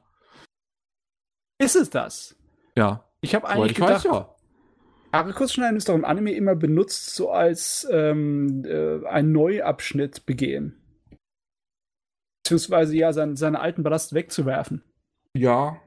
Ist 1.57 1.75
es 1.75 1.89
das? 1.89 2.35
Ja. 2.75 3.05
Ich 3.21 3.35
habe 3.35 3.47
eigentlich 3.47 3.71
ich 3.71 3.77
gedacht, 3.77 4.05
weiß, 4.05 4.11
ja. 4.11 4.35
Haare 5.11 5.33
kurz 5.33 5.53
schneiden 5.53 5.77
ist 5.77 5.89
doch 5.89 5.95
im 5.95 6.05
Anime 6.05 6.31
immer 6.31 6.55
benutzt, 6.55 7.15
so 7.15 7.31
als 7.31 7.87
ähm, 7.91 8.63
äh, 8.65 9.05
ein 9.05 9.31
Neuabschnitt 9.31 10.25
begehen. 10.25 10.77
Beziehungsweise 12.43 12.95
ja, 12.95 13.13
sein, 13.13 13.35
seinen 13.35 13.55
alten 13.55 13.83
Ballast 13.83 14.13
wegzuwerfen. 14.13 14.83
Ja. 15.33 15.81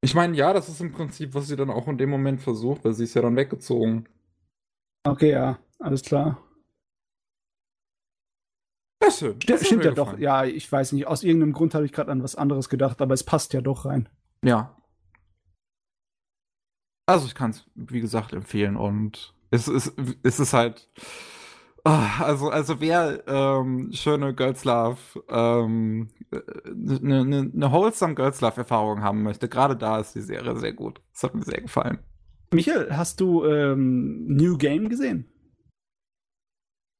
Ich 0.00 0.14
meine, 0.14 0.36
ja, 0.36 0.52
das 0.52 0.68
ist 0.68 0.80
im 0.80 0.92
Prinzip, 0.92 1.34
was 1.34 1.48
sie 1.48 1.56
dann 1.56 1.70
auch 1.70 1.88
in 1.88 1.98
dem 1.98 2.10
Moment 2.10 2.40
versucht, 2.40 2.84
weil 2.84 2.92
sie 2.92 3.04
ist 3.04 3.14
ja 3.14 3.22
dann 3.22 3.36
weggezogen. 3.36 4.08
Okay, 5.04 5.32
ja, 5.32 5.58
alles 5.78 6.02
klar. 6.02 6.42
Das 9.00 9.18
schön. 9.18 9.38
Das 9.46 9.66
stimmt 9.66 9.84
ja 9.84 9.90
gefallen. 9.90 10.16
doch. 10.16 10.18
Ja, 10.18 10.44
ich 10.44 10.70
weiß 10.70 10.92
nicht. 10.92 11.06
Aus 11.06 11.22
irgendeinem 11.22 11.52
Grund 11.52 11.74
habe 11.74 11.84
ich 11.84 11.92
gerade 11.92 12.12
an 12.12 12.22
was 12.22 12.36
anderes 12.36 12.68
gedacht, 12.68 13.00
aber 13.00 13.14
es 13.14 13.24
passt 13.24 13.52
ja 13.54 13.60
doch 13.60 13.84
rein. 13.84 14.08
Ja. 14.42 14.77
Also 17.08 17.26
ich 17.26 17.34
kann 17.34 17.52
es, 17.52 17.64
wie 17.74 18.02
gesagt, 18.02 18.34
empfehlen 18.34 18.76
und 18.76 19.32
es 19.50 19.66
ist, 19.66 19.94
es 20.22 20.38
ist 20.38 20.52
halt. 20.52 20.90
Ah, 21.82 22.22
also, 22.22 22.50
also 22.50 22.80
wer 22.80 23.26
ähm, 23.26 23.88
schöne 23.92 24.34
Girls 24.34 24.64
Love, 24.64 24.98
ähm, 25.30 26.10
eine, 26.30 27.20
eine, 27.20 27.50
eine 27.54 27.72
wholesome 27.72 28.14
Girls 28.14 28.42
Love 28.42 28.58
Erfahrung 28.58 29.00
haben 29.00 29.22
möchte, 29.22 29.48
gerade 29.48 29.74
da 29.74 30.00
ist 30.00 30.16
die 30.16 30.20
Serie 30.20 30.54
sehr 30.58 30.74
gut. 30.74 31.00
Das 31.14 31.22
hat 31.22 31.34
mir 31.34 31.44
sehr 31.44 31.62
gefallen. 31.62 31.98
Michael, 32.52 32.94
hast 32.94 33.20
du 33.20 33.42
ähm, 33.46 34.26
New 34.26 34.58
Game 34.58 34.90
gesehen? 34.90 35.32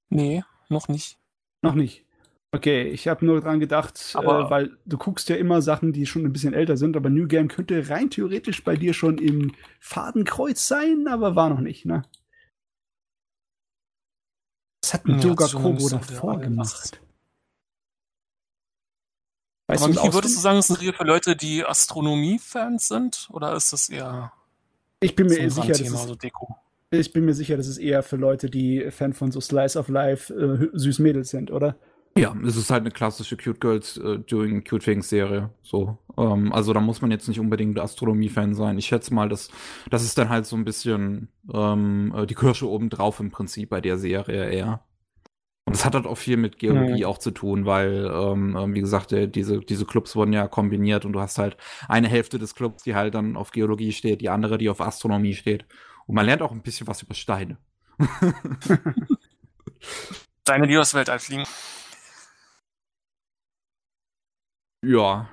Nee, 0.08 0.42
noch 0.70 0.88
nicht. 0.88 1.18
Noch 1.60 1.74
nicht. 1.74 2.06
Okay, 2.50 2.88
ich 2.88 3.08
habe 3.08 3.26
nur 3.26 3.40
dran 3.42 3.60
gedacht, 3.60 4.14
äh, 4.14 4.24
weil 4.24 4.78
du 4.86 4.96
guckst 4.96 5.28
ja 5.28 5.36
immer 5.36 5.60
Sachen, 5.60 5.92
die 5.92 6.06
schon 6.06 6.24
ein 6.24 6.32
bisschen 6.32 6.54
älter 6.54 6.78
sind, 6.78 6.96
aber 6.96 7.10
New 7.10 7.26
Game 7.26 7.48
könnte 7.48 7.90
rein 7.90 8.08
theoretisch 8.08 8.64
bei 8.64 8.74
dir 8.74 8.94
schon 8.94 9.18
im 9.18 9.52
Fadenkreuz 9.80 10.66
sein, 10.66 11.08
aber 11.08 11.36
war 11.36 11.50
noch 11.50 11.60
nicht, 11.60 11.84
ne? 11.84 12.02
Das 14.80 14.94
hat 14.94 15.04
ein 15.04 15.20
Doga 15.20 15.46
Kobo 15.48 15.88
davor 15.90 16.38
gemacht. 16.38 17.02
Weißt 19.66 19.84
aber 19.84 19.92
Michi, 19.92 20.14
würdest 20.14 20.36
du 20.36 20.40
sagen, 20.40 20.58
es 20.58 20.64
ist 20.64 20.70
eine 20.70 20.80
Regel 20.80 20.94
für 20.94 21.04
Leute, 21.04 21.36
die 21.36 21.62
Astronomie-Fans 21.62 22.88
sind? 22.88 23.28
Oder 23.30 23.54
ist 23.54 23.74
das 23.74 23.90
eher. 23.90 24.32
Ich 25.00 25.14
bin 25.14 25.26
mir 25.26 25.50
so 25.50 25.60
sicher, 25.60 25.74
das 25.74 25.80
ist, 25.82 26.08
so 26.08 26.16
Ich 26.90 27.12
bin 27.12 27.26
mir 27.26 27.34
sicher, 27.34 27.58
das 27.58 27.66
ist 27.66 27.76
eher 27.76 28.02
für 28.02 28.16
Leute, 28.16 28.48
die 28.48 28.90
Fan 28.90 29.12
von 29.12 29.30
so 29.30 29.42
Slice 29.42 29.78
of 29.78 29.88
Life 29.88 30.32
äh, 30.32 30.70
süß 30.72 31.00
Mädels 31.00 31.28
sind, 31.28 31.50
oder? 31.50 31.76
Ja, 32.18 32.34
es 32.44 32.56
ist 32.56 32.70
halt 32.70 32.80
eine 32.80 32.90
klassische 32.90 33.36
Cute 33.36 33.60
Girls 33.60 33.96
äh, 33.96 34.18
Doing 34.18 34.64
Cute 34.64 34.82
Things 34.82 35.08
Serie. 35.08 35.50
So, 35.62 35.98
ähm, 36.16 36.52
also 36.52 36.72
da 36.72 36.80
muss 36.80 37.00
man 37.00 37.12
jetzt 37.12 37.28
nicht 37.28 37.38
unbedingt 37.38 37.78
Astronomie-Fan 37.78 38.54
sein. 38.54 38.76
Ich 38.76 38.86
schätze 38.86 39.14
mal, 39.14 39.28
dass 39.28 39.50
das 39.88 40.02
ist 40.02 40.18
dann 40.18 40.28
halt 40.28 40.44
so 40.44 40.56
ein 40.56 40.64
bisschen 40.64 41.28
ähm, 41.52 42.12
äh, 42.16 42.26
die 42.26 42.34
Kirsche 42.34 42.68
obendrauf 42.68 43.20
im 43.20 43.30
Prinzip 43.30 43.70
bei 43.70 43.80
der 43.80 43.98
Serie 43.98 44.50
eher. 44.50 44.82
Und 45.64 45.76
das 45.76 45.84
hat 45.84 45.94
halt 45.94 46.06
auch 46.06 46.16
viel 46.16 46.36
mit 46.36 46.58
Geologie 46.58 47.02
mhm. 47.02 47.08
auch 47.08 47.18
zu 47.18 47.30
tun, 47.30 47.66
weil, 47.66 48.10
ähm, 48.12 48.56
ähm 48.58 48.74
wie 48.74 48.80
gesagt, 48.80 49.12
der, 49.12 49.28
diese, 49.28 49.60
diese 49.60 49.84
Clubs 49.84 50.16
wurden 50.16 50.32
ja 50.32 50.48
kombiniert 50.48 51.04
und 51.04 51.12
du 51.12 51.20
hast 51.20 51.38
halt 51.38 51.56
eine 51.88 52.08
Hälfte 52.08 52.40
des 52.40 52.56
Clubs, 52.56 52.82
die 52.82 52.96
halt 52.96 53.14
dann 53.14 53.36
auf 53.36 53.52
Geologie 53.52 53.92
steht, 53.92 54.22
die 54.22 54.28
andere, 54.28 54.58
die 54.58 54.70
auf 54.70 54.80
Astronomie 54.80 55.34
steht. 55.34 55.66
Und 56.06 56.16
man 56.16 56.26
lernt 56.26 56.42
auch 56.42 56.50
ein 56.50 56.62
bisschen 56.62 56.88
was 56.88 57.02
über 57.02 57.14
Steine. 57.14 57.58
Die 60.48 60.78
aus 60.78 60.94
Weltall 60.94 61.18
fliegen. 61.18 61.44
Ja. 64.84 65.28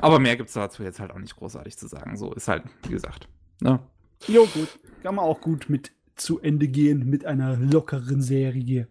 Aber 0.00 0.18
mehr 0.18 0.36
gibt 0.36 0.48
es 0.48 0.54
dazu 0.54 0.82
jetzt 0.82 1.00
halt 1.00 1.10
auch 1.10 1.18
nicht 1.18 1.36
großartig 1.36 1.76
zu 1.76 1.86
sagen. 1.86 2.16
So 2.16 2.32
ist 2.32 2.48
halt, 2.48 2.64
wie 2.84 2.92
gesagt. 2.92 3.28
Ne? 3.60 3.78
Jo, 4.26 4.46
gut. 4.46 4.68
Kann 5.02 5.14
man 5.14 5.24
auch 5.24 5.40
gut 5.40 5.68
mit 5.68 5.92
zu 6.16 6.40
Ende 6.40 6.68
gehen 6.68 7.08
mit 7.08 7.24
einer 7.24 7.56
lockeren 7.56 8.20
Serie. 8.20 8.88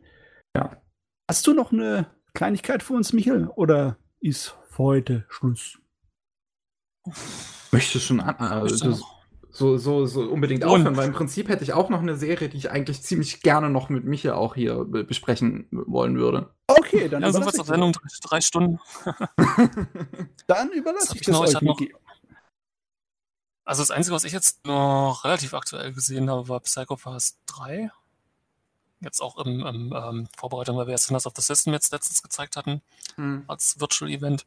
Ja. 0.56 0.82
Hast 1.30 1.46
du 1.48 1.54
noch 1.54 1.72
eine 1.72 2.08
Kleinigkeit 2.34 2.82
für 2.82 2.94
uns, 2.94 3.14
Michael? 3.14 3.48
Oder 3.48 3.98
ist 4.20 4.56
für 4.70 4.84
heute 4.84 5.26
Schluss? 5.30 5.78
Möchtest 7.72 8.06
schon 8.06 8.20
an, 8.20 8.36
äh, 8.40 8.96
so, 9.52 9.78
so, 9.78 10.06
so 10.06 10.22
unbedingt 10.22 10.64
und. 10.64 10.70
aufhören, 10.70 10.96
weil 10.98 11.08
im 11.08 11.14
Prinzip 11.14 11.50
hätte 11.50 11.64
ich 11.64 11.74
auch 11.74 11.90
noch 11.90 12.02
eine 12.02 12.16
Serie, 12.16 12.50
die 12.50 12.58
ich 12.58 12.72
eigentlich 12.72 13.02
ziemlich 13.02 13.42
gerne 13.42 13.70
noch 13.70 13.90
mit 13.90 14.06
Micha 14.06 14.36
auch 14.36 14.56
hier 14.56 14.86
besprechen 14.86 15.68
wollen 15.72 16.18
würde. 16.18 16.54
Okay, 16.68 17.10
dann 17.10 17.24
ja, 17.24 17.32
so 17.32 17.44
was 17.44 17.60
auf 17.60 17.68
Sendung 17.68 17.94
drei, 17.94 18.08
drei 18.22 18.42
Stunden. 18.42 18.80
dann 20.48 20.72
überlasse 20.72 21.16
ich 21.16 21.22
das 21.22 21.26
genau, 21.26 21.42
euch, 21.42 21.62
noch, 21.62 21.80
Also 23.66 23.82
das 23.82 23.92
Einzige, 23.92 24.16
was 24.16 24.24
ich 24.24 24.34
jetzt 24.34 24.66
noch 24.66 25.24
relativ 25.24 25.54
aktuell 25.54 25.94
gesehen 25.94 26.30
habe, 26.30 26.48
war 26.48 26.60
Psychopath 26.60 27.34
3. 27.48 27.92
Jetzt 29.02 29.22
auch 29.22 29.38
im, 29.38 29.66
im 29.66 29.94
ähm, 29.96 30.28
Vorbereitung, 30.38 30.78
weil 30.78 30.88
wir 30.88 30.92
jetzt 30.92 31.08
Sinners 31.08 31.26
of 31.26 31.34
the 31.36 31.42
System 31.42 31.74
jetzt 31.74 31.92
letztens 31.92 32.22
gezeigt 32.22 32.56
hatten, 32.56 32.82
hm. 33.16 33.46
als 33.48 33.80
Virtual 33.80 34.12
Event. 34.12 34.46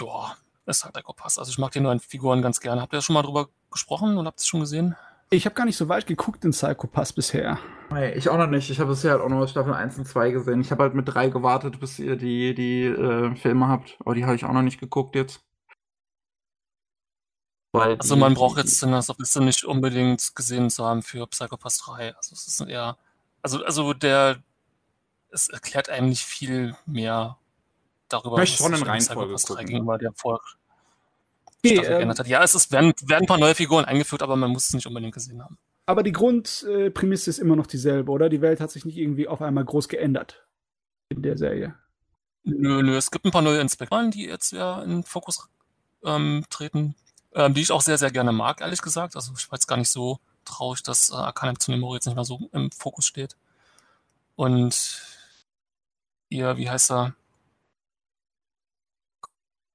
Ja, 0.00 0.36
ist 0.68 0.84
halt 0.84 0.94
Psychopath. 0.94 1.38
Also 1.38 1.50
ich 1.50 1.58
mag 1.58 1.72
die 1.72 1.80
neuen 1.80 2.00
Figuren 2.00 2.42
ganz 2.42 2.60
gerne. 2.60 2.82
Habt 2.82 2.92
ihr 2.92 3.02
schon 3.02 3.14
mal 3.14 3.22
drüber 3.22 3.48
gesprochen 3.70 4.18
und 4.18 4.26
habt 4.26 4.38
ihr 4.38 4.42
es 4.42 4.46
schon 4.46 4.60
gesehen? 4.60 4.96
Ich 5.30 5.44
habe 5.44 5.54
gar 5.54 5.64
nicht 5.64 5.76
so 5.76 5.88
weit 5.88 6.06
geguckt 6.06 6.44
in 6.44 6.52
Psychopath 6.52 7.14
bisher. 7.14 7.58
Nee, 7.90 8.12
ich 8.12 8.28
auch 8.28 8.38
noch 8.38 8.46
nicht. 8.46 8.70
Ich 8.70 8.80
habe 8.80 8.90
bisher 8.90 9.12
halt 9.12 9.22
auch 9.22 9.28
nur 9.28 9.46
Staffel 9.46 9.74
1 9.74 9.98
und 9.98 10.06
2 10.06 10.30
gesehen. 10.30 10.60
Ich 10.60 10.70
habe 10.70 10.84
halt 10.84 10.94
mit 10.94 11.08
3 11.08 11.28
gewartet, 11.28 11.80
bis 11.80 11.98
ihr 11.98 12.16
die, 12.16 12.54
die 12.54 12.84
äh, 12.84 13.34
Filme 13.36 13.68
habt. 13.68 13.96
Aber 14.00 14.14
die 14.14 14.24
habe 14.24 14.36
ich 14.36 14.44
auch 14.44 14.52
noch 14.52 14.62
nicht 14.62 14.80
geguckt 14.80 15.14
jetzt. 15.14 15.40
Weil 17.72 17.96
also 17.96 18.16
man 18.16 18.32
braucht 18.32 18.56
jetzt 18.56 18.82
das 18.82 19.10
auf 19.10 19.18
Liste 19.18 19.42
nicht 19.42 19.64
unbedingt 19.64 20.34
gesehen 20.34 20.70
zu 20.70 20.86
haben 20.86 21.02
für 21.02 21.26
Psychopath 21.26 21.78
3. 21.84 22.16
Also 22.16 22.34
es 22.34 22.48
ist 22.48 22.60
eher. 22.60 22.96
Also, 23.42 23.62
also 23.64 23.92
der 23.92 24.42
es 25.30 25.48
erklärt 25.48 25.90
einem 25.90 26.08
nicht 26.08 26.24
viel 26.24 26.74
mehr 26.86 27.36
darüber, 28.08 28.36
was 28.36 28.50
schon 28.50 28.74
in 28.74 28.82
Reihenfolge 28.82 29.34
3 29.34 29.64
gegenüber 29.64 29.98
der 29.98 30.12
Vor 30.12 30.40
okay, 31.58 31.76
ähm, 31.76 31.82
geändert 31.82 32.18
hat. 32.20 32.28
Ja, 32.28 32.42
es 32.42 32.54
ist, 32.54 32.72
werden, 32.72 32.92
werden 33.02 33.24
ein 33.24 33.26
paar 33.26 33.38
neue 33.38 33.54
Figuren 33.54 33.84
eingeführt, 33.84 34.22
aber 34.22 34.36
man 34.36 34.50
muss 34.50 34.68
es 34.68 34.74
nicht 34.74 34.86
unbedingt 34.86 35.14
gesehen 35.14 35.42
haben. 35.42 35.58
Aber 35.86 36.02
die 36.02 36.12
Grundprämisse 36.12 37.30
ist 37.30 37.38
immer 37.38 37.56
noch 37.56 37.66
dieselbe, 37.66 38.10
oder? 38.10 38.28
Die 38.28 38.42
Welt 38.42 38.60
hat 38.60 38.70
sich 38.70 38.84
nicht 38.84 38.98
irgendwie 38.98 39.26
auf 39.26 39.40
einmal 39.40 39.64
groß 39.64 39.88
geändert 39.88 40.46
in 41.08 41.22
der 41.22 41.38
Serie. 41.38 41.74
Nö, 42.44 42.82
nö, 42.82 42.96
es 42.96 43.10
gibt 43.10 43.24
ein 43.24 43.30
paar 43.30 43.42
neue 43.42 43.60
Inspektoren, 43.60 44.10
die 44.10 44.26
jetzt 44.26 44.52
ja 44.52 44.82
in 44.82 44.90
den 44.90 45.02
Fokus 45.02 45.48
ähm, 46.04 46.44
treten, 46.50 46.94
ähm, 47.34 47.54
die 47.54 47.62
ich 47.62 47.72
auch 47.72 47.82
sehr, 47.82 47.98
sehr 47.98 48.10
gerne 48.10 48.32
mag, 48.32 48.60
ehrlich 48.60 48.82
gesagt. 48.82 49.16
Also 49.16 49.32
ich 49.36 49.50
war 49.50 49.56
jetzt 49.56 49.66
gar 49.66 49.76
nicht 49.76 49.90
so 49.90 50.18
traurig, 50.44 50.82
dass 50.82 51.10
äh, 51.10 51.14
Arcana 51.14 51.54
Tsunemori 51.54 51.96
jetzt 51.96 52.06
nicht 52.06 52.14
mehr 52.14 52.24
so 52.24 52.48
im 52.52 52.70
Fokus 52.70 53.06
steht. 53.06 53.36
Und 54.36 55.02
ihr, 56.28 56.56
wie 56.56 56.70
heißt 56.70 56.90
er? 56.90 57.14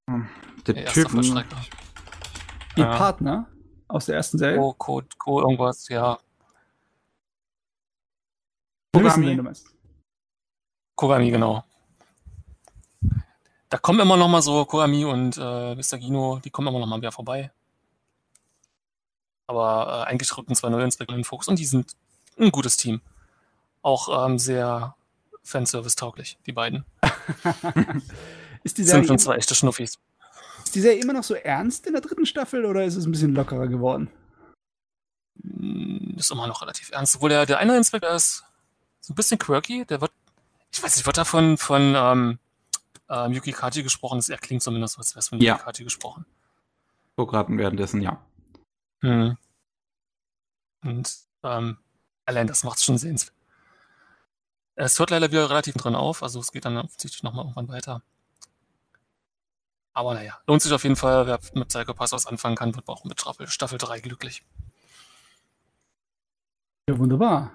Der 0.07 0.85
Typ. 0.85 1.13
Ihr 1.13 2.85
ja. 2.85 2.97
Partner 2.97 3.47
aus 3.87 4.05
der 4.05 4.15
ersten 4.15 4.37
Serie? 4.37 4.57
Co, 4.57 4.73
Co, 4.73 5.03
Co 5.17 5.41
irgendwas, 5.41 5.87
ja. 5.89 6.17
Kogami. 8.93 9.53
Kogami, 10.95 11.31
genau. 11.31 11.63
Da 13.69 13.77
kommen 13.77 13.99
immer 13.99 14.17
noch 14.17 14.27
mal 14.27 14.41
so 14.41 14.65
Kogami 14.65 15.05
und 15.05 15.37
äh, 15.37 15.75
Mr. 15.75 15.99
Gino, 15.99 16.39
die 16.43 16.49
kommen 16.49 16.67
immer 16.67 16.79
noch 16.79 16.87
mal 16.87 16.99
wieder 16.99 17.11
vorbei. 17.11 17.51
Aber 19.47 20.05
äh, 20.07 20.09
eigentlich 20.09 20.35
rücken 20.37 20.55
zwei 20.55 20.69
neue 20.69 20.83
Inspektor 20.83 21.17
in 21.17 21.23
Fuchs 21.23 21.47
und 21.47 21.59
die 21.59 21.65
sind 21.65 21.95
ein 22.39 22.51
gutes 22.51 22.77
Team. 22.77 23.01
Auch 23.81 24.25
ähm, 24.27 24.37
sehr 24.37 24.95
Fanservice-tauglich, 25.43 26.37
die 26.45 26.51
beiden. 26.51 26.85
ist 28.63 28.77
die 28.77 28.83
Sind 28.83 29.07
schon 29.07 29.19
zwei 29.19 29.35
echte 29.35 29.55
Schnuffis. 29.55 29.99
Ist 30.63 30.75
die 30.75 30.81
Serie 30.81 31.01
immer 31.01 31.13
noch 31.13 31.23
so 31.23 31.35
ernst 31.35 31.85
in 31.85 31.93
der 31.93 32.01
dritten 32.01 32.25
Staffel 32.25 32.65
oder 32.65 32.83
ist 32.85 32.95
es 32.95 33.05
ein 33.05 33.11
bisschen 33.11 33.35
lockerer 33.35 33.67
geworden? 33.67 34.09
Hm, 35.41 36.15
ist 36.17 36.31
immer 36.31 36.47
noch 36.47 36.61
relativ 36.61 36.91
ernst. 36.91 37.15
Obwohl 37.15 37.29
der, 37.29 37.45
der 37.45 37.59
eine 37.59 37.75
Inspektor 37.77 38.11
ist 38.11 38.43
so 39.01 39.13
ein 39.13 39.15
bisschen 39.15 39.37
quirky. 39.37 39.85
Der 39.85 40.01
wird, 40.01 40.11
ich 40.71 40.81
weiß 40.81 40.95
nicht, 40.95 41.05
wird 41.05 41.17
da 41.17 41.25
von, 41.25 41.57
von 41.57 41.93
ähm, 41.95 42.39
ähm, 43.09 43.33
Yuki 43.33 43.51
Kaji 43.51 43.83
gesprochen? 43.83 44.23
Er 44.27 44.37
klingt 44.37 44.63
zumindest, 44.63 44.97
als 44.97 45.13
wäre 45.13 45.19
es 45.19 45.29
von 45.29 45.37
Yuki 45.37 45.47
ja. 45.47 45.57
Kaji 45.57 45.83
gesprochen. 45.83 46.25
So 47.17 47.25
gerade 47.25 47.55
währenddessen, 47.55 48.01
ja. 48.01 48.25
Hm. 49.01 49.37
Und 50.83 51.13
ähm, 51.43 51.77
allein 52.25 52.47
das 52.47 52.63
macht 52.63 52.77
es 52.77 52.85
schon 52.85 52.97
sehenswert. 52.97 53.35
Es 54.75 54.97
hört 54.97 55.11
leider 55.11 55.29
wieder 55.29 55.49
relativ 55.49 55.75
drin 55.75 55.93
auf, 55.93 56.23
also 56.23 56.39
es 56.39 56.51
geht 56.51 56.65
dann 56.65 56.77
offensichtlich 56.77 57.21
nochmal 57.21 57.45
irgendwann 57.45 57.67
weiter. 57.67 58.01
Aber 59.93 60.13
naja, 60.15 60.39
lohnt 60.47 60.61
sich 60.61 60.73
auf 60.73 60.83
jeden 60.83 60.95
Fall. 60.95 61.27
Wer 61.27 61.39
mit 61.53 61.67
Psycho 61.67 61.93
Pass 61.93 62.11
was 62.11 62.25
anfangen 62.25 62.55
kann, 62.55 62.75
wird 62.75 62.87
auch 62.87 63.03
mit 63.05 63.19
Staffel, 63.21 63.47
Staffel 63.47 63.77
3 63.77 63.99
glücklich. 63.99 64.43
Ja, 66.89 66.97
wunderbar. 66.97 67.51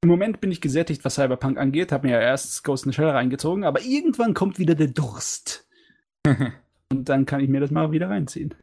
Im 0.00 0.08
Moment 0.08 0.40
bin 0.40 0.52
ich 0.52 0.60
gesättigt, 0.60 1.04
was 1.04 1.14
Cyberpunk 1.14 1.58
angeht. 1.58 1.90
Hab 1.90 2.04
mir 2.04 2.12
ja 2.12 2.20
erst 2.20 2.62
Ghost 2.62 2.86
in 2.86 2.92
the 2.92 2.96
Shell 2.96 3.10
reingezogen, 3.10 3.64
aber 3.64 3.80
irgendwann 3.80 4.34
kommt 4.34 4.58
wieder 4.58 4.74
der 4.74 4.88
Durst. 4.88 5.66
Und 6.90 7.08
dann 7.08 7.26
kann 7.26 7.40
ich 7.40 7.48
mir 7.48 7.60
das 7.60 7.70
mal 7.70 7.90
wieder 7.90 8.08
reinziehen. 8.08 8.54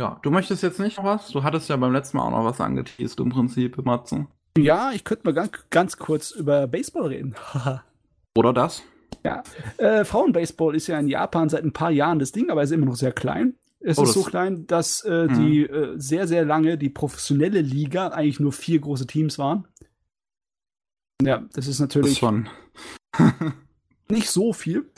Ja, 0.00 0.20
du 0.22 0.30
möchtest 0.30 0.62
jetzt 0.62 0.78
nicht 0.78 0.98
noch 0.98 1.04
was? 1.04 1.28
Du 1.30 1.42
hattest 1.42 1.68
ja 1.68 1.76
beim 1.76 1.92
letzten 1.92 2.18
Mal 2.18 2.24
auch 2.24 2.30
noch 2.30 2.44
was 2.44 2.60
angeteased 2.60 3.18
im 3.18 3.30
Prinzip, 3.30 3.84
Matzen. 3.84 4.28
Ja, 4.56 4.92
ich 4.92 5.02
könnte 5.04 5.24
mal 5.24 5.34
ganz, 5.34 5.50
ganz 5.70 5.96
kurz 5.96 6.30
über 6.30 6.66
Baseball 6.66 7.06
reden. 7.06 7.34
Oder 8.38 8.52
das? 8.52 8.84
Ja, 9.24 9.42
äh, 9.78 10.04
Frauenbaseball 10.04 10.76
ist 10.76 10.86
ja 10.86 10.98
in 10.98 11.08
Japan 11.08 11.48
seit 11.48 11.64
ein 11.64 11.72
paar 11.72 11.90
Jahren 11.90 12.20
das 12.20 12.30
Ding, 12.30 12.50
aber 12.50 12.62
ist 12.62 12.70
immer 12.70 12.86
noch 12.86 12.96
sehr 12.96 13.12
klein. 13.12 13.54
Es 13.80 13.98
oh, 13.98 14.04
ist 14.04 14.12
so 14.12 14.22
klein, 14.22 14.66
dass 14.66 15.02
äh, 15.04 15.26
mhm. 15.26 15.34
die 15.34 15.62
äh, 15.62 15.94
sehr, 15.98 16.28
sehr 16.28 16.44
lange 16.44 16.78
die 16.78 16.88
professionelle 16.88 17.60
Liga 17.60 18.08
eigentlich 18.08 18.38
nur 18.38 18.52
vier 18.52 18.80
große 18.80 19.08
Teams 19.08 19.38
waren. 19.38 19.66
Ja, 21.20 21.44
das 21.52 21.66
ist 21.66 21.80
natürlich 21.80 22.12
das 22.12 22.18
schon. 22.18 22.48
nicht 24.08 24.30
so 24.30 24.52
viel. 24.52 24.88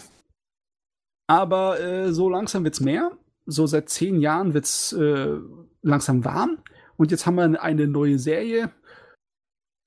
Aber 1.27 1.81
äh, 1.81 2.13
so 2.13 2.29
langsam 2.29 2.65
wird's 2.65 2.81
mehr 2.81 3.13
so 3.47 3.67
seit 3.67 3.89
zehn 3.89 4.21
Jahren 4.21 4.55
wird 4.55 4.65
es 4.65 4.93
äh, 4.93 5.37
langsam 5.83 6.25
warm. 6.25 6.59
Und 6.97 7.11
jetzt 7.11 7.27
haben 7.27 7.37
wir 7.37 7.63
eine 7.63 7.87
neue 7.87 8.19
Serie, 8.19 8.71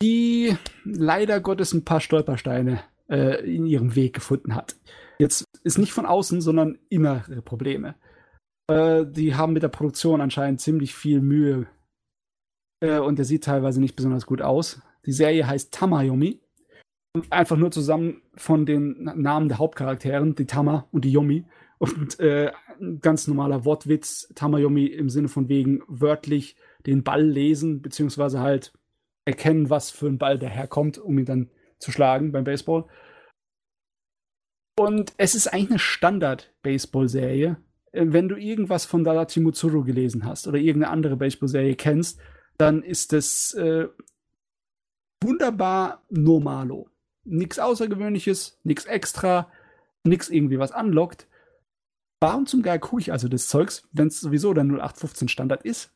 die 0.01 0.57
leider 0.83 1.40
Gottes 1.40 1.73
ein 1.73 1.85
paar 1.85 2.01
Stolpersteine 2.01 2.83
äh, 3.14 3.45
in 3.45 3.66
ihrem 3.66 3.95
Weg 3.95 4.14
gefunden 4.14 4.56
hat. 4.56 4.75
Jetzt 5.19 5.45
ist 5.64 5.77
nicht 5.77 5.93
von 5.93 6.06
außen, 6.06 6.42
sondern 6.42 6.80
innere 6.90 7.42
Probleme. 7.42 7.95
Äh, 8.67 9.06
die 9.06 9.35
haben 9.35 9.53
mit 9.53 9.64
der 9.64 9.69
Produktion 9.69 10.19
anscheinend 10.19 10.59
ziemlich 10.59 10.95
viel 10.95 11.22
Mühe. 11.22 11.67
Äh, 12.82 13.00
und 13.00 13.19
der 13.19 13.25
sieht 13.25 13.43
teilweise 13.43 13.80
nicht 13.80 13.95
besonders 13.95 14.25
gut 14.25 14.42
aus. 14.42 14.82
Die 15.06 15.11
Serie 15.11 15.48
heißt 15.48 15.74
Tamayomi. 15.74 16.42
Einfach 17.30 17.58
nur 17.58 17.69
zusammen 17.69 18.24
von 18.35 18.66
den 18.66 19.03
Namen 19.03 19.48
der 19.48 19.59
Hauptcharakteren, 19.59 20.33
die 20.33 20.48
Tama 20.48 20.88
und 20.92 21.06
die 21.06 21.11
Yomi, 21.11 21.45
und 21.77 22.19
äh, 22.19 22.51
ein 22.80 23.01
ganz 23.01 23.27
normaler 23.27 23.66
Wortwitz, 23.66 24.32
Tamayomi 24.35 24.85
im 24.85 25.09
Sinne 25.09 25.27
von 25.27 25.50
wegen 25.50 25.82
wörtlich 25.88 26.56
den 26.85 27.03
Ball 27.03 27.24
lesen, 27.24 27.82
beziehungsweise 27.82 28.40
halt 28.40 28.74
erkennen, 29.25 29.69
was 29.69 29.92
für 29.92 30.08
ein 30.08 30.17
Ball 30.17 30.40
daherkommt, 30.40 30.98
um 30.98 31.19
ihn 31.19 31.25
dann 31.25 31.50
zu 31.83 31.91
schlagen 31.91 32.31
beim 32.31 32.43
Baseball. 32.43 32.85
Und 34.75 35.13
es 35.17 35.35
ist 35.35 35.47
eigentlich 35.47 35.69
eine 35.69 35.79
Standard-Baseball-Serie. 35.79 37.57
Äh, 37.91 38.05
wenn 38.07 38.27
du 38.27 38.35
irgendwas 38.35 38.85
von 38.85 39.03
Dadachi 39.03 39.39
Mutsuru 39.39 39.83
gelesen 39.83 40.25
hast 40.25 40.47
oder 40.47 40.57
irgendeine 40.57 40.91
andere 40.91 41.17
Baseball-Serie 41.17 41.75
kennst, 41.75 42.19
dann 42.57 42.81
ist 42.81 43.13
es 43.13 43.53
äh, 43.53 43.87
wunderbar 45.21 46.03
normalo. 46.09 46.89
Nichts 47.23 47.59
Außergewöhnliches, 47.59 48.59
nichts 48.63 48.85
extra, 48.85 49.49
nichts 50.03 50.29
irgendwie 50.29 50.59
was 50.59 50.71
anlockt. 50.71 51.27
Warum 52.19 52.45
zum 52.45 52.61
Geil 52.61 52.79
gucke 52.79 53.01
ich 53.01 53.11
also 53.11 53.27
das 53.27 53.47
Zeugs, 53.47 53.87
wenn 53.91 54.07
es 54.07 54.19
sowieso 54.19 54.53
der 54.53 54.63
0815 54.63 55.27
Standard 55.27 55.63
ist? 55.63 55.91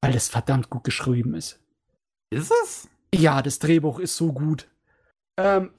Weil 0.00 0.12
das 0.12 0.28
verdammt 0.28 0.70
gut 0.70 0.84
geschrieben 0.84 1.34
ist. 1.34 1.60
Ist 2.30 2.52
es? 2.64 2.88
Ja, 3.14 3.42
das 3.42 3.58
Drehbuch 3.58 3.98
ist 4.00 4.16
so 4.16 4.32
gut. 4.32 4.68
Ähm, 5.36 5.70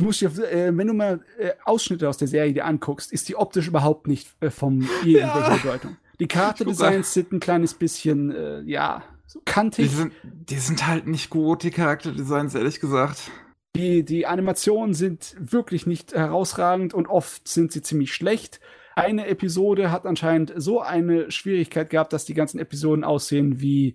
musst 0.00 0.20
dir, 0.20 0.30
äh, 0.50 0.76
wenn 0.76 0.86
du 0.86 0.94
mal 0.94 1.20
äh, 1.38 1.52
Ausschnitte 1.64 2.08
aus 2.08 2.18
der 2.18 2.28
Serie 2.28 2.52
dir 2.52 2.64
anguckst, 2.64 3.12
ist 3.12 3.28
die 3.28 3.36
optisch 3.36 3.68
überhaupt 3.68 4.06
nicht 4.06 4.28
äh, 4.40 4.50
vom 4.50 4.80
irgendwelcher 5.04 5.50
ja. 5.50 5.56
Bedeutung. 5.56 5.96
Die 6.20 6.28
Charakterdesigns 6.28 7.12
sind 7.12 7.32
ein 7.32 7.40
kleines 7.40 7.74
bisschen, 7.74 8.32
äh, 8.32 8.60
ja, 8.62 9.04
so 9.26 9.40
kantig. 9.44 9.88
Die 9.88 9.94
sind, 9.94 10.12
die 10.22 10.58
sind 10.58 10.86
halt 10.86 11.06
nicht 11.06 11.30
gut, 11.30 11.62
die 11.62 11.70
Charakterdesigns, 11.70 12.54
ehrlich 12.54 12.80
gesagt. 12.80 13.30
Die, 13.76 14.04
die 14.04 14.26
Animationen 14.26 14.94
sind 14.94 15.36
wirklich 15.38 15.86
nicht 15.86 16.12
herausragend 16.12 16.94
und 16.94 17.06
oft 17.06 17.46
sind 17.46 17.70
sie 17.70 17.82
ziemlich 17.82 18.12
schlecht 18.12 18.60
eine 18.98 19.28
Episode 19.28 19.92
hat 19.92 20.06
anscheinend 20.06 20.52
so 20.56 20.80
eine 20.80 21.30
Schwierigkeit 21.30 21.88
gehabt, 21.88 22.12
dass 22.12 22.24
die 22.24 22.34
ganzen 22.34 22.58
Episoden 22.58 23.04
aussehen 23.04 23.60
wie, 23.60 23.94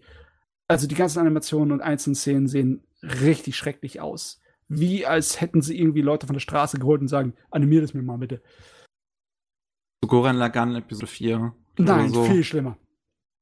also 0.69 0.87
die 0.87 0.95
ganzen 0.95 1.19
Animationen 1.19 1.73
und 1.73 1.81
einzelnen 1.81 2.15
Szenen 2.15 2.47
sehen 2.47 2.83
richtig 3.01 3.57
schrecklich 3.57 3.99
aus. 3.99 4.39
Wie 4.79 5.05
als 5.05 5.41
hätten 5.41 5.61
sie 5.61 5.79
irgendwie 5.79 6.01
Leute 6.01 6.27
von 6.27 6.33
der 6.33 6.41
Straße 6.41 6.79
geholt 6.79 7.01
und 7.01 7.07
sagen, 7.07 7.33
animier 7.51 7.81
das 7.81 7.93
mir 7.93 8.01
mal 8.01 8.17
bitte. 8.17 8.41
So 10.03 10.07
Goran 10.07 10.37
Lagan 10.37 10.75
Episode 10.75 11.07
4. 11.07 11.53
Nein, 11.77 12.09
so. 12.09 12.23
viel 12.23 12.43
schlimmer. 12.43 12.77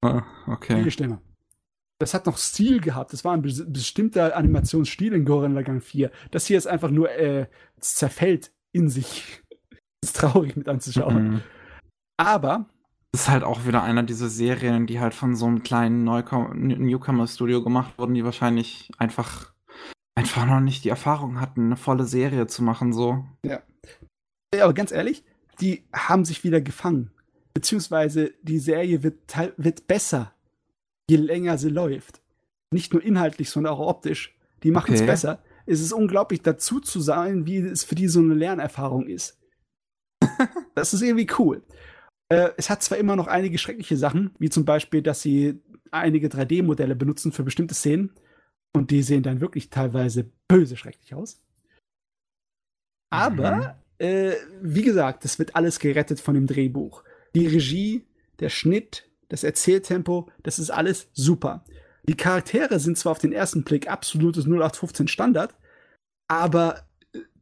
Ah, 0.01 0.23
okay. 0.47 0.81
Viel 0.81 0.91
schlimmer. 0.91 1.21
Das 1.99 2.15
hat 2.15 2.25
noch 2.25 2.37
Stil 2.37 2.81
gehabt. 2.81 3.13
Das 3.13 3.23
war 3.23 3.33
ein 3.33 3.43
bestimmter 3.43 4.35
Animationsstil 4.35 5.13
in 5.13 5.25
Goran 5.25 5.53
Lagan 5.53 5.81
4. 5.81 6.11
Das 6.31 6.47
hier 6.47 6.57
ist 6.57 6.65
einfach 6.65 6.89
nur, 6.89 7.11
äh, 7.11 7.47
zerfällt 7.79 8.51
in 8.71 8.89
sich 8.89 9.43
ist 10.03 10.15
traurig 10.15 10.55
mit 10.55 10.67
anzuschauen. 10.67 11.29
Mhm. 11.29 11.41
Aber. 12.17 12.65
Das 13.11 13.23
ist 13.23 13.29
halt 13.29 13.43
auch 13.43 13.65
wieder 13.65 13.83
einer 13.83 14.03
dieser 14.03 14.29
Serien, 14.29 14.87
die 14.87 14.99
halt 14.99 15.13
von 15.13 15.35
so 15.35 15.45
einem 15.45 15.63
kleinen 15.63 16.05
Newcomer-Studio 16.05 17.61
gemacht 17.61 17.97
wurden, 17.97 18.13
die 18.13 18.23
wahrscheinlich 18.23 18.89
einfach, 18.97 19.50
einfach 20.21 20.45
noch 20.45 20.59
nicht 20.59 20.83
die 20.83 20.89
Erfahrung 20.89 21.41
hatten, 21.41 21.65
eine 21.65 21.77
volle 21.77 22.05
Serie 22.05 22.47
zu 22.47 22.63
machen, 22.63 22.93
so. 22.93 23.25
Ja. 23.43 23.61
ja 24.53 24.63
aber 24.63 24.73
ganz 24.73 24.91
ehrlich, 24.91 25.23
die 25.59 25.83
haben 25.93 26.25
sich 26.25 26.43
wieder 26.43 26.61
gefangen. 26.61 27.11
Beziehungsweise 27.53 28.31
die 28.41 28.59
Serie 28.59 29.03
wird, 29.03 29.17
wird 29.57 29.87
besser, 29.87 30.33
je 31.09 31.17
länger 31.17 31.57
sie 31.57 31.69
läuft. 31.69 32.21
Nicht 32.73 32.93
nur 32.93 33.03
inhaltlich, 33.03 33.49
sondern 33.49 33.73
auch 33.73 33.87
optisch. 33.87 34.35
Die 34.63 34.71
machen 34.71 34.93
es 34.93 35.01
okay. 35.01 35.11
besser. 35.11 35.43
Es 35.65 35.81
ist 35.81 35.91
unglaublich 35.91 36.41
dazu 36.41 36.79
zu 36.79 37.01
sein, 37.01 37.45
wie 37.45 37.57
es 37.57 37.83
für 37.83 37.95
die 37.95 38.07
so 38.07 38.19
eine 38.19 38.33
Lernerfahrung 38.33 39.07
ist. 39.07 39.39
das 40.75 40.93
ist 40.93 41.01
irgendwie 41.01 41.27
cool. 41.39 41.63
Äh, 42.29 42.51
es 42.57 42.69
hat 42.69 42.81
zwar 42.83 42.97
immer 42.97 43.15
noch 43.15 43.27
einige 43.27 43.57
schreckliche 43.57 43.97
Sachen, 43.97 44.31
wie 44.39 44.49
zum 44.49 44.63
Beispiel, 44.63 45.01
dass 45.01 45.21
sie 45.21 45.59
einige 45.91 46.29
3D-Modelle 46.29 46.95
benutzen 46.95 47.31
für 47.31 47.43
bestimmte 47.43 47.73
Szenen. 47.73 48.11
Und 48.73 48.91
die 48.91 49.03
sehen 49.03 49.23
dann 49.23 49.41
wirklich 49.41 49.69
teilweise 49.69 50.29
böse 50.47 50.77
schrecklich 50.77 51.13
aus. 51.13 51.41
Aber, 53.09 53.75
mhm. 53.99 54.05
äh, 54.05 54.35
wie 54.61 54.83
gesagt, 54.83 55.25
das 55.25 55.37
wird 55.39 55.55
alles 55.55 55.79
gerettet 55.79 56.19
von 56.19 56.33
dem 56.33 56.47
Drehbuch. 56.47 57.03
Die 57.35 57.47
Regie, 57.47 58.05
der 58.39 58.49
Schnitt, 58.49 59.09
das 59.29 59.43
Erzähltempo, 59.43 60.29
das 60.43 60.59
ist 60.59 60.69
alles 60.69 61.09
super. 61.13 61.65
Die 62.03 62.15
Charaktere 62.15 62.79
sind 62.79 62.97
zwar 62.97 63.11
auf 63.11 63.19
den 63.19 63.33
ersten 63.33 63.63
Blick 63.63 63.89
absolutes 63.89 64.45
0815 64.45 65.07
Standard, 65.07 65.55
aber 66.27 66.87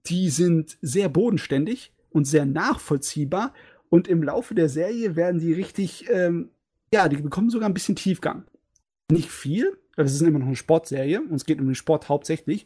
die 0.05 0.29
sind 0.29 0.77
sehr 0.81 1.09
bodenständig 1.09 1.93
und 2.09 2.25
sehr 2.25 2.45
nachvollziehbar. 2.45 3.53
Und 3.89 4.07
im 4.07 4.23
Laufe 4.23 4.53
der 4.55 4.69
Serie 4.69 5.15
werden 5.15 5.39
die 5.39 5.53
richtig, 5.53 6.09
ähm, 6.09 6.49
ja, 6.93 7.07
die 7.07 7.17
bekommen 7.17 7.49
sogar 7.49 7.69
ein 7.69 7.73
bisschen 7.73 7.95
Tiefgang. 7.95 8.43
Nicht 9.11 9.29
viel, 9.29 9.77
weil 9.99 10.05
es 10.05 10.13
ist 10.13 10.21
immer 10.21 10.39
noch 10.39 10.47
eine 10.47 10.55
Sportserie 10.55 11.21
und 11.21 11.35
es 11.35 11.45
geht 11.45 11.59
um 11.59 11.65
den 11.65 11.75
Sport 11.75 12.07
hauptsächlich. 12.07 12.65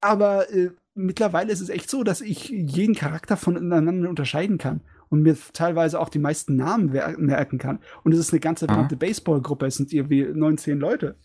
Aber 0.00 0.50
äh, 0.52 0.70
mittlerweile 0.94 1.52
ist 1.52 1.60
es 1.60 1.68
echt 1.68 1.88
so, 1.88 2.02
dass 2.02 2.20
ich 2.20 2.48
jeden 2.48 2.96
Charakter 2.96 3.36
voneinander 3.36 4.10
unterscheiden 4.10 4.58
kann 4.58 4.80
und 5.08 5.22
mir 5.22 5.36
teilweise 5.52 6.00
auch 6.00 6.08
die 6.08 6.18
meisten 6.18 6.56
Namen 6.56 6.90
merken 6.90 7.58
kann. 7.58 7.78
Und 8.02 8.12
es 8.12 8.18
ist 8.18 8.32
eine 8.32 8.40
ganze 8.40 8.66
verdammte 8.66 8.96
Baseballgruppe, 8.96 9.66
es 9.66 9.76
sind 9.76 9.92
irgendwie 9.92 10.24
19 10.24 10.80
Leute. 10.80 11.16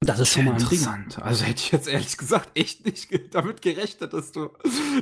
Das 0.00 0.20
ist 0.20 0.28
schon 0.28 0.44
mal 0.44 0.52
interessant. 0.52 1.16
Ding. 1.16 1.24
Also 1.24 1.44
hätte 1.44 1.60
ich 1.60 1.72
jetzt 1.72 1.88
ehrlich 1.88 2.16
gesagt 2.16 2.50
echt 2.54 2.86
nicht 2.86 3.10
damit 3.34 3.60
gerechnet, 3.60 4.12
dass 4.12 4.30
du, 4.30 4.50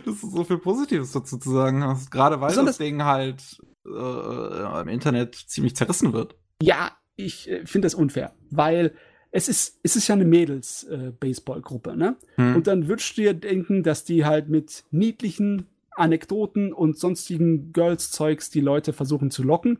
dass 0.07 0.21
du 0.23 0.31
so 0.31 0.45
viel 0.45 0.59
Positives 0.59 1.13
dazu 1.13 1.37
zu 1.37 1.51
sagen 1.51 1.85
hast. 1.85 2.11
Gerade 2.11 2.41
weil 2.41 2.49
Besonders 2.49 2.79
das 2.79 2.87
Ding 2.87 3.05
halt 3.05 3.61
äh, 3.85 4.81
im 4.81 4.89
Internet 4.89 5.35
ziemlich 5.35 5.77
zerrissen 5.77 6.15
wird. 6.15 6.37
Ja, 6.63 6.97
ich 7.17 7.51
äh, 7.51 7.67
finde 7.67 7.87
das 7.87 7.95
unfair, 7.95 8.33
weil 8.51 8.93
es 9.33 9.49
ist, 9.49 9.81
es 9.83 9.97
ist 9.97 10.09
ja 10.09 10.15
eine 10.15 10.25
Mädels-Baseball-Gruppe, 10.25 11.91
äh, 11.91 11.97
ne? 11.97 12.17
Hm. 12.37 12.57
Und 12.57 12.67
dann 12.67 12.89
würdest 12.89 13.17
du 13.17 13.23
dir 13.23 13.35
denken, 13.35 13.83
dass 13.83 14.05
die 14.05 14.25
halt 14.25 14.49
mit 14.49 14.85
niedlichen 14.91 15.67
Anekdoten 15.91 16.73
und 16.73 16.99
sonstigen 16.99 17.73
Girls-Zeugs 17.73 18.51
die 18.51 18.61
Leute 18.61 18.93
versuchen 18.93 19.31
zu 19.31 19.43
locken. 19.43 19.79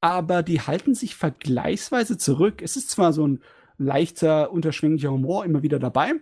Aber 0.00 0.42
die 0.42 0.60
halten 0.60 0.94
sich 0.94 1.16
vergleichsweise 1.16 2.18
zurück. 2.18 2.60
Es 2.62 2.76
ist 2.76 2.90
zwar 2.90 3.12
so 3.12 3.26
ein 3.26 3.40
leichter, 3.78 4.52
unterschwinglicher 4.52 5.10
Humor 5.10 5.44
immer 5.44 5.62
wieder 5.62 5.78
dabei, 5.78 6.12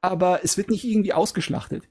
aber 0.00 0.40
es 0.44 0.56
wird 0.56 0.70
nicht 0.70 0.84
irgendwie 0.84 1.12
ausgeschlachtet. 1.12 1.84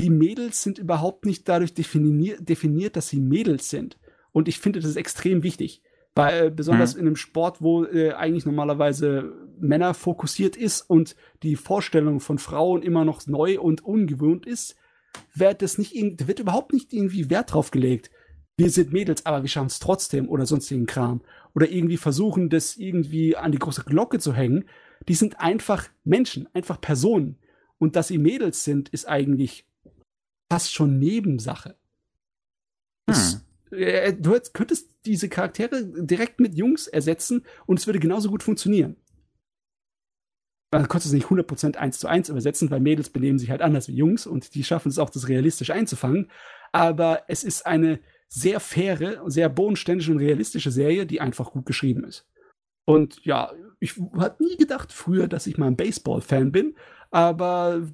Die 0.00 0.10
Mädels 0.10 0.62
sind 0.62 0.78
überhaupt 0.78 1.26
nicht 1.26 1.48
dadurch 1.48 1.74
definiert, 1.74 2.48
definiert 2.48 2.96
dass 2.96 3.08
sie 3.08 3.20
Mädels 3.20 3.70
sind. 3.70 3.98
Und 4.32 4.48
ich 4.48 4.58
finde 4.58 4.80
das 4.80 4.90
ist 4.90 4.96
extrem 4.96 5.42
wichtig. 5.42 5.82
Weil 6.14 6.46
äh, 6.46 6.50
besonders 6.50 6.94
mhm. 6.94 7.00
in 7.00 7.06
einem 7.06 7.16
Sport, 7.16 7.60
wo 7.60 7.84
äh, 7.84 8.12
eigentlich 8.12 8.46
normalerweise 8.46 9.32
Männer 9.58 9.94
fokussiert 9.94 10.56
ist 10.56 10.82
und 10.82 11.16
die 11.42 11.56
Vorstellung 11.56 12.20
von 12.20 12.38
Frauen 12.38 12.82
immer 12.82 13.04
noch 13.04 13.26
neu 13.26 13.60
und 13.60 13.84
ungewohnt 13.84 14.46
ist, 14.46 14.76
wird 15.34 15.62
das 15.62 15.78
nicht 15.78 15.94
wird 16.26 16.40
überhaupt 16.40 16.72
nicht 16.72 16.92
irgendwie 16.92 17.30
Wert 17.30 17.52
drauf 17.52 17.70
gelegt. 17.70 18.10
Wir 18.56 18.70
sind 18.70 18.92
Mädels, 18.92 19.26
aber 19.26 19.42
wir 19.42 19.48
schaffen 19.48 19.66
es 19.66 19.80
trotzdem 19.80 20.28
oder 20.28 20.46
sonstigen 20.46 20.86
Kram. 20.86 21.22
Oder 21.54 21.68
irgendwie 21.68 21.96
versuchen, 21.96 22.50
das 22.50 22.76
irgendwie 22.76 23.36
an 23.36 23.52
die 23.52 23.58
große 23.58 23.84
Glocke 23.84 24.20
zu 24.20 24.32
hängen. 24.32 24.64
Die 25.08 25.14
sind 25.14 25.40
einfach 25.40 25.88
Menschen, 26.04 26.48
einfach 26.54 26.80
Personen. 26.80 27.38
Und 27.78 27.96
dass 27.96 28.08
sie 28.08 28.18
Mädels 28.18 28.62
sind, 28.62 28.88
ist 28.90 29.08
eigentlich 29.08 29.66
fast 30.50 30.72
schon 30.72 30.98
Nebensache. 30.98 31.76
Äh, 33.70 34.14
du 34.14 34.38
könntest 34.52 34.90
diese 35.04 35.28
Charaktere 35.28 35.84
direkt 35.84 36.40
mit 36.40 36.54
Jungs 36.54 36.86
ersetzen 36.86 37.44
und 37.66 37.78
es 37.78 37.86
würde 37.86 37.98
genauso 37.98 38.30
gut 38.30 38.42
funktionieren. 38.42 38.96
Man 40.70 40.88
konnte 40.88 41.06
es 41.06 41.12
nicht 41.12 41.26
100% 41.26 41.76
eins 41.76 42.00
zu 42.00 42.08
eins 42.08 42.28
übersetzen, 42.28 42.70
weil 42.70 42.80
Mädels 42.80 43.10
benehmen 43.10 43.38
sich 43.38 43.50
halt 43.50 43.62
anders 43.62 43.86
wie 43.86 43.94
Jungs 43.94 44.26
und 44.26 44.54
die 44.54 44.64
schaffen 44.64 44.88
es 44.88 44.98
auch, 44.98 45.10
das 45.10 45.28
realistisch 45.28 45.70
einzufangen. 45.70 46.30
Aber 46.72 47.22
es 47.28 47.44
ist 47.44 47.64
eine 47.64 48.00
sehr 48.28 48.58
faire, 48.58 49.22
sehr 49.30 49.48
bodenständige 49.48 50.10
und 50.10 50.18
realistische 50.18 50.72
Serie, 50.72 51.06
die 51.06 51.20
einfach 51.20 51.52
gut 51.52 51.66
geschrieben 51.66 52.02
ist. 52.02 52.26
Und 52.84 53.24
ja, 53.24 53.52
ich 53.78 53.94
hatte 54.16 54.42
nie 54.42 54.56
gedacht 54.56 54.92
früher, 54.92 55.28
dass 55.28 55.46
ich 55.46 55.58
mal 55.58 55.68
ein 55.68 55.76
Baseball-Fan 55.76 56.50
bin, 56.50 56.74
aber 57.12 57.86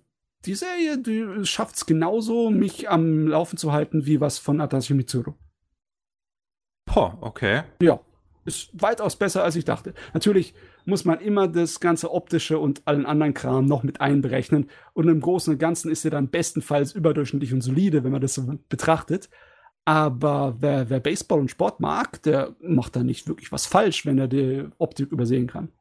die 0.47 0.55
Serie, 0.55 1.45
schafft 1.45 1.77
es 1.77 1.85
genauso, 1.85 2.51
mich 2.51 2.89
am 2.89 3.29
Laufen 3.29 3.59
zu 3.59 3.73
halten, 3.73 4.07
wie 4.07 4.21
was 4.21 4.39
von 4.39 4.61
Atashi 4.61 4.95
Mitsuru. 4.95 5.35
Boah, 6.87 7.19
okay. 7.21 7.63
Ja, 7.81 8.01
ist 8.45 8.71
weitaus 8.73 9.17
besser, 9.17 9.45
als 9.45 9.57
ich 9.57 9.65
dachte. 9.65 9.95
Natürlich 10.15 10.55
muss 10.85 11.05
man 11.05 11.21
immer 11.21 11.47
das 11.47 11.81
ganze 11.81 12.11
optische 12.13 12.59
und 12.59 12.83
allen 12.87 13.07
anderen 13.07 13.35
Kram 13.35 13.67
noch 13.67 13.83
mit 13.83 14.01
einberechnen. 14.01 14.71
Und 14.95 15.09
im 15.09 15.21
Großen 15.21 15.53
und 15.53 15.59
Ganzen 15.59 15.91
ist 15.91 16.05
er 16.05 16.11
dann 16.11 16.31
bestenfalls 16.31 16.93
überdurchschnittlich 16.93 17.53
und 17.53 17.61
solide, 17.61 18.03
wenn 18.03 18.13
man 18.13 18.21
das 18.21 18.35
so 18.35 18.55
betrachtet. 18.69 19.29
Aber 19.85 20.57
wer, 20.61 20.91
wer 20.91 21.01
Baseball 21.01 21.41
und 21.41 21.51
Sport 21.51 21.81
mag, 21.81 22.23
der 22.23 22.55
macht 22.61 22.97
da 22.97 23.03
nicht 23.03 23.29
wirklich 23.29 23.53
was 23.53 23.67
falsch, 23.67 24.07
wenn 24.07 24.19
er 24.19 24.29
die 24.29 24.67
Optik 24.79 25.13
übersehen 25.13 25.47
kann. 25.47 25.73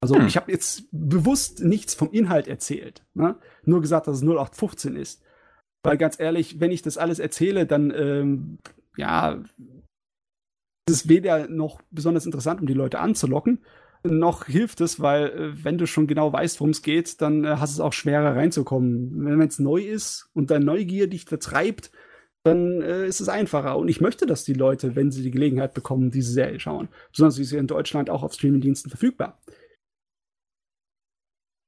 Also 0.00 0.16
hm. 0.16 0.26
ich 0.26 0.36
habe 0.36 0.52
jetzt 0.52 0.88
bewusst 0.92 1.64
nichts 1.64 1.94
vom 1.94 2.10
Inhalt 2.12 2.46
erzählt. 2.46 3.04
Ne? 3.14 3.36
Nur 3.64 3.80
gesagt, 3.80 4.06
dass 4.06 4.16
es 4.16 4.22
0815 4.22 4.96
ist. 4.96 5.22
Weil 5.82 5.98
ganz 5.98 6.18
ehrlich, 6.18 6.60
wenn 6.60 6.70
ich 6.70 6.82
das 6.82 6.98
alles 6.98 7.18
erzähle, 7.18 7.66
dann 7.66 7.90
ähm, 7.90 8.58
ja, 8.96 9.42
es 10.86 10.94
ist 10.94 11.08
weder 11.08 11.48
noch 11.48 11.80
besonders 11.90 12.26
interessant, 12.26 12.60
um 12.60 12.66
die 12.66 12.74
Leute 12.74 12.98
anzulocken, 13.00 13.60
noch 14.06 14.44
hilft 14.46 14.80
es, 14.82 15.00
weil 15.00 15.28
äh, 15.28 15.64
wenn 15.64 15.78
du 15.78 15.86
schon 15.86 16.06
genau 16.06 16.32
weißt, 16.32 16.60
worum 16.60 16.70
es 16.70 16.82
geht, 16.82 17.20
dann 17.22 17.44
äh, 17.44 17.56
hast 17.58 17.72
es 17.72 17.80
auch 17.80 17.92
schwerer 17.92 18.36
reinzukommen. 18.36 19.24
Wenn 19.24 19.48
es 19.48 19.58
neu 19.58 19.82
ist 19.82 20.28
und 20.34 20.50
deine 20.50 20.64
Neugier 20.64 21.08
dich 21.08 21.24
vertreibt, 21.24 21.90
dann 22.44 22.82
äh, 22.82 23.06
ist 23.06 23.20
es 23.20 23.30
einfacher. 23.30 23.78
Und 23.78 23.88
ich 23.88 24.02
möchte, 24.02 24.26
dass 24.26 24.44
die 24.44 24.52
Leute, 24.52 24.94
wenn 24.94 25.10
sie 25.10 25.22
die 25.22 25.30
Gelegenheit 25.30 25.72
bekommen, 25.72 26.10
diese 26.10 26.32
Serie 26.32 26.60
schauen. 26.60 26.88
Besonders 27.12 27.38
ist 27.38 27.48
sie 27.48 27.56
in 27.56 27.66
Deutschland 27.66 28.10
auch 28.10 28.22
auf 28.22 28.34
Streamingdiensten 28.34 28.90
verfügbar. 28.90 29.40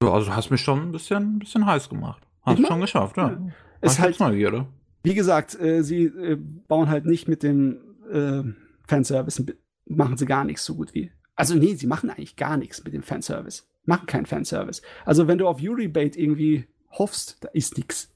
Also 0.05 0.37
hast 0.37 0.51
mich 0.51 0.61
schon 0.61 0.83
ein 0.83 0.93
bisschen, 0.93 1.37
ein 1.37 1.39
bisschen 1.39 1.65
heiß 1.65 1.89
gemacht. 1.89 2.23
Hast 2.43 2.59
du 2.59 2.67
schon 2.67 2.81
geschafft, 2.83 3.17
ja. 3.17 3.31
ja. 3.31 3.39
Es 3.81 3.99
halt 3.99 4.21
Neugierde. 4.21 4.67
Wie 5.07 5.15
gesagt, 5.15 5.59
äh, 5.61 5.85
sie 5.85 6.07
äh, 6.07 6.37
bauen 6.67 6.89
halt 6.89 7.05
nicht 7.07 7.29
mit 7.29 7.45
dem 7.45 7.79
äh, 8.11 8.43
Fanservice, 8.89 9.41
machen 9.85 10.17
sie 10.17 10.27
gar 10.27 10.43
nichts 10.43 10.65
so 10.65 10.75
gut 10.75 10.95
wie. 10.95 11.13
Also 11.37 11.55
nee, 11.55 11.77
sie 11.77 11.87
machen 11.87 12.11
eigentlich 12.11 12.35
gar 12.35 12.57
nichts 12.57 12.83
mit 12.83 12.93
dem 12.93 13.05
Fanservice. 13.05 13.63
Machen 13.85 14.07
keinen 14.07 14.27
Fanservice. 14.27 14.83
Also 15.05 15.29
wenn 15.29 15.39
du 15.39 15.47
auf 15.47 15.61
Yuri 15.61 15.87
Bait 15.87 16.17
irgendwie 16.17 16.67
hoffst, 16.91 17.37
da 17.45 17.51
ist 17.51 17.77
nichts. 17.77 18.13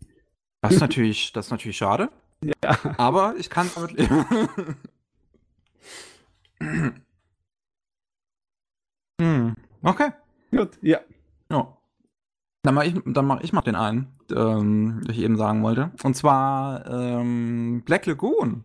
Das 0.63 0.73
ist 0.73 0.81
natürlich, 0.81 1.33
das 1.33 1.47
ist 1.47 1.51
natürlich 1.53 1.77
schade. 1.77 2.09
Ja. 2.43 2.77
Aber 2.99 3.37
ich 3.39 3.51
kann 3.51 3.71
damit 3.77 3.93
leben. 3.93 4.27
hm. 9.21 9.55
Okay. 9.83 10.11
Gut, 10.51 10.71
ja. 10.83 10.99
Ja. 11.53 11.80
Dann 12.63 12.75
mache 12.75 12.87
ich, 12.87 12.95
dann 13.07 13.27
mach 13.27 13.41
ich 13.41 13.53
mal 13.53 13.63
den 13.63 13.75
einen, 13.75 14.09
ähm, 14.31 15.01
den 15.03 15.11
ich 15.11 15.21
eben 15.21 15.37
sagen 15.37 15.63
wollte. 15.63 15.93
Und 16.03 16.15
zwar 16.15 16.87
ähm, 16.87 17.83
Black 17.85 18.07
Lagoon 18.07 18.65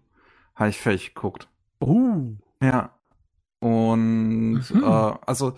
habe 0.56 0.70
ich 0.70 0.78
fertig 0.78 1.14
geguckt. 1.14 1.48
Uh. 1.82 2.36
Ja. 2.62 2.92
Und 3.60 4.64
mhm. 4.70 4.84
äh, 4.84 5.14
also 5.26 5.54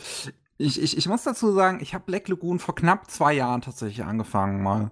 ich, 0.58 0.82
ich, 0.82 0.98
ich 0.98 1.08
muss 1.08 1.24
dazu 1.24 1.52
sagen, 1.52 1.80
ich 1.82 1.94
habe 1.94 2.06
Black 2.06 2.28
Lagoon 2.28 2.60
vor 2.60 2.76
knapp 2.76 3.10
zwei 3.10 3.34
Jahren 3.34 3.62
tatsächlich 3.62 4.04
angefangen 4.04 4.62
mal. 4.62 4.92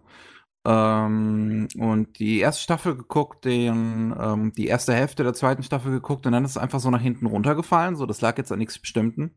Ähm, 0.66 1.68
und 1.78 2.18
die 2.18 2.40
erste 2.40 2.64
Staffel 2.64 2.96
geguckt, 2.96 3.46
den, 3.46 4.16
ähm, 4.20 4.52
die 4.54 4.66
erste 4.68 4.94
Hälfte 4.94 5.24
der 5.24 5.36
zweiten 5.36 5.62
Staffel 5.62 5.92
geguckt 5.92 6.26
und 6.26 6.32
dann 6.32 6.44
ist 6.44 6.52
es 6.52 6.58
einfach 6.58 6.80
so 6.80 6.90
nach 6.90 7.02
hinten 7.02 7.28
runtergefallen. 7.28 7.96
So, 7.96 8.08
das 8.08 8.22
lag 8.22 8.38
jetzt 8.38 8.52
an 8.52 8.60
nichts 8.60 8.80
Bestimmten. 8.80 9.36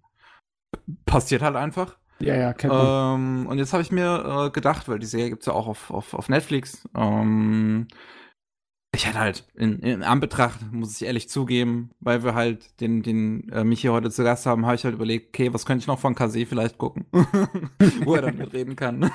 Passiert 1.04 1.42
halt 1.42 1.56
einfach. 1.56 1.98
Ja, 2.20 2.34
ja, 2.34 2.52
kennt. 2.52 2.72
Ähm, 2.76 3.46
und 3.46 3.58
jetzt 3.58 3.72
habe 3.72 3.82
ich 3.82 3.92
mir 3.92 4.46
äh, 4.46 4.50
gedacht, 4.50 4.88
weil 4.88 4.98
die 4.98 5.06
Serie 5.06 5.30
gibt's 5.30 5.46
ja 5.46 5.52
auch 5.52 5.68
auf, 5.68 5.90
auf, 5.90 6.14
auf 6.14 6.28
Netflix, 6.28 6.88
ähm, 6.96 7.86
ich 8.98 9.06
hatte 9.06 9.20
halt 9.20 9.44
in, 9.54 9.78
in 9.78 10.02
Anbetracht, 10.02 10.58
muss 10.72 11.00
ich 11.00 11.06
ehrlich 11.06 11.28
zugeben, 11.28 11.90
weil 12.00 12.24
wir 12.24 12.34
halt 12.34 12.80
den, 12.80 13.04
den 13.04 13.48
äh, 13.52 13.62
mich 13.62 13.80
hier 13.80 13.92
heute 13.92 14.10
zu 14.10 14.24
Gast 14.24 14.44
haben, 14.44 14.66
habe 14.66 14.74
ich 14.74 14.84
halt 14.84 14.94
überlegt, 14.94 15.28
okay, 15.28 15.54
was 15.54 15.64
könnte 15.64 15.82
ich 15.82 15.86
noch 15.86 16.00
von 16.00 16.16
Kase 16.16 16.44
vielleicht 16.46 16.78
gucken, 16.78 17.06
wo 18.04 18.16
er 18.16 18.22
dann 18.22 18.36
mitreden 18.36 18.74
kann. 18.74 19.08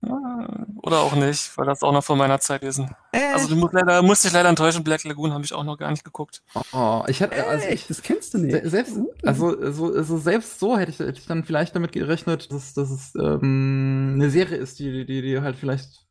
Oder 0.82 1.00
auch 1.00 1.14
nicht, 1.14 1.58
weil 1.58 1.66
das 1.66 1.82
auch 1.82 1.92
noch 1.92 2.04
von 2.04 2.16
meiner 2.16 2.40
Zeit 2.40 2.62
ist. 2.62 2.78
Äh. 3.12 3.34
Also 3.34 3.48
du 3.48 3.56
musst 3.56 3.74
leider, 3.74 4.00
musst 4.00 4.24
dich 4.24 4.32
leider 4.32 4.48
enttäuschen, 4.48 4.82
Black 4.82 5.04
Lagoon 5.04 5.34
habe 5.34 5.44
ich 5.44 5.52
auch 5.52 5.64
noch 5.64 5.76
gar 5.76 5.90
nicht 5.90 6.04
geguckt. 6.04 6.42
Oh, 6.72 7.02
ich 7.06 7.20
hatte, 7.20 7.46
also 7.46 7.68
ich, 7.68 7.86
das 7.86 8.00
kennst 8.00 8.32
du 8.32 8.38
nicht. 8.38 8.58
Selbst, 8.64 8.98
also, 9.24 9.58
also, 9.58 9.92
also 9.92 10.16
selbst 10.16 10.58
so 10.58 10.78
hätte 10.78 10.90
ich, 10.90 10.98
hätte 11.00 11.18
ich 11.18 11.26
dann 11.26 11.44
vielleicht 11.44 11.76
damit 11.76 11.92
gerechnet, 11.92 12.50
dass, 12.50 12.72
dass 12.72 12.90
es 12.90 13.14
ähm, 13.16 14.12
eine 14.14 14.30
Serie 14.30 14.56
ist, 14.56 14.78
die, 14.78 15.04
die, 15.04 15.20
die 15.20 15.40
halt 15.42 15.56
vielleicht 15.56 16.05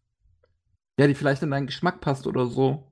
ja, 0.97 1.07
die 1.07 1.15
vielleicht 1.15 1.41
in 1.43 1.51
deinen 1.51 1.67
Geschmack 1.67 2.01
passt 2.01 2.27
oder 2.27 2.47
so. 2.47 2.83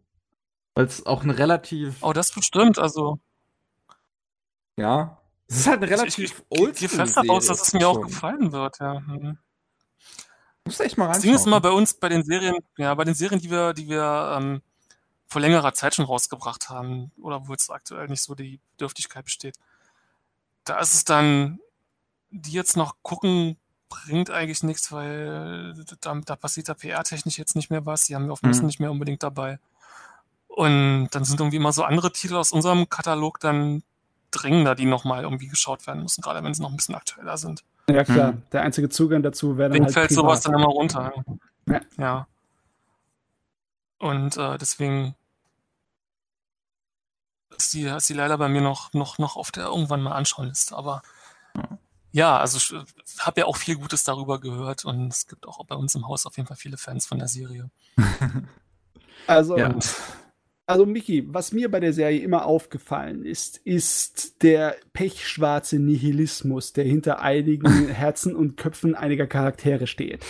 Weil 0.76 0.86
es 0.86 1.06
auch 1.06 1.24
ein 1.24 1.30
relativ. 1.30 2.02
Oh, 2.02 2.14
das 2.14 2.32
bestimmt, 2.32 2.80
also. 2.80 3.20
Ja. 4.78 5.20
Es 5.48 5.58
ist 5.58 5.68
halt 5.68 5.84
eine 5.84 5.92
relativ 5.92 6.44
old 6.50 6.74
Ich 6.74 6.80
gehe 6.80 6.90
fest 6.90 7.18
daraus, 7.18 7.48
dass 7.48 7.62
es 7.62 7.74
mir 7.74 7.88
auch 7.88 8.02
gefallen 8.02 8.52
wird, 8.52 8.80
ja. 8.80 9.00
Mhm. 9.00 9.38
Musst 10.66 10.80
du 10.80 10.84
echt 10.84 10.98
mal. 10.98 11.08
Das 11.08 11.20
Ding 11.20 11.34
ist 11.34 11.46
immer 11.46 11.62
bei 11.62 11.70
uns, 11.70 11.94
bei 11.94 12.10
den 12.10 12.24
Serien, 12.24 12.56
ja, 12.78 12.94
bei 12.96 13.04
den 13.04 13.14
Serien, 13.14 13.40
die 13.40 13.52
wir, 13.52 13.74
die 13.74 13.90
wir 13.90 14.38
ähm, 14.38 14.62
vor 15.28 15.42
längerer 15.42 15.74
Zeit 15.74 15.96
schon 15.96 16.06
rausgebracht 16.06 16.70
haben, 16.70 17.12
oder 17.22 17.48
wo 17.48 17.52
jetzt 17.52 17.70
aktuell 17.70 18.08
nicht 18.08 18.22
so 18.22 18.34
die 18.34 18.60
Bedürftigkeit 18.72 19.26
besteht. 19.26 19.56
Da 20.64 20.80
ist 20.80 20.94
es 20.94 21.04
dann, 21.06 21.60
die 22.30 22.54
jetzt 22.54 22.78
noch 22.78 22.96
gucken, 23.04 23.58
bringt 24.06 24.30
eigentlich 24.30 24.64
nichts, 24.64 24.92
weil 24.92 25.74
da, 26.02 26.16
da 26.26 26.36
passiert 26.36 26.70
da 26.70 26.74
PR-technisch 26.74 27.38
jetzt 27.38 27.56
nicht 27.56 27.70
mehr 27.70 27.86
was. 27.86 28.06
Die 28.06 28.16
haben 28.16 28.26
wir 28.26 28.34
auf 28.34 28.42
Messen 28.42 28.64
mhm. 28.64 28.68
nicht 28.68 28.80
mehr 28.80 28.92
unbedingt 28.92 29.24
dabei. 29.24 29.60
Und 30.48 31.10
dann 31.12 31.26
sind 31.26 31.40
irgendwie 31.40 31.58
immer 31.58 31.74
so 31.74 31.84
andere 31.84 32.12
Titel 32.12 32.36
aus 32.36 32.52
unserem 32.52 32.90
Katalog 32.90 33.40
dann 33.40 33.84
dringender, 34.32 34.76
die 34.76 34.86
nochmal 34.86 35.24
irgendwie 35.24 35.48
geschaut 35.48 35.86
werden 35.88 36.04
müssen, 36.04 36.22
gerade 36.22 36.44
wenn 36.44 36.54
sie 36.54 36.62
noch 36.62 36.70
ein 36.70 36.76
bisschen 36.76 36.96
aktueller 36.96 37.38
sind. 37.38 37.64
Ja, 37.90 38.04
klar. 38.04 38.30
Hm. 38.30 38.44
Der 38.52 38.62
einzige 38.62 38.90
Zugang 38.90 39.24
dazu 39.24 39.58
wäre 39.58 39.70
dann. 39.70 39.84
Deswegen 39.84 39.86
halt 39.86 39.94
fällt 39.94 40.10
privat. 40.10 40.24
sowas 40.24 40.42
dann 40.42 40.54
immer 40.54 40.68
runter. 40.68 41.14
Ja. 41.68 41.82
ja. 41.98 42.28
Und 44.00 44.38
äh, 44.38 44.58
deswegen 44.58 45.16
ist 47.58 47.74
die, 47.74 47.84
ist 47.84 48.10
die 48.10 48.14
leider 48.14 48.38
bei 48.38 48.50
mir 48.50 48.62
noch, 48.62 48.94
noch, 48.94 49.18
noch 49.18 49.36
auf 49.36 49.52
der 49.52 49.66
irgendwann 49.66 50.02
mal 50.02 50.14
Anschauliste. 50.14 50.76
Aber 50.76 51.02
ja, 52.14 52.38
also 52.38 52.60
ich 52.60 53.20
habe 53.20 53.42
ja 53.42 53.48
auch 53.48 53.58
viel 53.58 53.76
Gutes 53.76 54.04
darüber 54.04 54.40
gehört 54.40 54.86
und 54.86 55.08
es 55.08 55.28
gibt 55.28 55.48
auch 55.48 55.66
bei 55.66 55.76
uns 55.76 55.96
im 55.96 56.08
Haus 56.08 56.28
auf 56.28 56.38
jeden 56.38 56.48
Fall 56.48 56.58
viele 56.58 56.78
Fans 56.78 57.08
von 57.08 57.18
der 57.18 57.28
Serie. 57.28 57.72
also, 59.28 59.58
ja. 59.58 59.76
also 60.68 60.86
Miki, 60.86 61.26
was 61.34 61.54
mir 61.54 61.72
bei 61.72 61.80
der 61.80 61.92
Serie 61.92 62.20
immer 62.20 62.46
aufgefallen 62.46 63.26
ist, 63.26 63.58
ist 63.58 64.44
der 64.44 64.76
pechschwarze 64.94 65.80
Nihilismus, 65.80 66.72
der 66.72 66.86
hinter 66.86 67.20
einigen 67.20 67.88
Herzen 67.92 68.36
und 68.36 68.58
Köpfen 68.58 68.94
einiger 68.94 69.26
Charaktere 69.26 69.88
steht. 69.88 70.24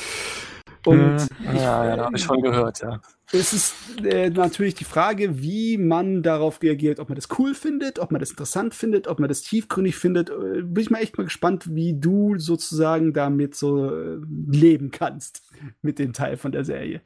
Und 0.85 1.19
hm. 1.19 1.55
ja, 1.55 1.95
ja, 1.95 2.05
habe 2.05 2.17
ich 2.17 2.23
schon 2.23 2.41
gehört, 2.41 2.81
ja. 2.81 2.99
Es 3.31 3.51
ist 3.51 3.73
äh, 4.05 4.29
natürlich 4.29 4.75
die 4.75 4.83
Frage, 4.83 5.41
wie 5.41 5.77
man 5.77 6.21
darauf 6.21 6.61
reagiert, 6.61 6.99
ob 6.99 7.09
man 7.09 7.15
das 7.15 7.29
cool 7.39 7.55
findet, 7.55 7.97
ob 7.97 8.11
man 8.11 8.19
das 8.19 8.29
interessant 8.29 8.75
findet, 8.75 9.07
ob 9.07 9.19
man 9.19 9.27
das 9.27 9.41
tiefgründig 9.41 9.95
findet. 9.95 10.29
Äh, 10.29 10.61
bin 10.61 10.83
ich 10.83 10.91
mal 10.91 10.99
echt 10.99 11.17
mal 11.17 11.23
gespannt, 11.23 11.73
wie 11.73 11.99
du 11.99 12.37
sozusagen 12.37 13.13
damit 13.13 13.55
so 13.55 13.89
äh, 13.89 14.19
leben 14.47 14.91
kannst 14.91 15.41
mit 15.81 15.97
dem 15.97 16.13
Teil 16.13 16.37
von 16.37 16.51
der 16.51 16.63
Serie. 16.63 17.01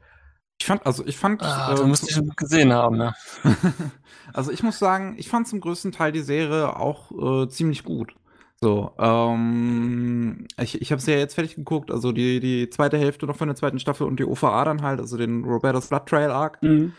Ich 0.60 0.66
fand, 0.66 0.84
also 0.84 1.06
ich 1.06 1.16
fand. 1.16 1.42
Ah, 1.42 1.72
äh, 1.72 1.76
du 1.76 1.86
musst 1.86 2.10
schon 2.10 2.28
gesehen 2.36 2.72
haben, 2.72 2.98
ne? 2.98 3.14
also 4.34 4.50
ich 4.50 4.62
muss 4.62 4.78
sagen, 4.78 5.14
ich 5.16 5.28
fand 5.28 5.48
zum 5.48 5.60
größten 5.60 5.92
Teil 5.92 6.12
die 6.12 6.20
Serie 6.20 6.76
auch 6.76 7.44
äh, 7.44 7.48
ziemlich 7.48 7.84
gut. 7.84 8.14
So, 8.60 8.92
ähm, 8.98 10.48
ich, 10.60 10.80
ich 10.80 10.90
habe 10.90 10.98
es 10.98 11.06
ja 11.06 11.16
jetzt 11.16 11.34
fertig 11.34 11.54
geguckt, 11.54 11.92
also 11.92 12.10
die, 12.10 12.40
die 12.40 12.68
zweite 12.70 12.98
Hälfte 12.98 13.26
noch 13.26 13.36
von 13.36 13.46
der 13.46 13.54
zweiten 13.54 13.78
Staffel 13.78 14.06
und 14.06 14.18
die 14.18 14.24
OVA 14.24 14.64
dann 14.64 14.82
halt, 14.82 14.98
also 15.00 15.16
den 15.16 15.44
Roberto's 15.44 15.88
Blood 15.88 16.06
Trail 16.06 16.30
Arc. 16.30 16.60
Mhm. 16.62 16.92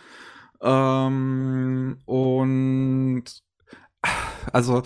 Ähm, 0.61 1.97
und 2.05 3.23
also 4.53 4.83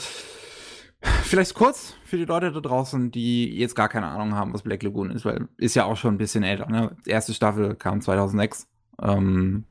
vielleicht 1.23 1.53
kurz 1.53 1.95
für 2.05 2.17
die 2.17 2.25
Leute 2.25 2.51
da 2.51 2.59
draußen, 2.59 3.11
die 3.11 3.55
jetzt 3.55 3.75
gar 3.75 3.89
keine 3.89 4.07
Ahnung 4.07 4.33
haben, 4.33 4.53
was 4.53 4.63
Black 4.63 4.81
Lagoon 4.81 5.11
ist, 5.11 5.25
weil 5.25 5.47
ist 5.57 5.75
ja 5.75 5.85
auch 5.85 5.97
schon 5.97 6.15
ein 6.15 6.19
bisschen 6.19 6.43
älter. 6.43 6.67
Ne? 6.67 6.95
Die 7.05 7.11
erste 7.11 7.33
Staffel 7.33 7.75
kam 7.75 8.01
2006. 8.01 8.67
Ähm, 9.01 9.65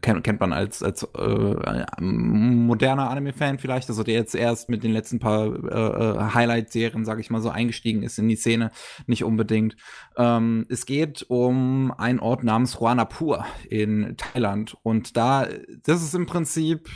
kennt, 0.00 0.24
kennt 0.24 0.40
man 0.40 0.52
als, 0.52 0.82
als 0.82 1.02
äh, 1.02 2.00
moderner 2.00 3.10
Anime-Fan 3.10 3.58
vielleicht, 3.58 3.88
also 3.88 4.02
der 4.02 4.14
jetzt 4.14 4.34
erst 4.34 4.68
mit 4.68 4.84
den 4.84 4.92
letzten 4.92 5.18
paar 5.18 5.46
äh, 5.46 6.18
äh, 6.18 6.34
Highlight-Serien, 6.34 7.04
sage 7.04 7.20
ich 7.20 7.30
mal 7.30 7.40
so, 7.40 7.50
eingestiegen 7.50 8.02
ist 8.02 8.18
in 8.18 8.28
die 8.28 8.36
Szene, 8.36 8.70
nicht 9.06 9.24
unbedingt. 9.24 9.76
Ähm, 10.16 10.66
es 10.68 10.86
geht 10.86 11.24
um 11.28 11.92
einen 11.96 12.20
Ort 12.20 12.44
namens 12.44 12.80
Ruanapur 12.80 13.44
in 13.68 14.16
Thailand 14.16 14.76
und 14.82 15.16
da, 15.16 15.46
das 15.84 16.02
ist 16.02 16.14
im 16.14 16.26
Prinzip 16.26 16.88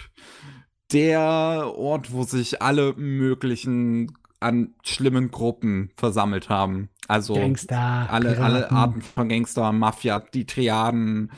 der 0.92 1.73
Ort, 1.74 2.12
wo 2.12 2.23
sich 2.23 2.62
alle 2.62 2.94
möglichen 2.94 4.12
an 4.39 4.74
schlimmen 4.82 5.31
Gruppen 5.31 5.90
versammelt 5.97 6.48
haben. 6.48 6.90
Also 7.08 7.34
Gangster, 7.34 8.06
alle, 8.10 8.39
alle 8.39 8.70
Arten 8.70 9.00
von 9.00 9.28
Gangster, 9.28 9.73
Mafia, 9.73 10.20
die 10.20 10.44
Triaden, 10.44 11.32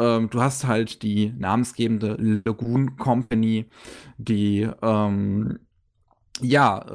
ähm, 0.00 0.30
du 0.30 0.40
hast 0.40 0.66
halt 0.66 1.02
die 1.02 1.32
namensgebende 1.38 2.16
Lagoon 2.44 2.96
Company, 2.96 3.66
die 4.18 4.68
ähm, 4.82 5.58
ja, 6.40 6.86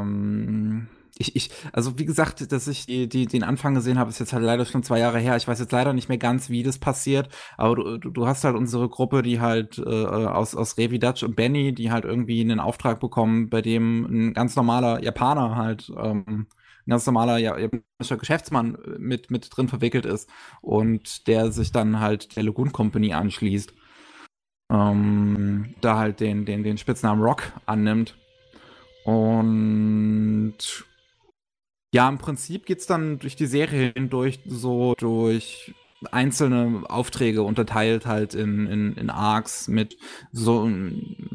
ähm, 0.00 0.88
ich, 1.16 1.36
ich, 1.36 1.50
also 1.72 1.98
wie 1.98 2.06
gesagt, 2.06 2.50
dass 2.50 2.66
ich 2.66 2.86
die, 2.86 3.08
die, 3.08 3.26
den 3.26 3.44
Anfang 3.44 3.74
gesehen 3.74 3.98
habe, 3.98 4.10
ist 4.10 4.18
jetzt 4.18 4.32
halt 4.32 4.42
leider 4.42 4.64
schon 4.64 4.82
zwei 4.82 4.98
Jahre 4.98 5.20
her. 5.20 5.36
Ich 5.36 5.46
weiß 5.46 5.60
jetzt 5.60 5.70
leider 5.70 5.92
nicht 5.92 6.08
mehr 6.08 6.18
ganz, 6.18 6.50
wie 6.50 6.62
das 6.64 6.78
passiert, 6.78 7.28
aber 7.56 7.76
du, 7.76 7.98
du, 8.10 8.26
hast 8.26 8.42
halt 8.44 8.56
unsere 8.56 8.88
Gruppe, 8.88 9.22
die 9.22 9.40
halt 9.40 9.78
äh, 9.78 10.04
aus, 10.04 10.56
aus 10.56 10.76
Revi 10.76 10.98
Dutch 10.98 11.22
und 11.22 11.36
Benny, 11.36 11.72
die 11.72 11.92
halt 11.92 12.04
irgendwie 12.04 12.40
einen 12.40 12.58
Auftrag 12.60 12.98
bekommen, 12.98 13.48
bei 13.48 13.62
dem 13.62 14.04
ein 14.04 14.34
ganz 14.34 14.56
normaler 14.56 15.02
Japaner 15.04 15.54
halt 15.56 15.92
ähm, 15.96 16.46
ein 16.86 16.90
ganz 16.90 17.06
normaler 17.06 17.38
japanischer 17.38 18.16
Geschäftsmann 18.18 18.74
äh, 18.74 18.98
mit, 18.98 19.30
mit 19.30 19.48
drin 19.54 19.68
verwickelt 19.68 20.06
ist 20.06 20.28
und 20.60 21.26
der 21.26 21.52
sich 21.52 21.72
dann 21.72 22.00
halt 22.00 22.36
der 22.36 22.42
Lagoon 22.42 22.72
Company 22.72 23.12
anschließt. 23.12 23.72
Ähm, 24.70 25.74
da 25.80 25.98
halt 25.98 26.20
den, 26.20 26.46
den, 26.46 26.62
den 26.62 26.78
Spitznamen 26.78 27.22
Rock 27.22 27.52
annimmt. 27.66 28.16
Und 29.04 30.56
ja, 31.92 32.08
im 32.08 32.18
Prinzip 32.18 32.66
geht 32.66 32.80
es 32.80 32.86
dann 32.86 33.18
durch 33.18 33.36
die 33.36 33.46
Serie 33.46 33.92
hindurch 33.94 34.40
so 34.46 34.94
durch 34.98 35.74
einzelne 36.10 36.82
Aufträge 36.88 37.42
unterteilt 37.42 38.06
halt 38.06 38.34
in, 38.34 38.66
in, 38.66 38.94
in 38.94 39.10
Arcs 39.10 39.68
mit 39.68 39.96
so, 40.32 40.70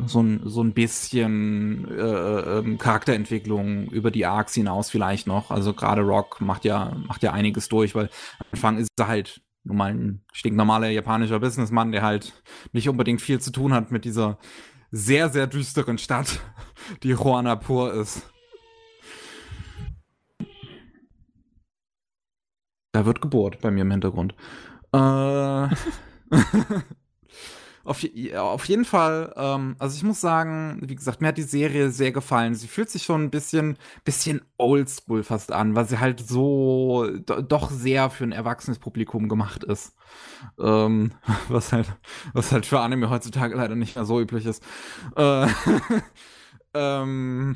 so, 0.06 0.26
so 0.44 0.64
ein 0.64 0.74
bisschen 0.74 1.88
äh, 1.90 2.60
äh, 2.60 2.78
Charakterentwicklung 2.78 3.88
über 3.90 4.12
die 4.12 4.26
Arcs 4.26 4.54
hinaus 4.54 4.90
vielleicht 4.90 5.28
noch. 5.28 5.52
Also 5.52 5.74
gerade 5.74 6.02
Rock 6.02 6.42
macht 6.42 6.66
ja, 6.66 6.96
macht 7.08 7.24
ja 7.24 7.32
einiges 7.34 7.70
durch, 7.70 7.96
weil 7.96 8.10
am 8.40 8.48
Anfang 8.52 8.78
ist 8.78 8.90
er 8.98 9.08
halt 9.08 9.42
nur 9.64 9.76
mal 9.76 9.92
ein 9.92 10.22
stinknormaler 10.32 10.90
japanischer 10.90 11.40
Businessmann, 11.40 11.92
der 11.92 12.02
halt 12.02 12.34
nicht 12.72 12.90
unbedingt 12.90 13.22
viel 13.22 13.40
zu 13.40 13.52
tun 13.52 13.74
hat 13.74 13.92
mit 13.92 14.06
dieser 14.06 14.38
sehr, 14.92 15.30
sehr 15.30 15.48
düsteren 15.48 15.98
Stadt, 15.98 16.40
die 17.04 17.12
Ruanapur 17.12 17.94
ist. 17.94 18.28
Da 22.92 23.06
wird 23.06 23.22
gebohrt 23.22 23.62
bei 23.62 23.70
mir 23.70 23.82
im 23.82 23.92
Hintergrund. 23.92 24.34
Äh, 24.92 24.98
auf, 27.84 28.04
auf, 28.36 28.66
jeden 28.66 28.86
Fall, 28.86 29.34
ähm, 29.36 29.76
also 29.78 29.96
ich 29.96 30.04
muss 30.04 30.20
sagen, 30.20 30.80
wie 30.82 30.96
gesagt, 30.96 31.22
mir 31.22 31.28
hat 31.28 31.38
die 31.38 31.44
Serie 31.44 31.92
sehr 31.92 32.12
gefallen. 32.12 32.56
Sie 32.56 32.68
fühlt 32.68 32.90
sich 32.90 33.04
schon 33.04 33.26
ein 33.26 33.30
bisschen, 33.30 33.78
bisschen 34.04 34.42
oldschool 34.58 35.24
fast 35.24 35.52
an, 35.52 35.76
weil 35.76 35.88
sie 35.88 36.00
halt 36.00 36.20
so 36.20 37.08
do, 37.26 37.42
doch 37.42 37.70
sehr 37.70 38.10
für 38.10 38.24
ein 38.24 38.32
erwachsenes 38.32 38.80
Publikum 38.80 39.30
gemacht 39.30 39.64
ist. 39.64 39.96
Ähm, 40.60 41.12
was 41.50 41.72
halt, 41.72 41.96
was 42.34 42.52
halt 42.52 42.66
für 42.66 42.80
Anime 42.80 43.12
heutzutage 43.12 43.56
leider 43.56 43.76
nicht 43.76 43.96
mehr 43.96 44.06
so 44.06 44.20
üblich 44.20 44.48
ist. 44.48 44.64
Äh, 45.16 45.48
ähm, 46.74 47.56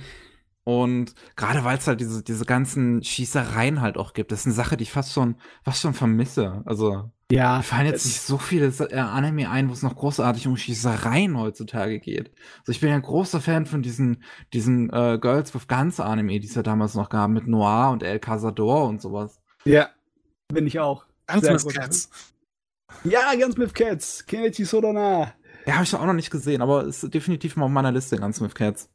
und 0.66 1.14
gerade 1.36 1.64
weil 1.66 1.78
es 1.78 1.88
halt 1.88 2.00
diese, 2.00 2.24
diese 2.24 2.46
ganzen 2.46 3.04
Schießereien 3.04 3.82
halt 3.82 3.98
auch 3.98 4.14
gibt, 4.14 4.32
das 4.32 4.42
ist 4.42 4.46
eine 4.46 4.56
Sache, 4.56 4.78
die 4.78 4.84
ich 4.84 4.92
fast 4.92 5.12
schon, 5.12 5.36
fast 5.64 5.82
schon 5.82 5.94
vermisse. 5.94 6.62
Also, 6.66 7.12
ja, 7.32 7.58
mir 7.58 7.64
fallen 7.64 7.88
jetzt 7.88 8.06
nicht 8.06 8.22
so 8.22 8.38
viele 8.38 8.68
äh, 8.68 9.00
Anime 9.00 9.50
ein, 9.50 9.68
wo 9.68 9.74
es 9.74 9.82
noch 9.82 9.96
großartig 9.96 10.48
um 10.48 10.56
Schießereien 10.56 11.38
heutzutage 11.38 12.00
geht. 12.00 12.32
Also 12.60 12.72
ich 12.72 12.80
bin 12.80 12.90
ja 12.90 12.96
ein 12.96 13.02
großer 13.02 13.42
Fan 13.42 13.66
von 13.66 13.82
diesen, 13.82 14.24
diesen 14.54 14.90
äh, 14.92 15.18
Girls 15.20 15.54
with 15.54 15.68
Guns 15.68 16.00
Anime, 16.00 16.40
die 16.40 16.48
es 16.48 16.56
ja 16.56 16.64
damals 16.64 16.94
noch 16.94 17.10
gab, 17.10 17.30
mit 17.30 17.48
Noir 17.48 17.90
und 17.92 18.04
El 18.04 18.20
Cazador 18.20 18.88
und 18.88 19.02
sowas. 19.02 19.42
Ja, 19.66 19.90
bin 20.48 20.68
ich 20.68 20.80
auch. 20.80 21.06
Guns 21.28 21.66
with 21.66 21.74
Cats. 21.74 22.10
Ja, 23.04 23.34
Guns 23.36 23.58
with 23.58 23.74
Cats. 23.74 24.26
Kenichi 24.26 24.64
Sodona. 24.64 25.34
Ja, 25.66 25.74
habe 25.76 25.84
ich 25.84 25.96
auch 25.96 26.06
noch 26.06 26.14
nicht 26.14 26.30
gesehen, 26.30 26.62
aber 26.62 26.86
ist 26.86 27.14
definitiv 27.14 27.56
mal 27.56 27.66
auf 27.66 27.72
meiner 27.72 27.92
Liste, 27.92 28.18
Guns 28.18 28.40
with 28.42 28.54
Cats. 28.54 28.90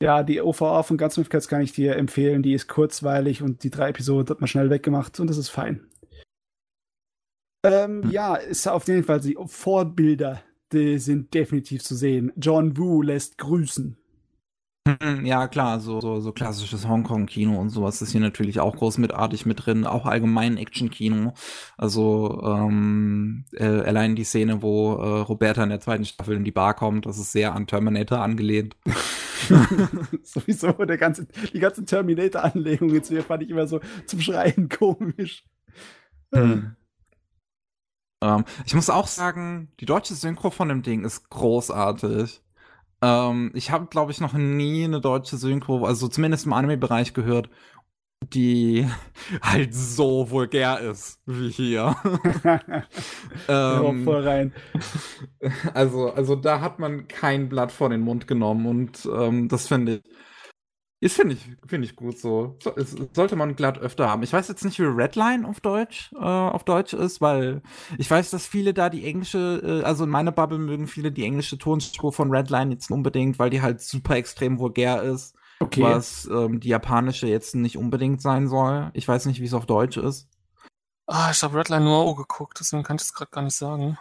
Ja, 0.00 0.22
die 0.22 0.40
OVA 0.40 0.84
von 0.84 0.96
Guns 0.96 1.18
with 1.18 1.28
Cats 1.28 1.48
kann 1.48 1.60
ich 1.60 1.72
dir 1.72 1.96
empfehlen. 1.96 2.42
Die 2.42 2.52
ist 2.52 2.68
kurzweilig 2.68 3.42
und 3.42 3.64
die 3.64 3.70
drei 3.70 3.88
Episoden 3.88 4.28
hat 4.30 4.40
man 4.40 4.46
schnell 4.46 4.70
weggemacht 4.70 5.18
und 5.18 5.28
das 5.28 5.38
ist 5.38 5.48
fein. 5.48 5.88
Ähm, 7.64 8.04
hm. 8.04 8.10
Ja, 8.10 8.36
ist 8.36 8.68
auf 8.68 8.86
jeden 8.86 9.04
Fall 9.04 9.20
die 9.20 9.36
Vorbilder, 9.46 10.42
die 10.72 10.98
sind 10.98 11.34
definitiv 11.34 11.82
zu 11.82 11.96
sehen. 11.96 12.32
John 12.36 12.76
Woo 12.76 13.02
lässt 13.02 13.38
grüßen. 13.38 13.96
Hm, 14.88 15.26
ja, 15.26 15.48
klar, 15.48 15.80
so, 15.80 16.00
so, 16.00 16.20
so 16.20 16.32
klassisches 16.32 16.88
Hongkong-Kino 16.88 17.58
und 17.58 17.68
sowas 17.68 18.00
ist 18.00 18.12
hier 18.12 18.22
natürlich 18.22 18.58
auch 18.60 18.74
großmitartig 18.74 19.44
mit 19.44 19.66
drin, 19.66 19.84
auch 19.86 20.06
allgemein 20.06 20.56
Action-Kino. 20.56 21.34
Also 21.76 22.40
ähm, 22.42 23.44
äh, 23.52 23.66
allein 23.66 24.16
die 24.16 24.24
Szene, 24.24 24.62
wo 24.62 24.94
äh, 24.94 25.20
Roberta 25.20 25.62
in 25.62 25.68
der 25.68 25.80
zweiten 25.80 26.06
Staffel 26.06 26.36
in 26.36 26.44
die 26.44 26.52
Bar 26.52 26.74
kommt, 26.74 27.04
das 27.04 27.18
ist 27.18 27.32
sehr 27.32 27.54
an 27.54 27.66
Terminator 27.66 28.20
angelehnt. 28.20 28.76
Sowieso, 30.22 30.72
der 30.72 30.96
ganze, 30.96 31.26
die 31.52 31.60
ganze 31.60 31.84
Terminator-Anlegung 31.84 32.88
jetzt 32.90 33.08
hier 33.08 33.22
fand 33.22 33.42
ich 33.42 33.50
immer 33.50 33.66
so 33.66 33.80
zum 34.06 34.20
Schreien 34.20 34.68
komisch. 34.78 35.44
Hm. 36.32 36.76
Ähm, 38.22 38.44
ich 38.64 38.74
muss 38.74 38.88
auch 38.88 39.06
sagen, 39.06 39.70
die 39.80 39.86
deutsche 39.86 40.14
Synchro 40.14 40.50
von 40.50 40.68
dem 40.68 40.82
Ding 40.82 41.04
ist 41.04 41.28
großartig. 41.28 42.42
Ähm, 43.02 43.52
ich 43.54 43.70
habe, 43.70 43.86
glaube 43.86 44.12
ich, 44.12 44.20
noch 44.20 44.32
nie 44.32 44.84
eine 44.84 45.00
deutsche 45.00 45.36
Synchro, 45.36 45.84
also 45.84 46.08
zumindest 46.08 46.46
im 46.46 46.52
Anime-Bereich 46.52 47.14
gehört, 47.14 47.48
die 48.20 48.86
halt 49.42 49.74
so 49.74 50.30
vulgär 50.30 50.80
ist 50.80 51.20
wie 51.26 51.50
hier. 51.50 51.96
ähm, 53.48 54.04
voll 54.04 54.26
rein. 54.26 54.52
Also, 55.74 56.12
also 56.12 56.34
da 56.36 56.60
hat 56.60 56.78
man 56.78 57.08
kein 57.08 57.48
Blatt 57.48 57.72
vor 57.72 57.88
den 57.90 58.00
Mund 58.00 58.26
genommen 58.26 58.66
und 58.66 59.08
ähm, 59.12 59.48
das 59.48 59.68
finde 59.68 60.02
ich 60.04 60.12
Das 61.00 61.12
finde 61.12 61.34
ich, 61.34 61.56
finde 61.66 61.86
ich 61.86 61.94
gut 61.94 62.18
so. 62.18 62.56
so 62.60 62.74
es, 62.76 62.96
sollte 63.12 63.36
man 63.36 63.54
glatt 63.54 63.78
öfter 63.78 64.08
haben. 64.08 64.24
Ich 64.24 64.32
weiß 64.32 64.48
jetzt 64.48 64.64
nicht, 64.64 64.80
wie 64.80 64.84
Redline 64.84 65.46
auf 65.46 65.60
Deutsch, 65.60 66.12
äh, 66.14 66.24
auf 66.24 66.64
Deutsch 66.64 66.92
ist, 66.92 67.20
weil 67.20 67.62
ich 67.98 68.10
weiß, 68.10 68.30
dass 68.30 68.48
viele 68.48 68.74
da 68.74 68.90
die 68.90 69.04
englische, 69.04 69.62
äh, 69.64 69.84
also 69.84 70.04
in 70.04 70.10
meiner 70.10 70.32
Bubble 70.32 70.58
mögen 70.58 70.88
viele 70.88 71.12
die 71.12 71.24
englische 71.24 71.56
Tonspur 71.56 72.12
von 72.12 72.34
Redline 72.34 72.72
jetzt 72.72 72.90
unbedingt, 72.90 73.38
weil 73.38 73.50
die 73.50 73.62
halt 73.62 73.80
super 73.80 74.16
extrem 74.16 74.58
vulgär 74.58 75.02
ist. 75.02 75.36
Okay. 75.60 75.82
Was 75.82 76.28
ähm, 76.32 76.60
die 76.60 76.68
japanische 76.68 77.26
jetzt 77.28 77.54
nicht 77.54 77.76
unbedingt 77.76 78.20
sein 78.20 78.48
soll. 78.48 78.90
Ich 78.94 79.06
weiß 79.06 79.26
nicht, 79.26 79.40
wie 79.40 79.46
es 79.46 79.54
auf 79.54 79.66
Deutsch 79.66 79.96
ist. 79.96 80.28
Ah, 81.06 81.30
ich 81.30 81.42
habe 81.42 81.58
Redline 81.58 81.84
nur 81.84 81.96
auch 81.96 82.16
geguckt, 82.16 82.58
deswegen 82.60 82.82
kann 82.82 82.96
ich 82.96 83.02
es 83.02 83.14
gerade 83.14 83.30
gar 83.30 83.42
nicht 83.42 83.56
sagen. 83.56 83.98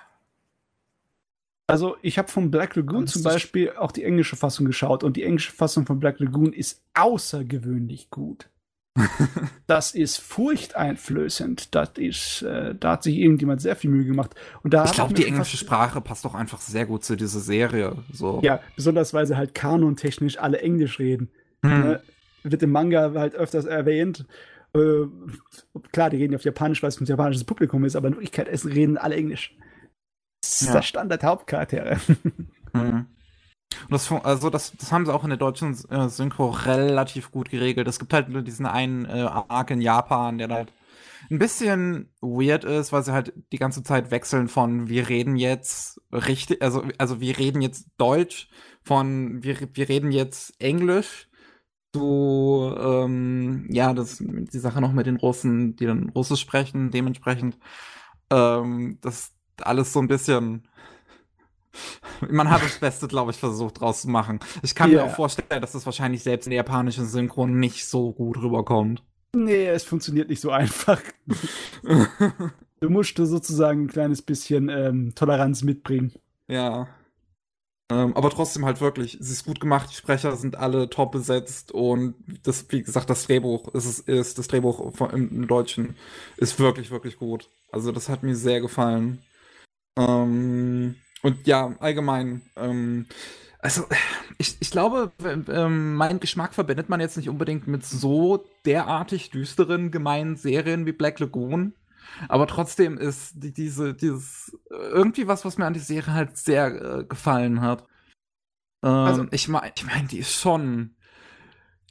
Also 1.67 1.97
ich 2.01 2.17
habe 2.17 2.29
von 2.29 2.49
Black 2.49 2.77
Lagoon 2.77 3.07
zum 3.07 3.23
Beispiel 3.23 3.73
auch 3.77 3.91
die 3.91 4.05
englische 4.05 4.37
Fassung 4.37 4.65
geschaut 4.65 5.03
und 5.03 5.17
die 5.17 5.23
englische 5.23 5.51
Fassung 5.51 5.85
von 5.85 5.99
Black 5.99 6.19
Lagoon 6.19 6.53
ist 6.53 6.81
außergewöhnlich 6.93 8.09
gut. 8.09 8.49
das 9.67 9.93
ist 9.93 10.17
furchteinflößend. 10.17 11.75
Das 11.75 11.91
ist, 11.97 12.41
äh, 12.41 12.73
da 12.73 12.93
hat 12.93 13.03
sich 13.03 13.17
irgendjemand 13.17 13.61
sehr 13.61 13.75
viel 13.75 13.89
Mühe 13.89 14.05
gemacht. 14.05 14.33
Und 14.63 14.73
da 14.73 14.85
ich 14.85 14.93
glaube, 14.93 15.13
die 15.13 15.25
englische 15.25 15.57
Sprache 15.57 16.01
passt 16.01 16.25
doch 16.25 16.33
einfach 16.33 16.61
sehr 16.61 16.85
gut 16.85 17.03
zu 17.03 17.15
dieser 17.15 17.41
Serie. 17.41 17.97
So. 18.11 18.39
Ja, 18.43 18.61
besonders 18.75 19.13
weil 19.13 19.27
sie 19.27 19.37
halt 19.37 19.53
kanontechnisch 19.53 20.39
alle 20.39 20.61
Englisch 20.61 20.99
reden. 20.99 21.29
Hm. 21.63 21.81
Ne? 21.81 22.01
Wird 22.43 22.63
im 22.63 22.71
Manga 22.71 23.11
halt 23.13 23.35
öfters 23.35 23.65
erwähnt. 23.65 24.25
Äh, 24.73 25.05
klar, 25.91 26.09
die 26.09 26.17
reden 26.17 26.35
auf 26.35 26.43
Japanisch, 26.43 26.81
weil 26.81 26.89
es 26.89 26.99
ein 26.99 27.05
japanisches 27.05 27.43
Publikum 27.43 27.83
ist, 27.83 27.95
aber 27.95 28.07
in 28.07 28.13
Wirklichkeit 28.13 28.47
reden 28.65 28.97
alle 28.97 29.15
Englisch. 29.15 29.55
Das 30.41 30.61
ist 30.61 30.67
ja. 30.67 30.73
der 30.73 30.81
Standard-Hauptcharaktere. 30.81 31.99
Mhm. 32.73 33.07
Und 33.83 33.91
das, 33.91 34.11
also 34.11 34.49
das, 34.49 34.73
das 34.77 34.91
haben 34.91 35.05
sie 35.05 35.13
auch 35.13 35.23
in 35.23 35.29
der 35.29 35.37
deutschen 35.37 35.73
äh, 35.89 36.09
Synchro 36.09 36.49
relativ 36.49 37.31
gut 37.31 37.49
geregelt. 37.49 37.87
Es 37.87 37.97
gibt 37.97 38.13
halt 38.13 38.29
nur 38.29 38.41
diesen 38.41 38.65
einen 38.65 39.05
äh, 39.05 39.21
Arc 39.21 39.71
in 39.71 39.81
Japan, 39.81 40.37
der 40.37 40.49
halt 40.49 40.73
ein 41.29 41.39
bisschen 41.39 42.13
weird 42.21 42.63
ist, 42.63 42.91
weil 42.91 43.03
sie 43.03 43.11
halt 43.11 43.33
die 43.51 43.57
ganze 43.57 43.83
Zeit 43.83 44.11
wechseln 44.11 44.47
von 44.47 44.87
wir 44.87 45.09
reden 45.09 45.35
jetzt 45.35 46.01
richtig, 46.11 46.61
also, 46.61 46.83
also 46.97 47.19
wir 47.19 47.37
reden 47.37 47.61
jetzt 47.61 47.87
Deutsch, 47.97 48.49
von 48.83 49.43
wir, 49.43 49.57
wir 49.73 49.89
reden 49.89 50.11
jetzt 50.11 50.53
Englisch 50.61 51.27
zu, 51.93 52.73
ähm, 52.77 53.67
ja, 53.69 53.93
das, 53.93 54.17
die 54.19 54.59
Sache 54.59 54.81
noch 54.81 54.93
mit 54.93 55.07
den 55.07 55.17
Russen, 55.17 55.75
die 55.75 55.85
dann 55.85 56.09
Russisch 56.09 56.41
sprechen, 56.41 56.91
dementsprechend, 56.91 57.57
ähm, 58.29 58.99
das 59.01 59.33
alles 59.65 59.93
so 59.93 59.99
ein 59.99 60.07
bisschen 60.07 60.67
man 62.29 62.49
hat 62.49 62.63
das 62.63 62.79
Beste, 62.79 63.07
glaube 63.07 63.31
ich, 63.31 63.37
versucht 63.37 63.81
draus 63.81 64.01
zu 64.01 64.09
machen. 64.09 64.39
Ich 64.63 64.75
kann 64.75 64.91
yeah. 64.91 65.03
mir 65.03 65.11
auch 65.11 65.15
vorstellen, 65.15 65.61
dass 65.61 65.73
das 65.73 65.85
wahrscheinlich 65.85 66.23
selbst 66.23 66.45
in 66.47 66.51
der 66.51 66.57
japanischen 66.57 67.05
Synchron 67.05 67.59
nicht 67.59 67.85
so 67.85 68.11
gut 68.11 68.37
rüberkommt. 68.37 69.03
Nee, 69.35 69.67
es 69.67 69.83
funktioniert 69.83 70.29
nicht 70.29 70.41
so 70.41 70.51
einfach. 70.51 71.01
du 72.79 72.89
musst 72.89 73.17
sozusagen 73.17 73.83
ein 73.83 73.89
kleines 73.89 74.21
bisschen 74.21 74.69
ähm, 74.69 75.13
Toleranz 75.15 75.63
mitbringen. 75.63 76.13
Ja. 76.47 76.87
Ähm, 77.89 78.15
aber 78.15 78.29
trotzdem 78.29 78.65
halt 78.65 78.81
wirklich, 78.81 79.15
es 79.15 79.29
ist 79.29 79.45
gut 79.45 79.59
gemacht, 79.59 79.89
die 79.91 79.95
Sprecher 79.95 80.35
sind 80.35 80.57
alle 80.57 80.89
top 80.89 81.11
besetzt 81.13 81.71
und 81.71 82.15
das, 82.43 82.65
wie 82.69 82.83
gesagt, 82.83 83.09
das 83.09 83.27
Drehbuch 83.27 83.73
ist, 83.73 83.99
ist 84.09 84.37
das 84.37 84.47
Drehbuch 84.47 84.99
im, 85.13 85.29
im 85.29 85.47
Deutschen 85.47 85.95
ist 86.35 86.59
wirklich, 86.59 86.91
wirklich 86.91 87.17
gut. 87.17 87.49
Also 87.71 87.93
das 87.93 88.09
hat 88.09 88.23
mir 88.23 88.35
sehr 88.35 88.59
gefallen. 88.59 89.19
Ähm, 89.97 90.95
und 91.23 91.47
ja, 91.47 91.75
allgemein, 91.79 92.41
ähm, 92.55 93.07
also 93.59 93.85
ich, 94.37 94.55
ich 94.59 94.71
glaube, 94.71 95.11
ähm, 95.49 95.95
mein 95.95 96.19
Geschmack 96.19 96.53
verbindet 96.53 96.89
man 96.89 96.99
jetzt 96.99 97.17
nicht 97.17 97.29
unbedingt 97.29 97.67
mit 97.67 97.85
so 97.85 98.45
derartig 98.65 99.31
düsteren, 99.31 99.91
gemeinen 99.91 100.37
Serien 100.37 100.85
wie 100.85 100.91
Black 100.91 101.19
Lagoon. 101.19 101.73
Aber 102.29 102.47
trotzdem 102.47 102.97
ist 102.97 103.33
die, 103.35 103.51
diese, 103.53 103.93
dieses 103.93 104.57
irgendwie 104.69 105.27
was, 105.27 105.43
was 105.43 105.57
mir 105.57 105.65
an 105.65 105.73
die 105.73 105.79
Serie 105.79 106.13
halt 106.13 106.37
sehr 106.37 106.99
äh, 106.99 107.03
gefallen 107.03 107.61
hat. 107.61 107.83
Ähm, 108.83 108.89
also, 108.89 109.25
ich 109.31 109.47
meine, 109.47 109.71
ich 109.75 109.85
mein, 109.85 110.07
die 110.07 110.19
ist 110.19 110.33
schon 110.33 110.95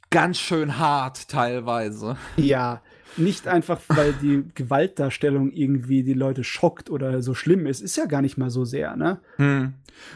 ganz 0.09 0.39
schön 0.39 0.79
hart 0.79 1.29
teilweise. 1.29 2.17
Ja, 2.37 2.81
nicht 3.17 3.47
einfach, 3.47 3.79
weil 3.87 4.13
die 4.13 4.43
Gewaltdarstellung 4.53 5.51
irgendwie 5.51 6.03
die 6.03 6.13
Leute 6.13 6.43
schockt 6.43 6.89
oder 6.89 7.21
so 7.21 7.33
schlimm 7.33 7.65
ist. 7.65 7.81
Ist 7.81 7.97
ja 7.97 8.05
gar 8.05 8.21
nicht 8.21 8.37
mal 8.37 8.49
so 8.49 8.65
sehr, 8.65 8.95
ne? 8.95 9.19
Hm. 9.37 9.73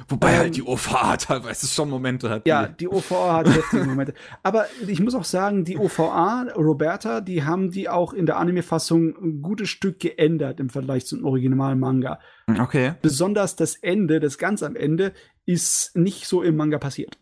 Wobei 0.07 0.33
ähm, 0.33 0.39
halt 0.39 0.55
die 0.55 0.63
OVA 0.63 1.17
teilweise 1.17 1.67
schon 1.67 1.89
Momente 1.89 2.29
hat. 2.29 2.47
Ja, 2.47 2.67
die 2.67 2.87
OVA 2.87 3.37
hat 3.37 3.47
heftige 3.47 3.83
Momente. 3.85 4.13
Aber 4.43 4.65
ich 4.87 4.99
muss 4.99 5.15
auch 5.15 5.23
sagen, 5.23 5.65
die 5.65 5.77
OVA, 5.77 6.47
Roberta, 6.55 7.21
die 7.21 7.43
haben 7.43 7.71
die 7.71 7.89
auch 7.89 8.13
in 8.13 8.25
der 8.25 8.37
Anime-Fassung 8.37 9.15
ein 9.15 9.41
gutes 9.41 9.69
Stück 9.69 9.99
geändert 9.99 10.59
im 10.59 10.69
Vergleich 10.69 11.05
zum 11.05 11.25
originalen 11.25 11.79
Manga. 11.79 12.19
Okay. 12.59 12.93
Besonders 13.01 13.55
das 13.55 13.75
Ende, 13.75 14.19
das 14.19 14.37
ganz 14.37 14.63
am 14.63 14.75
Ende, 14.75 15.13
ist 15.45 15.95
nicht 15.95 16.27
so 16.27 16.41
im 16.43 16.55
Manga 16.55 16.77
passiert. 16.77 17.17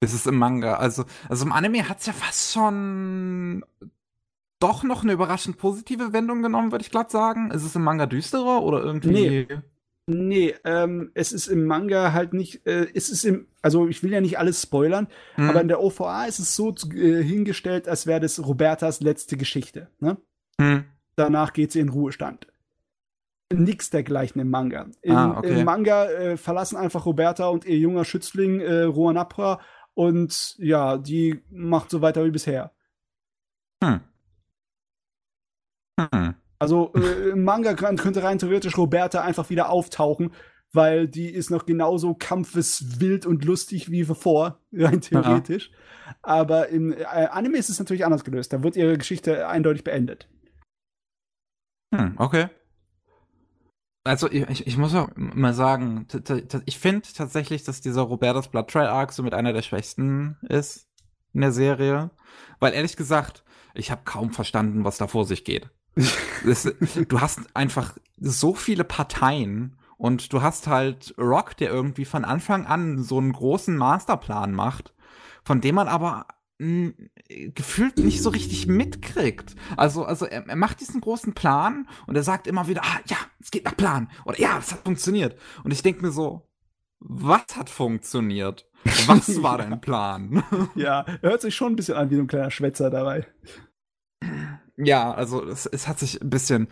Ist 0.00 0.14
es 0.14 0.26
im 0.26 0.36
Manga? 0.36 0.74
Also, 0.74 1.04
also 1.28 1.44
im 1.44 1.52
Anime 1.52 1.88
hat 1.88 2.00
es 2.00 2.06
ja 2.06 2.12
fast 2.12 2.52
schon 2.52 3.64
doch 4.62 4.82
noch 4.82 5.02
eine 5.02 5.12
überraschend 5.12 5.58
positive 5.58 6.12
Wendung 6.12 6.42
genommen, 6.42 6.72
würde 6.72 6.84
ich 6.84 6.90
glatt 6.90 7.10
sagen. 7.10 7.50
Ist 7.50 7.64
es 7.64 7.74
im 7.74 7.82
Manga 7.82 8.06
düsterer 8.06 8.62
oder 8.62 8.82
irgendwie? 8.82 9.10
Nee. 9.10 9.48
Nee, 10.06 10.54
ähm, 10.64 11.12
es 11.14 11.32
ist 11.32 11.46
im 11.46 11.64
Manga 11.64 12.12
halt 12.12 12.32
nicht, 12.32 12.66
äh, 12.66 12.88
es 12.92 13.08
ist 13.08 13.24
im, 13.24 13.46
also 13.62 13.86
ich 13.86 14.02
will 14.02 14.10
ja 14.10 14.20
nicht 14.20 14.36
alles 14.36 14.60
spoilern, 14.60 15.06
hm. 15.36 15.48
aber 15.48 15.60
in 15.60 15.68
der 15.68 15.80
OVA 15.80 16.24
ist 16.24 16.40
es 16.40 16.56
so 16.56 16.74
äh, 16.92 17.22
hingestellt, 17.22 17.86
als 17.86 18.06
wäre 18.08 18.18
das 18.18 18.44
Robertas 18.44 19.00
letzte 19.00 19.36
Geschichte. 19.36 19.88
Ne? 20.00 20.16
Hm. 20.60 20.84
Danach 21.14 21.52
geht 21.52 21.70
sie 21.70 21.78
in 21.78 21.88
Ruhestand. 21.88 22.48
Nix 23.52 23.90
dergleichen 23.90 24.40
im 24.40 24.50
Manga. 24.50 24.88
Im, 25.02 25.14
ah, 25.14 25.38
okay. 25.38 25.60
im 25.60 25.64
Manga 25.64 26.06
äh, 26.06 26.36
verlassen 26.36 26.76
einfach 26.76 27.06
Roberta 27.06 27.46
und 27.46 27.64
ihr 27.64 27.78
junger 27.78 28.04
Schützling 28.04 28.60
äh, 28.60 28.82
Roanapra 28.82 29.60
und 29.94 30.56
ja, 30.58 30.98
die 30.98 31.42
macht 31.48 31.90
so 31.90 32.02
weiter 32.02 32.24
wie 32.24 32.30
bisher. 32.30 32.72
Hm. 33.84 34.00
Hm. 36.12 36.34
Also 36.58 36.92
äh, 36.94 37.30
im 37.30 37.44
Manga 37.44 37.74
könnte 37.74 38.22
rein 38.22 38.38
theoretisch 38.38 38.78
Roberta 38.78 39.22
einfach 39.22 39.50
wieder 39.50 39.68
auftauchen, 39.68 40.32
weil 40.72 41.08
die 41.08 41.28
ist 41.28 41.50
noch 41.50 41.66
genauso 41.66 42.14
kampfeswild 42.14 43.26
und 43.26 43.44
lustig 43.44 43.90
wie 43.90 44.04
vor, 44.04 44.60
rein 44.72 45.00
theoretisch. 45.00 45.70
Ja. 45.70 46.16
Aber 46.22 46.68
im 46.68 46.92
äh, 46.92 47.04
Anime 47.04 47.58
ist 47.58 47.68
es 47.68 47.78
natürlich 47.78 48.04
anders 48.04 48.24
gelöst. 48.24 48.52
Da 48.52 48.62
wird 48.62 48.76
ihre 48.76 48.96
Geschichte 48.96 49.48
eindeutig 49.48 49.84
beendet. 49.84 50.28
Hm, 51.94 52.14
okay. 52.16 52.48
Also 54.04 54.30
ich, 54.30 54.66
ich 54.66 54.76
muss 54.76 54.94
auch 54.94 55.10
mal 55.14 55.54
sagen, 55.54 56.08
ich 56.64 56.78
finde 56.78 57.08
tatsächlich, 57.14 57.62
dass 57.62 57.80
dieser 57.80 58.02
Robertas 58.02 58.48
Blood 58.48 58.68
Trail 58.68 58.86
Arc 58.86 59.12
so 59.12 59.22
mit 59.22 59.32
einer 59.32 59.52
der 59.52 59.62
schwächsten 59.62 60.36
ist 60.48 60.88
in 61.32 61.40
der 61.40 61.52
Serie. 61.52 62.10
Weil 62.58 62.72
ehrlich 62.72 62.96
gesagt, 62.96 63.44
ich 63.74 63.90
habe 63.90 64.02
kaum 64.04 64.32
verstanden, 64.32 64.84
was 64.84 64.98
da 64.98 65.06
vor 65.06 65.24
sich 65.24 65.44
geht. 65.44 65.70
Das, 66.44 66.72
du 67.08 67.20
hast 67.20 67.40
einfach 67.54 67.96
so 68.18 68.54
viele 68.54 68.84
Parteien 68.84 69.76
und 69.98 70.32
du 70.32 70.42
hast 70.42 70.66
halt 70.66 71.14
Rock, 71.18 71.56
der 71.56 71.70
irgendwie 71.70 72.04
von 72.04 72.24
Anfang 72.24 72.66
an 72.66 73.02
so 73.02 73.18
einen 73.18 73.32
großen 73.32 73.76
Masterplan 73.76 74.52
macht, 74.52 74.94
von 75.44 75.60
dem 75.60 75.74
man 75.74 75.88
aber 75.88 76.26
mh, 76.58 76.92
hm, 77.28 77.54
gefühlt 77.54 77.98
nicht 77.98 78.22
so 78.22 78.30
richtig 78.30 78.66
mitkriegt. 78.66 79.54
Also, 79.76 80.04
also 80.04 80.26
er, 80.26 80.48
er, 80.48 80.56
macht 80.56 80.80
diesen 80.80 81.00
großen 81.00 81.34
Plan 81.34 81.88
und 82.06 82.16
er 82.16 82.22
sagt 82.22 82.46
immer 82.46 82.68
wieder, 82.68 82.82
ah 82.84 83.00
ja, 83.06 83.16
es 83.40 83.50
geht 83.50 83.64
nach 83.64 83.76
Plan 83.76 84.08
oder 84.24 84.40
ja, 84.40 84.58
es 84.58 84.72
hat 84.72 84.84
funktioniert. 84.84 85.38
Und 85.62 85.72
ich 85.72 85.82
denke 85.82 86.02
mir 86.02 86.12
so, 86.12 86.48
was 86.98 87.56
hat 87.56 87.70
funktioniert? 87.70 88.68
Was 89.06 89.42
war 89.42 89.58
dein 89.58 89.80
Plan? 89.80 90.42
ja, 90.74 91.04
er 91.22 91.30
hört 91.30 91.42
sich 91.42 91.54
schon 91.54 91.72
ein 91.72 91.76
bisschen 91.76 91.96
an 91.96 92.10
wie 92.10 92.16
so 92.16 92.22
ein 92.22 92.28
kleiner 92.28 92.50
Schwätzer 92.50 92.90
dabei. 92.90 93.26
Ja, 94.76 95.12
also 95.12 95.44
es, 95.44 95.66
es 95.66 95.86
hat 95.86 95.98
sich 95.98 96.20
ein 96.22 96.30
bisschen, 96.30 96.68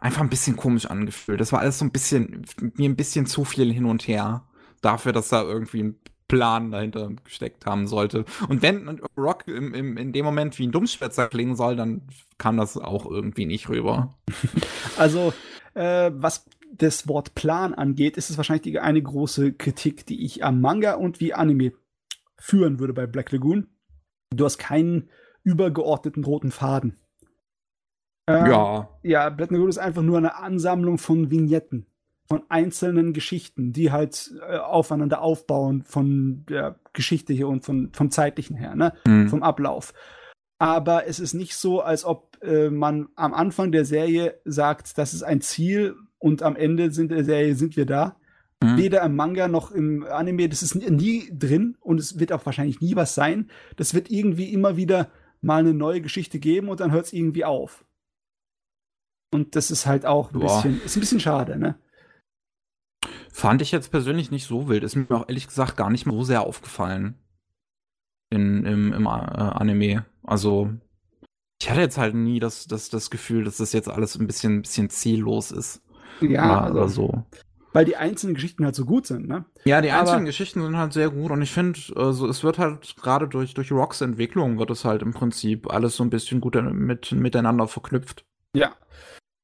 einfach 0.00 0.20
ein 0.20 0.28
bisschen 0.28 0.56
komisch 0.56 0.86
angefühlt. 0.86 1.40
Das 1.40 1.52
war 1.52 1.60
alles 1.60 1.78
so 1.78 1.84
ein 1.84 1.92
bisschen, 1.92 2.44
mir 2.74 2.88
ein 2.88 2.96
bisschen 2.96 3.26
zu 3.26 3.44
viel 3.44 3.72
hin 3.72 3.86
und 3.86 4.06
her 4.06 4.44
dafür, 4.82 5.12
dass 5.12 5.30
da 5.30 5.42
irgendwie 5.42 5.82
ein 5.82 6.00
Plan 6.28 6.70
dahinter 6.70 7.10
gesteckt 7.24 7.66
haben 7.66 7.86
sollte. 7.86 8.24
Und 8.48 8.62
wenn 8.62 9.00
Rock 9.16 9.46
im, 9.46 9.74
im, 9.74 9.96
in 9.96 10.12
dem 10.12 10.24
Moment 10.24 10.58
wie 10.58 10.66
ein 10.66 10.72
Dummschwätzer 10.72 11.28
klingen 11.28 11.56
soll, 11.56 11.76
dann 11.76 12.02
kam 12.38 12.56
das 12.56 12.76
auch 12.76 13.06
irgendwie 13.06 13.46
nicht 13.46 13.68
rüber. 13.68 14.14
Also, 14.98 15.34
äh, 15.74 16.10
was 16.14 16.46
das 16.72 17.06
Wort 17.06 17.34
Plan 17.34 17.74
angeht, 17.74 18.16
ist 18.16 18.30
es 18.30 18.38
wahrscheinlich 18.38 18.62
die 18.62 18.78
eine 18.78 19.02
große 19.02 19.52
Kritik, 19.52 20.06
die 20.06 20.24
ich 20.24 20.42
am 20.42 20.62
Manga 20.62 20.94
und 20.94 21.20
wie 21.20 21.34
Anime 21.34 21.72
führen 22.38 22.78
würde 22.78 22.94
bei 22.94 23.06
Black 23.06 23.30
Lagoon. 23.30 23.68
Du 24.30 24.46
hast 24.46 24.56
keinen 24.56 25.10
übergeordneten 25.42 26.24
roten 26.24 26.50
Faden. 26.50 26.98
Ähm, 28.28 28.46
ja. 28.46 28.88
Ja, 29.02 29.28
Black 29.30 29.50
Lagoon 29.50 29.68
ist 29.68 29.78
einfach 29.78 30.02
nur 30.02 30.18
eine 30.18 30.36
Ansammlung 30.36 30.98
von 30.98 31.30
Vignetten. 31.30 31.86
von 32.28 32.42
einzelnen 32.48 33.12
Geschichten, 33.12 33.72
die 33.72 33.92
halt 33.92 34.34
äh, 34.48 34.56
aufeinander 34.56 35.22
aufbauen 35.22 35.84
von 35.84 36.44
der 36.48 36.76
Geschichte 36.92 37.32
hier 37.32 37.48
und 37.48 37.64
von, 37.64 37.90
vom 37.92 38.10
zeitlichen 38.10 38.56
her, 38.56 38.74
ne? 38.74 38.94
Mhm. 39.06 39.28
Vom 39.28 39.42
Ablauf. 39.42 39.94
Aber 40.58 41.06
es 41.06 41.20
ist 41.20 41.34
nicht 41.34 41.54
so, 41.54 41.82
als 41.82 42.04
ob 42.04 42.38
äh, 42.42 42.70
man 42.70 43.08
am 43.14 43.32
Anfang 43.34 43.70
der 43.72 43.84
Serie 43.84 44.40
sagt, 44.44 44.98
das 44.98 45.14
ist 45.14 45.22
ein 45.22 45.40
Ziel 45.40 45.94
und 46.18 46.42
am 46.42 46.56
Ende 46.56 46.90
sind 46.90 47.12
der 47.12 47.24
Serie 47.24 47.54
sind 47.54 47.76
wir 47.76 47.86
da. 47.86 48.16
Mhm. 48.62 48.76
Weder 48.78 49.02
im 49.02 49.14
Manga 49.14 49.46
noch 49.48 49.70
im 49.70 50.04
Anime, 50.04 50.48
das 50.48 50.62
ist 50.62 50.74
nie 50.74 51.30
drin 51.32 51.76
und 51.80 52.00
es 52.00 52.18
wird 52.18 52.32
auch 52.32 52.44
wahrscheinlich 52.46 52.80
nie 52.80 52.96
was 52.96 53.14
sein. 53.14 53.50
Das 53.76 53.94
wird 53.94 54.10
irgendwie 54.10 54.52
immer 54.52 54.76
wieder 54.76 55.10
mal 55.42 55.60
eine 55.60 55.74
neue 55.74 56.00
Geschichte 56.00 56.40
geben 56.40 56.70
und 56.70 56.80
dann 56.80 56.90
hört 56.90 57.04
es 57.06 57.12
irgendwie 57.12 57.44
auf. 57.44 57.84
Und 59.30 59.56
das 59.56 59.70
ist 59.70 59.86
halt 59.86 60.06
auch 60.06 60.32
ein 60.32 60.40
Boah. 60.40 60.62
bisschen, 60.62 60.82
ist 60.84 60.96
ein 60.96 61.00
bisschen 61.00 61.20
schade, 61.20 61.58
ne? 61.58 61.78
Fand 63.32 63.60
ich 63.60 63.70
jetzt 63.70 63.90
persönlich 63.90 64.30
nicht 64.30 64.46
so 64.46 64.68
wild. 64.68 64.82
Ist 64.82 64.96
mir 64.96 65.10
auch 65.10 65.28
ehrlich 65.28 65.46
gesagt 65.46 65.76
gar 65.76 65.90
nicht 65.90 66.06
mal 66.06 66.14
so 66.16 66.24
sehr 66.24 66.42
aufgefallen. 66.42 67.18
In, 68.30 68.64
im, 68.64 68.92
im 68.92 69.06
äh, 69.06 69.08
Anime. 69.08 70.06
Also, 70.22 70.70
ich 71.60 71.70
hatte 71.70 71.80
jetzt 71.80 71.98
halt 71.98 72.14
nie 72.14 72.40
das, 72.40 72.66
das, 72.66 72.88
das 72.88 73.10
Gefühl, 73.10 73.44
dass 73.44 73.58
das 73.58 73.72
jetzt 73.72 73.88
alles 73.88 74.16
ein 74.16 74.26
bisschen, 74.26 74.56
ein 74.56 74.62
bisschen 74.62 74.90
ziellos 74.90 75.50
ist. 75.50 75.82
Ja, 76.20 76.62
also, 76.62 76.88
so. 76.88 77.24
Weil 77.72 77.84
die 77.84 77.96
einzelnen 77.96 78.34
Geschichten 78.34 78.64
halt 78.64 78.74
so 78.74 78.86
gut 78.86 79.06
sind, 79.06 79.28
ne? 79.28 79.44
Ja, 79.66 79.82
die 79.82 79.90
einzelnen 79.90 80.20
Aber, 80.20 80.26
Geschichten 80.26 80.62
sind 80.62 80.78
halt 80.78 80.94
sehr 80.94 81.10
gut 81.10 81.30
und 81.30 81.42
ich 81.42 81.52
finde, 81.52 81.78
also 81.94 82.26
es 82.26 82.42
wird 82.42 82.58
halt 82.58 82.96
gerade 82.96 83.28
durch, 83.28 83.52
durch 83.52 83.70
Rocks 83.70 84.00
Entwicklung 84.00 84.58
wird 84.58 84.70
es 84.70 84.86
halt 84.86 85.02
im 85.02 85.12
Prinzip 85.12 85.70
alles 85.70 85.96
so 85.96 86.02
ein 86.02 86.08
bisschen 86.08 86.40
gut 86.40 86.54
mit, 86.54 87.12
miteinander 87.12 87.68
verknüpft. 87.68 88.24
Ja. 88.54 88.74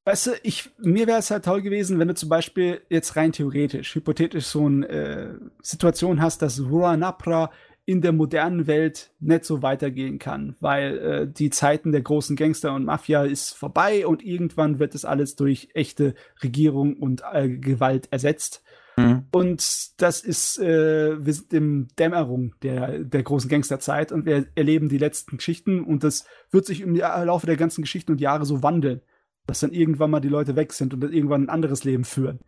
Weißt 0.04 0.26
du, 0.26 0.30
ich, 0.42 0.70
mir 0.78 1.06
wäre 1.06 1.20
es 1.20 1.30
halt 1.30 1.44
toll 1.44 1.62
gewesen, 1.62 2.00
wenn 2.00 2.08
du 2.08 2.14
zum 2.14 2.28
Beispiel 2.28 2.80
jetzt 2.88 3.14
rein 3.14 3.30
theoretisch, 3.30 3.94
hypothetisch 3.94 4.46
so 4.46 4.66
eine 4.66 4.88
äh, 4.88 5.28
Situation 5.62 6.20
hast, 6.20 6.42
dass 6.42 6.60
Rua 6.60 6.96
Napra 6.96 7.50
in 7.84 8.00
der 8.00 8.12
modernen 8.12 8.66
Welt 8.66 9.12
nicht 9.20 9.44
so 9.44 9.62
weitergehen 9.62 10.18
kann, 10.18 10.56
weil 10.60 10.98
äh, 10.98 11.28
die 11.28 11.50
Zeiten 11.50 11.92
der 11.92 12.02
großen 12.02 12.34
Gangster 12.34 12.74
und 12.74 12.84
Mafia 12.84 13.24
ist 13.24 13.52
vorbei 13.52 14.06
und 14.06 14.24
irgendwann 14.24 14.80
wird 14.80 14.94
das 14.94 15.04
alles 15.04 15.36
durch 15.36 15.68
echte 15.74 16.14
Regierung 16.42 16.96
und 16.96 17.22
äh, 17.32 17.48
Gewalt 17.48 18.08
ersetzt. 18.10 18.62
Mhm. 18.96 19.26
Und 19.32 20.00
das 20.00 20.20
ist, 20.20 20.58
äh, 20.58 21.24
wir 21.24 21.32
sind 21.32 21.52
im 21.52 21.88
Dämmerung 21.96 22.54
der, 22.62 23.00
der 23.00 23.22
großen 23.22 23.48
Gangsterzeit 23.48 24.10
und 24.10 24.26
wir 24.26 24.46
erleben 24.56 24.88
die 24.88 24.98
letzten 24.98 25.36
Geschichten 25.36 25.82
und 25.82 26.02
das 26.02 26.24
wird 26.50 26.66
sich 26.66 26.80
im 26.80 26.96
Laufe 26.96 27.46
der 27.46 27.56
ganzen 27.56 27.82
Geschichten 27.82 28.12
und 28.12 28.20
Jahre 28.20 28.44
so 28.44 28.62
wandeln 28.64 29.00
dass 29.46 29.60
dann 29.60 29.72
irgendwann 29.72 30.10
mal 30.10 30.20
die 30.20 30.28
Leute 30.28 30.56
weg 30.56 30.72
sind 30.72 30.94
und 30.94 31.00
dann 31.00 31.12
irgendwann 31.12 31.44
ein 31.44 31.50
anderes 31.50 31.84
Leben 31.84 32.04
führen. 32.04 32.40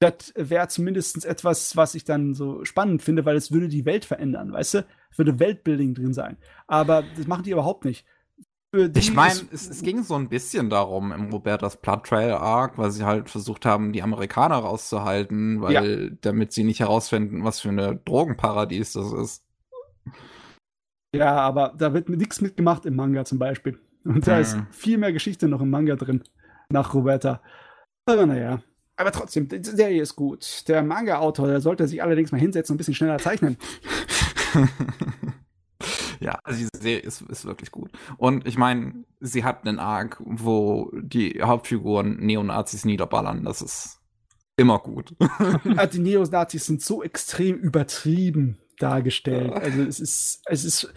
Das 0.00 0.32
wäre 0.34 0.66
zumindest 0.68 1.24
etwas, 1.24 1.76
was 1.76 1.94
ich 1.94 2.04
dann 2.04 2.34
so 2.34 2.64
spannend 2.64 3.02
finde, 3.02 3.24
weil 3.24 3.36
es 3.36 3.52
würde 3.52 3.68
die 3.68 3.84
Welt 3.84 4.04
verändern, 4.04 4.52
weißt 4.52 4.74
du? 4.74 4.86
Es 5.10 5.18
würde 5.18 5.38
Weltbuilding 5.38 5.94
drin 5.94 6.12
sein. 6.12 6.38
Aber 6.66 7.04
das 7.16 7.26
machen 7.26 7.44
die 7.44 7.52
überhaupt 7.52 7.84
nicht. 7.84 8.04
Ich 8.94 9.12
meine, 9.12 9.38
es, 9.52 9.68
es, 9.68 9.82
ging 9.82 10.02
so 10.02 10.14
ein 10.14 10.30
bisschen 10.30 10.70
darum 10.70 11.12
im 11.12 11.30
Robertas 11.30 11.76
Blood 11.76 12.04
Trail 12.04 12.32
Arc, 12.32 12.78
weil 12.78 12.90
sie 12.90 13.04
halt 13.04 13.28
versucht 13.28 13.66
haben, 13.66 13.92
die 13.92 14.02
Amerikaner 14.02 14.56
rauszuhalten, 14.56 15.60
weil 15.60 15.72
ja. 16.10 16.16
damit 16.22 16.52
sie 16.52 16.64
nicht 16.64 16.80
herausfinden, 16.80 17.44
was 17.44 17.60
für 17.60 17.68
eine 17.68 17.96
Drogenparadies 17.96 18.94
das 18.94 19.12
ist. 19.12 19.44
Ja, 21.14 21.36
aber 21.36 21.74
da 21.76 21.92
wird 21.92 22.08
nichts 22.08 22.40
mitgemacht 22.40 22.86
im 22.86 22.96
Manga 22.96 23.26
zum 23.26 23.38
Beispiel. 23.38 23.78
Und 24.04 24.26
da 24.26 24.38
ist 24.38 24.56
viel 24.70 24.98
mehr 24.98 25.12
Geschichte 25.12 25.48
noch 25.48 25.60
im 25.60 25.70
Manga 25.70 25.96
drin, 25.96 26.22
nach 26.68 26.94
Roberta. 26.94 27.40
Aber 28.06 28.26
naja. 28.26 28.62
Aber 28.96 29.12
trotzdem, 29.12 29.48
die 29.48 29.62
Serie 29.62 30.02
ist 30.02 30.16
gut. 30.16 30.68
Der 30.68 30.82
Manga-Autor, 30.82 31.48
der 31.48 31.60
sollte 31.60 31.88
sich 31.88 32.02
allerdings 32.02 32.30
mal 32.30 32.40
hinsetzen 32.40 32.72
und 32.72 32.76
ein 32.76 32.78
bisschen 32.78 32.94
schneller 32.94 33.18
zeichnen. 33.18 33.56
ja, 36.20 36.38
also 36.44 36.58
diese 36.58 36.70
Serie 36.76 37.00
ist, 37.00 37.22
ist 37.22 37.44
wirklich 37.44 37.70
gut. 37.70 37.90
Und 38.18 38.46
ich 38.46 38.58
meine, 38.58 39.04
sie 39.20 39.44
hat 39.44 39.66
einen 39.66 39.78
Arc, 39.78 40.20
wo 40.24 40.90
die 40.94 41.40
Hauptfiguren 41.42 42.18
Neonazis 42.18 42.84
niederballern. 42.84 43.44
Das 43.44 43.62
ist 43.62 44.02
immer 44.56 44.78
gut. 44.78 45.14
Die 45.92 45.98
Neonazis 45.98 46.66
sind 46.66 46.82
so 46.82 47.02
extrem 47.02 47.56
übertrieben 47.56 48.58
dargestellt. 48.78 49.52
Also 49.52 49.82
es 49.82 50.00
ist, 50.00 50.42
es 50.46 50.64
ist 50.64 50.92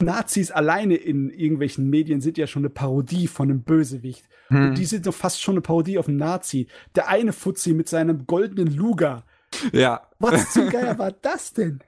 Nazis 0.00 0.50
alleine 0.50 0.94
in 0.94 1.30
irgendwelchen 1.30 1.90
Medien 1.90 2.20
sind 2.20 2.38
ja 2.38 2.46
schon 2.46 2.62
eine 2.62 2.70
Parodie 2.70 3.26
von 3.26 3.50
einem 3.50 3.62
Bösewicht. 3.62 4.28
Hm. 4.48 4.68
Und 4.68 4.78
die 4.78 4.84
sind 4.84 5.06
doch 5.06 5.14
fast 5.14 5.42
schon 5.42 5.54
eine 5.54 5.60
Parodie 5.60 5.98
auf 5.98 6.08
einen 6.08 6.18
Nazi. 6.18 6.68
Der 6.94 7.08
eine 7.08 7.32
Fuzzi 7.32 7.74
mit 7.74 7.88
seinem 7.88 8.26
goldenen 8.26 8.74
Luger. 8.74 9.24
Ja. 9.72 10.02
Was 10.18 10.52
zum 10.52 10.68
Geier 10.70 10.98
war 10.98 11.12
das 11.12 11.52
denn? 11.52 11.80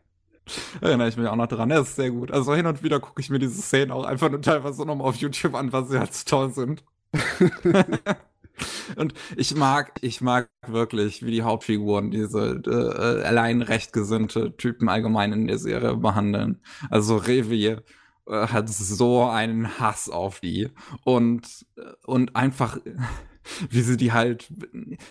Erinnere 0.81 1.09
ich 1.09 1.17
mich 1.17 1.29
auch 1.29 1.37
noch 1.37 1.47
dran. 1.47 1.69
Der 1.69 1.81
ist 1.81 1.97
sehr 1.97 2.11
gut. 2.11 2.33
Also 2.33 2.55
hin 2.55 2.67
und 2.67 2.83
wieder 2.83 2.99
gucke 2.99 3.21
ich 3.21 3.31
mir 3.31 3.39
diese 3.39 3.61
Szenen 3.61 3.93
auch 3.93 4.05
einfach 4.05 4.31
nur 4.31 4.43
teilweise 4.43 4.85
nochmal 4.85 5.09
auf 5.09 5.17
YouTube 5.17 5.55
an, 5.55 5.73
was 5.73 5.89
sie 5.89 5.99
halt 5.99 6.13
so 6.13 6.25
toll 6.27 6.53
sind. 6.53 6.85
und 8.97 9.15
ich 9.37 9.55
mag, 9.55 9.93
ich 10.01 10.21
mag 10.21 10.49
wirklich, 10.67 11.25
wie 11.25 11.31
die 11.31 11.43
Hauptfiguren 11.43 12.11
diese 12.11 12.61
äh, 12.67 13.25
allein 13.25 13.63
rechtgesinnte 13.63 14.57
Typen 14.57 14.89
allgemein 14.89 15.33
in 15.33 15.47
der 15.47 15.59
Serie 15.59 15.97
behandeln. 15.97 16.61
Also 16.89 17.17
Revi 17.17 17.67
äh, 17.67 17.83
hat 18.27 18.69
so 18.69 19.25
einen 19.25 19.79
Hass 19.79 20.09
auf 20.09 20.41
die 20.41 20.69
und 21.05 21.67
und 22.07 22.37
einfach 22.37 22.79
wie 23.71 23.81
sie 23.81 23.97
die 23.97 24.13
halt 24.13 24.53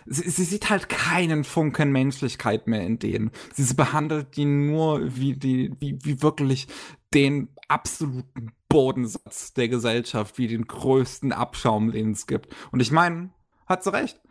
sie, 0.06 0.30
sie 0.30 0.44
sieht 0.44 0.70
halt 0.70 0.90
keinen 0.90 1.44
Funken 1.44 1.92
Menschlichkeit 1.92 2.68
mehr 2.68 2.86
in 2.86 3.00
denen. 3.00 3.32
Sie 3.54 3.74
behandelt 3.74 4.36
die 4.38 4.46
nur 4.46 5.16
wie 5.16 5.34
die 5.34 5.72
wie 5.80 5.98
wie 6.04 6.22
wirklich 6.22 6.68
den 7.14 7.50
absoluten 7.68 8.54
Bodensatz 8.70 9.54
der 9.54 9.68
Gesellschaft, 9.68 10.38
wie 10.38 10.48
den 10.48 10.66
größten 10.66 11.32
Abschaum, 11.32 11.92
den 11.92 12.12
es 12.12 12.28
gibt. 12.28 12.56
Und 12.72 12.82
ich 12.82 12.92
meine, 12.92 13.32
hat 13.66 13.84
sie 13.84 13.92
recht. 13.92 14.22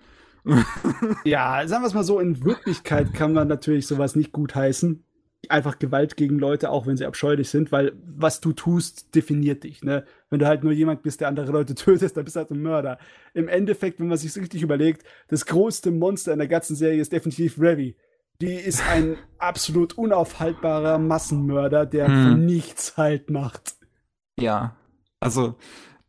ja, 1.24 1.66
sagen 1.66 1.82
wir 1.82 1.88
es 1.88 1.94
mal 1.94 2.04
so, 2.04 2.20
in 2.20 2.44
Wirklichkeit 2.44 3.12
kann 3.12 3.32
man 3.32 3.48
natürlich 3.48 3.86
sowas 3.86 4.14
nicht 4.14 4.32
gut 4.32 4.54
heißen 4.54 5.04
einfach 5.48 5.78
Gewalt 5.78 6.16
gegen 6.16 6.38
Leute, 6.38 6.70
auch 6.70 6.86
wenn 6.86 6.96
sie 6.96 7.06
abscheulich 7.06 7.48
sind, 7.48 7.70
weil 7.70 7.92
was 8.04 8.40
du 8.40 8.52
tust, 8.52 9.14
definiert 9.14 9.64
dich. 9.64 9.82
Ne? 9.82 10.04
Wenn 10.30 10.40
du 10.40 10.46
halt 10.46 10.64
nur 10.64 10.72
jemand 10.72 11.02
bist, 11.02 11.20
der 11.20 11.28
andere 11.28 11.52
Leute 11.52 11.74
tötet, 11.76 12.16
dann 12.16 12.24
bist 12.24 12.36
du 12.36 12.40
halt 12.40 12.50
ein 12.50 12.60
Mörder. 12.60 12.98
Im 13.34 13.48
Endeffekt, 13.48 14.00
wenn 14.00 14.08
man 14.08 14.18
sich 14.18 14.34
richtig 14.36 14.62
überlegt, 14.62 15.04
das 15.28 15.46
größte 15.46 15.90
Monster 15.90 16.32
in 16.32 16.38
der 16.38 16.48
ganzen 16.48 16.76
Serie 16.76 17.00
ist 17.00 17.12
definitiv 17.12 17.60
Revi. 17.60 17.96
Die 18.40 18.54
ist 18.54 18.82
ein 18.88 19.16
absolut 19.38 19.96
unaufhaltbarer 19.96 20.98
Massenmörder, 20.98 21.86
der 21.86 22.08
hm. 22.08 22.44
nichts 22.44 22.96
halt 22.96 23.30
macht. 23.30 23.76
Ja, 24.38 24.76
also 25.20 25.56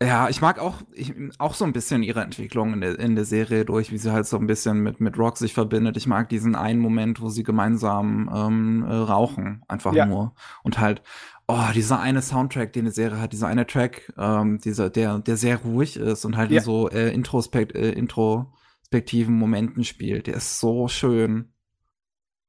ja, 0.01 0.29
ich 0.29 0.39
mag 0.39 0.59
auch, 0.59 0.81
ich, 0.93 1.13
auch 1.39 1.53
so 1.53 1.65
ein 1.65 1.73
bisschen 1.73 2.03
ihre 2.03 2.21
Entwicklung 2.21 2.73
in 2.73 2.81
der, 2.81 2.97
in 2.99 3.15
der 3.15 3.25
Serie 3.25 3.65
durch, 3.65 3.91
wie 3.91 3.97
sie 3.97 4.13
halt 4.13 4.25
so 4.27 4.37
ein 4.37 4.47
bisschen 4.47 4.79
mit, 4.79 5.01
mit 5.01 5.17
Rock 5.17 5.37
sich 5.37 5.53
verbindet. 5.53 5.97
Ich 5.97 6.07
mag 6.07 6.29
diesen 6.29 6.55
einen 6.55 6.79
Moment, 6.79 7.19
wo 7.19 7.27
sie 7.27 7.43
gemeinsam 7.43 8.29
ähm, 8.33 8.85
äh, 8.87 8.93
rauchen, 8.93 9.61
einfach 9.67 9.93
ja. 9.93 10.05
nur. 10.05 10.35
Und 10.63 10.79
halt, 10.79 11.01
oh, 11.47 11.65
dieser 11.75 11.99
eine 11.99 12.21
Soundtrack, 12.21 12.71
den 12.71 12.85
die 12.85 12.91
Serie 12.91 13.19
hat, 13.19 13.33
dieser 13.33 13.47
eine 13.47 13.67
Track, 13.67 14.13
ähm, 14.17 14.59
dieser, 14.59 14.89
der, 14.89 15.19
der 15.19 15.35
sehr 15.35 15.57
ruhig 15.57 15.97
ist 15.97 16.23
und 16.23 16.37
halt 16.37 16.51
ja. 16.51 16.59
in 16.59 16.63
so 16.63 16.89
äh, 16.89 17.13
Introspekt, 17.13 17.75
äh, 17.75 17.91
introspektiven 17.91 19.35
Momenten 19.35 19.83
spielt. 19.83 20.27
Der 20.27 20.35
ist 20.35 20.61
so 20.61 20.87
schön. 20.87 21.51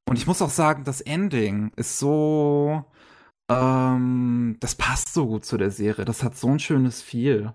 Und 0.07 0.17
ich 0.17 0.25
muss 0.25 0.41
auch 0.41 0.49
sagen, 0.49 0.85
das 0.85 1.01
Ending 1.01 1.73
ist 1.75 1.99
so, 1.99 2.85
ähm, 3.51 4.57
das 4.59 4.75
passt 4.75 5.13
so 5.13 5.27
gut 5.27 5.45
zu 5.45 5.57
der 5.57 5.71
Serie. 5.71 6.05
Das 6.05 6.23
hat 6.23 6.37
so 6.37 6.47
ein 6.49 6.59
schönes 6.59 7.01
Feel. 7.01 7.53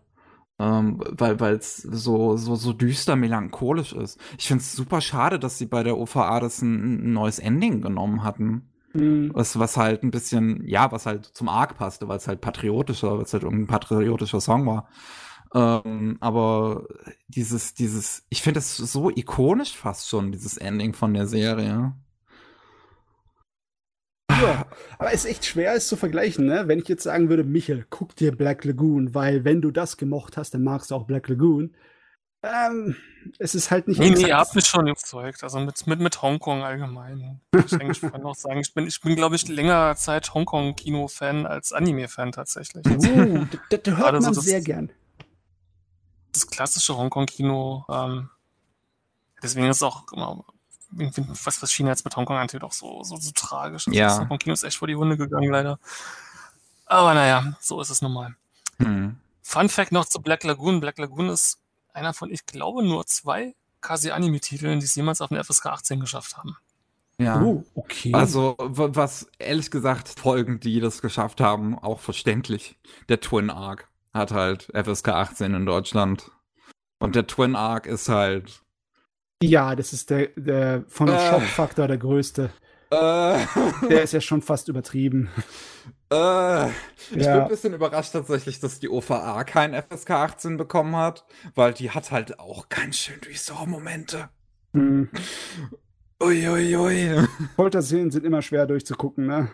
Ähm, 0.59 1.03
weil 1.19 1.57
es 1.57 1.77
so, 1.77 2.39
so, 2.39 2.55
so 2.55 2.73
düster 2.73 3.15
melancholisch 3.15 3.93
ist. 3.93 4.19
Ich 4.39 4.49
finde 4.49 4.63
es 4.63 4.73
super 4.73 5.03
schade, 5.03 5.39
dass 5.39 5.59
sie 5.59 5.67
bei 5.67 5.83
der 5.83 5.99
OVA 5.99 6.41
das 6.41 6.63
ein, 6.63 7.11
ein 7.11 7.13
neues 7.13 7.39
Ending 7.39 7.83
genommen 7.83 8.25
hatten. 8.25 8.71
Mhm. 8.95 9.33
Was, 9.35 9.59
was 9.59 9.77
halt 9.77 10.03
ein 10.03 10.11
bisschen, 10.11 10.67
ja, 10.67 10.91
was 10.93 11.05
halt 11.05 11.27
zum 11.27 11.51
Arc 11.51 11.77
passte, 11.77 12.09
weil 12.09 12.17
es 12.17 12.27
halt 12.27 12.41
patriotischer, 12.41 13.19
weil 13.19 13.25
es 13.25 13.35
halt 13.35 13.45
ein 13.45 13.67
patriotischer 13.67 14.41
Song 14.41 14.65
war. 14.67 14.89
Ähm, 15.55 16.17
aber 16.21 16.87
dieses, 17.29 17.75
dieses, 17.75 18.25
ich 18.31 18.41
finde 18.41 18.59
das 18.59 18.77
so 18.77 19.11
ikonisch 19.11 19.77
fast 19.77 20.09
schon, 20.09 20.33
dieses 20.33 20.57
Ending 20.57 20.95
von 20.95 21.13
der 21.13 21.27
Serie. 21.27 21.93
Ja, 24.31 24.67
aber 24.99 25.13
es 25.13 25.25
ist 25.25 25.31
echt 25.31 25.47
schwer, 25.47 25.75
es 25.75 25.89
zu 25.89 25.97
vergleichen, 25.97 26.47
ne? 26.47 26.67
Wenn 26.67 26.79
ich 26.79 26.89
jetzt 26.89 27.05
sagen 27.05 27.29
würde, 27.29 27.45
Michel, 27.45 27.87
guck 27.89 28.17
dir 28.17 28.37
Black 28.37 28.65
Lagoon, 28.65 29.15
weil 29.15 29.45
wenn 29.45 29.63
du 29.63 29.71
das 29.71 29.97
gemocht 29.97 30.37
hast, 30.37 30.55
dann 30.55 30.65
magst 30.65 30.91
du 30.91 30.95
auch 30.95 31.05
Black 31.05 31.29
Lagoon. 31.29 31.75
Ähm, 32.43 32.97
es 33.39 33.55
ist 33.55 33.71
halt 33.71 33.89
nicht. 33.89 33.99
Nee, 33.99 34.11
nee, 34.11 34.29
ihr 34.29 34.37
habt 34.37 34.55
mich 34.55 34.67
schon 34.67 34.87
überzeugt. 34.87 35.43
Also 35.43 35.59
mit, 35.61 35.87
mit, 35.87 36.01
mit 36.01 36.23
Hongkong 36.23 36.63
allgemein. 36.63 37.41
Ich 37.57 37.71
denke, 37.71 37.93
ich 37.93 38.01
kann 38.01 38.23
auch 38.25 38.35
sagen, 38.35 38.61
ich 38.61 38.73
bin, 38.75 38.87
ich 38.87 39.01
bin 39.01 39.17
glaube 39.17 39.37
ich, 39.37 39.49
länger 39.49 39.97
Zeit 39.97 40.33
Hongkong-Kino-Fan 40.35 41.47
als 41.47 41.73
Anime-Fan 41.73 42.33
tatsächlich. 42.33 42.85
Oh, 42.87 43.47
das, 43.71 43.81
das 43.83 43.97
hört 43.97 44.13
man 44.13 44.23
so 44.23 44.33
das, 44.33 44.45
sehr 44.45 44.61
gern. 44.61 44.93
Das 46.33 46.47
klassische 46.47 46.97
Hongkong-Kino, 46.97 47.87
ähm, 47.89 48.29
deswegen 49.43 49.69
ist 49.69 49.77
es 49.77 49.83
auch 49.83 50.13
immer 50.13 50.45
was, 50.91 51.63
was 51.63 51.73
China 51.73 51.91
jetzt 51.91 52.05
mit 52.05 52.17
Hongkong 52.17 52.37
angeht, 52.37 52.63
auch 52.63 52.73
so, 52.73 53.03
so, 53.03 53.17
so 53.17 53.31
tragisch. 53.35 53.89
Also 53.89 53.99
ja. 53.99 54.29
Hongkong 54.29 54.53
ist 54.53 54.65
echt 54.65 54.77
vor 54.77 54.89
die 54.89 54.97
Hunde 54.97 55.17
gegangen, 55.17 55.51
leider. 55.51 55.79
Aber 56.87 57.15
naja, 57.15 57.57
so 57.61 57.81
ist 57.81 57.91
es 57.91 58.03
nun 58.03 58.13
mal. 58.13 58.35
Hm. 58.79 59.17
Fun 59.43 59.69
Fact 59.69 59.93
noch 59.93 60.05
zu 60.05 60.21
Black 60.21 60.45
Lagoon. 60.45 60.81
Black 60.81 60.99
Lagoon 60.99 61.29
ist 61.29 61.59
einer 61.93 62.15
von, 62.15 62.31
ich 62.31 62.47
glaube, 62.47 62.85
nur 62.85 63.07
zwei 63.07 63.55
Kasi-Anime-Titeln, 63.81 64.81
die 64.81 64.87
es 64.87 64.95
jemals 64.95 65.21
auf 65.21 65.31
den 65.31 65.43
FSK 65.43 65.67
18 65.67 66.01
geschafft 66.01 66.37
haben. 66.37 66.57
Ja. 67.19 67.41
Oh, 67.41 67.65
okay. 67.75 68.13
Also, 68.13 68.57
was 68.59 69.27
ehrlich 69.39 69.71
gesagt, 69.71 70.09
Folgen, 70.09 70.61
die 70.61 70.81
das 70.81 71.01
geschafft 71.01 71.41
haben, 71.41 71.79
auch 71.79 72.01
verständlich. 72.01 72.79
Der 73.09 73.21
Twin 73.21 73.49
Arc 73.49 73.89
hat 74.13 74.33
halt 74.33 74.71
FSK 74.75 75.09
18 75.09 75.55
in 75.55 75.67
Deutschland. 75.67 76.31
Und 76.99 77.15
der 77.15 77.27
Twin 77.27 77.57
Arc 77.57 77.87
ist 77.87 78.09
halt. 78.09 78.63
Ja, 79.43 79.75
das 79.75 79.93
ist 79.93 80.11
der, 80.11 80.29
der 80.37 80.85
von 80.89 81.09
äh, 81.09 81.31
Schockfaktor 81.31 81.89
der 81.89 81.99
größte. 81.99 82.51
Äh, 82.91 83.39
der 83.89 84.03
ist 84.03 84.13
ja 84.13 84.21
schon 84.21 84.43
fast 84.43 84.69
übertrieben. 84.69 85.29
Äh, 86.11 86.69
ich 86.69 87.25
ja. 87.25 87.33
bin 87.33 87.43
ein 87.43 87.49
bisschen 87.49 87.75
überrascht 87.75 88.13
tatsächlich, 88.13 88.61
dass 88.61 88.79
die 88.79 88.89
OVA 88.89 89.43
kein 89.45 89.75
FSK 89.75 90.11
18 90.11 90.57
bekommen 90.57 90.95
hat, 90.95 91.25
weil 91.55 91.75
die 91.75 91.91
hat 91.91 92.13
halt 92.13 92.39
auch 92.39 92.69
ganz 92.69 92.97
schön 92.97 93.21
Durchsau-Momente. 93.21 94.29
Hm. 94.73 95.11
Uiuiui. 96.23 97.27
Folterszenen 97.57 98.11
sind 98.11 98.25
immer 98.25 98.41
schwer 98.41 98.67
durchzugucken, 98.67 99.27
ne? 99.27 99.51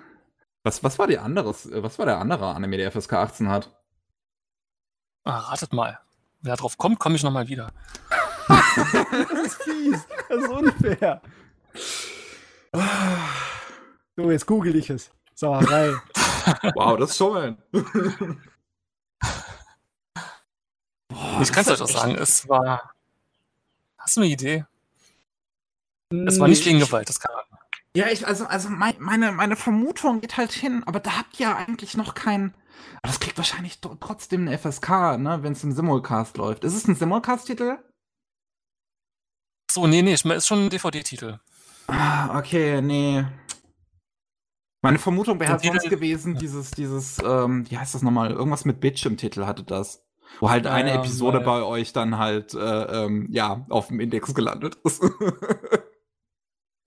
Was, 0.63 0.85
was 0.85 0.99
war 0.99 1.07
die 1.07 1.19
anderes, 1.19 1.69
was 1.73 1.99
war 1.99 2.07
der 2.07 2.19
andere 2.19 2.55
Anime, 2.55 2.77
der 2.77 2.93
FSK 2.93 3.15
18 3.15 3.49
hat? 3.49 3.75
Ah, 5.25 5.39
ratet 5.39 5.73
mal. 5.73 5.99
Wer 6.41 6.57
drauf 6.57 6.77
kommt, 6.79 6.99
komme 6.99 7.17
ich 7.17 7.23
nochmal 7.23 7.49
wieder. 7.49 7.73
Das 8.53 9.47
ist 9.47 9.63
fies. 9.63 10.07
Das 10.29 10.45
ist 10.45 10.49
unfair. 10.51 11.23
So, 14.17 14.31
jetzt 14.31 14.47
google 14.47 14.77
ich 14.77 14.91
es. 14.91 15.11
Sauerei. 15.35 15.95
wow, 16.75 16.99
das 16.99 17.11
ist 17.11 17.17
schon. 17.17 17.57
Boah, 21.09 21.41
ich 21.41 21.53
kann 21.53 21.63
es 21.63 21.71
euch 21.71 21.81
auch 21.83 21.89
sagen, 21.89 22.15
es 22.17 22.49
war. 22.49 22.93
Hast 23.99 24.17
du 24.17 24.21
eine 24.21 24.31
Idee? 24.31 24.65
Es 26.27 26.39
war 26.39 26.49
nicht 26.49 26.65
gegen 26.65 26.79
Gewalt, 26.81 27.09
das 27.09 27.21
kann 27.21 27.33
man. 27.35 27.45
Ja, 27.95 28.07
ich, 28.09 28.27
also, 28.27 28.47
also 28.47 28.71
mein, 28.71 28.95
meine, 28.99 29.33
meine 29.33 29.57
Vermutung 29.57 30.21
geht 30.21 30.37
halt 30.39 30.53
hin, 30.53 30.83
aber 30.87 31.01
da 31.01 31.19
habt 31.19 31.39
ihr 31.39 31.55
eigentlich 31.55 31.97
noch 31.97 32.15
keinen. 32.15 32.55
Aber 33.03 33.09
das 33.09 33.21
kriegt 33.21 33.37
wahrscheinlich 33.37 33.81
trotzdem 33.81 34.47
eine 34.47 34.59
FSK, 34.59 35.19
ne, 35.19 35.41
wenn 35.43 35.53
es 35.53 35.63
im 35.63 35.73
Simulcast 35.73 36.39
läuft. 36.39 36.65
Ist 36.65 36.75
es 36.75 36.89
ein 36.89 36.95
Simulcast-Titel? 36.95 37.79
So, 39.73 39.87
nee, 39.87 40.03
nee, 40.03 40.13
ist 40.13 40.47
schon 40.47 40.67
ein 40.67 40.71
DVD-Titel. 40.71 41.39
Ah, 41.87 42.39
okay, 42.39 42.83
nee. 42.83 43.25
Meine 44.83 44.99
Vermutung 44.99 45.41
wäre 45.41 45.53
halt 45.53 45.63
sonst 45.63 45.89
gewesen, 45.89 46.37
dieses, 46.37 46.73
dieses, 46.73 47.19
ähm, 47.25 47.71
wie 47.71 47.79
heißt 47.79 47.95
das 47.95 48.03
nochmal? 48.03 48.33
Irgendwas 48.33 48.67
mit 48.67 48.81
Bitch 48.81 49.07
im 49.07 49.17
Titel 49.17 49.47
hatte 49.47 49.63
das. 49.63 50.05
Wo 50.41 50.51
halt 50.51 50.67
eine 50.67 50.91
ja, 50.91 50.97
Episode 50.97 51.39
ja. 51.39 51.45
bei 51.45 51.63
euch 51.63 51.95
dann 51.95 52.19
halt, 52.19 52.53
äh, 52.53 52.59
ähm, 52.59 53.29
ja, 53.31 53.65
auf 53.71 53.89
dem 53.89 54.01
Index 54.01 54.35
gelandet 54.35 54.77
ist. 54.85 55.03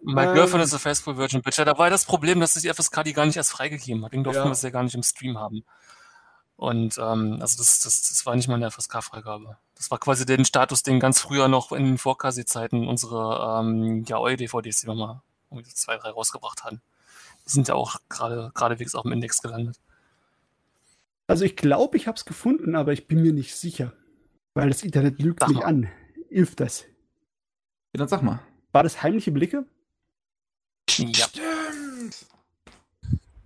My 0.03 0.25
ähm, 0.25 0.33
Girlfriend 0.35 0.63
is 0.63 0.73
a 0.73 0.77
Faithful 0.77 1.17
Virgin 1.17 1.41
Bitch. 1.41 1.57
Ja, 1.57 1.65
da 1.65 1.77
war 1.79 1.89
das 1.89 2.05
Problem, 2.05 2.39
dass 2.39 2.53
die 2.53 2.71
FSK 2.71 3.03
die 3.03 3.13
gar 3.13 3.25
nicht 3.25 3.37
erst 3.37 3.51
freigegeben 3.51 4.03
hat. 4.03 4.11
Deswegen 4.11 4.23
durften 4.25 4.43
ja. 4.43 4.45
wir 4.45 4.51
es 4.51 4.61
ja 4.61 4.69
gar 4.69 4.83
nicht 4.83 4.93
im 4.93 5.01
Stream 5.01 5.39
haben. 5.39 5.63
Und 6.57 6.97
ähm, 6.97 7.37
also 7.41 7.57
das, 7.57 7.81
das, 7.81 8.01
das 8.01 8.25
war 8.25 8.35
nicht 8.35 8.47
mal 8.47 8.55
eine 8.55 8.71
FSK-Freigabe. 8.71 9.57
Das 9.75 9.91
war 9.91 9.99
quasi 9.99 10.25
den 10.25 10.45
Status, 10.45 10.83
den 10.83 10.99
ganz 10.99 11.19
früher 11.19 11.47
noch 11.47 11.71
in 11.71 11.85
den 11.85 11.97
Vorkasi-Zeiten 11.97 12.87
unsere 12.87 13.59
ähm, 13.59 14.05
Yaoi-DVDs, 14.05 14.81
die 14.81 14.87
wir 14.87 14.95
mal 14.95 15.21
irgendwie 15.51 15.73
zwei, 15.73 15.97
drei 15.97 16.09
rausgebracht 16.09 16.63
hatten 16.63 16.81
sind 17.45 17.67
ja 17.67 17.75
auch 17.75 17.97
gerade 18.09 18.51
geradewegs 18.53 18.95
auf 18.95 19.03
dem 19.03 19.11
Index 19.11 19.41
gelandet. 19.41 19.79
Also 21.27 21.45
ich 21.45 21.55
glaube, 21.55 21.97
ich 21.97 22.07
habe 22.07 22.17
es 22.17 22.25
gefunden, 22.25 22.75
aber 22.75 22.93
ich 22.93 23.07
bin 23.07 23.21
mir 23.21 23.33
nicht 23.33 23.55
sicher. 23.55 23.93
Weil 24.53 24.69
das 24.69 24.83
Internet 24.83 25.19
lügt 25.19 25.39
sag 25.39 25.49
mich 25.49 25.59
mal. 25.59 25.65
an. 25.65 25.91
Hilft 26.29 26.59
das? 26.59 26.81
Ja, 26.81 27.99
dann 27.99 28.07
sag 28.07 28.21
mal. 28.21 28.39
War 28.71 28.83
das 28.83 29.01
heimliche 29.03 29.31
Blicke? 29.31 29.65
Ja. 30.97 31.27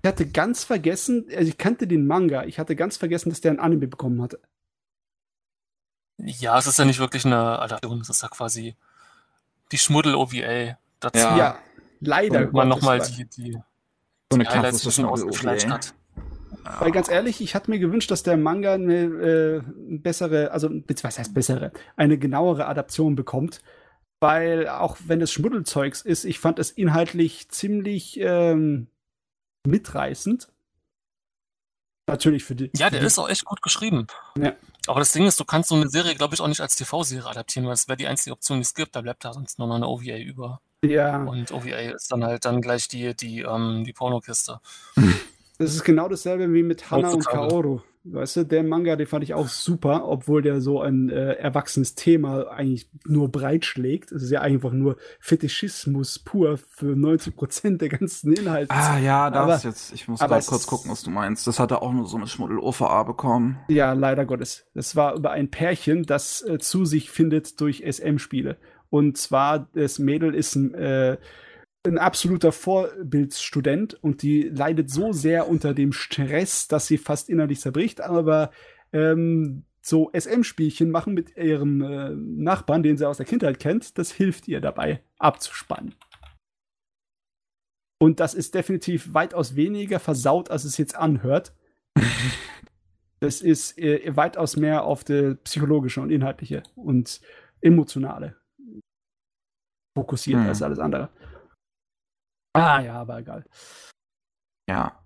Ich 0.01 0.07
hatte 0.07 0.27
ganz 0.27 0.63
vergessen, 0.63 1.25
also 1.35 1.49
ich 1.49 1.57
kannte 1.57 1.87
den 1.87 2.07
Manga, 2.07 2.45
ich 2.45 2.57
hatte 2.57 2.75
ganz 2.75 2.97
vergessen, 2.97 3.29
dass 3.29 3.41
der 3.41 3.51
ein 3.51 3.59
Anime 3.59 3.87
bekommen 3.87 4.21
hatte. 4.21 4.39
Ja, 6.17 6.57
es 6.57 6.67
ist 6.67 6.79
ja 6.79 6.85
nicht 6.85 6.99
wirklich 6.99 7.25
eine 7.25 7.59
Adaption, 7.59 8.01
es 8.01 8.09
ist 8.09 8.21
ja 8.21 8.29
quasi 8.29 8.75
die 9.71 9.77
Schmuddel-OVA 9.77 10.77
dazu. 10.99 11.17
Ja, 11.17 11.37
ja 11.37 11.59
leider. 11.99 12.41
Und 12.41 12.53
man 12.53 12.67
nochmal 12.67 12.99
die, 13.01 13.25
die 13.25 13.51
so 14.31 14.39
eine 14.39 14.49
Highlights 14.49 14.83
bisschen 14.83 15.05
ausgefleischt 15.05 15.69
hat. 15.69 15.93
Weil 16.79 16.91
ganz 16.91 17.09
ehrlich, 17.09 17.41
ich 17.41 17.55
hatte 17.55 17.71
mir 17.71 17.79
gewünscht, 17.79 18.11
dass 18.11 18.23
der 18.23 18.37
Manga 18.37 18.73
eine 18.73 18.95
äh, 18.95 19.61
bessere, 19.97 20.51
also 20.51 20.69
was 20.69 21.19
heißt 21.19 21.33
bessere, 21.33 21.71
eine 21.95 22.17
genauere 22.17 22.67
Adaption 22.67 23.15
bekommt. 23.15 23.61
Weil 24.19 24.67
auch 24.67 24.97
wenn 25.05 25.21
es 25.21 25.31
Schmuddelzeugs 25.31 26.01
ist, 26.01 26.25
ich 26.25 26.39
fand 26.39 26.59
es 26.59 26.71
inhaltlich 26.71 27.49
ziemlich 27.49 28.19
ähm, 28.19 28.87
mitreißend. 29.65 30.47
Natürlich 32.07 32.43
für 32.43 32.55
die. 32.55 32.71
Ja, 32.75 32.89
der 32.89 33.01
ist 33.01 33.19
auch 33.19 33.29
echt 33.29 33.45
gut 33.45 33.61
geschrieben. 33.61 34.07
Ja. 34.37 34.53
Aber 34.87 34.99
das 34.99 35.11
Ding 35.11 35.27
ist, 35.27 35.39
du 35.39 35.45
kannst 35.45 35.69
so 35.69 35.75
eine 35.75 35.89
Serie, 35.89 36.15
glaube 36.15 36.33
ich, 36.33 36.41
auch 36.41 36.47
nicht 36.47 36.61
als 36.61 36.75
TV-Serie 36.75 37.29
adaptieren, 37.29 37.67
weil 37.67 37.73
es 37.73 37.87
wäre 37.87 37.97
die 37.97 38.07
einzige 38.07 38.33
Option, 38.33 38.57
die 38.57 38.63
es 38.63 38.73
gibt. 38.73 38.95
Da 38.95 39.01
bleibt 39.01 39.23
da 39.23 39.33
sonst 39.33 39.59
nur 39.59 39.67
noch 39.67 39.75
eine 39.75 39.87
OVA 39.87 40.17
über. 40.17 40.61
Ja. 40.83 41.23
Und 41.23 41.51
OVA 41.51 41.77
ist 41.93 42.11
dann 42.11 42.23
halt 42.23 42.45
dann 42.45 42.61
gleich 42.61 42.87
die, 42.87 43.15
die, 43.15 43.41
ähm, 43.41 43.83
die 43.85 43.93
Pornokiste. 43.93 44.59
Das 45.61 45.75
ist 45.75 45.83
genau 45.83 46.07
dasselbe 46.07 46.53
wie 46.53 46.63
mit 46.63 46.89
Hana 46.89 47.09
und 47.09 47.25
Kaoru. 47.25 47.81
Weißt 48.05 48.37
du, 48.37 48.43
der 48.45 48.63
Manga, 48.63 48.95
den 48.95 49.07
fand 49.07 49.25
ich 49.25 49.33
auch 49.33 49.49
super, 49.49 50.07
obwohl 50.07 50.41
der 50.41 50.61
so 50.61 50.81
ein 50.81 51.09
äh, 51.09 51.33
erwachsenes 51.33 51.95
Thema 51.95 52.47
eigentlich 52.47 52.89
nur 53.05 53.29
breitschlägt. 53.29 54.13
Es 54.13 54.23
ist 54.23 54.31
ja 54.31 54.39
einfach 54.39 54.71
nur 54.71 54.95
Fetischismus 55.19 56.17
pur 56.17 56.57
für 56.57 56.95
90 56.95 57.35
Prozent 57.35 57.81
der 57.81 57.89
ganzen 57.89 58.31
Inhalte. 58.33 58.73
Ah 58.73 58.97
ja, 58.99 59.29
das 59.29 59.39
aber, 59.39 59.69
jetzt. 59.69 59.93
Ich 59.93 60.07
muss 60.07 60.21
mal 60.21 60.41
kurz 60.41 60.65
gucken, 60.65 60.89
was 60.89 61.03
du 61.03 61.09
meinst. 61.09 61.45
Das 61.45 61.59
hat 61.59 61.71
er 61.71 61.81
auch 61.81 61.91
nur 61.91 62.07
so 62.07 62.15
eine 62.15 62.27
Schmuddel-OVA 62.27 63.03
bekommen. 63.03 63.59
Ja, 63.67 63.91
leider 63.91 64.25
Gottes. 64.25 64.65
Das 64.73 64.95
war 64.95 65.15
über 65.15 65.31
ein 65.31 65.51
Pärchen, 65.51 66.03
das 66.03 66.41
äh, 66.41 66.57
zu 66.57 66.85
sich 66.85 67.09
findet 67.09 67.59
durch 67.59 67.83
SM-Spiele. 67.85 68.57
Und 68.89 69.17
zwar, 69.17 69.67
das 69.73 69.99
Mädel 69.99 70.33
ist 70.33 70.55
ein, 70.55 70.73
äh, 70.73 71.17
ein 71.85 71.97
absoluter 71.97 72.51
Vorbildsstudent 72.51 73.93
und 74.03 74.21
die 74.21 74.43
leidet 74.43 74.89
so 74.89 75.13
sehr 75.13 75.47
unter 75.47 75.73
dem 75.73 75.93
Stress, 75.93 76.67
dass 76.67 76.87
sie 76.87 76.97
fast 76.97 77.29
innerlich 77.29 77.61
zerbricht. 77.61 78.01
Aber 78.01 78.51
ähm, 78.91 79.63
so 79.81 80.11
SM-Spielchen 80.13 80.91
machen 80.91 81.13
mit 81.13 81.37
ihrem 81.37 81.81
äh, 81.81 82.09
Nachbarn, 82.15 82.83
den 82.83 82.97
sie 82.97 83.07
aus 83.07 83.17
der 83.17 83.25
Kindheit 83.25 83.59
kennt, 83.59 83.97
das 83.97 84.11
hilft 84.11 84.47
ihr 84.47 84.59
dabei 84.61 85.01
abzuspannen. 85.17 85.95
Und 88.01 88.19
das 88.19 88.33
ist 88.33 88.55
definitiv 88.55 89.13
weitaus 89.13 89.55
weniger 89.55 89.99
versaut, 89.99 90.51
als 90.51 90.63
es 90.63 90.77
jetzt 90.77 90.95
anhört. 90.95 91.53
das 93.19 93.41
ist 93.41 93.77
äh, 93.77 94.15
weitaus 94.15 94.57
mehr 94.57 94.83
auf 94.83 95.03
der 95.03 95.35
psychologische 95.35 96.01
und 96.01 96.09
inhaltliche 96.09 96.63
und 96.75 97.21
emotionale 97.61 98.35
fokussiert 99.97 100.39
hm. 100.39 100.47
als 100.47 100.61
alles 100.61 100.79
andere. 100.79 101.09
Ah 102.53 102.79
ja, 102.81 102.95
aber 102.95 103.19
egal. 103.19 103.45
Ja. 104.67 104.99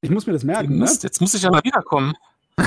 Ich 0.00 0.10
muss 0.10 0.26
mir 0.26 0.32
das 0.32 0.44
merken. 0.44 0.78
Musst, 0.78 1.02
ne? 1.02 1.08
Jetzt 1.08 1.20
muss 1.20 1.34
ich 1.34 1.42
ja 1.42 1.50
mal 1.50 1.64
wiederkommen. 1.64 2.14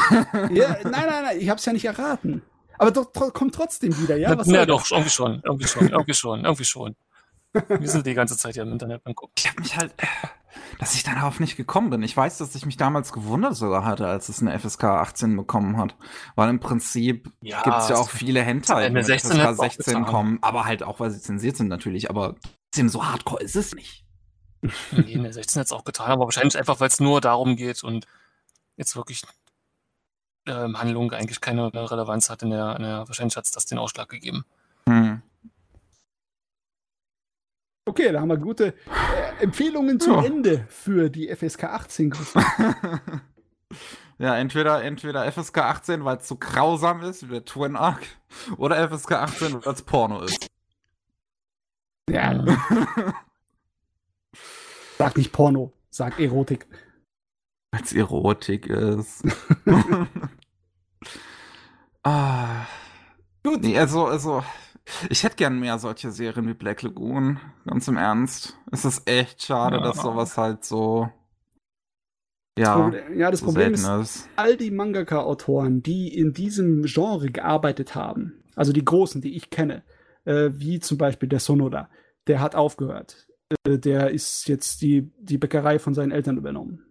ja, 0.51 0.77
nein, 0.83 0.91
nein, 0.91 1.23
nein, 1.23 1.37
ich 1.39 1.49
hab's 1.49 1.65
ja 1.65 1.73
nicht 1.73 1.85
erraten. 1.85 2.41
Aber 2.77 2.91
doch, 2.91 3.13
kommt 3.13 3.53
trotzdem 3.53 3.97
wieder, 4.01 4.17
ja? 4.17 4.37
Was 4.37 4.47
ja, 4.47 4.65
doch, 4.65 4.89
irgendwie 4.89 5.09
schon, 5.09 5.41
irgendwie 5.43 5.67
schon, 5.67 5.87
irgendwie 5.89 6.13
schon, 6.13 6.43
irgendwie 6.43 6.65
schon. 6.65 6.95
Wir 7.53 7.89
sind 7.89 8.05
die 8.05 8.13
ganze 8.13 8.37
Zeit 8.37 8.53
hier 8.53 8.63
im 8.63 8.71
Internet 8.71 9.03
beim 9.03 9.13
Gucken. 9.13 9.33
Ich 9.37 9.47
hab 9.47 9.59
mich 9.59 9.77
halt, 9.77 9.93
dass 10.79 10.95
ich 10.95 11.03
darauf 11.03 11.39
nicht 11.39 11.57
gekommen 11.57 11.89
bin. 11.89 12.01
Ich 12.01 12.15
weiß, 12.15 12.37
dass 12.37 12.55
ich 12.55 12.65
mich 12.65 12.77
damals 12.77 13.11
gewundert 13.11 13.55
sogar 13.55 13.85
hatte, 13.85 14.07
als 14.07 14.29
es 14.29 14.41
eine 14.41 14.57
FSK 14.57 14.85
18 14.85 15.35
bekommen 15.35 15.77
hat. 15.77 15.95
Weil 16.35 16.49
im 16.49 16.59
Prinzip 16.59 17.29
ja, 17.41 17.61
gibt 17.61 17.77
es 17.77 17.89
ja 17.89 17.97
auch 17.97 18.09
viele 18.09 18.41
Hentai, 18.41 18.87
die 18.87 18.93
mit 18.93 19.05
FSK 19.05 19.53
16 19.53 20.05
kommen. 20.05 20.39
Aber 20.41 20.65
halt 20.65 20.81
auch, 20.81 20.99
weil 20.99 21.11
sie 21.11 21.21
zensiert 21.21 21.57
sind 21.57 21.67
natürlich. 21.67 22.09
Aber 22.09 22.35
so 22.73 23.05
hardcore 23.05 23.41
ist 23.41 23.55
es 23.55 23.73
nicht. 23.75 24.05
Nee, 24.91 25.13
in 25.13 25.23
der 25.23 25.33
16 25.33 25.59
hat 25.59 25.65
es 25.65 25.71
auch 25.71 25.83
getan, 25.83 26.11
aber 26.11 26.25
wahrscheinlich 26.25 26.57
einfach, 26.57 26.79
weil 26.79 26.87
es 26.87 26.99
nur 26.99 27.19
darum 27.19 27.55
geht 27.55 27.83
und 27.83 28.05
jetzt 28.77 28.95
wirklich 28.95 29.23
ähm, 30.45 30.79
Handlung 30.79 31.11
eigentlich 31.11 31.41
keine 31.41 31.73
Relevanz 31.73 32.29
hat 32.29 32.43
in 32.43 32.51
der, 32.51 32.75
in 32.75 32.83
der 32.83 33.07
wahrscheinlich 33.07 33.35
hat 33.35 33.45
es 33.45 33.51
das 33.51 33.65
den 33.65 33.77
Ausschlag 33.77 34.09
gegeben. 34.09 34.45
Hm. 34.87 35.21
Okay, 37.85 38.11
da 38.11 38.21
haben 38.21 38.29
wir 38.29 38.37
gute 38.37 38.67
äh, 38.67 39.43
Empfehlungen 39.43 39.99
zum 39.99 40.17
oh. 40.17 40.21
Ende 40.21 40.65
für 40.69 41.09
die 41.09 41.35
FSK 41.35 41.63
18 41.65 42.11
Gruppe. 42.11 42.45
ja, 44.19 44.37
entweder, 44.37 44.83
entweder 44.83 45.29
FSK 45.31 45.57
18, 45.57 46.05
weil 46.05 46.17
es 46.17 46.27
zu 46.27 46.37
grausam 46.37 47.01
ist, 47.01 47.27
wie 47.27 47.33
der 47.33 47.45
Twin 47.45 47.75
Arc, 47.75 48.03
oder 48.57 48.87
FSK 48.87 49.13
18, 49.13 49.65
weil 49.65 49.73
es 49.73 49.81
Porno 49.81 50.21
ist. 50.21 50.50
Ja. 52.11 52.45
sag 54.97 55.17
nicht 55.17 55.31
Porno, 55.31 55.73
sag 55.89 56.19
Erotik. 56.19 56.67
Als 57.71 57.93
Erotik 57.93 58.67
ist. 58.67 59.23
ah. 62.03 62.65
Gut. 63.43 63.61
Nee, 63.61 63.77
also, 63.77 64.05
also, 64.05 64.43
ich 65.09 65.23
hätte 65.23 65.35
gern 65.35 65.59
mehr 65.59 65.79
solche 65.79 66.11
Serien 66.11 66.47
wie 66.47 66.53
Black 66.53 66.81
Lagoon. 66.81 67.39
Ganz 67.65 67.87
im 67.87 67.97
Ernst. 67.97 68.57
Es 68.71 68.85
ist 68.85 69.09
echt 69.09 69.43
schade, 69.43 69.77
ja. 69.77 69.83
dass 69.83 70.01
sowas 70.01 70.37
halt 70.37 70.63
so. 70.63 71.09
Ja, 72.59 72.89
das 72.89 73.01
ja, 73.15 73.31
das 73.31 73.39
so 73.39 73.45
Problem 73.45 73.73
ist, 73.73 73.87
ist, 73.87 74.29
all 74.35 74.57
die 74.57 74.71
Mangaka-Autoren, 74.71 75.81
die 75.81 76.13
in 76.13 76.33
diesem 76.33 76.83
Genre 76.83 77.31
gearbeitet 77.31 77.95
haben, 77.95 78.43
also 78.55 78.73
die 78.73 78.83
großen, 78.83 79.21
die 79.21 79.37
ich 79.37 79.49
kenne, 79.49 79.83
äh, 80.25 80.49
wie 80.51 80.81
zum 80.81 80.97
Beispiel 80.97 81.29
der 81.29 81.39
Sonoda, 81.39 81.89
der 82.27 82.39
hat 82.39 82.55
aufgehört. 82.55 83.27
Äh, 83.65 83.77
der 83.77 84.11
ist 84.11 84.47
jetzt 84.47 84.81
die, 84.81 85.11
die 85.19 85.37
Bäckerei 85.37 85.79
von 85.79 85.93
seinen 85.93 86.11
Eltern 86.11 86.37
übernommen. 86.37 86.85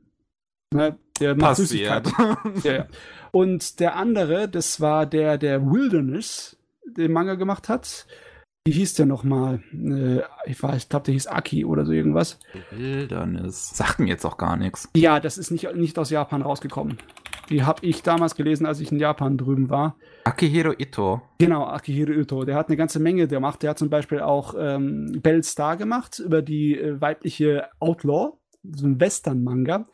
Ne? 0.73 0.99
Der 1.19 1.35
macht 1.37 1.57
Süßigkeiten. 1.57 2.13
ja, 2.65 2.73
ja. 2.73 2.87
Und 3.33 3.81
der 3.81 3.97
andere, 3.97 4.49
das 4.49 4.81
war 4.81 5.07
der, 5.07 5.39
der 5.39 5.65
Wilderness, 5.71 6.57
den 6.87 7.13
Manga 7.13 7.35
gemacht 7.35 7.69
hat. 7.69 8.07
Wie 8.67 8.73
hieß 8.73 8.95
der 8.95 9.07
nochmal? 9.07 9.63
Äh, 9.73 10.21
ich 10.45 10.63
weiß, 10.63 10.83
ich 10.83 10.89
glaube, 10.89 11.07
der 11.07 11.13
hieß 11.13 11.27
Aki 11.27 11.65
oder 11.65 11.87
so 11.87 11.93
irgendwas. 11.93 12.39
Wilderness. 12.71 13.71
Sagt 13.71 13.99
mir 14.01 14.09
jetzt 14.09 14.25
auch 14.25 14.37
gar 14.37 14.57
nichts. 14.57 14.89
Ja, 14.95 15.19
das 15.19 15.39
ist 15.39 15.51
nicht, 15.51 15.75
nicht 15.75 15.99
aus 15.99 16.11
Japan 16.11 16.43
rausgekommen. 16.43 16.99
Die 17.51 17.65
habe 17.65 17.85
ich 17.85 18.03
damals 18.03 18.35
gelesen, 18.35 18.67
als 18.67 18.81
ich 18.81 18.93
in 18.93 18.99
Japan 18.99 19.37
drüben 19.37 19.71
war. 19.71 19.97
Akihiro 20.25 20.73
Ito. 20.79 21.23
Genau, 21.39 21.67
Akihiro 21.67 22.13
Ito. 22.13 22.45
Der 22.45 22.55
hat 22.55 22.69
eine 22.69 22.77
ganze 22.77 23.01
Menge 23.01 23.27
gemacht. 23.27 23.63
Der 23.63 23.71
hat 23.71 23.79
zum 23.79 23.91
Beispiel 23.91 24.21
auch 24.21 24.55
ähm, 24.59 25.21
Bell 25.23 25.43
Star 25.43 25.77
gemacht 25.77 26.19
über 26.19 26.43
die 26.43 26.79
äh, 26.79 27.01
weibliche 27.01 27.69
Outlaw, 27.81 28.33
so 28.63 28.87
ein 28.87 29.01
Western-Manga 29.01 29.87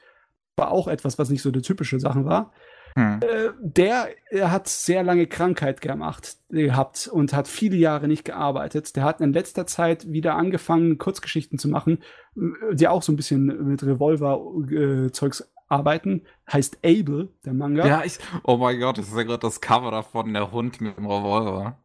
war 0.56 0.70
auch 0.70 0.88
etwas, 0.88 1.18
was 1.18 1.30
nicht 1.30 1.42
so 1.42 1.50
die 1.50 1.62
typische 1.62 2.00
Sachen 2.00 2.24
war. 2.24 2.52
Hm. 2.94 3.20
Äh, 3.20 3.50
der 3.60 4.08
hat 4.40 4.68
sehr 4.68 5.02
lange 5.02 5.26
Krankheit 5.26 5.82
gemacht, 5.82 6.38
gehabt 6.48 7.08
und 7.08 7.34
hat 7.34 7.46
viele 7.46 7.76
Jahre 7.76 8.08
nicht 8.08 8.24
gearbeitet. 8.24 8.96
Der 8.96 9.04
hat 9.04 9.20
in 9.20 9.34
letzter 9.34 9.66
Zeit 9.66 10.10
wieder 10.10 10.34
angefangen, 10.34 10.96
Kurzgeschichten 10.96 11.58
zu 11.58 11.68
machen, 11.68 11.98
äh, 12.36 12.74
die 12.74 12.88
auch 12.88 13.02
so 13.02 13.12
ein 13.12 13.16
bisschen 13.16 13.68
mit 13.68 13.84
Revolver-Zeugs 13.84 15.40
äh, 15.40 15.44
arbeiten. 15.68 16.22
Heißt 16.50 16.78
Able, 16.84 17.28
der 17.44 17.54
Manga. 17.54 17.86
Ja, 17.86 18.04
ich, 18.04 18.18
oh 18.44 18.56
mein 18.56 18.78
Gott, 18.80 18.98
das 18.98 19.08
ist 19.08 19.16
ja 19.16 19.22
gerade 19.22 19.40
das 19.40 19.60
Cover 19.60 19.90
davon, 19.90 20.32
der 20.32 20.52
Hund 20.52 20.80
mit 20.80 20.96
dem 20.96 21.06
Revolver. 21.06 21.78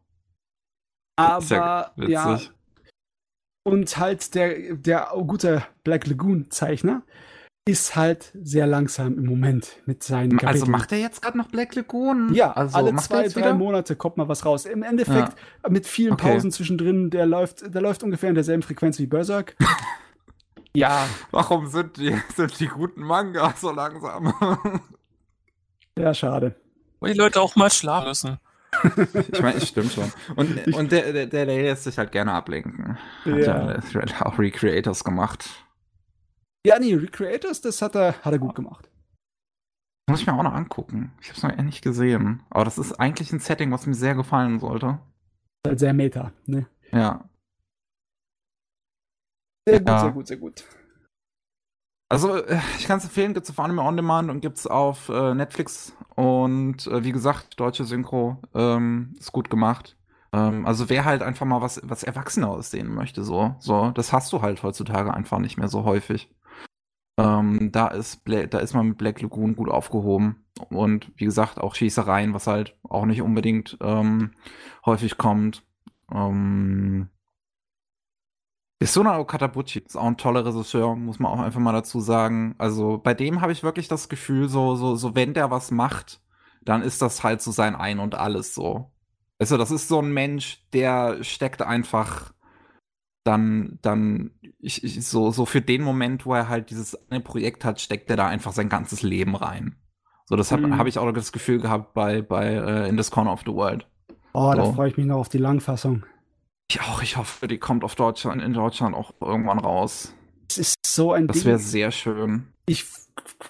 Aber, 1.17 1.91
ja, 1.97 2.07
ja, 2.07 2.39
und 3.63 3.97
halt 3.97 4.33
der, 4.33 4.75
der 4.75 5.11
gute 5.27 5.63
Black 5.83 6.07
Lagoon 6.07 6.49
Zeichner, 6.49 7.03
ist 7.67 7.95
halt 7.95 8.31
sehr 8.41 8.65
langsam 8.65 9.17
im 9.19 9.25
Moment 9.25 9.77
mit 9.85 10.01
seinen 10.01 10.37
Kapiteln. 10.37 10.47
Also 10.47 10.65
macht 10.65 10.91
er 10.91 10.97
jetzt 10.97 11.21
gerade 11.21 11.37
noch 11.37 11.47
Black 11.47 11.75
Lagoon? 11.75 12.33
Ja, 12.33 12.51
also 12.53 12.75
alle 12.75 12.95
zwei, 12.95 13.27
drei 13.27 13.35
wieder? 13.35 13.53
Monate 13.53 13.95
kommt 13.95 14.17
mal 14.17 14.27
was 14.27 14.45
raus. 14.45 14.65
Im 14.65 14.81
Endeffekt 14.81 15.35
ja. 15.63 15.69
mit 15.69 15.85
vielen 15.85 16.13
okay. 16.13 16.31
Pausen 16.31 16.51
zwischendrin, 16.51 17.11
der 17.11 17.27
läuft, 17.27 17.73
der 17.73 17.81
läuft 17.81 18.01
ungefähr 18.01 18.29
in 18.29 18.35
derselben 18.35 18.63
Frequenz 18.63 18.97
wie 18.97 19.05
Berserk. 19.05 19.55
ja. 20.73 21.07
Warum 21.31 21.67
sind 21.67 21.97
die, 21.97 22.15
sind 22.35 22.59
die 22.59 22.67
guten 22.67 23.01
Manga 23.01 23.53
so 23.55 23.71
langsam? 23.71 24.33
ja, 25.97 26.13
schade. 26.13 26.55
Weil 26.99 27.13
die 27.13 27.19
Leute 27.19 27.41
auch 27.41 27.55
mal 27.55 27.71
schlafen 27.71 28.07
müssen. 28.07 28.39
ich 29.31 29.41
meine, 29.41 29.57
es 29.57 29.67
stimmt 29.67 29.91
schon. 29.91 30.11
Und, 30.35 30.73
und 30.73 30.91
der, 30.91 31.11
der, 31.11 31.27
der 31.27 31.45
lässt 31.45 31.83
sich 31.83 31.97
halt 31.97 32.11
gerne 32.11 32.31
ablenken. 32.31 32.97
Ja. 33.25 33.75
Hat 33.75 33.93
ja 33.93 34.25
auch 34.25 34.39
Recreators 34.39 35.03
gemacht. 35.03 35.49
Ja, 36.65 36.79
nee, 36.79 36.93
Recreators, 36.93 37.61
das 37.61 37.81
hat 37.81 37.95
er, 37.95 38.13
hat 38.21 38.31
er 38.31 38.39
gut 38.39 38.55
gemacht. 38.55 38.89
Muss 40.07 40.21
ich 40.21 40.27
mir 40.27 40.33
auch 40.33 40.43
noch 40.43 40.53
angucken. 40.53 41.11
Ich 41.21 41.29
habe 41.29 41.37
es 41.37 41.43
noch 41.43 41.63
nicht 41.63 41.81
gesehen. 41.81 42.43
Aber 42.49 42.65
das 42.65 42.77
ist 42.77 42.93
eigentlich 42.93 43.31
ein 43.31 43.39
Setting, 43.39 43.71
was 43.71 43.87
mir 43.87 43.93
sehr 43.93 44.15
gefallen 44.15 44.59
sollte. 44.59 44.99
Halt 45.65 45.79
sehr 45.79 45.93
meta, 45.93 46.31
ne? 46.45 46.67
Ja. 46.91 47.25
Sehr 49.67 49.79
gut, 49.79 49.89
ja. 49.89 49.99
sehr 49.99 50.11
gut, 50.11 50.27
sehr 50.27 50.37
gut. 50.37 50.65
Also, 52.09 52.35
äh, 52.35 52.59
ich 52.77 52.85
kann 52.87 52.97
es 52.97 53.05
empfehlen, 53.05 53.33
gibt 53.33 53.45
es 53.45 53.51
auf 53.51 53.59
Anime 53.59 53.83
On 53.83 53.95
Demand 53.95 54.29
und 54.29 54.41
gibt 54.41 54.57
es 54.57 54.67
auf 54.67 55.07
äh, 55.09 55.33
Netflix. 55.33 55.95
Und 56.15 56.87
äh, 56.87 57.03
wie 57.03 57.13
gesagt, 57.13 57.59
deutsche 57.59 57.85
Synchro 57.85 58.41
ähm, 58.53 59.15
ist 59.17 59.31
gut 59.31 59.49
gemacht. 59.49 59.95
Ähm, 60.33 60.65
also 60.65 60.89
wer 60.89 61.05
halt 61.05 61.21
einfach 61.21 61.45
mal 61.45 61.61
was, 61.61 61.79
was 61.83 62.03
Erwachsener 62.03 62.49
aussehen 62.49 62.93
möchte, 62.93 63.23
so, 63.23 63.55
so, 63.59 63.91
das 63.91 64.11
hast 64.13 64.31
du 64.33 64.41
halt 64.41 64.63
heutzutage 64.63 65.13
einfach 65.13 65.39
nicht 65.39 65.57
mehr 65.57 65.67
so 65.69 65.83
häufig. 65.83 66.29
Ähm, 67.17 67.71
da, 67.71 67.87
ist 67.87 68.21
da 68.25 68.59
ist 68.59 68.73
man 68.73 68.89
mit 68.89 68.97
Black 68.97 69.21
Lagoon 69.21 69.55
gut 69.55 69.69
aufgehoben. 69.69 70.43
Und 70.69 71.11
wie 71.15 71.25
gesagt, 71.25 71.59
auch 71.59 71.75
Schießereien, 71.75 72.33
was 72.33 72.47
halt 72.47 72.77
auch 72.83 73.05
nicht 73.05 73.21
unbedingt 73.21 73.77
ähm, 73.81 74.31
häufig 74.85 75.17
kommt. 75.17 75.63
Ähm, 76.13 77.09
Isuna 78.81 79.19
Okatabuchi 79.19 79.79
ist 79.79 79.95
auch 79.95 80.07
ein 80.07 80.17
toller 80.17 80.43
Regisseur, 80.43 80.95
muss 80.95 81.19
man 81.19 81.31
auch 81.31 81.39
einfach 81.39 81.59
mal 81.59 81.71
dazu 81.71 81.99
sagen. 81.99 82.55
Also 82.57 82.97
bei 82.97 83.13
dem 83.13 83.41
habe 83.41 83.51
ich 83.51 83.61
wirklich 83.61 83.87
das 83.87 84.09
Gefühl, 84.09 84.49
so, 84.49 84.75
so, 84.75 84.95
so 84.95 85.13
wenn 85.13 85.35
der 85.35 85.51
was 85.51 85.69
macht, 85.69 86.19
dann 86.63 86.81
ist 86.81 87.01
das 87.01 87.23
halt 87.23 87.43
so 87.43 87.51
sein 87.51 87.75
Ein 87.75 87.99
und 87.99 88.15
Alles 88.15 88.55
so. 88.55 88.91
Also 89.37 89.57
das 89.57 89.69
ist 89.69 89.87
so 89.87 89.99
ein 89.99 90.11
Mensch, 90.11 90.67
der 90.73 91.23
steckt 91.23 91.61
einfach 91.61 92.33
dann, 93.23 93.77
dann, 93.83 94.31
ich, 94.57 94.83
ich, 94.83 95.05
so, 95.05 95.29
so 95.29 95.45
für 95.45 95.61
den 95.61 95.83
Moment, 95.83 96.25
wo 96.25 96.33
er 96.33 96.49
halt 96.49 96.71
dieses 96.71 96.97
eine 97.11 97.21
Projekt 97.21 97.63
hat, 97.63 97.79
steckt 97.79 98.09
er 98.09 98.17
da 98.17 98.27
einfach 98.27 98.51
sein 98.51 98.67
ganzes 98.67 99.03
Leben 99.03 99.35
rein. 99.35 99.75
So, 100.25 100.35
das 100.35 100.51
habe 100.51 100.65
mhm. 100.65 100.77
hab 100.79 100.87
ich 100.87 100.97
auch 100.97 101.11
das 101.11 101.31
Gefühl 101.31 101.59
gehabt 101.59 101.93
bei, 101.93 102.23
bei 102.23 102.85
uh, 102.85 102.87
In 102.87 102.97
This 102.97 103.11
Corner 103.11 103.31
of 103.31 103.41
the 103.45 103.53
World. 103.53 103.87
Oh, 104.33 104.51
so. 104.51 104.57
da 104.57 104.73
freue 104.73 104.89
ich 104.89 104.97
mich 104.97 105.05
noch 105.05 105.17
auf 105.17 105.29
die 105.29 105.37
Langfassung. 105.37 106.03
Ich 106.71 106.79
auch, 106.79 107.01
ich 107.01 107.17
hoffe, 107.17 107.49
die 107.49 107.57
kommt 107.57 107.83
auf 107.83 107.95
Deutschland, 107.95 108.41
in 108.41 108.53
Deutschland 108.53 108.95
auch 108.95 109.11
irgendwann 109.19 109.59
raus. 109.59 110.15
Es 110.49 110.57
ist 110.57 110.75
so 110.85 111.11
ein 111.11 111.27
Das 111.27 111.43
wäre 111.43 111.59
sehr 111.59 111.91
schön. 111.91 112.47
Ich, 112.65 112.85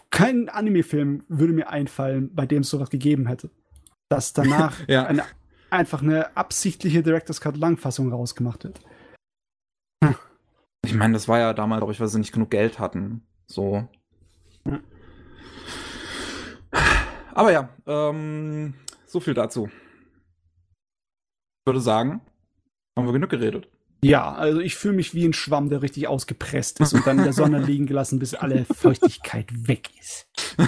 kein 0.10 0.50
Anime-Film 0.50 1.24
würde 1.28 1.54
mir 1.54 1.70
einfallen, 1.70 2.34
bei 2.34 2.48
dem 2.48 2.64
es 2.64 2.72
sowas 2.72 2.90
gegeben 2.90 3.28
hätte. 3.28 3.52
Dass 4.10 4.34
danach 4.34 4.76
ja. 4.88 5.06
eine, 5.06 5.24
einfach 5.70 6.02
eine 6.02 6.36
absichtliche 6.36 7.04
Director's 7.04 7.42
Cut 7.42 7.58
Langfassung 7.58 8.12
rausgemacht 8.12 8.64
wird. 8.64 8.82
Ich 10.84 10.96
meine, 10.96 11.14
das 11.14 11.28
war 11.28 11.38
ja 11.38 11.54
damals, 11.54 11.82
glaube 11.82 11.94
ich, 11.94 12.00
weil 12.00 12.08
sie 12.08 12.18
nicht 12.18 12.34
genug 12.34 12.50
Geld 12.50 12.80
hatten. 12.80 13.22
So. 13.46 13.88
Aber 17.36 17.52
ja, 17.52 17.70
ähm, 17.86 18.74
so 19.06 19.20
viel 19.20 19.36
dazu. 19.36 19.70
Ich 21.60 21.68
würde 21.68 21.82
sagen, 21.82 22.22
haben 22.96 23.06
wir 23.06 23.14
genug 23.14 23.30
geredet. 23.30 23.68
Ja, 24.04 24.34
also 24.34 24.60
ich 24.60 24.76
fühle 24.76 24.96
mich 24.96 25.14
wie 25.14 25.26
ein 25.26 25.34
Schwamm, 25.34 25.70
der 25.70 25.82
richtig 25.82 26.08
ausgepresst 26.08 26.80
ist 26.80 26.94
und 26.94 27.06
dann 27.06 27.20
in 27.20 27.24
der 27.24 27.34
Sonne 27.34 27.60
liegen 27.64 27.86
gelassen, 27.86 28.18
bis 28.20 28.34
alle 28.34 28.66
Feuchtigkeit 28.66 29.68
weg 29.68 29.90
ist. 30.00 30.28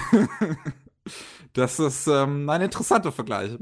Das 1.56 1.80
ist 1.80 2.08
ähm, 2.08 2.50
ein 2.50 2.62
interessanter 2.62 3.12
Vergleich. 3.12 3.52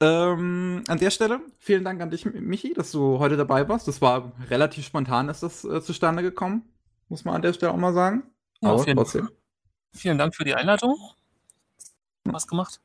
Ähm, 0.00 0.84
an 0.86 0.98
der 0.98 1.10
Stelle, 1.10 1.40
vielen 1.58 1.82
Dank 1.82 2.00
an 2.00 2.10
dich, 2.10 2.24
Michi, 2.24 2.72
dass 2.72 2.92
du 2.92 3.18
heute 3.18 3.36
dabei 3.36 3.68
warst. 3.68 3.88
Das 3.88 4.00
war 4.00 4.30
relativ 4.48 4.86
spontan, 4.86 5.28
ist 5.28 5.42
das 5.42 5.64
äh, 5.64 5.82
zustande 5.82 6.22
gekommen. 6.22 6.62
Muss 7.08 7.24
man 7.24 7.34
an 7.34 7.42
der 7.42 7.52
Stelle 7.52 7.72
auch 7.72 7.76
mal 7.76 7.92
sagen. 7.92 8.22
Ja, 8.60 8.70
Aber 8.70 8.84
vielen, 8.84 8.96
trotzdem. 8.96 9.28
Vielen 9.92 10.16
Dank 10.16 10.36
für 10.36 10.44
die 10.44 10.54
Einladung. 10.54 10.96
Was 12.22 12.46
gemacht? 12.46 12.80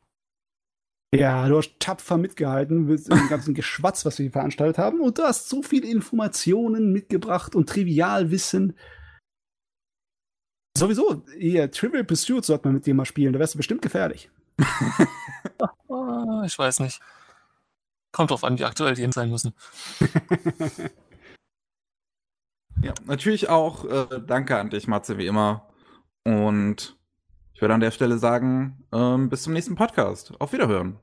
Ja, 1.13 1.47
du 1.47 1.57
hast 1.57 1.79
tapfer 1.79 2.17
mitgehalten 2.17 2.85
mit 2.85 3.07
dem 3.07 3.29
ganzen 3.29 3.53
Geschwatz, 3.53 4.03
was 4.03 4.17
wir 4.17 4.23
hier 4.23 4.31
veranstaltet 4.31 4.79
haben. 4.79 4.99
Und 4.99 5.19
du 5.19 5.23
hast 5.23 5.47
so 5.47 5.61
viele 5.61 5.87
Informationen 5.87 6.91
mitgebracht 6.91 7.55
und 7.55 7.69
Trivialwissen. 7.69 8.75
Sowieso, 10.75 11.23
hier, 11.37 11.69
Trivial 11.69 12.03
Pursuit 12.03 12.43
sollte 12.43 12.67
man 12.67 12.75
mit 12.75 12.87
dir 12.87 12.95
mal 12.95 13.05
spielen. 13.05 13.31
Da 13.31 13.39
wärst 13.39 13.53
du 13.53 13.57
bestimmt 13.57 13.83
gefährlich. 13.83 14.31
ich 16.45 16.57
weiß 16.57 16.79
nicht. 16.79 16.99
Kommt 18.11 18.31
drauf 18.31 18.43
an, 18.43 18.57
wie 18.57 18.65
aktuell 18.65 18.95
die 18.95 19.07
sein 19.11 19.29
müssen. 19.29 19.53
ja, 22.81 22.93
natürlich 23.05 23.49
auch 23.49 23.85
äh, 23.85 24.19
danke 24.25 24.57
an 24.57 24.71
dich, 24.71 24.87
Matze, 24.87 25.19
wie 25.19 25.27
immer. 25.27 25.69
Und 26.23 26.97
ich 27.53 27.61
würde 27.61 27.75
an 27.75 27.81
der 27.81 27.91
Stelle 27.91 28.17
sagen, 28.17 28.83
ähm, 28.91 29.29
bis 29.29 29.43
zum 29.43 29.53
nächsten 29.53 29.75
Podcast. 29.75 30.33
Auf 30.39 30.53
Wiederhören. 30.53 31.02